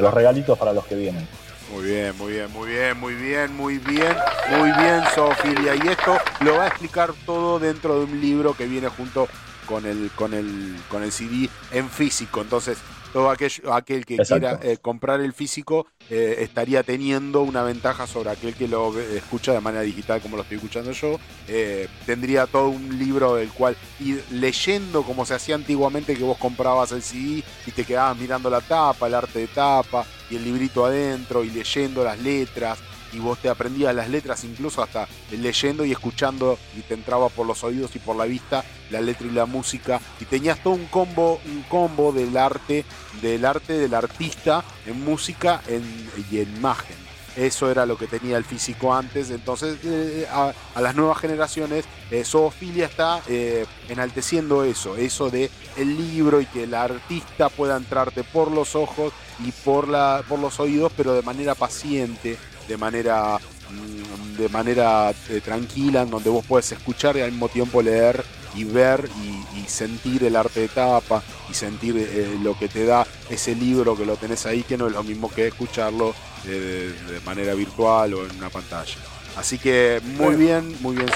Los 0.00 0.14
regalitos 0.14 0.58
para 0.58 0.72
los 0.72 0.86
que 0.86 0.94
vienen. 0.94 1.28
Muy 1.70 1.84
bien, 1.84 2.16
muy 2.16 2.32
bien, 2.32 2.50
muy 2.52 2.68
bien, 2.70 2.98
muy 2.98 3.14
bien, 3.14 3.56
muy 3.56 3.78
bien, 3.78 4.16
muy 4.58 4.70
bien, 4.72 5.00
Sofilia. 5.14 5.74
Y 5.74 5.88
esto 5.88 6.16
lo 6.40 6.56
va 6.56 6.64
a 6.64 6.66
explicar 6.68 7.12
todo 7.26 7.58
dentro 7.58 7.98
de 7.98 8.04
un 8.04 8.20
libro 8.20 8.54
que 8.54 8.66
viene 8.66 8.88
junto 8.88 9.28
con 9.66 9.84
el, 9.86 10.10
con 10.14 10.32
el, 10.34 10.76
con 10.88 11.02
el 11.02 11.12
CD 11.12 11.48
en 11.72 11.88
físico. 11.90 12.40
Entonces, 12.40 12.78
todo 13.12 13.30
aquel, 13.30 13.50
aquel 13.70 14.06
que 14.06 14.16
Exacto. 14.16 14.58
quiera 14.58 14.72
eh, 14.72 14.78
comprar 14.78 15.20
el 15.20 15.32
físico 15.32 15.86
eh, 16.10 16.36
estaría 16.40 16.82
teniendo 16.82 17.42
una 17.42 17.62
ventaja 17.62 18.06
sobre 18.06 18.30
aquel 18.30 18.54
que 18.54 18.68
lo 18.68 18.98
escucha 18.98 19.52
de 19.52 19.60
manera 19.60 19.82
digital 19.82 20.20
como 20.20 20.36
lo 20.36 20.42
estoy 20.42 20.56
escuchando 20.56 20.92
yo. 20.92 21.18
Eh, 21.48 21.88
tendría 22.06 22.46
todo 22.46 22.68
un 22.68 22.98
libro 22.98 23.36
del 23.36 23.50
cual 23.50 23.76
ir 24.00 24.24
leyendo 24.30 25.02
como 25.02 25.24
se 25.26 25.34
hacía 25.34 25.54
antiguamente 25.54 26.16
que 26.16 26.24
vos 26.24 26.38
comprabas 26.38 26.92
el 26.92 27.02
CD 27.02 27.44
y 27.66 27.70
te 27.70 27.84
quedabas 27.84 28.16
mirando 28.16 28.50
la 28.50 28.60
tapa, 28.60 29.06
el 29.06 29.14
arte 29.14 29.40
de 29.40 29.46
tapa 29.48 30.04
y 30.30 30.36
el 30.36 30.44
librito 30.44 30.84
adentro 30.84 31.44
y 31.44 31.50
leyendo 31.50 32.04
las 32.04 32.18
letras 32.20 32.78
y 33.12 33.18
vos 33.18 33.38
te 33.38 33.48
aprendías 33.48 33.94
las 33.94 34.08
letras 34.08 34.42
incluso 34.44 34.82
hasta 34.82 35.06
leyendo 35.30 35.84
y 35.84 35.92
escuchando 35.92 36.58
y 36.76 36.80
te 36.80 36.94
entraba 36.94 37.28
por 37.28 37.46
los 37.46 37.62
oídos 37.62 37.94
y 37.94 37.98
por 37.98 38.16
la 38.16 38.24
vista 38.24 38.64
la 38.90 39.00
letra 39.00 39.26
y 39.26 39.30
la 39.30 39.46
música 39.46 40.00
y 40.20 40.24
tenías 40.24 40.62
todo 40.62 40.74
un 40.74 40.86
combo 40.86 41.40
un 41.44 41.62
combo 41.62 42.12
del 42.12 42.36
arte 42.36 42.84
del 43.20 43.44
arte 43.44 43.74
del 43.78 43.94
artista 43.94 44.64
en 44.86 45.04
música 45.04 45.60
en- 45.68 46.10
y 46.30 46.38
en 46.38 46.56
imagen. 46.56 46.96
Eso 47.34 47.70
era 47.70 47.86
lo 47.86 47.96
que 47.96 48.06
tenía 48.06 48.36
el 48.36 48.44
físico 48.44 48.94
antes. 48.94 49.30
Entonces 49.30 49.78
eh, 49.84 50.26
a, 50.30 50.52
las 50.80 50.94
nuevas 50.94 51.16
generaciones 51.18 51.86
eh, 52.10 52.24
Zoofilia 52.24 52.84
está 52.86 53.22
eh, 53.26 53.64
enalteciendo 53.88 54.64
eso 54.64 54.96
eso 54.96 55.30
de 55.30 55.50
el 55.78 55.96
libro 55.96 56.42
y 56.42 56.46
que 56.46 56.64
el 56.64 56.74
artista 56.74 57.48
pueda 57.48 57.76
entrarte 57.78 58.22
por 58.22 58.50
los 58.50 58.74
ojos 58.74 59.14
y 59.42 59.50
por 59.50 59.88
la 59.88 60.22
por 60.28 60.38
los 60.40 60.60
oídos 60.60 60.92
pero 60.94 61.14
de 61.14 61.22
manera 61.22 61.54
paciente 61.54 62.36
de 62.68 62.76
manera 62.76 63.38
mm, 63.70 64.36
de 64.36 64.48
manera 64.50 65.10
eh, 65.30 65.40
tranquila 65.42 66.02
en 66.02 66.10
donde 66.10 66.28
vos 66.28 66.44
puedes 66.46 66.70
escuchar 66.72 67.16
y 67.16 67.22
al 67.22 67.30
mismo 67.32 67.48
tiempo 67.48 67.80
leer 67.80 68.22
y 68.54 68.64
ver 68.64 69.08
y, 69.16 69.58
y 69.60 69.66
sentir 69.68 70.24
el 70.24 70.36
arte 70.36 70.60
de 70.60 70.68
tapa 70.68 71.22
y 71.50 71.54
sentir 71.54 71.96
eh, 71.96 72.38
lo 72.42 72.56
que 72.58 72.68
te 72.68 72.84
da 72.84 73.06
ese 73.30 73.54
libro 73.54 73.96
que 73.96 74.04
lo 74.04 74.16
tenés 74.16 74.44
ahí 74.46 74.62
que 74.62 74.76
no 74.76 74.86
es 74.86 74.92
lo 74.92 75.02
mismo 75.02 75.30
que 75.32 75.46
escucharlo 75.48 76.14
eh, 76.46 76.94
de, 77.08 77.12
de 77.14 77.20
manera 77.22 77.54
virtual 77.54 78.14
o 78.14 78.24
en 78.26 78.36
una 78.36 78.50
pantalla 78.50 78.94
así 79.36 79.58
que 79.58 80.00
muy 80.02 80.36
bien 80.36 80.76
muy 80.80 80.96
bien. 80.96 81.08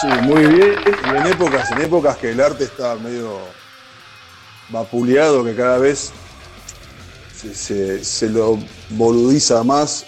Sí, 0.00 0.06
muy 0.24 0.44
bien. 0.46 0.74
Y 0.86 1.16
en 1.16 1.26
épocas, 1.26 1.70
en 1.70 1.80
épocas 1.80 2.18
que 2.18 2.30
el 2.30 2.40
arte 2.40 2.64
está 2.64 2.96
medio 2.96 3.38
vapuleado, 4.68 5.42
que 5.44 5.54
cada 5.54 5.78
vez 5.78 6.12
se, 7.34 7.54
se- 7.54 8.04
se 8.04 8.28
lo 8.28 8.58
boludiza 8.90 9.62
más 9.64 10.04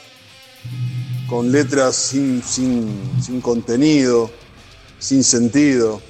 con 1.26 1.50
letras 1.52 1.96
sin, 1.96 2.42
sin, 2.42 3.00
sin 3.22 3.40
contenido, 3.40 4.30
sin 4.98 5.22
sentido, 5.24 6.02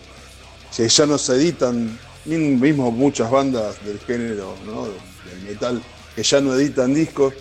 que 0.77 0.89
ya 0.89 1.07
no 1.07 1.19
se 1.19 1.35
editan, 1.35 1.99
mismo 2.25 2.91
muchas 2.93 3.31
bandas 3.31 3.85
del 3.85 3.99
género, 4.01 4.55
¿no? 4.65 4.85
del 4.85 5.43
metal, 5.45 5.83
que 6.15 6.23
ya 6.23 6.41
no 6.41 6.55
editan 6.55 6.95
discos. 6.95 7.35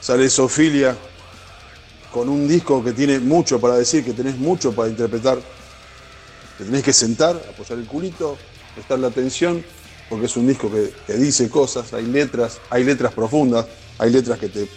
Sale 0.00 0.28
Sofilia 0.28 0.96
con 2.12 2.28
un 2.28 2.48
disco 2.48 2.82
que 2.82 2.92
tiene 2.92 3.18
mucho 3.18 3.60
para 3.60 3.76
decir, 3.76 4.04
que 4.04 4.12
tenés 4.12 4.36
mucho 4.36 4.72
para 4.72 4.88
interpretar. 4.88 5.38
Te 6.56 6.64
tenés 6.64 6.82
que 6.82 6.92
sentar, 6.92 7.40
apoyar 7.48 7.78
el 7.78 7.86
culito, 7.86 8.36
prestar 8.74 8.98
la 8.98 9.08
atención, 9.08 9.64
porque 10.08 10.26
es 10.26 10.36
un 10.36 10.48
disco 10.48 10.70
que, 10.70 10.92
que 11.06 11.14
dice 11.14 11.48
cosas, 11.48 11.92
hay 11.92 12.06
letras, 12.06 12.60
hay 12.70 12.82
letras 12.82 13.12
profundas, 13.12 13.66
hay 13.98 14.10
letras 14.10 14.38
que 14.38 14.48
te, 14.48 14.68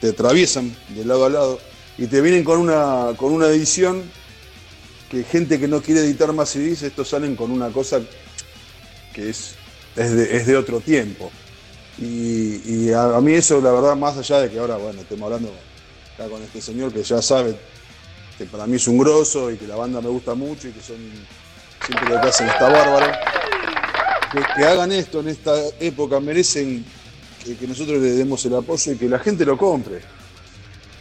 te 0.00 0.08
atraviesan 0.08 0.74
de 0.88 1.04
lado 1.04 1.26
a 1.26 1.28
lado 1.28 1.60
y 1.98 2.06
te 2.06 2.20
vienen 2.20 2.44
con 2.44 2.58
una, 2.58 3.08
con 3.16 3.32
una 3.32 3.48
edición 3.48 4.02
que 5.10 5.24
gente 5.24 5.58
que 5.58 5.66
no 5.66 5.82
quiere 5.82 6.00
editar 6.02 6.32
más 6.32 6.50
CDs, 6.50 6.82
estos 6.82 7.08
salen 7.08 7.34
con 7.34 7.50
una 7.50 7.70
cosa 7.70 8.00
que 9.12 9.28
es, 9.28 9.56
es, 9.96 10.12
de, 10.12 10.36
es 10.36 10.46
de 10.46 10.56
otro 10.56 10.80
tiempo. 10.80 11.32
Y, 11.98 12.92
a 12.92 13.20
mí 13.20 13.34
eso, 13.34 13.60
la 13.60 13.72
verdad, 13.72 13.96
más 13.96 14.16
allá 14.16 14.40
de 14.40 14.50
que 14.50 14.58
ahora, 14.58 14.76
bueno, 14.76 15.00
estemos 15.02 15.26
hablando 15.26 15.52
acá 16.14 16.28
con 16.28 16.40
este 16.42 16.62
señor 16.62 16.92
que 16.92 17.02
ya 17.02 17.20
sabe 17.20 17.54
que 18.38 18.46
para 18.46 18.66
mí 18.66 18.76
es 18.76 18.88
un 18.88 18.98
grosso 18.98 19.50
y 19.50 19.56
que 19.56 19.66
la 19.66 19.76
banda 19.76 20.00
me 20.00 20.08
gusta 20.08 20.34
mucho 20.34 20.68
y 20.68 20.72
que 20.72 20.80
son 20.80 20.96
siempre 21.84 22.08
lo 22.08 22.20
que 22.20 22.28
hacen 22.28 22.48
está 22.48 22.70
bárbaro. 22.70 23.12
Que, 24.32 24.40
que 24.56 24.64
hagan 24.64 24.92
esto 24.92 25.20
en 25.20 25.28
esta 25.28 25.52
época 25.80 26.20
merecen 26.20 26.84
que, 27.44 27.56
que 27.56 27.66
nosotros 27.66 28.00
le 28.00 28.12
demos 28.12 28.44
el 28.46 28.54
apoyo 28.54 28.92
y 28.92 28.96
que 28.96 29.08
la 29.08 29.18
gente 29.18 29.44
lo 29.44 29.58
compre. 29.58 30.00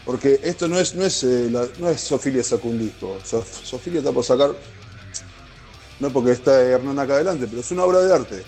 Porque 0.10 0.40
esto 0.42 0.68
no 0.68 0.80
es, 0.80 0.96
no 0.96 1.06
es, 1.06 1.24
eh, 1.24 1.52
no 1.78 1.88
es 1.88 2.02
Sofilia 2.02 2.44
saca 2.44 2.68
un 2.68 2.80
disco. 2.80 3.20
Sof- 3.24 3.64
Sofilia 3.64 4.00
está 4.00 4.12
por 4.12 4.24
sacar, 4.24 4.56
no 6.00 6.10
porque 6.10 6.32
está 6.32 6.60
Hernán 6.64 6.98
acá 6.98 7.14
adelante, 7.14 7.46
pero 7.48 7.62
es 7.62 7.70
una 7.70 7.84
obra 7.84 8.00
de 8.00 8.12
arte. 8.12 8.44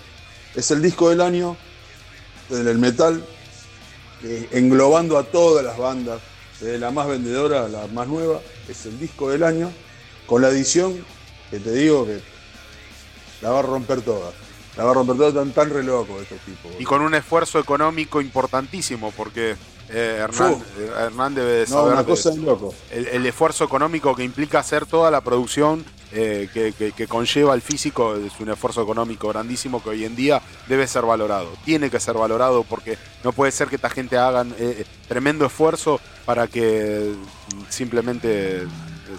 Es 0.56 0.72
el 0.72 0.82
disco 0.82 1.10
del 1.10 1.20
año 1.20 1.56
del 2.48 2.78
metal, 2.78 3.24
eh, 4.24 4.48
englobando 4.50 5.16
a 5.16 5.22
todas 5.22 5.64
las 5.64 5.78
bandas, 5.78 6.20
desde 6.58 6.80
la 6.80 6.90
más 6.90 7.06
vendedora 7.06 7.66
a 7.66 7.68
la 7.68 7.86
más 7.86 8.08
nueva. 8.08 8.40
Es 8.68 8.84
el 8.86 8.98
disco 8.98 9.30
del 9.30 9.44
año, 9.44 9.70
con 10.26 10.42
la 10.42 10.48
edición 10.48 11.04
que 11.48 11.60
te 11.60 11.70
digo 11.70 12.04
que 12.06 12.20
la 13.40 13.50
va 13.50 13.60
a 13.60 13.62
romper 13.62 14.02
toda. 14.02 14.32
La 14.76 14.82
va 14.82 14.90
a 14.90 14.94
romper 14.94 15.16
toda, 15.16 15.32
tan, 15.32 15.52
tan 15.52 15.70
re 15.70 15.82
estos 15.82 16.40
tipos. 16.40 16.72
Y 16.80 16.82
con 16.82 17.02
un 17.02 17.14
esfuerzo 17.14 17.60
económico 17.60 18.20
importantísimo, 18.20 19.12
porque 19.12 19.54
eh, 19.92 20.16
Hernán, 20.20 20.54
eh, 20.78 20.90
Hernán 21.06 21.34
debe 21.34 21.50
de 21.52 21.60
No, 21.66 21.66
saber 21.76 21.92
una 21.92 22.04
cosa 22.04 22.30
de 22.30 22.36
loco. 22.38 22.74
el, 22.90 23.06
el 23.08 23.26
esfuerzo 23.26 23.64
económico 23.64 24.14
que 24.16 24.24
implica 24.24 24.58
hacer 24.60 24.86
toda 24.86 25.10
la 25.10 25.20
producción 25.20 25.84
eh, 26.14 26.48
que, 26.52 26.72
que- 26.72 26.92
que 26.92 27.06
conlleva 27.06 27.54
el 27.54 27.62
físico 27.62 28.16
es 28.16 28.32
un 28.40 28.50
esfuerzo 28.50 28.82
económico 28.82 29.28
grandísimo 29.28 29.82
que 29.82 29.90
hoy 29.90 30.04
en 30.04 30.14
día 30.14 30.42
debe 30.68 30.86
ser 30.86 31.04
valorado. 31.04 31.48
Tiene 31.64 31.88
que 31.90 31.98
ser 32.00 32.14
valorado 32.14 32.64
porque 32.64 32.98
no 33.24 33.32
puede 33.32 33.50
ser 33.52 33.68
que 33.68 33.76
esta 33.76 33.88
gente 33.90 34.18
hagan 34.18 34.54
eh, 34.58 34.84
tremendo 35.08 35.46
esfuerzo 35.46 36.00
para 36.26 36.48
que 36.48 37.14
mm, 37.54 37.62
simplemente 37.70 38.66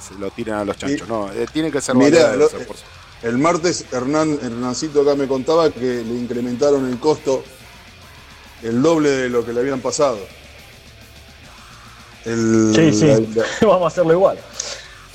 se 0.07 0.15
lo 0.19 0.29
tiren 0.31 0.55
a 0.55 0.65
los 0.65 0.77
chanchos. 0.77 1.07
Y- 1.07 1.11
No, 1.11 1.29
tiene 1.51 1.71
que 1.71 1.81
ser 1.81 1.95
Mirá, 1.95 2.09
valorado 2.27 2.37
lo- 2.37 2.47
ese 2.47 2.57
esfuerzo. 2.57 2.83
el 3.23 3.37
martes 3.39 3.85
Hernán, 3.91 4.37
Hernancito 4.41 5.01
acá 5.01 5.15
me 5.15 5.27
contaba 5.27 5.71
que 5.71 5.79
le 6.03 6.13
incrementaron 6.15 6.87
el 6.87 6.99
costo 6.99 7.43
el 8.61 8.81
doble 8.81 9.09
de 9.09 9.29
lo 9.29 9.43
que 9.45 9.51
le 9.53 9.59
habían 9.61 9.81
pasado. 9.81 10.19
El- 12.25 12.71
Sí, 12.75 12.93
sí, 12.93 13.07
la- 13.07 13.17
la- 13.61 13.67
vamos 13.67 13.83
a 13.83 13.87
hacerlo 13.87 14.13
igual. 14.13 14.37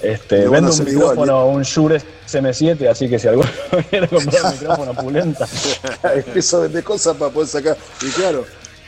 Este, 0.00 0.46
vendo 0.48 0.58
un 0.58 0.66
hacer 0.68 0.88
igual, 0.88 1.10
micrófono, 1.16 1.46
un 1.48 1.62
Shure 1.62 2.00
SM7, 2.26 2.88
así 2.88 3.08
que 3.08 3.18
si 3.18 3.26
alguno 3.26 3.48
quiere 3.90 4.06
comprar 4.06 4.44
un 4.44 4.52
micrófono 4.52 4.94
pulenta, 4.94 5.46
empiezo 6.14 6.58
a 6.58 6.60
vender 6.60 6.84
cosas 6.84 7.16
para 7.16 7.32
poder 7.32 7.48
sacar. 7.48 7.76
Y 8.02 8.10
claro, 8.10 8.44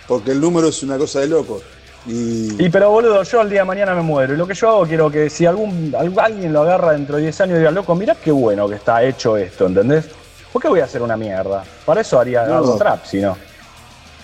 porque 0.07 0.31
el 0.32 0.40
número 0.40 0.68
es 0.68 0.82
una 0.84 0.97
cosa 0.99 1.20
de 1.20 1.26
loco. 1.26 1.60
Y, 2.07 2.65
Y 2.65 2.68
pero 2.70 2.90
boludo, 2.90 3.23
yo 3.24 3.40
al 3.40 3.50
día 3.50 3.60
de 3.60 3.65
mañana 3.66 3.94
me 3.94 4.02
muero. 4.02 4.34
Y 4.34 4.36
lo 4.36 4.47
que 4.47 4.55
yo 4.55 4.68
hago, 4.70 4.86
quiero 4.86 5.10
que 5.10 5.28
si 5.28 5.44
algún, 5.47 5.92
al- 5.99 6.15
alguien 6.18 6.52
lo 6.52 6.62
agarra 6.62 6.92
dentro 6.92 7.16
de 7.16 7.23
10 7.23 7.40
años 7.40 7.57
y 7.57 7.58
diga, 7.58 7.70
loco, 7.73 7.94
mirá 7.97 8.15
qué 8.15 8.31
bueno 8.31 8.68
que 8.68 8.76
está 8.76 9.02
hecho 9.02 9.36
esto, 9.36 9.66
¿entendés? 9.66 10.05
¿Por 10.52 10.62
qué 10.62 10.68
voy 10.68 10.81
a 10.81 10.84
hacer 10.84 11.02
una 11.02 11.16
mierda? 11.16 11.65
Para 11.84 12.00
eso 12.02 12.18
haría 12.20 12.44
No. 12.47 12.57
algo 12.58 12.76
trap, 12.76 13.05
si 13.05 13.18
no. 13.20 13.36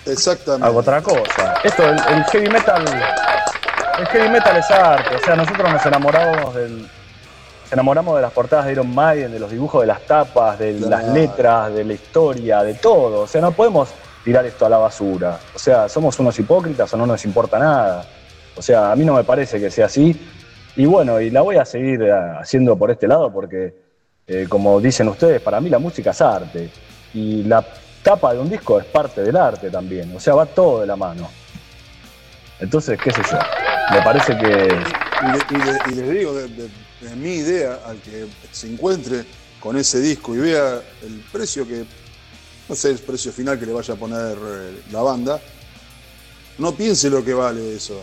exactamente. 0.05 0.65
Hago 0.67 0.79
otra 0.79 1.01
cosa. 1.01 1.55
Esto, 1.63 1.83
el, 1.83 1.97
el 1.99 2.23
heavy 2.31 2.49
metal. 2.49 2.83
El 3.97 4.05
heavy 4.05 4.29
metal 4.29 4.55
es 4.55 4.69
arte. 4.69 5.15
O 5.15 5.19
sea, 5.19 5.35
nosotros 5.35 5.71
nos 5.71 5.83
enamoramos 5.85 6.53
del. 6.53 6.81
Nos 6.81 7.73
enamoramos 7.73 8.15
de 8.15 8.21
las 8.21 8.31
portadas 8.31 8.67
de 8.67 8.73
Iron 8.73 8.93
Maiden, 8.93 9.31
de 9.31 9.39
los 9.39 9.51
dibujos 9.51 9.81
de 9.81 9.87
las 9.87 10.01
tapas, 10.01 10.57
de 10.59 10.73
las 10.79 11.03
letras, 11.09 11.73
de 11.73 11.83
la 11.83 11.93
historia, 11.93 12.63
de 12.63 12.75
todo. 12.75 13.21
O 13.21 13.27
sea, 13.27 13.41
no 13.41 13.51
podemos 13.51 13.89
tirar 14.23 14.45
esto 14.45 14.65
a 14.65 14.69
la 14.69 14.77
basura. 14.77 15.39
O 15.53 15.59
sea, 15.59 15.89
somos 15.89 16.17
unos 16.19 16.37
hipócritas 16.39 16.93
o 16.93 16.97
no 16.97 17.05
nos 17.05 17.25
importa 17.25 17.59
nada. 17.59 18.05
O 18.55 18.61
sea, 18.61 18.91
a 18.91 18.95
mí 18.95 19.03
no 19.03 19.15
me 19.15 19.23
parece 19.23 19.59
que 19.59 19.71
sea 19.71 19.87
así. 19.87 20.15
Y 20.75 20.85
bueno, 20.85 21.19
y 21.19 21.29
la 21.29 21.41
voy 21.41 21.57
a 21.57 21.65
seguir 21.65 22.03
eh, 22.03 22.11
haciendo 22.39 22.77
por 22.77 22.91
este 22.91 23.07
lado 23.07 23.33
porque, 23.33 23.75
eh, 24.27 24.45
como 24.47 24.79
dicen 24.79 25.07
ustedes, 25.09 25.41
para 25.41 25.59
mí 25.59 25.69
la 25.69 25.79
música 25.79 26.11
es 26.11 26.21
arte. 26.21 26.69
Y 27.13 27.43
la 27.43 27.65
tapa 28.03 28.33
de 28.33 28.39
un 28.39 28.49
disco 28.49 28.79
es 28.79 28.85
parte 28.85 29.23
del 29.23 29.35
arte 29.35 29.69
también. 29.69 30.15
O 30.15 30.19
sea, 30.19 30.35
va 30.35 30.45
todo 30.45 30.81
de 30.81 30.87
la 30.87 30.95
mano. 30.95 31.27
Entonces, 32.59 32.99
qué 33.01 33.11
sé 33.11 33.21
yo. 33.31 33.37
Me 33.93 34.01
parece 34.01 34.37
que. 34.37 34.83
Y, 35.21 35.25
le- 35.31 35.45
y 35.49 35.61
le- 35.61 35.91
y 35.91 35.95
les 35.95 36.09
digo, 36.19 36.33
de, 36.33 36.47
de- 36.47 36.69
de 37.01 37.15
mi 37.15 37.35
idea, 37.35 37.79
al 37.85 37.97
que 37.97 38.25
se 38.51 38.67
encuentre 38.71 39.23
con 39.59 39.77
ese 39.77 39.99
disco 39.99 40.35
y 40.35 40.39
vea 40.39 40.81
el 41.03 41.23
precio 41.31 41.67
que, 41.67 41.83
no 42.67 42.75
sé, 42.75 42.91
el 42.91 42.97
precio 42.99 43.31
final 43.31 43.59
que 43.59 43.65
le 43.65 43.73
vaya 43.73 43.93
a 43.93 43.97
poner 43.97 44.37
eh, 44.37 44.81
la 44.91 45.01
banda, 45.01 45.39
no 46.57 46.73
piense 46.73 47.09
lo 47.09 47.23
que 47.23 47.33
vale 47.33 47.75
eso. 47.75 48.01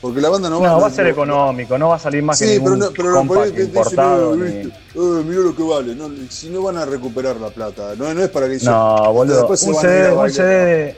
Porque 0.00 0.22
la 0.22 0.30
banda 0.30 0.48
no, 0.48 0.60
No, 0.60 0.80
va 0.80 0.86
a 0.86 0.88
no- 0.88 0.94
ser 0.96 1.06
económico, 1.08 1.76
no 1.76 1.90
va 1.90 1.96
a 1.96 1.98
salir 1.98 2.22
más 2.22 2.38
que 2.38 2.46
Sí, 2.46 2.50
pero 2.58 2.70
ningún 2.70 2.78
no, 2.78 2.90
pero 2.96 3.10
no, 3.10 3.16
por 3.26 3.26
compact 3.36 3.54
que 3.54 3.60
dicen, 3.64 3.76
importado. 3.76 4.34
"Eh, 4.34 4.36
ni- 4.38 4.44
viste, 4.62 4.68
eh, 4.94 5.22
mirá 5.26 5.40
lo 5.40 5.54
que 5.56 5.62
vale. 5.62 5.94
No, 5.94 6.10
si 6.30 6.48
no 6.48 6.62
van 6.62 6.78
a 6.78 6.86
recuperar 6.86 7.36
la 7.36 7.50
plata, 7.50 7.94
no, 7.96 8.12
no 8.14 8.22
es 8.22 8.30
para 8.30 8.46
que 8.46 8.54
dicen, 8.54 8.70
No, 8.70 9.12
boludo. 9.12 9.46
Un 9.46 9.56
CD, 9.58 10.10
un. 10.12 10.30
CD 10.30 10.96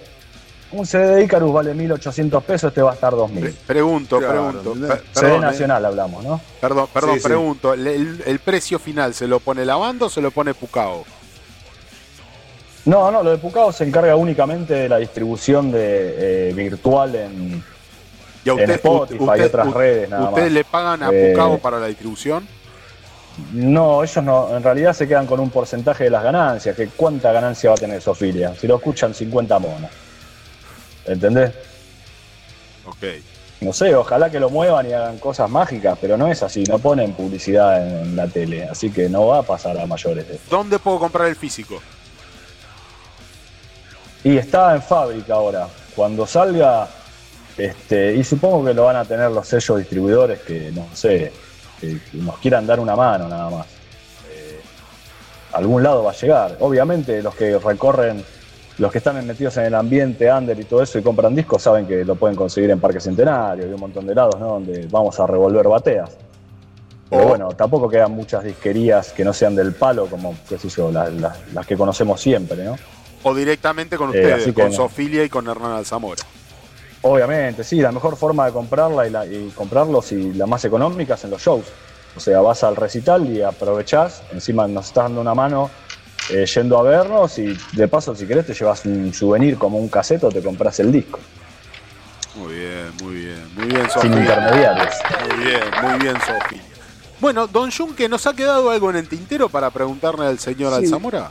un 0.72 0.86
CD 0.86 1.16
de 1.16 1.24
Icarus 1.24 1.52
vale 1.52 1.74
1800 1.74 2.42
pesos, 2.44 2.68
este 2.68 2.82
va 2.82 2.92
a 2.92 2.94
estar 2.94 3.12
2000. 3.12 3.42
Pre- 3.44 3.52
pregunto, 3.66 4.18
Claro, 4.18 4.48
pregunto. 4.52 4.74
CD 4.74 5.02
perdón, 5.14 5.36
eh, 5.36 5.40
nacional 5.46 5.84
hablamos, 5.84 6.24
¿no? 6.24 6.40
Perdón, 6.60 6.86
perdón, 6.92 7.16
Sí, 7.16 7.20
pregunto. 7.22 7.74
¿El, 7.74 7.86
el- 7.86 8.22
el 8.26 8.38
precio 8.38 8.78
final 8.78 9.14
se 9.14 9.26
lo 9.26 9.40
pone 9.40 9.64
la 9.64 9.76
banda 9.76 10.06
o 10.06 10.10
se 10.10 10.20
lo 10.20 10.30
pone 10.30 10.54
Pucao? 10.54 11.04
No, 12.84 13.10
no, 13.10 13.22
lo 13.22 13.30
de 13.30 13.38
Pucao 13.38 13.72
se 13.72 13.84
encarga 13.84 14.16
únicamente 14.16 14.74
de 14.74 14.88
la 14.88 14.98
distribución 14.98 15.70
de 15.70 16.48
eh, 16.50 16.52
virtual 16.52 17.14
en. 17.14 17.64
Y 18.44 18.50
a 18.50 18.54
En 18.54 18.70
Spotify 18.72 19.24
y 19.38 19.42
otras 19.42 19.72
redes, 19.72 20.10
nada 20.10 20.30
¿Ustedes 20.30 20.46
más. 20.48 20.52
le 20.54 20.64
pagan 20.64 21.02
a 21.04 21.10
Eh, 21.12 21.30
Pucao 21.30 21.58
para 21.58 21.78
la 21.78 21.86
distribución? 21.86 22.44
No, 23.52 24.02
ellos 24.02 24.22
no, 24.24 24.54
en 24.56 24.62
realidad 24.64 24.92
se 24.94 25.06
quedan 25.06 25.26
con 25.26 25.38
un 25.38 25.48
porcentaje 25.48 26.04
de 26.04 26.10
las 26.10 26.24
ganancias, 26.24 26.74
que 26.76 26.88
cuánta 26.88 27.30
ganancia 27.32 27.70
va 27.70 27.74
a 27.76 27.78
tener 27.78 28.02
Sofilia, 28.02 28.52
si 28.56 28.66
lo 28.66 28.76
escuchan 28.76 29.14
50 29.14 29.58
monos. 29.60 29.90
¿Entendés? 31.06 31.52
Ok. 32.86 33.04
No 33.60 33.72
sé, 33.72 33.94
ojalá 33.94 34.28
que 34.28 34.40
lo 34.40 34.50
muevan 34.50 34.88
y 34.88 34.92
hagan 34.92 35.18
cosas 35.18 35.48
mágicas, 35.48 35.96
pero 36.00 36.16
no 36.16 36.26
es 36.26 36.42
así, 36.42 36.64
no 36.64 36.80
ponen 36.80 37.12
publicidad 37.12 37.86
en, 37.86 38.08
en 38.08 38.16
la 38.16 38.26
tele, 38.26 38.64
así 38.64 38.90
que 38.90 39.08
no 39.08 39.28
va 39.28 39.38
a 39.38 39.42
pasar 39.42 39.78
a 39.78 39.86
mayores. 39.86 40.26
de. 40.26 40.40
¿Dónde 40.50 40.80
puedo 40.80 40.98
comprar 40.98 41.28
el 41.28 41.36
físico? 41.36 41.80
Y 44.24 44.36
está 44.36 44.74
en 44.74 44.82
fábrica 44.82 45.34
ahora. 45.34 45.68
Cuando 45.94 46.26
salga, 46.26 46.88
este, 47.56 48.14
y 48.14 48.24
supongo 48.24 48.64
que 48.64 48.74
lo 48.74 48.84
van 48.84 48.96
a 48.96 49.04
tener 49.04 49.30
los 49.30 49.46
sellos 49.46 49.78
distribuidores 49.78 50.40
que, 50.40 50.72
no 50.72 50.86
sé, 50.94 51.32
que, 51.80 51.98
que 52.10 52.18
nos 52.18 52.38
quieran 52.38 52.66
dar 52.66 52.80
una 52.80 52.96
mano 52.96 53.28
nada 53.28 53.50
más. 53.50 53.66
Eh, 54.30 54.60
a 55.52 55.58
algún 55.58 55.82
lado 55.82 56.04
va 56.04 56.12
a 56.12 56.14
llegar. 56.14 56.56
Obviamente 56.60 57.22
los 57.22 57.34
que 57.34 57.58
recorren, 57.58 58.24
los 58.78 58.90
que 58.90 58.98
están 58.98 59.24
metidos 59.26 59.56
en 59.58 59.64
el 59.66 59.74
ambiente 59.74 60.32
under 60.32 60.58
y 60.58 60.64
todo 60.64 60.82
eso 60.82 60.98
y 60.98 61.02
compran 61.02 61.34
discos 61.34 61.62
saben 61.62 61.86
que 61.86 62.04
lo 62.04 62.14
pueden 62.16 62.36
conseguir 62.36 62.70
en 62.70 62.80
Parque 62.80 63.00
Centenario 63.00 63.68
y 63.68 63.72
un 63.72 63.80
montón 63.80 64.06
de 64.06 64.14
lados, 64.14 64.38
¿no? 64.40 64.46
Donde 64.48 64.86
vamos 64.90 65.18
a 65.20 65.26
revolver 65.26 65.68
bateas. 65.68 66.10
Pero 67.10 67.24
Oh. 67.24 67.28
bueno, 67.28 67.48
tampoco 67.50 67.88
quedan 67.90 68.12
muchas 68.12 68.42
disquerías 68.42 69.12
que 69.12 69.24
no 69.24 69.32
sean 69.34 69.54
del 69.54 69.74
palo, 69.74 70.06
como, 70.06 70.34
qué 70.48 70.58
sé 70.58 70.68
yo, 70.70 70.90
las, 70.90 71.12
las- 71.12 71.36
las 71.52 71.66
que 71.66 71.76
conocemos 71.76 72.20
siempre, 72.20 72.64
¿no? 72.64 72.76
O 73.24 73.34
directamente 73.34 73.96
con 73.98 74.06
Eh, 74.14 74.20
ustedes, 74.20 74.54
con 74.54 74.64
no. 74.70 74.72
Sofilia 74.72 75.22
y 75.22 75.28
con 75.28 75.46
Hernán 75.46 75.72
Alzamora. 75.72 76.22
Obviamente, 77.02 77.64
sí, 77.64 77.76
la 77.80 77.92
mejor 77.92 78.16
forma 78.16 78.46
de 78.46 78.52
comprarla 78.52 79.06
y, 79.06 79.10
la- 79.10 79.26
y 79.26 79.52
comprarlos 79.54 80.12
y 80.12 80.32
la 80.34 80.46
más 80.46 80.64
económica 80.64 81.14
es 81.14 81.24
en 81.24 81.30
los 81.30 81.42
shows. 81.42 81.66
O 82.16 82.20
sea, 82.20 82.40
vas 82.40 82.62
al 82.64 82.76
recital 82.76 83.26
y 83.28 83.42
aprovechás, 83.42 84.22
encima 84.32 84.66
nos 84.68 84.86
estás 84.86 85.04
dando 85.04 85.20
una 85.20 85.34
mano 85.34 85.70
eh, 86.32 86.46
yendo 86.46 86.78
a 86.78 86.82
vernos 86.82 87.38
y 87.38 87.56
de 87.72 87.88
paso 87.88 88.14
si 88.16 88.26
querés 88.26 88.46
te 88.46 88.54
llevas 88.54 88.84
un 88.86 89.12
souvenir 89.12 89.56
como 89.58 89.78
un 89.78 89.88
caseto, 89.88 90.28
te 90.30 90.42
compras 90.42 90.80
el 90.80 90.90
disco, 90.90 91.18
Muy 92.36 92.54
bien, 92.54 92.90
muy 93.02 93.14
bien, 93.14 93.54
muy 93.54 93.66
bien, 93.66 93.82
sin 93.90 93.90
Sofilia. 93.90 94.20
intermediarios. 94.20 94.94
Muy 95.28 95.44
bien, 95.44 95.60
muy 95.82 95.98
bien, 96.00 96.16
Sofilia. 96.20 96.64
Bueno, 97.20 97.46
don 97.46 97.70
Junque, 97.70 98.08
¿nos 98.08 98.26
ha 98.26 98.34
quedado 98.34 98.70
algo 98.70 98.90
en 98.90 98.96
el 98.96 99.06
tintero 99.08 99.48
para 99.48 99.70
preguntarle 99.70 100.26
al 100.26 100.38
señor 100.38 100.72
Sí. 100.72 100.84
Alzamora? 100.84 101.30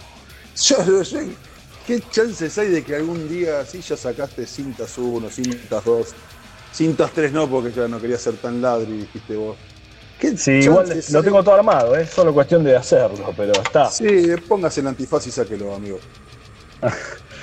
Yo, 0.63 1.01
yo- 1.03 1.19
¿Qué 1.88 1.99
chances 2.11 2.55
hay 2.59 2.67
de 2.67 2.83
que 2.83 2.95
algún 2.95 3.27
día 3.27 3.65
sí 3.65 3.81
ya 3.81 3.97
sacaste 3.97 4.45
cintas 4.45 4.95
1, 4.99 5.30
cintas 5.31 5.83
2, 5.83 6.09
cintas 6.71 7.11
3 7.11 7.31
no, 7.33 7.47
porque 7.47 7.71
ya 7.71 7.88
no 7.88 7.99
quería 7.99 8.17
ser 8.19 8.35
tan 8.35 8.61
ladri, 8.61 8.91
dijiste 8.93 9.35
vos? 9.35 9.57
¿Qué 10.22 10.38
Sí, 10.38 10.51
igual 10.51 10.88
lo 11.09 11.24
tengo 11.24 11.43
todo 11.43 11.56
armado, 11.56 11.95
es 11.95 12.11
solo 12.11 12.32
cuestión 12.32 12.64
de 12.64 12.77
hacerlo, 12.77 13.33
pero 13.35 13.53
está. 13.53 13.90
Sí, 13.90 14.06
póngase 14.48 14.82
el 14.82 14.88
antifaz 14.88 15.25
y 15.25 15.32
sáquelo, 15.32 15.74
amigo. 15.74 16.00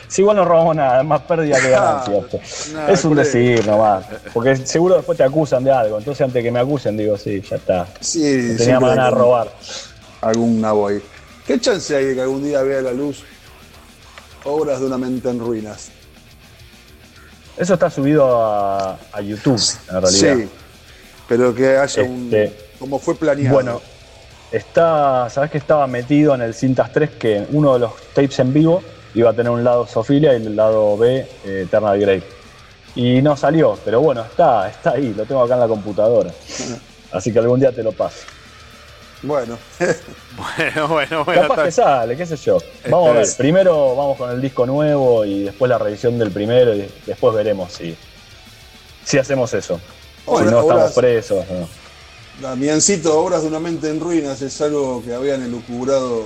Si 0.08 0.22
igual 0.22 0.38
no 0.38 0.44
robamos 0.46 0.74
nada, 0.74 1.02
es 1.02 1.06
más 1.06 1.20
pérdida 1.20 1.60
que 1.60 1.68
ganancia. 1.68 2.16
Esto. 2.16 2.40
nada, 2.72 2.90
es 2.90 3.04
un 3.04 3.18
ahí. 3.18 3.24
decir 3.26 3.66
nomás. 3.66 4.06
Porque 4.32 4.56
seguro 4.56 4.96
después 4.96 5.18
te 5.18 5.24
acusan 5.24 5.62
de 5.62 5.70
algo. 5.70 5.98
Entonces 5.98 6.22
antes 6.24 6.42
que 6.42 6.50
me 6.50 6.60
acusen 6.60 6.96
digo, 6.96 7.18
sí, 7.18 7.42
ya 7.42 7.56
está. 7.56 7.86
Sí, 8.00 8.48
No 8.52 8.56
tenía 8.56 8.80
más 8.80 8.96
ganas 8.96 9.12
de 9.12 9.18
robar. 9.18 9.52
Algún 10.22 10.62
nabo 10.62 10.88
ahí. 10.88 11.02
¿Qué 11.46 11.60
chance 11.60 11.94
hay 11.94 12.06
de 12.06 12.14
que 12.14 12.22
algún 12.22 12.42
día 12.42 12.62
vea 12.62 12.80
la 12.80 12.92
luz 12.92 13.22
obras 14.44 14.80
de 14.80 14.86
una 14.86 14.96
mente 14.96 15.28
en 15.28 15.40
ruinas? 15.40 15.90
Eso 17.58 17.74
está 17.74 17.90
subido 17.90 18.42
a, 18.42 18.98
a 19.12 19.20
YouTube, 19.20 19.60
en 19.90 20.00
realidad. 20.00 20.36
Sí, 20.36 20.48
pero 21.28 21.54
que 21.54 21.76
haya 21.76 22.02
un. 22.02 22.30
Este, 22.78 22.84
Como 22.84 22.98
fue 22.98 23.14
planeado. 23.16 23.54
Bueno, 23.54 23.80
está, 24.52 25.28
¿sabes 25.30 25.50
que 25.50 25.58
estaba 25.58 25.86
metido 25.86 26.34
en 26.34 26.42
el 26.42 26.54
Cintas 26.54 26.92
3 26.92 27.10
que 27.10 27.46
uno 27.50 27.74
de 27.74 27.80
los 27.80 27.92
tapes 28.14 28.38
en 28.38 28.52
vivo 28.52 28.82
iba 29.14 29.30
a 29.30 29.32
tener 29.32 29.50
un 29.50 29.64
lado 29.64 29.86
Sofilia 29.86 30.32
y 30.34 30.46
el 30.46 30.54
lado 30.54 30.96
B 30.96 31.26
eh, 31.44 31.62
Eternal 31.66 31.98
Grave? 31.98 32.38
y 32.94 33.22
no 33.22 33.36
salió, 33.36 33.78
pero 33.84 34.00
bueno, 34.00 34.22
está, 34.22 34.68
está 34.68 34.90
ahí, 34.90 35.14
lo 35.16 35.24
tengo 35.24 35.42
acá 35.42 35.54
en 35.54 35.60
la 35.60 35.68
computadora. 35.68 36.32
Así 37.12 37.32
que 37.32 37.38
algún 37.38 37.60
día 37.60 37.70
te 37.70 37.82
lo 37.82 37.92
paso. 37.92 38.26
Bueno, 39.22 39.56
Bueno, 40.36 40.88
bueno, 40.88 41.24
bueno. 41.24 41.42
Capaz 41.42 41.64
que 41.64 41.70
sale, 41.70 42.16
qué 42.16 42.26
sé 42.26 42.36
yo. 42.36 42.58
Vamos 42.88 43.10
a 43.10 43.12
ver, 43.12 43.28
primero 43.36 43.94
vamos 43.94 44.16
con 44.16 44.30
el 44.30 44.40
disco 44.40 44.66
nuevo 44.66 45.24
y 45.24 45.44
después 45.44 45.68
la 45.68 45.78
revisión 45.78 46.18
del 46.18 46.32
primero 46.32 46.74
y 46.74 46.88
después 47.06 47.34
veremos 47.34 47.72
si, 47.72 47.96
si 49.04 49.18
hacemos 49.18 49.54
eso. 49.54 49.80
Bueno, 50.26 50.48
si 50.48 50.54
no 50.54 50.60
estamos 50.62 50.92
presos. 50.92 51.44
¿no? 51.50 51.68
Damiancito, 52.40 53.18
Obras 53.18 53.42
de 53.42 53.48
una 53.48 53.58
mente 53.60 53.90
en 53.90 53.98
ruinas, 54.00 54.40
es 54.42 54.60
algo 54.60 55.02
que 55.04 55.12
habían 55.14 55.42
elucubrado 55.42 56.24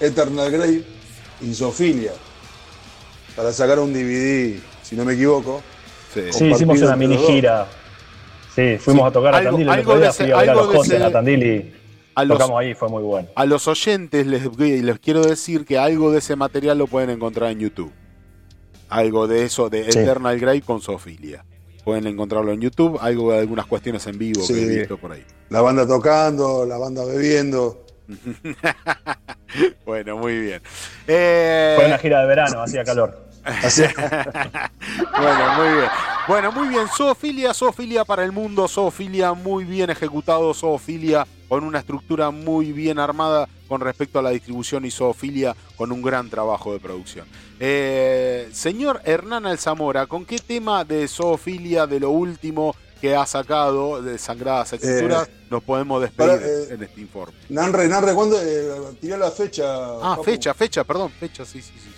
Eternal 0.00 0.50
Grave 0.50 0.82
y 1.42 1.52
Sofilia 1.54 2.12
para 3.34 3.52
sacar 3.52 3.78
un 3.78 3.92
DVD, 3.92 4.58
si 4.82 4.96
no 4.96 5.04
me 5.04 5.12
equivoco. 5.12 5.62
Sí. 6.14 6.22
Sí, 6.32 6.46
hicimos 6.46 6.80
una 6.80 6.96
mini 6.96 7.18
gira. 7.18 7.66
Sí, 8.54 8.78
fuimos 8.78 9.02
Sí, 9.04 9.08
a 9.08 9.12
tocar 9.12 9.34
a 9.34 9.38
algo- 9.38 9.50
Tandil 9.50 9.66
el 9.66 9.72
algo 9.74 9.90
otro 9.90 10.00
día, 10.00 10.06
de 10.06 10.10
ese- 10.10 10.24
fui 10.24 10.32
a 10.32 10.36
ver 10.38 10.50
a 10.50 10.54
los 10.54 10.68
de 10.70 10.76
José 10.78 10.96
ese- 10.96 11.04
a 11.04 11.12
Tandil 11.12 11.42
y 11.42 11.74
a 12.14 12.24
los- 12.24 12.38
tocamos 12.38 12.60
ahí, 12.60 12.72
fue 12.74 12.88
muy 12.88 13.02
bueno. 13.02 13.28
A 13.34 13.44
los 13.44 13.68
oyentes 13.68 14.26
les, 14.26 14.42
les 14.58 14.98
quiero 15.00 15.20
decir 15.22 15.66
que 15.66 15.76
algo 15.76 16.10
de 16.12 16.20
ese 16.20 16.34
material 16.36 16.78
lo 16.78 16.86
pueden 16.86 17.10
encontrar 17.10 17.50
en 17.50 17.58
YouTube. 17.58 17.92
Algo 18.88 19.26
de 19.26 19.44
eso, 19.44 19.68
de 19.68 19.92
Sí. 19.92 19.98
Eternal 19.98 20.38
Grey 20.40 20.62
con 20.62 20.80
Sofilia. 20.80 21.44
Pueden 21.86 22.08
encontrarlo 22.08 22.50
en 22.50 22.60
YouTube, 22.60 22.98
algo 23.00 23.30
de 23.30 23.38
algunas 23.38 23.64
cuestiones 23.64 24.04
en 24.08 24.18
vivo 24.18 24.44
que 24.44 24.60
he 24.60 24.78
visto 24.78 24.98
por 24.98 25.12
ahí. 25.12 25.24
La 25.50 25.60
banda 25.60 25.86
tocando, 25.86 26.66
la 26.66 26.78
banda 26.78 27.04
bebiendo. 27.04 27.86
Bueno, 29.86 30.16
muy 30.16 30.38
bien. 30.40 30.60
Eh, 31.06 31.74
Fue 31.76 31.86
una 31.86 31.98
gira 31.98 32.20
de 32.22 32.26
verano, 32.26 32.60
hacía 32.60 32.82
calor. 32.82 33.28
Bueno, 35.16 35.54
muy 35.56 35.76
bien. 35.76 35.88
Bueno, 36.26 36.52
muy 36.52 36.68
bien. 36.68 36.88
Zoofilia, 36.88 37.54
zoofilia 37.54 38.04
para 38.04 38.24
el 38.24 38.32
mundo, 38.32 38.66
zoofilia 38.66 39.32
muy 39.32 39.64
bien 39.64 39.88
ejecutado, 39.88 40.52
zoofilia 40.54 41.24
con 41.48 41.64
una 41.64 41.78
estructura 41.78 42.30
muy 42.30 42.72
bien 42.72 42.98
armada 42.98 43.48
con 43.68 43.80
respecto 43.80 44.18
a 44.18 44.22
la 44.22 44.30
distribución 44.30 44.84
y 44.84 44.90
zoofilia 44.90 45.54
con 45.76 45.92
un 45.92 46.02
gran 46.02 46.30
trabajo 46.30 46.72
de 46.72 46.80
producción. 46.80 47.26
Eh, 47.60 48.48
señor 48.52 49.00
Hernán 49.04 49.46
Alzamora, 49.46 50.06
¿con 50.06 50.24
qué 50.24 50.38
tema 50.38 50.84
de 50.84 51.08
zoofilia 51.08 51.86
de 51.86 52.00
lo 52.00 52.10
último 52.10 52.74
que 53.00 53.14
ha 53.14 53.26
sacado 53.26 54.00
de 54.02 54.18
Sangradas 54.18 54.72
Escrituras 54.72 55.28
nos 55.50 55.62
podemos 55.62 56.00
despedir 56.00 56.30
para, 56.30 56.46
eh, 56.46 56.68
en 56.70 56.82
este 56.82 57.00
informe? 57.00 57.36
Nanre, 57.48 57.88
Nanre, 57.88 58.14
¿cuándo 58.14 58.40
eh, 58.40 58.70
tiró 59.00 59.16
la 59.18 59.30
fecha? 59.30 59.64
Ah, 59.66 60.16
Papu? 60.16 60.24
fecha, 60.24 60.54
fecha, 60.54 60.84
perdón, 60.84 61.10
fecha, 61.10 61.44
sí, 61.44 61.60
sí, 61.60 61.72
sí. 61.82 61.90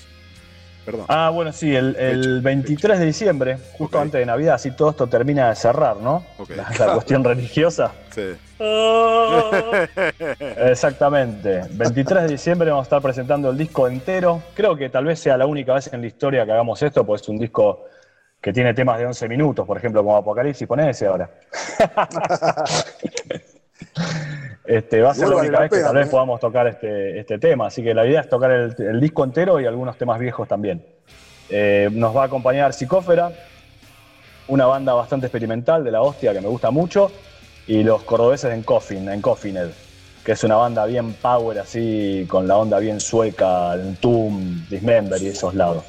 Perdón. 0.88 1.04
Ah, 1.08 1.28
bueno, 1.28 1.52
sí, 1.52 1.76
el, 1.76 1.94
el 1.96 2.36
Fecha, 2.36 2.40
23 2.44 2.98
de 2.98 3.04
diciembre, 3.04 3.58
justo 3.76 4.00
antes 4.00 4.18
de 4.18 4.24
Navidad, 4.24 4.54
así 4.54 4.70
todo 4.70 4.88
esto 4.88 5.06
termina 5.06 5.50
de 5.50 5.54
cerrar, 5.54 5.98
¿no? 5.98 6.24
La, 6.48 6.86
la 6.86 6.94
cuestión 6.94 7.22
religiosa. 7.22 7.92
Sí. 8.08 8.34
Exactamente. 10.56 11.64
23 11.72 12.22
de 12.22 12.28
diciembre 12.28 12.70
vamos 12.70 12.84
a 12.84 12.86
estar 12.86 13.02
presentando 13.02 13.50
el 13.50 13.58
disco 13.58 13.86
entero. 13.86 14.42
Creo 14.54 14.76
que 14.76 14.88
tal 14.88 15.04
vez 15.04 15.20
sea 15.20 15.36
la 15.36 15.44
única 15.44 15.74
vez 15.74 15.92
en 15.92 16.00
la 16.00 16.06
historia 16.06 16.46
que 16.46 16.52
hagamos 16.52 16.82
esto, 16.82 17.04
pues 17.04 17.20
es 17.20 17.28
un 17.28 17.36
disco 17.36 17.84
que 18.40 18.50
tiene 18.50 18.72
temas 18.72 18.98
de 18.98 19.04
11 19.04 19.28
minutos, 19.28 19.66
por 19.66 19.76
ejemplo, 19.76 20.02
como 20.02 20.16
Apocalipsis. 20.16 20.66
Poné 20.66 20.88
ese 20.88 21.06
ahora. 21.06 21.28
Este, 24.64 25.00
va 25.00 25.12
a 25.12 25.14
ser 25.14 25.28
la 25.28 25.36
única 25.36 25.60
vez 25.60 25.70
que 25.70 25.80
tal 25.80 25.94
vez 25.94 26.08
¿eh? 26.08 26.10
podamos 26.10 26.40
tocar 26.40 26.66
este, 26.66 27.18
este 27.18 27.38
tema. 27.38 27.68
Así 27.68 27.82
que 27.82 27.94
la 27.94 28.06
idea 28.06 28.20
es 28.20 28.28
tocar 28.28 28.50
el, 28.50 28.74
el 28.78 29.00
disco 29.00 29.24
entero 29.24 29.58
y 29.60 29.66
algunos 29.66 29.96
temas 29.96 30.18
viejos 30.18 30.46
también. 30.46 30.84
Eh, 31.50 31.88
nos 31.92 32.14
va 32.14 32.22
a 32.22 32.26
acompañar 32.26 32.72
Psicófera, 32.74 33.32
una 34.48 34.66
banda 34.66 34.92
bastante 34.92 35.26
experimental 35.26 35.82
de 35.82 35.90
la 35.90 36.02
hostia 36.02 36.32
que 36.32 36.40
me 36.40 36.48
gusta 36.48 36.70
mucho, 36.70 37.10
y 37.66 37.82
los 37.82 38.02
cordobeses 38.02 38.52
en 38.52 38.62
Coffin, 38.62 39.08
en 39.08 39.22
Coffined, 39.22 39.70
que 40.24 40.32
es 40.32 40.44
una 40.44 40.56
banda 40.56 40.84
bien 40.84 41.14
power 41.14 41.58
así, 41.58 42.26
con 42.28 42.46
la 42.46 42.56
onda 42.58 42.78
bien 42.78 43.00
sueca, 43.00 43.74
el 43.74 43.98
Doom, 44.00 44.68
Dismember 44.68 45.22
y 45.22 45.28
esos 45.28 45.54
lados. 45.54 45.84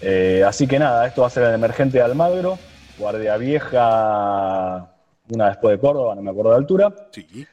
Eh, 0.00 0.44
así 0.46 0.66
que 0.66 0.78
nada, 0.78 1.06
esto 1.06 1.22
va 1.22 1.28
a 1.28 1.30
ser 1.30 1.44
el 1.44 1.54
emergente 1.54 1.98
de 1.98 2.04
Almagro, 2.04 2.58
Guardia 2.98 3.36
Vieja, 3.36 4.86
una 5.30 5.48
después 5.48 5.76
de 5.76 5.80
Córdoba, 5.80 6.14
no 6.14 6.22
me 6.22 6.30
acuerdo 6.30 6.50
de 6.50 6.56
altura. 6.56 6.94
Sí. 7.10 7.46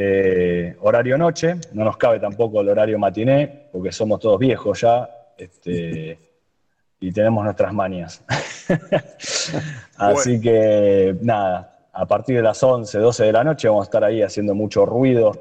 Eh, 0.00 0.76
horario 0.80 1.18
noche, 1.18 1.56
no 1.72 1.84
nos 1.84 1.96
cabe 1.96 2.20
tampoco 2.20 2.60
el 2.60 2.68
horario 2.68 2.98
matiné, 2.98 3.68
porque 3.72 3.90
somos 3.90 4.20
todos 4.20 4.38
viejos 4.38 4.80
ya 4.80 5.10
este, 5.36 6.18
y 7.00 7.12
tenemos 7.12 7.44
nuestras 7.44 7.72
mañas. 7.72 8.22
Así 9.96 10.40
que 10.40 11.16
nada, 11.20 11.88
a 11.92 12.06
partir 12.06 12.36
de 12.36 12.42
las 12.42 12.62
11, 12.62 12.96
12 12.98 13.24
de 13.24 13.32
la 13.32 13.42
noche 13.42 13.68
vamos 13.68 13.82
a 13.82 13.88
estar 13.88 14.04
ahí 14.04 14.22
haciendo 14.22 14.54
mucho 14.54 14.86
ruido 14.86 15.32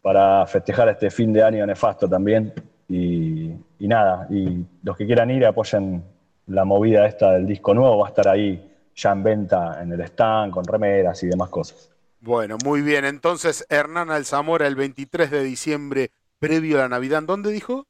para 0.00 0.46
festejar 0.46 0.88
este 0.90 1.10
fin 1.10 1.32
de 1.32 1.42
año 1.42 1.66
nefasto 1.66 2.08
también. 2.08 2.52
Y, 2.88 3.50
y 3.80 3.88
nada, 3.88 4.28
y 4.30 4.64
los 4.82 4.96
que 4.96 5.06
quieran 5.06 5.30
ir 5.30 5.44
apoyen 5.44 6.04
la 6.46 6.64
movida 6.64 7.06
esta 7.06 7.32
del 7.32 7.46
disco 7.46 7.74
nuevo, 7.74 7.98
va 7.98 8.06
a 8.06 8.10
estar 8.10 8.28
ahí 8.28 8.67
ya 8.98 9.12
en 9.12 9.22
venta 9.22 9.80
en 9.80 9.92
el 9.92 10.00
stand, 10.02 10.52
con 10.52 10.64
remeras 10.64 11.22
y 11.22 11.28
demás 11.28 11.48
cosas. 11.48 11.90
Bueno, 12.20 12.58
muy 12.64 12.82
bien. 12.82 13.04
Entonces, 13.04 13.64
Hernán 13.70 14.10
Alzamora, 14.10 14.66
el 14.66 14.74
23 14.74 15.30
de 15.30 15.44
diciembre, 15.44 16.10
previo 16.40 16.78
a 16.78 16.82
la 16.82 16.88
Navidad, 16.88 17.22
¿dónde 17.22 17.52
dijo? 17.52 17.86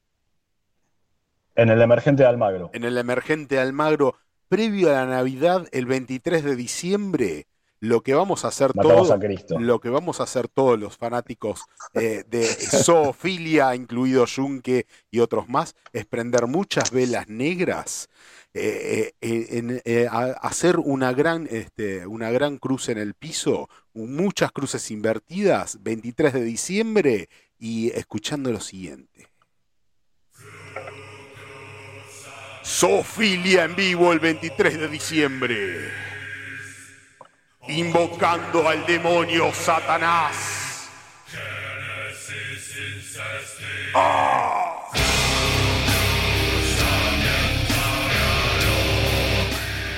En 1.55 1.69
el 1.69 1.81
emergente 1.81 2.23
de 2.23 2.29
Almagro. 2.29 2.69
En 2.73 2.83
el 2.83 2.97
emergente 2.97 3.59
Almagro, 3.59 4.15
previo 4.47 4.89
a 4.89 4.93
la 4.93 5.05
Navidad, 5.07 5.67
el 5.71 5.87
23 5.87 6.43
de 6.43 6.55
diciembre, 6.55 7.47
lo 7.79 8.01
que 8.01 8.13
vamos 8.13 8.45
a 8.45 8.49
hacer 8.49 8.73
todos, 8.73 9.09
lo 9.59 9.79
que 9.79 9.89
vamos 9.89 10.19
a 10.19 10.23
hacer 10.23 10.47
todos 10.47 10.77
los 10.77 10.97
fanáticos 10.97 11.61
eh, 11.93 12.23
de 12.27 12.43
zoofilia, 12.45 13.73
incluido 13.73 14.25
Junque 14.27 14.85
y 15.11 15.19
otros 15.19 15.47
más, 15.47 15.75
es 15.93 16.05
prender 16.05 16.47
muchas 16.47 16.91
velas 16.91 17.29
negras, 17.29 18.09
eh, 18.53 19.13
eh, 19.21 19.81
eh, 19.85 20.07
hacer 20.11 20.77
una 20.77 21.13
gran, 21.13 21.47
este, 21.51 22.07
una 22.07 22.31
gran 22.31 22.57
cruz 22.57 22.89
en 22.89 22.97
el 22.97 23.13
piso, 23.13 23.69
muchas 23.93 24.51
cruces 24.51 24.89
invertidas, 24.91 25.83
23 25.83 26.33
de 26.33 26.43
diciembre, 26.43 27.29
y 27.59 27.91
escuchando 27.91 28.51
lo 28.51 28.59
siguiente. 28.59 29.27
Zoofilia 32.65 33.65
en 33.65 33.75
vivo 33.75 34.13
el 34.13 34.19
23 34.19 34.79
de 34.79 34.87
diciembre. 34.87 35.91
Invocando 37.67 38.67
al 38.67 38.85
demonio 38.85 39.53
Satanás. 39.53 40.89
¡Ah! 43.93 44.68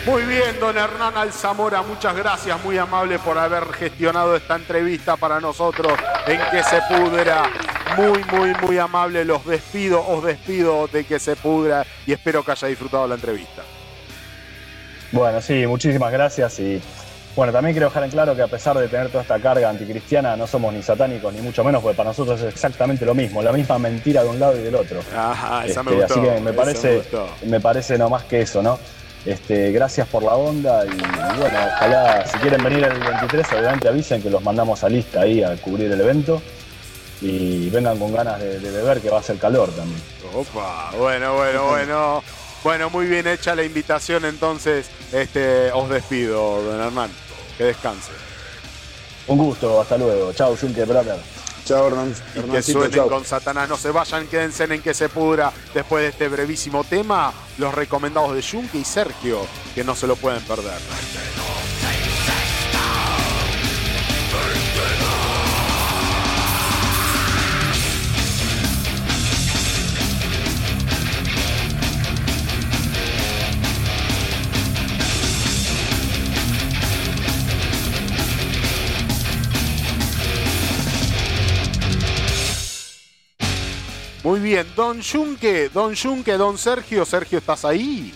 Muy 0.06 0.24
bien, 0.24 0.60
don 0.60 0.76
Hernán 0.76 1.16
Alzamora, 1.16 1.84
muchas 1.84 2.16
gracias, 2.16 2.62
muy 2.64 2.76
amable 2.78 3.20
por 3.20 3.38
haber 3.38 3.66
gestionado 3.74 4.36
esta 4.36 4.56
entrevista 4.56 5.16
para 5.16 5.40
nosotros 5.40 5.94
en 6.26 6.40
que 6.50 6.64
se 6.64 6.82
pudra. 6.90 7.44
Muy, 7.98 8.24
muy, 8.32 8.54
muy 8.62 8.78
amable, 8.80 9.26
los 9.26 9.46
despido, 9.46 10.04
os 10.08 10.24
despido 10.24 10.88
de 10.88 11.04
que 11.04 11.20
se 11.20 11.36
pudra 11.36 11.86
y 12.08 12.14
espero 12.14 12.42
que 12.44 12.52
haya 12.52 12.68
disfrutado 12.70 13.06
la 13.06 13.16
entrevista. 13.16 13.62
Bueno, 15.12 15.42
sí, 15.42 15.68
muchísimas 15.68 16.12
gracias 16.12 16.58
y 16.60 16.82
bueno, 17.36 17.52
también 17.52 17.74
quiero 17.74 17.88
dejar 17.90 18.06
en 18.06 18.12
claro 18.12 18.34
que 18.36 18.42
a 18.42 18.48
pesar 18.48 18.78
de 18.78 18.88
tener 18.88 19.10
toda 19.10 19.22
esta 19.24 19.40
carga 19.40 19.70
anticristiana, 19.70 20.36
no 20.38 20.48
somos 20.48 20.74
ni 20.74 20.82
satánicos 20.82 21.34
ni 21.34 21.42
mucho 21.42 21.64
menos, 21.66 21.82
porque 21.84 21.98
para 21.98 22.10
nosotros 22.10 22.40
es 22.42 22.54
exactamente 22.54 23.06
lo 23.06 23.14
mismo, 23.14 23.42
la 23.44 23.52
misma 23.52 23.78
mentira 23.78 24.24
de 24.24 24.30
un 24.30 24.40
lado 24.40 24.58
y 24.58 24.64
del 24.64 24.76
otro. 24.76 25.02
Ajá, 25.16 25.66
esa 25.66 25.84
me 25.84 25.92
Este, 25.92 26.02
gustó. 26.02 26.14
así 26.22 26.30
que 26.30 26.40
me 26.42 26.54
parece, 26.54 26.96
gustó. 26.98 27.30
me 27.46 27.60
parece 27.60 27.98
no 27.98 28.10
más 28.10 28.24
que 28.24 28.42
eso, 28.42 28.62
¿no? 28.64 28.80
Este, 29.26 29.72
gracias 29.72 30.08
por 30.08 30.24
la 30.24 30.36
onda 30.36 30.84
y, 30.86 30.90
y 30.90 31.40
bueno, 31.40 31.60
ojalá 31.76 32.26
si 32.26 32.38
quieren 32.40 32.64
venir 32.64 32.84
el 32.86 33.00
23, 33.00 33.52
adelante 33.52 33.88
avisen 33.88 34.22
que 34.22 34.30
los 34.32 34.42
mandamos 34.42 34.84
a 34.84 34.90
lista 34.90 35.22
ahí 35.22 35.44
a 35.44 35.56
cubrir 35.58 35.92
el 35.92 36.02
evento 36.02 36.42
y 37.22 37.70
vengan 37.70 38.00
con 38.00 38.12
ganas 38.14 38.40
de, 38.40 38.60
de 38.60 38.72
beber 38.72 39.00
que 39.00 39.12
va 39.12 39.20
a 39.20 39.24
ser 39.24 39.38
calor 39.38 39.70
también. 39.72 40.02
Opa, 40.34 40.92
bueno, 40.98 41.36
bueno, 41.36 41.66
bueno. 41.68 42.24
Bueno, 42.64 42.92
muy 42.92 43.08
bien 43.08 43.26
hecha 43.26 43.56
la 43.56 43.64
invitación, 43.64 44.24
entonces 44.26 44.88
este, 45.12 45.72
os 45.72 45.90
despido, 45.90 46.62
don 46.62 46.80
Hernán. 46.80 47.10
Que 47.58 47.64
descanse. 47.66 48.12
Un 49.28 49.38
gusto, 49.40 49.82
hasta 49.82 49.98
luego. 49.98 50.32
Chao, 50.34 50.56
Junke 50.56 50.86
Brother. 50.86 51.18
Chao, 51.66 51.88
Hernán. 51.88 52.14
Y 52.36 52.52
que 52.52 52.62
suenen 52.62 52.92
chao. 52.92 53.10
con 53.10 53.26
Satanás. 53.26 53.70
No 53.70 53.78
se 53.78 53.92
vayan, 53.92 54.28
quédense 54.28 54.64
en 54.66 54.82
que 54.82 54.94
se 54.94 55.10
pudra. 55.10 55.52
Después 55.74 56.04
de 56.04 56.10
este 56.10 56.28
brevísimo 56.28 56.84
tema, 56.84 57.34
los 57.58 57.74
recomendados 57.74 58.36
de 58.36 58.44
Junke 58.44 58.78
y 58.78 58.84
Sergio, 58.84 59.46
que 59.76 59.84
no 59.84 59.96
se 59.96 60.08
lo 60.08 60.16
pueden 60.16 60.42
perder. 60.44 60.80
Bien, 84.42 84.68
Don 84.76 85.02
Junque, 85.02 85.70
Don 85.74 85.96
Junque, 85.96 86.34
Don 86.34 86.58
Sergio, 86.58 87.06
Sergio, 87.06 87.40
¿estás 87.40 87.66
ahí? 87.66 88.14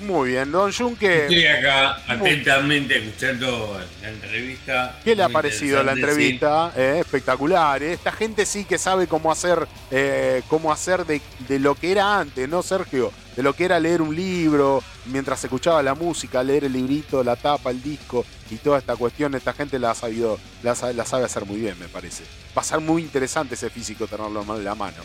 Muy 0.00 0.30
bien, 0.30 0.50
Don 0.50 0.72
Junque. 0.72 1.22
Estoy 1.22 1.46
acá 1.46 1.98
atentamente 2.06 2.98
escuchando 2.98 3.80
la 4.02 4.08
entrevista. 4.08 4.98
¿Qué 5.04 5.14
le 5.14 5.22
ha 5.22 5.28
Muy 5.28 5.32
parecido 5.34 5.82
la 5.82 5.94
sí. 5.94 6.00
entrevista? 6.00 6.72
Eh, 6.76 6.96
espectacular. 7.00 7.82
eh. 7.82 7.92
Esta 7.94 8.12
gente 8.12 8.44
sí 8.44 8.64
que 8.64 8.76
sabe 8.76 9.06
cómo 9.06 9.30
hacer, 9.32 9.66
eh, 9.90 10.42
cómo 10.48 10.72
hacer 10.72 11.06
de, 11.06 11.22
de 11.48 11.58
lo 11.58 11.74
que 11.76 11.92
era 11.92 12.18
antes, 12.18 12.48
¿no, 12.48 12.62
Sergio? 12.62 13.12
De 13.36 13.42
lo 13.42 13.54
que 13.54 13.64
era 13.64 13.78
leer 13.80 14.02
un 14.02 14.14
libro, 14.14 14.82
mientras 15.06 15.42
escuchaba 15.44 15.82
la 15.82 15.94
música, 15.94 16.42
leer 16.42 16.64
el 16.64 16.72
librito, 16.72 17.22
la 17.24 17.36
tapa, 17.36 17.70
el 17.70 17.82
disco 17.82 18.24
y 18.50 18.56
toda 18.56 18.78
esta 18.78 18.96
cuestión. 18.96 19.34
Esta 19.34 19.52
gente 19.52 19.78
la 19.78 19.90
ha 19.92 19.94
sabido, 19.94 20.38
la, 20.62 20.74
sa- 20.74 20.92
la 20.92 21.04
sabe 21.04 21.24
hacer 21.24 21.44
muy 21.44 21.60
bien, 21.60 21.78
me 21.78 21.88
parece. 21.88 22.24
Va 22.56 22.62
a 22.62 22.64
ser 22.64 22.80
muy 22.80 23.02
interesante 23.02 23.54
ese 23.54 23.70
físico 23.70 24.06
tenerlo 24.06 24.42
en 24.56 24.64
la 24.64 24.74
mano. 24.74 25.02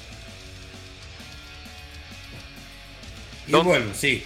Y 3.48 3.52
Don- 3.52 3.66
bueno, 3.66 3.86
sí. 3.94 4.24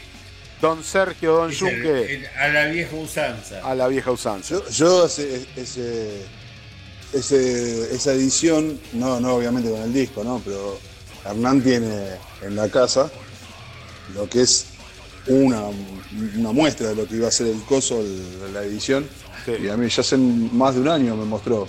Don 0.62 0.84
Sergio, 0.84 1.34
Don 1.36 1.54
Junque, 1.54 2.16
el- 2.16 2.28
a 2.40 2.48
la 2.48 2.66
vieja 2.68 2.96
usanza. 2.96 3.60
a 3.70 3.76
la 3.76 3.88
vieja 3.88 4.12
usanza. 4.12 4.56
Yo, 4.56 4.70
yo 4.70 5.06
ese, 5.06 5.46
ese- 5.58 6.22
ese- 7.14 7.94
esa 7.96 8.14
edición, 8.14 8.80
no, 8.94 9.20
no 9.20 9.36
obviamente 9.36 9.70
con 9.70 9.82
el 9.82 9.94
disco, 9.94 10.24
¿no? 10.24 10.42
Pero 10.44 10.80
Hernán 11.26 11.62
tiene 11.62 12.08
en 12.42 12.56
la 12.56 12.70
casa 12.70 13.12
lo 14.16 14.30
que 14.30 14.42
es 14.42 14.68
una, 15.28 15.62
una 16.38 16.52
muestra 16.52 16.90
de 16.90 16.96
lo 16.96 17.08
que 17.08 17.16
iba 17.16 17.28
a 17.28 17.32
ser 17.32 17.48
el 17.48 17.62
coso, 17.64 18.00
el- 18.02 18.54
la 18.54 18.64
edición. 18.64 19.08
Sí. 19.46 19.54
Y 19.64 19.70
a 19.70 19.78
mí 19.78 19.90
ya 19.90 20.02
hace 20.02 20.18
más 20.18 20.76
de 20.76 20.82
un 20.82 20.88
año 20.88 21.16
me 21.16 21.26
mostró. 21.26 21.68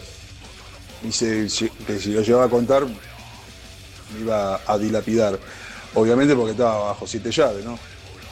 Dice 1.02 1.47
que 1.86 1.99
si 1.99 2.12
lo 2.12 2.23
llevaba 2.23 2.47
a 2.47 2.49
contar 2.50 2.86
me 2.86 4.20
iba 4.20 4.60
a 4.66 4.78
dilapidar. 4.78 5.39
Obviamente 5.94 6.34
porque 6.34 6.52
estaba 6.52 6.86
bajo 6.89 7.07
siete 7.07 7.31
llaves, 7.31 7.65
¿no? 7.65 7.78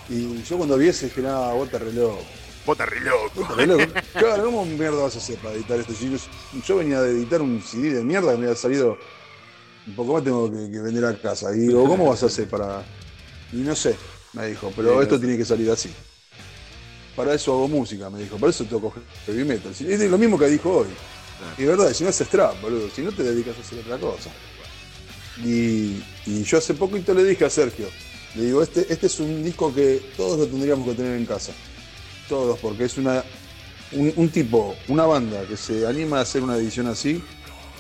Y 0.09 0.42
yo 0.42 0.57
cuando 0.57 0.76
vi 0.76 0.89
ese 0.89 1.07
dije, 1.07 1.23
nada, 1.23 1.52
vos 1.52 1.70
te 1.70 1.78
reloj. 1.78 2.18
Vos 2.67 2.76
te 2.76 2.86
re 2.86 3.01
loco. 3.01 3.55
Re 3.57 3.67
loco. 3.67 3.84
Claro, 4.12 4.44
¿cómo 4.44 4.65
mierda 4.65 5.02
vas 5.02 5.15
a 5.17 5.18
hacer 5.18 5.36
para 5.39 5.55
editar 5.55 5.78
esto? 5.78 5.92
Si 5.94 6.10
yo, 6.10 6.17
yo 6.67 6.76
venía 6.76 7.01
de 7.01 7.10
editar 7.12 7.41
un 7.42 7.62
CD 7.62 7.92
de 7.94 8.05
mierda 8.05 8.33
que 8.33 8.39
me 8.39 8.44
había 8.47 8.57
salido 8.57 8.97
un 9.86 9.94
poco 9.97 10.15
más 10.15 10.23
tengo 10.25 10.51
que, 10.51 10.70
que 10.70 10.78
vender 10.81 11.05
a 11.05 11.17
casa. 11.20 11.55
Y 11.55 11.60
digo, 11.60 11.84
¿cómo 11.89 12.09
vas 12.10 12.23
a 12.23 12.26
hacer 12.26 12.49
para.? 12.49 12.83
Y 13.52 13.57
no 13.57 13.75
sé, 13.76 13.97
me 14.33 14.47
dijo, 14.49 14.73
pero 14.75 15.02
esto 15.02 15.19
tiene 15.19 15.36
que 15.36 15.44
salir 15.44 15.70
así. 15.70 15.91
Para 17.15 17.35
eso 17.35 17.52
hago 17.52 17.69
música, 17.69 18.09
me 18.09 18.20
dijo, 18.20 18.36
para 18.36 18.51
eso 18.51 18.65
toco 18.65 18.94
heavy 19.27 19.44
metal. 19.44 19.73
Es 19.73 20.01
lo 20.11 20.19
mismo 20.19 20.39
que 20.39 20.47
dijo 20.47 20.78
hoy. 20.78 20.89
Y 21.59 21.62
es 21.62 21.69
verdad, 21.69 21.93
si 21.93 22.05
no 22.05 22.11
haces 22.11 22.28
trap, 22.28 22.61
boludo, 22.62 22.89
si 22.89 23.02
no 23.02 23.12
te 23.12 23.23
dedicas 23.23 23.57
a 23.59 23.61
hacer 23.61 23.81
otra 23.81 23.99
cosa. 23.99 24.31
Y, 25.44 26.02
y 26.27 26.43
yo 26.44 26.59
hace 26.59 26.75
poquito 26.75 27.12
le 27.15 27.25
dije 27.25 27.44
a 27.44 27.51
Sergio, 27.51 27.86
le 28.35 28.44
digo, 28.44 28.62
este, 28.62 28.86
este 28.93 29.07
es 29.07 29.20
un 29.20 29.43
disco 29.43 29.75
que 29.75 30.01
todos 30.17 30.39
lo 30.39 30.47
tendríamos 30.47 30.89
que 30.89 30.94
tener 30.94 31.17
en 31.17 31.27
casa. 31.27 31.52
Todos, 32.28 32.59
porque 32.61 32.85
es 32.85 32.97
una, 32.97 33.25
un, 33.93 34.12
un 34.17 34.28
tipo, 34.31 34.75
una 34.89 35.05
banda 35.05 35.44
que 35.47 35.57
se 35.57 35.86
anima 35.86 36.19
a 36.19 36.23
hacer 36.23 36.43
una 36.43 36.57
edición 36.57 36.86
así, 36.86 37.23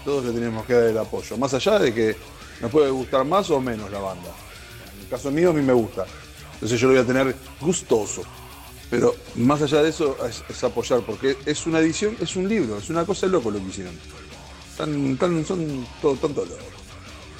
todos 0.04 0.24
le 0.24 0.32
tenemos 0.32 0.66
que 0.66 0.74
dar 0.74 0.84
el 0.84 0.98
apoyo. 0.98 1.36
Más 1.38 1.54
allá 1.54 1.78
de 1.78 1.94
que 1.94 2.16
nos 2.60 2.70
puede 2.70 2.90
gustar 2.90 3.24
más 3.24 3.48
o 3.50 3.60
menos 3.60 3.90
la 3.90 4.00
banda. 4.00 4.30
En 4.94 5.02
el 5.02 5.08
caso 5.08 5.30
mío, 5.30 5.50
a 5.50 5.52
mí 5.52 5.62
me 5.62 5.72
gusta. 5.72 6.04
Entonces 6.62 6.78
yo 6.78 6.86
lo 6.86 6.94
voy 6.94 7.02
a 7.02 7.06
tener 7.06 7.34
gustoso. 7.60 8.22
Pero 8.88 9.16
más 9.34 9.60
allá 9.62 9.82
de 9.82 9.88
eso, 9.88 10.16
es, 10.24 10.62
apoyar, 10.62 11.00
porque 11.00 11.36
es 11.44 11.66
una 11.66 11.80
edición, 11.80 12.16
es 12.20 12.36
un 12.36 12.48
libro, 12.48 12.78
es 12.78 12.88
una 12.88 13.04
cosa 13.04 13.26
loco 13.26 13.50
lo 13.50 13.58
que 13.58 13.64
hicieron. 13.64 13.98
Tan, 14.76 15.16
tan, 15.16 15.44
son 15.44 15.84
todo, 16.00 16.14
loco. 16.22 16.46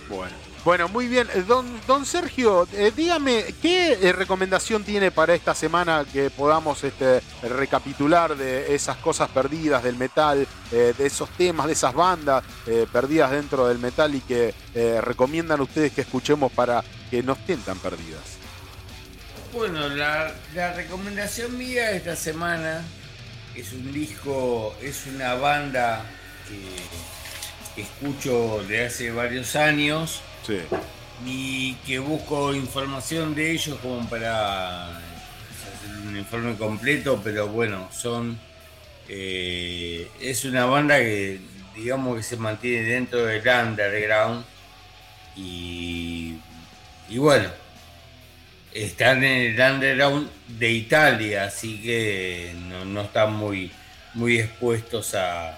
Bueno. 0.08 0.34
Bueno, 0.64 0.88
muy 0.88 1.06
bien. 1.06 1.28
Eh, 1.34 1.44
Don, 1.46 1.66
don 1.86 2.04
Sergio, 2.04 2.66
eh, 2.72 2.92
dígame, 2.96 3.54
¿qué 3.62 3.92
eh, 4.00 4.12
recomendación 4.12 4.82
tiene 4.82 5.12
para 5.12 5.34
esta 5.34 5.54
semana 5.54 6.04
que 6.12 6.30
podamos 6.30 6.82
este, 6.82 7.20
recapitular 7.42 8.36
de 8.36 8.74
esas 8.74 8.96
cosas 8.96 9.28
perdidas 9.28 9.84
del 9.84 9.96
metal, 9.96 10.48
de 10.70 10.94
esos 10.98 11.28
temas, 11.30 11.66
de 11.66 11.74
esas 11.74 11.94
bandas 11.94 12.42
perdidas 12.92 13.30
dentro 13.30 13.68
del 13.68 13.78
metal 13.78 14.14
y 14.14 14.20
que 14.20 14.54
recomiendan 15.02 15.60
ustedes 15.60 15.92
que 15.92 16.00
escuchemos 16.00 16.50
para 16.50 16.82
que 17.10 17.22
no 17.22 17.34
estén 17.34 17.60
tan 17.60 17.78
perdidas? 17.78 18.41
Bueno, 19.52 19.88
la, 19.90 20.32
la 20.54 20.72
recomendación 20.72 21.56
mía 21.58 21.90
esta 21.90 22.16
semana 22.16 22.82
es 23.54 23.72
un 23.72 23.92
disco, 23.92 24.74
es 24.82 25.06
una 25.14 25.34
banda 25.34 26.04
que 26.48 27.82
escucho 27.82 28.64
de 28.66 28.86
hace 28.86 29.10
varios 29.10 29.54
años 29.56 30.20
Sí. 30.46 30.58
y 31.24 31.74
que 31.86 31.98
busco 32.00 32.52
información 32.54 33.34
de 33.34 33.52
ellos 33.52 33.78
como 33.80 34.08
para 34.08 34.88
hacer 34.88 35.96
un 36.06 36.16
informe 36.16 36.56
completo, 36.56 37.20
pero 37.22 37.46
bueno, 37.48 37.88
son 37.92 38.38
eh, 39.08 40.08
es 40.20 40.44
una 40.44 40.64
banda 40.64 40.98
que 40.98 41.38
digamos 41.76 42.16
que 42.16 42.22
se 42.22 42.36
mantiene 42.38 42.88
dentro 42.88 43.24
del 43.26 43.40
underground 43.46 44.44
y, 45.36 46.36
y 47.08 47.18
bueno, 47.18 47.48
están 48.74 49.22
en 49.24 49.54
el 49.60 49.72
underground 49.72 50.28
de 50.48 50.70
Italia, 50.70 51.44
así 51.44 51.80
que 51.82 52.54
no, 52.68 52.84
no 52.84 53.02
están 53.02 53.34
muy, 53.34 53.70
muy 54.14 54.38
expuestos 54.40 55.14
a, 55.14 55.50
a- 55.50 55.56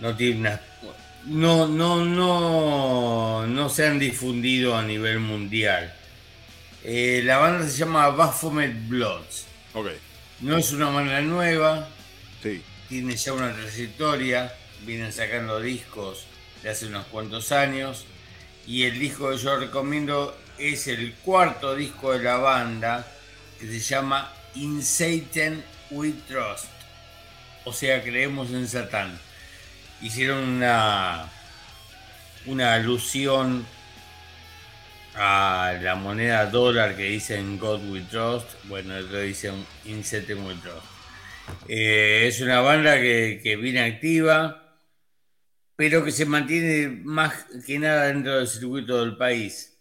no 0.00 0.14
tienen 0.16 0.40
una- 0.40 0.60
no, 1.26 1.66
no, 1.66 2.04
no, 2.04 3.46
no 3.46 3.68
se 3.68 3.86
han 3.86 3.98
difundido 3.98 4.76
a 4.76 4.82
nivel 4.82 5.18
mundial. 5.18 5.92
Eh, 6.84 7.20
la 7.24 7.38
banda 7.38 7.66
se 7.66 7.76
llama 7.78 8.08
Baphomet 8.10 8.72
Bloods. 8.88 9.46
Ok. 9.74 9.88
No 10.40 10.56
es 10.56 10.70
una 10.72 10.88
banda 10.90 11.20
nueva, 11.22 11.88
Sí. 12.42 12.62
tiene 12.88 13.16
ya 13.16 13.32
una 13.32 13.52
trayectoria, 13.52 14.54
vienen 14.84 15.12
sacando 15.12 15.60
discos 15.60 16.26
de 16.62 16.70
hace 16.70 16.86
unos 16.86 17.06
cuantos 17.06 17.50
años 17.50 18.04
y 18.66 18.84
el 18.84 18.98
disco 19.00 19.30
que 19.30 19.38
yo 19.38 19.56
recomiendo 19.58 20.36
es 20.58 20.86
el 20.86 21.14
cuarto 21.14 21.74
disco 21.74 22.12
de 22.12 22.22
la 22.22 22.36
banda 22.38 23.06
que 23.60 23.66
se 23.66 23.80
llama 23.80 24.32
In 24.54 24.82
Satan 24.82 25.62
We 25.90 26.12
Trust, 26.26 26.66
o 27.64 27.72
sea, 27.72 28.02
creemos 28.02 28.50
en 28.50 28.66
Satán. 28.68 29.18
Hicieron 30.02 30.42
una, 30.42 31.30
una 32.46 32.74
alusión 32.74 33.66
a 35.14 35.78
la 35.80 35.94
moneda 35.94 36.46
dólar 36.46 36.96
que 36.96 37.04
dicen 37.04 37.58
God 37.58 37.88
We 37.90 38.00
Trust, 38.02 38.48
bueno, 38.64 38.96
otro 38.96 39.20
dicen 39.20 39.64
In 39.84 40.04
Satan 40.04 40.46
We 40.46 40.54
Trust. 40.56 40.86
Eh, 41.68 42.24
es 42.26 42.40
una 42.40 42.60
banda 42.60 42.96
que 42.96 43.58
viene 43.60 43.80
activa, 43.80 44.66
pero 45.76 46.04
que 46.04 46.10
se 46.10 46.24
mantiene 46.24 46.88
más 47.04 47.46
que 47.66 47.78
nada 47.78 48.06
dentro 48.06 48.38
del 48.38 48.48
circuito 48.48 49.00
del 49.04 49.16
país. 49.16 49.75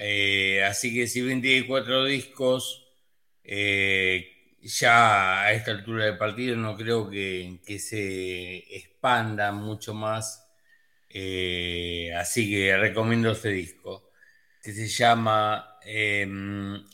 Eh, 0.00 0.62
así 0.64 0.94
que 0.94 1.06
si 1.06 1.22
tiene 1.40 1.66
cuatro 1.66 2.04
discos, 2.04 2.86
eh, 3.44 4.28
ya 4.62 5.42
a 5.42 5.52
esta 5.52 5.70
altura 5.72 6.04
del 6.04 6.18
partido 6.18 6.56
no 6.56 6.76
creo 6.76 7.08
que, 7.10 7.60
que 7.66 7.78
se 7.78 8.76
expanda 8.76 9.52
mucho 9.52 9.94
más. 9.94 10.44
Eh, 11.10 12.12
así 12.16 12.50
que 12.50 12.76
recomiendo 12.76 13.30
este 13.32 13.48
disco, 13.48 14.10
que 14.62 14.72
se 14.72 14.86
llama, 14.88 15.78
eh, 15.84 16.22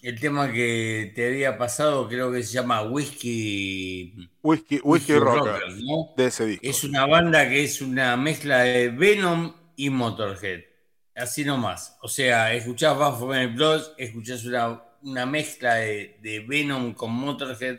el 0.02 0.20
tema 0.20 0.52
que 0.52 1.12
te 1.14 1.26
había 1.26 1.58
pasado 1.58 2.08
creo 2.08 2.30
que 2.30 2.42
se 2.42 2.52
llama 2.52 2.82
Whisky. 2.82 4.30
Whisky, 4.42 4.80
Whisky 4.84 5.14
Rocker, 5.14 5.62
¿no? 5.82 6.14
de 6.16 6.26
ese 6.26 6.46
disco. 6.46 6.66
Es 6.66 6.84
una 6.84 7.06
banda 7.06 7.48
que 7.48 7.64
es 7.64 7.82
una 7.82 8.16
mezcla 8.16 8.60
de 8.60 8.88
Venom 8.90 9.52
y 9.76 9.90
Motorhead. 9.90 10.73
Así 11.14 11.44
nomás. 11.44 11.96
O 12.02 12.08
sea, 12.08 12.52
escuchás 12.54 12.98
Baphomet 12.98 13.54
Bloods, 13.54 13.92
escuchás 13.98 14.44
una, 14.44 14.82
una 15.02 15.26
mezcla 15.26 15.74
de, 15.74 16.18
de 16.20 16.40
Venom 16.40 16.92
con 16.94 17.12
Motorhead. 17.12 17.78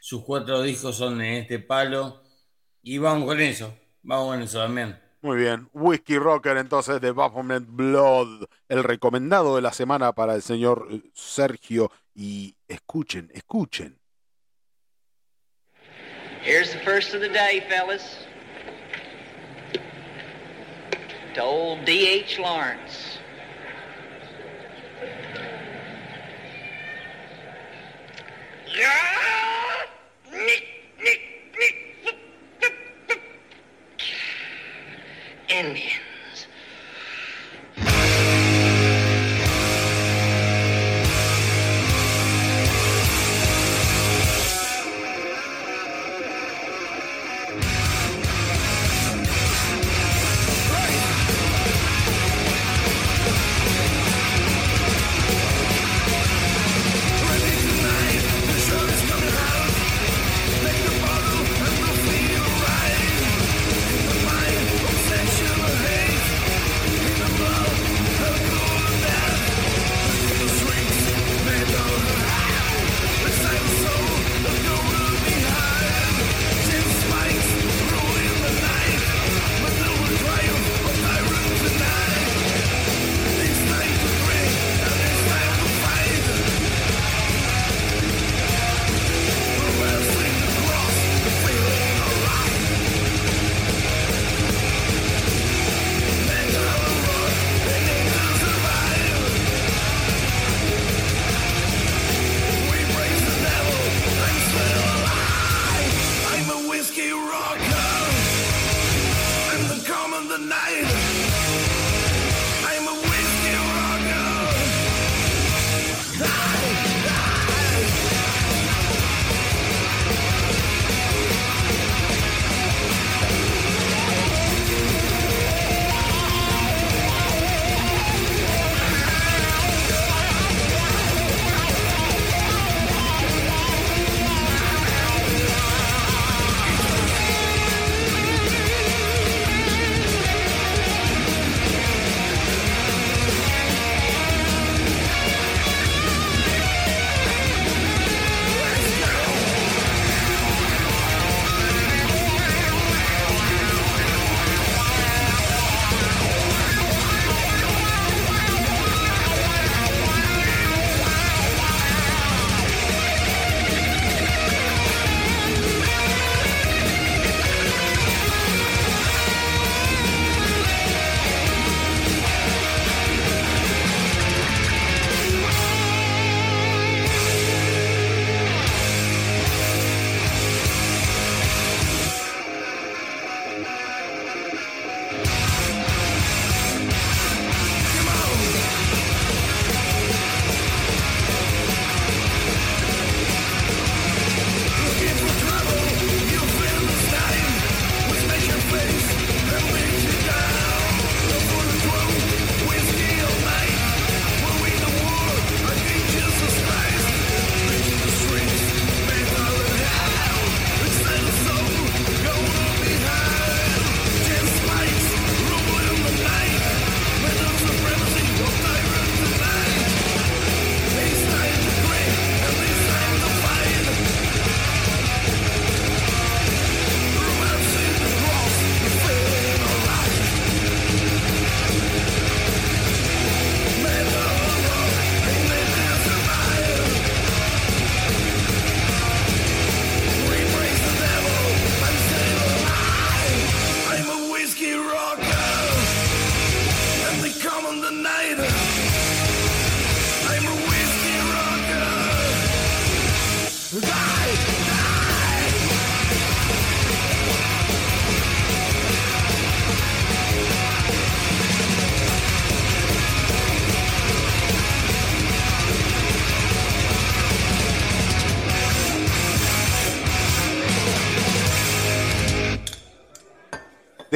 Sus 0.00 0.24
cuatro 0.24 0.62
discos 0.62 0.96
son 0.96 1.20
en 1.20 1.42
este 1.42 1.58
palo. 1.58 2.22
Y 2.82 2.98
vamos 2.98 3.26
con 3.26 3.40
eso. 3.40 3.74
Vamos 4.02 4.28
con 4.28 4.42
eso 4.42 4.58
también. 4.60 4.98
Muy 5.20 5.38
bien. 5.38 5.68
Whisky 5.72 6.18
Rocker 6.18 6.58
entonces 6.58 7.00
de 7.00 7.10
Baphomet 7.10 7.64
Blood, 7.66 8.44
el 8.68 8.84
recomendado 8.84 9.56
de 9.56 9.62
la 9.62 9.72
semana 9.72 10.12
para 10.12 10.34
el 10.34 10.42
señor 10.42 10.88
eh, 10.90 11.00
Sergio. 11.14 11.90
Y 12.14 12.54
escuchen, 12.68 13.30
escuchen. 13.32 13.98
Here's 16.42 16.70
the 16.72 16.78
first 16.80 17.14
of 17.14 17.22
the 17.22 17.30
day, 17.30 17.62
fellas. 17.62 18.18
To 21.34 21.42
old 21.42 21.84
D.H. 21.84 22.38
Lawrence. 22.38 23.18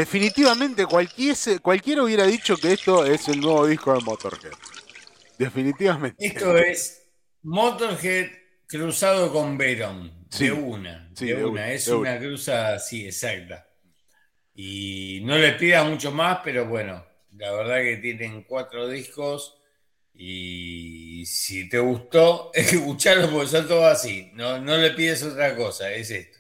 Definitivamente 0.09 0.87
cualquier, 0.87 1.37
cualquiera 1.61 2.03
hubiera 2.03 2.25
dicho 2.25 2.57
que 2.57 2.73
esto 2.73 3.05
es 3.05 3.29
el 3.29 3.43
nuevo 3.43 3.67
disco 3.67 3.93
de 3.93 4.01
Motorhead. 4.01 4.55
Definitivamente. 5.37 6.27
Esto 6.27 6.57
es 6.57 7.11
Motorhead 7.43 8.31
cruzado 8.67 9.31
con. 9.31 9.59
Sí. 10.31 10.45
De 10.47 10.53
una. 10.53 11.11
Sí, 11.15 11.27
de, 11.27 11.35
de 11.35 11.45
una. 11.45 11.71
Es 11.71 11.85
de 11.85 11.95
una 11.95 12.13
una. 12.13 12.19
cruza, 12.19 12.79
sí, 12.79 13.05
exacta. 13.05 13.69
Y 14.55 15.21
no 15.25 15.37
le 15.37 15.53
pida 15.53 15.85
mucho 15.85 16.11
más, 16.11 16.39
pero 16.43 16.65
bueno, 16.67 17.05
la 17.37 17.53
verdad 17.53 17.83
que 17.83 17.99
tienen 17.99 18.45
cuatro 18.45 18.89
discos. 18.89 19.61
Y 20.15 21.27
si 21.27 21.69
te 21.69 21.79
gustó, 21.81 22.51
escucharlo 22.55 23.31
porque 23.31 23.49
son 23.49 23.69
todos 23.69 23.85
así. 23.85 24.31
No, 24.33 24.59
no 24.59 24.79
le 24.79 24.93
pides 24.93 25.23
otra 25.23 25.55
cosa, 25.55 25.93
es 25.93 26.11
esto. 26.11 26.38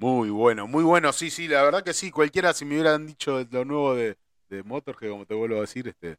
Muy 0.00 0.30
bueno, 0.30 0.66
muy 0.66 0.82
bueno. 0.82 1.12
Sí, 1.12 1.30
sí, 1.30 1.46
la 1.46 1.62
verdad 1.62 1.82
que 1.84 1.92
sí. 1.92 2.10
Cualquiera, 2.10 2.54
si 2.54 2.64
me 2.64 2.74
hubieran 2.76 3.06
dicho 3.06 3.46
lo 3.50 3.64
nuevo 3.66 3.94
de, 3.94 4.16
de 4.48 4.62
Motorhead, 4.62 5.10
como 5.10 5.26
te 5.26 5.34
vuelvo 5.34 5.58
a 5.58 5.60
decir, 5.60 5.88
este, 5.88 6.16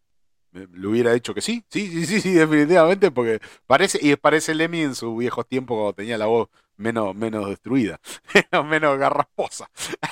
me, 0.51 0.67
le 0.67 0.87
hubiera 0.87 1.13
dicho 1.13 1.33
que 1.33 1.41
sí. 1.41 1.65
Sí, 1.69 1.87
sí, 1.87 2.05
sí, 2.05 2.21
sí, 2.21 2.33
definitivamente, 2.35 3.09
porque 3.11 3.39
parece, 3.67 3.99
y 4.01 4.15
parece 4.17 4.53
Lemmy 4.55 4.81
en 4.81 4.95
sus 4.95 5.17
viejos 5.17 5.47
tiempos 5.47 5.77
cuando 5.77 5.93
tenía 5.93 6.17
la 6.19 6.27
voz 6.27 6.49
menos, 6.77 7.15
menos 7.15 7.49
destruida, 7.49 7.99
menos, 8.51 8.67
menos 8.67 8.99
garrasposa. 8.99 9.69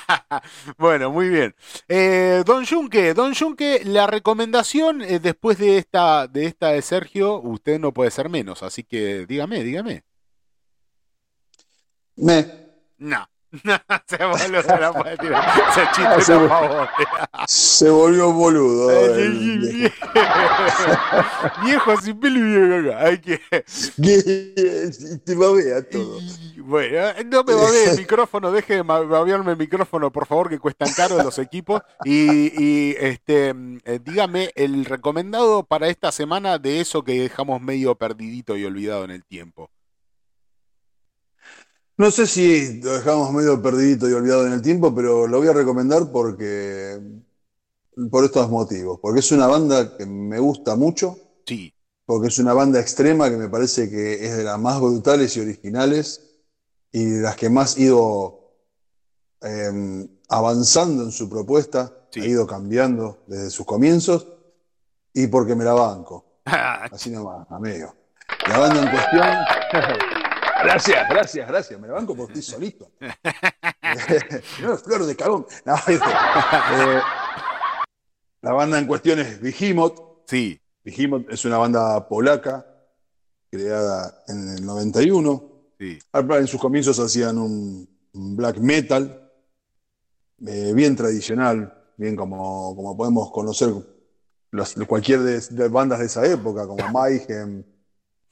bueno, 0.80 1.12
muy 1.12 1.30
bien. 1.30 1.56
Eh, 1.88 2.44
don 2.46 2.66
Junque, 2.66 3.14
Don 3.14 3.36
Junque, 3.36 3.82
la 3.86 4.08
recomendación 4.08 5.04
eh, 5.04 5.20
después 5.20 5.60
de 5.60 5.78
esta, 5.78 6.28
de 6.28 6.46
esta 6.46 6.70
de 6.70 6.82
Sergio, 6.82 7.40
usted 7.42 7.80
no 7.80 7.94
puede 7.94 8.12
ser 8.12 8.30
menos, 8.30 8.64
así 8.64 8.84
que 8.84 9.26
dígame, 9.28 9.64
dígame. 9.64 10.04
Me. 12.18 12.46
No. 12.98 13.26
se 14.08 14.18
puede 14.18 15.18
tirar. 15.18 15.74
Se 15.74 15.82
chiste 15.96 16.34
Se 17.48 17.90
volvió 17.90 18.32
boludo. 18.32 19.16
viejo. 19.72 19.96
Viejo 21.64 22.02
sin 22.02 22.20
pelo 22.20 22.40
y 22.40 22.42
viejo 22.44 22.90
acá. 22.90 23.06
Hay 23.06 23.18
que. 23.20 23.40
Te 25.26 25.36
babea 25.36 25.82
todo. 25.90 26.20
Bueno, 26.58 27.14
no 27.26 27.44
me 27.44 27.56
babee 27.56 27.90
el 27.92 27.98
micrófono, 27.98 28.52
deje 28.52 28.76
de 28.76 28.82
babearme 28.84 29.52
el 29.54 29.58
micrófono, 29.58 30.12
por 30.12 30.28
favor, 30.28 30.50
que 30.50 30.60
cuestan 30.60 30.94
caro 30.94 31.18
los 31.24 31.40
equipos. 31.40 31.82
Y, 32.06 32.52
y, 32.64 32.96
este, 33.00 33.54
mm, 33.54 33.80
eh, 33.86 34.00
dígame 34.04 34.52
el 34.56 34.86
recomendado 34.86 35.64
para 35.64 35.88
esta 35.88 36.12
semana 36.12 36.60
de 36.60 36.82
eso 36.82 37.04
que 37.04 37.20
dejamos 37.22 37.62
medio 37.62 37.96
perdidito 37.96 38.56
y 38.56 38.66
olvidado 38.66 39.04
en 39.06 39.12
el 39.12 39.26
tiempo. 39.26 39.72
No 42.00 42.12
sé 42.12 42.28
si 42.28 42.80
lo 42.82 42.94
dejamos 42.94 43.30
medio 43.34 43.62
perdidito 43.62 44.10
y 44.10 44.14
olvidado 44.14 44.48
en 44.48 44.54
el 44.54 44.62
tiempo, 44.62 44.96
pero 44.96 45.28
lo 45.28 45.40
voy 45.40 45.50
a 45.50 45.54
recomendar 45.54 46.10
porque 46.14 46.98
por 48.10 48.24
estos 48.24 48.50
motivos. 48.50 49.00
Porque 49.02 49.20
es 49.20 49.30
una 49.34 49.48
banda 49.48 49.98
que 49.98 50.06
me 50.06 50.40
gusta 50.40 50.78
mucho, 50.78 51.18
Sí, 51.46 51.74
porque 52.06 52.30
es 52.30 52.40
una 52.40 52.54
banda 52.54 52.80
extrema 52.80 53.30
que 53.30 53.36
me 53.36 53.50
parece 53.50 53.90
que 53.90 54.26
es 54.26 54.38
de 54.38 54.46
las 54.46 54.58
más 54.58 54.80
brutales 54.80 55.36
y 55.36 55.42
originales 55.42 56.38
y 56.94 57.04
de 57.04 57.22
las 57.22 57.36
que 57.36 57.50
más 57.50 57.76
ha 57.76 57.82
ido 57.82 58.54
eh, 59.42 60.08
avanzando 60.30 61.04
en 61.04 61.12
su 61.12 61.30
propuesta, 61.30 61.94
Sí. 62.12 62.22
ha 62.22 62.26
ido 62.26 62.48
cambiando 62.48 63.24
desde 63.28 63.50
sus 63.50 63.66
comienzos 63.66 64.26
y 65.14 65.28
porque 65.28 65.54
me 65.54 65.66
la 65.66 65.74
banco. 65.74 66.24
Así 66.46 67.10
nomás, 67.10 67.46
amigo. 67.52 67.94
La 68.48 68.58
banda 68.58 68.84
en 68.84 68.90
cuestión. 68.90 70.10
Gracias, 70.64 71.10
gracias, 71.10 71.48
gracias. 71.48 71.80
Me 71.80 71.88
la 71.88 71.94
banco 71.94 72.16
porque 72.16 72.40
estoy 72.40 72.54
solito. 72.56 72.92
no, 74.62 74.78
flor 74.78 75.06
de 75.06 75.16
cagón. 75.16 75.46
No, 75.66 75.76
eh, 75.88 77.00
la 78.42 78.54
banda 78.54 78.80
en 78.80 78.88
cuestión 78.88 79.20
es 79.20 79.40
Behemoth. 79.42 80.24
sí, 80.28 80.60
es 81.30 81.46
una 81.46 81.58
banda 81.58 82.08
polaca 82.08 82.66
creada 83.52 84.24
en 84.28 84.50
el 84.58 84.66
91. 84.66 85.44
sí. 85.80 86.00
En 86.14 86.48
sus 86.48 86.60
comienzos 86.60 87.00
hacían 87.00 87.38
un, 87.38 87.88
un 88.14 88.36
black 88.36 88.58
metal 88.58 89.32
eh, 90.46 90.72
bien 90.74 90.96
tradicional, 90.96 91.74
bien 91.98 92.16
como, 92.16 92.76
como 92.76 92.96
podemos 92.96 93.32
conocer 93.32 93.74
los- 94.52 94.76
cualquier 94.88 95.20
de, 95.22 95.40
de 95.40 95.68
bandas 95.68 96.00
de 96.00 96.06
esa 96.06 96.26
época, 96.26 96.66
como 96.68 96.88
Mayhem, 96.94 97.64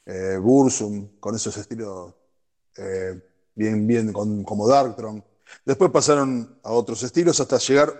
eh, 0.07 0.39
Bursum, 0.41 1.19
con 1.21 1.35
esos 1.35 1.57
estilos 1.57 2.15
eh, 2.77 3.21
bien, 3.55 3.87
bien 3.87 4.13
con- 4.13 4.43
como 4.43 4.67
Darkthrone. 4.67 5.23
Después 5.65 5.91
pasaron 5.91 6.59
a 6.63 6.71
otros 6.73 7.03
estilos 7.03 7.39
hasta 7.39 7.57
llegar 7.59 7.93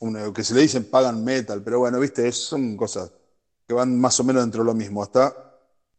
una, 0.00 0.32
que 0.32 0.44
se 0.44 0.54
le 0.54 0.62
dicen 0.62 0.84
pagan 0.90 1.24
metal, 1.24 1.62
pero 1.64 1.80
bueno, 1.80 2.00
viste, 2.00 2.26
es- 2.28 2.36
son 2.36 2.76
cosas 2.76 3.12
que 3.66 3.74
van 3.74 3.98
más 4.00 4.18
o 4.20 4.24
menos 4.24 4.42
dentro 4.42 4.62
de 4.62 4.66
lo 4.66 4.74
mismo, 4.74 5.02
hasta, 5.02 5.34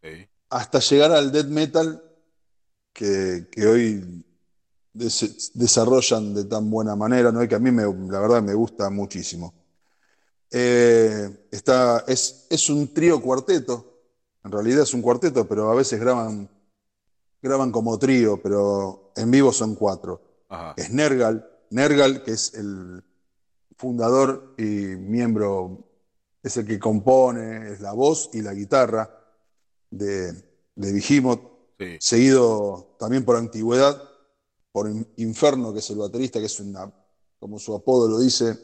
sí. 0.01 0.29
hasta 0.49 0.79
llegar 0.79 1.11
al 1.11 1.31
death 1.31 1.47
metal 1.47 2.03
que, 2.93 3.47
que 3.51 3.67
hoy 3.67 4.25
des- 4.93 5.51
desarrollan 5.55 6.33
de 6.35 6.45
tan 6.45 6.69
buena 6.71 6.95
manera, 6.95 7.31
¿no? 7.31 7.43
Y 7.43 7.47
que 7.49 7.55
a 7.55 7.59
mí 7.59 7.71
me, 7.71 7.83
la 7.83 8.19
verdad 8.21 8.43
me 8.43 8.53
gusta 8.55 8.89
muchísimo. 8.89 9.53
Eh, 10.51 11.47
está, 11.51 12.03
es, 12.07 12.47
es 12.49 12.69
un 12.69 12.93
trío 12.93 13.21
cuarteto, 13.21 13.90
en 14.43 14.51
realidad 14.51 14.83
es 14.83 14.93
un 14.93 15.01
cuarteto, 15.01 15.47
pero 15.47 15.69
a 15.69 15.75
veces 15.75 15.99
graban, 15.99 16.49
graban 17.41 17.71
como 17.71 17.97
trío, 17.99 18.41
pero 18.41 19.11
en 19.15 19.29
vivo 19.31 19.51
son 19.51 19.75
cuatro. 19.75 20.21
Ajá. 20.49 20.73
Es 20.77 20.91
Nergal, 20.91 21.47
Nergal, 21.69 22.23
que 22.23 22.31
es 22.31 22.53
el 22.53 23.03
fundador 23.77 24.53
y 24.57 24.63
miembro, 24.63 25.87
es 26.43 26.57
el 26.57 26.65
que 26.65 26.79
compone, 26.79 27.71
es 27.73 27.81
la 27.81 27.93
voz 27.93 28.29
y 28.33 28.41
la 28.41 28.53
guitarra 28.53 29.09
de, 29.89 30.33
de 30.75 31.01
Sí. 31.01 31.97
seguido 31.99 32.95
también 32.99 33.25
por 33.25 33.37
antigüedad, 33.37 34.01
por 34.71 34.87
In- 34.89 35.07
Inferno, 35.17 35.73
que 35.73 35.79
es 35.79 35.89
el 35.89 35.97
baterista, 35.97 36.39
que 36.39 36.45
es 36.45 36.59
una, 36.59 36.91
como 37.39 37.57
su 37.59 37.73
apodo 37.73 38.07
lo 38.07 38.19
dice, 38.19 38.55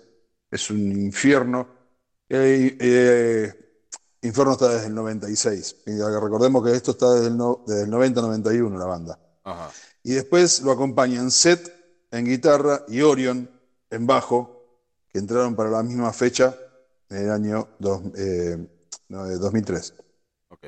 es 0.52 0.70
un 0.70 0.92
infierno. 0.92 1.68
Eh, 2.30 2.78
eh, 2.80 3.67
Inferno 4.22 4.54
está 4.54 4.70
desde 4.70 4.88
el 4.88 4.96
96. 4.96 5.76
Y 5.86 5.92
recordemos 6.00 6.64
que 6.64 6.72
esto 6.76 6.92
está 6.92 7.14
desde 7.14 7.28
el, 7.28 7.38
no- 7.38 7.64
desde 7.68 7.84
el 7.84 7.90
90-91, 7.92 8.78
la 8.78 8.86
banda. 8.86 9.20
Ajá. 9.44 9.72
Y 10.04 10.14
después 10.14 10.62
lo 10.62 10.72
acompañan 10.72 11.30
Seth 11.32 11.72
en 12.12 12.26
guitarra 12.26 12.84
y 12.88 13.02
Orion 13.02 13.50
en 13.90 14.08
bajo, 14.08 14.64
que 15.10 15.20
entraron 15.20 15.56
para 15.56 15.70
la 15.70 15.84
misma 15.84 16.12
fecha 16.14 16.58
en 17.10 17.18
el 17.18 17.32
año 17.32 17.68
dos- 17.80 18.02
eh, 18.16 18.58
no, 19.10 19.26
eh, 19.30 19.36
2003. 19.38 19.94
Ok. 20.50 20.66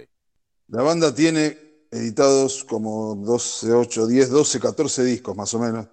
La 0.67 0.83
banda 0.83 1.13
tiene 1.13 1.57
editados 1.91 2.63
como 2.63 3.15
12, 3.15 3.71
8, 3.73 4.05
10, 4.07 4.29
12, 4.29 4.59
14 4.59 5.03
discos 5.03 5.35
más 5.35 5.53
o 5.55 5.59
menos. 5.59 5.87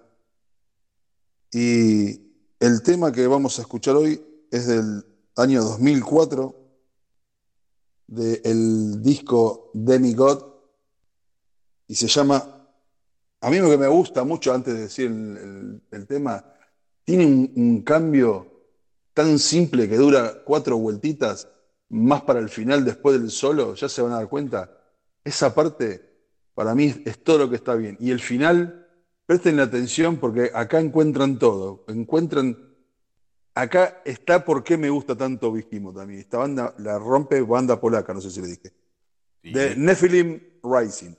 Y 1.51 2.55
el 2.59 2.81
tema 2.83 3.11
que 3.11 3.25
vamos 3.27 3.57
a 3.57 3.61
escuchar 3.61 3.95
hoy 3.95 4.23
es 4.51 4.67
del 4.67 5.03
año 5.35 5.63
2004, 5.63 6.55
del 8.07 9.01
disco 9.01 9.69
Demigod, 9.73 10.45
y 11.87 11.95
se 11.95 12.07
llama, 12.07 12.67
a 13.41 13.49
mí 13.49 13.59
lo 13.59 13.69
que 13.69 13.77
me 13.77 13.87
gusta 13.87 14.23
mucho 14.23 14.53
antes 14.53 14.73
de 14.73 14.81
decir 14.81 15.07
el, 15.07 16.07
tema, 16.07 16.43
tiene 17.03 17.25
un, 17.25 17.51
un 17.55 17.81
cambio 17.81 18.47
tan 19.13 19.39
simple 19.39 19.87
que 19.87 19.97
dura 19.97 20.43
cuatro 20.43 20.77
vueltitas, 20.77 21.47
más 21.89 22.21
para 22.23 22.39
el 22.39 22.49
final 22.49 22.83
después 22.83 23.19
del 23.19 23.31
solo, 23.31 23.75
ya 23.75 23.87
se 23.87 24.01
van 24.01 24.11
a 24.11 24.17
dar 24.17 24.29
cuenta. 24.29 24.71
Esa 25.23 25.53
parte 25.55 26.07
para 26.57 26.73
mí 26.73 27.03
es 27.05 27.23
todo 27.23 27.37
lo 27.37 27.49
que 27.49 27.55
está 27.55 27.75
bien. 27.75 27.97
Y 27.99 28.11
el 28.11 28.19
final, 28.19 28.87
presten 29.27 29.59
atención 29.59 30.17
porque 30.17 30.49
acá 30.55 30.79
encuentran 30.79 31.37
todo. 31.37 31.85
Encuentran, 31.87 32.66
acá 33.61 34.01
está 34.05 34.43
por 34.43 34.63
qué 34.63 34.77
me 34.77 34.89
gusta 34.89 35.15
tanto 35.15 35.51
a 36.01 36.05
mí. 36.05 36.17
Esta 36.17 36.37
banda 36.37 36.73
la 36.77 36.99
rompe 36.99 37.41
banda 37.41 37.79
polaca, 37.79 38.13
no 38.13 38.21
sé 38.21 38.31
si 38.31 38.41
le 38.41 38.47
dije. 38.47 38.73
Sí. 39.41 39.51
De 39.51 39.75
Nephilim 39.75 40.39
Rising. 40.63 41.15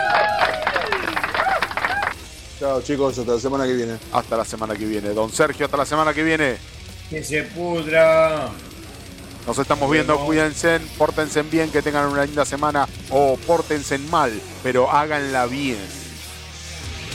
Chao 2.60 2.82
chicos, 2.82 3.20
hasta 3.20 3.34
la 3.34 3.40
semana 3.40 3.68
que 3.68 3.74
viene. 3.74 4.00
Hasta 4.12 4.38
la 4.38 4.46
semana 4.46 4.76
que 4.76 4.86
viene. 4.86 5.10
Don 5.10 5.32
Sergio, 5.32 5.68
hasta 5.68 5.78
la 5.78 5.86
semana 5.86 6.16
que 6.16 6.24
viene. 6.24 6.58
Que 7.12 7.24
se 7.24 7.44
pudra. 7.44 8.50
Nos 9.46 9.60
estamos 9.60 9.92
viendo, 9.92 10.18
cuídense, 10.20 10.80
pórtense 10.98 11.42
bien, 11.44 11.70
que 11.70 11.82
tengan 11.82 12.08
una 12.08 12.26
linda 12.26 12.46
semana 12.46 12.88
o 13.10 13.36
pórtense 13.36 13.98
mal, 13.98 14.32
pero 14.64 14.90
háganla 14.90 15.48
bien. 15.48 15.78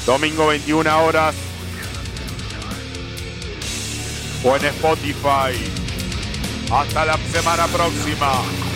Domingo 0.04 0.46
21 0.48 1.04
horas 1.04 1.34
o 4.44 4.56
en 4.56 4.64
Spotify. 4.66 5.54
Hasta 6.70 7.04
la 7.06 7.16
semana 7.32 7.66
próxima. 7.66 8.67